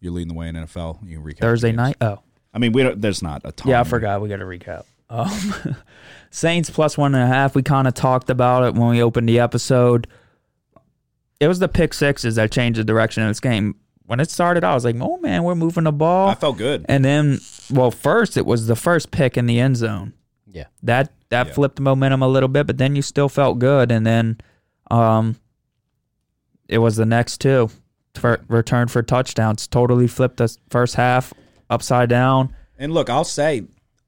You're 0.00 0.12
leading 0.12 0.28
the 0.28 0.34
way 0.34 0.48
in 0.48 0.54
NFL. 0.56 1.06
You 1.06 1.18
can 1.18 1.24
recap 1.26 1.36
the 1.36 1.40
Thursday 1.42 1.68
games. 1.68 1.76
night. 1.76 1.96
Oh, 2.00 2.18
I 2.54 2.58
mean, 2.58 2.72
we 2.72 2.82
don't, 2.82 3.00
there's 3.00 3.22
not 3.22 3.42
a 3.44 3.52
ton. 3.52 3.70
yeah, 3.70 3.80
I 3.80 3.84
forgot. 3.84 4.20
We 4.20 4.28
got 4.28 4.36
to 4.36 4.44
recap. 4.44 4.84
Um, 5.10 5.30
Saints 6.30 6.68
plus 6.70 6.98
one 6.98 7.14
and 7.14 7.24
a 7.24 7.26
half. 7.26 7.54
We 7.54 7.62
kind 7.62 7.88
of 7.88 7.94
talked 7.94 8.28
about 8.30 8.64
it 8.64 8.74
when 8.74 8.88
we 8.90 9.02
opened 9.02 9.28
the 9.28 9.38
episode. 9.40 10.06
It 11.40 11.48
was 11.48 11.58
the 11.58 11.68
pick 11.68 11.94
sixes 11.94 12.34
that 12.36 12.50
changed 12.50 12.78
the 12.78 12.84
direction 12.84 13.22
of 13.22 13.28
this 13.30 13.40
game. 13.40 13.76
When 14.04 14.20
it 14.20 14.30
started, 14.30 14.62
I 14.64 14.74
was 14.74 14.84
like, 14.84 14.96
"Oh 15.00 15.18
man, 15.18 15.42
we're 15.44 15.54
moving 15.54 15.84
the 15.84 15.92
ball." 15.92 16.28
I 16.28 16.34
felt 16.34 16.58
good. 16.58 16.84
And 16.88 17.04
then, 17.04 17.40
well, 17.70 17.90
first 17.90 18.36
it 18.36 18.46
was 18.46 18.66
the 18.66 18.76
first 18.76 19.10
pick 19.10 19.36
in 19.36 19.46
the 19.46 19.58
end 19.60 19.76
zone. 19.76 20.12
Yeah. 20.50 20.66
That 20.82 21.12
that 21.30 21.48
Yeah. 21.48 21.52
flipped 21.54 21.76
the 21.76 21.82
momentum 21.82 22.22
a 22.22 22.28
little 22.28 22.48
bit, 22.48 22.66
but 22.66 22.78
then 22.78 22.94
you 22.96 23.02
still 23.02 23.28
felt 23.28 23.58
good. 23.58 23.90
And 23.90 24.06
then, 24.06 24.38
um, 24.90 25.36
it 26.68 26.78
was 26.78 26.96
the 26.96 27.06
next 27.06 27.38
two 27.40 27.70
for 28.14 28.40
return 28.48 28.88
for 28.88 29.02
touchdowns. 29.02 29.66
Totally 29.66 30.06
flipped 30.06 30.36
the 30.38 30.56
first 30.70 30.94
half 30.94 31.32
upside 31.68 32.08
down. 32.08 32.54
And 32.78 32.92
look, 32.94 33.10
I'll 33.10 33.24
say, 33.24 33.64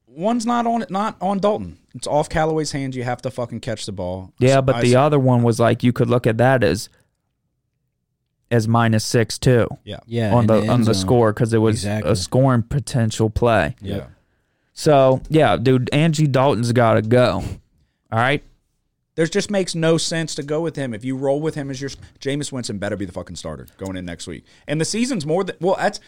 one's 0.09 0.45
not 0.45 0.65
on 0.67 0.81
it 0.81 0.89
not 0.91 1.15
on 1.21 1.39
Dalton. 1.39 1.77
It's 1.95 2.07
off 2.07 2.29
Callaway's 2.29 2.71
hands. 2.71 2.95
You 2.95 3.03
have 3.03 3.21
to 3.23 3.31
fucking 3.31 3.61
catch 3.61 3.85
the 3.85 3.91
ball. 3.91 4.33
Yeah, 4.39 4.61
but 4.61 4.75
I- 4.75 4.81
the 4.81 4.95
other 4.95 5.19
one 5.19 5.43
was 5.43 5.59
like 5.59 5.83
you 5.83 5.93
could 5.93 6.09
look 6.09 6.27
at 6.27 6.37
that 6.37 6.63
as 6.63 6.89
as 8.51 8.67
minus 8.67 9.05
six 9.05 9.37
too 9.37 9.67
Yeah. 9.83 9.99
yeah. 10.07 10.33
on 10.33 10.41
in 10.43 10.47
the, 10.47 10.67
on 10.71 10.81
the 10.83 10.95
score 10.95 11.31
because 11.31 11.53
it 11.53 11.59
was 11.59 11.75
Exactly. 11.77 12.11
a 12.11 12.15
scoring 12.15 12.63
potential 12.63 13.29
play. 13.29 13.75
yeah. 13.81 14.07
So 14.73 15.21
yeah, 15.29 15.57
dude, 15.57 15.89
Andy 15.93 16.25
Dalton's 16.25 16.71
got 16.71 16.93
to 16.93 17.01
go. 17.01 17.43
All 18.11 18.19
right. 18.19 18.41
There 19.15 19.25
just 19.27 19.51
makes 19.51 19.75
no 19.75 19.97
sense 19.97 20.33
to 20.35 20.43
go 20.43 20.61
with 20.61 20.77
him. 20.77 20.93
If 20.93 21.03
you 21.03 21.17
roll 21.17 21.41
with 21.41 21.55
him 21.55 21.69
as 21.69 21.81
your 21.81 21.89
Jameis 22.21 22.53
Winston, 22.53 22.77
better 22.77 22.95
be 22.95 23.03
the 23.05 23.11
fucking 23.11 23.35
starter 23.35 23.67
going 23.77 23.97
in 23.97 24.05
next 24.05 24.25
week. 24.27 24.45
And 24.65 24.79
the 24.79 24.85
season's 24.85 25.25
more 25.25 25.43
than 25.43 25.57
well. 25.59 25.75
That's 25.77 25.99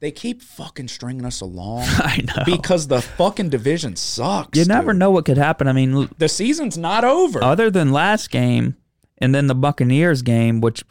they 0.00 0.10
keep 0.10 0.42
fucking 0.42 0.88
stringing 0.88 1.24
us 1.24 1.40
along 1.40 1.82
I 1.86 2.22
know. 2.26 2.42
because 2.44 2.88
the 2.88 3.00
fucking 3.00 3.48
division 3.50 3.96
sucks. 3.96 4.58
You 4.58 4.64
never 4.66 4.92
know 4.92 5.10
what 5.10 5.24
could 5.24 5.38
happen. 5.38 5.68
I 5.68 5.72
mean, 5.72 6.08
The 6.18 6.28
season's 6.28 6.76
not 6.76 7.04
over. 7.04 7.42
other 7.42 7.70
than 7.70 7.92
last 7.92 8.30
game 8.30 8.76
and 9.18 9.34
then 9.34 9.46
the 9.46 9.54
Buccaneers 9.54 10.22
game, 10.22 10.60
which 10.60 10.84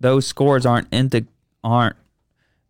those 0.00 0.26
scores 0.26 0.64
aren't 0.66 0.92
into 0.92 1.26
aren't 1.62 1.96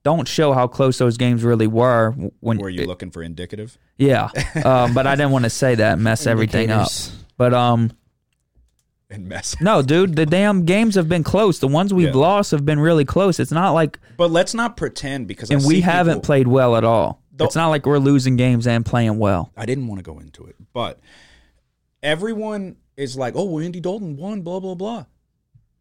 don't 0.05 0.28
show 0.28 0.52
how 0.52 0.66
close 0.66 0.98
those 0.98 1.16
games 1.16 1.43
really 1.43 1.66
were. 1.66 2.12
When 2.40 2.59
Were 2.59 2.69
you 2.70 2.82
it- 2.82 2.89
looking 2.89 3.11
for 3.11 3.23
indicative? 3.23 3.78
yeah, 3.97 4.28
um, 4.65 4.93
but 4.94 5.06
I 5.06 5.15
didn't 5.16 5.31
want 5.32 5.44
to 5.44 5.51
say 5.51 5.74
that 5.77 5.94
and 5.94 6.02
mess 6.02 6.27
everything 6.27 6.70
up. 6.70 6.89
But 7.39 7.55
um, 7.55 7.90
And 9.10 9.28
mess. 9.28 9.55
no, 9.60 9.82
dude, 9.82 10.16
the 10.16 10.26
damn 10.26 10.64
games 10.64 10.94
have 10.94 11.09
been 11.09 11.22
close. 11.22 11.59
The 11.59 11.68
ones 11.68 11.93
we've 11.94 12.09
Yeah. 12.09 12.14
lost 12.20 12.51
have 12.51 12.64
been 12.64 12.81
really 12.81 13.05
close. 13.05 13.39
It's 13.39 13.52
not 13.52 13.72
like 13.72 13.98
But 14.16 14.31
let's 14.31 14.55
not 14.55 14.76
pretend 14.76 15.28
because 15.28 15.51
I 15.51 15.55
and 15.55 15.64
we 15.64 15.82
haven't 15.82 16.14
people- 16.14 16.22
played 16.26 16.48
well 16.48 16.74
at 16.74 16.85
all. 16.85 17.22
The- 17.36 17.44
it's 17.44 17.55
not 17.55 17.68
like 17.68 17.85
we're 17.86 17.98
losing 17.98 18.36
games 18.36 18.66
and 18.66 18.85
playing 18.85 19.18
well. 19.18 19.52
I 19.56 19.66
didn't 19.66 19.86
want 19.89 19.98
to 19.98 20.02
go 20.10 20.18
into 20.18 20.44
it, 20.47 20.56
but 20.72 21.01
everyone 22.02 22.76
is 22.97 23.16
like, 23.16 23.35
"Oh, 23.36 23.44
well, 23.44 23.64
Andy 23.64 23.81
Dalton 23.81 24.16
won." 24.16 24.43
Blah 24.43 24.60
blah 24.60 24.74
blah. 24.74 25.05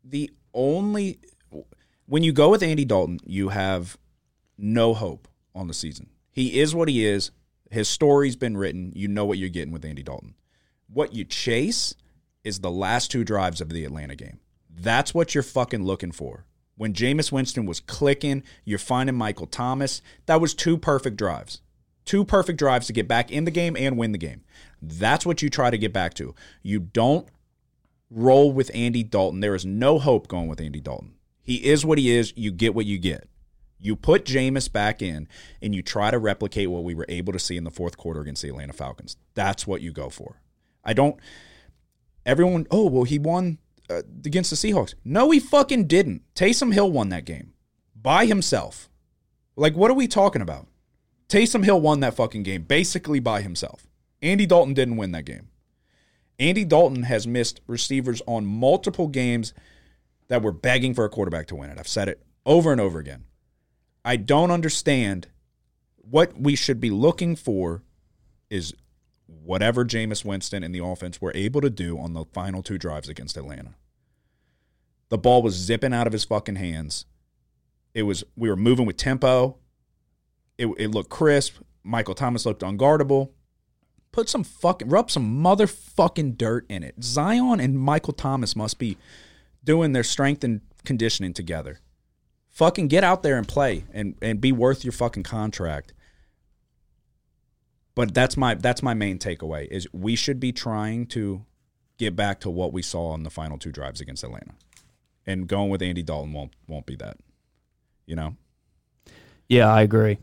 The 0.03 0.31
only 0.53 1.19
when 2.05 2.23
you 2.23 2.31
go 2.33 2.49
with 2.49 2.61
Andy 2.63 2.85
Dalton, 2.85 3.19
you 3.25 3.49
have 3.49 3.97
no 4.57 4.93
hope 4.93 5.27
on 5.55 5.67
the 5.67 5.73
season. 5.73 6.09
He 6.31 6.59
is 6.59 6.75
what 6.75 6.89
he 6.89 7.05
is. 7.05 7.31
His 7.71 7.87
story's 7.87 8.35
been 8.35 8.57
written. 8.57 8.91
You 8.95 9.07
know 9.07 9.25
what 9.25 9.37
you're 9.37 9.49
getting 9.49 9.71
with 9.71 9.85
Andy 9.85 10.03
Dalton. 10.03 10.35
What 10.87 11.13
you 11.13 11.23
chase 11.23 11.95
is 12.43 12.59
the 12.59 12.71
last 12.71 13.11
two 13.11 13.23
drives 13.23 13.61
of 13.61 13.69
the 13.69 13.85
Atlanta 13.85 14.15
game. 14.15 14.39
That's 14.69 15.13
what 15.13 15.33
you're 15.33 15.43
fucking 15.43 15.83
looking 15.83 16.11
for. 16.11 16.45
When 16.75 16.93
Jameis 16.93 17.31
Winston 17.31 17.65
was 17.65 17.79
clicking, 17.79 18.43
you're 18.65 18.79
finding 18.79 19.15
Michael 19.15 19.45
Thomas. 19.45 20.01
That 20.25 20.41
was 20.41 20.53
two 20.53 20.77
perfect 20.77 21.17
drives. 21.17 21.61
Two 22.05 22.25
perfect 22.25 22.59
drives 22.59 22.87
to 22.87 22.93
get 22.93 23.07
back 23.07 23.31
in 23.31 23.45
the 23.45 23.51
game 23.51 23.77
and 23.77 23.97
win 23.97 24.11
the 24.11 24.17
game. 24.17 24.41
That's 24.81 25.25
what 25.25 25.41
you 25.41 25.49
try 25.49 25.69
to 25.69 25.77
get 25.77 25.93
back 25.93 26.13
to. 26.15 26.35
You 26.61 26.79
don't 26.79 27.27
roll 28.09 28.51
with 28.51 28.71
Andy 28.73 29.03
Dalton. 29.03 29.39
There 29.39 29.55
is 29.55 29.65
no 29.65 29.99
hope 29.99 30.27
going 30.27 30.47
with 30.47 30.59
Andy 30.59 30.81
Dalton. 30.81 31.13
He 31.41 31.65
is 31.65 31.85
what 31.85 31.97
he 31.97 32.11
is. 32.11 32.33
You 32.35 32.51
get 32.51 32.75
what 32.75 32.85
you 32.85 32.97
get. 32.97 33.27
You 33.79 33.95
put 33.95 34.25
Jameis 34.25 34.71
back 34.71 35.01
in 35.01 35.27
and 35.61 35.75
you 35.75 35.81
try 35.81 36.09
to 36.09 36.17
replicate 36.17 36.69
what 36.69 36.83
we 36.83 36.95
were 36.95 37.05
able 37.09 37.33
to 37.33 37.39
see 37.39 37.57
in 37.57 37.65
the 37.65 37.71
fourth 37.71 37.97
quarter 37.97 38.21
against 38.21 38.41
the 38.41 38.49
Atlanta 38.49 38.73
Falcons. 38.73 39.17
That's 39.33 39.67
what 39.67 39.81
you 39.81 39.91
go 39.91 40.09
for. 40.09 40.41
I 40.85 40.93
don't. 40.93 41.17
Everyone, 42.25 42.67
oh, 42.71 42.87
well, 42.87 43.03
he 43.03 43.19
won 43.19 43.57
uh, 43.89 44.01
against 44.25 44.49
the 44.49 44.55
Seahawks. 44.55 44.95
No, 45.03 45.31
he 45.31 45.39
fucking 45.39 45.87
didn't. 45.87 46.21
Taysom 46.35 46.73
Hill 46.73 46.91
won 46.91 47.09
that 47.09 47.25
game 47.25 47.53
by 47.99 48.25
himself. 48.25 48.89
Like, 49.55 49.75
what 49.75 49.91
are 49.91 49.95
we 49.95 50.07
talking 50.07 50.41
about? 50.41 50.67
Taysom 51.27 51.63
Hill 51.63 51.81
won 51.81 51.99
that 52.01 52.15
fucking 52.15 52.43
game 52.43 52.63
basically 52.63 53.19
by 53.19 53.41
himself. 53.41 53.87
Andy 54.21 54.45
Dalton 54.45 54.73
didn't 54.73 54.97
win 54.97 55.11
that 55.11 55.25
game. 55.25 55.49
Andy 56.39 56.65
Dalton 56.65 57.03
has 57.03 57.27
missed 57.27 57.61
receivers 57.67 58.21
on 58.25 58.45
multiple 58.45 59.07
games 59.07 59.53
that 60.27 60.41
were 60.41 60.51
begging 60.51 60.93
for 60.93 61.05
a 61.05 61.09
quarterback 61.09 61.47
to 61.47 61.55
win 61.55 61.69
it. 61.69 61.77
I've 61.77 61.87
said 61.87 62.07
it 62.07 62.23
over 62.45 62.71
and 62.71 62.81
over 62.81 62.99
again. 62.99 63.25
I 64.05 64.15
don't 64.15 64.51
understand 64.51 65.27
what 65.97 66.37
we 66.37 66.55
should 66.55 66.79
be 66.79 66.89
looking 66.89 67.35
for 67.35 67.83
is 68.49 68.73
whatever 69.43 69.85
Jameis 69.85 70.23
Winston 70.25 70.63
and 70.63 70.73
the 70.73 70.83
offense 70.83 71.21
were 71.21 71.31
able 71.35 71.61
to 71.61 71.69
do 71.69 71.97
on 71.99 72.13
the 72.13 72.25
final 72.33 72.63
two 72.63 72.77
drives 72.77 73.09
against 73.09 73.37
Atlanta. 73.37 73.75
The 75.09 75.17
ball 75.17 75.41
was 75.41 75.55
zipping 75.55 75.93
out 75.93 76.07
of 76.07 76.13
his 76.13 76.23
fucking 76.23 76.55
hands. 76.55 77.05
It 77.93 78.03
was 78.03 78.23
we 78.35 78.49
were 78.49 78.55
moving 78.55 78.85
with 78.85 78.97
tempo. 78.97 79.57
It, 80.57 80.67
it 80.77 80.89
looked 80.89 81.09
crisp. 81.09 81.57
Michael 81.83 82.15
Thomas 82.15 82.45
looked 82.45 82.61
unguardable. 82.61 83.31
Put 84.11 84.29
some 84.29 84.43
fucking 84.43 84.89
rub 84.89 85.11
some 85.11 85.43
motherfucking 85.43 86.37
dirt 86.37 86.65
in 86.69 86.83
it. 86.83 87.03
Zion 87.03 87.59
and 87.59 87.79
Michael 87.79 88.13
Thomas 88.13 88.55
must 88.55 88.79
be 88.79 88.97
doing 89.63 89.91
their 89.93 90.03
strength 90.03 90.43
and 90.43 90.61
conditioning 90.85 91.33
together. 91.33 91.79
Fucking 92.49 92.87
get 92.87 93.03
out 93.03 93.23
there 93.23 93.37
and 93.37 93.47
play 93.47 93.85
and, 93.91 94.15
and 94.21 94.39
be 94.39 94.51
worth 94.51 94.83
your 94.85 94.91
fucking 94.91 95.23
contract. 95.23 95.93
But 97.95 98.13
that's 98.13 98.35
my 98.35 98.55
that's 98.55 98.81
my 98.81 98.93
main 98.93 99.19
takeaway 99.19 99.67
is 99.67 99.87
we 99.93 100.15
should 100.15 100.39
be 100.39 100.51
trying 100.51 101.05
to 101.07 101.45
get 101.97 102.15
back 102.15 102.39
to 102.41 102.49
what 102.49 102.73
we 102.73 102.81
saw 102.81 103.09
on 103.09 103.23
the 103.23 103.29
final 103.29 103.57
two 103.57 103.71
drives 103.71 104.01
against 104.01 104.23
Atlanta. 104.23 104.53
And 105.25 105.47
going 105.47 105.69
with 105.69 105.81
Andy 105.81 106.03
Dalton 106.03 106.33
won't 106.33 106.53
won't 106.67 106.85
be 106.85 106.95
that. 106.97 107.17
You 108.05 108.15
know? 108.15 108.35
Yeah, 109.47 109.71
I 109.71 109.81
agree. 109.81 110.17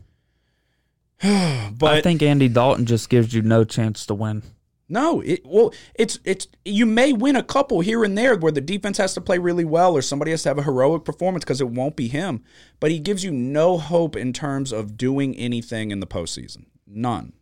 But 1.73 1.93
I 1.93 2.01
think 2.01 2.21
Andy 2.21 2.47
Dalton 2.47 2.85
just 2.85 3.09
gives 3.09 3.33
you 3.33 3.41
no 3.41 3.63
chance 3.63 4.05
to 4.07 4.13
win. 4.13 4.43
No, 4.89 5.21
it 5.21 5.41
well, 5.45 5.73
it's 5.95 6.19
it's 6.25 6.47
you 6.65 6.85
may 6.85 7.13
win 7.13 7.37
a 7.37 7.43
couple 7.43 7.79
here 7.79 8.03
and 8.03 8.17
there 8.17 8.35
where 8.35 8.51
the 8.51 8.59
defense 8.59 8.97
has 8.97 9.13
to 9.13 9.21
play 9.21 9.37
really 9.37 9.63
well 9.63 9.95
or 9.95 10.01
somebody 10.01 10.31
has 10.31 10.43
to 10.43 10.49
have 10.49 10.57
a 10.57 10.63
heroic 10.63 11.05
performance 11.05 11.45
because 11.45 11.61
it 11.61 11.69
won't 11.69 11.95
be 11.95 12.09
him. 12.09 12.43
But 12.81 12.91
he 12.91 12.99
gives 12.99 13.23
you 13.23 13.31
no 13.31 13.77
hope 13.77 14.17
in 14.17 14.33
terms 14.33 14.73
of 14.73 14.97
doing 14.97 15.35
anything 15.37 15.91
in 15.91 16.01
the 16.01 16.07
postseason. 16.07 16.65
None. 16.85 17.33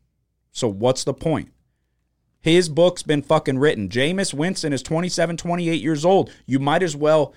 So 0.51 0.67
what's 0.67 1.03
the 1.03 1.13
point? 1.13 1.51
His 2.41 2.69
book's 2.69 3.03
been 3.03 3.21
fucking 3.21 3.59
written. 3.59 3.89
Jameis 3.89 4.33
Winston 4.33 4.71
is 4.71 4.81
27, 4.81 5.37
28 5.37 5.81
years 5.81 6.05
old. 6.05 6.31
You 6.45 6.59
might 6.59 6.83
as 6.83 6.95
well 6.95 7.33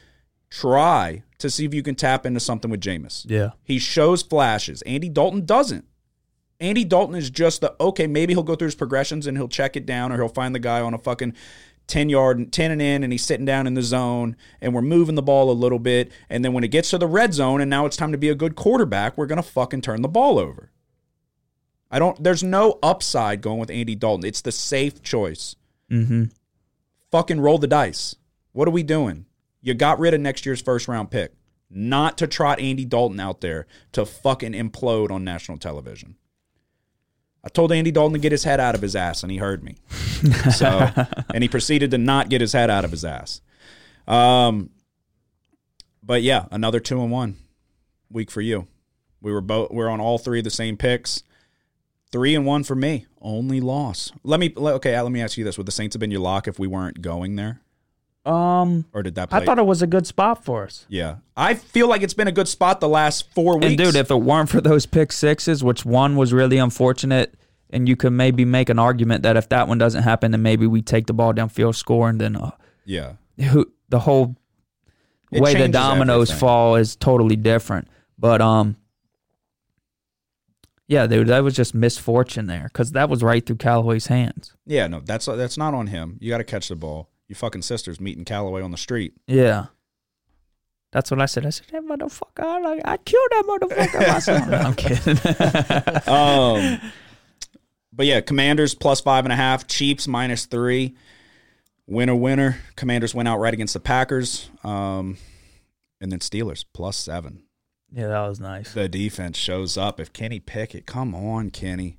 try 0.49 1.23
to 1.39 1.51
see 1.51 1.65
if 1.65 1.75
you 1.75 1.83
can 1.83 1.95
tap 1.95 2.25
into 2.25 2.39
something 2.39 2.71
with 2.71 2.81
Jameis. 2.81 3.25
Yeah. 3.29 3.51
He 3.65 3.79
shows 3.79 4.23
flashes. 4.23 4.83
Andy 4.83 5.09
Dalton 5.09 5.45
doesn't. 5.45 5.87
Andy 6.61 6.85
Dalton 6.85 7.17
is 7.17 7.31
just 7.31 7.61
the 7.61 7.75
okay, 7.81 8.07
maybe 8.07 8.35
he'll 8.35 8.45
go 8.45 8.55
through 8.55 8.67
his 8.67 8.77
progressions 8.77 9.27
and 9.27 9.37
he'll 9.37 9.49
check 9.49 9.77
it 9.77 9.85
down 9.85 10.13
or 10.13 10.17
he'll 10.17 10.29
find 10.29 10.55
the 10.55 10.61
guy 10.61 10.81
on 10.81 10.95
a 10.95 10.99
fucking 10.99 11.35
10 11.89 12.09
yard, 12.09 12.53
10 12.53 12.71
and 12.71 12.81
in, 12.81 13.03
and 13.03 13.13
he's 13.13 13.25
sitting 13.25 13.45
down 13.45 13.67
in 13.67 13.75
the 13.75 13.83
zone 13.83 14.37
and 14.61 14.73
we're 14.73 14.83
moving 14.83 15.17
the 15.17 15.23
ball 15.23 15.51
a 15.51 15.53
little 15.53 15.81
bit. 15.81 16.13
And 16.31 16.45
then 16.45 16.53
when 16.53 16.63
it 16.63 16.69
gets 16.69 16.91
to 16.91 16.99
the 16.99 17.09
red 17.09 17.35
zone 17.35 17.61
and 17.61 17.69
now 17.69 17.87
it's 17.87 17.97
time 17.97 18.13
to 18.13 18.19
be 18.19 18.29
a 18.29 18.35
good 18.37 18.55
quarterback, 18.55 19.19
we're 19.19 19.27
going 19.27 19.43
to 19.43 19.49
fucking 19.49 19.81
turn 19.81 20.03
the 20.03 20.09
ball 20.09 20.39
over. 20.39 20.71
I 21.93 21.99
don't, 21.99 22.21
there's 22.25 22.43
no 22.43 22.79
upside 22.83 23.43
going 23.43 23.61
with 23.61 23.71
Andy 23.71 23.95
Dalton. 23.95 24.27
It's 24.27 24.41
the 24.41 24.51
safe 24.51 25.03
choice. 25.03 25.55
Mm-hmm. 25.91 26.25
Fucking 27.11 27.41
roll 27.41 27.59
the 27.59 27.67
dice. 27.67 28.17
What 28.53 28.67
are 28.67 28.73
we 28.73 28.83
doing? 28.83 29.27
You 29.61 29.75
got 29.75 29.99
rid 29.99 30.15
of 30.15 30.21
next 30.21 30.47
year's 30.47 30.63
first 30.63 30.89
round 30.89 31.11
pick, 31.11 31.35
not 31.71 32.17
to 32.19 32.27
trot 32.27 32.59
Andy 32.59 32.87
Dalton 32.87 33.21
out 33.21 33.43
there 33.43 33.67
to 33.93 34.07
fucking 34.07 34.53
implode 34.53 35.11
on 35.11 35.23
national 35.23 35.59
television. 35.59 36.17
I 37.45 37.49
told 37.49 37.73
Andy 37.73 37.91
Dalton 37.91 38.15
to 38.15 38.19
get 38.19 38.33
his 38.33 38.45
head 38.45 38.61
out 38.61 38.75
of 38.75 38.83
his 38.83 38.97
ass, 38.97 39.23
and 39.23 39.31
he 39.31 39.39
heard 39.39 39.63
me. 39.63 39.77
So, 40.53 40.89
and 41.35 41.43
he 41.43 41.49
proceeded 41.49 41.91
to 41.91 41.99
not 41.99 42.29
get 42.29 42.41
his 42.41 42.53
head 42.53 42.71
out 42.71 42.85
of 42.85 42.93
his 42.93 43.05
ass. 43.05 43.41
Um, 44.07 44.71
but 46.01 46.23
yeah, 46.23 46.47
another 46.53 46.79
two 46.79 47.03
and 47.03 47.11
one 47.11 47.37
week 48.09 48.31
for 48.31 48.41
you. 48.41 48.69
We 49.21 49.33
were 49.33 49.41
both 49.41 49.73
we're 49.73 49.89
on 49.89 50.01
all 50.01 50.19
three 50.19 50.39
of 50.39 50.45
the 50.45 50.51
same 50.51 50.77
picks. 50.77 51.25
Three 52.13 52.35
and 52.35 52.45
one 52.47 52.63
for 52.63 52.75
me. 52.77 53.07
Only 53.21 53.61
loss. 53.61 54.13
Let 54.23 54.39
me 54.39 54.53
okay. 54.57 55.01
Let 55.01 55.11
me 55.11 55.23
ask 55.23 55.37
you 55.39 55.45
this: 55.45 55.57
Would 55.57 55.67
the 55.67 55.73
Saints 55.73 55.95
have 55.95 56.01
been 56.01 56.11
your 56.11 56.21
lock 56.21 56.47
if 56.47 56.59
we 56.59 56.67
weren't 56.67 57.01
going 57.01 57.37
there, 57.37 57.61
Um, 58.27 58.85
or 58.93 59.03
did 59.03 59.15
that? 59.15 59.31
Play? 59.31 59.41
I 59.41 59.45
thought 59.45 59.59
it 59.59 59.67
was 59.67 59.81
a 59.83 59.87
good 59.87 60.07
spot 60.07 60.45
for 60.45 60.65
us. 60.65 60.85
Yeah, 60.89 61.17
I 61.37 61.55
feel 61.55 61.89
like 61.89 62.03
it's 62.03 62.15
been 62.15 62.29
a 62.29 62.33
good 62.33 62.49
spot 62.49 62.81
the 62.81 62.89
last 62.89 63.33
four 63.35 63.55
weeks. 63.57 63.67
And 63.67 63.79
dude, 63.79 63.97
if 63.97 64.11
it 64.11 64.17
weren't 64.21 64.51
for 64.51 64.61
those 64.61 64.85
pick 64.87 65.11
sixes, 65.13 65.65
which 65.65 65.85
one 65.87 66.17
was 66.17 66.33
really 66.33 66.59
unfortunate, 66.59 67.35
and 67.71 67.89
you 67.89 67.97
could 67.97 68.13
maybe 68.13 68.45
make 68.45 68.69
an 68.69 68.79
argument 68.79 69.23
that 69.23 69.37
if 69.39 69.49
that 69.49 69.67
one 69.67 69.79
doesn't 69.79 70.03
happen, 70.03 70.33
then 70.33 70.43
maybe 70.43 70.67
we 70.67 70.83
take 70.83 71.07
the 71.07 71.15
ball 71.15 71.33
downfield, 71.33 71.75
score, 71.77 72.09
and 72.11 72.21
then 72.21 72.37
uh, 72.37 72.51
yeah, 72.85 73.13
who 73.51 73.73
the 73.89 74.01
whole 74.01 74.37
It 75.31 75.41
way 75.41 75.55
the 75.55 75.69
dominoes 75.69 76.29
everything. 76.31 76.41
fall 76.41 76.77
is 76.77 76.95
totally 76.97 77.37
different. 77.37 77.89
But 78.19 78.41
um, 78.43 78.77
yeah, 80.93 81.07
dude, 81.07 81.29
that 81.29 81.43
was 81.43 81.55
just 81.55 81.75
misfortune 81.75 82.47
there 82.49 82.65
because 82.65 82.93
that 82.93 83.09
was 83.09 83.23
right 83.23 83.45
through 83.47 83.57
Callaway's 83.57 84.09
hands. 84.09 84.55
yeah, 84.67 84.87
no, 84.87 85.01
that's 85.01 85.25
that's 85.25 85.57
not 85.57 85.73
on 85.73 85.87
him. 85.87 86.19
You 86.21 86.29
got 86.29 86.39
to 86.39 86.45
catch 86.45 86.69
the 86.69 86.77
ball. 86.77 87.09
Your 87.29 87.37
fucking 87.37 87.63
sister's 87.63 87.99
meeting 87.99 88.27
Callaway 88.27 88.61
on 88.61 88.73
the 88.73 88.77
street. 88.77 89.15
Yeah. 89.27 89.67
That's 90.91 91.11
what 91.11 91.23
I 91.23 91.25
said. 91.25 91.47
I 91.47 91.51
said, 91.51 91.69
that 91.73 91.83
motherfucker, 91.83 92.41
I, 92.45 92.61
like, 92.61 92.83
I 92.85 92.99
killed 92.99 93.29
that 93.31 93.45
motherfucker 93.47 94.09
myself. 94.13 94.47
No, 94.49 94.57
I'm 94.59 94.75
kidding. 94.75 95.19
Um, 96.13 96.93
but 97.95 98.05
yeah, 98.05 98.21
Commanders 98.21 98.75
plus 98.75 99.01
five 99.01 99.25
and 99.25 99.33
a 99.33 99.37
half, 99.37 99.67
Chiefs 99.67 100.07
minus 100.07 100.45
three. 100.45 100.95
Winner, 101.87 102.15
winner. 102.15 102.59
Commanders 102.77 103.15
went 103.15 103.29
out 103.29 103.39
right 103.39 103.55
against 103.55 103.73
the 103.73 103.81
Packers. 103.81 104.51
Um, 104.63 105.17
and 106.03 106.13
then 106.13 106.19
Steelers 106.19 106.67
plus 106.75 106.99
seven. 106.99 107.45
Yeah, 107.95 108.09
that 108.09 108.27
was 108.29 108.41
nice. 108.41 108.73
The 108.73 108.89
defense 108.89 109.37
shows 109.37 109.77
up. 109.77 110.01
If 110.01 110.13
Kenny 110.13 110.41
Pickett, 110.41 110.87
come 110.87 111.15
on, 111.15 111.51
Kenny. 111.51 111.99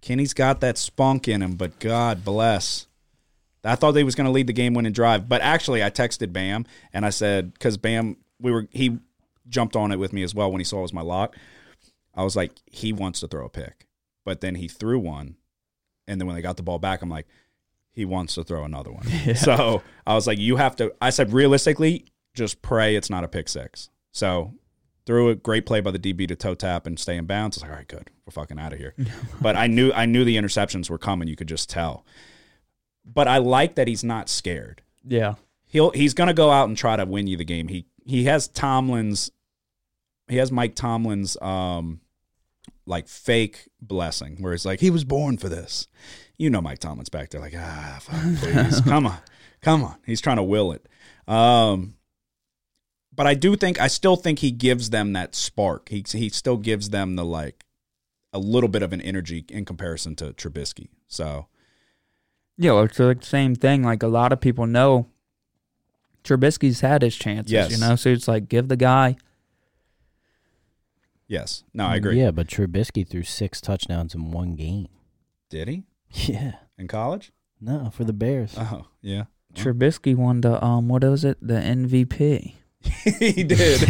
Kenny's 0.00 0.34
got 0.34 0.60
that 0.60 0.76
spunk 0.76 1.28
in 1.28 1.40
him, 1.40 1.54
but 1.54 1.78
God 1.78 2.24
bless. 2.24 2.86
I 3.64 3.74
thought 3.74 3.92
they 3.92 4.04
was 4.04 4.14
going 4.14 4.26
to 4.26 4.30
lead 4.30 4.46
the 4.46 4.52
game 4.52 4.74
winning 4.74 4.92
drive, 4.92 5.28
but 5.28 5.40
actually, 5.40 5.82
I 5.82 5.88
texted 5.88 6.32
Bam 6.32 6.66
and 6.92 7.06
I 7.06 7.10
said 7.10 7.54
because 7.54 7.78
Bam, 7.78 8.18
we 8.38 8.52
were 8.52 8.68
he 8.70 8.98
jumped 9.48 9.76
on 9.76 9.92
it 9.92 9.98
with 9.98 10.12
me 10.12 10.22
as 10.22 10.34
well 10.34 10.50
when 10.52 10.60
he 10.60 10.64
saw 10.64 10.80
it 10.80 10.82
was 10.82 10.92
my 10.92 11.00
lock. 11.00 11.36
I 12.14 12.22
was 12.22 12.36
like, 12.36 12.52
he 12.66 12.92
wants 12.92 13.20
to 13.20 13.28
throw 13.28 13.46
a 13.46 13.48
pick, 13.48 13.86
but 14.24 14.42
then 14.42 14.56
he 14.56 14.68
threw 14.68 14.98
one, 14.98 15.36
and 16.06 16.20
then 16.20 16.26
when 16.26 16.36
they 16.36 16.42
got 16.42 16.58
the 16.58 16.62
ball 16.62 16.78
back, 16.78 17.00
I'm 17.00 17.08
like, 17.08 17.26
he 17.92 18.04
wants 18.04 18.34
to 18.34 18.44
throw 18.44 18.64
another 18.64 18.92
one. 18.92 19.06
So 19.36 19.82
I 20.06 20.14
was 20.14 20.26
like, 20.26 20.38
you 20.38 20.56
have 20.56 20.76
to. 20.76 20.92
I 21.00 21.08
said 21.08 21.32
realistically, 21.32 22.04
just 22.34 22.60
pray 22.60 22.96
it's 22.96 23.08
not 23.08 23.24
a 23.24 23.28
pick 23.28 23.48
six. 23.48 23.88
So 24.12 24.52
threw 25.06 25.28
a 25.28 25.34
great 25.34 25.66
play 25.66 25.80
by 25.80 25.90
the 25.90 25.98
DB 25.98 26.26
to 26.28 26.36
toe 26.36 26.54
tap 26.54 26.86
and 26.86 26.98
stay 26.98 27.16
in 27.16 27.26
bounds. 27.26 27.56
I 27.56 27.58
was 27.58 27.62
like, 27.62 27.70
all 27.70 27.76
right, 27.76 27.88
good, 27.88 28.10
we're 28.24 28.32
fucking 28.32 28.58
out 28.58 28.72
of 28.72 28.78
here. 28.78 28.94
but 29.40 29.56
I 29.56 29.66
knew 29.66 29.92
I 29.92 30.06
knew 30.06 30.24
the 30.24 30.36
interceptions 30.36 30.90
were 30.90 30.98
coming. 30.98 31.28
You 31.28 31.36
could 31.36 31.48
just 31.48 31.68
tell. 31.70 32.04
But 33.04 33.28
I 33.28 33.38
like 33.38 33.74
that 33.74 33.88
he's 33.88 34.04
not 34.04 34.28
scared. 34.28 34.82
Yeah. 35.06 35.34
He'll 35.66 35.90
he's 35.90 36.14
gonna 36.14 36.34
go 36.34 36.50
out 36.50 36.68
and 36.68 36.76
try 36.76 36.96
to 36.96 37.04
win 37.04 37.26
you 37.26 37.36
the 37.36 37.44
game. 37.44 37.68
He 37.68 37.86
he 38.04 38.24
has 38.24 38.48
Tomlin's 38.48 39.30
he 40.28 40.36
has 40.36 40.50
Mike 40.50 40.74
Tomlin's 40.74 41.36
um 41.42 42.00
like 42.86 43.08
fake 43.08 43.68
blessing 43.80 44.36
where 44.40 44.52
it's 44.52 44.64
like 44.64 44.80
he 44.80 44.90
was 44.90 45.04
born 45.04 45.36
for 45.36 45.48
this. 45.48 45.88
You 46.36 46.50
know 46.50 46.60
Mike 46.60 46.78
Tomlin's 46.78 47.08
back 47.08 47.30
there 47.30 47.40
like 47.40 47.54
ah 47.56 47.98
fuck, 48.00 48.36
please 48.40 48.80
come 48.84 49.06
on 49.06 49.18
come 49.64 49.82
on. 49.82 49.96
He's 50.06 50.20
trying 50.20 50.36
to 50.36 50.42
will 50.42 50.72
it. 50.72 50.86
Um, 51.26 51.94
but 53.14 53.26
I 53.26 53.34
do 53.34 53.56
think 53.56 53.80
I 53.80 53.86
still 53.88 54.16
think 54.16 54.38
he 54.40 54.50
gives 54.50 54.90
them 54.90 55.12
that 55.12 55.34
spark. 55.34 55.88
He 55.88 56.04
he 56.06 56.28
still 56.28 56.56
gives 56.56 56.90
them 56.90 57.16
the 57.16 57.24
like 57.24 57.64
a 58.32 58.38
little 58.38 58.68
bit 58.68 58.82
of 58.82 58.92
an 58.92 59.00
energy 59.00 59.44
in 59.48 59.64
comparison 59.64 60.16
to 60.16 60.32
Trubisky. 60.32 60.88
So 61.08 61.46
Yeah, 62.58 62.72
well, 62.72 62.84
it's 62.84 62.96
the 62.98 63.16
same 63.22 63.54
thing. 63.54 63.82
Like 63.82 64.02
a 64.02 64.08
lot 64.08 64.32
of 64.32 64.40
people 64.40 64.66
know 64.66 65.06
Trubisky's 66.24 66.80
had 66.80 67.02
his 67.02 67.14
chances, 67.16 67.52
Yes. 67.52 67.70
you 67.70 67.78
know. 67.78 67.94
So 67.96 68.08
it's 68.10 68.26
like 68.28 68.48
give 68.48 68.68
the 68.68 68.76
guy. 68.76 69.16
yes, 71.26 71.64
no, 71.72 71.86
I 71.86 71.96
agree. 71.96 72.18
Yeah, 72.20 72.30
but 72.30 72.46
Trubisky 72.48 73.06
threw 73.06 73.22
six 73.22 73.60
touchdowns 73.60 74.14
in 74.14 74.30
one 74.30 74.54
game. 74.56 74.88
Did 75.50 75.68
he 75.68 75.84
Yeah. 76.10 76.54
in 76.78 76.88
college? 76.88 77.32
No, 77.60 77.90
for 77.90 78.04
the 78.04 78.12
Bears. 78.12 78.54
Oh 78.58 78.86
yeah, 79.00 79.24
Trubisky 79.54 80.14
won 80.16 80.40
the 80.40 80.62
um 80.64 80.88
what 80.88 81.04
was 81.04 81.24
it 81.24 81.38
the 81.40 81.54
MVP. 81.60 82.54
he 83.18 83.44
did. 83.44 83.80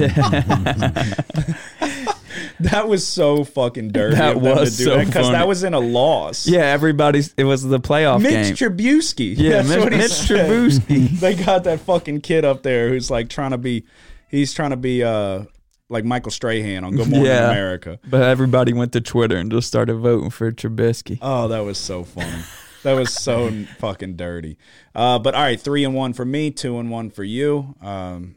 that 2.61 2.87
was 2.89 3.07
so 3.07 3.45
fucking 3.45 3.91
dirty. 3.93 4.16
That 4.16 4.41
was 4.41 4.77
to 4.77 4.77
do 4.77 4.85
so 4.91 5.05
because 5.05 5.31
that 5.31 5.47
was 5.49 5.62
in 5.65 5.75
a 5.75 5.81
loss. 5.81 6.47
yeah, 6.47 6.61
everybody's. 6.66 7.35
It 7.37 7.45
was 7.45 7.62
the 7.62 7.81
playoff 7.81 8.23
Mitch 8.23 8.59
game. 8.59 8.71
Trubisky. 8.71 9.35
Yeah, 9.37 9.62
That's 9.62 9.69
Mitch- 9.69 9.91
Mitch. 9.91 10.11
Trubisky. 10.11 11.21
they 11.21 11.35
got 11.35 11.65
that 11.65 11.81
fucking 11.81 12.21
kid 12.23 12.45
up 12.45 12.62
there 12.62 12.89
who's 12.89 13.11
like 13.11 13.29
trying 13.29 13.51
to 13.53 13.59
be, 13.59 13.85
he's 14.29 14.53
trying 14.55 14.71
to 14.71 14.77
be 14.77 15.03
uh 15.03 15.45
like 15.91 16.05
Michael 16.05 16.31
Strahan 16.33 16.83
on 16.85 16.97
Good 16.97 17.09
Morning 17.09 17.27
Yeah. 17.27 17.51
America. 17.51 17.99
but 18.09 18.23
everybody 18.23 18.73
went 18.73 18.93
to 18.93 19.01
Twitter 19.01 19.37
and 19.37 19.51
just 19.51 19.69
started 19.69 19.95
voting 19.97 20.31
for 20.31 20.51
Trubisky. 20.51 21.19
Oh, 21.21 21.49
that 21.49 21.61
was 21.61 21.77
so 21.79 22.05
funny. 22.05 22.43
that 22.85 22.95
was 22.95 23.12
so 23.12 23.51
fucking 23.79 24.16
dirty. 24.16 24.57
Uh, 24.95 25.19
but 25.19 25.35
all 25.35 25.43
right, 25.43 25.61
three 25.61 25.85
and 25.85 25.95
one 25.95 26.12
for 26.15 26.25
me, 26.25 26.51
two 26.51 26.79
and 26.79 26.91
one 26.91 27.11
for 27.11 27.23
you. 27.23 27.75
Um, 27.83 28.37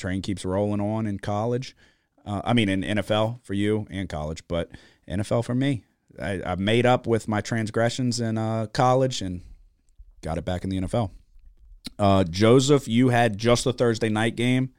train 0.00 0.22
keeps 0.22 0.44
rolling 0.44 0.80
on 0.80 1.06
in 1.06 1.18
college. 1.20 1.76
Uh, 2.26 2.40
I 2.44 2.52
mean, 2.54 2.68
in 2.68 2.82
NFL 2.82 3.40
for 3.44 3.54
you 3.54 3.86
and 3.90 4.08
college, 4.08 4.42
but 4.48 4.70
NFL 5.08 5.44
for 5.44 5.54
me. 5.54 5.84
I, 6.20 6.42
I 6.44 6.54
made 6.56 6.84
up 6.86 7.06
with 7.06 7.28
my 7.28 7.40
transgressions 7.40 8.18
in 8.20 8.36
uh, 8.36 8.66
college 8.72 9.22
and 9.22 9.42
got 10.22 10.36
it 10.38 10.44
back 10.44 10.64
in 10.64 10.70
the 10.70 10.80
NFL. 10.80 11.10
Uh, 11.98 12.24
Joseph, 12.24 12.88
you 12.88 13.08
had 13.08 13.38
just 13.38 13.64
the 13.64 13.72
Thursday 13.72 14.08
night 14.08 14.36
game, 14.36 14.70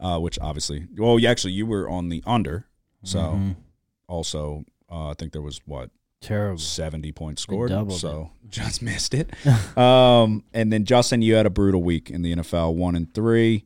uh, 0.00 0.18
which 0.18 0.38
obviously, 0.40 0.86
well, 0.96 1.18
you 1.18 1.28
actually 1.28 1.52
you 1.52 1.64
were 1.64 1.88
on 1.88 2.08
the 2.08 2.22
under, 2.26 2.66
so 3.04 3.18
Mhm. 3.18 3.56
also 4.08 4.64
uh, 4.90 5.10
I 5.10 5.14
think 5.14 5.32
there 5.32 5.42
was 5.42 5.60
what 5.66 5.90
Terrible. 6.20 6.58
70 6.58 7.12
points 7.12 7.42
scored. 7.42 7.70
So 7.92 8.30
just 8.48 8.82
missed 8.82 9.14
it. 9.14 9.30
um, 9.78 10.42
and 10.52 10.72
then 10.72 10.84
Justin, 10.84 11.22
you 11.22 11.34
had 11.34 11.46
a 11.46 11.50
brutal 11.50 11.82
week 11.82 12.10
in 12.10 12.22
the 12.22 12.34
NFL, 12.34 12.74
one 12.74 12.96
and 12.96 13.12
three. 13.14 13.64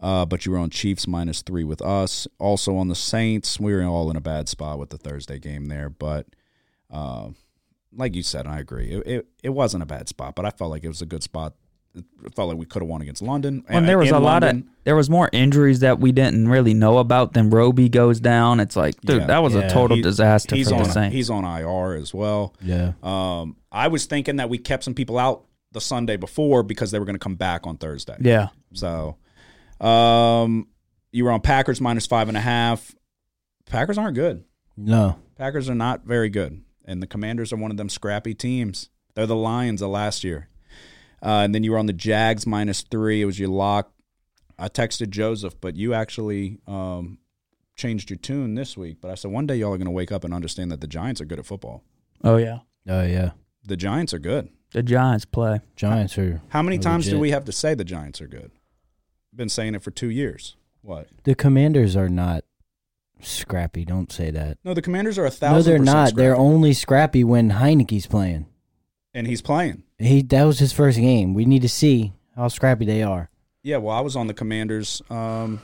Uh, 0.00 0.24
but 0.24 0.46
you 0.46 0.52
were 0.52 0.58
on 0.58 0.70
Chiefs 0.70 1.06
minus 1.06 1.42
three 1.42 1.62
with 1.64 1.82
us. 1.82 2.26
Also 2.38 2.76
on 2.76 2.88
the 2.88 2.94
Saints, 2.94 3.60
we 3.60 3.72
were 3.74 3.82
all 3.84 4.10
in 4.10 4.16
a 4.16 4.20
bad 4.20 4.48
spot 4.48 4.78
with 4.78 4.88
the 4.90 4.96
Thursday 4.98 5.38
game 5.38 5.66
there. 5.66 5.90
But 5.90 6.26
uh, 6.90 7.28
like 7.94 8.14
you 8.14 8.22
said, 8.22 8.46
and 8.46 8.54
I 8.54 8.60
agree, 8.60 8.90
it, 8.92 9.06
it 9.06 9.26
it 9.42 9.48
wasn't 9.50 9.82
a 9.82 9.86
bad 9.86 10.08
spot. 10.08 10.34
But 10.34 10.46
I 10.46 10.50
felt 10.50 10.70
like 10.70 10.84
it 10.84 10.88
was 10.88 11.02
a 11.02 11.06
good 11.06 11.22
spot. 11.22 11.54
It 11.94 12.04
felt 12.36 12.48
like 12.48 12.56
we 12.56 12.66
could 12.66 12.82
have 12.82 12.88
won 12.88 13.02
against 13.02 13.20
London. 13.20 13.64
And 13.68 13.88
there 13.88 13.98
was 13.98 14.10
in 14.10 14.14
a 14.14 14.20
lot 14.20 14.44
of 14.44 14.62
there 14.84 14.94
was 14.94 15.10
more 15.10 15.28
injuries 15.32 15.80
that 15.80 15.98
we 15.98 16.12
didn't 16.12 16.46
really 16.48 16.72
know 16.72 16.98
about. 16.98 17.32
Then 17.32 17.50
Roby 17.50 17.88
goes 17.88 18.20
down. 18.20 18.60
It's 18.60 18.76
like, 18.76 18.98
dude, 19.00 19.22
Yeah. 19.22 19.26
that 19.26 19.42
was 19.42 19.54
Yeah. 19.54 19.62
a 19.62 19.70
total 19.70 19.96
He- 19.96 20.02
disaster 20.02 20.54
he's 20.54 20.68
for 20.68 20.76
on 20.76 20.84
the 20.84 20.88
Saints. 20.90 21.14
he's 21.14 21.30
on 21.30 21.44
IR 21.44 21.94
as 21.94 22.14
well. 22.14 22.54
Yeah. 22.62 22.92
Um, 23.02 23.56
I 23.72 23.88
was 23.88 24.06
thinking 24.06 24.36
that 24.36 24.48
we 24.48 24.56
kept 24.58 24.84
some 24.84 24.94
people 24.94 25.18
out 25.18 25.42
the 25.72 25.80
Sunday 25.80 26.16
before 26.16 26.62
because 26.62 26.92
they 26.92 26.98
were 27.00 27.04
going 27.04 27.16
to 27.16 27.22
come 27.22 27.34
back 27.34 27.66
on 27.66 27.76
Thursday. 27.76 28.16
yeah, 28.20 28.48
So, 28.72 29.16
um, 29.80 30.68
you 31.12 31.24
were 31.24 31.30
on 31.30 31.40
Packers 31.40 31.80
minus 31.80 32.06
five 32.06 32.28
and 32.28 32.36
a 32.36 32.40
half. 32.40 32.94
Packers 33.66 33.98
aren't 33.98 34.14
good. 34.14 34.44
No. 34.76 35.16
Packers 35.36 35.68
are 35.68 35.74
not 35.74 36.04
very 36.04 36.28
good, 36.28 36.62
and 36.84 37.02
the 37.02 37.06
Commanders 37.06 37.52
are 37.52 37.56
one 37.56 37.70
of 37.70 37.76
them 37.76 37.88
scrappy 37.88 38.34
teams. 38.34 38.90
They're 39.14 39.26
the 39.26 39.36
Lions 39.36 39.82
of 39.82 39.90
last 39.90 40.22
year. 40.24 40.48
Uh, 41.22 41.42
and 41.44 41.54
then 41.54 41.62
you 41.62 41.72
were 41.72 41.78
on 41.78 41.86
the 41.86 41.92
Jags 41.92 42.46
minus 42.46 42.82
three. 42.82 43.22
It 43.22 43.26
was 43.26 43.38
your 43.38 43.48
lock. 43.48 43.92
I 44.58 44.68
texted 44.68 45.10
Joseph, 45.10 45.60
but 45.60 45.76
you 45.76 45.92
actually 45.94 46.58
um, 46.66 47.18
changed 47.76 48.10
your 48.10 48.18
tune 48.18 48.54
this 48.54 48.76
week. 48.76 48.98
But 49.00 49.10
I 49.10 49.14
said 49.14 49.30
one 49.30 49.46
day 49.46 49.56
y'all 49.56 49.72
are 49.72 49.78
going 49.78 49.86
to 49.86 49.90
wake 49.90 50.12
up 50.12 50.24
and 50.24 50.32
understand 50.32 50.70
that 50.72 50.80
the 50.80 50.86
Giants 50.86 51.20
are 51.20 51.24
good 51.24 51.38
at 51.38 51.46
football. 51.46 51.82
oh 52.24 52.36
yeah, 52.36 52.60
Oh 52.88 53.02
yeah. 53.04 53.32
The 53.64 53.76
Giants 53.76 54.14
are 54.14 54.18
good. 54.18 54.48
the 54.72 54.82
Giants 54.82 55.24
play. 55.26 55.60
Giants 55.76 56.16
are 56.16 56.40
How 56.48 56.62
many 56.62 56.78
Are 56.78 56.82
times 56.82 57.08
do 57.08 57.18
we 57.18 57.30
have 57.30 57.44
to 57.46 57.52
say 57.52 57.74
the 57.74 57.84
Giants 57.84 58.20
are 58.20 58.26
good? 58.28 58.50
Been 59.34 59.48
saying 59.48 59.74
it 59.74 59.82
for 59.82 59.90
two 59.90 60.10
years. 60.10 60.56
What? 60.82 61.08
the 61.24 61.34
Commanders 61.34 61.94
are 61.96 62.08
not 62.08 62.44
scrappy. 63.20 63.84
Don't 63.84 64.10
say 64.10 64.30
that. 64.30 64.58
No, 64.64 64.72
the 64.74 64.82
Commanders 64.82 65.18
are 65.18 65.26
a 65.26 65.30
thousand. 65.30 65.56
No, 65.58 65.62
they're 65.62 65.78
percent 65.78 65.96
not. 65.96 66.14
They're 66.16 66.36
only 66.36 66.72
scrappy 66.72 67.22
when 67.22 67.50
Heinicke's 67.50 68.06
playing. 68.06 68.46
and 69.14 69.26
he's 69.26 69.42
playing. 69.42 69.82
He 69.98 70.22
that 70.22 70.44
was 70.44 70.58
his 70.58 70.72
first 70.72 70.98
game. 70.98 71.34
We 71.34 71.44
need 71.44 71.62
to 71.62 71.68
see 71.68 72.12
how 72.34 72.48
scrappy 72.48 72.86
they 72.86 73.02
are. 73.02 73.28
Yeah, 73.62 73.76
well, 73.76 73.94
I 73.94 74.00
was 74.00 74.16
on 74.16 74.26
the 74.26 74.32
Commanders 74.34 75.02
um, 75.10 75.60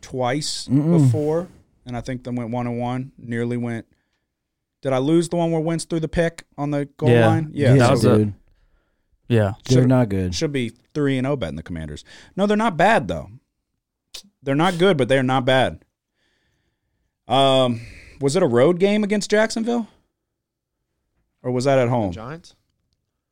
twice 0.00 0.68
Mm-mm. 0.68 1.02
before, 1.04 1.48
and 1.86 1.96
I 1.96 2.00
think 2.00 2.24
they 2.24 2.30
went 2.30 2.50
one 2.50 2.66
and 2.66 2.78
one. 2.78 3.12
Nearly 3.18 3.56
went. 3.56 3.86
Did 4.82 4.92
I 4.92 4.98
lose 4.98 5.28
the 5.28 5.36
one 5.36 5.50
where 5.52 5.60
Wentz 5.60 5.84
threw 5.84 6.00
the 6.00 6.08
pick 6.08 6.44
on 6.58 6.70
the 6.72 6.86
goal 6.96 7.08
Yeah. 7.08 7.26
line? 7.28 7.50
Yeah, 7.54 7.74
that 7.76 7.86
so 7.86 7.90
was 7.92 8.04
a- 8.04 8.18
dude. 8.18 8.34
Yeah, 9.32 9.52
They're 9.68 9.82
Should- 9.82 9.88
not 9.88 10.08
good. 10.08 10.34
should 10.34 10.52
be 10.52 10.72
three 10.94 11.16
and 11.18 11.24
zero 11.24 11.36
betting 11.36 11.56
the 11.56 11.62
Commanders. 11.62 12.04
No, 12.36 12.46
they're 12.46 12.56
not 12.56 12.76
bad 12.76 13.08
though. 13.08 13.30
They're 14.42 14.54
not 14.54 14.78
good, 14.78 14.96
but 14.98 15.08
they're 15.08 15.22
not 15.22 15.44
bad. 15.44 15.84
Um, 17.28 17.80
was 18.20 18.36
it 18.36 18.42
a 18.42 18.46
road 18.46 18.78
game 18.78 19.04
against 19.04 19.30
Jacksonville, 19.30 19.88
or 21.42 21.50
was 21.52 21.64
that 21.64 21.78
at 21.78 21.88
home? 21.88 22.12
Giants. 22.12 22.54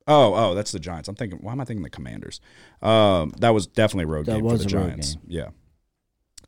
Oh, 0.06 0.34
oh, 0.34 0.54
that's 0.54 0.72
the 0.72 0.78
Giants. 0.80 1.08
I'm 1.08 1.14
thinking. 1.16 1.38
Why 1.40 1.52
am 1.52 1.60
I 1.60 1.64
thinking 1.64 1.82
the 1.82 1.90
Commanders? 1.90 2.40
Um, 2.80 3.32
that 3.38 3.50
was 3.50 3.66
definitely 3.66 4.04
a 4.04 4.14
road 4.14 4.26
That 4.26 4.36
game 4.36 4.44
was 4.44 4.62
for 4.62 4.68
the 4.68 4.76
a 4.76 4.80
road 4.80 4.88
Giants. 4.90 5.14
game. 5.14 5.22
Yeah, 5.28 5.48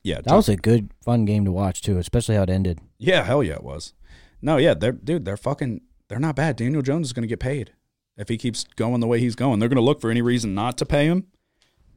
yeah, 0.03 0.21
That 0.23 0.35
was 0.35 0.49
a 0.49 0.57
good, 0.57 0.91
fun 1.05 1.25
game 1.25 1.45
to 1.45 1.53
watch 1.53 1.83
too, 1.83 1.99
especially 1.99 2.37
how 2.37 2.43
it 2.45 2.51
ended. 2.51 2.81
yeah. 2.99 3.25
Hell 3.25 3.43
yeah, 3.43 3.55
it 3.55 3.65
was. 3.65 3.93
No, 4.41 4.57
yeah, 4.57 4.75
they're 4.75 4.93
dude. 4.93 5.25
They're 5.25 5.37
fucking. 5.37 5.83
They're 6.09 6.19
not 6.19 6.37
bad. 6.37 6.57
Daniel 6.57 6.83
Jones 6.83 7.09
is 7.09 7.13
going 7.13 7.23
to 7.23 7.29
get 7.29 7.41
paid 7.41 7.73
if 8.17 8.29
he 8.29 8.37
keeps 8.37 8.65
going 8.77 9.01
the 9.01 9.07
way 9.07 9.19
he's 9.21 9.35
going. 9.35 9.59
They're 9.59 9.69
going 9.69 9.77
to 9.77 9.83
look 9.83 10.01
for 10.01 10.11
any 10.11 10.23
reason 10.23 10.55
not 10.55 10.77
to 10.79 10.87
pay 10.87 11.07
him. 11.07 11.27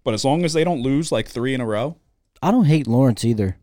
But 0.04 0.14
as 0.14 0.24
long 0.24 0.46
as 0.46 0.54
they 0.54 0.64
don't 0.64 0.82
lose 0.82 1.12
like 1.12 1.28
three 1.28 1.54
in 1.54 1.62
a 1.62 1.66
row, 1.66 1.98
I 2.42 2.52
don't 2.52 2.66
hate 2.66 2.88
Lawrence 2.88 3.26
either. 3.26 3.58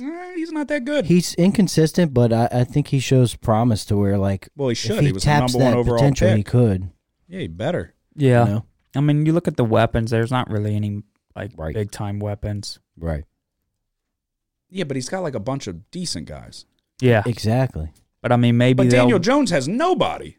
eh, 0.00 0.34
he's 0.34 0.50
not 0.52 0.68
that 0.68 0.84
good. 0.84 1.06
He's 1.06 1.34
inconsistent, 1.34 2.12
but 2.12 2.32
I, 2.32 2.48
I 2.50 2.64
think 2.64 2.88
he 2.88 2.98
shows 2.98 3.34
promise 3.36 3.84
to 3.86 3.96
where 3.96 4.18
like 4.18 4.48
well, 4.56 4.68
he 4.68 4.72
if 4.72 4.78
should. 4.78 5.00
he, 5.00 5.06
He, 5.06 5.12
was 5.12 5.22
the 5.22 5.26
taps 5.26 5.52
number 5.54 5.64
one 5.64 5.72
that 5.74 5.78
overall 5.78 5.98
potential, 5.98 6.34
he 6.34 6.42
could. 6.42 6.90
Yeah, 7.28 7.40
he 7.40 7.46
better. 7.48 7.94
yeah. 8.16 8.44
You 8.46 8.50
know? 8.54 8.64
I 8.96 9.00
mean, 9.00 9.26
you 9.26 9.32
look 9.32 9.46
at 9.46 9.56
the 9.56 9.64
weapons. 9.64 10.10
There's 10.10 10.30
not 10.32 10.50
really 10.50 10.74
any 10.74 11.02
like 11.36 11.52
Right. 11.56 11.74
big 11.74 11.90
time 11.92 12.18
weapons. 12.18 12.78
Right. 12.98 13.24
Yeah, 14.70 14.84
but 14.84 14.96
he's 14.96 15.08
got 15.08 15.22
like 15.22 15.34
a 15.34 15.40
bunch 15.40 15.66
of 15.66 15.90
decent 15.90 16.26
guys. 16.26 16.64
Yeah, 17.00 17.22
Exactly. 17.26 17.92
but 18.22 18.32
I 18.32 18.36
mean, 18.36 18.56
maybe 18.56 18.78
But 18.78 18.90
they'll. 18.90 19.02
Daniel 19.02 19.18
Jones 19.18 19.50
has 19.50 19.68
nobody. 19.68 20.36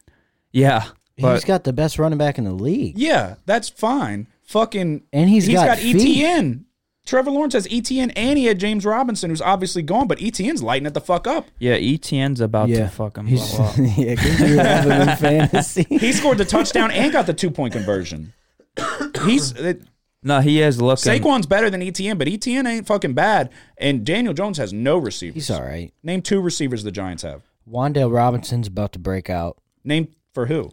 yeah, 0.51 0.87
he's 1.17 1.23
but 1.23 1.45
got 1.45 1.63
the 1.65 1.73
best 1.73 1.99
running 1.99 2.17
back 2.17 2.37
in 2.37 2.45
the 2.45 2.53
league, 2.53 2.97
Yeah, 2.97 3.35
that's 3.45 3.67
fine. 3.69 4.27
Fucking 4.43 5.03
and 5.11 5.29
he's, 5.29 5.45
he's 5.45 5.55
got, 5.55 5.77
feet. 5.77 5.95
ETN. 5.97 6.63
Trevor 7.05 7.31
Lawrence 7.31 7.53
has 7.53 7.67
ETN 7.67 8.11
and 8.17 8.37
he 8.37 8.45
had 8.45 8.59
James 8.59 8.85
Robinson, 8.85 9.29
who's 9.29 9.41
obviously 9.41 9.81
gone, 9.81 10.07
but 10.07 10.19
ETN's 10.19 10.61
lighting 10.63 10.85
it 10.85 10.93
the 10.93 11.01
fuck 11.01 11.25
up. 11.27 11.47
yeah, 11.59 11.75
ETN's 11.77 12.39
about 12.41 12.67
Yeah. 12.69 12.79
to 12.85 12.87
fucking 12.89 13.25
He's, 13.27 13.55
blow 13.55 13.65
up. 13.65 13.75
yeah, 13.77 14.15
'cause 14.15 14.39
you 14.41 14.47
him 14.59 15.17
fantasy. 15.17 15.85
He 15.89 16.11
scored 16.13 16.37
the 16.37 16.45
touchdown 16.45 16.91
and 16.91 17.11
got 17.13 17.25
the 17.25 17.33
two 17.33 17.49
point 17.51 17.73
conversion. 17.73 18.33
He's 19.25 19.51
it, 19.53 19.83
No, 20.23 20.41
he 20.41 20.61
is 20.61 20.81
looking. 20.81 21.11
Saquon's 21.11 21.45
better 21.45 21.69
than 21.69 21.81
ETN, 21.81 22.17
but 22.17 22.27
ETN 22.27 22.67
ain't 22.67 22.87
fucking 22.87 23.13
bad. 23.13 23.51
And 23.77 24.05
Daniel 24.05 24.33
Jones 24.33 24.57
has 24.57 24.73
no 24.73 24.97
receivers. 24.97 25.35
He's 25.35 25.51
all 25.51 25.63
right. 25.63 25.93
Name 26.03 26.21
two 26.21 26.41
receivers 26.41 26.83
the 26.83 26.91
Giants 26.91 27.23
have. 27.23 27.41
Wan'Dale 27.69 28.13
Robinson's 28.13 28.67
about 28.67 28.91
to 28.93 28.99
break 28.99 29.29
out. 29.29 29.57
Name 29.83 30.09
for 30.33 30.45
who? 30.47 30.71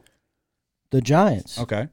The 0.94 1.00
Giants. 1.00 1.58
Okay. 1.58 1.88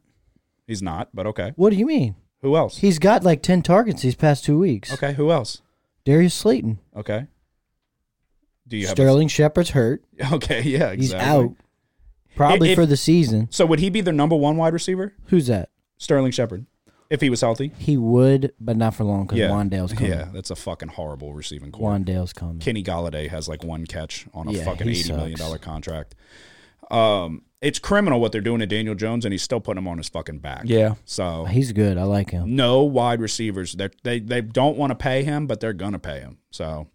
He's 0.68 0.84
not, 0.84 1.10
but 1.12 1.26
okay. 1.26 1.54
What 1.56 1.72
do 1.72 1.76
you 1.76 1.88
mean? 1.88 2.16
Who 2.44 2.56
else? 2.56 2.78
He's 2.78 3.00
got 3.00 3.24
like 3.24 3.42
ten 3.42 3.64
targets 3.64 4.04
these 4.04 4.14
past 4.14 4.46
two 4.46 4.60
weeks. 4.60 4.94
Okay, 4.94 5.14
who 5.14 5.32
else? 5.32 5.64
Darius 6.06 6.36
Slayton. 6.36 6.78
Okay. 6.96 7.26
Do 8.68 8.78
you 8.78 8.86
have 8.86 8.96
Sterling 8.96 9.28
Shepard's 9.28 9.72
hurt. 9.72 10.04
Okay, 10.34 10.62
yeah, 10.62 10.92
exactly. 10.92 10.98
He's 10.98 11.14
out. 11.16 11.56
Probably 12.36 12.70
If- 12.70 12.76
for 12.76 12.86
the 12.86 12.96
season. 12.96 13.48
So 13.50 13.66
would 13.66 13.80
he 13.80 13.90
be 13.90 14.02
their 14.02 14.14
number 14.14 14.36
one 14.36 14.56
wide 14.56 14.74
receiver? 14.74 15.14
Who's 15.30 15.48
that? 15.48 15.70
Sterling 15.98 16.32
Shepard, 16.32 16.68
if 17.10 17.22
he 17.22 17.32
was 17.32 17.42
healthy. 17.42 17.72
He 17.80 17.98
would, 17.98 18.54
but 18.60 18.78
not 18.78 18.94
for 18.94 19.04
long 19.04 19.24
because 19.26 19.40
Yeah, 19.40 19.50
Wan'Dale's 19.50 19.94
coming. 19.94 20.12
Yeah, 20.12 20.30
that's 20.32 20.52
a 20.52 20.56
fucking 20.56 20.90
horrible 20.90 21.34
receiving 21.34 21.72
core. 21.72 21.90
Wan'Dale's 21.92 22.34
coming. 22.34 22.60
Kenny 22.60 22.84
Golladay 22.84 23.30
has 23.30 23.50
like 23.50 23.64
one 23.64 23.88
catch 23.88 24.28
on 24.32 24.48
a 24.48 24.52
Yeah, 24.52 24.64
fucking 24.66 24.88
he 24.88 25.00
eighty 25.00 25.12
million 25.12 25.38
sucks. 25.38 25.42
dollar 25.48 25.58
contract. 25.58 26.14
Um, 26.92 27.42
it's 27.62 27.78
criminal 27.80 28.20
what 28.20 28.32
they're 28.32 28.42
doing 28.42 28.60
to 28.60 28.66
Daniel 28.66 28.96
Jones, 28.96 29.24
and 29.26 29.32
he's 29.32 29.44
still 29.44 29.60
putting 29.60 29.78
him 29.84 29.88
on 29.88 29.98
his 29.98 30.10
fucking 30.10 30.40
back. 30.40 30.64
Yeah, 30.66 30.96
So 31.06 31.46
He's 31.46 31.72
good. 31.72 31.98
I 31.98 32.04
like 32.04 32.32
him. 32.32 32.56
no 32.56 32.82
wide 32.84 33.22
receivers. 33.22 33.74
They 33.74 33.90
they 34.04 34.20
they 34.20 34.42
don't 34.42 34.78
want 34.78 34.92
to 34.92 34.96
pay 34.96 35.24
him, 35.24 35.48
but 35.48 35.60
they're 35.60 35.74
gonna 35.74 36.00
pay 36.00 36.20
him. 36.20 36.40
So 36.52 36.88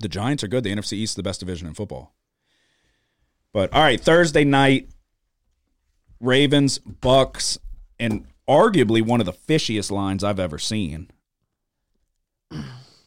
The 0.00 0.08
Giants 0.08 0.44
are 0.44 0.48
good. 0.48 0.62
The 0.64 0.70
NFC 0.74 0.92
East 0.94 1.12
is 1.12 1.14
the 1.16 1.22
best 1.22 1.40
division 1.40 1.66
in 1.66 1.74
football. 1.74 2.14
But 3.52 3.72
all 3.72 3.82
right, 3.82 4.00
Thursday 4.00 4.44
night, 4.44 4.88
Ravens, 6.20 6.78
Bucks, 6.78 7.58
and 7.98 8.26
arguably 8.48 9.02
one 9.02 9.18
of 9.20 9.26
the 9.26 9.32
fishiest 9.32 9.90
lines 9.90 10.22
I've 10.22 10.38
ever 10.38 10.58
seen. 10.58 11.10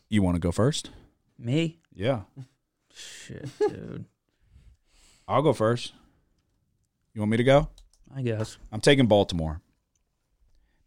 You 0.10 0.22
want 0.22 0.35
to 0.35 0.39
go 0.39 0.51
first? 0.51 0.89
Me? 1.39 1.80
Yeah. 1.93 2.22
Shit, 2.93 3.49
dude. 3.60 4.05
I'll 5.27 5.41
go 5.41 5.53
first. 5.53 5.93
You 7.14 7.22
want 7.22 7.31
me 7.31 7.38
to 7.38 7.44
go? 7.44 7.69
I 8.15 8.22
guess. 8.22 8.57
I'm 8.72 8.81
taking 8.81 9.07
Baltimore. 9.07 9.61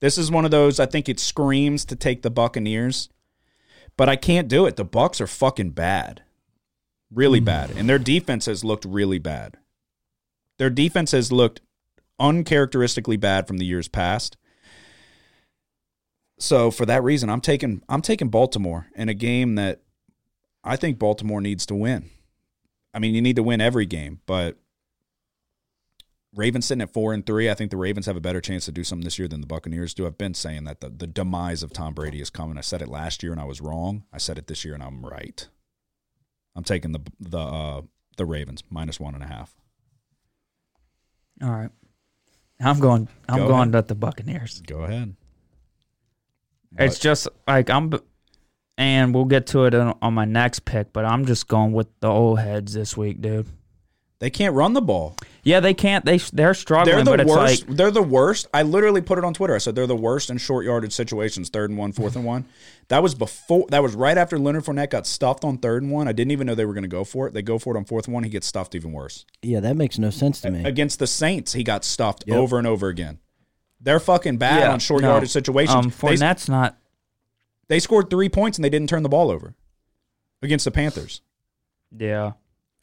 This 0.01 0.19
is 0.19 0.31
one 0.31 0.45
of 0.45 0.51
those 0.51 0.79
I 0.79 0.87
think 0.87 1.09
it 1.09 1.21
screams 1.21 1.85
to 1.87 1.97
take 1.97 2.23
the 2.23 2.31
Buccaneers, 2.31 3.09
but 3.97 4.09
I 4.09 4.17
can't 4.17 4.49
do 4.49 4.67
it. 4.67 4.77
The 4.77 4.85
Bucks 4.85 5.21
are 5.21 5.27
fucking 5.27 5.71
bad. 5.71 6.23
Really 7.11 7.39
hmm. 7.39 7.47
bad. 7.47 7.71
And 7.71 7.89
their 7.89 7.99
defense 7.99 8.47
has 8.47 8.65
looked 8.65 8.85
really 8.85 9.19
bad. 9.19 9.57
Their 10.59 10.71
defense 10.71 11.13
has 11.13 11.31
looked 11.31 11.61
uncharacteristically 12.19 13.17
bad 13.17 13.47
from 13.47 13.59
the 13.59 13.67
years 13.67 13.89
past. 13.89 14.37
So 16.39 16.71
for 16.71 16.85
that 16.87 17.03
reason, 17.03 17.31
I'm 17.31 17.41
taking 17.41 17.83
I'm 17.89 18.03
taking 18.03 18.29
Baltimore 18.29 18.89
in 18.95 19.09
a 19.09 19.15
game 19.15 19.55
that 19.55 19.81
I 20.63 20.77
think 20.77 20.99
Baltimore 20.99 21.41
needs 21.41 21.65
to 21.67 21.75
win. 21.75 22.11
I 22.93 22.99
mean, 22.99 23.15
you 23.15 23.23
need 23.23 23.37
to 23.37 23.43
win 23.43 23.61
every 23.61 23.87
game, 23.87 24.21
but 24.27 24.59
Ravens 26.37 26.67
sitting 26.67 26.83
at 26.83 26.93
four 26.93 27.15
and 27.15 27.25
three. 27.25 27.51
I 27.51 27.55
think 27.55 27.71
the 27.71 27.77
Ravens 27.79 28.05
have 28.07 28.17
a 28.17 28.21
better 28.21 28.43
chance 28.43 28.67
to 28.67 28.73
do 28.73 28.85
something 28.85 29.05
this 29.05 29.19
year 29.19 29.27
than 29.27 29.41
the 29.41 29.47
Buccaneers 29.47 29.95
do. 29.95 30.07
I've 30.07 30.19
been 30.19 30.35
saying 30.35 30.65
that 30.65 30.81
the, 30.81 30.91
the 30.91 31.07
demise 31.07 31.63
of 31.63 31.73
Tom 31.73 31.95
Brady 31.95 32.21
is 32.21 32.29
coming. 32.29 32.59
I 32.59 32.61
said 32.61 32.83
it 32.83 32.89
last 32.89 33.23
year 33.23 33.33
and 33.33 33.41
I 33.41 33.45
was 33.45 33.63
wrong. 33.63 34.05
I 34.13 34.19
said 34.19 34.37
it 34.37 34.47
this 34.47 34.65
year 34.65 34.75
and 34.75 34.83
I'm 34.83 35.05
right. 35.05 35.49
I'm 36.55 36.65
taking 36.65 36.93
the 36.93 37.01
the 37.19 37.39
uh, 37.39 37.83
the 38.17 38.27
Ravens 38.27 38.63
minus 38.71 39.01
one 39.01 39.15
and 39.15 39.23
a 39.25 39.27
half. 39.27 39.55
All 41.43 41.51
right. 41.51 41.71
I'm 42.61 42.81
going. 42.81 43.09
I'm 43.29 43.41
Go 43.41 43.49
going 43.49 43.69
ahead. 43.69 43.75
with 43.75 43.89
the 43.89 43.95
Buccaneers. 43.95 44.61
Go 44.67 44.81
ahead. 44.81 45.17
It's 46.79 46.99
just 46.99 47.29
like 47.47 47.71
I'm, 47.71 47.93
and 48.79 49.15
we'll 49.15 49.25
get 49.27 49.47
to 49.49 49.65
it 49.65 49.75
on, 49.75 49.97
on 50.01 50.15
my 50.15 50.25
next 50.25 50.65
pick. 50.65 50.93
But 50.93 51.05
I'm 51.05 51.27
just 51.27 51.49
going 51.49 51.73
with 51.73 51.89
the 52.01 52.09
old 52.09 52.39
heads 52.39 52.75
this 52.75 52.97
week, 52.97 53.21
dude. 53.21 53.47
They 54.19 54.31
can't 54.31 54.55
run 54.55 54.73
the 54.73 54.81
ball. 54.81 55.17
Yeah, 55.47 55.61
they 55.61 55.75
can't. 55.75 56.05
They 56.05 56.19
they're 56.19 56.55
struggling, 56.55 56.97
They're 56.97 57.05
but 57.05 57.17
the 57.19 57.23
it's 57.23 57.31
worst. 57.31 57.69
like 57.69 57.77
they're 57.77 57.91
the 57.93 58.03
worst. 58.03 58.49
I 58.53 58.63
literally 58.63 59.01
put 59.01 59.17
it 59.17 59.23
on 59.25 59.33
Twitter. 59.33 59.55
I 59.55 59.59
said 59.59 59.77
they're 59.77 59.87
the 59.87 59.95
worst 59.95 60.29
in 60.29 60.39
short 60.39 60.65
yardage 60.65 60.93
situations, 60.93 61.51
third 61.51 61.71
and 61.71 61.79
one, 61.79 61.93
fourth 61.93 62.17
and 62.17 62.25
one. 62.25 62.47
That 62.89 63.01
was 63.01 63.15
before. 63.15 63.65
That 63.71 63.81
was 63.81 63.95
right 63.95 64.19
after 64.19 64.41
Leonard 64.41 64.65
Fournette 64.65 64.91
got 64.91 65.07
stuffed 65.07 65.45
on 65.45 65.59
third 65.59 65.85
and 65.85 65.93
one. 65.93 66.09
I 66.09 66.13
didn't 66.13 66.33
even 66.33 66.49
know 66.49 66.57
they 66.57 66.65
were 66.65 66.73
going 66.75 66.83
to 66.83 66.89
go 66.89 67.05
for 67.05 67.29
it. 67.29 67.33
They 67.33 67.43
go 67.43 67.61
for 67.61 67.77
it 67.77 67.79
on 67.79 67.85
fourth 67.85 68.07
and 68.07 68.15
one. 68.15 68.25
He 68.25 68.29
gets 68.31 68.49
stuffed 68.49 68.75
even 68.75 68.91
worse. 68.91 69.25
Yeah, 69.41 69.61
that 69.61 69.77
makes 69.77 70.01
no 70.01 70.11
sense 70.11 70.41
to 70.41 70.51
me. 70.51 70.65
Against 70.65 70.99
the 70.99 71.07
Saints, 71.07 71.53
he 71.53 71.63
got 71.63 71.85
stuffed 71.85 72.25
Yep. 72.27 72.37
over 72.37 72.59
and 72.59 72.67
over 72.67 72.89
again. 72.89 73.21
They're 73.81 74.01
fucking 74.01 74.39
bad 74.39 74.63
yeah, 74.63 74.73
on 74.73 74.81
short 74.81 75.03
no. 75.03 75.11
yardage 75.13 75.31
situations. 75.31 75.77
Um, 75.77 75.91
they, 75.91 76.17
Fournette's 76.17 76.49
not. 76.49 76.77
they 77.69 77.79
scored 77.79 78.11
three 78.11 78.29
points 78.29 78.59
and 78.59 78.65
they 78.65 78.71
didn't 78.71 78.89
turn 78.89 79.05
the 79.05 79.09
ball 79.09 79.31
over 79.31 79.55
against 80.43 80.65
the 80.65 80.73
Panthers. 80.73 81.21
Yeah, 81.97 82.33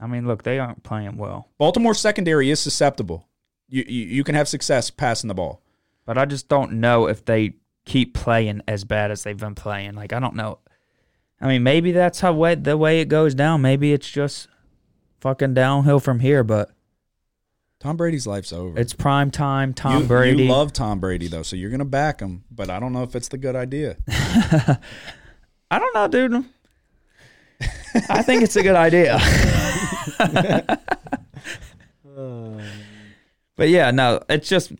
I 0.03 0.07
mean, 0.07 0.27
look, 0.27 0.43
they 0.43 0.59
aren't 0.59 0.83
playing 0.83 1.15
well. 1.15 1.49
Baltimore 1.57 1.93
secondary 1.93 2.49
is 2.49 2.59
susceptible. 2.59 3.29
You, 3.69 3.85
you 3.87 4.05
you 4.05 4.23
can 4.25 4.35
have 4.35 4.49
success 4.49 4.89
passing 4.89 5.29
the 5.29 5.33
ball. 5.33 5.61
But 6.05 6.17
I 6.17 6.25
just 6.25 6.49
don't 6.49 6.73
know 6.73 7.07
if 7.07 7.23
they 7.23 7.53
keep 7.85 8.13
playing 8.13 8.61
as 8.67 8.83
bad 8.83 9.11
as 9.11 9.23
they've 9.23 9.37
been 9.37 9.55
playing. 9.55 9.93
Like 9.93 10.11
I 10.11 10.19
don't 10.19 10.35
know. 10.35 10.59
I 11.39 11.47
mean, 11.47 11.63
maybe 11.63 11.93
that's 11.93 12.19
how 12.19 12.33
way, 12.33 12.55
the 12.55 12.75
way 12.75 12.99
it 12.99 13.07
goes 13.07 13.33
down. 13.33 13.61
Maybe 13.61 13.93
it's 13.93 14.09
just 14.09 14.49
fucking 15.21 15.53
downhill 15.53 16.01
from 16.01 16.19
here. 16.19 16.43
But 16.43 16.69
Tom 17.79 17.95
Brady's 17.95 18.27
life's 18.27 18.51
over. 18.51 18.77
it's 18.77 18.93
prime 18.93 19.31
time. 19.31 19.73
Tom 19.73 20.01
you, 20.01 20.07
Brady. 20.07 20.43
You 20.43 20.51
love 20.51 20.73
Tom 20.73 20.99
Brady 20.99 21.29
though, 21.29 21.43
so 21.43 21.55
you're 21.55 21.71
gonna 21.71 21.85
back 21.85 22.19
him. 22.19 22.43
But 22.51 22.69
I 22.69 22.77
don't 22.81 22.91
know 22.91 23.03
if 23.03 23.15
it's 23.15 23.29
the 23.29 23.37
good 23.37 23.55
idea. 23.55 23.95
I 24.09 25.79
don't 25.79 25.95
know, 25.95 26.09
dude. 26.09 26.45
I 28.09 28.21
think 28.21 28.43
it's 28.43 28.55
a 28.55 28.63
good 28.63 28.75
idea. 28.75 29.19
but 33.55 33.69
yeah, 33.69 33.91
no, 33.91 34.21
it's 34.29 34.49
just 34.49 34.71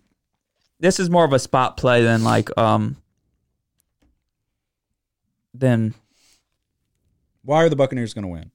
this 0.80 0.99
is 0.99 1.10
more 1.10 1.26
of 1.26 1.34
a 1.34 1.39
spot 1.39 1.77
play 1.77 2.03
than 2.03 2.23
like 2.23 2.55
um 2.57 2.97
than 5.53 5.93
Why 7.43 7.64
are 7.64 7.69
the 7.69 7.76
Buccaneers 7.76 8.14
gonna 8.14 8.27
win? 8.27 8.51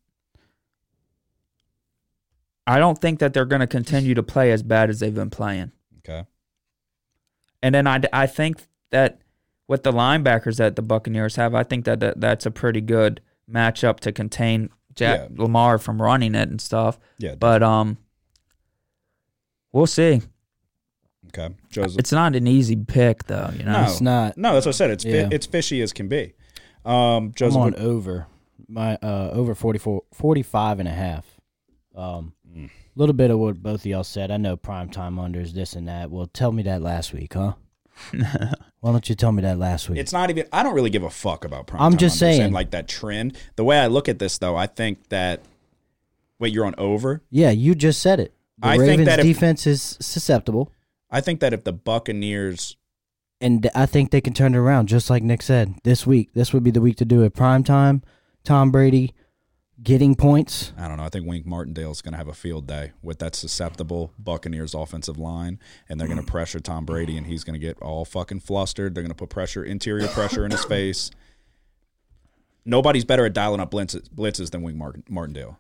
I 2.69 2.79
don't 2.79 2.99
think 2.99 3.19
that 3.21 3.33
they're 3.33 3.47
going 3.47 3.61
to 3.61 3.67
continue 3.67 4.13
to 4.13 4.23
play 4.23 4.53
as 4.53 4.63
bad 4.63 4.91
as 4.91 5.01
they've 5.01 5.15
been 5.15 5.31
playing. 5.31 5.73
Okay. 6.01 6.27
And 7.63 7.75
then 7.75 7.87
I, 7.87 8.03
I 8.13 8.27
think 8.27 8.59
that 8.91 9.23
with 9.67 9.85
the 9.85 9.93
linebackers 9.93 10.59
that 10.59 10.77
the 10.77 10.83
Buccaneers 10.83 11.37
have, 11.37 11.55
I 11.55 11.63
think 11.63 11.87
that, 11.87 12.01
that 12.01 12.21
that's 12.21 12.45
a 12.45 12.51
pretty 12.51 12.83
good 12.83 13.23
matchup 13.51 14.01
to 14.01 14.13
contain 14.13 14.71
Jack 14.95 15.29
Yeah. 15.31 15.43
Lamar 15.43 15.79
from 15.79 16.01
running 16.03 16.35
it 16.35 16.49
and 16.49 16.61
stuff. 16.61 16.99
Yeah. 17.19 17.35
But 17.37 17.63
um, 17.63 17.99
we'll 19.73 19.87
see. 19.87 20.23
okay. 21.29 21.55
Joseph. 21.71 21.99
It's 21.99 22.13
not 22.13 22.35
an 22.35 22.47
easy 22.47 22.77
pick 22.77 23.25
though, 23.25 23.51
you 23.57 23.65
know. 23.65 23.73
No. 23.73 23.83
It's 23.85 24.01
not. 24.01 24.37
no, 24.37 24.55
that's 24.55 24.67
what 24.67 24.75
I 24.75 24.79
said. 24.79 24.91
It's 24.91 25.05
fi- 25.05 25.29
it's 25.35 25.47
fishy 25.47 25.81
as 25.83 25.93
can 25.93 26.09
be. 26.09 26.35
Um, 26.85 26.95
I'm 26.95 27.33
Joseph. 27.35 27.61
on 27.61 27.75
over. 27.77 28.27
My 28.69 28.97
uh 29.03 29.31
over 29.33 29.55
44 29.55 30.03
45 30.13 30.81
and 30.81 30.89
a 30.89 30.93
half. 30.93 31.27
Um 31.95 32.33
Mm. 32.57 32.67
a 32.69 32.71
little 32.97 33.13
bit 33.15 33.31
of 33.31 33.39
what 33.39 33.63
both 33.63 33.81
of 33.81 33.87
y'all 33.87 34.03
said. 34.03 34.31
I 34.31 34.39
know 34.39 34.57
prime 34.57 34.89
time 34.89 35.17
unders 35.17 35.53
this 35.53 35.75
and 35.75 35.87
that. 35.87 36.11
Well, 36.11 36.27
tell 36.27 36.51
me 36.51 36.63
that 36.63 36.81
last 36.81 37.13
week, 37.13 37.35
huh? 37.35 37.53
Why 38.81 38.93
don't 38.93 39.09
you 39.09 39.15
tell 39.15 39.33
me 39.33 39.43
that 39.43 39.59
last 39.59 39.89
week? 39.89 39.99
It's 39.99 40.13
not 40.13 40.31
even. 40.31 40.47
I 40.53 40.63
don't 40.63 40.75
really 40.75 40.91
give 40.91 41.03
a 41.03 41.11
fuck 41.11 41.45
about 41.45 41.67
prime. 41.67 41.83
I'm 41.83 41.93
time 41.93 41.99
just 41.99 42.19
saying. 42.19 42.53
like 42.53 42.71
that 42.71 42.87
trend. 42.89 43.37
The 43.57 43.65
way 43.65 43.79
I 43.79 43.89
look 43.89 44.09
at 44.09 44.19
this, 44.19 44.39
though, 44.39 44.57
I 44.57 44.67
think 44.67 45.09
that. 45.09 45.43
Wait, 46.39 46.53
you're 46.53 46.65
on 46.67 46.77
over. 46.79 47.21
yeah, 47.31 47.51
you 47.51 47.75
just 47.75 48.01
said 48.01 48.21
it. 48.21 48.33
The 48.59 48.69
I 48.69 48.77
think 48.77 48.89
Ravens 48.89 49.07
that 49.09 49.19
if- 49.21 49.25
defense 49.27 49.67
is 49.67 49.97
susceptible, 50.01 50.73
I 51.11 51.21
think 51.21 51.41
that 51.41 51.53
if 51.53 51.65
the 51.65 51.73
Buccaneers, 51.73 52.77
and 53.41 53.69
I 53.75 53.87
think 53.87 54.11
they 54.11 54.21
can 54.21 54.35
turn 54.35 54.55
it 54.55 54.59
around. 54.59 54.87
Just 54.89 55.11
like 55.11 55.23
Nick 55.25 55.43
said, 55.43 55.75
this 55.83 56.07
week, 56.07 56.31
this 56.35 56.53
would 56.53 56.63
be 56.63 56.71
the 56.71 56.81
week 56.81 56.97
to 56.99 57.05
do 57.05 57.23
it. 57.23 57.35
Prime 57.35 57.65
time, 57.65 58.03
Tom 58.45 58.71
Brady 58.71 59.13
getting 59.83 60.15
points. 60.15 60.73
I 60.77 60.89
don't 60.89 60.97
know. 60.97 61.05
I 61.05 61.09
think 61.09 61.27
Wink 61.27 61.47
Martindale's 61.47 62.01
going 62.03 62.13
to 62.13 62.19
have 62.19 62.29
a 62.29 62.35
field 62.35 62.67
day 62.67 62.93
with 63.03 63.19
that 63.21 63.35
susceptible 63.35 64.13
Buccaneers 64.19 64.75
offensive 64.75 65.19
line, 65.19 65.59
and 65.89 66.01
they're 66.01 66.09
going 66.09 66.21
to 66.21 66.27
pressure 66.27 66.61
Tom 66.61 66.85
Brady, 66.85 67.17
and 67.17 67.27
he's 67.27 67.45
going 67.45 67.55
to 67.55 67.65
get 67.65 67.81
all 67.81 68.05
fucking 68.05 68.41
flustered. 68.41 68.95
They're 68.95 69.03
going 69.03 69.11
to 69.11 69.17
put 69.17 69.31
pressure, 69.31 69.65
interior 69.65 70.09
pressure 70.09 70.45
in 70.45 70.51
his 70.51 70.65
face. 70.67 71.11
Nobody's 72.65 73.05
better 73.05 73.25
at 73.25 73.33
dialing 73.33 73.61
up 73.61 73.71
blitzes, 73.71 74.09
blitzes 74.11 74.51
than 74.51 74.63
Wink 74.63 74.77
Martin, 74.77 75.05
Martindale. 75.09 75.59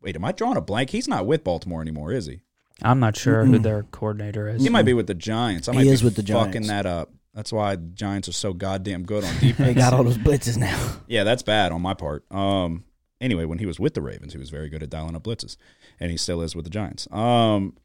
Wait, 0.00 0.16
am 0.16 0.24
I 0.24 0.32
drawing 0.32 0.56
a 0.56 0.60
blank? 0.60 0.90
He's 0.90 1.08
not 1.08 1.26
with 1.26 1.44
Baltimore 1.44 1.80
anymore, 1.82 2.12
is 2.12 2.26
he? 2.26 2.40
I'm 2.82 3.00
not 3.00 3.16
sure 3.16 3.44
who 3.44 3.58
their 3.58 3.82
coordinator 3.84 4.48
is. 4.48 4.62
He 4.62 4.68
might 4.68 4.84
be 4.84 4.94
with 4.94 5.08
the 5.08 5.14
Giants. 5.14 5.68
I 5.68 5.72
He 5.72 5.78
might 5.78 5.86
is 5.88 6.00
be 6.00 6.04
with 6.06 6.14
the 6.16 6.22
Giants. 6.22 6.46
fucking 6.46 6.62
Giants. 6.62 6.68
that 6.68 6.86
up. 6.86 7.10
That's 7.38 7.52
why 7.52 7.76
the 7.76 7.86
Giants 7.94 8.28
are 8.28 8.32
so 8.32 8.52
goddamn 8.52 9.04
good 9.04 9.22
on 9.22 9.32
defense. 9.34 9.58
They 9.68 9.72
got 9.72 9.92
all 9.92 10.02
those 10.02 10.18
blitzes 10.18 10.56
now. 10.56 10.96
Yeah, 11.06 11.22
that's 11.22 11.44
bad 11.44 11.70
on 11.70 11.80
my 11.80 11.94
part. 11.94 12.24
Um, 12.32 12.82
anyway, 13.20 13.44
when 13.44 13.60
he 13.60 13.66
was 13.66 13.78
with 13.78 13.94
the 13.94 14.02
Ravens, 14.02 14.32
he 14.32 14.40
was 14.40 14.50
very 14.50 14.68
good 14.68 14.82
at 14.82 14.90
dialing 14.90 15.14
up 15.14 15.22
blitzes, 15.22 15.56
and 16.00 16.10
he 16.10 16.16
still 16.16 16.42
is 16.42 16.56
with 16.56 16.64
the 16.64 16.70
Giants. 16.70 17.06
Um, 17.12 17.76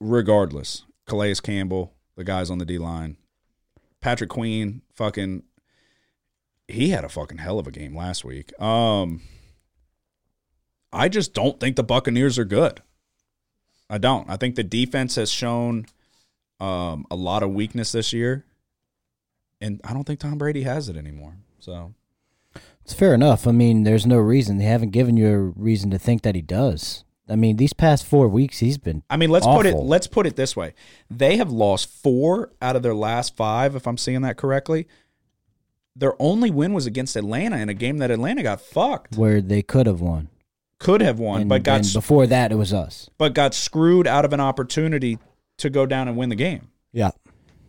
regardless, 0.00 0.84
Calais 1.06 1.36
Campbell, 1.36 1.94
the 2.16 2.24
guys 2.24 2.50
on 2.50 2.58
the 2.58 2.64
D 2.64 2.76
line, 2.76 3.18
Patrick 4.00 4.30
Queen, 4.30 4.82
fucking, 4.92 5.44
he 6.66 6.90
had 6.90 7.04
a 7.04 7.08
fucking 7.08 7.38
hell 7.38 7.60
of 7.60 7.68
a 7.68 7.70
game 7.70 7.96
last 7.96 8.24
week. 8.24 8.52
Um, 8.60 9.22
I 10.92 11.08
just 11.08 11.34
don't 11.34 11.60
think 11.60 11.76
the 11.76 11.84
Buccaneers 11.84 12.36
are 12.36 12.44
good. 12.44 12.82
I 13.88 13.98
don't. 13.98 14.28
I 14.28 14.36
think 14.36 14.56
the 14.56 14.64
defense 14.64 15.14
has 15.14 15.30
shown 15.30 15.86
um, 16.58 17.06
a 17.12 17.16
lot 17.16 17.44
of 17.44 17.50
weakness 17.52 17.92
this 17.92 18.12
year, 18.12 18.44
and 19.60 19.80
I 19.84 19.92
don't 19.92 20.04
think 20.04 20.20
Tom 20.20 20.38
Brady 20.38 20.62
has 20.62 20.88
it 20.88 20.96
anymore. 20.96 21.36
So. 21.58 21.94
It's 22.84 22.94
fair 22.94 23.12
enough. 23.12 23.46
I 23.46 23.52
mean, 23.52 23.84
there's 23.84 24.06
no 24.06 24.16
reason. 24.16 24.56
They 24.58 24.64
haven't 24.64 24.90
given 24.92 25.16
you 25.16 25.28
a 25.28 25.38
reason 25.38 25.90
to 25.90 25.98
think 25.98 26.22
that 26.22 26.34
he 26.34 26.40
does. 26.42 27.04
I 27.28 27.36
mean, 27.36 27.56
these 27.58 27.74
past 27.74 28.06
four 28.06 28.26
weeks, 28.28 28.60
he's 28.60 28.78
been. 28.78 29.02
I 29.10 29.18
mean, 29.18 29.28
let's 29.28 29.44
put 29.46 29.66
it 29.66 29.74
let's 29.74 30.06
put 30.06 30.26
it 30.26 30.36
this 30.36 30.56
way. 30.56 30.72
They 31.10 31.36
have 31.36 31.50
lost 31.50 31.90
4 32.02 32.50
out 32.62 32.74
of 32.76 32.82
their 32.82 32.94
last 32.94 33.36
5 33.36 33.74
if 33.76 33.86
I'm 33.86 33.98
seeing 33.98 34.22
that 34.22 34.38
correctly. 34.38 34.86
Their 35.94 36.14
only 36.22 36.50
win 36.50 36.72
was 36.72 36.86
against 36.86 37.16
Atlanta 37.16 37.58
in 37.58 37.68
a 37.68 37.74
game 37.74 37.98
that 37.98 38.10
Atlanta 38.10 38.42
got 38.42 38.60
fucked. 38.62 39.16
where 39.18 39.42
they 39.42 39.60
could 39.62 39.86
have 39.86 40.00
won. 40.00 40.28
Could 40.78 41.00
have 41.02 41.18
won, 41.18 41.40
And, 41.42 41.48
but 41.50 41.64
got 41.64 41.80
and 41.80 41.92
before 41.92 42.26
that, 42.28 42.52
it 42.52 42.54
was 42.54 42.72
us. 42.72 43.10
but 43.18 43.34
got 43.34 43.52
screwed 43.52 44.06
out 44.06 44.24
of 44.24 44.32
an 44.32 44.40
opportunity 44.40 45.18
to 45.58 45.68
go 45.68 45.84
down 45.86 46.06
and 46.08 46.16
win 46.16 46.28
the 46.28 46.36
game. 46.36 46.68
Yeah. 46.92 47.10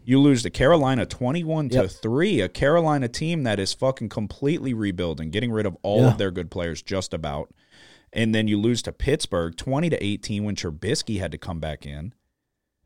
You 0.10 0.19
lose 0.19 0.41
to 0.41 0.49
Carolina 0.49 1.06
21 1.06 1.69
to 1.69 1.88
3, 1.88 2.41
a 2.41 2.49
Carolina 2.49 3.07
team 3.07 3.44
that 3.44 3.60
is 3.60 3.76
fucking 3.76 4.10
completely 4.10 4.73
rebuilding, 4.73 5.30
getting 5.30 5.52
rid 5.52 5.68
of 5.68 5.77
all 5.84 5.99
Yeah. 6.02 6.07
of 6.14 6.18
their 6.18 6.31
good 6.31 6.49
players 6.49 6.81
just 6.81 7.14
about. 7.14 7.53
And 8.11 8.34
then 8.34 8.48
you 8.48 8.60
lose 8.60 8.81
to 8.81 8.91
Pittsburgh 8.91 9.56
20 9.56 9.88
to 9.91 10.03
18 10.03 10.44
when 10.45 10.56
Trubisky 10.56 11.19
had 11.19 11.31
to 11.31 11.38
come 11.38 11.60
back 11.60 11.86
in. 11.86 12.15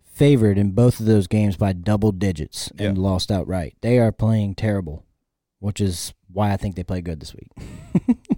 Favored 0.03 0.57
in 0.57 0.71
both 0.71 0.99
of 0.99 1.05
those 1.05 1.27
games 1.27 1.55
by 1.55 1.71
double 1.71 2.11
digits 2.11 2.69
and 2.77 2.97
Yeah. 2.97 3.01
lost 3.03 3.31
outright. 3.31 3.77
They 3.79 3.99
are 3.99 4.11
playing 4.11 4.55
terrible, 4.55 5.05
which 5.59 5.79
is 5.79 6.13
why 6.29 6.51
I 6.51 6.57
think 6.57 6.75
they 6.75 6.83
play 6.83 6.99
good 6.99 7.21
this 7.21 7.33
week. 7.33 7.51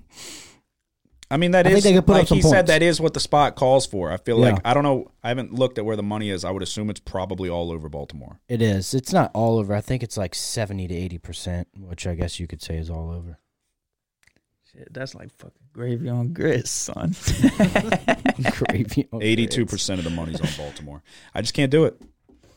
I 1.31 1.37
mean, 1.37 1.51
that 1.51 1.65
I 1.65 1.71
is 1.71 1.83
think 1.83 1.83
they 1.83 1.93
could 1.99 2.05
put 2.05 2.13
up 2.13 2.17
like 2.19 2.27
some 2.27 2.37
he 2.37 2.41
said, 2.43 2.67
that 2.67 2.81
is 2.83 3.01
what 3.01 3.13
the 3.15 3.19
spot 3.19 3.55
calls 3.55 3.85
for. 3.87 4.11
I 4.11 4.17
feel 4.17 4.39
Yeah. 4.39 4.51
like 4.53 4.61
I 4.63 4.73
don't 4.73 4.83
know. 4.83 5.11
I 5.23 5.29
haven't 5.29 5.53
looked 5.53 5.77
at 5.79 5.85
where 5.85 5.95
the 5.95 6.03
money 6.03 6.29
is. 6.29 6.45
I 6.45 6.51
would 6.51 6.61
assume 6.61 6.89
it's 6.89 6.99
probably 6.99 7.49
all 7.49 7.71
over 7.71 7.89
Baltimore. 7.89 8.39
It 8.47 8.61
is. 8.61 8.93
It's 8.93 9.11
not 9.11 9.31
all 9.33 9.57
over. 9.57 9.73
I 9.73 9.81
think 9.81 10.03
it's 10.03 10.17
like 10.17 10.35
70 10.35 10.87
to 10.87 10.93
80%, 11.19 11.65
which 11.79 12.05
I 12.05 12.13
guess 12.15 12.39
you 12.39 12.45
could 12.47 12.61
say 12.61 12.77
is 12.77 12.89
all 12.91 13.11
over. 13.11 13.39
Shit, 14.71 14.93
that's 14.93 15.15
like 15.15 15.31
fucking 15.37 15.53
gravy 15.73 16.09
on 16.09 16.33
grits, 16.33 16.69
son. 16.69 17.15
Gravy 18.51 19.07
on 19.11 19.21
Eighty-two 19.23 19.61
grits. 19.65 19.71
percent 19.71 19.99
of 19.99 20.03
the 20.03 20.11
money's 20.11 20.41
on 20.41 20.49
Baltimore. 20.57 21.01
I 21.33 21.41
just 21.41 21.53
can't 21.53 21.71
do 21.71 21.85
it. 21.85 21.99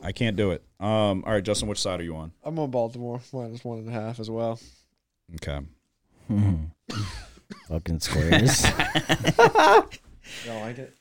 I 0.01 0.11
can't 0.11 0.35
do 0.35 0.51
it. 0.51 0.63
Um. 0.79 1.23
All 1.25 1.31
right, 1.33 1.43
Justin, 1.43 1.67
which 1.69 1.79
side 1.81 1.99
are 1.99 2.03
you 2.03 2.15
on? 2.17 2.31
I'm 2.43 2.57
on 2.59 2.69
Baltimore 2.71 3.19
minus 3.33 3.63
one 3.63 3.79
and 3.79 3.89
a 3.89 3.91
half 3.91 4.19
as 4.19 4.29
well. 4.29 4.59
Okay. 5.35 5.59
Mhm. 6.29 6.71
Fucking 7.67 7.99
squares. 7.99 8.65
You 10.45 10.51
don't 10.51 10.61
like 10.61 10.77
it? 10.77 10.95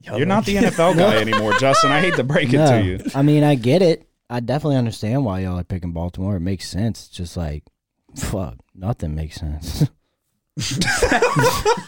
You're 0.00 0.26
not 0.26 0.44
the 0.44 0.56
NFL 0.56 0.96
guy 0.96 1.16
anymore, 1.20 1.52
Justin. 1.58 1.90
I 1.90 2.00
hate 2.00 2.14
to 2.16 2.24
break 2.24 2.52
it 2.52 2.58
no, 2.58 2.80
to 2.80 2.84
you. 2.84 3.00
I 3.14 3.22
mean, 3.22 3.42
I 3.42 3.54
get 3.54 3.82
it. 3.82 4.08
I 4.30 4.40
definitely 4.40 4.76
understand 4.76 5.24
why 5.24 5.40
y'all 5.40 5.58
are 5.58 5.64
picking 5.64 5.92
Baltimore. 5.92 6.36
It 6.36 6.40
makes 6.40 6.68
sense. 6.68 7.06
It's 7.06 7.16
just 7.16 7.36
like, 7.36 7.64
fuck, 8.14 8.56
nothing 8.74 9.14
makes 9.14 9.36
sense. 9.36 9.88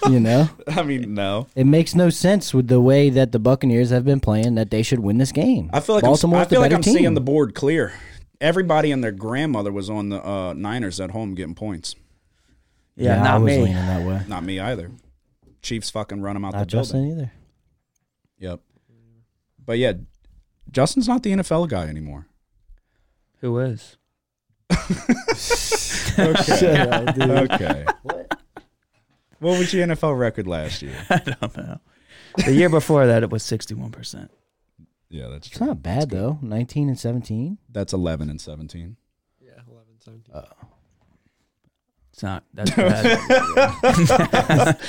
you 0.08 0.20
know, 0.20 0.48
I 0.68 0.82
mean, 0.82 1.14
no. 1.14 1.48
it 1.54 1.66
makes 1.66 1.94
no 1.94 2.08
sense 2.08 2.54
with 2.54 2.68
the 2.68 2.80
way 2.80 3.10
that 3.10 3.32
the 3.32 3.38
Buccaneers 3.38 3.90
have 3.90 4.04
been 4.04 4.20
playing 4.20 4.54
that 4.54 4.70
they 4.70 4.82
should 4.82 5.00
win 5.00 5.18
this 5.18 5.32
game. 5.32 5.70
I 5.72 5.80
feel 5.80 5.96
like 5.96 6.04
Baltimore's 6.04 6.42
I'm, 6.42 6.46
I 6.46 6.48
feel 6.48 6.58
the 6.58 6.62
like 6.62 6.70
better 6.70 6.76
I'm 6.76 6.82
team. 6.82 6.94
seeing 6.94 7.14
the 7.14 7.20
board 7.20 7.54
clear. 7.54 7.92
Everybody 8.40 8.90
and 8.90 9.04
their 9.04 9.12
grandmother 9.12 9.72
was 9.72 9.90
on 9.90 10.08
the 10.08 10.26
uh, 10.26 10.54
Niners 10.54 10.98
at 11.00 11.10
home 11.10 11.34
getting 11.34 11.54
points. 11.54 11.94
Yeah, 12.96 13.20
I 13.20 13.24
not 13.24 13.40
was 13.42 13.46
me. 13.52 13.58
leaning 13.58 13.74
that 13.74 14.06
way. 14.06 14.22
Not 14.28 14.44
me 14.44 14.60
either. 14.60 14.90
Chiefs 15.62 15.90
fucking 15.90 16.20
run 16.22 16.34
them 16.34 16.44
out 16.44 16.52
Not 16.54 16.60
the 16.60 16.66
Justin 16.66 17.02
building. 17.02 17.18
either. 17.18 17.32
Yep. 18.38 18.60
But 19.64 19.78
yeah, 19.78 19.92
Justin's 20.70 21.06
not 21.08 21.22
the 21.22 21.32
NFL 21.32 21.68
guy 21.68 21.86
anymore. 21.86 22.26
Who 23.40 23.58
is? 23.58 23.96
Okay. 26.18 26.86
okay. 27.20 27.84
What 28.02 28.38
What 29.38 29.58
was 29.58 29.72
your 29.72 29.86
NFL 29.86 30.18
record 30.18 30.46
last 30.46 30.82
year? 30.82 30.94
I 31.10 31.18
don't 31.18 31.56
know. 31.56 31.80
The 32.44 32.52
year 32.52 32.68
before 32.68 33.06
that, 33.06 33.22
it 33.22 33.30
was 33.30 33.42
sixty-one 33.42 33.90
percent. 33.90 34.30
Yeah, 35.08 35.28
that's 35.28 35.46
It's 35.48 35.60
not 35.60 35.82
bad 35.82 36.10
though. 36.10 36.38
19 36.42 36.88
and 36.88 36.98
17. 36.98 37.58
That's 37.70 37.92
11 37.92 38.28
and 38.30 38.40
17. 38.40 38.96
Yeah, 39.40 39.50
11, 39.68 39.86
17. 39.98 40.34
It's 42.20 42.22
not. 42.22 42.44
That's 42.52 42.70
bad. 42.72 44.76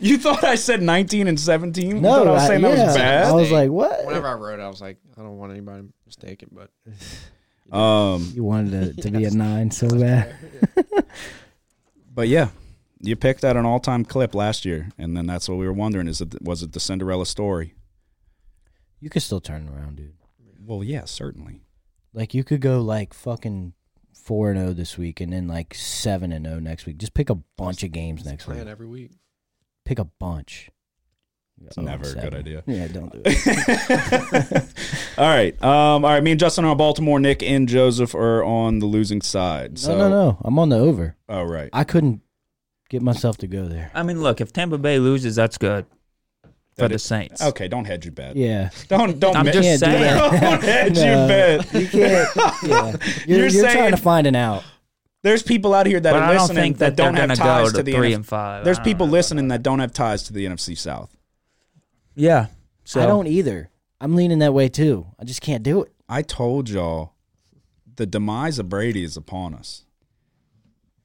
You 0.00 0.16
thought 0.16 0.44
I 0.44 0.54
said 0.54 0.80
19 0.80 1.26
and 1.26 1.40
17? 1.40 1.88
You 1.88 1.94
No, 2.00 2.08
thought 2.18 2.26
I 2.28 2.30
was 2.30 2.46
saying 2.46 2.62
that 2.62 2.78
yeah, 2.78 2.86
was 2.86 2.96
bad? 2.96 3.24
I 3.26 3.32
was 3.32 3.50
like, 3.50 3.68
what? 3.68 4.06
Whenever 4.06 4.28
I 4.28 4.34
wrote 4.34 4.60
it, 4.60 4.62
I 4.62 4.68
was 4.68 4.80
like, 4.80 4.96
I 5.16 5.22
don't 5.22 5.38
want 5.38 5.50
anybody 5.50 5.88
mistaken, 6.06 6.50
but 6.52 6.70
Um, 7.76 8.30
You 8.32 8.44
wanted 8.44 8.74
it 8.74 9.02
to 9.02 9.10
be 9.10 9.24
a 9.24 9.30
nine 9.32 9.72
so 9.72 9.88
bad. 9.90 10.36
but 12.14 12.28
yeah, 12.28 12.50
you 13.00 13.16
picked 13.16 13.42
at 13.42 13.56
an 13.56 13.66
all-time 13.66 14.04
clip 14.04 14.36
last 14.36 14.64
year, 14.64 14.88
and 14.98 15.16
then 15.16 15.26
that's 15.26 15.48
what 15.48 15.58
we 15.58 15.66
were 15.66 15.72
wondering: 15.72 16.06
is 16.06 16.20
it 16.20 16.40
was 16.40 16.62
it 16.62 16.70
the 16.72 16.80
Cinderella 16.80 17.26
story? 17.26 17.74
You 19.00 19.10
could 19.10 19.22
still 19.22 19.40
turn 19.40 19.66
it 19.68 19.76
around, 19.76 19.96
dude. 19.96 20.14
Well, 20.64 20.84
yeah, 20.84 21.06
certainly. 21.06 21.62
Like 22.12 22.34
you 22.34 22.44
could 22.44 22.60
go 22.60 22.80
like 22.82 23.14
fucking 23.14 23.72
four 24.28 24.50
and 24.50 24.60
zero 24.60 24.74
this 24.74 24.98
week, 24.98 25.22
and 25.22 25.32
then 25.32 25.48
like 25.48 25.74
seven 25.74 26.32
and 26.32 26.44
zero 26.44 26.60
next 26.60 26.84
week. 26.84 26.98
Just 26.98 27.14
pick 27.14 27.30
a 27.30 27.36
bunch 27.56 27.82
of 27.82 27.92
games 27.92 28.26
next 28.26 28.44
plan 28.44 28.58
week. 28.58 28.68
every 28.68 28.86
week. 28.86 29.12
Pick 29.86 29.98
a 29.98 30.04
bunch. 30.04 30.70
It's 31.66 31.78
never 31.78 32.08
a 32.08 32.14
good 32.14 32.34
idea. 32.34 32.62
Yeah, 32.66 32.86
don't 32.88 33.10
do 33.10 33.22
it. 33.24 34.64
all 35.18 35.26
right, 35.26 35.60
um, 35.62 36.04
all 36.04 36.12
right. 36.12 36.22
Me 36.22 36.32
and 36.32 36.38
Justin 36.38 36.66
are 36.66 36.68
on 36.68 36.76
Baltimore. 36.76 37.18
Nick 37.18 37.42
and 37.42 37.66
Joseph 37.66 38.14
are 38.14 38.44
on 38.44 38.80
the 38.80 38.86
losing 38.86 39.22
side. 39.22 39.78
So, 39.78 39.96
no, 39.96 40.08
no, 40.08 40.10
no. 40.10 40.38
I'm 40.44 40.58
on 40.58 40.68
the 40.68 40.78
over. 40.78 41.16
Oh, 41.28 41.44
right. 41.44 41.70
I 41.72 41.84
couldn't 41.84 42.20
get 42.90 43.00
myself 43.00 43.38
to 43.38 43.46
go 43.46 43.64
there. 43.64 43.90
I 43.94 44.02
mean, 44.02 44.20
look, 44.20 44.42
if 44.42 44.52
Tampa 44.52 44.76
Bay 44.76 44.98
loses, 44.98 45.36
that's 45.36 45.56
good 45.56 45.86
for 46.78 46.84
That 46.84 46.92
the 46.94 46.98
Saints. 46.98 47.42
Okay, 47.42 47.68
don't 47.68 47.84
hedge 47.84 48.04
your 48.04 48.12
bet. 48.12 48.36
Yeah, 48.36 48.70
Don't 48.88 49.18
don't. 49.20 49.36
I'm 49.36 49.44
mi- 49.46 49.52
just 49.52 49.82
Can't 49.84 49.98
do 49.98 49.98
saying. 49.98 50.40
don't 50.40 50.62
hedge 50.62 50.94
No. 50.96 51.04
your 51.04 51.28
bet. 51.28 51.74
you 51.74 51.88
can't. 51.88 52.36
Yeah, 52.36 52.60
you're, 52.66 52.98
You're 53.26 53.38
you're, 53.40 53.50
saying- 53.50 53.76
trying 53.76 53.90
to 53.90 53.96
find 53.96 54.26
an 54.26 54.36
out. 54.36 54.64
There's 55.24 55.42
people 55.42 55.74
out 55.74 55.86
here 55.86 55.98
that 55.98 56.12
but 56.12 56.22
are 56.22 56.24
I 56.24 56.32
don't 56.34 56.42
listening 56.42 56.62
think 56.62 56.78
that, 56.78 56.96
that, 56.96 57.02
don't 57.02 57.14
have 57.16 57.36
ties 57.36 57.64
go 57.64 57.70
to 57.72 57.76
to 57.78 57.82
the 57.82 57.92
three 57.92 58.12
NF- 58.12 58.14
and 58.14 58.26
five. 58.26 58.64
There's 58.64 58.78
people 58.78 59.06
know 59.08 59.12
listening 59.14 59.48
that. 59.48 59.56
that 59.58 59.62
don't 59.64 59.80
have 59.80 59.92
ties 59.92 60.22
to 60.24 60.32
the 60.32 60.46
NFC 60.46 60.78
South. 60.78 61.14
Yeah. 62.14 62.46
So 62.84 63.02
I 63.02 63.06
don't 63.06 63.26
either. 63.26 63.68
I'm 64.00 64.14
leaning 64.14 64.38
that 64.38 64.54
way 64.54 64.68
too. 64.68 65.06
I 65.18 65.24
just 65.24 65.40
can't 65.42 65.62
do 65.64 65.82
it. 65.82 65.92
I 66.08 66.22
told 66.22 66.70
y'all 66.70 67.14
the 67.96 68.06
demise 68.06 68.58
of 68.60 68.68
Brady 68.68 69.02
is 69.02 69.16
upon 69.16 69.54
us. 69.54 69.84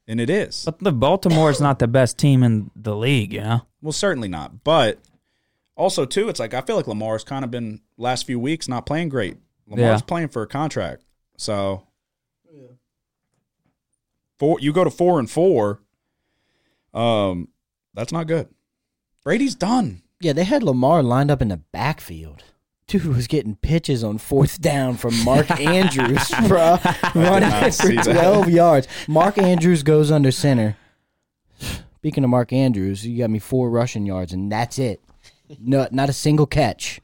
And 0.08 0.22
it 0.22 0.30
is. 0.30 0.64
But 0.66 0.80
the 0.80 0.92
Baltimore 0.92 1.50
is 1.50 1.60
not 1.60 1.80
the 1.80 1.88
best 1.88 2.18
team 2.18 2.44
in 2.44 2.70
the 2.76 2.96
league. 2.96 3.34
You 3.34 3.42
know. 3.42 3.62
Well, 3.82 3.94
certainly 3.94 4.28
not. 4.28 4.64
But 4.64 5.00
also, 5.76 6.06
too, 6.06 6.30
it's 6.30 6.40
like 6.40 6.54
I 6.54 6.62
feel 6.62 6.76
like 6.76 6.88
Lamar's 6.88 7.24
kind 7.24 7.44
of 7.44 7.52
been 7.52 7.82
last 7.98 8.26
few 8.26 8.40
weeks 8.40 8.68
not 8.68 8.86
playing 8.86 9.10
great. 9.10 9.38
Lamar's 9.68 10.02
Yeah. 10.02 10.06
playing 10.06 10.28
for 10.30 10.42
a 10.44 10.48
contract. 10.48 11.04
So 11.38 11.88
four 14.40 14.60
you 14.60 14.74
go 14.74 14.84
to 14.84 14.90
four 14.90 15.20
and 15.20 15.30
four. 15.30 15.80
Um, 16.94 17.48
that's 17.94 18.12
not 18.12 18.28
good. 18.28 18.48
Brady's 19.24 19.56
done. 19.56 20.02
Yeah, 20.20 20.34
they 20.34 20.44
had 20.44 20.64
Lamar 20.64 21.02
lined 21.04 21.32
up 21.32 21.42
in 21.42 21.48
the 21.50 21.58
backfield. 21.58 22.44
Dude 22.88 23.06
was 23.06 23.28
getting 23.28 23.56
pitches 23.56 24.04
on 24.04 24.18
fourth 24.18 24.62
down 24.62 24.98
from 24.98 25.18
Mark 25.24 25.50
Andrews, 25.60 26.30
bro, 26.48 26.78
running 27.16 27.50
for 27.50 27.72
see 27.72 27.96
that. 27.96 28.04
12 28.06 28.50
yards. 28.50 28.88
Mark 29.08 29.38
Andrews 29.38 29.84
goes 29.84 30.12
under 30.12 30.32
center. 30.32 30.76
Speaking 31.98 32.24
of 32.26 32.30
Mark 32.30 32.52
Andrews, 32.52 33.08
you 33.08 33.18
got 33.18 33.30
me 33.30 33.40
four 33.40 33.70
rushing 33.70 34.06
yards, 34.06 34.34
and 34.34 34.52
that's 34.52 34.78
it. 34.78 35.02
No, 35.60 35.88
not 35.92 36.10
a 36.10 36.14
single 36.14 36.46
catch. 36.46 37.00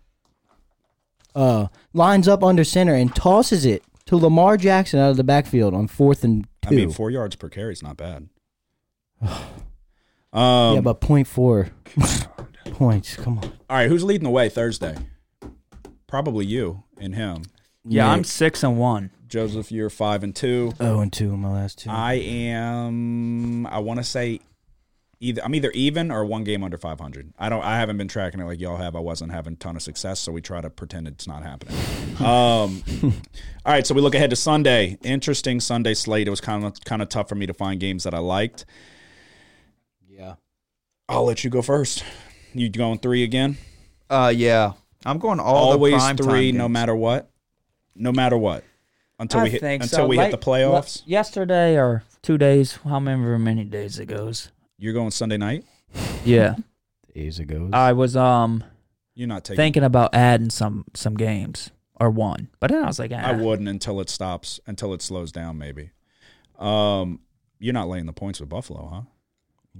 Uh, 1.36 1.68
lines 1.94 2.28
up 2.28 2.44
under 2.44 2.64
center 2.64 2.94
and 2.94 3.16
tosses 3.16 3.66
it 3.66 3.84
to 4.06 4.18
Lamar 4.18 4.57
Jackson 4.57 4.99
out 4.99 5.11
of 5.11 5.18
the 5.18 5.24
backfield 5.24 5.74
on 5.74 5.88
fourth 5.88 6.24
and 6.24 6.48
two. 6.64 6.70
I 6.70 6.72
mean, 6.72 6.91
four 6.91 7.11
yards 7.11 7.36
per 7.36 7.49
carry 7.49 7.74
is 7.74 7.84
not 7.84 7.98
bad. 7.98 8.30
um, 9.22 10.76
yeah, 10.76 10.82
but 10.82 11.02
point 11.02 11.28
four 11.28 11.70
points. 12.72 13.16
Come 13.16 13.38
on. 13.38 13.44
all 13.70 13.78
right, 13.78 13.90
who's 13.90 14.03
leading 14.03 14.24
the 14.24 14.32
way 14.32 14.49
Thursday? 14.49 14.95
Probably 16.07 16.45
you 16.45 16.84
and 16.98 17.14
him. 17.14 17.44
Yeah, 17.86 18.10
I'm 18.10 18.24
six 18.24 18.64
and 18.64 18.78
one. 18.78 19.11
Joseph, 19.28 19.72
you're 19.72 19.91
five 19.91 20.24
and 20.24 20.36
two. 20.36 20.74
Oh, 20.80 20.99
and 21.02 21.14
two 21.14 21.32
in 21.34 21.40
my 21.40 21.52
last 21.52 21.78
two. 21.80 21.90
I 21.91 22.16
am. 22.16 23.68
I 23.68 23.78
want 23.80 23.99
to 23.99 24.03
say 24.03 24.40
either 25.19 25.41
I'm 25.43 25.53
either 25.55 25.71
even 25.71 26.11
or 26.11 26.23
one 26.25 26.43
game 26.43 26.63
under 26.63 26.77
500. 26.77 27.33
I 27.37 27.49
don't. 27.49 27.63
I 27.63 27.77
haven't 27.77 27.97
been 27.97 28.07
tracking 28.07 28.39
it 28.39 28.45
like 28.45 28.59
y'all 28.59 28.77
have. 28.77 28.95
I 28.95 28.99
wasn't 28.99 29.31
having 29.31 29.53
a 29.53 29.55
ton 29.57 29.75
of 29.75 29.81
success, 29.81 30.19
so 30.19 30.31
we 30.31 30.41
try 30.41 30.61
to 30.61 30.69
pretend 30.69 31.07
it's 31.07 31.27
not 31.27 31.43
happening. 31.43 31.75
um, 32.25 32.81
all 33.65 33.73
right, 33.73 33.85
so 33.85 33.93
we 33.93 34.01
look 34.01 34.15
ahead 34.15 34.29
to 34.29 34.35
Sunday. 34.35 34.97
Interesting 35.03 35.59
Sunday 35.59 35.93
slate. 35.93 36.27
It 36.27 36.31
was 36.31 36.41
kind 36.41 36.63
of 36.65 36.73
kind 36.85 37.01
of 37.01 37.09
tough 37.09 37.29
for 37.29 37.35
me 37.35 37.45
to 37.47 37.53
find 37.53 37.79
games 37.79 38.03
that 38.05 38.13
I 38.13 38.19
liked. 38.19 38.65
yeah. 40.07 40.35
I'll 41.07 41.25
let 41.25 41.43
you 41.43 41.49
go 41.49 41.61
first. 41.63 42.03
You 42.53 42.69
going 42.69 42.99
three 42.99 43.23
again? 43.23 43.57
Uh, 44.09 44.31
yeah, 44.35 44.73
I'm 45.05 45.17
going 45.19 45.39
all 45.39 45.71
Always 45.71 45.93
the 45.93 45.97
prime 45.97 46.17
three, 46.17 46.51
time 46.51 46.57
no 46.57 46.63
games. 46.65 46.73
matter 46.73 46.95
what. 46.95 47.29
No 47.95 48.11
matter 48.11 48.37
what. 48.37 48.63
Until 49.19 49.41
I 49.41 49.43
we 49.43 49.49
hit 49.49 49.63
until 49.63 49.87
so. 49.87 50.07
we 50.07 50.17
Like- 50.17 50.31
hit 50.31 50.39
the 50.39 50.45
playoffs. 50.45 51.01
Yesterday 51.05 51.77
or 51.77 52.03
two 52.21 52.37
days, 52.37 52.77
however 52.83 53.37
many 53.39 53.63
days 53.65 53.99
it 53.99 54.05
goes. 54.05 54.51
You're 54.80 54.93
going 54.93 55.11
Sunday 55.11 55.38
night. 55.38 55.65
Yeah, 56.23 56.56
Days 57.14 57.39
ago. 57.39 57.69
I 57.73 57.91
was 57.93 58.15
um 58.15 58.64
You're 59.14 59.27
not 59.27 59.43
taking. 59.43 59.57
thinking 59.57 59.84
about 59.84 60.15
adding 60.15 60.49
some 60.49 60.85
some 60.93 61.15
games 61.15 61.72
or 61.99 62.10
one, 62.10 62.47
but 62.61 62.72
then 62.72 62.84
I 62.84 62.88
was 62.88 62.97
like, 62.99 63.11
ah. 63.14 63.18
I 63.18 63.34
wouldn't 63.34 63.68
until 63.68 63.99
it 63.99 64.10
stops, 64.10 64.60
until 64.68 64.93
it 64.93 65.01
slows 65.01 65.31
down, 65.34 65.57
maybe. 65.57 65.91
Um, 66.57 67.19
you're 67.60 67.73
not 67.73 67.89
laying 67.89 68.06
the 68.06 68.14
points 68.14 68.39
with 68.39 68.47
Buffalo, 68.49 68.88
huh? 68.88 69.01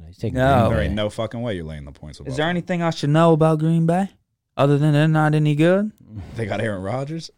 He's 0.08 0.18
taking 0.18 0.36
No. 0.38 0.46
Green 0.68 0.70
There 0.70 0.78
Bay. 0.80 0.86
ain't 0.88 0.96
no 0.96 1.10
fucking 1.10 1.42
way 1.42 1.56
you're 1.56 1.64
laying 1.66 1.86
the 1.86 1.92
points 1.92 2.20
with 2.20 2.26
Buffalo. 2.28 2.34
Is 2.34 2.38
Buffalo. 2.38 2.44
there 2.46 2.50
anything 2.50 2.82
I 2.82 2.90
should 2.90 3.10
know 3.10 3.34
about 3.34 3.60
Green 3.60 3.86
Bay 3.86 4.10
Other 4.58 4.78
than 4.78 4.92
they're 4.94 5.08
not 5.08 5.34
any 5.36 5.56
good. 5.56 5.92
They 6.36 6.46
got 6.46 6.60
Aaron 6.62 6.82
Rodgers. 6.82 7.30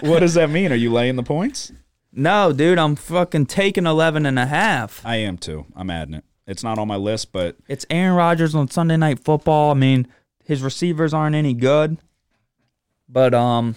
what 0.00 0.20
does 0.20 0.34
that 0.34 0.48
mean? 0.50 0.72
Are 0.72 0.76
you 0.76 0.92
laying 0.92 1.16
the 1.16 1.22
points? 1.22 1.72
No, 2.12 2.52
dude, 2.52 2.78
I'm 2.78 2.96
fucking 2.96 3.46
taking 3.46 3.86
11 3.86 4.26
and 4.26 4.38
a 4.38 4.46
half. 4.46 5.04
I 5.04 5.16
am 5.16 5.38
too. 5.38 5.66
I'm 5.76 5.90
adding 5.90 6.14
it. 6.14 6.24
It's 6.46 6.64
not 6.64 6.78
on 6.78 6.88
my 6.88 6.96
list, 6.96 7.30
but 7.32 7.56
It's 7.68 7.86
Aaron 7.90 8.16
Rodgers 8.16 8.54
on 8.54 8.68
Sunday 8.68 8.96
Night 8.96 9.20
Football. 9.20 9.70
I 9.70 9.74
mean, 9.74 10.08
his 10.44 10.62
receivers 10.62 11.14
aren't 11.14 11.36
any 11.36 11.54
good. 11.54 11.98
But 13.08 13.34
um 13.34 13.76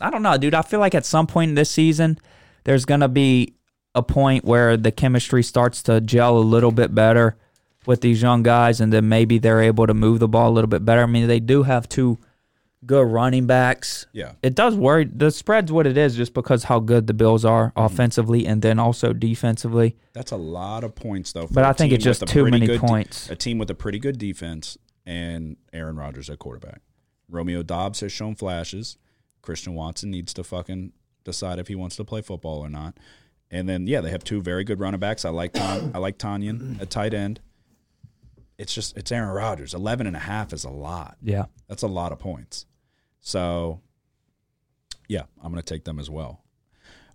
I 0.00 0.10
don't 0.10 0.22
know, 0.22 0.36
dude. 0.36 0.54
I 0.54 0.62
feel 0.62 0.80
like 0.80 0.94
at 0.94 1.06
some 1.06 1.26
point 1.26 1.50
in 1.50 1.54
this 1.54 1.70
season 1.70 2.18
there's 2.64 2.84
going 2.84 3.00
to 3.00 3.08
be 3.08 3.54
a 3.94 4.02
point 4.02 4.44
where 4.44 4.76
the 4.76 4.92
chemistry 4.92 5.42
starts 5.42 5.82
to 5.84 6.00
gel 6.00 6.36
a 6.36 6.40
little 6.40 6.72
bit 6.72 6.94
better 6.94 7.36
with 7.86 8.00
these 8.02 8.20
young 8.20 8.42
guys 8.42 8.80
and 8.80 8.92
then 8.92 9.08
maybe 9.08 9.38
they're 9.38 9.62
able 9.62 9.86
to 9.86 9.94
move 9.94 10.18
the 10.18 10.28
ball 10.28 10.50
a 10.50 10.52
little 10.52 10.68
bit 10.68 10.84
better. 10.84 11.02
I 11.02 11.06
mean, 11.06 11.28
they 11.28 11.40
do 11.40 11.62
have 11.62 11.88
two 11.88 12.18
good 12.84 13.06
running 13.06 13.46
backs. 13.46 14.06
yeah. 14.12 14.32
It 14.42 14.54
does 14.54 14.76
worry. 14.76 15.04
The 15.04 15.30
spread's 15.30 15.72
what 15.72 15.86
it 15.86 15.96
is 15.96 16.16
just 16.16 16.34
because 16.34 16.64
how 16.64 16.80
good 16.80 17.06
the 17.06 17.14
Bills 17.14 17.44
are 17.44 17.68
mm-hmm. 17.70 17.80
offensively 17.80 18.46
and 18.46 18.62
then 18.62 18.78
also 18.78 19.12
defensively. 19.12 19.96
That's 20.12 20.32
a 20.32 20.36
lot 20.36 20.84
of 20.84 20.94
points, 20.94 21.32
though. 21.32 21.46
for 21.46 21.54
But 21.54 21.64
I 21.64 21.72
think 21.72 21.92
it's 21.92 22.04
just 22.04 22.26
too 22.26 22.44
many 22.44 22.66
good 22.66 22.80
points. 22.80 23.30
a 23.30 23.36
team 23.36 23.58
with 23.58 23.70
a 23.70 23.74
pretty 23.74 23.98
good 23.98 24.18
defense 24.18 24.76
and 25.04 25.56
Aaron 25.72 25.96
Rodgers 25.96 26.28
at 26.28 26.38
quarterback. 26.38 26.82
Romeo 27.28 27.62
Doubs 27.62 28.00
has 28.00 28.12
shown 28.12 28.34
flashes. 28.34 28.98
Christian 29.42 29.74
Watson 29.74 30.10
needs 30.10 30.34
to 30.34 30.44
fucking 30.44 30.92
decide 31.24 31.58
if 31.58 31.68
he 31.68 31.74
wants 31.74 31.96
to 31.96 32.04
play 32.04 32.22
football 32.22 32.60
or 32.60 32.68
not. 32.68 32.98
And 33.50 33.68
then 33.68 33.86
yeah, 33.86 34.00
they 34.00 34.10
have 34.10 34.24
two 34.24 34.40
very 34.42 34.64
good 34.64 34.80
running 34.80 35.00
backs. 35.00 35.24
I 35.24 35.30
like 35.30 35.52
Tan- 35.52 35.92
I 35.94 35.98
like 35.98 36.18
Tonyan 36.18 36.80
at 36.80 36.90
tight 36.90 37.14
end. 37.14 37.40
It's 38.58 38.74
just 38.74 38.96
it's 38.96 39.12
Aaron 39.12 39.28
Rodgers. 39.30 39.74
11 39.74 40.06
and 40.06 40.16
a 40.16 40.20
half 40.20 40.52
is 40.52 40.64
a 40.64 40.70
lot. 40.70 41.16
Yeah. 41.22 41.46
That's 41.68 41.82
a 41.82 41.88
lot 41.88 42.12
of 42.12 42.18
points. 42.18 42.66
So, 43.20 43.80
yeah, 45.08 45.22
I'm 45.42 45.52
going 45.52 45.62
to 45.62 45.74
take 45.74 45.84
them 45.84 45.98
as 45.98 46.08
well. 46.08 46.42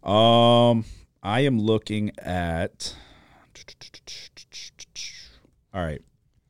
Um, 0.03 0.85
I 1.23 1.41
am 1.41 1.59
looking 1.59 2.11
at. 2.19 2.95
All 5.73 5.81
right, 5.81 6.01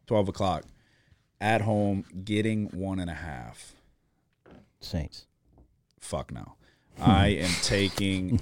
12 0.07 0.29
o'clock. 0.29 0.63
At 1.39 1.61
home, 1.61 2.05
getting 2.23 2.67
one 2.67 2.99
and 2.99 3.09
a 3.09 3.15
half. 3.15 3.73
Saints. 4.79 5.25
Fuck 5.99 6.31
no. 6.31 6.55
I 6.99 7.29
am 7.29 7.49
taking 7.63 8.39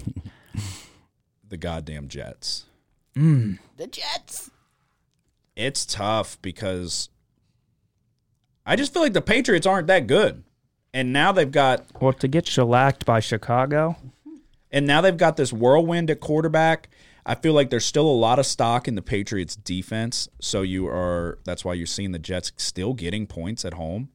the 1.47 1.57
goddamn 1.57 2.07
Jets. 2.07 2.65
The 3.15 3.87
Jets. 3.89 4.51
It's 5.59 5.85
tough 5.85 6.41
because 6.41 7.09
I 8.65 8.75
just 8.75 8.93
feel 8.93 9.01
like 9.01 9.13
the 9.13 9.21
Patriots 9.21 9.67
aren't 9.67 9.87
that 9.87 10.07
good. 10.07 10.43
And 10.93 11.11
now 11.13 11.31
they've 11.31 11.51
got 11.51 11.85
Well, 12.01 12.13
to 12.13 12.27
get 12.27 12.47
shellacked 12.47 13.05
by 13.05 13.19
Chicago, 13.19 13.97
And 14.71 14.87
now 14.87 15.01
they've 15.01 15.17
got 15.17 15.35
this 15.37 15.51
whirlwind 15.51 16.09
at 16.09 16.19
quarterback. 16.19 16.89
I 17.25 17.35
feel 17.35 17.53
like 17.53 17.69
there's 17.69 17.85
still 17.85 18.07
a 18.07 18.13
lot 18.13 18.39
of 18.39 18.45
stock 18.45 18.87
in 18.87 18.95
the 18.95 19.01
Patriots 19.01 19.55
defense. 19.55 20.29
So 20.39 20.61
you 20.61 20.87
are 20.87 21.39
that's 21.43 21.65
why 21.65 21.73
you're 21.73 21.85
seeing 21.87 22.11
the 22.11 22.19
Jets 22.19 22.51
still 22.57 22.93
getting 22.93 23.27
points 23.27 23.65
at 23.65 23.73
home. 23.73 24.09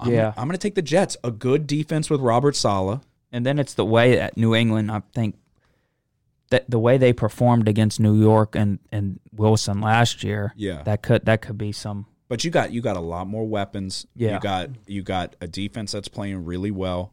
I'm, 0.00 0.12
Yeah. 0.12 0.32
I'm 0.36 0.46
gonna 0.48 0.58
take 0.58 0.74
the 0.74 0.82
Jets. 0.82 1.16
A 1.24 1.30
good 1.30 1.66
defense 1.66 2.08
with 2.08 2.20
Robert 2.20 2.56
Saleh. 2.56 3.00
and 3.32 3.44
then 3.44 3.58
it's 3.58 3.74
the 3.74 3.84
way 3.84 4.20
at 4.20 4.36
New 4.36 4.54
England. 4.54 4.92
I 4.92 5.02
think 5.12 5.34
that 6.50 6.68
the 6.70 6.78
way 6.78 6.98
they 6.98 7.12
performed 7.12 7.68
against 7.68 7.98
New 8.00 8.14
York 8.20 8.54
and, 8.54 8.78
and 8.92 9.18
Wilson 9.32 9.80
last 9.80 10.22
year. 10.22 10.52
Yeah. 10.56 10.82
that 10.82 11.02
could 11.02 11.24
that 11.26 11.42
could 11.42 11.58
be 11.58 11.72
some. 11.72 12.06
But 12.28 12.44
you 12.44 12.50
got 12.50 12.72
you 12.72 12.80
got 12.80 12.96
a 12.96 13.00
lot 13.00 13.26
more 13.26 13.46
weapons. 13.46 14.06
Yeah. 14.14 14.34
You 14.34 14.40
got 14.40 14.70
you 14.86 15.02
got 15.02 15.36
a 15.40 15.46
defense 15.46 15.92
that's 15.92 16.08
playing 16.08 16.44
really 16.44 16.70
well. 16.70 17.12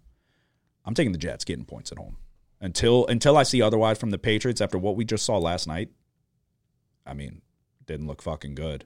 I'm 0.86 0.94
taking 0.94 1.12
the 1.12 1.18
Jets 1.18 1.46
getting 1.46 1.66
points 1.66 1.92
at 1.92 1.98
home. 1.98 2.18
Until 2.60 3.06
until 3.08 3.38
I 3.38 3.44
see 3.44 3.62
otherwise 3.62 3.98
from 3.98 4.12
the 4.12 4.18
Patriots 4.18 4.62
after 4.62 4.78
what 4.78 4.96
we 4.96 5.06
just 5.06 5.26
saw 5.26 5.38
last 5.38 5.68
night. 5.68 5.90
I 7.06 7.14
mean, 7.14 7.42
didn't 7.86 8.08
look 8.08 8.22
fucking 8.22 8.56
good. 8.56 8.86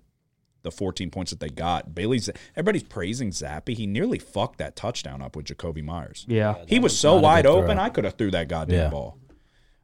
The 0.63 0.71
14 0.71 1.11
points 1.11 1.29
that 1.31 1.39
they 1.39 1.49
got. 1.49 1.93
Bailey's 1.93 2.29
everybody's 2.55 2.83
praising 2.83 3.29
Zappe. 3.31 3.75
He 3.75 3.85
nearly 3.85 4.17
fucked 4.17 4.57
that 4.57 4.75
touchdown 4.75 5.21
up 5.21 5.35
with 5.35 5.45
Jakobi 5.45 5.83
Meyers. 5.83 6.25
Yeah, 6.27 6.55
He 6.67 6.79
was 6.79 6.97
so 6.97 7.17
wide 7.17 7.43
good 7.45 7.51
throw. 7.51 7.63
open, 7.63 7.77
I 7.77 7.89
could 7.89 8.03
have 8.05 8.15
threw 8.15 8.31
that 8.31 8.47
goddamn 8.47 8.75
Yeah. 8.79 8.89
ball. 8.89 9.17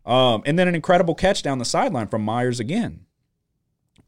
Um, 0.05 0.41
and 0.45 0.57
then 0.57 0.67
an 0.67 0.75
incredible 0.75 1.15
catch 1.15 1.43
down 1.43 1.59
the 1.59 1.65
sideline 1.65 2.07
from 2.07 2.23
Meyers 2.23 2.59
again. 2.59 3.05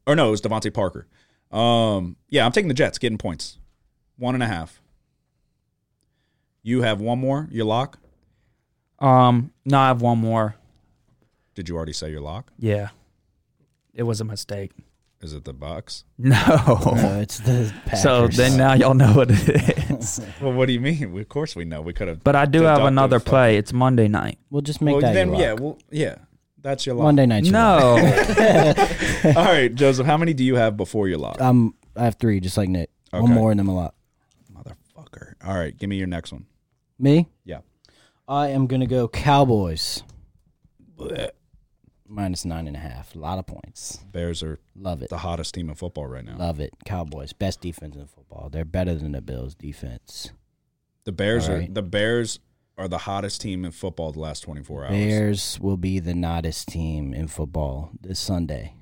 Or 0.07 0.15
no, 0.15 0.27
it 0.27 0.31
was 0.31 0.41
DeVante 0.41 0.73
Parker. 0.73 1.07
Um, 1.51 2.17
yeah, 2.29 2.45
I'm 2.45 2.51
taking 2.51 2.67
the 2.67 2.73
Jets, 2.73 2.97
getting 2.97 3.17
points. 3.17 3.59
One 4.17 4.33
and 4.33 4.43
a 4.43 4.47
half. 4.47 4.81
You 6.63 6.81
have 6.81 7.01
one 7.01 7.19
more, 7.19 7.47
your 7.51 7.65
lock? 7.65 7.99
Um, 8.99 9.51
no, 9.65 9.77
I 9.77 9.87
have 9.87 10.01
one 10.01 10.17
more. 10.17 10.55
Did 11.55 11.69
you 11.69 11.75
already 11.75 11.93
say 11.93 12.09
your 12.09 12.21
lock? 12.21 12.51
Yeah, 12.57 12.89
it 13.93 14.03
was 14.03 14.21
a 14.21 14.23
mistake. 14.23 14.71
Is 15.23 15.33
it 15.33 15.45
the 15.45 15.53
box? 15.53 16.03
No. 16.17 16.35
No, 16.37 17.19
it's 17.21 17.39
the 17.39 17.73
Packers. 17.85 18.01
so 18.01 18.27
then 18.27 18.57
now 18.57 18.73
y'all 18.73 18.93
know 18.93 19.13
what 19.13 19.29
it 19.31 19.89
is. 19.91 20.21
Well, 20.41 20.53
what 20.53 20.67
do 20.67 20.73
you 20.73 20.79
mean? 20.81 21.17
Of 21.17 21.29
course 21.29 21.55
we 21.55 21.65
know. 21.65 21.81
We 21.81 21.93
could 21.93 22.07
have. 22.07 22.23
But 22.23 22.35
I 22.35 22.45
do 22.45 22.63
have 22.63 22.83
another 22.83 23.19
fucking- 23.19 23.29
play. 23.29 23.57
It's 23.57 23.73
Monday 23.73 24.07
night. 24.07 24.37
we'll 24.49 24.61
just 24.61 24.81
make 24.81 24.93
well, 24.93 25.01
that 25.01 25.13
then 25.13 25.29
your 25.29 25.39
yeah, 25.39 25.53
well, 25.53 25.77
yeah, 25.89 26.15
that's 26.61 26.85
your 26.85 26.95
lock. 26.95 27.05
Monday 27.05 27.25
night. 27.25 27.43
No. 27.45 27.97
All 29.35 29.45
right, 29.45 29.73
Joseph. 29.73 30.05
How 30.05 30.17
many 30.17 30.33
do 30.33 30.43
you 30.43 30.55
have 30.55 30.77
before 30.77 31.07
your 31.07 31.17
lock? 31.17 31.39
Um, 31.41 31.75
I 31.95 32.03
have 32.05 32.15
three, 32.15 32.39
just 32.39 32.57
like 32.57 32.69
Nick. 32.69 32.89
One 33.11 33.31
more 33.31 33.51
and 33.51 33.59
then 33.59 33.67
a 33.67 33.75
lot. 33.75 33.95
Motherfucker. 34.53 35.33
All 35.45 35.55
right, 35.55 35.77
give 35.77 35.89
me 35.89 35.97
your 35.97 36.07
next 36.07 36.31
one. 36.31 36.45
Me? 36.99 37.27
Yeah. 37.45 37.59
I 38.27 38.49
am 38.49 38.67
gonna 38.67 38.87
go 38.87 39.07
Cowboys. 39.07 40.03
Minus 42.13 42.45
nine 42.45 42.67
and 42.67 42.75
a 42.75 42.79
half. 42.79 43.15
A 43.15 43.19
lot 43.19 43.39
of 43.39 43.47
points. 43.47 43.97
Bears 44.11 44.43
are 44.43 44.59
Love 44.75 45.01
it. 45.01 45.09
the 45.09 45.17
hottest 45.17 45.55
team 45.55 45.67
in 45.69 45.73
football 45.75 46.05
right 46.05 46.23
now. 46.23 46.37
Love 46.37 46.59
it. 46.59 46.71
Cowboys. 46.85 47.33
Best 47.33 47.59
defense 47.59 47.95
in 47.95 48.05
football. 48.05 48.49
They're 48.51 48.65
better 48.65 48.93
than 48.93 49.13
the 49.13 49.21
Bills 49.21 49.55
defense. 49.55 50.31
The 51.05 51.11
Bears 51.11 51.49
are 51.49 51.65
the 51.67 51.81
Bears 51.81 52.39
are 52.77 52.87
the 52.87 52.99
hottest 52.99 53.41
team 53.41 53.65
in 53.65 53.71
football 53.71 54.11
the 54.11 54.19
last 54.19 54.41
24 54.41 54.85
hours. 54.85 54.91
Bears 54.91 55.59
will 55.59 55.77
be 55.77 55.99
the 55.99 56.13
hottest 56.19 56.67
team 56.67 57.13
in 57.15 57.27
football 57.27 57.91
this 57.99 58.19
Sunday. 58.19 58.75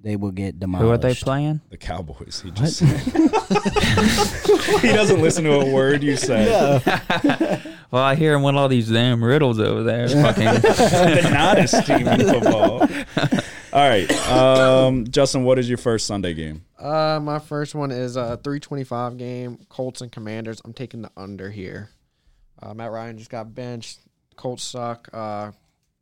They 0.00 0.14
will 0.14 0.30
get 0.30 0.60
demolished. 0.60 0.84
Who 0.84 0.90
are 0.90 0.98
they 0.98 1.14
playing? 1.14 1.60
The 1.70 1.76
Cowboys. 1.76 2.40
He 2.40 2.52
just 2.52 2.80
he 4.80 4.88
doesn't 4.92 5.20
listen 5.20 5.44
to 5.44 5.60
a 5.60 5.72
word 5.72 6.02
you 6.02 6.16
say. 6.16 6.80
Well, 7.90 8.02
I 8.02 8.16
hear 8.16 8.34
him 8.34 8.42
with 8.42 8.54
all 8.54 8.68
these 8.68 8.90
damn 8.90 9.24
riddles 9.24 9.58
over 9.58 9.82
there. 9.82 10.06
Fucking. 10.10 10.44
the 10.44 11.32
hottest 11.34 11.86
team 11.86 12.06
in 12.06 12.20
football. 12.20 12.82
All 13.72 13.88
right, 13.88 14.10
um, 14.28 15.06
Justin. 15.08 15.44
What 15.44 15.58
is 15.58 15.70
your 15.70 15.78
first 15.78 16.06
Sunday 16.06 16.34
game? 16.34 16.66
Uh, 16.78 17.18
my 17.22 17.38
first 17.38 17.74
one 17.74 17.90
is 17.90 18.16
a 18.16 18.36
325 18.44 19.16
game, 19.16 19.58
Colts 19.70 20.02
and 20.02 20.12
Commanders. 20.12 20.60
I'm 20.66 20.74
taking 20.74 21.00
the 21.00 21.10
under 21.16 21.50
here. 21.50 21.88
Uh, 22.62 22.74
Matt 22.74 22.90
Ryan 22.90 23.16
just 23.16 23.30
got 23.30 23.54
benched. 23.54 24.00
Colts 24.36 24.64
suck. 24.64 25.08
Uh, 25.10 25.52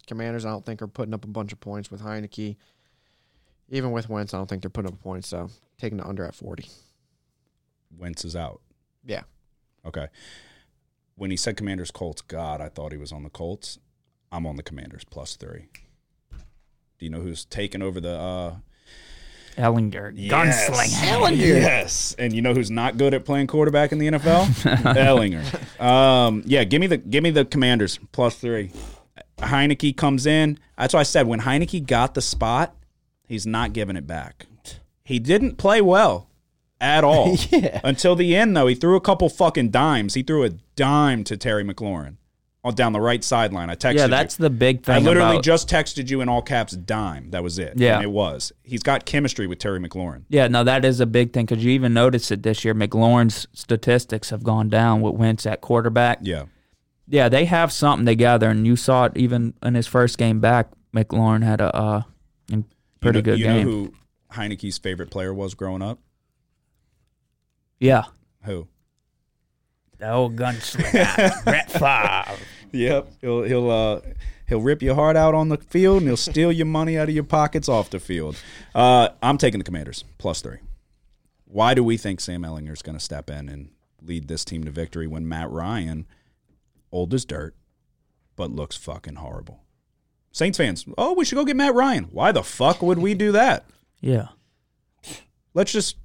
Commanders, 0.08 0.44
I 0.44 0.50
don't 0.50 0.66
think 0.66 0.82
are 0.82 0.88
putting 0.88 1.14
up 1.14 1.22
a 1.24 1.28
bunch 1.28 1.52
of 1.52 1.60
points 1.60 1.88
with 1.90 2.02
Heinicke. 2.02 2.56
Even 3.68 3.90
with 3.90 4.08
Wentz, 4.08 4.32
I 4.32 4.38
don't 4.38 4.48
think 4.48 4.62
they're 4.62 4.70
putting 4.70 4.92
up 4.92 5.00
points. 5.00 5.28
So 5.28 5.50
taking 5.78 5.98
the 5.98 6.06
under 6.06 6.24
at 6.24 6.34
40. 6.34 6.68
Wentz 7.98 8.24
is 8.24 8.36
out. 8.36 8.60
Yeah. 9.04 9.22
Okay. 9.84 10.08
When 11.16 11.30
he 11.30 11.36
said 11.36 11.56
Commanders 11.56 11.90
Colts, 11.90 12.22
God, 12.22 12.60
I 12.60 12.68
thought 12.68 12.92
he 12.92 12.98
was 12.98 13.12
on 13.12 13.22
the 13.22 13.30
Colts. 13.30 13.78
I'm 14.30 14.46
on 14.46 14.56
the 14.56 14.62
Commanders 14.62 15.04
plus 15.04 15.36
three. 15.36 15.68
Do 16.98 17.04
you 17.04 17.10
know 17.10 17.20
who's 17.20 17.44
taking 17.44 17.82
over 17.82 18.00
the 18.00 18.16
uh 18.18 18.54
Ehlinger, 19.56 20.12
gunslinger. 20.28 21.06
Ehlinger. 21.06 21.38
Yes. 21.38 22.14
And 22.18 22.34
you 22.34 22.42
know 22.42 22.52
who's 22.52 22.70
not 22.70 22.98
good 22.98 23.14
at 23.14 23.24
playing 23.24 23.46
quarterback 23.46 23.90
in 23.90 23.98
the 23.98 24.08
NFL? 24.08 24.44
Ehlinger. 24.94 25.80
Um, 25.82 26.42
yeah, 26.44 26.64
give 26.64 26.80
me 26.80 26.86
the 26.86 26.98
give 26.98 27.22
me 27.22 27.30
the 27.30 27.46
Commanders 27.46 27.98
plus 28.12 28.36
three. 28.36 28.70
Heinicke 29.38 29.96
comes 29.96 30.26
in. 30.26 30.58
That's 30.76 30.92
why 30.92 31.00
I 31.00 31.04
said 31.04 31.26
when 31.26 31.40
Heinicke 31.40 31.86
got 31.86 32.14
the 32.14 32.20
spot, 32.22 32.74
he's 33.26 33.46
not 33.46 33.72
giving 33.72 33.96
it 33.96 34.06
back. 34.06 34.46
He 35.04 35.18
didn't 35.18 35.56
play 35.56 35.80
well 35.80 36.28
at 36.80 37.04
all. 37.04 37.36
Yeah. 37.50 37.80
Until 37.84 38.16
the 38.16 38.34
end, 38.36 38.56
though, 38.56 38.66
he 38.66 38.74
threw 38.74 38.96
a 38.96 39.00
couple 39.00 39.28
fucking 39.28 39.70
dimes. 39.70 40.14
He 40.14 40.22
threw 40.22 40.44
a 40.44 40.50
dime 40.74 41.24
to 41.24 41.36
Terry 41.36 41.64
McLaurin 41.64 42.16
on 42.64 42.74
down 42.74 42.92
the 42.92 43.00
right 43.00 43.22
sideline. 43.22 43.70
I 43.70 43.76
texted 43.76 43.94
Yeah, 43.94 44.04
you. 44.06 44.10
that's 44.10 44.36
the 44.36 44.50
big 44.50 44.82
thing. 44.82 44.96
I 44.96 44.98
literally 44.98 45.36
about, 45.36 45.44
just 45.44 45.68
texted 45.70 46.10
you 46.10 46.20
in 46.20 46.28
all 46.28 46.42
caps 46.42 46.72
dime. 46.72 47.30
That 47.30 47.44
was 47.44 47.58
it. 47.60 47.74
Yeah. 47.76 47.94
And 47.96 48.02
it 48.04 48.10
was. 48.10 48.52
He's 48.64 48.82
got 48.82 49.04
chemistry 49.06 49.46
with 49.46 49.60
Terry 49.60 49.78
McLaurin. 49.78 50.24
Yeah, 50.28 50.48
no, 50.48 50.64
that 50.64 50.84
is 50.84 50.98
a 50.98 51.06
big 51.06 51.32
thing 51.32 51.46
because 51.46 51.64
you 51.64 51.70
even 51.70 51.94
notice 51.94 52.32
it 52.32 52.42
this 52.42 52.64
year. 52.64 52.74
McLaurin's 52.74 53.46
statistics 53.52 54.30
have 54.30 54.42
gone 54.42 54.68
down 54.68 55.00
with 55.00 55.14
Wentz 55.14 55.46
at 55.46 55.60
quarterback. 55.60 56.18
Yeah. 56.22 56.46
Yeah, 57.08 57.28
they 57.28 57.44
have 57.44 57.70
something 57.70 58.04
together, 58.04 58.50
and 58.50 58.66
you 58.66 58.74
saw 58.74 59.04
it 59.04 59.12
even 59.14 59.54
in 59.62 59.76
his 59.76 59.86
first 59.86 60.18
game 60.18 60.40
back. 60.40 60.70
McLaurin 60.92 61.44
had 61.44 61.60
a 61.60 61.72
uh, 61.76 61.98
a 61.98 62.06
pretty 63.12 63.18
you 63.18 63.22
know, 63.22 63.32
good 63.32 63.38
you 63.38 63.44
game. 63.44 63.56
know 63.56 63.62
who 63.70 63.94
Heinicke's 64.32 64.78
favorite 64.78 65.10
player 65.10 65.32
was 65.32 65.54
growing 65.54 65.82
up? 65.82 65.98
Yeah. 67.80 68.04
Who? 68.44 68.68
The 69.98 70.10
old 70.12 70.36
gunslinger, 70.36 71.44
Brett 71.44 71.70
Favre. 71.70 72.38
Yep. 72.72 73.08
He'll 73.22 73.42
he'll 73.44 73.70
uh 73.70 74.00
he'll 74.46 74.60
rip 74.60 74.82
your 74.82 74.94
heart 74.94 75.16
out 75.16 75.34
on 75.34 75.48
the 75.48 75.56
field 75.56 75.98
and 75.98 76.06
he'll 76.08 76.16
steal 76.16 76.52
your 76.52 76.66
money 76.66 76.98
out 76.98 77.08
of 77.08 77.14
your 77.14 77.24
pockets 77.24 77.68
off 77.68 77.90
the 77.90 77.98
field. 77.98 78.36
Uh, 78.74 79.08
I'm 79.22 79.38
taking 79.38 79.58
the 79.58 79.64
Commanders 79.64 80.04
plus 80.18 80.40
three. 80.42 80.58
Why 81.46 81.74
do 81.74 81.82
we 81.82 81.96
think 81.96 82.20
Sam 82.20 82.42
Ehlinger 82.42 82.72
is 82.72 82.82
going 82.82 82.98
to 82.98 83.04
step 83.04 83.30
in 83.30 83.48
and 83.48 83.70
lead 84.02 84.28
this 84.28 84.44
team 84.44 84.64
to 84.64 84.70
victory 84.70 85.06
when 85.06 85.28
Matt 85.28 85.50
Ryan, 85.50 86.06
old 86.92 87.14
as 87.14 87.24
dirt, 87.24 87.54
but 88.34 88.50
looks 88.50 88.76
fucking 88.76 89.14
horrible? 89.16 89.62
Saints 90.36 90.58
fans, 90.58 90.84
oh, 90.98 91.14
we 91.14 91.24
should 91.24 91.36
go 91.36 91.46
get 91.46 91.56
Matt 91.56 91.72
Ryan. 91.72 92.04
Why 92.12 92.30
the 92.30 92.42
fuck 92.42 92.82
would 92.82 92.98
we 92.98 93.14
do 93.14 93.32
that? 93.32 93.64
Yeah. 94.02 94.28
Let's 95.54 95.72
just 95.72 95.96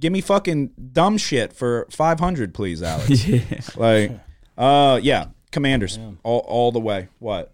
give 0.00 0.10
me 0.14 0.22
fucking 0.22 0.70
dumb 0.94 1.18
shit 1.18 1.52
for 1.52 1.86
500, 1.90 2.54
please, 2.54 2.82
Alex. 2.82 3.22
Yeah. 3.28 3.42
Like, 3.76 4.12
uh, 4.56 4.98
yeah, 5.02 5.26
Commanders 5.50 5.98
all 6.22 6.38
all 6.38 6.72
the 6.72 6.80
way. 6.80 7.08
What? 7.18 7.52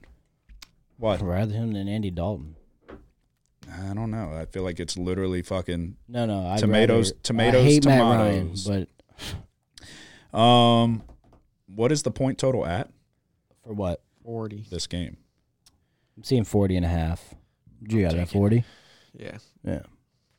What? 0.96 1.20
I'd 1.20 1.26
rather 1.26 1.52
him 1.54 1.72
than 1.72 1.88
Andy 1.88 2.12
Dalton. 2.12 2.54
I 3.68 3.92
don't 3.94 4.12
know. 4.12 4.32
I 4.32 4.44
feel 4.46 4.62
like 4.62 4.78
it's 4.78 4.96
literally 4.96 5.42
fucking. 5.42 5.96
No, 6.06 6.24
no. 6.24 6.46
I'd 6.46 6.60
Tomatoes- 6.60 7.10
rather- 7.10 7.20
tomatoes, 7.24 7.60
I 7.62 7.64
hate 7.64 7.84
Matt 7.84 8.00
Ryan, 8.00 8.54
tomatoes. 8.54 8.86
but 10.32 10.38
Um, 10.38 11.02
what 11.66 11.90
is 11.90 12.04
the 12.04 12.12
point 12.12 12.38
total 12.38 12.64
at 12.64 12.90
for 13.64 13.72
what? 13.72 14.02
40. 14.22 14.66
this 14.70 14.86
game? 14.86 15.16
I'm 16.18 16.24
seeing 16.24 16.42
40 16.42 16.74
and 16.74 16.84
a 16.84 16.88
half. 16.88 17.32
You 17.88 18.02
got 18.02 18.14
it 18.14 18.18
at 18.18 18.28
40? 18.28 18.64
Yeah. 19.12 19.38
Yeah. 19.62 19.82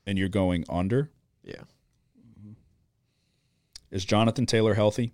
And 0.06 0.18
you're 0.18 0.28
going 0.28 0.66
under. 0.68 1.10
Yeah. 1.42 1.62
Is 3.90 4.04
Jonathan 4.04 4.46
Taylor 4.46 4.74
healthy? 4.74 5.14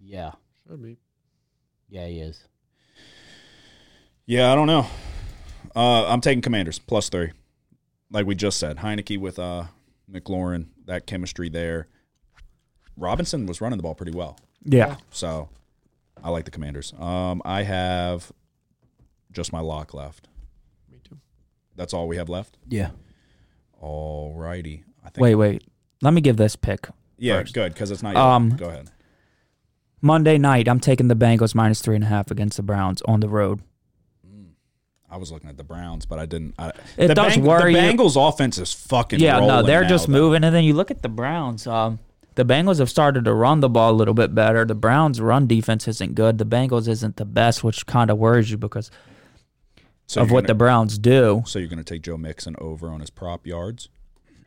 Yeah. 0.00 0.30
Should 0.64 0.80
be. 0.80 0.98
Yeah, 1.88 2.06
he 2.06 2.20
is. 2.20 2.44
Yeah, 4.26 4.52
I 4.52 4.54
don't 4.54 4.68
know. 4.68 4.86
Uh, 5.74 6.06
I'm 6.06 6.20
taking 6.20 6.40
Commanders 6.40 6.78
plus 6.78 7.08
three, 7.08 7.32
like 8.12 8.26
we 8.26 8.36
just 8.36 8.60
said. 8.60 8.76
Heinicke 8.76 9.18
with 9.18 9.40
uh 9.40 9.64
McLaurin, 10.08 10.66
that 10.84 11.08
chemistry 11.08 11.48
there. 11.48 11.88
Robinson 12.96 13.46
was 13.46 13.60
running 13.60 13.76
the 13.76 13.82
ball 13.82 13.96
pretty 13.96 14.12
well. 14.12 14.38
Yeah. 14.64 14.98
So 15.10 15.48
I 16.24 16.30
like 16.30 16.46
the 16.46 16.50
Commanders. 16.50 16.92
Um, 16.98 17.40
I 17.44 17.62
have 17.62 18.32
just 19.30 19.52
my 19.52 19.60
lock 19.60 19.92
left. 19.94 20.26
Me 20.90 20.98
too. 21.08 21.18
That's 21.76 21.92
all 21.92 22.08
we 22.08 22.16
have 22.16 22.28
left. 22.30 22.56
Yeah. 22.68 22.90
All 23.80 24.32
righty. 24.34 24.84
I 25.04 25.10
think. 25.10 25.22
Wait, 25.22 25.34
wait. 25.34 25.64
Let 26.00 26.14
me 26.14 26.20
give 26.22 26.36
this 26.38 26.56
pick. 26.56 26.88
Yeah, 27.18 27.40
first. 27.40 27.54
good 27.54 27.74
because 27.74 27.90
it's 27.90 28.02
not. 28.02 28.14
Your 28.14 28.22
Um, 28.22 28.56
Go 28.56 28.68
ahead. 28.70 28.90
Monday 30.00 30.36
night, 30.38 30.66
I'm 30.68 30.80
taking 30.80 31.08
the 31.08 31.14
Bengals 31.16 31.54
minus 31.54 31.80
three 31.80 31.94
and 31.94 32.04
a 32.04 32.08
half 32.08 32.30
against 32.30 32.56
the 32.56 32.62
Browns 32.62 33.00
on 33.02 33.20
the 33.20 33.28
road. 33.28 33.60
I 35.10 35.16
was 35.16 35.30
looking 35.30 35.48
at 35.48 35.56
the 35.56 35.62
Browns, 35.64 36.06
but 36.06 36.18
I 36.18 36.26
didn't. 36.26 36.54
I, 36.58 36.72
It 36.96 37.06
the 37.08 37.14
does 37.14 37.38
worry 37.38 37.72
The 37.74 37.80
you. 37.82 37.92
Bengals' 37.92 38.16
offense 38.28 38.58
is 38.58 38.72
fucking. 38.72 39.20
Yeah, 39.20 39.38
no, 39.38 39.46
rolling 39.48 39.66
they're 39.66 39.82
now, 39.82 39.88
just 39.88 40.06
though. 40.06 40.12
moving, 40.12 40.42
and 40.42 40.52
then 40.54 40.64
you 40.64 40.74
look 40.74 40.90
at 40.90 41.02
the 41.02 41.08
Browns. 41.08 41.66
Um, 41.68 42.00
the 42.36 42.44
Bengals 42.44 42.78
have 42.78 42.90
started 42.90 43.24
to 43.24 43.34
run 43.34 43.60
the 43.60 43.68
ball 43.68 43.92
a 43.92 43.94
little 43.96 44.14
bit 44.14 44.34
better. 44.34 44.64
The 44.64 44.74
Browns' 44.74 45.20
run 45.20 45.46
defense 45.46 45.86
isn't 45.88 46.14
good. 46.14 46.38
The 46.38 46.46
Bengals 46.46 46.88
isn't 46.88 47.16
the 47.16 47.24
best, 47.24 47.62
which 47.62 47.86
kind 47.86 48.10
of 48.10 48.18
worries 48.18 48.50
you 48.50 48.56
because 48.56 48.90
So 50.06 50.22
of 50.22 50.30
what 50.30 50.40
gonna- 50.42 50.48
the 50.48 50.54
Browns 50.54 50.98
do. 50.98 51.42
So 51.46 51.58
you're 51.58 51.68
going 51.68 51.78
to 51.78 51.84
take 51.84 52.02
Joe 52.02 52.16
Mixon 52.16 52.56
over 52.58 52.88
on 52.90 53.00
his 53.00 53.10
prop 53.10 53.46
yards? 53.46 53.88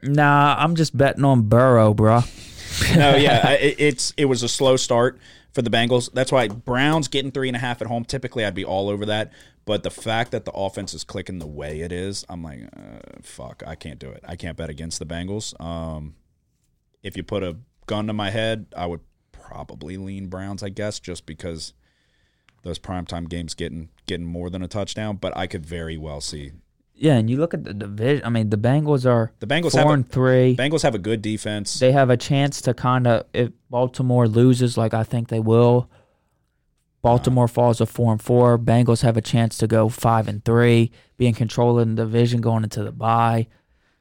Nah, 0.03 0.55
I'm 0.59 0.75
just 0.75 0.95
betting 0.95 1.25
on 1.25 1.43
Burrow, 1.43 1.93
bro. 1.93 2.21
no, 2.95 3.15
yeah, 3.15 3.51
it, 3.53 3.75
it's 3.79 4.13
it 4.17 4.25
was 4.25 4.43
a 4.43 4.47
slow 4.49 4.75
start 4.75 5.17
for 5.53 5.63
the 5.63 5.69
Bengals. 5.71 6.11
That's 6.13 6.31
why 6.31 6.47
Browns 6.49 7.07
getting 7.07 7.31
three 7.31 7.47
and 7.49 7.55
a 7.55 7.59
half 7.59 7.81
at 7.81 7.87
home. 7.87 8.05
Typically, 8.05 8.45
I'd 8.45 8.53
be 8.53 8.63
all 8.65 8.89
over 8.89 9.05
that. 9.07 9.31
But 9.65 9.81
the 9.83 9.89
fact 9.89 10.31
that 10.31 10.45
the 10.45 10.51
offense 10.51 10.93
is 10.93 11.03
clicking 11.03 11.39
the 11.39 11.47
way 11.47 11.81
it 11.81 11.91
is, 11.91 12.25
I'm 12.29 12.43
like, 12.43 12.69
uh, 12.77 12.99
fuck, 13.23 13.63
I 13.65 13.73
can't 13.75 13.97
do 13.99 14.09
it. 14.09 14.23
I 14.25 14.35
can't 14.35 14.55
bet 14.55 14.69
against 14.69 14.99
the 14.99 15.05
Bengals. 15.05 15.59
Um, 15.59 16.15
if 17.03 17.17
you 17.17 17.23
put 17.23 17.41
a 17.43 17.57
gun 17.87 18.07
to 18.07 18.13
my 18.13 18.29
head, 18.29 18.67
I 18.75 18.85
would 18.85 19.01
probably 19.31 19.97
lean 19.97 20.27
Browns, 20.27 20.61
I 20.61 20.69
guess, 20.69 20.99
just 20.99 21.25
because 21.25 21.73
those 22.63 22.79
primetime 22.79 23.27
games 23.29 23.53
getting 23.53 23.89
getting 24.05 24.25
more 24.25 24.49
than 24.49 24.61
a 24.61 24.67
touchdown. 24.67 25.17
But 25.17 25.35
I 25.35 25.47
could 25.47 25.65
very 25.65 25.97
well 25.97 26.21
see 26.21 26.51
Yeah, 26.93 27.15
and 27.15 27.29
you 27.29 27.37
look 27.37 27.53
at 27.53 27.63
the 27.63 27.73
division. 27.73 28.25
I 28.25 28.29
mean, 28.29 28.49
the 28.49 28.57
Bengals 28.57 29.09
are 29.09 29.31
the 29.39 29.47
Bengals 29.47 29.71
four 29.71 29.81
have 29.81 29.89
a, 29.89 29.93
and 29.93 30.09
three. 30.09 30.55
Bengals 30.55 30.83
have 30.83 30.95
a 30.95 30.99
good 30.99 31.21
defense. 31.21 31.79
they 31.79 31.91
have 31.93 32.09
a 32.09 32.17
chance 32.17 32.61
to 32.61 32.73
kind 32.73 33.07
of 33.07 33.25
if 33.33 33.51
Baltimore 33.69 34.27
loses, 34.27 34.77
like 34.77 34.93
I 34.93 35.03
think 35.03 35.29
they 35.29 35.39
will. 35.39 35.89
Baltimore 37.01 37.47
falls 37.47 37.77
to 37.77 37.85
four 37.85 38.11
and 38.11 38.21
four. 38.21 38.57
Bengals 38.59 39.01
have 39.01 39.15
a 39.15 39.21
chance 39.21 39.57
to 39.59 39.67
go 39.67 39.87
five 39.87 40.27
and 40.27 40.43
three, 40.43 40.91
be 41.17 41.27
in 41.27 41.33
control 41.33 41.79
of 41.79 41.87
the 41.87 41.95
division 41.95 42.41
going 42.41 42.63
into 42.63 42.83
the 42.83 42.91
bye. 42.91 43.47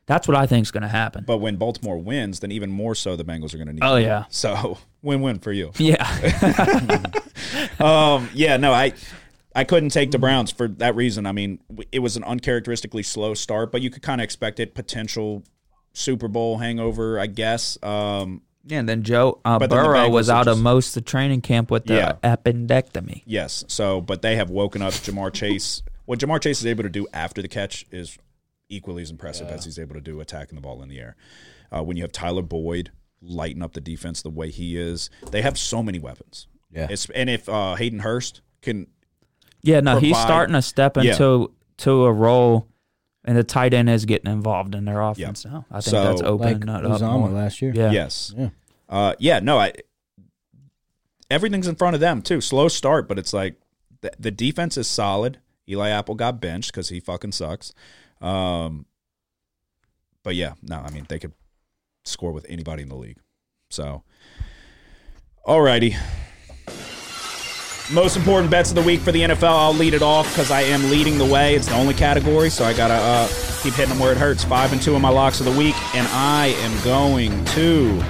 That's 0.06 0.28
what 0.28 0.36
I 0.36 0.46
think 0.46 0.62
is 0.62 0.70
going 0.70 0.82
to 0.84 0.88
happen. 0.88 1.24
but 1.26 1.38
when 1.38 1.56
Baltimore 1.56 1.98
wins, 1.98 2.38
then 2.40 2.52
even 2.52 2.70
more 2.70 2.94
so 2.94 3.16
the 3.16 3.24
Bengals 3.24 3.52
are 3.54 3.56
going 3.58 3.66
to 3.66 3.72
need. 3.72 3.82
Oh, 3.82 3.96
to 3.96 4.02
yeah. 4.02 4.18
win. 4.20 4.26
So 4.30 4.78
win-win 5.02 5.38
for 5.40 5.52
you. 5.52 5.72
yeah, 5.78 6.04
um, 7.80 8.28
yeah, 8.34 8.56
no, 8.56 8.72
I 8.72 8.92
I 9.54 9.64
couldn't 9.64 9.90
take 9.90 10.10
the 10.10 10.18
Browns 10.18 10.50
for 10.50 10.68
that 10.68 10.94
reason. 10.94 11.26
I 11.26 11.32
mean, 11.32 11.58
it 11.92 12.00
was 12.00 12.16
an 12.16 12.24
uncharacteristically 12.24 13.02
slow 13.02 13.34
start, 13.34 13.72
but 13.72 13.82
you 13.82 13.90
could 13.90 14.02
kind 14.02 14.20
of 14.20 14.24
expect 14.24 14.60
it. 14.60 14.74
Potential 14.74 15.42
Super 15.92 16.28
Bowl 16.28 16.58
hangover, 16.58 17.18
I 17.18 17.26
guess. 17.26 17.78
Um, 17.82 18.42
yeah. 18.64 18.80
And 18.80 18.88
then 18.88 19.02
Joe 19.02 19.40
uh, 19.44 19.58
But 19.58 19.70
then 19.70 19.78
the 19.78 19.84
Burrow 19.84 19.98
Bengals 20.08 20.12
was 20.12 20.28
are 20.28 20.40
out 20.40 20.48
of 20.48 20.58
most 20.60 20.88
of 20.96 21.04
the 21.04 21.10
training 21.10 21.40
camp 21.40 21.70
with 21.70 21.86
the 21.86 21.94
Yeah. 21.94 22.12
appendectomy. 22.24 23.22
yes, 23.24 23.64
so 23.68 24.00
but 24.00 24.22
they 24.22 24.36
have 24.36 24.50
woken 24.50 24.82
up 24.82 24.92
Ja'Marr 24.92 25.32
Chase. 25.32 25.82
What 26.04 26.18
Ja'Marr 26.20 26.40
Chase 26.40 26.60
is 26.60 26.66
able 26.66 26.82
to 26.82 26.88
do 26.90 27.06
after 27.14 27.40
the 27.42 27.48
catch 27.48 27.86
is 27.90 28.18
equally 28.68 29.02
as 29.02 29.10
impressive 29.10 29.48
as 29.48 29.64
he's 29.64 29.78
able 29.78 29.94
to 29.94 30.00
do 30.00 30.20
attacking 30.20 30.56
the 30.56 30.60
ball 30.60 30.82
in 30.82 30.88
the 30.88 30.98
air. 30.98 31.16
Uh, 31.74 31.82
when 31.82 31.96
you 31.96 32.02
have 32.02 32.12
Tyler 32.12 32.42
Boyd 32.42 32.90
lighten 33.22 33.62
up 33.62 33.72
the 33.72 33.80
defense 33.80 34.22
the 34.22 34.30
way 34.30 34.50
he 34.50 34.76
is, 34.76 35.10
they 35.30 35.42
have 35.42 35.58
so 35.58 35.82
many 35.82 35.98
weapons. 35.98 36.46
Yeah. 36.72 36.88
It's, 36.90 37.08
and 37.10 37.30
if 37.30 37.48
uh, 37.48 37.74
Hayden 37.76 38.00
Hurst 38.00 38.40
can 38.62 38.86
Yeah, 39.62 39.80
no, 39.80 39.98
he's 39.98 40.16
starting 40.18 40.54
to 40.54 40.62
step 40.62 40.96
Yeah. 40.96 41.12
into 41.12 41.52
to 41.78 42.04
a 42.04 42.12
role, 42.12 42.68
and 43.24 43.36
the 43.36 43.44
tight 43.44 43.74
end 43.74 43.88
is 43.90 44.04
getting 44.04 44.30
involved 44.30 44.74
in 44.74 44.84
their 44.84 45.00
offense 45.00 45.44
now. 45.44 45.64
I 45.70 45.80
think 45.80 45.90
So- 45.90 46.04
that's 46.04 46.20
Like 46.22 46.30
opening 46.30 46.62
it 46.62 46.68
up 46.68 46.82
Uzomah 47.00 47.18
more. 47.20 47.28
last 47.30 47.60
year. 47.62 47.72
Yeah, 47.74 47.90
Yes. 47.90 48.34
Yeah. 48.36 48.48
Uh, 48.88 49.14
yeah, 49.18 49.40
no, 49.40 49.58
I. 49.58 49.72
Everything's 51.30 51.66
in 51.66 51.74
front 51.74 51.94
of 51.94 52.00
them 52.00 52.22
too. 52.22 52.40
Slow 52.40 52.68
start, 52.68 53.08
but 53.08 53.18
it's 53.18 53.32
like 53.32 53.56
the, 54.00 54.12
the 54.18 54.30
defense 54.30 54.76
is 54.76 54.86
solid. 54.86 55.38
Eli 55.68 55.88
Apple 55.88 56.14
got 56.14 56.40
benched 56.40 56.70
because 56.72 56.90
he 56.90 57.00
fucking 57.00 57.32
sucks. 57.32 57.72
Um, 58.20 58.86
but 60.22 60.34
yeah, 60.34 60.54
no, 60.62 60.76
I 60.76 60.90
mean 60.90 61.06
they 61.08 61.18
could 61.18 61.32
score 62.04 62.32
with 62.32 62.46
anybody 62.48 62.82
in 62.82 62.88
the 62.88 62.96
league. 62.96 63.18
So, 63.70 64.02
alrighty. 65.46 65.96
Most 67.92 68.16
important 68.16 68.50
bets 68.50 68.70
of 68.70 68.74
the 68.74 68.82
week 68.82 68.98
for 68.98 69.12
the 69.12 69.22
NFL. 69.22 69.44
I'll 69.44 69.72
lead 69.72 69.94
it 69.94 70.02
off 70.02 70.28
because 70.30 70.50
I 70.50 70.62
am 70.62 70.90
leading 70.90 71.18
the 71.18 71.24
way. 71.24 71.54
It's 71.54 71.68
the 71.68 71.76
only 71.76 71.94
category, 71.94 72.50
so 72.50 72.64
I 72.64 72.72
gotta 72.72 72.94
uh, 72.94 73.28
keep 73.62 73.74
hitting 73.74 73.90
them 73.90 74.00
where 74.00 74.10
it 74.10 74.18
hurts. 74.18 74.42
Five 74.42 74.72
and 74.72 74.82
two 74.82 74.96
in 74.96 75.02
my 75.02 75.08
locks 75.08 75.38
of 75.38 75.46
the 75.46 75.56
week, 75.56 75.76
and 75.94 76.06
I 76.10 76.48
am 76.58 76.84
going 76.84 77.44
to 77.44 78.02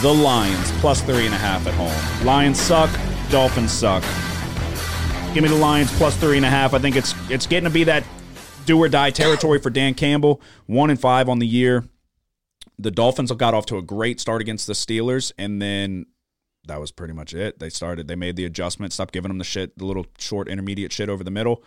the 0.00 0.12
Lions 0.12 0.70
plus 0.80 1.02
three 1.02 1.26
and 1.26 1.34
a 1.34 1.38
half 1.38 1.66
at 1.66 1.74
home. 1.74 2.26
Lions 2.26 2.58
suck. 2.58 2.90
Dolphins 3.30 3.72
suck. 3.72 4.02
Give 5.34 5.42
me 5.42 5.48
the 5.48 5.56
Lions 5.56 5.92
plus 5.98 6.16
three 6.16 6.36
and 6.36 6.46
a 6.46 6.50
half. 6.50 6.72
I 6.72 6.78
think 6.78 6.96
it's 6.96 7.14
it's 7.30 7.46
getting 7.46 7.64
to 7.64 7.72
be 7.72 7.84
that 7.84 8.04
do 8.66 8.78
or 8.78 8.88
die 8.88 9.10
territory 9.10 9.58
for 9.58 9.70
Dan 9.70 9.94
Campbell. 9.94 10.40
One 10.66 10.90
and 10.90 11.00
five 11.00 11.28
on 11.28 11.38
the 11.38 11.46
year. 11.46 11.84
The 12.78 12.90
Dolphins 12.90 13.30
have 13.30 13.38
got 13.38 13.54
off 13.54 13.66
to 13.66 13.78
a 13.78 13.82
great 13.82 14.20
start 14.20 14.40
against 14.40 14.66
the 14.66 14.72
Steelers, 14.72 15.32
and 15.38 15.62
then 15.62 16.06
that 16.66 16.80
was 16.80 16.90
pretty 16.90 17.14
much 17.14 17.34
it. 17.34 17.58
They 17.58 17.68
started, 17.68 18.08
they 18.08 18.16
made 18.16 18.36
the 18.36 18.44
adjustment, 18.44 18.92
stopped 18.92 19.12
giving 19.12 19.28
them 19.28 19.38
the 19.38 19.44
shit, 19.44 19.78
the 19.78 19.84
little 19.84 20.06
short 20.18 20.48
intermediate 20.48 20.92
shit 20.92 21.08
over 21.08 21.22
the 21.22 21.30
middle, 21.30 21.62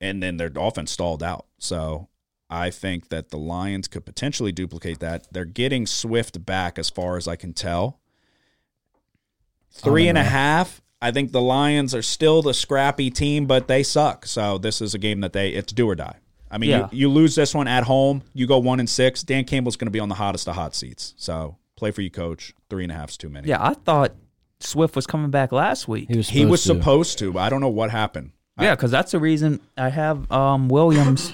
and 0.00 0.22
then 0.22 0.36
their 0.36 0.50
offense 0.54 0.92
stalled 0.92 1.22
out. 1.22 1.46
So 1.58 2.08
I 2.48 2.70
think 2.70 3.08
that 3.08 3.30
the 3.30 3.38
Lions 3.38 3.88
could 3.88 4.04
potentially 4.04 4.52
duplicate 4.52 5.00
that. 5.00 5.26
They're 5.32 5.44
getting 5.44 5.86
Swift 5.86 6.46
back, 6.46 6.78
as 6.78 6.88
far 6.90 7.16
as 7.16 7.26
I 7.26 7.34
can 7.36 7.52
tell. 7.52 7.98
Three 9.70 10.08
and 10.08 10.16
a 10.16 10.22
half. 10.22 10.80
I 11.06 11.12
think 11.12 11.32
the 11.32 11.40
Lions 11.40 11.94
are 11.94 12.02
still 12.02 12.42
the 12.42 12.54
scrappy 12.54 13.10
team, 13.10 13.46
but 13.46 13.68
they 13.68 13.82
suck. 13.82 14.26
So 14.26 14.58
this 14.58 14.80
is 14.80 14.94
a 14.94 14.98
game 14.98 15.20
that 15.20 15.32
they 15.32 15.50
it's 15.50 15.72
do 15.72 15.88
or 15.88 15.94
die. 15.94 16.16
I 16.50 16.58
mean, 16.58 16.70
Yeah. 16.70 16.88
you, 16.92 16.98
you 17.00 17.08
lose 17.08 17.34
this 17.34 17.54
one 17.54 17.68
at 17.68 17.84
home, 17.84 18.22
you 18.34 18.46
go 18.46 18.58
one 18.58 18.80
and 18.80 18.88
six. 18.88 19.22
Dan 19.22 19.44
Campbell's 19.44 19.76
going 19.76 19.86
to 19.86 19.90
be 19.92 20.00
on 20.00 20.08
the 20.08 20.14
hottest 20.14 20.48
of 20.48 20.54
hot 20.54 20.74
seats. 20.74 21.14
So 21.16 21.56
play 21.76 21.90
for 21.90 22.02
you, 22.02 22.10
coach. 22.10 22.54
Three 22.70 22.82
and 22.84 22.92
a 22.92 22.94
half's 22.94 23.16
too 23.16 23.28
many. 23.28 23.48
yeah. 23.48 23.64
I 23.64 23.74
thought 23.74 24.12
Swift 24.60 24.96
was 24.96 25.06
coming 25.06 25.30
back 25.30 25.52
last 25.52 25.86
week. 25.88 26.08
He 26.08 26.16
was 26.16 26.28
he 26.28 26.44
was 26.44 26.62
supposed 26.62 26.78
to. 26.78 26.82
supposed 26.82 27.18
to, 27.18 27.32
but 27.32 27.40
I 27.40 27.48
don't 27.50 27.60
know 27.60 27.68
what 27.68 27.90
happened. 27.90 28.32
Yeah, 28.58 28.74
because 28.74 28.90
that's 28.90 29.12
the 29.12 29.18
reason 29.20 29.60
I 29.76 29.90
have 29.90 30.30
um, 30.32 30.68
Williams 30.68 31.32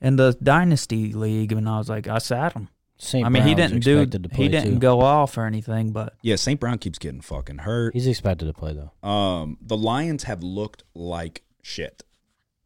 in 0.00 0.16
the 0.16 0.36
dynasty 0.42 1.12
league, 1.12 1.52
and 1.52 1.68
I 1.68 1.78
was 1.78 1.88
like, 1.88 2.08
I 2.08 2.18
sat 2.18 2.54
him. 2.54 2.68
St. 2.98 3.24
I 3.24 3.28
mean, 3.28 3.44
he 3.44 3.54
Brown's 3.54 3.70
didn't 3.70 3.84
do 3.84 3.98
expected 4.00 4.22
to 4.24 4.28
play 4.28 4.44
he 4.44 4.48
didn't 4.50 4.74
too. 4.74 4.78
go 4.80 5.00
off 5.00 5.38
or 5.38 5.46
anything, 5.46 5.92
but 5.92 6.14
Yeah, 6.22 6.36
St. 6.36 6.58
Brown 6.58 6.78
keeps 6.78 6.98
getting 6.98 7.20
fucking 7.20 7.58
hurt. 7.58 7.94
He's 7.94 8.06
expected 8.06 8.46
to 8.46 8.52
play 8.52 8.74
though. 8.74 9.08
Um, 9.08 9.56
the 9.60 9.76
Lions 9.76 10.24
have 10.24 10.42
looked 10.42 10.82
like 10.94 11.42
shit. 11.62 12.02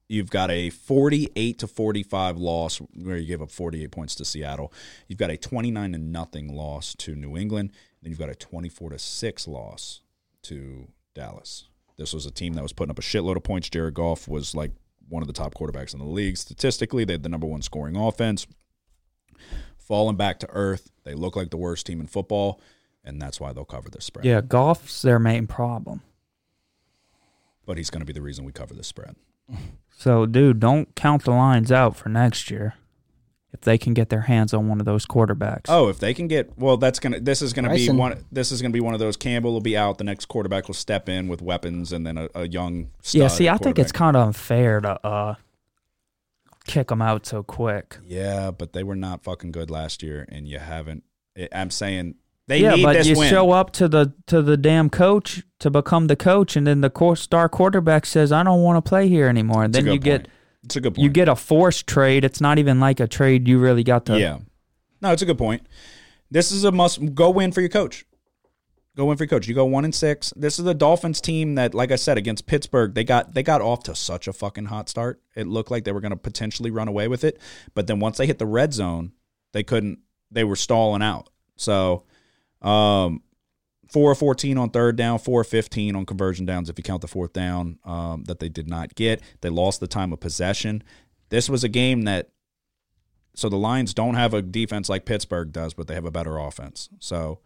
You've 0.09 0.31
got 0.31 0.51
a 0.51 0.71
48 0.71 1.59
to 1.59 1.67
45 1.67 2.37
loss 2.37 2.79
where 2.95 3.17
you 3.17 3.27
gave 3.27 3.41
up 3.41 3.51
48 3.51 3.91
points 3.91 4.15
to 4.17 4.25
Seattle. 4.25 4.73
You've 5.09 5.19
got 5.19 5.31
a 5.31 5.37
29 5.37 5.93
to 5.93 5.99
nothing 5.99 6.55
loss 6.55 6.95
to 6.97 7.15
New 7.15 7.37
England. 7.37 7.71
Then 8.03 8.11
you've 8.11 8.19
got 8.19 8.29
a 8.29 8.35
24 8.35 8.91
to 8.91 8.99
6 8.99 9.49
loss 9.49 10.01
to 10.43 10.89
Dallas. 11.15 11.69
This 11.97 12.13
was 12.13 12.27
a 12.27 12.31
team 12.31 12.55
that 12.55 12.63
was 12.63 12.73
putting 12.73 12.91
up 12.91 12.99
a 12.99 13.03
shitload 13.03 13.37
of 13.37 13.43
points. 13.43 13.71
Jared 13.71 13.95
Goff 13.95 14.29
was 14.29 14.55
like 14.55 14.73
one 15.09 15.23
of 15.23 15.29
the 15.29 15.33
top 15.33 15.55
quarterbacks 15.55 15.93
in 15.95 15.99
the 15.99 16.07
league 16.07 16.37
statistically. 16.37 17.05
They 17.05 17.15
had 17.15 17.23
the 17.23 17.29
number 17.29 17.47
one 17.47 17.63
scoring 17.63 17.97
offense. 17.97 18.47
Falling 19.93 20.17
back 20.17 20.39
to 20.39 20.49
earth. 20.49 20.91
They 21.05 21.13
look 21.13 21.37
like 21.37 21.51
the 21.51 21.59
worst 21.59 21.85
team 21.85 22.01
in 22.01 22.07
football, 22.07 22.59
and 23.05 23.21
that's 23.21 23.39
why 23.39 23.53
they'll 23.53 23.67
cover 23.67 23.91
this 23.91 24.07
spread. 24.07 24.25
yeah, 24.25 24.41
Goff's 24.41 25.03
their 25.03 25.19
main 25.19 25.47
problem. 25.47 26.01
But 27.67 27.77
he's 27.77 27.91
going 27.91 28.01
to 28.01 28.07
be 28.07 28.15
the 28.15 28.23
reason 28.23 28.47
we 28.47 28.53
cover 28.53 28.73
this 28.73 28.87
spread. 28.87 29.17
So, 29.91 30.25
dude, 30.25 30.61
don't 30.61 30.95
count 30.95 31.25
the 31.25 31.33
Lions 31.33 31.71
out 31.71 31.95
for 31.95 32.09
next 32.09 32.51
year 32.51 32.73
if 33.53 33.61
they 33.61 33.77
can 33.77 33.93
get 33.93 34.09
their 34.09 34.23
hands 34.23 34.55
on 34.55 34.67
one 34.67 34.81
of 34.81 34.87
those 34.87 35.05
quarterbacks. 35.05 35.67
Oh, 35.69 35.89
if 35.91 35.99
they 35.99 36.15
can 36.15 36.27
get 36.27 36.57
well, 36.59 36.79
that's 36.79 36.99
gonna. 36.99 37.21
This 37.21 37.43
is 37.43 37.53
gonna 37.53 37.75
be 37.75 37.91
one. 37.91 38.25
This 38.33 38.51
is 38.51 38.63
gonna 38.63 38.73
be 38.73 38.81
one 38.81 38.95
of 38.95 39.01
those. 39.01 39.19
Campbell 39.19 39.53
will 39.53 39.61
be 39.61 39.77
out. 39.77 39.99
The 39.99 40.05
next 40.05 40.25
quarterback 40.25 40.69
will 40.69 40.75
step 40.75 41.11
in 41.11 41.29
with 41.29 41.43
weapons, 41.43 41.93
and 41.93 42.07
then 42.07 42.17
a, 42.17 42.31
a 42.35 42.49
young. 42.49 42.89
yeah. 43.11 43.29
See, 43.29 43.51
I 43.51 43.59
think 43.59 43.79
it's 43.79 43.93
kind 43.93 44.17
of 44.17 44.29
unfair 44.29 44.81
to 44.81 45.07
uh 45.07 45.35
kick 46.67 46.89
them 46.89 47.03
out 47.03 47.27
so 47.27 47.43
quick. 47.43 47.99
Yeah, 48.05 48.51
but 48.51 48.73
they 48.73 48.83
were 48.83 48.97
not 48.97 49.23
fucking 49.25 49.53
good 49.53 49.71
last 49.71 50.03
year, 50.03 50.27
and 50.29 50.47
you 50.49 50.59
haven't. 50.59 51.05
I- 51.37 51.49
I'm 51.53 51.71
saying 51.71 52.17
they 52.49 52.59
yeah, 52.59 52.75
need 52.75 52.83
but 52.83 52.93
this 52.95 53.07
you 53.07 53.17
win. 53.19 53.31
show 53.31 53.51
up 53.53 53.73
to 53.75 53.89
the 53.89 54.13
to 54.27 54.43
the 54.43 54.57
damn 54.57 54.91
coach 54.91 55.43
to 55.61 55.71
become 55.71 56.07
the 56.09 56.17
coach, 56.17 56.57
and 56.57 56.67
then 56.67 56.81
the 56.81 56.91
core 56.91 57.17
star 57.17 57.49
quarterback 57.49 58.05
says, 58.07 58.33
"I 58.33 58.43
don't 58.43 58.63
want 58.63 58.85
to 58.85 58.89
play 58.89 59.09
here 59.09 59.29
anymore." 59.29 59.65
And 59.65 59.73
then 59.75 59.87
you 59.87 59.99
get. 59.99 60.29
It's 60.65 60.77
a 60.77 60.81
good 60.81 60.95
point. 60.95 61.03
you 61.03 61.11
get 61.11 61.29
a 61.29 61.35
forced 61.35 61.89
trade. 61.89 62.25
It's 62.25 62.41
not 62.41 62.59
even 62.59 62.79
like 62.79 63.01
a 63.01 63.09
trade 63.09 63.49
you 63.49 63.59
really 63.59 63.83
got 63.83 64.07
to. 64.07 64.19
yeah. 64.19 64.39
No, 65.01 65.11
it's 65.11 65.23
a 65.23 65.27
good 65.27 65.39
point. 65.39 65.67
This 66.31 66.53
is 66.53 66.63
a 66.63 66.71
must 66.71 67.15
go 67.17 67.31
win 67.31 67.51
for 67.51 67.61
your 67.61 67.69
coach. 67.69 68.05
Go 68.95 69.07
win 69.07 69.17
for 69.17 69.27
coach. 69.27 69.49
You 69.49 69.55
go 69.55 69.65
one 69.65 69.87
and 69.87 69.95
six. 69.95 70.35
This 70.37 70.59
is 70.59 70.67
the 70.67 70.75
Dolphins 70.75 71.23
team 71.23 71.55
that, 71.55 71.73
like 71.73 71.91
I 71.91 71.97
said, 71.97 72.19
against 72.19 72.47
Pittsburgh, 72.47 72.95
they 72.95 73.05
got 73.05 73.33
they 73.33 73.43
got 73.43 73.63
off 73.63 73.85
to 73.85 73.95
such 73.95 74.29
a 74.29 74.35
fucking 74.35 74.67
hot 74.67 74.91
start. 74.91 75.23
It 75.35 75.47
looked 75.47 75.71
like 75.71 75.85
they 75.85 75.93
were 75.93 76.03
going 76.03 76.11
to 76.11 76.17
potentially 76.17 76.71
run 76.71 76.89
away 76.89 77.09
with 77.09 77.25
it, 77.25 77.41
but 77.75 77.87
then 77.87 78.01
once 78.01 78.19
they 78.19 78.27
hit 78.27 78.39
the 78.39 78.47
red 78.47 78.75
zone, 78.75 79.13
they 79.53 79.63
couldn't. 79.63 80.01
They 80.31 80.45
were 80.45 80.57
stalling 80.57 81.03
out. 81.03 81.31
So, 81.57 82.05
um, 82.61 83.23
fourteen 83.89 84.59
on 84.59 84.69
third 84.69 84.97
down, 84.97 85.19
four 85.19 85.41
of 85.41 85.49
fifteen 85.49 85.97
on 85.97 86.05
conversion 86.05 86.45
downs. 86.45 86.69
If 86.69 86.79
you 86.79 86.85
count 86.85 87.01
the 87.01 87.09
fourth 87.09 87.33
down, 87.33 87.79
um, 87.85 88.25
that 88.25 88.41
they 88.41 88.51
did 88.51 88.69
not 88.69 88.95
get, 88.95 89.23
they 89.41 89.49
lost 89.49 89.81
the 89.81 89.87
time 89.87 90.13
of 90.13 90.21
possession. 90.21 90.83
This 91.31 91.49
was 91.49 91.65
a 91.65 91.69
game 91.69 92.03
that 92.03 92.29
so 93.35 93.49
the 93.49 93.57
Lions 93.57 93.95
don't 93.95 94.15
have 94.15 94.35
a 94.35 94.43
defense 94.43 94.91
like 94.91 95.07
Pittsburgh 95.07 95.51
does, 95.51 95.73
but 95.73 95.87
they 95.87 95.95
have 95.95 96.05
a 96.05 96.11
better 96.11 96.37
offense. 96.37 96.91
So 96.99 97.41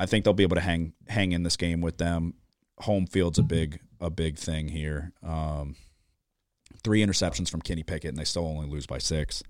I 0.00 0.06
think 0.06 0.24
they'll 0.24 0.32
be 0.32 0.44
able 0.44 0.56
to 0.56 0.62
hang 0.62 0.94
hang 1.08 1.32
in 1.32 1.42
this 1.42 1.58
game 1.58 1.82
with 1.82 1.98
them. 1.98 2.32
Home 2.78 3.06
field's 3.06 3.38
a 3.38 3.42
big 3.42 3.80
a 4.00 4.08
big 4.08 4.38
thing 4.38 4.68
here. 4.68 5.12
Um, 5.22 5.76
three 6.82 7.04
interceptions 7.04 7.50
from 7.50 7.60
Kenny 7.60 7.82
Pickett, 7.82 8.08
and 8.08 8.16
they 8.16 8.24
still 8.24 8.46
only 8.46 8.66
lose 8.66 8.86
by 8.86 8.96
six. 8.96 9.42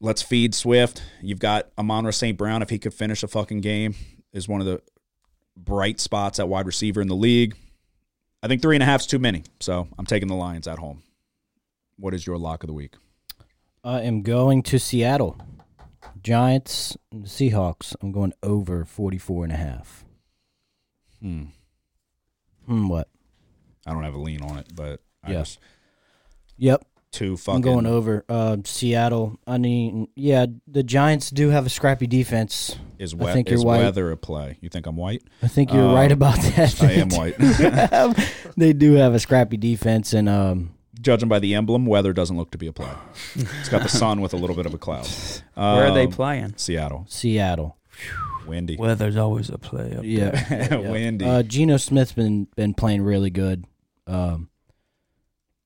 Let's 0.00 0.22
feed 0.22 0.54
Swift. 0.54 1.02
You've 1.20 1.40
got 1.40 1.70
Amon 1.76 2.10
St. 2.12 2.38
Brown. 2.38 2.62
If 2.62 2.70
he 2.70 2.78
could 2.78 2.94
finish 2.94 3.24
a 3.24 3.28
fucking 3.28 3.60
game, 3.60 3.96
is 4.32 4.46
one 4.48 4.60
of 4.60 4.68
the 4.68 4.80
bright 5.56 5.98
spots 5.98 6.38
at 6.38 6.48
wide 6.48 6.66
receiver 6.66 7.00
in 7.00 7.08
the 7.08 7.16
league. 7.16 7.56
I 8.40 8.46
think 8.46 8.62
three 8.62 8.76
and 8.76 8.84
a 8.84 8.86
half 8.86 9.00
is 9.00 9.06
too 9.08 9.18
many, 9.18 9.42
so 9.58 9.88
I'm 9.98 10.06
taking 10.06 10.28
the 10.28 10.36
Lions 10.36 10.68
at 10.68 10.78
home. 10.78 11.02
What 11.96 12.14
is 12.14 12.24
your 12.24 12.38
lock 12.38 12.62
of 12.62 12.68
the 12.68 12.74
week? 12.74 12.94
I 13.82 14.02
am 14.02 14.22
going 14.22 14.62
to 14.64 14.78
Seattle. 14.78 15.36
Giants, 16.24 16.96
and 17.12 17.22
the 17.24 17.28
Seahawks. 17.28 17.94
I'm 18.00 18.10
going 18.10 18.32
over 18.42 18.84
44 18.84 19.44
and 19.44 19.52
a 19.52 19.56
half. 19.56 20.04
Hmm. 21.20 21.44
Hmm, 22.66 22.88
what? 22.88 23.08
I 23.86 23.92
don't 23.92 24.02
have 24.02 24.14
a 24.14 24.18
lean 24.18 24.42
on 24.42 24.58
it, 24.58 24.68
but 24.74 25.00
I 25.22 25.32
just 25.32 25.58
Yep. 26.56 26.84
two 27.12 27.36
fucking 27.36 27.56
I'm 27.56 27.60
going 27.62 27.86
over 27.86 28.24
uh, 28.28 28.56
Seattle. 28.64 29.38
I 29.46 29.58
mean, 29.58 30.08
yeah, 30.16 30.46
the 30.66 30.82
Giants 30.82 31.30
do 31.30 31.50
have 31.50 31.66
a 31.66 31.70
scrappy 31.70 32.06
defense. 32.06 32.76
is, 32.98 33.12
I 33.12 33.16
we- 33.18 33.32
think 33.32 33.50
you're 33.50 33.62
white. 33.62 33.78
weather 33.80 34.10
a 34.10 34.16
play. 34.16 34.56
You 34.62 34.70
think 34.70 34.86
I'm 34.86 34.96
white? 34.96 35.22
I 35.42 35.48
think 35.48 35.72
you're 35.72 35.88
Um, 35.88 35.94
right 35.94 36.10
about 36.12 36.36
that. 36.36 36.82
I 36.82 36.92
am 36.92 37.10
white. 37.10 37.36
they 38.56 38.72
do 38.72 38.94
have 38.94 39.12
a 39.14 39.18
scrappy 39.18 39.58
defense, 39.58 40.14
and 40.14 40.28
um, 40.28 40.73
Judging 41.00 41.28
by 41.28 41.38
the 41.38 41.54
emblem, 41.54 41.86
weather 41.86 42.12
doesn't 42.12 42.36
look 42.36 42.50
to 42.52 42.58
be 42.58 42.66
a 42.66 42.72
play. 42.72 42.90
It's 43.34 43.68
got 43.68 43.82
the 43.82 43.88
sun 44.00 44.20
with 44.20 44.32
a 44.32 44.36
little 44.36 44.56
bit 44.56 44.64
of 44.66 44.72
a 44.74 44.78
cloud. 44.78 45.06
Where 45.54 45.88
are 45.88 45.94
they 45.94 46.04
Um, 46.06 46.12
playing? 46.12 46.54
Seattle, 46.56 47.04
Seattle. 47.08 47.76
windy, 48.46 48.76
Weather's 48.76 49.16
always 49.16 49.50
a 49.50 49.58
play. 49.58 49.94
Up 49.96 50.04
Yeah, 50.04 50.30
there. 50.30 50.46
yeah, 50.70 50.78
yeah. 50.80 50.90
windy. 50.90 51.24
Uh, 51.24 51.42
Geno 51.42 51.76
Smith's 51.76 52.12
been 52.12 52.46
been 52.56 52.74
playing 52.74 53.02
really 53.02 53.30
good. 53.30 53.64
Um, 54.06 54.48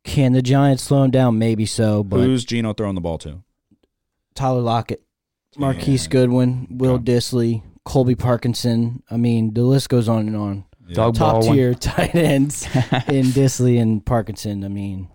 can 0.05 0.33
the 0.33 0.43
Giants 0.43 0.83
slow 0.83 1.03
him 1.05 1.11
down? 1.11 1.39
Maybe 1.39 1.67
so, 1.67 2.03
but 2.03 2.19
Who's 2.21 2.45
Geno 2.45 2.73
throwing 2.73 2.95
the 2.95 3.01
ball 3.01 3.19
to? 3.19 3.43
Tyler 4.35 4.61
Lockett, 4.61 5.03
Marquise 5.57 6.05
Yeah. 6.07 6.11
Goodwin, 6.11 6.67
Will 6.71 6.93
Okay. 6.95 7.13
Dissly, 7.13 7.63
Colby 7.85 8.15
Parkinson. 8.15 9.03
I 9.11 9.17
mean, 9.17 9.53
the 9.55 9.63
list 9.65 9.89
goes 9.89 10.09
on 10.09 10.27
and 10.29 10.37
on. 10.37 10.65
Yeah. 10.87 10.95
Doug 10.95 11.15
Top 11.17 11.33
Baldwin. 11.35 11.55
tier 11.55 11.75
tight 11.79 12.15
ends 12.15 12.65
in 13.09 13.27
Dissly 13.27 13.81
and 13.81 14.05
Parkinson. 14.05 14.65
I 14.65 14.69
mean, 14.69 15.09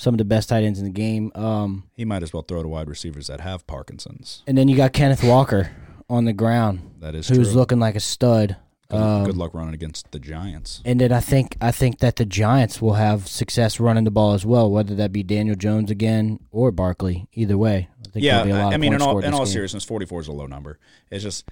some 0.00 0.14
of 0.14 0.18
the 0.18 0.24
best 0.24 0.48
tight 0.48 0.62
ends 0.64 0.78
in 0.78 0.84
the 0.84 0.90
game. 0.92 1.30
Um, 1.34 1.82
He 1.94 2.04
might 2.04 2.22
as 2.22 2.32
well 2.32 2.42
throw 2.42 2.62
to 2.62 2.68
wide 2.68 2.88
receivers 2.88 3.26
that 3.26 3.40
have 3.40 3.66
Parkinson's. 3.66 4.42
and 4.46 4.56
then 4.56 4.68
you 4.68 4.76
got 4.76 4.92
Kenneth 4.92 5.22
Walker 5.24 5.70
on 6.08 6.24
the 6.24 6.32
ground, 6.32 6.80
That 7.00 7.14
is 7.14 7.28
who's 7.28 7.48
true. 7.48 7.56
looking 7.58 7.78
like 7.80 7.96
a 7.96 8.00
stud. 8.00 8.56
good, 8.88 8.96
um, 8.96 9.24
good 9.24 9.36
luck 9.36 9.52
running 9.54 9.74
against 9.74 10.10
the 10.12 10.18
Giants. 10.18 10.80
And 10.86 11.00
then 11.00 11.12
I 11.12 11.20
think 11.20 11.56
I 11.60 11.70
think 11.72 11.98
that 11.98 12.16
the 12.16 12.24
Giants 12.24 12.80
will 12.80 12.94
have 12.94 13.28
success 13.28 13.78
running 13.80 14.04
the 14.04 14.10
ball 14.10 14.32
as 14.34 14.46
well, 14.46 14.70
whether 14.70 14.94
that 14.94 15.12
be 15.12 15.22
Daniel 15.22 15.56
Jones 15.56 15.90
again 15.90 16.38
or 16.50 16.70
Barkley. 16.70 17.26
Either 17.34 17.58
way, 17.58 17.88
I 18.06 18.08
think 18.08 18.24
Yeah, 18.24 18.36
there'll 18.44 18.46
be 18.46 18.50
a 18.52 18.64
lot 18.64 18.72
I, 18.72 18.74
I 18.74 18.78
mean, 18.78 18.94
in 18.94 19.02
all, 19.02 19.18
in 19.18 19.34
all 19.34 19.44
seriousness, 19.46 19.84
44 19.84 20.20
is 20.22 20.28
a 20.28 20.32
low 20.32 20.46
number. 20.46 20.78
It's 21.10 21.22
just, 21.24 21.46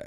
uh, 0.00 0.06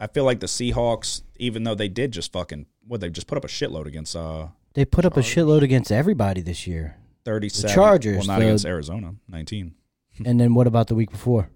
I 0.00 0.06
feel 0.06 0.24
like 0.24 0.40
the 0.40 0.46
Seahawks, 0.46 1.22
even 1.38 1.64
though 1.64 1.74
they 1.74 1.88
did 1.88 2.12
just 2.12 2.32
fucking, 2.32 2.66
what 2.86 3.00
they 3.00 3.10
just 3.10 3.26
put 3.26 3.38
up 3.38 3.44
a 3.44 3.48
shitload 3.48 3.86
against 3.86 4.14
uh 4.16 4.48
They 4.78 4.84
put 4.84 5.04
up 5.04 5.16
a 5.16 5.20
shitload 5.22 5.62
against 5.62 5.90
everybody 5.90 6.40
this 6.40 6.64
year. 6.64 6.94
37. 7.24 7.74
Chargers, 7.74 8.18
Well, 8.18 8.26
not 8.28 8.38
the- 8.38 8.44
against 8.46 8.64
Arizona, 8.64 9.16
19, 9.26 9.74
and 10.24 10.38
then 10.38 10.54
what 10.54 10.68
about 10.68 10.86
the 10.86 10.94
week 10.94 11.10
before? 11.10 11.50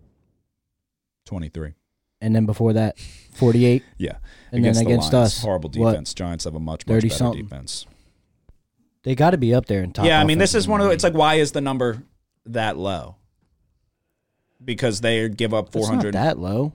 23. 1.27 1.75
And 2.21 2.35
then 2.35 2.47
before 2.47 2.73
that, 2.73 2.99
forty-eight. 3.33 3.85
Yeah, 3.97 4.17
And 4.51 4.65
then 4.65 4.75
the 4.75 4.81
against 4.81 5.13
Lions. 5.13 5.35
us, 5.37 5.41
horrible 5.43 5.71
what? 5.77 5.93
defense. 5.93 6.15
Giants 6.15 6.45
have 6.47 6.57
a 6.57 6.59
much 6.59 6.85
much 6.85 6.95
30 6.95 7.09
better 7.09 7.17
something. 7.17 7.43
defense. 7.45 7.87
They 9.05 9.15
got 9.15 9.31
to 9.31 9.39
be 9.39 9.55
up 9.55 9.67
there 9.67 9.85
in 9.85 9.93
top. 9.93 10.05
yeah, 10.05 10.21
I 10.21 10.25
mean, 10.25 10.39
this 10.39 10.57
is 10.57 10.67
one 10.67 10.81
of 10.81 10.87
the 10.87 10.89
the, 10.89 10.95
it's 10.95 11.05
like 11.05 11.15
why 11.15 11.35
is 11.37 11.53
the 11.53 11.61
number 11.61 12.03
that 12.47 12.77
low? 12.77 13.15
Because 14.65 15.01
they 15.01 15.29
give 15.29 15.55
up 15.55 15.71
400. 15.73 16.15
that 16.15 16.39
low. 16.41 16.73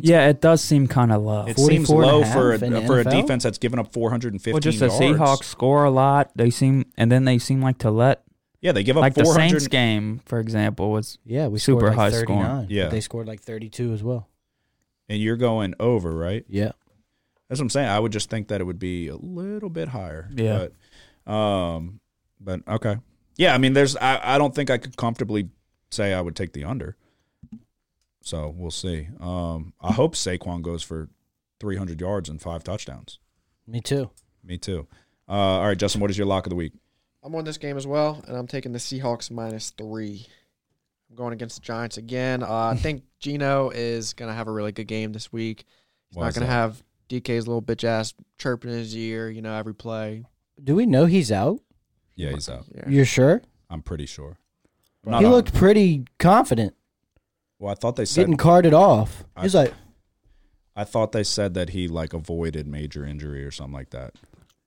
Yeah, 0.00 0.28
it 0.28 0.40
does 0.40 0.62
seem 0.62 0.88
kind 0.88 1.12
of 1.12 1.22
low. 1.22 1.44
It 1.46 1.58
seems 1.58 1.86
44 1.88 2.02
and 2.02 2.12
low 2.12 2.24
for 2.24 2.52
a, 2.52 2.58
in 2.64 2.86
for 2.86 3.00
a 3.00 3.04
defense 3.04 3.42
that's 3.42 3.58
given 3.58 3.78
up 3.78 3.92
415 3.92 4.52
well, 4.54 4.60
just 4.60 4.78
the 4.80 4.86
yards. 4.86 5.00
Seahawks 5.00 5.44
score 5.44 5.84
a 5.84 5.90
lot. 5.90 6.30
They 6.34 6.48
seem, 6.50 6.86
and 6.96 7.12
then 7.12 7.24
they 7.24 7.38
seem 7.38 7.60
like 7.60 7.78
to 7.78 7.90
let, 7.90 8.22
Yeah, 8.62 8.72
they 8.72 8.84
give 8.84 8.96
up 8.96 9.02
like 9.02 9.14
the 9.14 9.26
Saints 9.26 9.68
game, 9.68 10.20
for 10.24 10.40
example, 10.40 10.90
was 10.90 11.18
Yeah, 11.26 11.48
we 11.48 11.58
Super 11.58 11.80
scored 11.80 11.96
like 11.96 12.12
high 12.12 12.18
scoring. 12.22 12.42
39. 12.42 12.66
Yeah. 12.70 12.88
they 12.88 13.00
scored 13.00 13.26
like 13.28 13.40
thirty-two 13.42 13.92
as 13.92 14.02
well. 14.02 14.28
and 15.10 15.20
you're 15.20 15.36
going 15.36 15.74
over, 15.78 16.14
right? 16.16 16.44
Yeah, 16.48 16.72
That's 17.48 17.60
what 17.60 17.66
I'm 17.66 17.70
saying. 17.70 17.88
I 17.88 17.98
would 17.98 18.12
just 18.12 18.30
think 18.30 18.48
that 18.48 18.60
it 18.62 18.64
would 18.64 18.78
be 18.78 19.08
a 19.08 19.16
little 19.16 19.68
bit 19.68 19.88
higher. 19.88 20.30
Yeah. 20.34 20.68
But, 21.26 21.32
um, 21.32 22.00
but 22.40 22.60
okay. 22.66 22.96
Yeah, 23.36 23.54
I 23.54 23.58
mean, 23.58 23.74
there's. 23.74 23.94
I, 23.96 24.36
I 24.36 24.38
don't 24.38 24.54
think 24.54 24.70
I 24.70 24.78
could 24.78 24.96
comfortably 24.96 25.50
say 25.90 26.14
I 26.14 26.20
would 26.22 26.34
take 26.36 26.54
the 26.54 26.64
under. 26.64 26.96
So 28.22 28.54
we'll 28.56 28.70
see. 28.70 29.08
Um, 29.20 29.72
I 29.80 29.92
hope 29.92 30.14
Saquon 30.14 30.62
goes 30.62 30.82
for 30.82 31.08
300 31.60 32.00
yards 32.00 32.28
and 32.28 32.40
five 32.40 32.64
touchdowns. 32.64 33.18
me 33.66 33.80
too. 33.80 34.10
Me 34.44 34.58
too. 34.58 34.86
Uh, 35.28 35.32
all 35.32 35.66
right, 35.66 35.78
Justin. 35.78 36.00
What 36.00 36.10
is 36.10 36.18
your 36.18 36.26
lock 36.26 36.46
of 36.46 36.50
the 36.50 36.56
week? 36.56 36.72
I'm 37.22 37.34
on 37.34 37.44
this 37.44 37.58
game 37.58 37.76
as 37.76 37.86
well, 37.86 38.22
and 38.26 38.36
I'm 38.36 38.48
taking 38.48 38.72
the 38.72 38.78
Seahawks 38.80 39.30
minus 39.30 39.70
three. 39.70 40.26
I'm 41.08 41.16
going 41.16 41.32
against 41.32 41.56
the 41.56 41.62
Giants 41.62 41.96
again. 41.96 42.42
Uh, 42.42 42.70
I 42.72 42.76
think 42.76 43.04
Geno 43.20 43.70
is 43.70 44.12
going 44.14 44.28
to 44.30 44.34
have 44.34 44.48
a 44.48 44.52
really 44.52 44.72
good 44.72 44.88
game 44.88 45.12
this 45.12 45.32
week. 45.32 45.64
He's 46.08 46.16
Why 46.16 46.24
not 46.24 46.34
going 46.34 46.46
to 46.46 46.52
have 46.52 46.82
DK's 47.08 47.46
little 47.46 47.62
bitch 47.62 47.84
ass 47.84 48.14
chirping 48.38 48.70
in 48.72 48.78
his 48.78 48.96
ear, 48.96 49.30
you 49.30 49.42
know, 49.42 49.54
every 49.54 49.74
play. 49.74 50.24
Do 50.62 50.74
we 50.74 50.86
know 50.86 51.06
he's 51.06 51.30
out? 51.30 51.60
Yeah, 52.16 52.30
he's 52.32 52.48
out. 52.48 52.64
Yeah. 52.74 52.88
You're 52.88 53.04
sure? 53.04 53.42
I'm 53.70 53.82
pretty 53.82 54.06
sure. 54.06 54.38
he 55.04 55.10
Not 55.10 55.24
on- 55.24 55.30
looked 55.30 55.54
pretty 55.54 56.04
confident, 56.18 56.74
Well, 57.62 57.70
I 57.70 57.76
thought 57.76 57.94
they 57.94 58.04
said 58.04 58.22
getting 58.22 58.36
carted 58.36 58.74
off. 58.74 59.22
I- 59.36 59.42
He's 59.42 59.54
like, 59.54 59.72
I 60.74 60.82
thought 60.82 61.12
they 61.12 61.22
said 61.22 61.54
that 61.54 61.68
he 61.70 61.86
like 61.86 62.12
avoided 62.12 62.66
major 62.66 63.04
injury 63.06 63.44
or 63.44 63.52
something 63.52 63.72
like 63.72 63.90
that. 63.90 64.16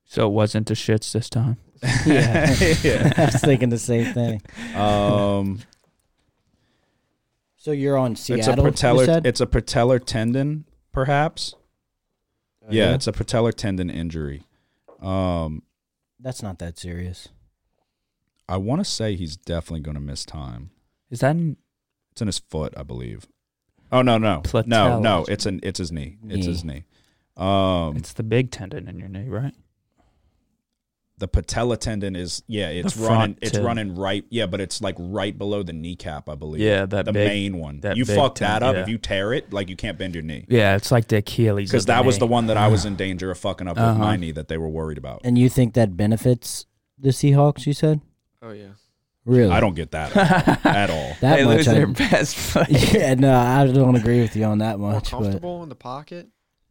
So 0.05 0.27
it 0.27 0.31
wasn't 0.31 0.67
the 0.67 0.75
shits 0.75 1.11
this 1.11 1.29
time. 1.29 1.57
yeah. 2.05 2.55
Yeah. 2.83 3.11
I 3.17 3.25
was 3.25 3.41
thinking 3.41 3.67
the 3.67 3.77
same 3.79 4.13
thing. 4.13 4.41
Um, 4.75 5.59
So 7.57 7.71
you're 7.71 7.97
on 7.97 8.13
it's 8.13 8.21
a 8.29 8.35
Seattle. 8.35 8.63
you 8.65 8.71
patellar. 8.71 9.05
said? 9.05 9.25
It's 9.25 9.41
a 9.41 9.45
patellar 9.47 10.01
tendon, 10.01 10.63
perhaps. 10.93 11.53
Uh, 12.63 12.67
yeah, 12.69 12.93
it's 12.95 13.07
a 13.07 13.11
patellar 13.11 13.53
tendon 13.53 13.89
injury. 13.89 14.43
Um, 15.01 15.63
That's 16.17 16.41
not 16.41 16.59
that 16.59 16.79
serious. 16.79 17.27
I 18.47 18.55
want 18.55 18.79
to 18.79 18.85
say 18.89 19.17
he's 19.17 19.35
definitely 19.35 19.81
going 19.81 19.95
to 19.95 20.01
miss 20.01 20.23
time. 20.23 20.69
Is 21.09 21.19
that 21.19 21.31
in, 21.35 21.57
It's 22.15 22.21
in 22.21 22.27
his 22.27 22.39
foot, 22.39 22.73
I 22.77 22.83
believe. 22.83 23.27
Oh 23.91 24.01
no, 24.01 24.17
no, 24.17 24.41
no, 24.65 24.99
no! 24.99 25.25
It's 25.27 25.45
an 25.45 25.59
it's 25.63 25.79
his 25.79 25.91
knee. 25.91 26.15
It's 26.23 26.45
Knee. 26.45 26.45
his 26.45 26.63
knee. 26.63 26.85
Um, 27.35 27.97
it's 27.97 28.13
the 28.13 28.23
big 28.23 28.49
tendon 28.51 28.87
in 28.87 28.97
your 28.97 29.09
knee, 29.09 29.27
right? 29.27 29.53
the 31.17 31.27
patella 31.29 31.77
tendon 31.77 32.13
is 32.15 32.43
yeah, 32.47 32.67
it's 32.69 32.93
front 32.93 33.09
running. 33.09 33.37
It's 33.41 33.57
too. 33.57 33.63
running 33.63 33.95
right. 33.95 34.25
Yeah, 34.29 34.47
but 34.47 34.59
it's 34.59 34.81
like 34.81 34.95
right 34.97 35.37
below 35.37 35.63
the 35.63 35.71
kneecap, 35.73 36.27
I 36.29 36.35
believe. 36.35 36.61
Yeah, 36.61 36.85
that 36.87 37.05
the 37.05 37.13
big- 37.13 37.27
main 37.27 37.57
one. 37.57 37.79
that 37.81 37.95
you 37.97 38.05
big 38.05 38.15
fuck 38.17 38.35
that 38.35 38.59
tendon, 38.59 38.69
up 38.69 38.75
yeah. 38.75 38.81
if 38.83 38.87
you 38.89 38.97
tear 38.97 39.31
it, 39.33 39.51
like 39.53 39.69
you 39.69 39.75
can't 39.77 39.97
bend 39.97 40.13
your 40.15 40.23
knee. 40.23 40.45
Yeah, 40.49 40.75
it's 40.75 40.91
like 40.91 41.07
the 41.07 41.17
Achilles. 41.17 41.69
Because 41.69 41.83
of 41.83 41.87
that 41.87 42.05
was 42.05 42.15
knee. 42.15 42.19
the 42.19 42.27
one 42.27 42.47
that 42.47 42.57
I 42.57 42.67
was 42.69 42.83
in 42.85 42.95
danger 42.97 43.29
of 43.31 43.37
fucking 43.37 43.67
up 43.67 43.75
with 43.77 43.83
Uh-huh. 43.85 43.99
my 43.99 44.15
knee 44.17 44.31
that 44.31 44.47
they 44.49 44.57
were 44.57 44.67
worried 44.69 44.97
about. 44.97 45.21
And 45.25 45.37
you 45.37 45.47
think 45.49 45.73
that 45.75 45.95
benefits 45.97 46.65
the 46.97 47.09
Seahawks? 47.09 47.65
You 47.65 47.73
said 47.73 47.99
Oh 48.41 48.51
yeah. 48.51 48.71
Really? 49.25 49.51
I 49.51 49.59
don't 49.59 49.75
get 49.75 49.91
that 49.91 50.15
at 50.65 50.89
all. 50.89 51.15
that 51.21 51.35
they 51.37 51.43
much. 51.45 51.57
lose 51.57 51.67
I- 51.67 51.73
their 51.73 51.87
best 51.87 52.35
player. 52.51 52.65
yeah, 52.69 53.13
no, 53.15 53.35
I 53.37 53.67
don't 53.67 53.95
agree 53.95 54.21
with 54.21 54.35
you 54.35 54.43
on 54.45 54.59
that 54.59 54.79
More 54.79 54.93
much. 54.93 55.05
But 55.11 55.17
comfortable 55.17 55.63
in 55.63 55.69
the 55.69 55.75
pocket. 55.75 56.27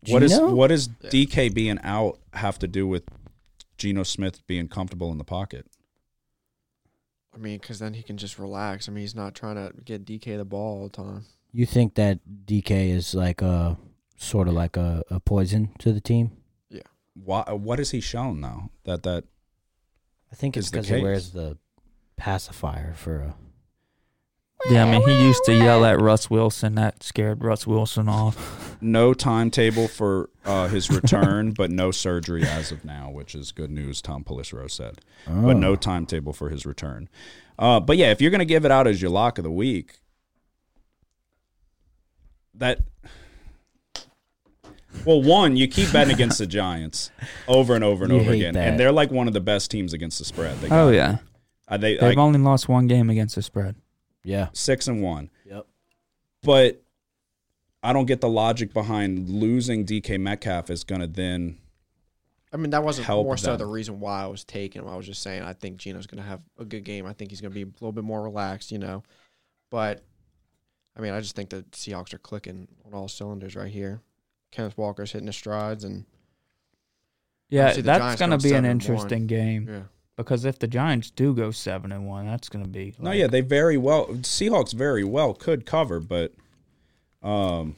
What 0.08 0.22
is 0.22 0.32
Geno? 0.32 0.54
what 0.54 0.68
does 0.68 0.88
DK 0.88 1.52
being 1.54 1.78
out 1.82 2.18
have 2.34 2.58
to 2.58 2.68
do 2.68 2.86
with 2.86 3.04
Geno 3.78 4.02
Smith 4.02 4.46
being 4.46 4.68
comfortable 4.68 5.10
in 5.10 5.18
the 5.18 5.24
pocket? 5.24 5.66
I 7.34 7.38
mean, 7.38 7.58
because 7.58 7.78
then 7.78 7.94
he 7.94 8.02
can 8.02 8.16
just 8.16 8.38
relax. 8.38 8.88
I 8.88 8.92
mean, 8.92 9.00
he's 9.02 9.14
not 9.14 9.34
trying 9.34 9.56
to 9.56 9.72
get 9.84 10.04
DK 10.04 10.36
the 10.36 10.44
ball 10.44 10.78
all 10.80 10.84
the 10.84 10.90
time. 10.96 11.24
You 11.52 11.66
think 11.66 11.94
that 11.94 12.20
DK 12.46 12.90
is 12.90 13.14
like 13.14 13.42
a 13.42 13.76
sort 14.16 14.46
of 14.46 14.54
like 14.54 14.76
a, 14.76 15.02
a 15.10 15.20
poison 15.20 15.70
to 15.78 15.92
the 15.92 16.00
team? 16.00 16.32
Yeah. 16.68 16.82
Why, 17.14 17.42
what 17.52 17.78
has 17.78 17.90
he 17.90 18.00
shown 18.00 18.40
though? 18.40 18.70
that 18.84 19.02
that 19.04 19.24
I 20.30 20.36
think 20.36 20.56
it's 20.56 20.70
because 20.70 20.88
he 20.88 21.00
wears 21.00 21.30
the 21.30 21.56
pacifier 22.16 22.94
for 22.94 23.16
a. 23.16 23.34
Yeah, 24.70 24.86
I 24.86 24.90
mean, 24.92 25.06
he 25.06 25.26
used 25.26 25.44
to 25.44 25.54
yell 25.54 25.84
at 25.84 26.00
Russ 26.00 26.30
Wilson. 26.30 26.74
That 26.76 27.02
scared 27.02 27.44
Russ 27.44 27.66
Wilson 27.66 28.08
off. 28.08 28.76
no 28.80 29.12
timetable 29.12 29.88
for 29.88 30.30
uh, 30.46 30.68
his 30.68 30.88
return, 30.90 31.50
but 31.52 31.70
no 31.70 31.90
surgery 31.90 32.44
as 32.46 32.72
of 32.72 32.82
now, 32.82 33.10
which 33.10 33.34
is 33.34 33.52
good 33.52 33.70
news. 33.70 34.00
Tom 34.00 34.24
Pelissero 34.24 34.70
said, 34.70 35.00
but 35.26 35.32
Oh. 35.34 35.52
no 35.52 35.76
timetable 35.76 36.32
for 36.32 36.48
his 36.48 36.64
return. 36.64 37.10
Uh, 37.58 37.78
but 37.78 37.98
yeah, 37.98 38.10
if 38.10 38.22
you're 38.22 38.30
gonna 38.30 38.46
give 38.46 38.64
it 38.64 38.70
out 38.70 38.86
as 38.86 39.02
your 39.02 39.10
lock 39.10 39.36
of 39.36 39.44
the 39.44 39.50
week, 39.50 39.98
that 42.54 42.80
well, 45.04 45.20
one 45.22 45.56
you 45.56 45.68
keep 45.68 45.92
betting 45.92 46.14
against 46.14 46.38
the 46.38 46.46
Giants 46.46 47.10
over 47.48 47.74
and 47.74 47.84
over 47.84 48.04
and 48.04 48.12
You 48.14 48.20
over 48.20 48.30
again, 48.32 48.54
that. 48.54 48.68
and 48.68 48.80
they're 48.80 48.92
like 48.92 49.10
one 49.10 49.26
of 49.28 49.34
the 49.34 49.40
best 49.40 49.70
teams 49.70 49.92
against 49.92 50.18
the 50.20 50.24
spread. 50.24 50.56
They 50.60 50.68
Oh 50.68 50.86
got- 50.86 50.88
yeah, 50.94 51.16
uh, 51.68 51.76
they 51.76 51.94
they've 51.94 52.02
like 52.02 52.18
only 52.18 52.38
lost 52.38 52.68
one 52.68 52.86
game 52.86 53.10
against 53.10 53.34
the 53.34 53.42
spread. 53.42 53.76
Yeah. 54.22 54.48
six 54.52 54.88
and 54.88 55.02
one. 55.02 55.30
Yep. 55.44 55.66
But 56.42 56.82
I 57.82 57.92
don't 57.92 58.06
get 58.06 58.20
the 58.20 58.28
logic 58.28 58.72
behind 58.72 59.28
losing 59.28 59.84
DK 59.84 60.18
Metcalf 60.18 60.70
is 60.70 60.84
going 60.84 61.00
to 61.02 61.06
then. 61.06 61.58
I 62.52 62.56
mean, 62.56 62.70
that 62.70 62.84
wasn't 62.84 63.06
Help 63.06 63.26
more 63.26 63.36
so 63.36 63.50
them. 63.50 63.58
the 63.58 63.66
reason 63.66 64.00
why 64.00 64.22
I 64.22 64.26
was 64.26 64.44
taking 64.44 64.80
him. 64.80 64.88
I 64.88 64.96
was 64.96 65.06
just 65.06 65.22
saying 65.22 65.42
I 65.42 65.52
think 65.52 65.76
Geno's 65.76 66.06
going 66.06 66.22
to 66.22 66.28
have 66.28 66.40
a 66.58 66.64
good 66.64 66.84
game. 66.84 67.04
I 67.04 67.12
think 67.12 67.30
he's 67.30 67.40
going 67.40 67.50
to 67.50 67.54
be 67.54 67.62
a 67.62 67.66
little 67.66 67.92
bit 67.92 68.04
more 68.04 68.22
relaxed, 68.22 68.70
you 68.70 68.78
know. 68.78 69.02
But 69.70 70.04
I 70.96 71.00
mean, 71.00 71.12
I 71.12 71.20
just 71.20 71.34
think 71.34 71.50
the 71.50 71.64
Seahawks 71.72 72.14
are 72.14 72.18
clicking 72.18 72.68
on 72.86 72.94
all 72.94 73.08
cylinders 73.08 73.56
right 73.56 73.70
here. 73.70 74.00
Kenneth 74.52 74.78
Walker's 74.78 75.10
hitting 75.12 75.26
his 75.26 75.36
strides, 75.36 75.82
and 75.82 76.04
Yeah, 77.48 77.72
that's 77.72 78.20
gonna 78.20 78.38
be 78.38 78.50
an 78.50 78.54
seven 78.54 78.64
and 78.64 78.80
interesting 78.82 79.26
game 79.26 79.68
yeah, 79.68 79.82
because 80.16 80.44
if 80.44 80.58
the 80.58 80.66
Giants 80.66 81.10
do 81.10 81.34
go 81.34 81.50
seven 81.50 81.92
and 81.92 82.06
one, 82.06 82.26
that's 82.26 82.48
gonna 82.48 82.68
be. 82.68 82.94
No, 82.98 83.10
yeah, 83.12 83.26
they 83.26 83.40
very 83.40 83.76
well. 83.76 84.06
Seahawks 84.08 84.72
very 84.72 85.04
well 85.04 85.34
could 85.34 85.66
cover, 85.66 86.00
but. 86.00 86.32
Um, 87.22 87.76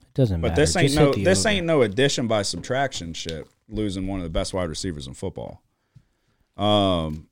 It 0.00 0.14
doesn't 0.14 0.40
but 0.40 0.48
matter. 0.48 0.60
this 0.62 0.76
ain't 0.76 0.86
Just 0.92 0.98
no 0.98 1.12
this 1.12 1.40
over. 1.40 1.48
ain't 1.54 1.66
no 1.66 1.82
addition 1.82 2.26
by 2.26 2.42
subtraction 2.42 3.12
shit. 3.12 3.46
Losing 3.68 4.06
one 4.06 4.18
of 4.20 4.24
the 4.24 4.30
best 4.30 4.52
wide 4.52 4.68
receivers 4.68 5.06
in 5.06 5.14
football. 5.14 5.62
Um, 6.56 7.28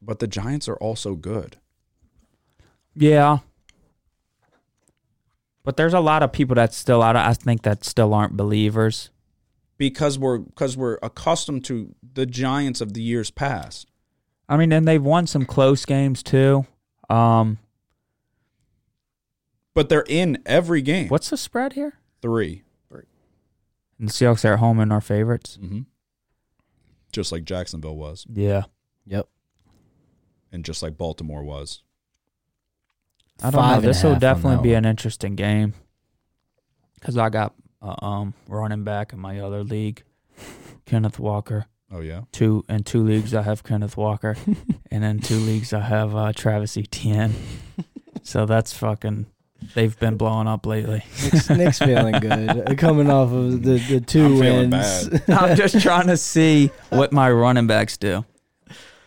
but 0.00 0.18
the 0.18 0.26
Giants 0.26 0.68
are 0.68 0.76
also 0.76 1.14
good. 1.14 1.56
Yeah. 2.94 3.38
But 5.64 5.76
there's 5.76 5.94
a 5.94 6.00
lot 6.00 6.24
of 6.24 6.32
people 6.32 6.56
that 6.56 6.74
still 6.74 7.02
I, 7.02 7.12
I 7.12 7.34
think 7.34 7.62
that 7.62 7.84
still 7.84 8.12
aren't 8.14 8.36
believers. 8.36 9.10
Because 9.78 10.18
we're 10.18 10.38
because 10.38 10.76
we're 10.76 10.98
accustomed 11.02 11.64
to 11.66 11.94
the 12.14 12.26
Giants 12.26 12.80
of 12.80 12.94
the 12.94 13.02
years 13.02 13.30
past. 13.30 13.88
I 14.48 14.56
mean, 14.56 14.72
and 14.72 14.86
they've 14.86 15.02
won 15.02 15.26
some 15.26 15.44
close 15.46 15.84
games 15.84 16.22
too. 16.22 16.66
Um, 17.08 17.58
But 19.74 19.88
they're 19.88 20.04
in 20.08 20.42
every 20.44 20.82
game. 20.82 21.08
what's 21.08 21.30
the 21.30 21.36
spread 21.36 21.72
here? 21.74 21.94
three? 22.20 22.62
Three. 22.88 23.04
And 23.98 24.08
the 24.08 24.12
Seahawks 24.12 24.44
are 24.48 24.52
at 24.54 24.58
home 24.58 24.78
and 24.78 24.92
are 24.92 25.00
favorites. 25.00 25.58
Mm-hmm. 25.60 25.80
Just 27.12 27.32
like 27.32 27.44
Jacksonville 27.44 27.96
was, 27.96 28.26
Yeah. 28.32 28.64
Yep. 29.06 29.28
and 30.52 30.64
just 30.64 30.82
like 30.82 30.96
Baltimore 30.96 31.42
was. 31.42 31.82
I 33.42 33.50
don't 33.50 33.60
Five 33.60 33.82
know. 33.82 33.88
This 33.88 34.02
will 34.04 34.18
definitely 34.18 34.62
be 34.62 34.74
an 34.74 34.84
interesting 34.84 35.34
game 35.34 35.74
because 36.94 37.16
I 37.18 37.28
got 37.30 37.54
uh, 37.82 37.94
um 38.04 38.34
running 38.48 38.84
back 38.84 39.12
in 39.12 39.18
my 39.18 39.40
other 39.40 39.62
league, 39.64 40.02
Kenneth 40.86 41.18
Walker. 41.18 41.66
Oh 41.94 42.00
yeah, 42.00 42.22
Two 42.32 42.64
in 42.68 42.84
two 42.84 43.02
leagues 43.04 43.34
I 43.34 43.42
have 43.42 43.62
Kenneth 43.64 43.96
Walker, 43.96 44.36
and 44.90 45.04
in 45.04 45.20
two 45.20 45.36
leagues 45.36 45.72
I 45.72 45.80
have 45.80 46.14
uh, 46.16 46.32
Travis 46.32 46.76
Etienne. 46.76 47.34
so 48.22 48.46
that's 48.46 48.72
fucking. 48.72 49.26
They've 49.74 49.96
been 50.00 50.16
blowing 50.16 50.48
up 50.48 50.66
lately. 50.66 51.04
Nick's, 51.22 51.50
Nick's 51.50 51.78
feeling 51.78 52.18
good. 52.18 52.76
Coming 52.78 53.08
off 53.08 53.30
of 53.30 53.62
the, 53.62 53.78
the 53.78 54.00
2 54.00 54.24
I'm 54.24 54.38
wins. 54.40 55.08
bad. 55.08 55.30
I'm 55.30 55.56
just 55.56 55.80
trying 55.80 56.08
to 56.08 56.16
see 56.16 56.72
what 56.90 57.12
my 57.12 57.30
running 57.30 57.68
backs 57.68 57.96
do. 57.96 58.24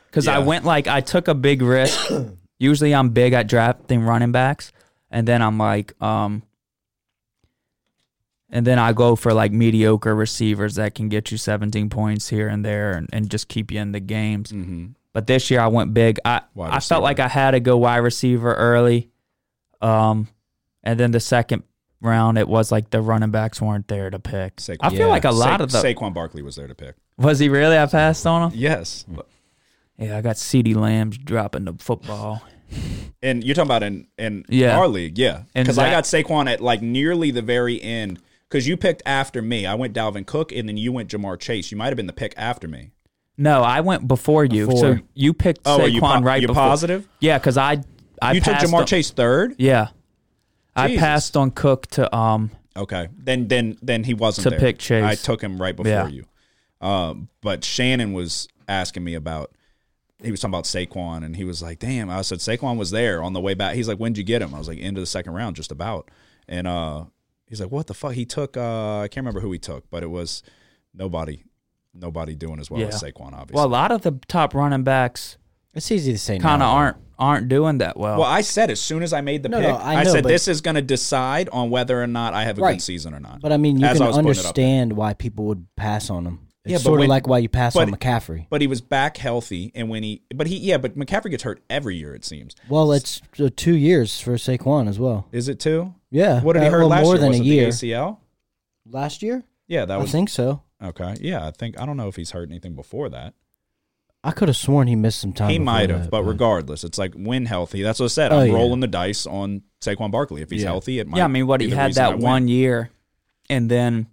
Because 0.08 0.30
I 0.30 0.40
went 0.40 0.64
like 0.64 0.88
I 0.88 1.02
took 1.02 1.28
a 1.28 1.36
big 1.36 1.62
risk. 1.62 2.10
Usually 2.58 2.96
I'm 2.96 3.10
big 3.10 3.34
at 3.34 3.48
drafting 3.48 4.04
running 4.04 4.32
backs, 4.32 4.72
and 5.12 5.28
then 5.28 5.42
I'm 5.42 5.58
like, 5.58 6.02
um, 6.02 6.42
and 8.50 8.66
then 8.66 8.78
I 8.80 8.94
go 8.94 9.16
for 9.16 9.34
like 9.34 9.52
mediocre 9.52 10.14
receivers 10.16 10.76
that 10.76 10.96
can 10.96 11.10
get 11.10 11.32
you 11.32 11.38
17 11.38 11.90
points 11.90 12.30
here 12.30 12.48
and 12.48 12.64
there, 12.66 12.92
and, 12.92 13.10
and 13.12 13.30
just 13.30 13.48
keep 13.48 13.72
you 13.72 13.80
in 13.80 13.92
the 13.92 14.00
games. 14.00 14.52
mm-hmm. 14.52 14.88
But 15.14 15.28
this 15.28 15.50
year 15.50 15.62
I 15.62 15.68
went 15.68 15.94
big. 15.94 16.20
I 16.26 16.42
I 16.60 16.80
felt 16.82 17.02
like 17.04 17.20
I 17.22 17.28
had 17.30 17.52
to 17.52 17.60
go 17.62 17.78
wide 17.78 17.98
receiver 17.98 18.54
early, 18.54 19.10
um, 19.82 20.28
and 20.84 21.00
then 21.00 21.12
the 21.12 21.20
second 21.20 21.64
round 22.02 22.38
it 22.38 22.48
was 22.48 22.72
like 22.72 22.90
the 22.90 23.02
running 23.02 23.32
backs 23.32 23.62
weren't 23.62 23.88
there 23.88 24.10
to 24.10 24.20
pick. 24.20 24.58
Saquon. 24.58 24.78
I 24.82 24.90
feel 24.90 25.00
Yeah. 25.00 25.06
like 25.08 25.24
a 25.26 25.32
lot 25.32 25.60
Sa- 25.60 25.64
of 25.64 25.72
the 25.72 25.78
Saquon 25.82 26.14
Barkley 26.14 26.42
was 26.42 26.56
there 26.58 26.68
to 26.68 26.76
pick. 26.76 26.96
was 27.18 27.40
he 27.40 27.48
really? 27.50 27.78
I 27.78 27.86
passed 27.86 28.28
on 28.28 28.52
him. 28.52 28.60
Yes, 28.60 29.06
Yeah, 29.98 30.18
I 30.18 30.22
got 30.22 30.36
CeeDee 30.36 30.76
Lamb's 30.76 31.18
dropping 31.18 31.64
the 31.66 31.74
football. 31.80 32.44
and 33.24 33.42
you're 33.44 33.56
talking 33.56 33.68
about 33.70 33.84
in 33.84 34.08
in 34.18 34.44
Yeah. 34.50 34.78
our 34.78 34.88
league, 34.90 35.18
yeah. 35.18 35.44
Because 35.54 35.78
I 35.78 35.90
got 35.90 36.04
Saquon 36.04 36.52
at 36.52 36.60
like 36.62 36.82
nearly 36.82 37.32
the 37.32 37.42
very 37.42 37.82
end. 37.82 38.20
Because 38.56 38.68
you 38.70 38.78
picked 38.78 39.04
after 39.06 39.42
me, 39.42 39.66
I 39.66 39.76
went 39.76 39.94
Dalvin 39.94 40.26
Cook, 40.26 40.54
and 40.54 40.70
then 40.70 40.78
you 40.78 40.94
went 40.94 41.10
Ja'Marr 41.10 41.38
Chase. 41.38 41.72
You 41.72 41.78
might 41.78 41.88
have 41.88 41.98
been 41.98 42.08
the 42.08 42.14
pick 42.14 42.34
after 42.38 42.70
me. 42.70 42.92
No, 43.38 43.62
I 43.64 43.82
went 43.82 44.08
before 44.08 44.46
you. 44.46 44.66
Before. 44.68 44.80
So 44.80 44.98
you 45.14 45.34
picked 45.34 45.60
Oh, 45.66 45.80
Saquon 45.80 45.92
you 45.92 46.00
po- 46.00 46.22
right 46.22 46.42
you 46.42 46.48
before. 46.48 46.64
positive? 46.64 47.06
Yeah, 47.20 47.38
because 47.38 47.58
I 47.58 47.84
I 48.22 48.32
you 48.32 48.40
took 48.40 48.54
Ja'Marr 48.56 48.80
on- 48.80 48.86
Chase 48.86 49.12
third. 49.12 49.56
Yeah, 49.58 49.90
I 50.74 50.96
passed 50.96 51.36
on 51.36 51.52
Cook 51.52 51.88
to 51.88 52.16
um 52.16 52.50
Okay, 52.78 53.10
then 53.18 53.50
then 53.50 53.78
then 53.82 54.06
he 54.06 54.14
wasn't 54.14 54.44
To 54.44 54.50
there. 54.52 54.60
pick 54.60 54.78
Chase. 54.80 55.04
I 55.04 55.16
took 55.16 55.42
him 55.42 55.62
right 55.62 55.76
before 55.76 55.92
Yeah. 55.92 56.08
you. 56.08 56.26
Um, 56.80 57.28
but 57.42 57.66
Shannon 57.66 58.14
was 58.14 58.48
asking 58.70 59.04
me 59.04 59.16
about. 59.16 59.52
He 60.24 60.32
was 60.32 60.40
talking 60.40 60.54
about 60.54 60.64
Saquon, 60.64 61.26
and 61.26 61.36
he 61.36 61.44
was 61.44 61.62
like, 61.62 61.80
"Damn!" 61.80 62.10
I 62.10 62.22
said 62.22 62.38
Saquon 62.40 62.78
was 62.78 62.92
there 62.92 63.22
on 63.22 63.34
the 63.34 63.42
way 63.42 63.54
back. 63.54 63.76
He's 63.76 63.90
like, 63.90 63.98
"When'd 63.98 64.18
you 64.18 64.24
get 64.24 64.42
him?" 64.42 64.54
I 64.56 64.60
was 64.60 64.70
like, 64.70 64.78
"Into 64.78 65.02
the 65.02 65.06
second 65.08 65.34
round, 65.34 65.58
just 65.58 65.74
about." 65.74 66.10
And 66.48 66.68
uh, 66.68 67.06
he's 67.48 67.60
like, 67.62 67.72
"What 67.72 67.88
the 67.88 67.94
fuck?" 67.94 68.14
He 68.14 68.26
took. 68.26 68.56
Uh, 68.58 69.00
I 69.00 69.08
can't 69.08 69.24
remember 69.24 69.40
who 69.42 69.52
he 69.52 69.60
took, 69.60 69.90
but 69.90 70.04
it 70.04 70.10
was 70.10 70.44
nobody. 70.94 71.44
nobody 71.98 72.36
doing 72.36 72.60
as 72.60 72.70
well 72.70 72.82
as 72.86 73.02
Yeah. 73.02 73.10
Saquon, 73.10 73.32
obviously. 73.32 73.56
Well, 73.56 73.66
a 73.68 73.68
lot 73.70 73.90
of 73.92 74.02
the 74.02 74.20
top 74.28 74.54
running 74.54 74.84
backs 74.84 75.38
It's 75.74 75.90
easy 75.90 76.12
to 76.12 76.18
say. 76.18 76.40
kind 76.40 76.62
of 76.62 76.68
though. 76.68 76.74
aren't 76.76 76.98
aren't 77.18 77.48
doing 77.48 77.78
that 77.78 77.96
well. 77.98 78.20
Well, 78.20 78.28
I 78.30 78.42
said 78.42 78.70
as 78.70 78.82
soon 78.82 79.02
as 79.02 79.14
I 79.14 79.22
made 79.22 79.44
the 79.44 79.48
No, 79.48 79.60
pick, 79.62 79.70
no, 79.70 79.76
I 79.78 79.94
I, 79.96 80.04
know, 80.04 80.12
said 80.12 80.24
but- 80.24 80.30
this 80.30 80.50
is 80.50 80.60
going 80.60 80.76
to 80.76 80.82
decide 80.82 81.48
on 81.54 81.70
whether 81.70 82.02
or 82.04 82.08
not 82.08 82.34
I 82.34 82.44
have 82.44 82.58
a 82.58 82.62
Right. 82.62 82.74
good 82.74 82.82
season 82.82 83.14
or 83.14 83.22
not. 83.22 83.40
But 83.40 83.54
I 83.54 83.58
mean, 83.58 83.78
you 83.80 83.86
As 83.86 83.98
can 83.98 84.08
was 84.08 84.16
putting 84.18 84.30
it 84.30 84.32
up 84.32 84.36
there. 84.56 84.66
understand 84.66 84.94
why 84.94 85.14
people 85.14 85.46
would 85.46 85.66
pass 85.78 86.10
on 86.10 86.26
him. 86.26 86.40
It's 86.66 86.72
Yeah, 86.72 86.78
but 86.80 86.82
sort 86.84 87.00
when- 87.00 87.06
of 87.06 87.10
like 87.12 87.28
why 87.30 87.38
you 87.38 87.48
pass 87.48 87.74
but- 87.76 87.88
on 87.88 87.96
McCaffrey. 87.96 88.48
But 88.50 88.60
he 88.60 88.68
was 88.68 88.82
back 88.82 89.16
healthy, 89.16 89.72
and 89.74 89.88
when 89.88 90.04
he, 90.04 90.24
but 90.36 90.48
he, 90.48 90.58
yeah, 90.58 90.78
but 90.78 90.98
McCaffrey 90.98 91.30
gets 91.32 91.44
hurt 91.44 91.62
every 91.70 91.96
year. 91.96 92.14
It 92.14 92.26
seems. 92.26 92.54
Well, 92.68 92.92
it's 92.92 93.22
uh, 93.40 93.48
two 93.56 93.76
years 93.78 94.20
for 94.20 94.34
Saquon 94.36 94.90
as 94.90 95.00
well. 95.00 95.28
Is 95.32 95.48
it 95.48 95.62
too? 95.62 95.94
Yeah. 96.16 96.42
What 96.42 96.54
did 96.54 96.62
he 96.64 96.68
Uh, 96.68 96.72
hurt 96.72 96.80
well, 96.80 96.88
last 96.90 97.04
more 97.04 97.14
year? 97.16 97.20
than 97.22 97.30
was 97.30 97.40
a 97.40 97.42
it 97.42 97.46
year. 97.46 97.66
the 97.66 97.70
ACL? 97.72 98.18
Last 98.90 99.22
year, 99.24 99.44
Yeah, 99.68 99.86
that 99.86 100.00
was. 100.00 100.10
I 100.10 100.12
think 100.12 100.30
so. 100.30 100.62
okay. 100.82 101.16
Yeah, 101.20 101.46
I 101.46 101.52
think 101.52 101.80
I 101.80 101.86
don't 101.86 101.98
know 101.98 102.08
if 102.08 102.16
he's 102.16 102.32
hurt 102.32 102.50
anything 102.50 102.76
before 102.76 103.10
that. 103.10 103.34
I 104.24 104.32
could 104.32 104.48
have 104.48 104.58
sworn 104.58 104.88
he 104.88 104.96
missed 104.96 105.20
some 105.20 105.34
time. 105.34 105.50
he 105.52 105.60
might 105.60 105.90
have, 105.92 106.04
that, 106.04 106.10
but 106.12 106.24
regardless, 106.24 106.84
it's 106.84 106.98
like 106.98 107.14
when 107.14 107.46
healthy. 107.46 107.84
That's 107.84 108.00
what 108.00 108.06
I 108.06 108.08
said. 108.08 108.32
Oh, 108.32 108.40
I'm 108.40 108.48
yeah. 108.48 108.54
rolling 108.54 108.80
the 108.80 108.88
dice 108.88 109.28
on 109.28 109.62
Saquon 109.82 110.10
Barkley. 110.10 110.42
If 110.42 110.50
he's 110.50 110.62
Yeah. 110.64 110.70
healthy, 110.70 110.98
it 111.00 111.08
might. 111.08 111.18
yeah, 111.20 111.26
I 111.26 111.28
mean, 111.28 111.46
what 111.48 111.60
be 111.60 111.68
he 111.70 111.72
had 111.76 111.94
that 111.94 112.18
one 112.18 112.48
year, 112.48 112.90
and 113.52 113.70
then, 113.70 114.08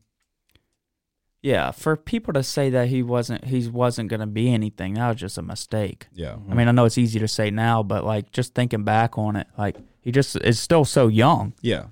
yeah, 1.43 1.71
for 1.71 1.97
people 1.97 2.35
to 2.35 2.43
say 2.43 2.69
that 2.71 2.89
he 2.89 3.03
wasn't 3.03 3.45
he 3.47 3.67
wasn't 3.69 4.09
going 4.11 4.21
to 4.21 4.27
be 4.27 4.53
anything, 4.53 4.95
that 4.95 5.09
was 5.09 5.17
just 5.17 5.39
a 5.39 5.43
mistake. 5.43 6.07
Yeah, 6.13 6.37
I 6.51 6.55
mean, 6.55 6.69
I 6.69 6.73
know 6.73 6.85
it's 6.85 6.99
easy 6.99 7.19
to 7.19 7.29
say 7.29 7.51
now, 7.51 7.83
but 7.83 8.05
like 8.05 8.31
just 8.33 8.55
thinking 8.55 8.85
back 8.85 9.17
on 9.19 9.37
it, 9.37 9.47
like 9.57 9.77
he 10.03 10.13
just 10.13 10.37
is 10.37 10.61
still 10.61 10.85
so 10.85 11.09
young, 11.09 11.55
yeah. 11.63 11.87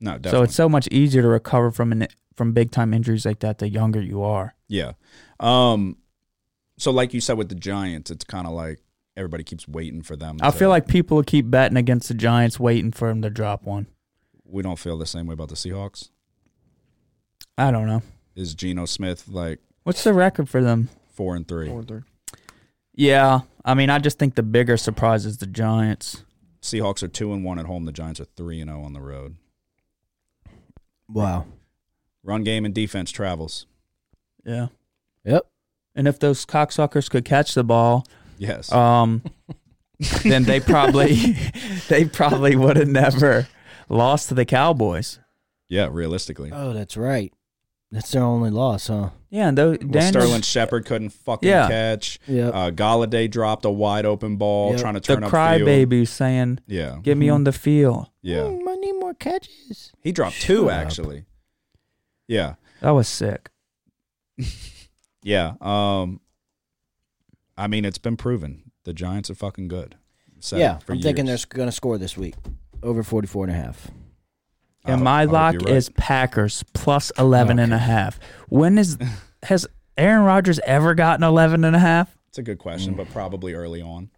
No, 0.00 0.18
so 0.24 0.42
it's 0.42 0.54
so 0.54 0.68
much 0.68 0.86
easier 0.90 1.20
to 1.22 1.28
recover 1.28 1.70
from 1.70 1.92
an 1.92 2.06
from 2.34 2.52
big 2.52 2.70
time 2.70 2.94
injuries 2.94 3.26
like 3.26 3.40
that 3.40 3.58
the 3.58 3.68
younger 3.68 4.00
you 4.00 4.22
are. 4.22 4.54
Yeah. 4.68 4.92
Um. 5.40 5.96
So, 6.78 6.90
like 6.90 7.12
you 7.12 7.20
said 7.20 7.36
with 7.36 7.48
the 7.50 7.54
Giants, 7.54 8.10
it's 8.10 8.24
kind 8.24 8.46
of 8.46 8.54
like 8.54 8.80
everybody 9.16 9.44
keeps 9.44 9.68
waiting 9.68 10.00
for 10.02 10.16
them. 10.16 10.38
I 10.40 10.50
to- 10.50 10.56
feel 10.56 10.70
like 10.70 10.86
people 10.88 11.22
keep 11.22 11.50
betting 11.50 11.76
against 11.76 12.08
the 12.08 12.14
Giants, 12.14 12.58
waiting 12.58 12.92
for 12.92 13.08
them 13.08 13.20
to 13.22 13.28
drop 13.30 13.64
one. 13.64 13.86
we 14.44 14.62
don't 14.62 14.78
feel 14.78 14.96
the 14.96 15.04
same 15.06 15.26
way 15.26 15.34
about 15.34 15.48
the 15.50 15.54
Seahawks. 15.54 16.08
I 17.58 17.70
don't 17.70 17.86
know. 17.86 18.02
Is 18.34 18.54
Geno 18.54 18.86
Smith 18.86 19.28
like 19.28 19.58
What's 19.82 20.04
the 20.04 20.14
record 20.14 20.48
for 20.48 20.62
them? 20.62 20.88
four 21.12 21.36
and 21.36 21.46
three? 21.46 21.68
Four 21.68 21.80
and 21.80 21.88
three. 21.88 22.00
Yeah, 22.94 23.40
I 23.64 23.74
mean, 23.74 23.90
I 23.90 23.98
just 23.98 24.18
think 24.18 24.34
the 24.34 24.42
bigger 24.42 24.76
surprise 24.76 25.26
is 25.26 25.36
the 25.38 25.46
Giants. 25.46 26.24
Seahawks 26.62 27.02
are 27.02 27.08
two 27.08 27.32
and 27.32 27.44
one 27.44 27.58
at 27.58 27.66
home. 27.66 27.84
The 27.86 27.92
Giants 27.92 28.20
are 28.20 28.26
three 28.36 28.60
and 28.60 28.68
zero 28.70 28.82
on 28.82 28.92
the 28.92 29.00
road. 29.00 29.36
Wow. 31.08 31.46
Run 32.22 32.44
game 32.44 32.64
and 32.64 32.74
defense 32.74 33.10
travels. 33.10 33.66
Yeah, 34.44 34.68
Yep. 35.24 35.42
and 35.94 36.08
if 36.08 36.18
those 36.18 36.46
cocksuckers 36.46 37.10
could 37.10 37.24
catch 37.24 37.54
the 37.54 37.64
ball, 37.64 38.06
Yes. 38.38 38.72
um, 38.72 39.22
then 40.22 40.44
they 40.44 40.60
probably 40.60 41.36
they 41.88 42.04
probably 42.06 42.56
would 42.56 42.76
have 42.76 42.88
never 42.88 43.48
lost 43.88 44.28
to 44.28 44.34
the 44.34 44.44
Cowboys. 44.46 45.18
yeah. 45.68 45.88
Realistically, 45.90 46.50
Oh, 46.52 46.72
that's 46.72 46.96
right. 46.96 47.32
That's 47.92 48.12
their 48.12 48.22
only 48.22 48.50
loss, 48.50 48.86
huh? 48.86 49.10
Yeah, 49.30 49.48
and 49.48 49.58
those 49.58 49.78
well, 49.80 49.88
Daniels- 49.88 50.08
Sterling 50.08 50.42
Shepard 50.42 50.86
couldn't 50.86 51.10
fucking 51.10 51.48
Yeah. 51.48 51.66
catch. 51.68 52.20
Yep. 52.28 52.54
Uh, 52.54 52.70
Golladay 52.70 53.28
dropped 53.30 53.64
a 53.64 53.70
wide 53.70 54.06
open 54.06 54.36
ball 54.36 54.70
Yep. 54.72 54.80
trying 54.80 54.94
to 54.94 55.00
the 55.00 55.06
turn 55.06 55.24
up 55.24 55.30
crybaby 55.32 56.06
saying, 56.06 56.60
Yeah. 56.68 56.98
"Get 57.02 57.16
me 57.18 57.28
on 57.28 57.42
the 57.44 57.52
field." 57.52 58.06
Yeah. 58.22 58.42
Mm, 58.42 58.68
I 58.68 58.74
need 58.76 58.92
more 58.92 59.14
catches. 59.14 59.92
He 60.02 60.12
dropped 60.12 60.36
Shut 60.36 60.46
two 60.46 60.70
up. 60.70 60.76
actually. 60.76 61.24
Yeah. 62.28 62.54
That 62.80 62.90
was 62.90 63.08
sick. 63.08 63.50
Yeah. 65.22 65.54
Um 65.60 66.20
I 67.58 67.66
mean 67.66 67.84
it's 67.84 67.98
been 67.98 68.16
proven. 68.16 68.70
The 68.84 68.94
Giants 68.94 69.28
are 69.30 69.34
fucking 69.34 69.68
good. 69.68 69.96
Said 70.38 70.60
yeah, 70.60 70.78
for 70.78 70.92
I'm 70.94 71.02
thinking 71.02 71.26
they're 71.26 71.36
going 71.50 71.68
to 71.68 71.72
score 71.72 71.98
this 71.98 72.16
week. 72.16 72.34
Over 72.82 73.02
44 73.02 73.44
and 73.44 73.52
a 73.52 73.56
half. 73.56 73.88
And 74.84 75.02
my 75.02 75.22
I 75.22 75.24
hope 75.24 75.32
lock 75.32 75.54
right. 75.56 75.68
is 75.68 75.88
Packers 75.90 76.64
plus 76.72 77.12
11 77.18 77.58
and 77.58 77.74
a 77.74 77.78
half. 77.78 78.18
When 78.48 78.78
is 78.78 78.96
has 79.42 79.66
Aaron 79.96 80.24
Rodgers 80.24 80.58
ever 80.60 80.94
gotten 80.94 81.22
11 81.22 81.64
and 81.64 81.76
a 81.76 81.78
half? 81.78 82.16
It's 82.28 82.38
a 82.38 82.42
good 82.42 82.58
question, 82.58 82.94
but 82.94 83.10
probably 83.10 83.54
early 83.54 83.82
on. 83.82 84.10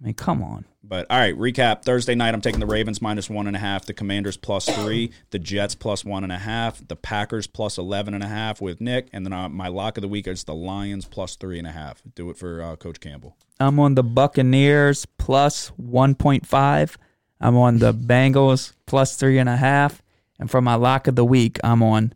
I 0.00 0.04
mean, 0.04 0.14
come 0.14 0.42
on. 0.42 0.66
But 0.82 1.06
all 1.08 1.18
right, 1.18 1.34
recap. 1.38 1.82
Thursday 1.82 2.14
night, 2.14 2.34
I'm 2.34 2.42
taking 2.42 2.60
the 2.60 2.66
Ravens 2.66 3.00
minus 3.00 3.30
one 3.30 3.46
and 3.46 3.56
a 3.56 3.58
half, 3.58 3.86
the 3.86 3.94
Commanders 3.94 4.36
plus 4.36 4.66
three, 4.66 5.10
the 5.30 5.38
Jets 5.38 5.74
plus 5.74 6.04
one 6.04 6.24
and 6.24 6.32
a 6.32 6.38
half, 6.38 6.86
the 6.86 6.96
Packers 6.96 7.46
plus 7.46 7.78
eleven 7.78 8.12
and 8.12 8.22
a 8.22 8.28
half 8.28 8.60
with 8.60 8.82
Nick, 8.82 9.08
and 9.12 9.24
then 9.24 9.32
uh, 9.32 9.48
my 9.48 9.68
lock 9.68 9.96
of 9.96 10.02
the 10.02 10.08
week 10.08 10.26
is 10.26 10.44
the 10.44 10.54
Lions 10.54 11.06
plus 11.06 11.36
three 11.36 11.58
and 11.58 11.66
a 11.66 11.72
half. 11.72 12.02
Do 12.14 12.28
it 12.28 12.36
for 12.36 12.60
uh, 12.60 12.76
Coach 12.76 13.00
Campbell. 13.00 13.36
I'm 13.58 13.80
on 13.80 13.94
the 13.94 14.02
Buccaneers 14.02 15.06
plus 15.06 15.70
1.5. 15.80 16.96
I'm 17.40 17.56
on 17.56 17.78
the 17.78 17.92
Bengals 17.92 18.72
plus 18.86 19.16
three 19.16 19.38
and 19.38 19.48
a 19.48 19.56
half. 19.56 20.02
And 20.38 20.50
for 20.50 20.60
my 20.60 20.74
lock 20.74 21.06
of 21.06 21.16
the 21.16 21.24
week, 21.24 21.58
I'm 21.62 21.82
on 21.82 22.12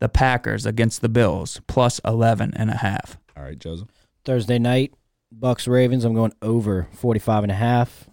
the 0.00 0.08
Packers 0.08 0.66
against 0.66 1.00
the 1.00 1.08
Bills 1.08 1.60
plus 1.66 2.00
11 2.04 2.54
and 2.56 2.70
a 2.70 2.76
half. 2.78 3.18
All 3.36 3.44
right, 3.44 3.58
Joseph. 3.58 3.88
Thursday 4.24 4.58
night, 4.58 4.94
Bucks 5.30 5.68
Ravens. 5.68 6.04
I'm 6.04 6.14
going 6.14 6.34
over 6.42 6.88
45 6.92 7.44
and 7.44 7.52
a 7.52 7.56
half. 7.56 8.08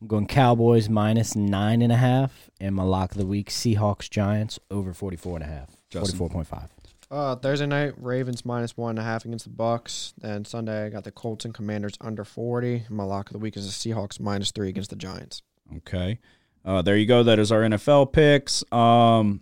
I'm 0.00 0.06
going 0.06 0.26
Cowboys 0.26 0.88
minus 0.88 1.34
nine 1.34 1.82
and 1.82 1.92
a 1.92 1.96
half. 1.96 2.50
And 2.60 2.74
my 2.74 2.84
lock 2.84 3.12
of 3.12 3.18
the 3.18 3.26
week, 3.26 3.50
Seahawks 3.50 4.08
Giants 4.08 4.58
over 4.70 4.92
44 4.92 5.36
and 5.36 5.44
a 5.44 5.48
half. 5.48 5.76
Justin. 5.90 6.18
44.5. 6.18 6.68
Uh, 7.08 7.36
Thursday 7.36 7.66
night, 7.66 7.94
Ravens 7.98 8.44
minus 8.44 8.76
one 8.76 8.90
and 8.90 8.98
a 8.98 9.02
half 9.02 9.24
against 9.24 9.44
the 9.44 9.50
Bucks. 9.50 10.12
Then 10.18 10.44
Sunday, 10.44 10.86
I 10.86 10.88
got 10.88 11.04
the 11.04 11.12
Colts 11.12 11.44
and 11.44 11.54
Commanders 11.54 11.94
under 12.00 12.24
forty. 12.24 12.82
My 12.88 13.04
lock 13.04 13.28
of 13.28 13.32
the 13.32 13.38
week 13.38 13.56
is 13.56 13.64
the 13.66 13.90
Seahawks 13.90 14.18
minus 14.18 14.50
three 14.50 14.68
against 14.68 14.90
the 14.90 14.96
Giants. 14.96 15.42
Okay. 15.78 16.18
Uh, 16.64 16.82
there 16.82 16.96
you 16.96 17.06
go. 17.06 17.22
That 17.22 17.38
is 17.38 17.52
our 17.52 17.60
NFL 17.62 18.12
picks. 18.12 18.64
Um, 18.72 19.40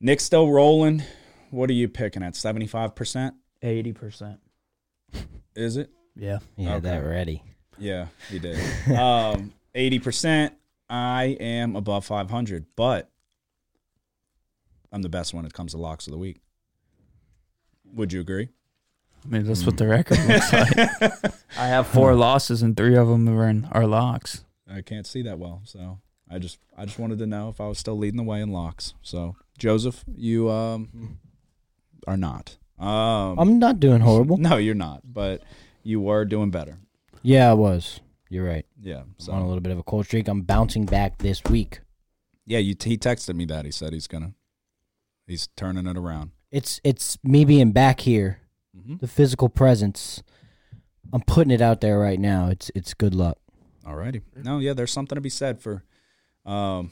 Nick's 0.00 0.24
still 0.24 0.50
rolling. 0.50 1.02
What 1.50 1.70
are 1.70 1.74
you 1.74 1.88
picking 1.88 2.22
at? 2.22 2.36
Seventy 2.36 2.66
five 2.66 2.94
percent? 2.94 3.34
80%. 3.62 4.38
Is 5.54 5.76
it? 5.76 5.90
Yeah. 6.14 6.38
Yeah, 6.56 6.74
Okay. 6.76 6.80
that 6.90 6.98
ready. 6.98 7.42
Yeah, 7.78 8.06
he 8.30 8.38
did. 8.38 8.58
Um, 8.96 9.52
eighty 9.74 9.98
percent. 9.98 10.54
I 10.88 11.36
am 11.40 11.76
above 11.76 12.04
five 12.04 12.30
hundred, 12.30 12.66
but 12.76 13.10
I'm 14.92 15.02
the 15.02 15.08
best 15.08 15.34
when 15.34 15.44
it 15.44 15.52
comes 15.52 15.72
to 15.72 15.78
locks 15.78 16.06
of 16.06 16.12
the 16.12 16.18
week. 16.18 16.40
Would 17.94 18.12
you 18.12 18.20
agree? 18.20 18.48
I 19.26 19.28
mean, 19.32 19.44
that's 19.44 19.66
what 19.66 19.76
the 19.76 19.88
record 19.88 20.18
looks 20.26 20.52
like. 20.52 21.34
I 21.58 21.66
have 21.66 21.86
four 21.88 22.14
losses 22.14 22.62
and 22.62 22.76
three 22.76 22.96
of 22.96 23.08
them 23.08 23.28
are 23.28 23.48
in 23.48 23.66
our 23.72 23.86
locks. 23.86 24.44
I 24.70 24.82
can't 24.82 25.06
see 25.06 25.22
that 25.22 25.38
well, 25.38 25.62
so 25.64 25.98
I 26.30 26.38
just 26.38 26.58
I 26.76 26.84
just 26.84 26.98
wanted 26.98 27.18
to 27.18 27.26
know 27.26 27.48
if 27.48 27.60
I 27.60 27.66
was 27.66 27.78
still 27.78 27.96
leading 27.98 28.16
the 28.18 28.22
way 28.22 28.40
in 28.40 28.50
locks. 28.52 28.94
So 29.02 29.36
Joseph, 29.58 30.04
you 30.16 30.50
um 30.50 31.18
are 32.06 32.16
not. 32.16 32.56
Um, 32.78 33.38
I'm 33.38 33.58
not 33.58 33.80
doing 33.80 34.00
horrible. 34.02 34.36
no, 34.36 34.56
you're 34.58 34.74
not, 34.74 35.00
but 35.04 35.42
you 35.82 36.00
were 36.00 36.24
doing 36.24 36.50
better. 36.50 36.78
Yeah, 37.22 37.50
I 37.50 37.54
was. 37.54 38.00
You're 38.28 38.44
right. 38.46 38.66
Yeah. 38.80 39.02
I'm 39.28 39.34
on 39.34 39.42
a 39.42 39.46
little 39.46 39.60
bit 39.62 39.72
of 39.72 39.78
a 39.78 39.82
cold 39.82 40.04
streak. 40.06 40.28
I'm 40.28 40.42
bouncing 40.42 40.84
back 40.84 41.18
this 41.18 41.42
week. 41.44 41.80
yeah, 42.44 42.58
you 42.58 42.74
he 42.80 42.96
texted 42.98 43.34
me 43.34 43.44
that 43.46 43.64
he 43.64 43.70
said 43.70 43.92
he's 43.92 44.06
gonna 44.06 44.34
he's 45.26 45.48
turning 45.56 45.86
it 45.86 45.96
around. 45.96 46.30
It's 46.50 46.80
it's 46.84 47.18
me 47.24 47.44
being 47.44 47.72
back 47.72 48.00
here, 48.00 48.40
Mm-hmm. 48.76 48.96
the 48.96 49.06
physical 49.08 49.48
presence. 49.48 50.22
I'm 51.12 51.22
putting 51.22 51.50
it 51.50 51.60
out 51.60 51.80
there 51.80 51.98
right 51.98 52.18
now. 52.20 52.48
It's 52.48 52.70
it's 52.74 52.92
good 52.94 53.14
luck. 53.14 53.38
Alrighty. 53.86 54.22
No, 54.42 54.58
yeah, 54.58 54.72
there's 54.74 54.90
something 54.92 55.14
to 55.16 55.20
be 55.20 55.30
said 55.30 55.60
for 55.60 55.84
um, 56.44 56.90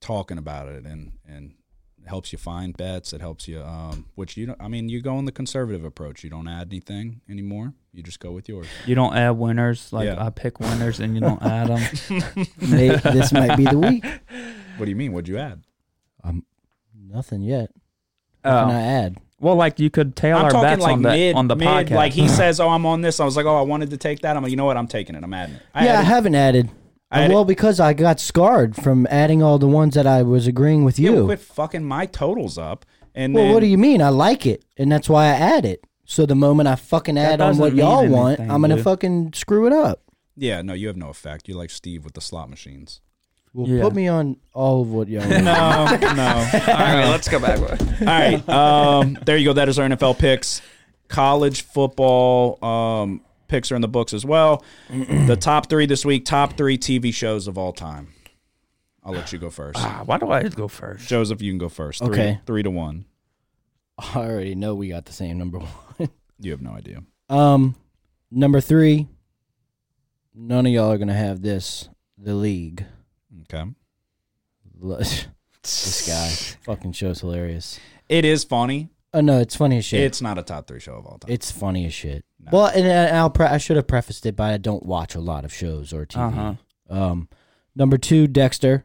talking 0.00 0.38
about 0.38 0.68
it 0.68 0.84
and 0.84 1.12
and 1.28 1.54
it 2.02 2.08
helps 2.08 2.32
you 2.32 2.38
find 2.38 2.76
bets. 2.76 3.12
It 3.12 3.20
helps 3.20 3.46
you, 3.46 3.60
um, 3.62 4.06
which 4.16 4.36
you 4.36 4.46
don't. 4.46 4.60
I 4.60 4.66
mean, 4.68 4.88
you 4.88 5.00
go 5.00 5.18
in 5.18 5.24
the 5.24 5.30
conservative 5.32 5.84
approach. 5.84 6.24
You 6.24 6.30
don't 6.30 6.48
add 6.48 6.68
anything 6.72 7.20
anymore. 7.28 7.74
You 7.92 8.02
just 8.02 8.18
go 8.18 8.32
with 8.32 8.48
yours. 8.48 8.66
You 8.86 8.94
don't 8.96 9.14
add 9.14 9.30
winners. 9.32 9.92
Like, 9.92 10.06
Yeah. 10.06 10.24
I 10.24 10.30
pick 10.30 10.58
winners 10.58 10.98
and 10.98 11.14
you 11.14 11.20
don't 11.20 11.40
add 11.42 11.68
them. 11.68 12.46
May- 12.70 12.96
this 12.96 13.32
might 13.32 13.56
be 13.56 13.64
the 13.66 13.78
week. 13.78 14.04
What 14.78 14.86
do 14.86 14.90
you 14.90 14.96
mean? 14.96 15.12
What'd 15.12 15.28
you 15.28 15.38
add? 15.38 15.62
Um, 16.24 16.44
nothing 16.96 17.42
yet. 17.42 17.70
What 18.42 18.50
can 18.50 18.70
I 18.70 18.82
add? 18.82 19.18
Well, 19.42 19.56
like, 19.56 19.78
you 19.80 19.90
could 19.90 20.14
tail 20.16 20.38
I'm 20.38 20.44
our 20.44 20.50
talking 20.50 20.68
bets 20.70 20.82
like 20.82 20.92
on 20.94 21.02
the, 21.02 21.10
mid, 21.10 21.36
on 21.36 21.48
the 21.48 21.56
mid. 21.56 21.68
podcast. 21.68 21.90
Like 21.90 22.12
he 22.12 22.28
says, 22.28 22.60
"Oh, 22.60 22.68
I'm 22.68 22.86
on 22.86 23.00
this." 23.02 23.20
I 23.20 23.24
was 23.24 23.36
like, 23.36 23.44
"Oh, 23.44 23.56
I 23.56 23.62
wanted 23.62 23.90
to 23.90 23.96
take 23.96 24.20
that." 24.20 24.36
I'm 24.36 24.42
like, 24.42 24.50
"You 24.50 24.56
know 24.56 24.64
what? 24.64 24.76
I'm 24.76 24.86
taking 24.86 25.14
it. 25.16 25.22
I'm 25.24 25.34
adding 25.34 25.56
it." 25.56 25.62
I 25.74 25.84
yeah, 25.84 25.98
I 25.98 26.02
haven't 26.02 26.34
added. 26.34 26.70
I 27.10 27.22
added- 27.24 27.34
well, 27.34 27.44
because 27.44 27.78
I 27.80 27.92
got 27.92 28.20
scarred 28.20 28.74
from 28.76 29.06
adding 29.10 29.42
all 29.42 29.58
the 29.58 29.66
ones 29.68 29.94
that 29.94 30.06
I 30.06 30.22
was 30.22 30.46
agreeing 30.46 30.84
with 30.84 30.98
you. 30.98 31.12
well, 31.12 31.24
quit 31.26 31.40
fucking 31.40 31.84
my 31.84 32.06
totals 32.06 32.56
up. 32.56 32.86
And 33.14 33.34
well, 33.34 33.44
then, 33.44 33.52
what 33.54 33.60
do 33.60 33.66
you 33.66 33.76
mean? 33.76 34.00
I 34.00 34.08
like 34.08 34.46
it, 34.46 34.64
and 34.78 34.90
that's 34.90 35.08
why 35.08 35.24
I 35.24 35.30
add 35.34 35.66
it. 35.66 35.84
So 36.06 36.24
the 36.24 36.34
moment 36.34 36.68
I 36.68 36.76
fucking 36.76 37.18
add 37.18 37.40
on 37.40 37.58
what 37.58 37.74
y'all 37.74 38.02
mean 38.02 38.12
want, 38.12 38.38
anything, 38.38 38.50
I'm 38.50 38.60
gonna 38.60 38.76
dude. 38.76 38.84
fucking 38.84 39.32
screw 39.34 39.66
it 39.66 39.72
up. 39.72 40.02
Yeah, 40.36 40.62
no, 40.62 40.72
you 40.72 40.86
have 40.86 40.96
no 40.96 41.08
effect. 41.10 41.48
You're 41.48 41.58
like 41.58 41.70
Steve 41.70 42.04
with 42.04 42.14
the 42.14 42.20
slot 42.20 42.48
machines. 42.48 43.00
Well, 43.54 43.68
Yeah. 43.68 43.82
put 43.82 43.94
me 43.94 44.08
on 44.08 44.36
all 44.54 44.80
of 44.82 44.90
what 44.92 45.08
y'all. 45.08 45.22
No, 45.28 45.38
no. 45.38 45.46
All 45.46 45.86
right, 45.94 47.08
let's 47.10 47.28
go 47.28 47.38
back. 47.38 47.58
All 47.60 48.06
right. 48.06 48.48
Um, 48.48 49.18
there 49.26 49.36
you 49.36 49.44
go. 49.46 49.52
That 49.52 49.68
is 49.68 49.78
our 49.78 49.86
NFL 49.88 50.18
picks. 50.18 50.62
College 51.08 51.62
football 51.62 52.62
um, 52.64 53.20
picks 53.48 53.70
are 53.70 53.74
in 53.76 53.82
the 53.82 53.88
books 53.88 54.14
as 54.14 54.24
well. 54.24 54.64
the 54.90 55.36
top 55.38 55.68
three 55.68 55.84
this 55.86 56.04
week. 56.04 56.24
Top 56.24 56.56
three 56.56 56.78
TV 56.78 57.12
shows 57.12 57.46
of 57.46 57.58
all 57.58 57.72
time. 57.72 58.08
I'll 59.04 59.12
let 59.12 59.32
you 59.32 59.38
go 59.38 59.50
first. 59.50 59.78
Ah, 59.78 60.02
why 60.06 60.16
do 60.16 60.30
I 60.30 60.44
go 60.44 60.68
first? 60.68 61.08
Joseph, 61.08 61.42
you 61.42 61.50
can 61.50 61.58
go 61.58 61.68
first. 61.68 61.98
Three, 62.04 62.08
Okay. 62.08 62.40
Three 62.46 62.62
to 62.62 62.70
one. 62.70 63.04
I 63.98 64.14
already 64.16 64.54
know 64.54 64.74
we 64.74 64.88
got 64.88 65.04
the 65.04 65.12
same 65.12 65.36
number 65.38 65.58
one. 65.58 66.08
You 66.38 66.52
have 66.52 66.62
no 66.62 66.70
idea. 66.70 67.02
Um, 67.28 67.74
number 68.30 68.60
three. 68.60 69.08
None 70.34 70.66
of 70.66 70.72
y'all 70.72 70.90
are 70.92 70.98
gonna 70.98 71.12
have 71.14 71.42
this. 71.42 71.88
The 72.16 72.34
league. 72.34 72.86
Okay. 73.42 73.64
This 75.62 76.08
guy 76.08 76.28
fucking 76.64 76.90
show's 76.92 77.20
hilarious. 77.20 77.78
It 78.08 78.24
is 78.24 78.42
funny. 78.42 78.88
Oh 79.14 79.20
no, 79.20 79.38
it's 79.38 79.54
funny 79.54 79.78
as 79.78 79.84
shit. 79.84 80.00
It's 80.00 80.20
not 80.20 80.36
a 80.36 80.42
top 80.42 80.66
three 80.66 80.80
show 80.80 80.94
of 80.94 81.06
all 81.06 81.18
time. 81.18 81.30
It's 81.30 81.52
funny 81.52 81.86
as 81.86 81.94
shit. 81.94 82.24
No. 82.40 82.50
Well, 82.52 82.66
and 82.66 82.88
I- 82.88 83.16
I'll 83.16 83.30
pre- 83.30 83.46
I 83.46 83.58
should 83.58 83.76
have 83.76 83.86
prefaced 83.86 84.26
it 84.26 84.34
by 84.34 84.54
I 84.54 84.56
don't 84.56 84.84
watch 84.84 85.14
a 85.14 85.20
lot 85.20 85.44
of 85.44 85.52
shows 85.54 85.92
or 85.92 86.04
TV. 86.04 86.18
Uh-huh. 86.18 86.54
Um, 86.90 87.28
number 87.76 87.96
two, 87.96 88.26
Dexter. 88.26 88.84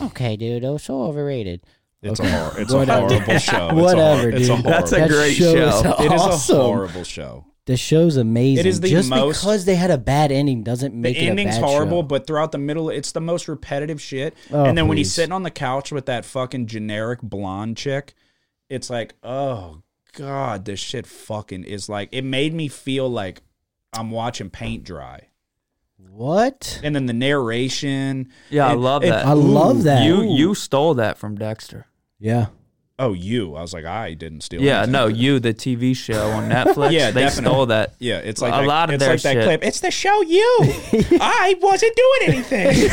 Okay, 0.00 0.36
dude, 0.36 0.62
was 0.62 0.84
so 0.84 1.02
overrated. 1.02 1.62
It's 2.02 2.20
Okay. 2.20 2.28
a 2.30 2.44
hor- 2.44 2.60
it's 2.60 2.72
a 2.72 2.84
horrible 2.86 3.38
show. 3.38 3.68
It's 3.68 3.72
a 3.72 3.74
Whatever, 3.74 4.20
hor- 4.20 4.30
it's 4.30 4.48
a 4.48 4.56
dude. 4.56 4.64
That's 4.66 4.92
a 4.92 5.08
great 5.08 5.34
show. 5.34 5.96
It 5.98 6.12
is 6.12 6.22
a 6.50 6.54
horrible 6.54 7.02
show. 7.04 7.44
The 7.66 7.76
show's 7.76 8.16
amazing. 8.16 8.64
It 8.64 8.66
is 8.66 8.80
the 8.80 8.88
Just 8.88 9.10
most- 9.10 9.40
because 9.42 9.64
they 9.64 9.74
had 9.74 9.90
a 9.90 9.98
bad 9.98 10.30
ending 10.32 10.62
doesn't 10.62 10.92
The 10.92 10.96
make 10.96 11.16
it 11.16 11.26
a 11.26 11.30
ending's 11.30 11.56
bad 11.56 11.64
horrible, 11.64 11.98
show. 11.98 12.06
but 12.06 12.26
throughout 12.26 12.52
the 12.52 12.58
middle, 12.58 12.88
it's 12.90 13.12
the 13.12 13.20
most 13.20 13.48
repetitive 13.48 14.00
shit. 14.00 14.34
Oh, 14.52 14.64
and 14.64 14.78
then 14.78 14.86
when 14.88 14.96
he's 14.98 15.12
sitting 15.12 15.32
on 15.32 15.42
the 15.42 15.50
couch 15.50 15.90
with 15.92 16.06
that 16.06 16.24
fucking 16.24 16.66
generic 16.66 17.20
blonde 17.22 17.76
chick, 17.76 18.14
it's 18.70 18.88
like, 18.88 19.14
oh 19.24 19.82
god, 20.12 20.64
this 20.64 20.78
shit 20.80 21.06
fucking 21.06 21.64
is 21.64 21.88
like. 21.88 22.08
It 22.12 22.22
made 22.22 22.54
me 22.54 22.68
feel 22.68 23.08
like 23.08 23.42
I'm 23.92 24.10
watching 24.12 24.48
paint 24.48 24.84
dry. 24.84 25.28
what? 26.10 26.80
And 26.84 26.94
then 26.94 27.06
the 27.06 27.12
narration. 27.12 28.28
Yeah, 28.50 28.68
I 28.68 28.74
love 28.74 29.02
it- 29.04 29.08
that. 29.10 29.26
I 29.26 29.32
love 29.32 29.82
that. 29.84 30.04
You 30.04 30.22
you 30.22 30.54
stole 30.54 30.94
that 30.94 31.18
from 31.18 31.36
Dexter. 31.36 31.86
Yeah. 32.18 32.46
Oh, 32.98 33.12
you. 33.12 33.54
I 33.56 33.60
was 33.60 33.74
like, 33.74 33.84
I 33.84 34.14
didn't 34.14 34.40
steal. 34.40 34.62
Yeah, 34.62 34.78
anything. 34.78 34.92
no, 34.92 35.06
you 35.06 35.38
the 35.38 35.52
TV 35.52 35.94
show 35.94 36.30
on 36.30 36.48
Netflix. 36.48 36.92
Yeah, 36.96 37.10
they 37.10 37.20
definitely. 37.22 37.50
stole 37.50 37.66
that. 37.66 37.94
Yeah, 37.98 38.18
it's 38.18 38.40
like 38.40 38.54
A 38.54 38.58
that, 38.62 38.66
lot 38.66 38.88
of 38.88 38.94
it's 38.94 39.04
their 39.04 39.12
like 39.14 39.22
that 39.22 39.32
shit. 39.34 39.44
clip. 39.44 39.64
It's 39.64 39.80
the 39.80 39.90
show 39.90 40.22
you. 40.22 40.58
I 41.20 41.56
wasn't 41.60 41.94
doing 41.94 42.44
anything. 42.46 42.90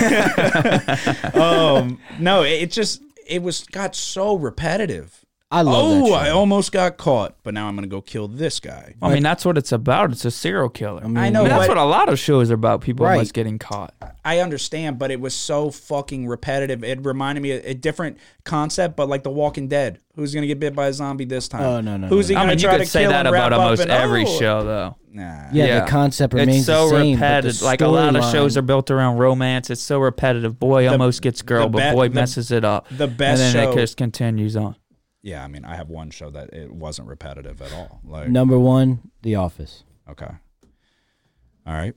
um, 1.41 1.99
no, 2.19 2.43
it, 2.43 2.63
it 2.63 2.71
just 2.71 3.01
it 3.27 3.41
was 3.41 3.63
got 3.63 3.95
so 3.95 4.35
repetitive. 4.35 5.22
I 5.53 5.61
love 5.61 6.05
that 6.05 6.11
oh. 6.11 6.13
I 6.13 6.29
almost 6.31 6.71
got 6.71 6.97
caught, 6.97 7.35
but 7.43 7.53
now 7.53 7.67
I'm 7.67 7.75
gonna 7.75 7.85
go 7.85 8.01
kill 8.01 8.27
this 8.27 8.59
guy. 8.59 8.95
I 9.03 9.13
mean, 9.13 9.21
that's 9.21 9.45
what 9.45 9.55
it's 9.57 9.71
about. 9.71 10.11
It's 10.11 10.25
a 10.25 10.31
serial 10.31 10.67
killer. 10.69 11.01
I 11.03 11.07
mean, 11.07 11.17
I 11.17 11.29
know, 11.29 11.43
that's 11.43 11.67
but- 11.67 11.69
what 11.69 11.77
a 11.77 11.83
lot 11.85 12.09
of 12.09 12.17
shows 12.17 12.49
are 12.49 12.55
about. 12.55 12.81
People 12.81 13.05
Right. 13.05 13.13
almost 13.13 13.33
getting 13.35 13.59
caught. 13.59 13.93
I 14.25 14.39
understand, 14.39 14.97
but 14.97 15.11
it 15.11 15.19
was 15.21 15.35
so 15.35 15.69
fucking 15.69 16.27
repetitive. 16.27 16.83
It 16.83 17.05
reminded 17.05 17.41
me 17.41 17.51
of 17.51 17.63
a 17.65 17.75
different 17.75 18.17
concept, 18.45 18.95
but 18.95 19.07
like 19.09 19.21
The 19.23 19.29
Walking 19.29 19.67
Dead. 19.67 19.99
Who's 20.15 20.33
gonna 20.33 20.47
get 20.47 20.59
bit 20.59 20.75
by 20.75 20.87
a 20.87 20.93
zombie 20.93 21.25
this 21.25 21.47
time? 21.47 21.61
Oh, 21.63 21.81
no, 21.81 21.97
no, 21.97 22.07
Who's 22.07 22.29
no, 22.29 22.33
he 22.33 22.35
I 22.35 22.39
gonna 22.41 22.47
be? 22.47 22.51
I 22.51 22.55
mean, 22.55 22.59
you 22.59 22.67
try 22.67 22.77
could 22.77 22.85
to 22.85 22.89
say 22.89 23.01
kill 23.01 23.11
that 23.11 23.25
and 23.25 23.33
wrap 23.33 23.47
about 23.47 23.53
up 23.53 23.59
almost 23.61 23.81
and- 23.83 23.91
every 23.91 24.25
oh. 24.27 24.39
show, 24.39 24.63
though. 24.63 24.95
Nah. 25.15 25.49
yeah, 25.51 25.81
the 25.81 25.91
concept 25.91 26.33
remains 26.33 26.57
it's 26.57 26.65
so 26.65 26.89
the 26.89 26.95
same. 26.95 27.19
but 27.19 27.19
the 27.19 27.25
repetitive. 27.35 27.61
Like 27.61 27.81
a 27.81 27.87
lot 27.87 28.15
of 28.15 28.23
storyline- 28.23 28.31
shows 28.31 28.57
are 28.57 28.61
built 28.63 28.89
around 28.89 29.17
romance. 29.17 29.69
It's 29.69 29.81
so 29.81 29.99
repetitive. 29.99 30.59
Boy 30.59 30.87
almost 30.89 31.21
gets 31.21 31.43
girl, 31.43 31.65
the 31.65 31.69
but 31.77 31.89
be- 31.91 31.95
boy 31.95 32.09
the- 32.09 32.15
messes 32.15 32.49
it 32.49 32.65
up. 32.65 32.87
the 32.89 33.05
best 33.07 33.41
and 33.41 33.55
then 33.55 33.65
show- 33.65 33.71
it 33.71 33.75
just 33.75 33.97
continues 33.97 34.55
on. 34.55 34.75
Yeah, 35.23 35.43
I 35.43 35.47
mean, 35.47 35.63
I 35.65 35.75
have 35.77 35.89
one 35.89 36.11
show 36.11 36.29
that 36.31 36.53
it 36.53 36.71
wasn't 36.71 37.07
repetitive 37.07 37.61
at 37.61 37.71
all. 37.73 38.01
Like, 38.03 38.27
Number 38.29 38.59
one, 38.59 39.09
The 39.21 39.35
Office. 39.35 39.83
okay, 40.09 40.29
all 41.65 41.73
right, 41.73 41.95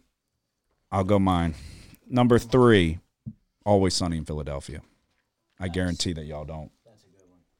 I'll 0.93 1.05
go 1.05 1.19
mine. 1.19 1.55
Number 2.09 2.39
three, 2.39 3.01
Always 3.65 3.95
Sunny 3.95 4.17
in 4.17 4.25
Philadelphia. 4.25 4.81
I 5.59 5.67
guarantee 5.69 6.13
that 6.13 6.25
y'all 6.25 6.45
don't. 6.45 6.71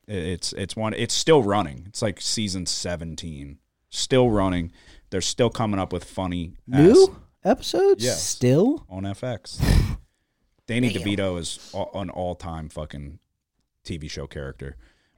It- 0.07 0.15
It's 0.25 0.53
it's 0.53 0.77
one. 0.77 0.95
It's 0.95 1.15
still 1.15 1.43
running. 1.43 1.85
It's 1.89 2.01
like 2.01 2.21
season 2.21 2.65
seventeen, 2.67 3.59
still 3.91 4.31
running. 4.31 4.71
They're 5.11 5.21
still 5.21 5.51
coming 5.51 5.81
up 5.81 5.93
with 5.93 6.05
funny 6.05 6.53
ass- 6.73 6.79
New 6.95 7.17
episodes? 7.45 8.05
Yes. 8.05 8.23
Still? 8.23 8.87
on 8.89 9.03
FX. 9.03 9.61
Danny 10.69 10.93
DeVito 10.93 11.39
is 11.41 11.73
an 11.95 12.11
all-time 12.11 12.69
fucking 12.69 13.19
TV 13.85 14.09
show 14.11 14.27
character. 14.27 14.77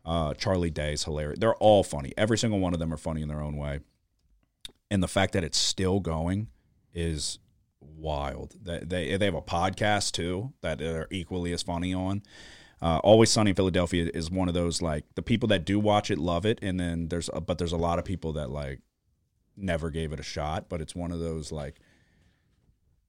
Uh, 0.08 0.32
Charlie 0.32 0.70
Day 0.70 0.94
is 0.94 1.04
hilarious. 1.04 1.38
They're 1.38 1.54
all 1.56 1.84
funny. 1.84 2.14
Every 2.16 2.38
single 2.38 2.60
one 2.60 2.72
of 2.72 2.80
them 2.80 2.94
are 2.94 2.96
funny 2.96 3.20
in 3.20 3.28
their 3.28 3.42
own 3.42 3.58
way. 3.58 3.80
And 4.90 5.02
the 5.02 5.08
fact 5.08 5.34
that 5.34 5.44
it's 5.44 5.58
still 5.58 6.00
going 6.00 6.48
is 6.94 7.38
wild. 7.82 8.56
They 8.62 8.78
they, 8.78 9.16
they 9.18 9.24
have 9.26 9.34
a 9.34 9.42
podcast 9.42 10.12
too 10.12 10.54
that 10.62 10.80
are 10.80 11.08
equally 11.10 11.52
as 11.52 11.62
funny 11.62 11.92
on. 11.92 12.22
Uh, 12.80 12.98
Always 13.04 13.30
Sunny 13.30 13.50
in 13.50 13.56
Philadelphia 13.56 14.10
is 14.14 14.30
one 14.30 14.48
of 14.48 14.54
those 14.54 14.80
like 14.80 15.04
the 15.14 15.20
people 15.20 15.46
that 15.48 15.66
do 15.66 15.78
watch 15.78 16.10
it 16.10 16.18
love 16.18 16.46
it, 16.46 16.58
and 16.62 16.80
then 16.80 17.08
there's 17.08 17.28
a, 17.34 17.42
but 17.42 17.58
there's 17.58 17.72
a 17.72 17.76
lot 17.76 17.98
of 17.98 18.06
people 18.06 18.32
that 18.32 18.48
like 18.48 18.80
never 19.58 19.90
gave 19.90 20.14
it 20.14 20.20
a 20.20 20.22
shot. 20.22 20.70
But 20.70 20.80
it's 20.80 20.94
one 20.94 21.12
of 21.12 21.20
those 21.20 21.52
like 21.52 21.80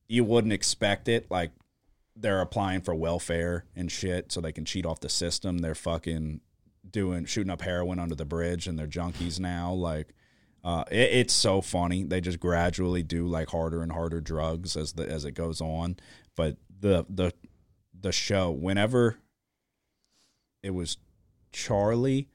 you 0.10 0.26
wouldn't 0.26 0.52
expect 0.52 1.08
it. 1.08 1.32
Like 1.32 1.52
they're 2.14 2.42
applying 2.42 2.82
for 2.82 2.94
welfare 2.94 3.64
and 3.74 3.90
shit 3.90 4.34
so 4.34 4.42
they 4.42 4.52
can 4.52 4.66
cheat 4.66 4.86
off 4.86 5.00
the 5.00 5.08
system. 5.08 5.60
They're 5.60 5.76
fucking 5.76 6.42
doing 6.90 7.26
shooting 7.26 7.52
up 7.52 7.62
heroin 7.62 8.00
under 8.00 8.16
the 8.16 8.26
bridge 8.26 8.68
and 8.68 8.78
they're 8.78 8.88
junkies 8.88 9.40
now. 9.40 9.72
Like 9.74 10.14
uh, 10.64 10.84
it, 10.92 11.10
it's 11.14 11.34
so 11.34 11.62
funny. 11.62 12.04
They 12.04 12.22
just 12.22 12.40
gradually 12.40 13.04
do 13.04 13.28
like 13.28 13.50
harder 13.50 13.82
and 13.82 13.92
harder 13.92 14.22
drugs 14.22 14.76
as 14.76 14.94
the 14.94 15.10
as 15.10 15.26
it 15.26 15.32
goes 15.32 15.62
on. 15.62 15.98
But 16.36 16.58
the 16.80 17.06
the 17.10 17.34
the 18.00 18.12
show 18.12 18.52
whenever 18.52 19.18
it 20.64 20.72
was 20.72 20.98
Charlie 21.52 22.30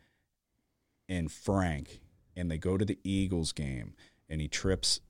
and 1.08 1.30
Frank 1.30 2.00
and 2.36 2.50
they 2.50 2.58
go 2.58 2.76
to 2.76 2.84
the 2.84 2.98
Eagles 3.04 3.52
game 3.52 3.94
and 4.28 4.40
he 4.40 4.48
trips 4.48 5.00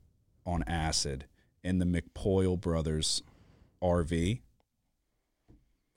on 0.45 0.63
acid 0.67 1.25
in 1.63 1.79
the 1.79 1.85
McPoyle 1.85 2.59
brothers 2.59 3.23
RV. 3.81 4.41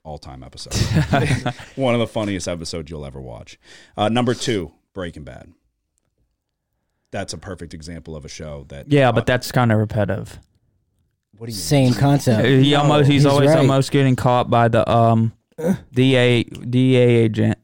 All 0.03 0.17
time 0.17 0.43
episode. 0.43 0.73
One 1.75 1.93
of 1.93 1.99
the 1.99 2.07
funniest 2.07 2.47
episodes 2.47 2.89
you'll 2.89 3.05
ever 3.05 3.21
watch. 3.21 3.59
Uh, 3.97 4.09
number 4.09 4.33
two, 4.33 4.71
Breaking 4.93 5.23
Bad. 5.23 5.53
That's 7.11 7.33
a 7.33 7.37
perfect 7.37 7.73
example 7.73 8.15
of 8.15 8.23
a 8.25 8.29
show 8.29 8.65
that. 8.69 8.91
Yeah, 8.91 9.11
but 9.11 9.25
that's 9.25 9.51
kind 9.51 9.71
of 9.71 9.79
repetitive. 9.79 10.39
what 11.37 11.47
do 11.47 11.51
you 11.51 11.57
Same 11.57 11.93
concept. 11.93 12.47
He 12.47 12.75
almost 12.75 13.07
he's, 13.07 13.23
he's 13.23 13.25
always 13.25 13.49
right. 13.49 13.59
almost 13.59 13.91
getting 13.91 14.15
caught 14.15 14.49
by 14.49 14.67
the 14.67 14.89
um 14.89 15.33
DA 15.93 16.43
DA 16.43 17.03
agent. 17.15 17.57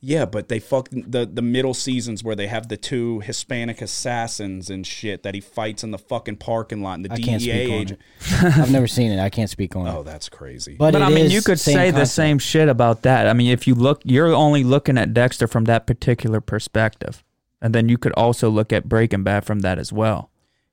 Yeah, 0.00 0.26
but 0.26 0.48
they 0.48 0.60
fuck 0.60 0.88
the 0.92 1.26
the 1.26 1.42
middle 1.42 1.74
seasons 1.74 2.22
where 2.22 2.36
they 2.36 2.46
have 2.46 2.68
the 2.68 2.76
two 2.76 3.18
Hispanic 3.20 3.82
assassins 3.82 4.70
and 4.70 4.86
shit 4.86 5.24
that 5.24 5.34
he 5.34 5.40
fights 5.40 5.82
in 5.82 5.90
the 5.90 5.98
fucking 5.98 6.36
parking 6.36 6.82
lot 6.82 6.94
and 6.94 7.04
the 7.04 7.12
I 7.12 7.16
DEA 7.16 7.22
can't 7.24 7.42
speak 7.42 7.52
on 7.68 7.74
agent. 7.74 8.00
it. 8.20 8.44
I've 8.58 8.70
never 8.70 8.86
seen 8.86 9.10
it. 9.10 9.18
I 9.18 9.28
can't 9.28 9.50
speak 9.50 9.74
on 9.74 9.88
Oh, 9.88 10.00
it. 10.02 10.04
that's 10.04 10.28
crazy. 10.28 10.76
But, 10.78 10.92
But 10.92 11.02
I 11.02 11.08
mean, 11.10 11.30
you 11.30 11.42
could 11.42 11.58
same 11.58 11.74
say 11.74 11.90
the 11.90 12.04
same 12.06 12.38
shit 12.38 12.68
about 12.68 13.02
that. 13.02 13.26
I 13.26 13.32
mean, 13.32 13.50
if 13.50 13.66
you 13.66 13.74
look, 13.74 14.00
you're 14.04 14.32
only 14.32 14.62
looking 14.62 14.96
at 14.98 15.12
Dexter 15.12 15.48
from 15.48 15.64
that 15.64 15.86
particular 15.88 16.40
perspective, 16.40 17.24
and 17.60 17.74
then 17.74 17.88
you 17.88 17.98
could 17.98 18.12
also 18.12 18.48
look 18.50 18.72
at 18.72 18.88
Breaking 18.88 19.24
Bad 19.24 19.44
from 19.44 19.60
that 19.60 19.80
as 19.80 19.92
well. 19.92 20.30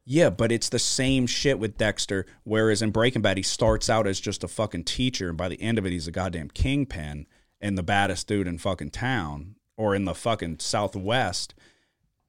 Yeah, 0.08 0.30
but 0.30 0.52
it's 0.52 0.70
the 0.70 0.78
same 0.78 1.26
shit 1.26 1.58
with 1.58 1.80
Dexter. 1.80 2.28
Whereas 2.44 2.84
in 2.84 2.92
Breaking 2.92 3.24
Bad, 3.24 3.38
he 3.38 3.44
starts 3.44 3.90
out 3.90 4.06
as 4.06 4.20
just 4.20 4.44
a 4.44 4.48
fucking 4.48 4.84
teacher, 4.84 5.30
and 5.30 5.38
by 5.38 5.50
the 5.50 5.60
end 5.60 5.80
of 5.80 5.86
it, 5.88 5.92
he's 5.94 6.08
a 6.08 6.12
goddamn 6.12 6.50
kingpin 6.52 7.26
and 7.62 7.78
the 7.78 7.84
baddest 7.84 8.28
dude 8.28 8.48
in 8.48 8.58
fucking 8.58 8.92
town 8.92 9.56
or 9.78 9.96
in 9.96 10.06
the 10.06 10.16
fucking 10.16 10.60
Southwest. 10.60 11.54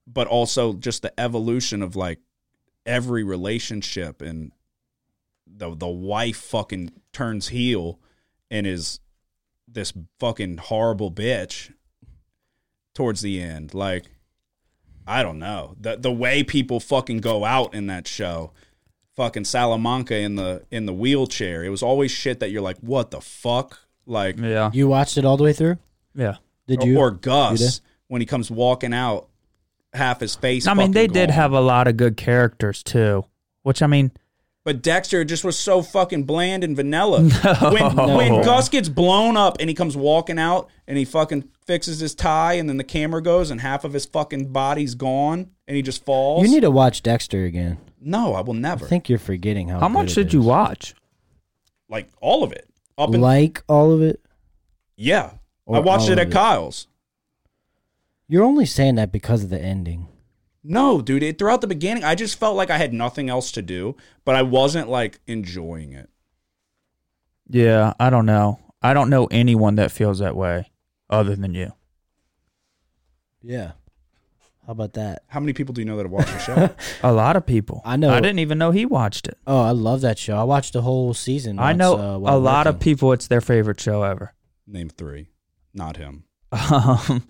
But 0.07 0.29
also 0.29 0.73
just 0.73 1.03
the 1.03 1.19
evolution 1.19 1.83
of 1.83 1.97
like 1.97 2.21
every 2.85 3.25
relationship 3.25 4.23
and 4.23 4.53
the 5.47 5.75
the 5.75 5.89
wife 5.89 6.37
fucking 6.37 6.93
turns 7.13 7.49
heel 7.49 8.01
and 8.51 8.67
is 8.67 9.01
this 9.67 9.93
fucking 10.21 10.59
horrible 10.59 11.11
bitch 11.11 11.73
towards 12.95 13.21
the 13.21 13.41
end. 13.41 13.75
Like 13.75 14.07
I 15.07 15.23
don't 15.23 15.39
know. 15.39 15.77
The 15.81 15.97
the 15.97 16.13
way 16.13 16.43
people 16.43 16.81
fucking 16.81 17.19
go 17.19 17.45
out 17.45 17.75
in 17.75 17.87
that 17.87 18.09
show. 18.09 18.53
Fucking 19.15 19.45
Salamanca 19.45 20.17
in 20.17 20.37
the 20.37 20.65
in 20.71 20.87
the 20.87 20.93
wheelchair. 20.93 21.65
It 21.65 21.71
was 21.71 21.83
always 21.83 22.11
shit 22.11 22.41
that 22.41 22.51
you're 22.51 22.63
like, 22.63 22.79
what 22.79 23.11
the 23.11 23.21
fuck? 23.21 23.81
Like 24.07 24.39
Yeah, 24.39 24.71
You 24.73 24.89
watched 24.89 25.19
it 25.19 25.25
all 25.25 25.37
the 25.37 25.45
way 25.45 25.53
through? 25.53 25.79
yeah. 26.15 26.37
Did 26.67 26.83
you? 26.83 26.99
or 26.99 27.11
You 27.11 27.19
Gus 27.21 27.59
did? 27.61 27.81
when 28.09 28.21
he 28.21 28.27
comes 28.27 28.51
walking 28.51 28.93
out, 28.95 29.29
half 29.93 30.21
his 30.21 30.35
face. 30.35 30.67
I 30.67 30.73
mean, 30.75 30.79
fucking 30.89 30.93
they 30.93 31.07
did 31.07 31.29
gone. 31.29 31.35
have 31.37 31.53
a 31.53 31.61
lot 31.61 31.87
of 31.89 31.97
good 31.97 32.17
characters 32.17 32.83
too. 32.83 33.25
Which 33.63 33.83
I 33.83 33.87
mean, 33.87 34.11
But 34.65 34.83
Dexter 34.83 35.25
just 35.25 35.45
was 35.45 35.57
so 35.59 35.81
fucking 35.83 36.25
bland 36.25 36.65
and 36.65 36.75
vanilla. 36.77 37.21
When 37.73 37.97
when 37.97 38.43
Gus 38.43 38.69
gets 38.69 38.89
blown 38.89 39.37
up 39.37 39.57
and 39.61 39.69
he 39.69 39.75
comes 39.75 39.97
walking 39.97 40.39
out 40.41 40.69
and 40.89 40.99
he 40.99 41.05
fucking 41.05 41.49
fixes 41.67 42.01
his 42.01 42.15
tie 42.15 42.55
and 42.55 42.69
then 42.69 42.77
the 42.77 42.85
camera 42.85 43.23
goes 43.23 43.51
and 43.51 43.61
half 43.61 43.85
of 43.85 43.93
his 43.93 44.07
fucking 44.07 44.53
body's 44.53 44.95
gone 44.97 45.51
and 45.69 45.77
he 45.77 45.83
just 45.83 46.05
falls. 46.05 46.45
You 46.47 46.51
need 46.53 46.61
to 46.63 46.71
watch 46.71 47.03
Dexter 47.03 47.45
again. 47.45 47.79
no, 48.01 48.35
I 48.35 48.41
will 48.41 48.55
never. 48.55 48.85
I 48.87 48.89
think 48.89 49.09
you're 49.09 49.19
forgetting 49.21 49.69
how. 49.69 49.81
How 49.81 49.89
much 49.89 50.13
it 50.13 50.25
did 50.25 50.33
you 50.33 50.41
is. 50.41 50.47
watch? 50.47 50.95
like 51.89 52.09
all 52.21 52.43
of 52.43 52.51
it. 52.53 52.66
Up 52.99 53.13
and 53.13 53.23
Like 53.23 53.63
all 53.69 53.93
of 53.93 54.03
it. 54.03 54.21
yeah. 54.97 55.33
I 55.69 55.81
watched 55.81 56.09
it 56.09 56.19
at 56.19 56.29
it? 56.29 56.33
Kyle's. 56.33 56.87
You're 58.29 58.45
only 58.45 58.67
saying 58.67 58.95
that 58.97 59.11
because 59.11 59.43
of 59.43 59.51
the 59.51 59.61
ending. 59.61 60.07
No, 60.63 61.01
dude. 61.03 61.23
It, 61.25 61.39
throughout 61.39 61.61
the 61.61 61.67
beginning, 61.67 62.05
I 62.05 62.15
just 62.15 62.39
felt 62.39 62.57
like 62.57 62.71
I 62.71 62.79
had 62.79 62.93
nothing 62.93 63.29
else 63.29 63.51
to 63.53 63.63
do, 63.63 63.97
but 64.25 64.37
I 64.37 64.43
wasn't 64.43 64.89
like 64.89 65.19
enjoying 65.27 65.93
it. 65.93 66.09
Yeah, 67.49 67.95
I 67.99 68.11
don't 68.11 68.27
know. 68.27 68.61
I 68.83 68.95
don't 68.95 69.11
know 69.11 69.27
anyone 69.27 69.75
that 69.77 69.91
feels 69.93 70.21
that 70.21 70.37
way 70.37 70.71
other 71.11 71.35
than 71.35 71.53
you. 71.55 71.73
Yeah. 73.43 73.73
How 74.67 74.73
about 74.73 74.95
that? 74.95 75.23
How 75.29 75.39
many 75.39 75.53
people 75.53 75.73
do 75.75 75.81
you 75.81 75.85
know 75.85 75.97
that 75.97 76.03
have 76.03 76.11
watched 76.11 76.33
the 76.33 76.39
show? 76.41 76.75
A 77.09 77.13
lot 77.13 77.37
of 77.37 77.47
people. 77.47 77.83
I 77.85 77.97
know- 77.97 78.11
I 78.11 78.21
didn't 78.21 78.41
even 78.41 78.59
know 78.59 78.73
he 78.73 78.85
watched 78.85 79.29
it. 79.29 79.39
Oh, 79.47 79.61
I 79.63 79.71
love 79.71 80.01
that 80.01 80.19
show. 80.19 80.37
I 80.37 80.43
watched 80.43 80.73
the 80.73 80.83
whole 80.83 81.15
season. 81.15 81.59
I 81.61 81.67
once, 81.69 81.79
know 81.79 81.97
uh, 81.97 82.15
a 82.15 82.19
while 82.19 82.41
lot 82.41 82.67
of 82.67 82.75
working. 82.77 82.85
people. 82.85 83.13
It's 83.13 83.29
their 83.29 83.41
favorite 83.41 83.81
show 83.81 84.03
ever. 84.03 84.35
Name 84.67 84.89
three. 84.89 85.29
Not 85.73 85.97
him. 85.99 86.25
Um, 86.51 87.29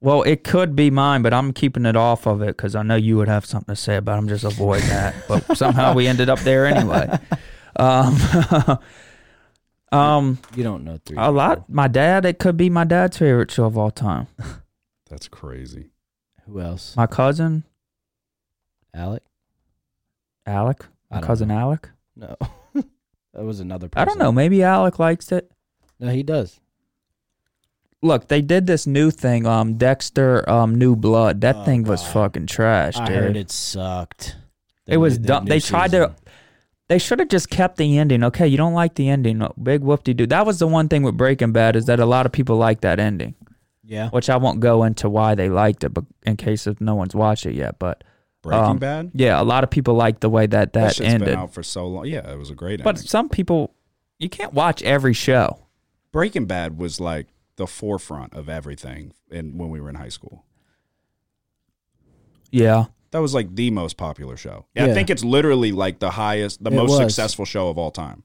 well, 0.00 0.22
it 0.22 0.44
could 0.44 0.76
be 0.76 0.90
mine, 0.90 1.22
but 1.22 1.32
I'm 1.34 1.52
keeping 1.52 1.84
it 1.86 1.96
off 1.96 2.26
of 2.26 2.42
it 2.42 2.56
because 2.56 2.76
I 2.76 2.82
know 2.82 2.94
you 2.96 3.16
would 3.16 3.28
have 3.28 3.44
something 3.46 3.74
to 3.74 3.80
say 3.80 3.96
about. 3.96 4.14
it. 4.14 4.18
I'm 4.18 4.28
just 4.28 4.44
avoid 4.44 4.82
that. 4.82 5.14
But 5.28 5.56
somehow 5.56 5.94
we 5.94 6.06
ended 6.06 6.28
up 6.28 6.38
there 6.40 6.66
anyway. 6.66 7.18
Um, 7.76 8.16
um, 9.92 10.38
You 10.54 10.62
don't 10.62 10.84
know 10.84 10.98
three. 11.04 11.16
a 11.18 11.30
lot. 11.30 11.68
My 11.68 11.88
dad. 11.88 12.24
It 12.24 12.38
could 12.38 12.56
be 12.56 12.70
my 12.70 12.84
dad's 12.84 13.18
favorite 13.18 13.50
show 13.50 13.64
of 13.64 13.76
all 13.78 13.90
time. 13.90 14.28
That's 15.08 15.26
crazy. 15.28 15.90
Who 16.46 16.60
else? 16.60 16.96
My 16.96 17.06
cousin 17.06 17.64
Alec? 18.94 19.22
Alec. 20.46 20.84
I 21.10 21.14
My 21.16 21.20
don't 21.20 21.26
cousin. 21.26 21.50
Alec. 21.50 21.88
No. 22.16 22.36
that 22.74 23.44
was 23.44 23.60
another 23.60 23.88
person. 23.88 24.02
I 24.02 24.04
don't 24.04 24.18
know. 24.18 24.30
Maybe 24.32 24.62
Alec 24.62 24.98
likes 24.98 25.32
it. 25.32 25.50
No, 25.98 26.08
he 26.10 26.22
does. 26.22 26.60
Look, 28.02 28.28
they 28.28 28.42
did 28.42 28.66
this 28.66 28.86
new 28.86 29.10
thing, 29.10 29.46
um, 29.46 29.74
Dexter, 29.78 30.48
um, 30.48 30.74
New 30.74 30.94
Blood. 30.94 31.40
That 31.40 31.56
Oh, 31.56 31.64
thing 31.64 31.84
was 31.84 32.02
God. 32.02 32.12
fucking 32.12 32.46
trash, 32.46 32.96
I 32.98 33.06
dude. 33.06 33.16
heard 33.16 33.36
it 33.36 33.50
sucked. 33.50 34.36
It 34.86 34.98
was 34.98 35.16
dumb. 35.16 35.46
They 35.46 35.58
tried 35.60 35.92
to. 35.92 36.14
They 36.88 36.98
should 36.98 37.18
have 37.18 37.28
just 37.30 37.48
kept 37.48 37.78
the 37.78 37.96
ending. 37.96 38.22
Okay, 38.22 38.46
you 38.46 38.58
don't 38.58 38.74
like 38.74 38.96
the 38.96 39.08
ending. 39.08 39.42
Big 39.62 39.80
whoop 39.80 40.04
de 40.04 40.12
doo. 40.12 40.26
That 40.26 40.44
was 40.44 40.58
the 40.58 40.66
one 40.66 40.88
thing 40.90 41.02
with 41.02 41.16
Breaking 41.16 41.52
Bad 41.52 41.76
is 41.76 41.86
that 41.86 41.98
a 41.98 42.04
lot 42.04 42.26
of 42.26 42.32
people 42.32 42.56
like 42.56 42.82
that 42.82 43.00
ending, 43.00 43.34
Yeah. 43.86 44.08
which 44.10 44.30
I 44.30 44.36
won't 44.38 44.60
go 44.60 44.82
into 44.84 45.08
why 45.10 45.34
they 45.34 45.48
liked 45.50 45.84
it, 45.84 45.90
but 45.90 46.04
in 46.24 46.36
case 46.36 46.66
if 46.66 46.80
no 46.80 46.94
one's 46.94 47.14
watched 47.14 47.44
it 47.46 47.54
yet. 47.54 47.78
But 47.78 48.02
Breaking 48.42 48.60
Um, 48.64 48.78
Bad. 48.78 49.10
yeah, 49.14 49.40
a 49.40 49.42
lot 49.44 49.64
of 49.64 49.70
people 49.70 49.94
like 49.94 50.20
the 50.20 50.28
way 50.28 50.46
that 50.46 50.72
That 50.74 50.80
that, 50.80 50.94
shit's 50.96 51.08
ended. 51.14 51.28
been 51.30 51.38
out 51.38 51.54
for 51.54 51.62
so 51.62 51.86
long. 51.86 52.06
Yeah, 52.06 52.30
it 52.30 52.38
was 52.38 52.50
a 52.50 52.54
great 52.54 52.82
But 52.82 52.96
ending. 52.96 53.06
some 53.06 53.28
people, 53.30 53.74
you 54.18 54.28
can't 54.28 54.52
watch 54.52 54.82
every 54.82 55.14
show. 55.14 55.66
Breaking 56.12 56.44
Bad 56.44 56.76
was 56.78 57.00
like 57.00 57.28
the 57.56 57.66
forefront 57.66 58.34
of 58.34 58.48
everything 58.50 59.12
in 59.30 59.56
when 59.56 59.70
we 59.70 59.80
were 59.80 59.88
in 59.88 59.94
high 59.94 60.08
school. 60.10 60.44
Yeah, 62.50 62.86
That 63.10 63.20
was 63.20 63.32
like 63.32 63.54
the 63.54 63.70
most 63.70 63.96
popular 63.96 64.36
show. 64.36 64.66
I 64.76 64.86
Yeah. 64.86 64.94
think 64.94 65.08
it's 65.08 65.22
literally 65.24 65.70
like 65.72 66.00
the 66.00 66.10
highest, 66.10 66.62
the 66.64 66.70
It 66.70 66.74
most 66.74 66.90
was. 66.90 66.98
successful 66.98 67.44
show 67.44 67.68
of 67.68 67.78
all 67.78 67.90
time. 67.92 68.24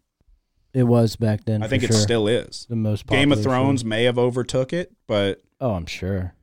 It 0.74 0.84
was 0.84 1.16
back 1.16 1.46
then. 1.46 1.62
I 1.62 1.66
for 1.66 1.70
think 1.70 1.84
it 1.84 1.94
still 1.94 2.28
is. 2.28 2.66
the 2.70 2.76
most 2.76 3.06
Game 3.08 3.32
of 3.32 3.42
Thrones 3.42 3.82
show. 3.82 3.88
may 3.88 4.04
have 4.06 4.18
overtook 4.18 4.74
it, 4.74 4.92
but 5.08 5.42
Oh, 5.60 5.74
I'm 5.74 5.86
sure. 5.86 6.34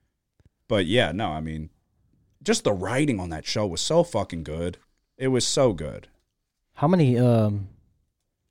but 0.68 0.86
yeah, 0.86 1.12
no, 1.12 1.28
I 1.30 1.40
mean, 1.40 1.70
just 2.42 2.64
the 2.64 2.72
writing 2.72 3.18
on 3.20 3.30
that 3.30 3.46
show 3.46 3.66
was 3.66 3.80
so 3.80 4.02
fucking 4.04 4.42
good. 4.44 4.78
It 5.16 5.28
was 5.28 5.46
so 5.46 5.72
good. 5.72 6.08
How 6.74 6.86
many 6.88 7.18
um 7.18 7.68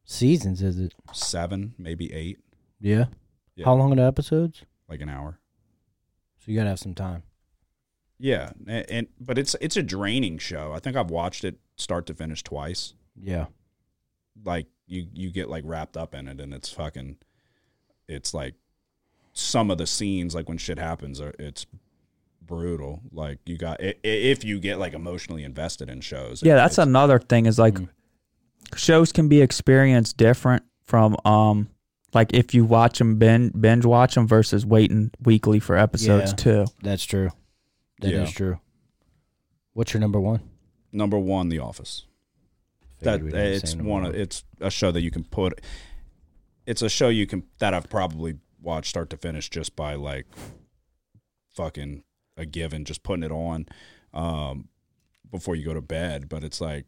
seasons 0.03 0.61
is 0.61 0.79
it? 0.79 0.93
Seven, 1.13 1.73
maybe 1.77 2.11
eight, 2.13 2.39
Yeah. 2.79 3.05
Yeah. 3.55 3.65
How 3.65 3.73
long 3.75 3.93
are 3.93 3.95
the 3.95 4.01
episodes? 4.03 4.63
like 4.89 5.01
an 5.01 5.09
hour. 5.09 5.39
So 6.39 6.51
you 6.51 6.57
gotta 6.57 6.69
have 6.69 6.79
some 6.79 6.93
time. 6.93 7.23
Yeah, 8.19 8.51
and, 8.67 8.85
and 8.89 9.07
but 9.19 9.37
it's 9.37 9.55
it's 9.61 9.77
a 9.77 9.83
draining 9.83 10.37
show. 10.37 10.71
I 10.73 10.79
think 10.79 10.95
I've 10.95 11.09
watched 11.09 11.43
it 11.43 11.57
start 11.75 12.05
to 12.07 12.13
finish 12.13 12.43
twice. 12.43 12.93
Yeah. 13.19 13.47
Like 14.43 14.67
you 14.87 15.07
you 15.13 15.31
get 15.31 15.49
like 15.49 15.63
wrapped 15.65 15.97
up 15.97 16.13
in 16.15 16.27
it, 16.27 16.39
and 16.39 16.53
it's 16.53 16.69
fucking. 16.71 17.17
It's 18.07 18.33
like 18.33 18.53
some 19.35 19.69
of 19.69 19.77
the 19.77 19.85
scenes, 19.85 20.33
like 20.33 20.47
when 20.49 20.57
shit 20.57 20.79
happens, 20.79 21.19
are 21.21 21.33
it's 21.37 21.65
brutal. 22.41 23.01
Like 23.11 23.39
you 23.45 23.57
got 23.57 23.81
i- 23.81 23.87
i- 24.03 24.07
if 24.07 24.43
you 24.43 24.59
get 24.59 24.79
like 24.79 24.93
emotionally 24.93 25.43
invested 25.43 25.89
in 25.89 26.01
shows. 26.01 26.41
yeah. 26.43 26.55
That's 26.55 26.75
it's- 26.75 26.87
another 26.87 27.19
thing 27.19 27.45
is 27.45 27.59
like 27.59 27.75
Mm. 27.75 27.89
shows 28.75 29.11
can 29.11 29.27
be 29.27 29.41
experienced 29.41 30.17
different 30.17 30.63
from 30.85 31.17
um 31.25 31.69
like 32.13 32.33
if 32.33 32.53
you 32.53 32.63
watch 32.63 32.99
them 32.99 33.17
binge 33.17 33.51
binge 33.59 33.83
watch 33.85 34.15
them 34.15 34.27
versus 34.27 34.65
waiting 34.65 35.11
weekly 35.23 35.59
for 35.59 35.75
episodes 35.75 36.31
Yeah. 36.31 36.35
too. 36.35 36.65
That's 36.81 37.03
true. 37.03 37.29
That 38.01 38.13
is 38.13 38.29
Yeah. 38.29 38.35
true. 38.35 38.59
What's 39.73 39.93
your 39.93 40.01
number 40.01 40.19
one? 40.19 40.41
number 40.91 41.19
one, 41.19 41.49
The 41.49 41.59
Office. 41.59 42.05
that 43.01 43.15
Figured 43.19 43.33
we'd 43.33 43.37
have 43.37 43.45
the 43.49 43.53
it's 43.55 43.69
same 43.71 43.77
number 43.79 43.91
one 43.91 44.05
of 44.05 44.15
it's 44.15 44.43
a 44.61 44.69
show 44.71 44.91
that 44.91 45.01
you 45.01 45.11
can 45.11 45.25
put 45.25 45.59
it's 46.65 46.81
a 46.81 46.89
show 46.89 47.09
you 47.09 47.27
can 47.27 47.43
that 47.59 47.73
I've 47.73 47.89
probably 47.89 48.37
watched 48.65 48.89
start 48.89 49.09
to 49.11 49.17
finish 49.17 49.49
just 49.49 49.75
by 49.75 49.93
like 49.95 50.25
fucking 51.53 52.03
a 52.35 52.45
given 52.45 52.83
just 52.83 53.03
putting 53.03 53.23
it 53.23 53.31
on 53.31 53.65
um 54.13 54.67
before 55.31 55.55
you 55.55 55.63
go 55.63 55.73
to 55.73 55.81
bed 55.81 56.27
but 56.27 56.43
it's 56.43 56.59
like 56.59 56.85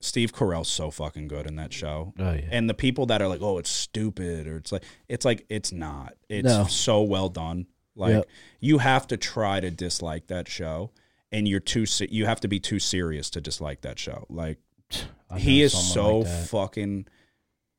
Steve 0.00 0.32
Carell's 0.32 0.68
so 0.68 0.90
fucking 0.90 1.28
good 1.28 1.46
in 1.46 1.54
that 1.56 1.72
show 1.72 2.12
Oh 2.18 2.32
yeah. 2.32 2.48
and 2.50 2.68
the 2.68 2.74
people 2.74 3.06
that 3.06 3.22
are 3.22 3.28
like 3.28 3.40
oh 3.42 3.58
it's 3.58 3.70
stupid 3.70 4.46
or 4.48 4.56
it's 4.56 4.72
like 4.72 4.84
it's 5.08 5.24
like 5.24 5.44
it's 5.48 5.70
not 5.72 6.14
it's 6.28 6.46
No. 6.48 6.64
so 6.64 7.02
well 7.02 7.28
done 7.28 7.66
like 7.94 8.14
Yep. 8.14 8.26
you 8.60 8.78
have 8.78 9.06
to 9.08 9.16
try 9.16 9.60
to 9.60 9.70
dislike 9.70 10.26
that 10.28 10.48
show 10.48 10.90
and 11.30 11.46
you're 11.46 11.60
too 11.60 11.84
you 12.10 12.26
have 12.26 12.40
to 12.40 12.48
be 12.48 12.58
too 12.58 12.78
serious 12.80 13.30
to 13.30 13.40
dislike 13.40 13.82
that 13.82 13.98
show 13.98 14.26
like 14.28 14.58
I 15.30 15.38
he 15.38 15.62
is 15.62 15.72
so 15.72 16.18
like 16.20 16.46
fucking 16.46 17.06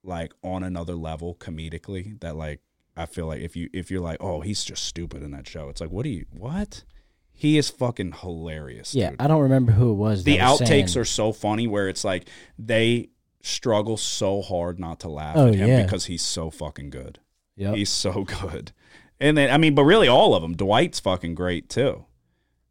like 0.03 0.33
on 0.43 0.63
another 0.63 0.95
level 0.95 1.35
comedically 1.35 2.19
that 2.21 2.35
like 2.35 2.59
I 2.95 3.05
feel 3.05 3.25
like 3.27 3.41
if 3.41 3.55
you 3.55 3.69
if 3.73 3.89
you're 3.89 4.01
like 4.01 4.17
oh 4.19 4.41
he's 4.41 4.63
just 4.63 4.83
stupid 4.83 5.23
in 5.23 5.31
that 5.31 5.47
show 5.47 5.69
it's 5.69 5.81
like 5.81 5.91
what 5.91 6.03
do 6.03 6.09
you 6.09 6.25
what 6.31 6.83
he 7.31 7.57
is 7.57 7.69
fucking 7.69 8.11
hilarious 8.21 8.93
Yeah, 8.93 9.11
dude. 9.11 9.21
I 9.21 9.27
don't 9.27 9.41
remember 9.41 9.71
who 9.71 9.91
it 9.91 9.95
was. 9.95 10.23
the 10.23 10.39
was 10.39 10.61
outtakes 10.61 10.67
saying- 10.89 10.97
are 10.99 11.05
so 11.05 11.31
funny 11.31 11.65
where 11.67 11.87
it's 11.89 12.03
like 12.03 12.27
they 12.59 13.09
struggle 13.41 13.97
so 13.97 14.41
hard 14.41 14.79
not 14.79 14.99
to 15.01 15.09
laugh 15.09 15.35
Oh, 15.37 15.47
at 15.47 15.55
him 15.55 15.67
yeah. 15.67 15.83
because 15.83 16.05
he's 16.05 16.21
so 16.21 16.49
fucking 16.49 16.89
good 16.91 17.19
Yeah, 17.55 17.73
he's 17.73 17.89
so 17.89 18.23
good 18.41 18.71
and 19.19 19.37
then 19.37 19.49
I 19.51 19.57
mean 19.57 19.73
but 19.73 19.83
really 19.85 20.07
all 20.07 20.35
of 20.35 20.41
them 20.41 20.55
Dwight's 20.55 20.99
fucking 20.99 21.35
great 21.35 21.69
too 21.69 22.05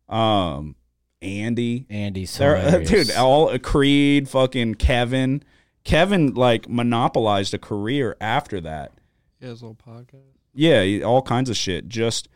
um 0.09 0.77
Andy 1.21 1.87
Andy's 1.89 2.37
hilarious. 2.37 2.89
dude, 2.91 3.11
all 3.13 3.57
Creed, 3.61 4.29
fucking 4.29 4.75
Kevin. 4.75 5.43
Kevin 5.85 6.35
like 6.35 6.69
monopolized 6.69 7.55
a 7.55 7.59
career 7.59 8.17
after 8.21 8.61
that. 8.61 8.93
Yeah, 9.41 9.49
his 9.49 9.63
little 9.63 9.75
podcast. 9.77 10.23
Yeah, 10.55 11.05
all 11.05 11.23
kinds 11.23 11.51
of 11.51 11.57
shit. 11.57 11.89
Just 11.89 12.29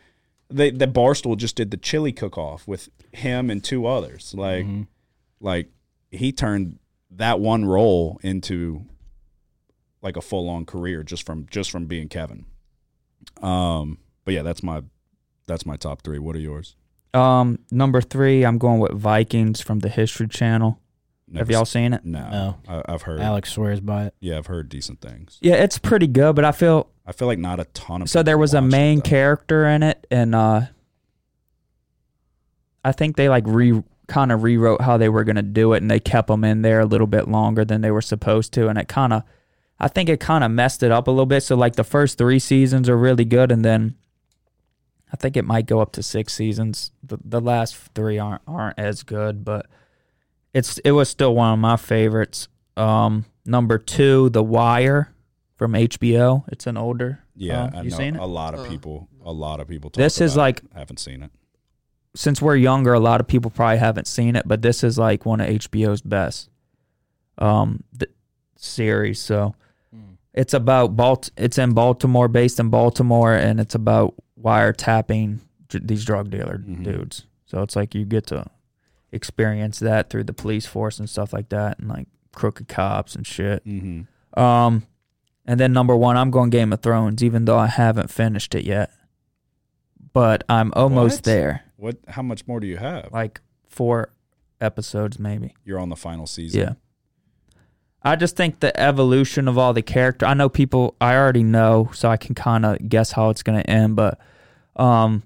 they 0.48 0.70
the 0.70 0.86
Barstool 0.86 1.36
just 1.36 1.56
did 1.56 1.70
the 1.70 1.76
chili 1.76 2.12
cook 2.12 2.36
off 2.38 2.66
with 2.66 2.88
him 3.12 3.50
and 3.50 3.62
two 3.62 3.86
others. 3.86 4.34
Like 4.36 4.64
Mhm. 4.66 4.86
like 5.40 5.68
he 6.10 6.32
turned 6.32 6.78
that 7.10 7.40
one 7.40 7.64
role 7.64 8.18
into 8.22 8.84
like 10.02 10.16
a 10.16 10.20
full 10.20 10.48
on 10.48 10.64
career 10.64 11.02
just 11.02 11.24
from 11.24 11.46
just 11.50 11.70
from 11.70 11.86
being 11.86 12.08
Kevin. 12.08 12.46
Um 13.42 13.98
but 14.24 14.34
yeah, 14.34 14.42
that's 14.42 14.62
my 14.62 14.82
that's 15.46 15.64
my 15.64 15.76
top 15.76 16.02
3. 16.02 16.18
What 16.18 16.34
are 16.34 16.40
yours? 16.40 16.74
Um, 17.14 17.60
number 17.70 18.00
three, 18.02 18.44
I'm 18.44 18.58
going 18.58 18.78
with 18.80 18.92
Vikings 18.92 19.60
from 19.60 19.78
the 19.78 19.88
History 19.88 20.26
Channel. 20.28 20.78
Have 21.34 21.50
y'all 21.50 21.64
seen 21.64 21.92
it? 21.92 22.04
No. 22.04 22.30
No. 22.30 22.56
I, 22.68 22.92
I've 22.92 23.02
heard. 23.02 23.20
Alex 23.20 23.52
swears 23.52 23.80
by 23.80 24.04
it. 24.06 24.14
Yeah, 24.20 24.38
I've 24.38 24.46
heard 24.46 24.68
decent 24.68 25.00
things. 25.00 25.38
Yeah, 25.40 25.54
it's 25.54 25.76
pretty 25.78 26.06
good, 26.06 26.36
but 26.36 26.44
I 26.44 26.52
feel 26.52 26.88
I 27.04 27.12
feel 27.12 27.26
like 27.26 27.38
not 27.38 27.58
a 27.58 27.64
ton 27.66 28.02
of 28.02 28.10
so. 28.10 28.22
There 28.22 28.38
was 28.38 28.54
a 28.54 28.58
watched 28.58 28.66
it, 28.66 28.76
main 28.76 28.98
though. 28.98 29.02
character 29.10 29.66
in 29.66 29.82
it, 29.82 30.06
and 30.10 30.34
uh, 30.34 30.62
I 32.84 32.92
think 32.92 33.16
they 33.16 33.28
like 33.28 33.44
re 33.46 33.82
kind 34.06 34.30
of 34.30 34.44
rewrote 34.44 34.82
how 34.82 34.96
they 34.96 35.08
were 35.08 35.24
gonna 35.24 35.42
do 35.42 35.72
it, 35.72 35.78
and 35.82 35.90
they 35.90 35.98
kept 35.98 36.28
them 36.28 36.44
in 36.44 36.62
there 36.62 36.80
a 36.80 36.86
little 36.86 37.08
bit 37.08 37.26
longer 37.28 37.64
than 37.64 37.80
they 37.80 37.90
were 37.90 38.02
supposed 38.02 38.52
to, 38.52 38.68
and 38.68 38.78
it 38.78 38.86
kind 38.86 39.12
of, 39.12 39.24
I 39.80 39.88
think 39.88 40.08
it 40.08 40.20
kind 40.20 40.44
of 40.44 40.52
messed 40.52 40.84
it 40.84 40.92
up 40.92 41.08
a 41.08 41.10
little 41.10 41.26
bit. 41.26 41.42
So 41.42 41.56
like 41.56 41.74
the 41.74 41.84
first 41.84 42.18
three 42.18 42.38
seasons 42.38 42.88
are 42.88 42.96
really 42.96 43.24
good, 43.24 43.50
and 43.50 43.64
then 43.64 43.96
I 45.12 45.16
think 45.16 45.36
it 45.36 45.44
might 45.44 45.66
go 45.66 45.80
up 45.80 45.90
to 45.92 46.04
six 46.04 46.34
seasons. 46.34 46.92
The 47.02 47.18
the 47.24 47.40
last 47.40 47.74
three 47.96 48.16
aren't 48.18 48.42
aren't 48.46 48.78
as 48.78 49.02
good, 49.02 49.44
but 49.44 49.66
it's 50.56 50.78
it 50.78 50.92
was 50.92 51.08
still 51.08 51.34
one 51.34 51.52
of 51.52 51.58
my 51.58 51.76
favorites. 51.76 52.48
Um, 52.76 53.24
number 53.44 53.78
two, 53.78 54.30
The 54.30 54.42
Wire 54.42 55.12
from 55.56 55.72
HBO. 55.74 56.44
It's 56.48 56.66
an 56.66 56.76
older. 56.76 57.20
Yeah, 57.34 57.64
uh, 57.64 57.70
I 57.74 57.82
you 57.82 57.90
know 57.90 57.96
seen 57.96 58.16
it? 58.16 58.20
a 58.20 58.26
lot 58.26 58.54
of 58.54 58.60
Uh. 58.60 58.68
people. 58.68 59.08
A 59.24 59.32
lot 59.32 59.60
of 59.60 59.68
people. 59.68 59.90
Talk 59.90 59.98
This 60.02 60.20
is 60.20 60.34
about 60.34 60.42
like- 60.42 60.58
it. 60.58 60.70
haven't 60.74 60.98
seen 61.00 61.22
it. 61.22 61.30
Since 62.14 62.40
we're 62.40 62.56
younger, 62.56 62.94
a 62.94 63.00
lot 63.00 63.20
of 63.20 63.26
people 63.26 63.50
probably 63.50 63.76
haven't 63.78 64.06
seen 64.06 64.36
it, 64.36 64.44
but 64.46 64.62
this 64.62 64.82
is 64.84 64.96
like 64.98 65.26
one 65.26 65.40
of 65.40 65.48
HBO's 65.48 66.00
best 66.00 66.48
um 67.38 67.82
th- 67.98 68.10
series. 68.56 69.20
So 69.20 69.54
it's 70.32 70.54
about 70.54 70.96
Balt. 70.96 71.30
It's 71.36 71.58
in 71.58 71.72
Baltimore, 71.72 72.28
based 72.28 72.58
in 72.60 72.68
Baltimore, 72.70 73.34
and 73.34 73.58
it's 73.60 73.74
about 73.74 74.14
wiretapping 74.42 75.38
dr- 75.68 75.86
these 75.86 76.04
drug 76.04 76.30
dealer 76.30 76.58
Mhm. 76.58 76.84
dudes. 76.84 77.26
So 77.46 77.62
it's 77.62 77.76
like 77.76 77.94
you 77.94 78.04
get 78.04 78.26
to 78.28 78.46
experience 79.12 79.78
that 79.78 80.10
through 80.10 80.24
the 80.24 80.32
police 80.32 80.66
force 80.66 80.98
and 80.98 81.08
stuff 81.08 81.32
like 81.32 81.48
that, 81.50 81.78
and 81.78 81.88
like 81.88 82.08
crooked 82.34 82.68
cops 82.68 83.14
and 83.14 83.26
shit. 83.26 83.64
Mm-hmm. 83.64 84.38
Um, 84.38 84.86
and 85.46 85.58
then 85.60 85.72
number 85.72 85.96
one, 85.96 86.16
I'm 86.16 86.30
going 86.30 86.50
Game 86.50 86.72
of 86.72 86.80
Thrones, 86.82 87.22
even 87.22 87.44
though 87.44 87.58
I 87.58 87.66
haven't 87.68 88.10
finished 88.10 88.54
it 88.54 88.64
yet. 88.64 88.90
But 90.12 90.44
I'm 90.48 90.72
almost 90.74 91.18
What? 91.18 91.24
there, 91.24 91.64
What? 91.76 91.96
How 92.08 92.22
much 92.22 92.46
more 92.46 92.58
do 92.60 92.66
you 92.66 92.78
have? 92.78 93.10
like 93.12 93.40
four 93.68 94.12
episodes 94.60 95.18
maybe. 95.18 95.54
You're 95.64 95.78
on 95.78 95.90
the 95.90 95.96
final 95.96 96.26
season. 96.26 96.60
Yeah. 96.60 96.72
I 98.02 98.14
just 98.16 98.36
think 98.36 98.60
the 98.60 98.78
evolution 98.80 99.48
of 99.48 99.58
all 99.58 99.72
the 99.72 99.82
character. 99.82 100.26
I 100.26 100.34
know 100.34 100.48
people. 100.48 100.94
I 101.00 101.16
already 101.16 101.42
know, 101.42 101.90
so 101.92 102.08
I 102.08 102.16
can 102.16 102.34
kind 102.34 102.64
of 102.64 102.88
guess 102.88 103.12
how 103.12 103.30
it's 103.30 103.42
going 103.42 103.60
to 103.60 103.68
end. 103.68 103.96
But, 103.96 104.18
um, 104.76 105.24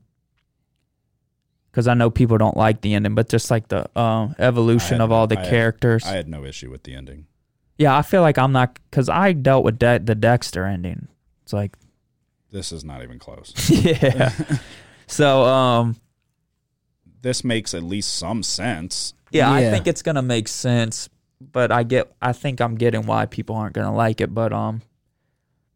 because 1.70 1.86
I 1.88 1.94
know 1.94 2.10
people 2.10 2.38
don't 2.38 2.56
like 2.56 2.80
the 2.80 2.94
ending, 2.94 3.14
but 3.14 3.28
just 3.28 3.50
like 3.50 3.68
the 3.68 3.86
um 3.98 4.34
evolution 4.38 4.98
had 4.98 5.00
of 5.04 5.12
all 5.12 5.22
no- 5.22 5.26
the 5.34 5.38
I 5.38 5.42
had- 5.42 5.50
characters. 5.50 6.04
I 6.04 6.12
had 6.16 6.28
no 6.28 6.44
issue 6.44 6.70
with 6.70 6.82
the 6.82 6.94
ending. 6.94 7.26
yeah, 7.78 7.96
I 7.96 8.02
feel 8.02 8.22
like 8.22 8.38
I'm 8.38 8.52
not 8.52 8.78
because 8.90 9.08
I 9.08 9.32
dealt 9.32 9.64
with 9.64 9.78
De- 9.78 9.98
the 10.00 10.14
Dexter 10.14 10.64
ending. 10.66 11.08
It's 11.44 11.52
like 11.52 11.76
This 12.50 12.72
is 12.72 12.84
not 12.84 13.02
even 13.02 13.18
close. 13.18 13.52
yeah. 13.70 14.32
so 15.06 15.44
um 15.44 15.96
this 17.22 17.44
makes 17.44 17.74
at 17.74 17.82
least 17.82 18.14
some 18.14 18.42
sense. 18.42 19.14
yeah, 19.30 19.52
I 19.52 19.70
think 19.70 19.86
it's 19.86 20.02
gonna 20.02 20.22
make 20.22 20.48
sense, 20.48 21.08
but 21.40 21.70
I 21.70 21.82
get 21.82 22.12
I 22.20 22.32
think 22.32 22.60
I'm 22.60 22.74
getting 22.76 23.06
why 23.06 23.26
people 23.26 23.56
aren't 23.56 23.74
gonna 23.74 23.94
like 23.94 24.20
it, 24.20 24.34
but 24.34 24.52
um 24.52 24.82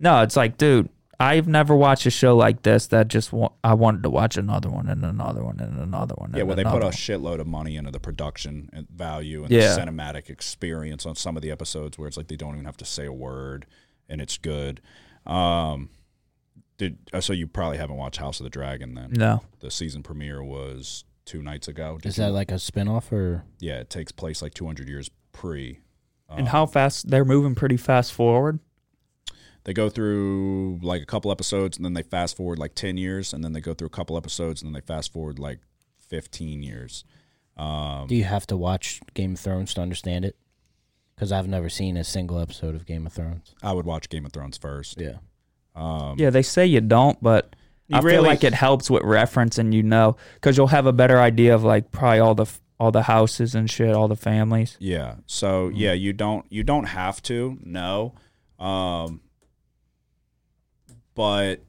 no, 0.00 0.22
it's 0.22 0.36
like 0.36 0.58
dude, 0.58 0.88
I've 1.20 1.46
never 1.48 1.74
watched 1.76 2.06
a 2.06 2.10
show 2.10 2.36
like 2.36 2.62
this 2.62 2.86
that 2.88 3.08
just 3.08 3.32
wa- 3.32 3.52
I 3.62 3.74
wanted 3.74 4.02
to 4.04 4.10
watch 4.10 4.36
another 4.36 4.68
one 4.70 4.88
and 4.88 5.04
another 5.04 5.44
one 5.44 5.60
and 5.60 5.78
another 5.78 6.14
one. 6.16 6.32
Yeah, 6.32 6.40
and 6.40 6.48
well, 6.48 6.56
they 6.56 6.64
put 6.64 6.82
a 6.82 6.86
one. 6.86 6.92
shitload 6.92 7.40
of 7.40 7.46
money 7.46 7.76
into 7.76 7.90
the 7.90 8.00
production 8.00 8.68
and 8.72 8.88
value 8.88 9.42
and 9.44 9.52
Yeah. 9.52 9.74
the 9.74 9.80
cinematic 9.80 10.28
experience 10.30 11.06
on 11.06 11.14
some 11.16 11.36
of 11.36 11.42
the 11.42 11.50
episodes 11.50 11.98
where 11.98 12.08
it's 12.08 12.16
like 12.16 12.28
they 12.28 12.36
don't 12.36 12.54
even 12.54 12.64
have 12.64 12.76
to 12.78 12.84
say 12.84 13.06
a 13.06 13.12
word 13.12 13.66
and 14.08 14.20
it's 14.20 14.38
good. 14.38 14.80
Um, 15.26 15.90
did 16.78 16.98
uh, 17.12 17.20
so 17.20 17.32
you 17.32 17.46
probably 17.46 17.78
haven't 17.78 17.96
watched 17.96 18.18
House 18.18 18.40
of 18.40 18.44
the 18.44 18.50
Dragon 18.50 18.94
then? 18.94 19.12
no. 19.12 19.42
The 19.60 19.70
season 19.70 20.02
premiere 20.02 20.42
was 20.42 21.04
two 21.24 21.42
nights 21.42 21.68
ago. 21.68 21.98
Did 22.02 22.08
Is 22.08 22.18
you- 22.18 22.24
that 22.24 22.32
like 22.32 22.50
a 22.50 22.54
spinoff 22.56 23.12
or? 23.12 23.44
yeah? 23.60 23.78
It 23.78 23.90
takes 23.90 24.12
place 24.12 24.42
like 24.42 24.54
200 24.54 24.88
years 24.88 25.10
pre. 25.32 25.80
and 26.28 26.40
Um, 26.40 26.46
how 26.46 26.66
fast 26.66 27.08
they're 27.10 27.24
moving 27.24 27.54
pretty 27.54 27.76
fast 27.76 28.12
forward. 28.12 28.58
They 29.64 29.72
go 29.72 29.88
through 29.88 30.78
like 30.82 31.02
a 31.02 31.06
couple 31.06 31.30
episodes 31.30 31.76
and 31.76 31.84
then 31.84 31.94
they 31.94 32.02
fast 32.02 32.36
forward 32.36 32.58
like 32.58 32.74
10 32.74 32.96
years 32.96 33.32
and 33.32 33.42
then 33.42 33.52
they 33.52 33.60
go 33.60 33.74
through 33.74 33.86
a 33.86 33.90
couple 33.90 34.16
episodes 34.16 34.62
and 34.62 34.68
then 34.68 34.80
they 34.80 34.86
fast 34.86 35.12
forward 35.12 35.38
like 35.38 35.58
15 36.08 36.62
years. 36.62 37.04
Um, 37.56 38.06
Do 38.08 38.14
you 38.14 38.24
have 38.24 38.46
to 38.48 38.56
watch 38.56 39.00
Game 39.14 39.34
of 39.34 39.40
Thrones 39.40 39.74
to 39.74 39.80
understand 39.80 40.24
it? 40.24 40.36
Because 41.14 41.30
I've 41.32 41.46
never 41.48 41.68
seen 41.68 41.96
a 41.96 42.04
single 42.04 42.38
episode 42.40 42.74
of 42.74 42.86
Game 42.86 43.06
of 43.06 43.12
Thrones. 43.12 43.54
I 43.62 43.72
would 43.72 43.86
watch 43.86 44.08
Game 44.08 44.26
of 44.26 44.32
Thrones 44.32 44.58
first. 44.58 45.00
Yeah. 45.00 45.18
Um, 45.76 46.16
Yeah, 46.18 46.30
they 46.30 46.42
say 46.42 46.66
you 46.66 46.80
don't, 46.80 47.22
but 47.22 47.54
You 47.86 47.96
I 47.98 48.00
feel 48.00 48.22
like 48.22 48.42
it 48.44 48.54
helps 48.54 48.90
with 48.90 49.02
reference 49.04 49.56
and 49.58 49.72
you 49.72 49.82
know 49.82 50.16
because 50.34 50.56
you'll 50.56 50.66
have 50.68 50.86
a 50.86 50.92
better 50.92 51.20
idea 51.20 51.54
of 51.54 51.62
like 51.64 51.90
probably 51.92 52.18
all 52.18 52.34
the 52.34 52.46
all 52.80 52.90
the 52.90 53.02
houses 53.02 53.54
and 53.54 53.70
shit, 53.70 53.94
all 53.94 54.08
the 54.08 54.16
families. 54.16 54.76
Yeah. 54.80 55.14
So 55.26 55.68
Mm-hmm. 55.68 55.76
yeah, 55.76 55.92
you 55.92 56.12
don't 56.12 56.44
you 56.50 56.64
don't 56.64 56.86
have 56.86 57.22
to. 57.22 57.56
No. 57.62 58.14
Um 58.58 59.20
but 61.14 61.60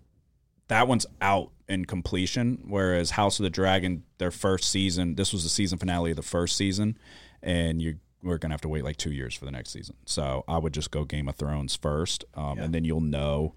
that 0.67 0.88
one's 0.88 1.06
out 1.22 1.51
in 1.67 1.85
completion 1.85 2.59
whereas 2.65 3.11
House 3.11 3.40
of 3.40 3.43
the 3.43 3.49
Dragon 3.49 4.03
their 4.17 4.32
first 4.32 4.69
season, 4.69 5.15
this 5.15 5.33
was 5.33 5.43
the 5.43 5.49
season 5.49 5.77
finale 5.77 6.11
of 6.11 6.17
the 6.17 6.24
first 6.24 6.56
season 6.56 6.98
and 7.41 7.82
you 7.82 7.98
we're 8.24 8.38
going 8.40 8.49
to 8.49 8.53
have 8.53 8.61
to 8.61 8.69
wait 8.69 8.83
like 8.83 8.98
2 8.98 9.11
years 9.11 9.35
for 9.35 9.45
the 9.45 9.51
next 9.51 9.69
season. 9.69 9.95
So 10.06 10.43
I 10.48 10.57
would 10.57 10.74
just 10.74 10.90
go 10.90 11.03
Game 11.03 11.27
of 11.27 11.35
Thrones 11.35 11.75
first 11.75 12.25
um, 12.33 12.59
and 12.59 12.74
then 12.74 12.83
you'll 12.85 13.01
know 13.01 13.53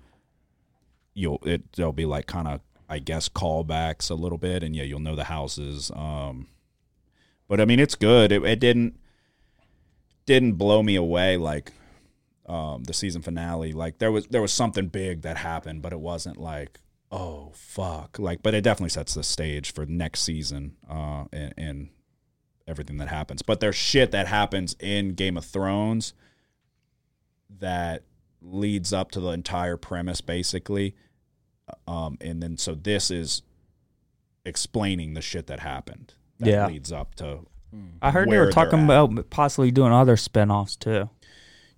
you'll 1.14 1.40
it 1.44 1.72
there'll 1.72 1.92
be 1.92 2.06
like 2.06 2.26
kind 2.26 2.48
of 2.48 2.60
I 2.88 2.98
guess 2.98 3.28
callbacks 3.28 4.10
a 4.10 4.14
little 4.14 4.38
bit 4.38 4.62
and 4.62 4.74
yeah, 4.74 4.84
you'll 4.84 5.00
know 5.00 5.16
the 5.16 5.24
houses 5.24 5.90
um 5.94 6.48
but 7.48 7.60
I 7.60 7.64
mean 7.64 7.80
it's 7.80 7.94
good. 7.94 8.32
It, 8.32 8.44
it 8.44 8.60
didn't 8.60 8.98
didn't 10.26 10.52
blow 10.52 10.82
me 10.82 10.94
away 10.94 11.36
like 11.38 11.72
um, 12.48 12.84
the 12.84 12.94
season 12.94 13.22
finale. 13.22 13.72
Like 13.72 13.98
there 13.98 14.10
was 14.10 14.26
there 14.28 14.42
was 14.42 14.52
something 14.52 14.86
big 14.88 15.22
that 15.22 15.36
happened, 15.36 15.82
but 15.82 15.92
it 15.92 16.00
wasn't 16.00 16.38
like 16.38 16.80
oh 17.12 17.52
fuck. 17.54 18.18
Like, 18.18 18.42
but 18.42 18.54
it 18.54 18.62
definitely 18.62 18.90
sets 18.90 19.14
the 19.14 19.22
stage 19.22 19.72
for 19.72 19.86
next 19.86 20.20
season 20.20 20.76
uh, 20.90 21.24
and, 21.32 21.54
and 21.56 21.88
everything 22.66 22.98
that 22.98 23.08
happens. 23.08 23.42
But 23.42 23.60
there's 23.60 23.76
shit 23.76 24.10
that 24.12 24.26
happens 24.28 24.76
in 24.80 25.14
Game 25.14 25.36
of 25.36 25.44
Thrones 25.44 26.12
that 27.60 28.02
leads 28.42 28.92
up 28.92 29.10
to 29.12 29.20
the 29.20 29.30
entire 29.30 29.76
premise, 29.76 30.20
basically. 30.20 30.94
Um, 31.86 32.16
and 32.20 32.42
then 32.42 32.56
so 32.56 32.74
this 32.74 33.10
is 33.10 33.42
explaining 34.44 35.14
the 35.14 35.20
shit 35.22 35.46
that 35.48 35.60
happened. 35.60 36.14
That 36.40 36.48
Yeah. 36.48 36.66
leads 36.66 36.92
up 36.92 37.14
to 37.16 37.40
I 38.00 38.10
heard 38.12 38.30
they 38.30 38.38
were 38.38 38.50
talking 38.50 38.82
about 38.84 39.28
possibly 39.28 39.70
doing 39.70 39.92
other 39.92 40.16
spin-offs 40.16 40.74
too. 40.76 41.10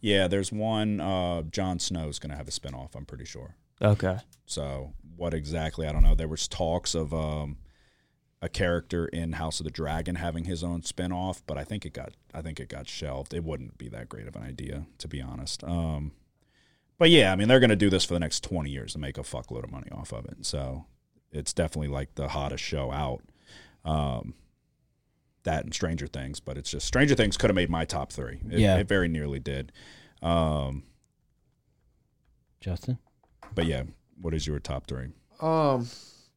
Yeah, 0.00 0.28
there's 0.28 0.50
one. 0.50 1.00
Uh, 1.00 1.42
Jon 1.42 1.78
Snow's 1.78 2.18
going 2.18 2.30
to 2.30 2.36
have 2.36 2.48
a 2.48 2.52
spinoff. 2.52 2.94
I'm 2.94 3.04
pretty 3.04 3.24
sure. 3.24 3.56
Okay. 3.82 4.18
So 4.46 4.94
what 5.16 5.34
exactly? 5.34 5.86
I 5.86 5.92
don't 5.92 6.02
know. 6.02 6.14
There 6.14 6.28
was 6.28 6.48
talks 6.48 6.94
of 6.94 7.12
um, 7.12 7.58
a 8.42 8.48
character 8.48 9.06
in 9.06 9.32
House 9.32 9.60
of 9.60 9.64
the 9.64 9.70
Dragon 9.70 10.16
having 10.16 10.44
his 10.44 10.64
own 10.64 10.82
spinoff, 10.82 11.42
but 11.46 11.58
I 11.58 11.64
think 11.64 11.84
it 11.84 11.92
got. 11.92 12.12
I 12.32 12.42
think 12.42 12.60
it 12.60 12.68
got 12.68 12.88
shelved. 12.88 13.34
It 13.34 13.44
wouldn't 13.44 13.78
be 13.78 13.88
that 13.88 14.08
great 14.08 14.26
of 14.26 14.36
an 14.36 14.42
idea, 14.42 14.86
to 14.98 15.08
be 15.08 15.20
honest. 15.20 15.62
Um, 15.64 16.12
but 16.98 17.10
yeah, 17.10 17.32
I 17.32 17.36
mean, 17.36 17.48
they're 17.48 17.60
going 17.60 17.70
to 17.70 17.76
do 17.76 17.90
this 17.90 18.04
for 18.04 18.14
the 18.14 18.20
next 18.20 18.44
20 18.44 18.68
years 18.70 18.94
and 18.94 19.00
make 19.00 19.16
a 19.16 19.22
fuckload 19.22 19.64
of 19.64 19.70
money 19.70 19.90
off 19.90 20.12
of 20.12 20.26
it. 20.26 20.44
So 20.44 20.84
it's 21.32 21.52
definitely 21.52 21.88
like 21.88 22.14
the 22.14 22.28
hottest 22.28 22.62
show 22.62 22.92
out. 22.92 23.22
Um, 23.84 24.34
that 25.44 25.64
and 25.64 25.72
Stranger 25.74 26.06
Things, 26.06 26.40
but 26.40 26.56
it's 26.58 26.70
just 26.70 26.86
Stranger 26.86 27.14
Things 27.14 27.36
could 27.36 27.50
have 27.50 27.54
made 27.54 27.70
my 27.70 27.84
top 27.84 28.12
three. 28.12 28.40
It, 28.50 28.58
Yeah. 28.60 28.76
it 28.78 28.88
very 28.88 29.08
nearly 29.08 29.38
did. 29.38 29.72
Um, 30.22 30.84
Justin? 32.60 32.98
but 33.54 33.66
yeah, 33.66 33.84
what 34.20 34.34
is 34.34 34.46
your 34.46 34.58
top 34.60 34.86
three? 34.86 35.08
Um, 35.40 35.88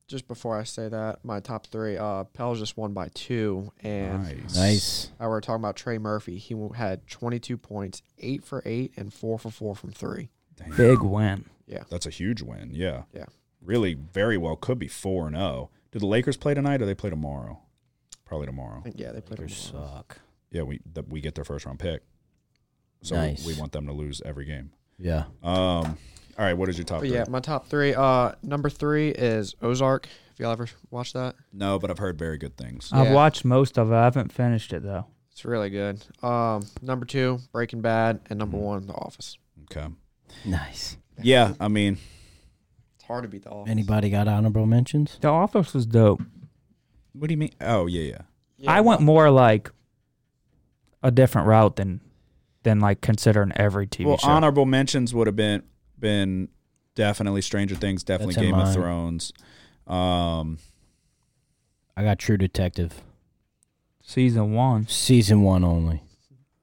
just 0.08 0.28
before 0.28 0.58
I 0.58 0.64
say 0.64 0.88
that, 0.90 1.20
my 1.24 1.40
top 1.40 1.68
three. 1.68 1.98
Uh, 1.98 2.24
Pels 2.26 2.60
just 2.60 2.78
won 2.78 2.94
by 2.94 3.10
two, 3.14 3.72
and 3.82 4.24
Nice. 4.24 4.56
Nice. 4.56 5.12
uh, 5.22 5.28
we're 5.28 5.42
talking 5.42 5.62
about 5.62 5.76
Trey 5.76 5.98
Murphy. 5.98 6.38
He 6.38 6.56
had 6.76 7.08
22 7.08 7.58
points, 7.58 8.02
eight 8.20 8.44
for 8.44 8.62
eight, 8.66 8.94
and 8.96 9.14
four 9.14 9.38
for 9.40 9.50
four 9.52 9.76
from 9.76 9.92
three. 9.92 10.30
Damn. 10.56 10.76
Big 10.78 11.02
win. 11.02 11.46
Yeah, 11.68 11.84
that's 11.90 12.06
a 12.06 12.10
huge 12.10 12.42
win. 12.42 12.70
Yeah. 12.74 13.04
Yeah. 13.14 13.26
Really, 13.62 13.94
very 13.96 14.38
well 14.38 14.56
could 14.56 14.78
be 14.78 14.88
four 14.90 15.28
and 15.28 15.36
zero. 15.36 15.70
Do 15.92 16.00
the 16.00 16.06
Lakers 16.06 16.38
play 16.38 16.54
tonight 16.54 16.82
or 16.82 16.86
they 16.86 16.94
play 16.96 17.10
tomorrow? 17.10 17.60
Probably 18.34 18.48
tomorrow. 18.48 18.82
Think 18.82 19.00
yeah, 19.00 19.12
they 19.12 19.22
played. 19.22 19.38
Lakers 19.40 19.70
tomorrow. 19.70 19.94
suck. 19.98 20.18
Yeah, 20.50 20.64
we 20.64 20.80
the, 20.92 21.04
we 21.04 21.22
get 21.22 21.36
their 21.36 21.44
first 21.44 21.68
round 21.68 21.78
pick, 21.78 22.02
so 23.04 23.16
Nice. 23.16 23.46
we 23.46 23.54
want 23.60 23.72
them 23.74 23.86
to 23.86 23.94
lose 23.94 24.24
every 24.26 24.46
game. 24.46 24.72
Yeah. 24.98 25.26
Um. 25.44 25.98
All 26.36 26.44
right, 26.46 26.54
what 26.56 26.68
is 26.68 26.80
your 26.80 26.86
top 26.86 27.02
But 27.02 27.10
three? 27.10 27.16
yeah, 27.18 27.26
my 27.30 27.40
top 27.40 27.68
three. 27.68 27.94
Uh, 27.94 28.32
number 28.42 28.68
three 28.72 29.10
is 29.10 29.54
Ozark. 29.62 30.08
If 30.32 30.40
y'all 30.40 30.52
ever 30.52 30.68
watched 30.90 31.14
that, 31.14 31.36
No, 31.52 31.78
but 31.78 31.92
I've 31.92 32.00
heard 32.00 32.18
very 32.18 32.40
good 32.40 32.58
things. 32.58 32.90
I've 32.92 33.12
watched 33.14 33.46
most 33.46 33.78
of 33.78 33.92
it. 33.92 33.96
I 33.96 34.06
haven't 34.06 34.32
finished 34.34 34.74
it 34.74 34.82
though. 34.82 35.06
it's 35.32 35.46
really 35.46 35.70
good. 35.70 36.04
Um, 36.24 36.66
number 36.82 37.06
two, 37.06 37.38
Breaking 37.52 37.82
Bad, 37.82 38.20
and 38.32 38.40
number 38.40 38.58
Mm-hmm. 38.58 38.66
one, 38.66 38.88
The 38.88 38.94
Office. 38.94 39.38
Okay. 39.72 39.88
Nice. 40.44 40.98
Yeah, 41.22 41.54
I 41.60 41.68
mean, 41.68 42.00
It's 42.96 43.04
hard 43.04 43.22
to 43.26 43.30
beat 43.30 43.44
The 43.44 43.52
Office. 43.52 43.70
Anybody 43.70 44.10
got 44.10 44.28
honorable 44.28 44.66
mentions? 44.66 45.20
The 45.22 45.28
Office 45.28 45.76
was 45.76 45.86
dope. 45.86 46.24
What 47.14 47.28
do 47.28 47.34
you 47.34 47.38
mean? 47.38 47.52
Oh 47.62 47.88
yeah, 47.88 48.02
yeah. 48.02 48.22
Yeah, 48.58 48.72
I 48.72 48.82
went 48.82 49.02
more 49.02 49.30
like 49.30 49.72
a 51.02 51.12
different 51.12 51.48
route 51.48 51.76
than 51.76 52.02
than 52.64 52.80
like 52.80 53.02
considering 53.02 53.52
every 53.56 53.88
TV 53.88 54.06
well, 54.06 54.18
show. 54.18 54.28
honorable 54.28 54.66
mentions 54.66 55.14
would 55.14 55.28
have 55.28 55.36
been 55.36 55.64
been 56.00 56.50
definitely 56.96 57.42
Stranger 57.42 57.76
Things, 57.76 58.04
definitely 58.04 58.36
That's 58.36 58.46
in 58.46 58.52
Game 58.52 58.60
of 58.60 58.66
mine. 58.66 58.74
Thrones. 58.74 59.34
Um, 59.88 60.60
I 61.96 62.04
got 62.04 62.20
True 62.20 62.38
Detective. 62.38 63.02
Season 64.02 64.54
one. 64.54 64.88
Season 64.88 65.42
one 65.42 65.64
only. 65.64 66.04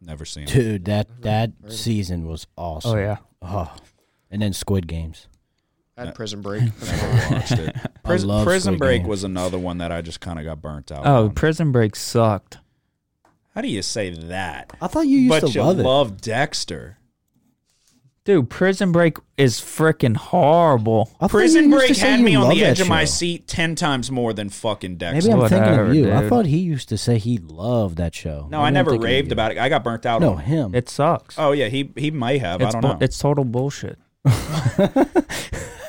Never 0.01 0.25
seen 0.25 0.45
it. 0.45 0.53
Dude, 0.53 0.85
that 0.87 1.23
that 1.23 1.53
season 1.69 2.27
was 2.27 2.47
awesome. 2.57 2.93
Oh 2.93 2.97
yeah. 2.97 3.17
Oh. 3.43 3.75
And 4.31 4.43
then 4.43 4.53
Squid 4.53 4.87
Games. 4.87 5.29
I 6.01 6.07
had 6.07 6.15
Prison 6.15 6.41
Break. 6.43 6.63
Never 6.85 7.35
watched 7.35 7.53
it. 7.53 7.77
I 7.77 7.89
Prison, 8.09 8.29
love 8.29 8.45
Prison 8.45 8.71
Squid 8.75 8.79
Break 8.81 9.01
Games. 9.03 9.09
was 9.09 9.25
another 9.25 9.59
one 9.59 9.79
that 9.79 9.93
I 9.93 10.01
just 10.03 10.21
kind 10.21 10.39
of 10.39 10.45
got 10.45 10.61
burnt 10.63 10.91
out. 10.91 11.03
Oh, 11.07 11.25
on. 11.25 11.33
Prison 11.33 11.73
Break 11.73 11.95
sucked. 11.97 12.59
How 13.55 13.61
do 13.61 13.69
you 13.69 13.83
say 13.83 14.11
that? 14.11 14.73
I 14.81 14.87
thought 14.87 15.07
you 15.09 15.19
used 15.19 15.41
but 15.41 15.47
to 15.49 15.53
you 15.53 15.63
love 15.65 15.79
it. 15.81 15.83
love 15.83 16.21
Dexter. 16.21 16.97
Dude, 18.25 18.49
Prison 18.51 18.93
Break 18.93 19.17
is 19.39 19.57
freaking 19.61 20.15
horrible. 20.17 21.11
I 21.17 21.23
thought 21.25 21.31
Prison 21.31 21.65
you 21.65 21.71
used 21.71 21.79
Break 21.79 21.89
to 21.89 21.95
say 21.95 22.11
had 22.11 22.19
you 22.21 22.25
me 22.27 22.35
on 22.37 22.45
loved 22.45 22.57
the 22.57 22.65
edge 22.65 22.77
that 22.79 22.85
of 22.85 22.89
my 22.89 23.01
show. 23.05 23.11
seat 23.11 23.49
ten 23.49 23.75
times 23.75 24.11
more 24.11 24.33
than 24.33 24.51
fucking 24.51 24.99
Dexter. 24.99 25.31
Maybe 25.31 25.43
I'm 25.43 25.49
thinking 25.49 25.71
Whatever, 25.71 25.85
of 25.91 25.95
you. 25.95 26.13
I 26.13 26.21
dude. 26.21 26.29
thought 26.29 26.47
he 26.47 26.59
used 26.59 26.89
to 26.91 26.99
say 26.99 27.19
he 27.19 27.39
loved 27.39 27.97
that 27.97 28.15
show. 28.15 28.47
no, 28.51 28.59
Maybe 28.59 28.63
I 28.63 28.67
I'm 28.69 28.75
never 28.75 28.91
thinking 28.91 29.05
of 29.07 29.11
raved 29.11 29.29
you. 29.29 29.33
about 29.33 29.53
it. 29.53 29.59
I 29.59 29.69
got 29.69 29.83
burnt 29.83 30.05
out 30.07 30.21
No, 30.21 30.35
on 30.35 30.41
it. 30.41 30.45
him. 30.45 30.75
It 30.75 30.89
sucks. 30.89 31.37
Oh 31.39 31.53
yeah, 31.53 31.69
he 31.69 31.91
he 31.97 32.11
may 32.11 32.39
have. 32.39 32.61
it's 32.61 32.69
I 32.75 32.81
don't 32.81 32.83
bu- 32.83 32.89
know. 32.89 32.99
it's 33.05 33.19
total 33.19 33.45
bullshit. 33.45 33.99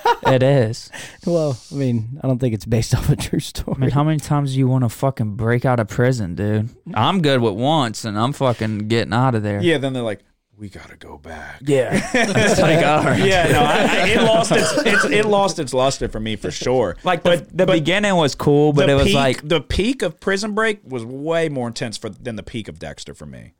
it 0.27 0.43
is. 0.43 0.89
well, 1.25 1.57
I 1.71 1.75
mean, 1.75 2.19
I 2.23 2.27
don't 2.27 2.39
think 2.39 2.53
it's 2.53 2.65
based 2.65 2.95
off 2.95 3.09
a 3.09 3.15
true 3.15 3.39
story. 3.39 3.75
I 3.77 3.79
mean, 3.79 3.89
how 3.91 4.03
many 4.03 4.19
times 4.19 4.53
do 4.53 4.59
you 4.59 4.67
want 4.67 4.83
to 4.83 4.89
fucking 4.89 5.35
break 5.35 5.65
out 5.65 5.79
of 5.79 5.87
prison, 5.87 6.35
dude? 6.35 6.69
I'm 6.93 7.21
good 7.21 7.41
with 7.41 7.53
once, 7.55 8.05
and 8.05 8.17
I'm 8.17 8.33
fucking 8.33 8.87
getting 8.87 9.13
out 9.13 9.35
of 9.35 9.43
there. 9.43 9.61
yeah, 9.61 9.77
then 9.77 9.93
they're 9.93 10.03
like, 10.03 10.21
we 10.57 10.69
gotta 10.69 10.95
go 10.95 11.17
back. 11.17 11.59
yeah. 11.65 11.89
it's 12.13 12.61
like, 12.61 12.85
all 12.85 13.03
right. 13.03 13.19
yeah, 13.19 13.47
no, 13.51 13.61
I, 13.61 14.03
I, 14.03 14.07
it 14.09 14.21
lost 14.21 14.51
its, 14.51 14.71
its 14.85 15.05
it 15.05 15.25
lost 15.25 15.57
its 15.57 15.73
luster 15.73 16.07
for 16.07 16.19
me 16.19 16.35
for 16.35 16.51
sure. 16.51 16.97
Like 17.03 17.23
the, 17.23 17.47
the 17.51 17.65
beginning 17.65 18.15
was 18.15 18.35
cool, 18.35 18.71
but 18.71 18.87
it 18.87 18.93
was 18.93 19.05
peak, 19.05 19.15
like 19.15 19.47
the 19.47 19.59
peak 19.59 20.03
of 20.03 20.19
Prison 20.19 20.53
Break 20.53 20.81
was 20.83 21.03
way 21.03 21.49
more 21.49 21.67
intense 21.67 21.97
for 21.97 22.09
than 22.09 22.35
the 22.35 22.43
peak 22.43 22.67
of 22.67 22.77
Dexter 22.77 23.15
for 23.15 23.25
me. 23.25 23.53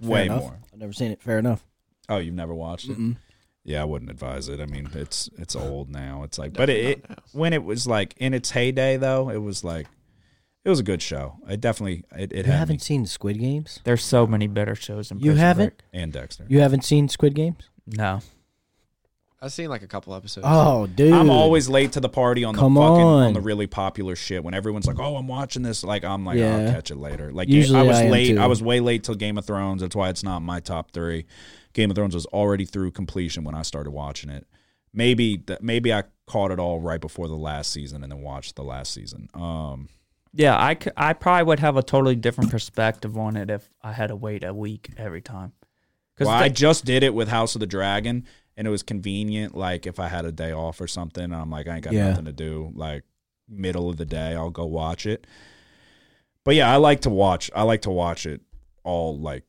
Fair 0.00 0.08
Way 0.10 0.24
enough. 0.24 0.40
more. 0.40 0.58
I've 0.72 0.78
never 0.78 0.92
seen 0.94 1.10
it. 1.12 1.22
Fair 1.22 1.38
enough. 1.38 1.64
Oh, 2.08 2.16
you've 2.16 2.34
never 2.34 2.54
watched 2.54 2.88
it? 2.88 2.96
Yeah, 3.64 3.80
I 3.80 3.84
wouldn't 3.84 4.10
advise 4.10 4.48
it. 4.48 4.60
I 4.60 4.66
mean, 4.66 4.90
it's 4.94 5.30
it's 5.38 5.56
old 5.56 5.90
now. 5.90 6.22
It's 6.22 6.38
like, 6.38 6.52
but 6.52 6.68
it, 6.68 6.84
it 6.98 7.06
when 7.32 7.52
it 7.54 7.64
was 7.64 7.86
like 7.86 8.14
in 8.18 8.34
its 8.34 8.50
heyday 8.50 8.96
though, 8.98 9.30
it 9.30 9.38
was 9.38 9.64
like 9.64 9.86
it 10.64 10.68
was 10.68 10.80
a 10.80 10.82
good 10.82 11.00
show. 11.00 11.36
I 11.48 11.56
definitely 11.56 12.04
it, 12.16 12.30
it 12.32 12.44
You 12.46 12.52
had 12.52 12.58
haven't 12.60 12.74
me 12.76 12.78
seen 12.80 13.06
Squid 13.06 13.38
Games? 13.38 13.80
there's 13.84 14.04
so 14.04 14.26
many 14.26 14.46
better 14.48 14.74
shows 14.74 15.08
than 15.08 15.18
You 15.18 15.30
Prison 15.30 15.38
haven't? 15.38 15.78
Break. 15.78 16.02
and 16.02 16.12
Dexter. 16.12 16.44
You 16.48 16.60
haven't 16.60 16.84
seen 16.84 17.08
Squid 17.08 17.34
Games? 17.34 17.70
No. 17.86 18.20
I've 19.42 19.52
seen 19.52 19.68
like 19.68 19.82
a 19.82 19.86
couple 19.86 20.14
episodes. 20.14 20.46
Oh, 20.48 20.86
dude. 20.86 21.12
I'm 21.12 21.28
always 21.28 21.68
late 21.68 21.92
to 21.92 22.00
the 22.00 22.08
party 22.08 22.44
on 22.44 22.54
the 22.54 22.60
fucking 22.62 22.76
on. 22.78 23.22
on. 23.24 23.32
the 23.34 23.42
really 23.42 23.66
popular 23.66 24.16
shit. 24.16 24.42
When 24.42 24.54
everyone's 24.54 24.86
like, 24.86 24.98
"Oh, 24.98 25.16
I'm 25.16 25.28
watching 25.28 25.62
this," 25.62 25.84
like 25.84 26.02
I'm 26.02 26.24
like, 26.24 26.38
Yeah. 26.38 26.56
"I'll 26.56 26.72
catch 26.72 26.90
it 26.90 26.96
later." 26.96 27.30
Like 27.30 27.48
Usually 27.50 27.78
I 27.78 27.82
was 27.82 27.98
I 27.98 28.08
late. 28.08 28.28
too. 28.36 28.40
I 28.40 28.46
was 28.46 28.62
way 28.62 28.80
late 28.80 29.04
till 29.04 29.14
Game 29.16 29.36
of 29.36 29.44
Thrones. 29.44 29.82
That's 29.82 29.94
why 29.94 30.08
it's 30.08 30.22
not 30.22 30.40
my 30.40 30.60
top 30.60 30.92
three. 30.92 31.26
Game 31.74 31.90
of 31.90 31.96
Thrones 31.96 32.14
was 32.14 32.24
already 32.26 32.64
through 32.64 32.92
completion 32.92 33.44
when 33.44 33.54
I 33.54 33.62
started 33.62 33.90
watching 33.90 34.30
it. 34.30 34.46
Maybe 34.92 35.36
that 35.46 35.62
maybe 35.62 35.92
I 35.92 36.04
caught 36.26 36.50
it 36.50 36.58
all 36.58 36.80
right 36.80 37.00
before 37.00 37.28
the 37.28 37.34
last 37.36 37.70
season 37.72 38.02
and 38.02 38.10
then 38.10 38.22
watched 38.22 38.56
the 38.56 38.62
last 38.64 38.92
season. 38.94 39.28
Um, 39.34 39.88
Yeah, 40.32 40.56
I 40.96 41.12
probably 41.12 41.44
would 41.44 41.58
have 41.60 41.76
a 41.76 41.82
totally 41.82 42.14
different 42.16 42.50
perspective 42.50 43.18
on 43.18 43.36
it 43.36 43.50
if 43.50 43.68
I 43.82 43.92
had 43.92 44.06
to 44.08 44.16
wait 44.16 44.42
a 44.44 44.54
week 44.54 44.90
every 44.96 45.20
time. 45.20 45.52
Because 46.14 46.28
well, 46.28 46.36
I 46.42 46.48
just 46.48 46.84
did 46.84 47.02
it 47.02 47.12
with 47.12 47.28
House 47.28 47.56
of 47.56 47.60
the 47.60 47.66
Dragon, 47.66 48.24
and 48.56 48.68
it 48.68 48.70
was 48.70 48.84
convenient. 48.84 49.56
Like 49.56 49.84
if 49.84 49.98
I 49.98 50.06
had 50.06 50.24
a 50.24 50.32
day 50.32 50.52
off 50.52 50.80
or 50.80 50.86
something, 50.86 51.24
and 51.24 51.34
I'm 51.34 51.50
like, 51.50 51.66
I 51.66 51.74
ain't 51.74 51.84
got 51.84 51.92
Yeah. 51.92 52.10
nothing 52.10 52.26
to 52.26 52.32
do. 52.32 52.70
Like 52.74 53.02
middle 53.48 53.90
of 53.90 53.96
the 53.96 54.06
day, 54.06 54.34
I'll 54.36 54.50
go 54.50 54.64
watch 54.64 55.06
it. 55.06 55.26
But 56.44 56.54
yeah, 56.54 56.70
I 56.72 56.76
like 56.76 57.00
to 57.00 57.10
watch. 57.10 57.50
I 57.54 57.62
like 57.62 57.82
to 57.82 57.90
watch 57.90 58.26
it 58.26 58.42
all 58.84 59.18
like 59.18 59.42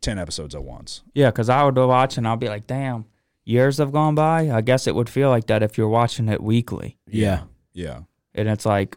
ten 0.00 0.18
episodes 0.18 0.54
at 0.54 0.62
once. 0.64 1.02
yeah, 1.14 1.30
because 1.30 1.48
I 1.48 1.64
would 1.64 1.76
watch 1.76 2.16
and 2.18 2.26
I'll 2.26 2.36
be 2.36 2.48
like, 2.48 2.66
damn, 2.66 3.04
years 3.44 3.78
have 3.78 3.92
gone 3.92 4.14
by. 4.14 4.50
I 4.50 4.60
guess 4.60 4.86
it 4.86 4.94
would 4.94 5.08
feel 5.08 5.28
like 5.30 5.46
that 5.48 5.62
if 5.62 5.76
you're 5.78 5.88
watching 5.88 6.28
it 6.28 6.42
weekly. 6.42 6.98
Yeah. 7.06 7.44
Yeah, 7.74 8.02
And 8.34 8.48
it's 8.48 8.66
like, 8.66 8.96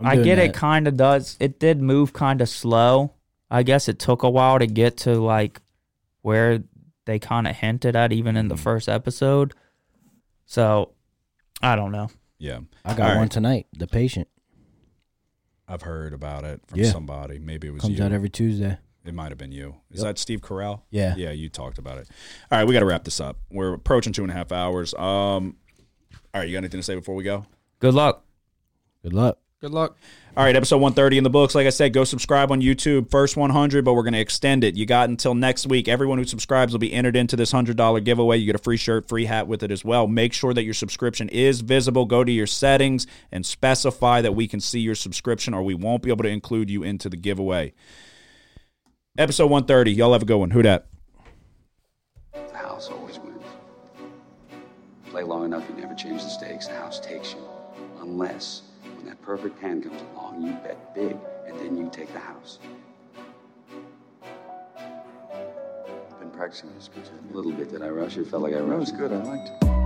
I'm 0.00 0.06
I 0.06 0.14
doing 0.16 0.24
get 0.26 0.38
it 0.38 0.52
kind 0.52 0.86
of 0.86 0.96
does. 0.98 1.36
It 1.40 1.58
did 1.58 1.80
move 1.80 2.12
kind 2.12 2.42
of 2.42 2.48
slow. 2.50 3.14
I 3.50 3.62
guess 3.62 3.88
it 3.88 3.98
took 3.98 4.22
a 4.22 4.28
while 4.28 4.58
to 4.58 4.66
get 4.66 4.98
to 4.98 5.14
like 5.14 5.62
where 6.20 6.62
they 7.06 7.18
kind 7.18 7.46
of 7.48 7.56
hinted 7.56 7.96
at 7.96 8.12
even 8.12 8.36
in 8.36 8.48
the 8.48 8.54
Mhm. 8.56 8.58
first 8.60 8.88
episode. 8.88 9.54
So 10.44 10.92
I 11.62 11.74
don't 11.76 11.92
know. 11.92 12.10
yeah. 12.38 12.60
I 12.84 12.92
got 12.94 13.00
All 13.10 13.16
one 13.16 13.18
right. 13.22 13.30
tonight. 13.30 13.66
The 13.72 13.86
Patient 13.86 14.28
I've 15.68 15.82
heard 15.82 16.12
about 16.12 16.44
it 16.44 16.60
from 16.66 16.80
Yeah. 16.80 16.90
somebody. 16.92 17.38
Maybe 17.38 17.68
it 17.68 17.72
was 17.72 17.82
comes 17.82 17.98
you. 17.98 18.04
out 18.04 18.12
every 18.12 18.28
Tuesday. 18.30 18.78
It 19.08 19.14
might 19.14 19.28
have 19.30 19.38
been 19.38 19.52
you. 19.52 19.76
Is 19.90 19.98
Yep. 20.00 20.04
that 20.06 20.18
Steve 20.18 20.40
Carell? 20.40 20.82
Yeah. 20.90 21.14
Yeah, 21.16 21.30
you 21.30 21.48
talked 21.48 21.78
about 21.78 21.98
it. 21.98 22.08
All 22.50 22.58
right, 22.58 22.64
we 22.66 22.72
got 22.72 22.80
to 22.80 22.86
wrap 22.86 23.04
this 23.04 23.20
up. 23.20 23.38
We're 23.50 23.74
approaching 23.74 24.12
two 24.12 24.22
and 24.22 24.30
a 24.30 24.34
half 24.34 24.52
hours. 24.52 24.94
Um, 24.94 25.56
all 26.34 26.40
right, 26.40 26.48
you 26.48 26.52
got 26.52 26.58
anything 26.58 26.80
to 26.80 26.84
say 26.84 26.94
before 26.94 27.14
we 27.14 27.24
go? 27.24 27.46
Good 27.80 27.94
luck. 27.94 28.24
Good 29.02 29.12
luck. 29.12 29.38
Good 29.60 29.70
luck. 29.72 29.96
All 30.36 30.44
right, 30.44 30.54
episode 30.54 30.76
130 30.76 31.16
in 31.16 31.24
the 31.24 31.30
books. 31.30 31.54
Like 31.54 31.66
I 31.66 31.70
said, 31.70 31.94
go 31.94 32.04
subscribe 32.04 32.52
on 32.52 32.60
YouTube. 32.60 33.10
First 33.10 33.38
100, 33.38 33.86
but 33.86 33.94
we're 33.94 34.02
going 34.02 34.12
to 34.12 34.20
extend 34.20 34.64
it. 34.64 34.76
You 34.76 34.84
got 34.84 35.08
until 35.08 35.34
next 35.34 35.66
week. 35.66 35.88
Everyone 35.88 36.18
who 36.18 36.24
subscribes 36.24 36.74
will 36.74 36.78
be 36.78 36.92
entered 36.92 37.16
into 37.16 37.36
this 37.36 37.52
$100 37.52 38.04
giveaway. 38.04 38.36
You 38.36 38.44
get 38.44 38.54
a 38.54 38.58
free 38.58 38.76
shirt, 38.76 39.08
free 39.08 39.24
hat 39.24 39.48
with 39.48 39.62
it 39.62 39.70
as 39.70 39.82
well. 39.82 40.06
Make 40.06 40.34
sure 40.34 40.52
that 40.52 40.64
your 40.64 40.74
subscription 40.74 41.30
is 41.30 41.62
visible. 41.62 42.04
Go 42.04 42.22
to 42.22 42.30
your 42.30 42.46
settings 42.46 43.06
and 43.32 43.46
specify 43.46 44.20
that 44.20 44.32
we 44.34 44.46
can 44.46 44.60
see 44.60 44.80
your 44.80 44.94
subscription 44.94 45.54
or 45.54 45.62
we 45.62 45.74
won't 45.74 46.02
be 46.02 46.10
able 46.10 46.24
to 46.24 46.28
include 46.30 46.68
you 46.68 46.82
into 46.82 47.08
the 47.08 47.16
giveaway. 47.16 47.72
Episode 49.18 49.46
130. 49.46 49.92
Y'all 49.92 50.12
have 50.12 50.20
a 50.20 50.26
good 50.26 50.36
one. 50.36 50.50
Who 50.50 50.60
dat? 50.60 50.88
The 52.34 52.56
house 52.56 52.90
always 52.90 53.18
wins. 53.18 53.42
Play 55.08 55.22
long 55.22 55.46
enough, 55.46 55.64
you 55.70 55.80
never 55.80 55.94
change 55.94 56.22
the 56.22 56.28
stakes. 56.28 56.66
The 56.66 56.74
house 56.74 57.00
takes 57.00 57.32
you. 57.32 57.40
Unless, 58.00 58.62
when 58.94 59.06
that 59.06 59.22
perfect 59.22 59.58
hand 59.58 59.84
comes 59.84 60.02
along, 60.12 60.42
you 60.42 60.52
bet 60.62 60.94
big, 60.94 61.16
and 61.46 61.58
then 61.58 61.78
you 61.78 61.88
take 61.90 62.12
the 62.12 62.18
house. 62.18 62.58
I've 66.10 66.20
Been 66.20 66.30
practicing 66.30 66.74
this, 66.74 66.90
Peter. 66.94 67.08
A 67.30 67.34
little 67.34 67.52
bit. 67.52 67.70
Did 67.70 67.80
I 67.80 67.88
rush 67.88 68.18
it? 68.18 68.26
Felt 68.26 68.42
like 68.42 68.52
I 68.52 68.58
rushed. 68.58 68.92
That 68.92 69.00
was 69.00 69.10
good. 69.10 69.12
I 69.12 69.22
liked 69.22 69.64
it. 69.64 69.85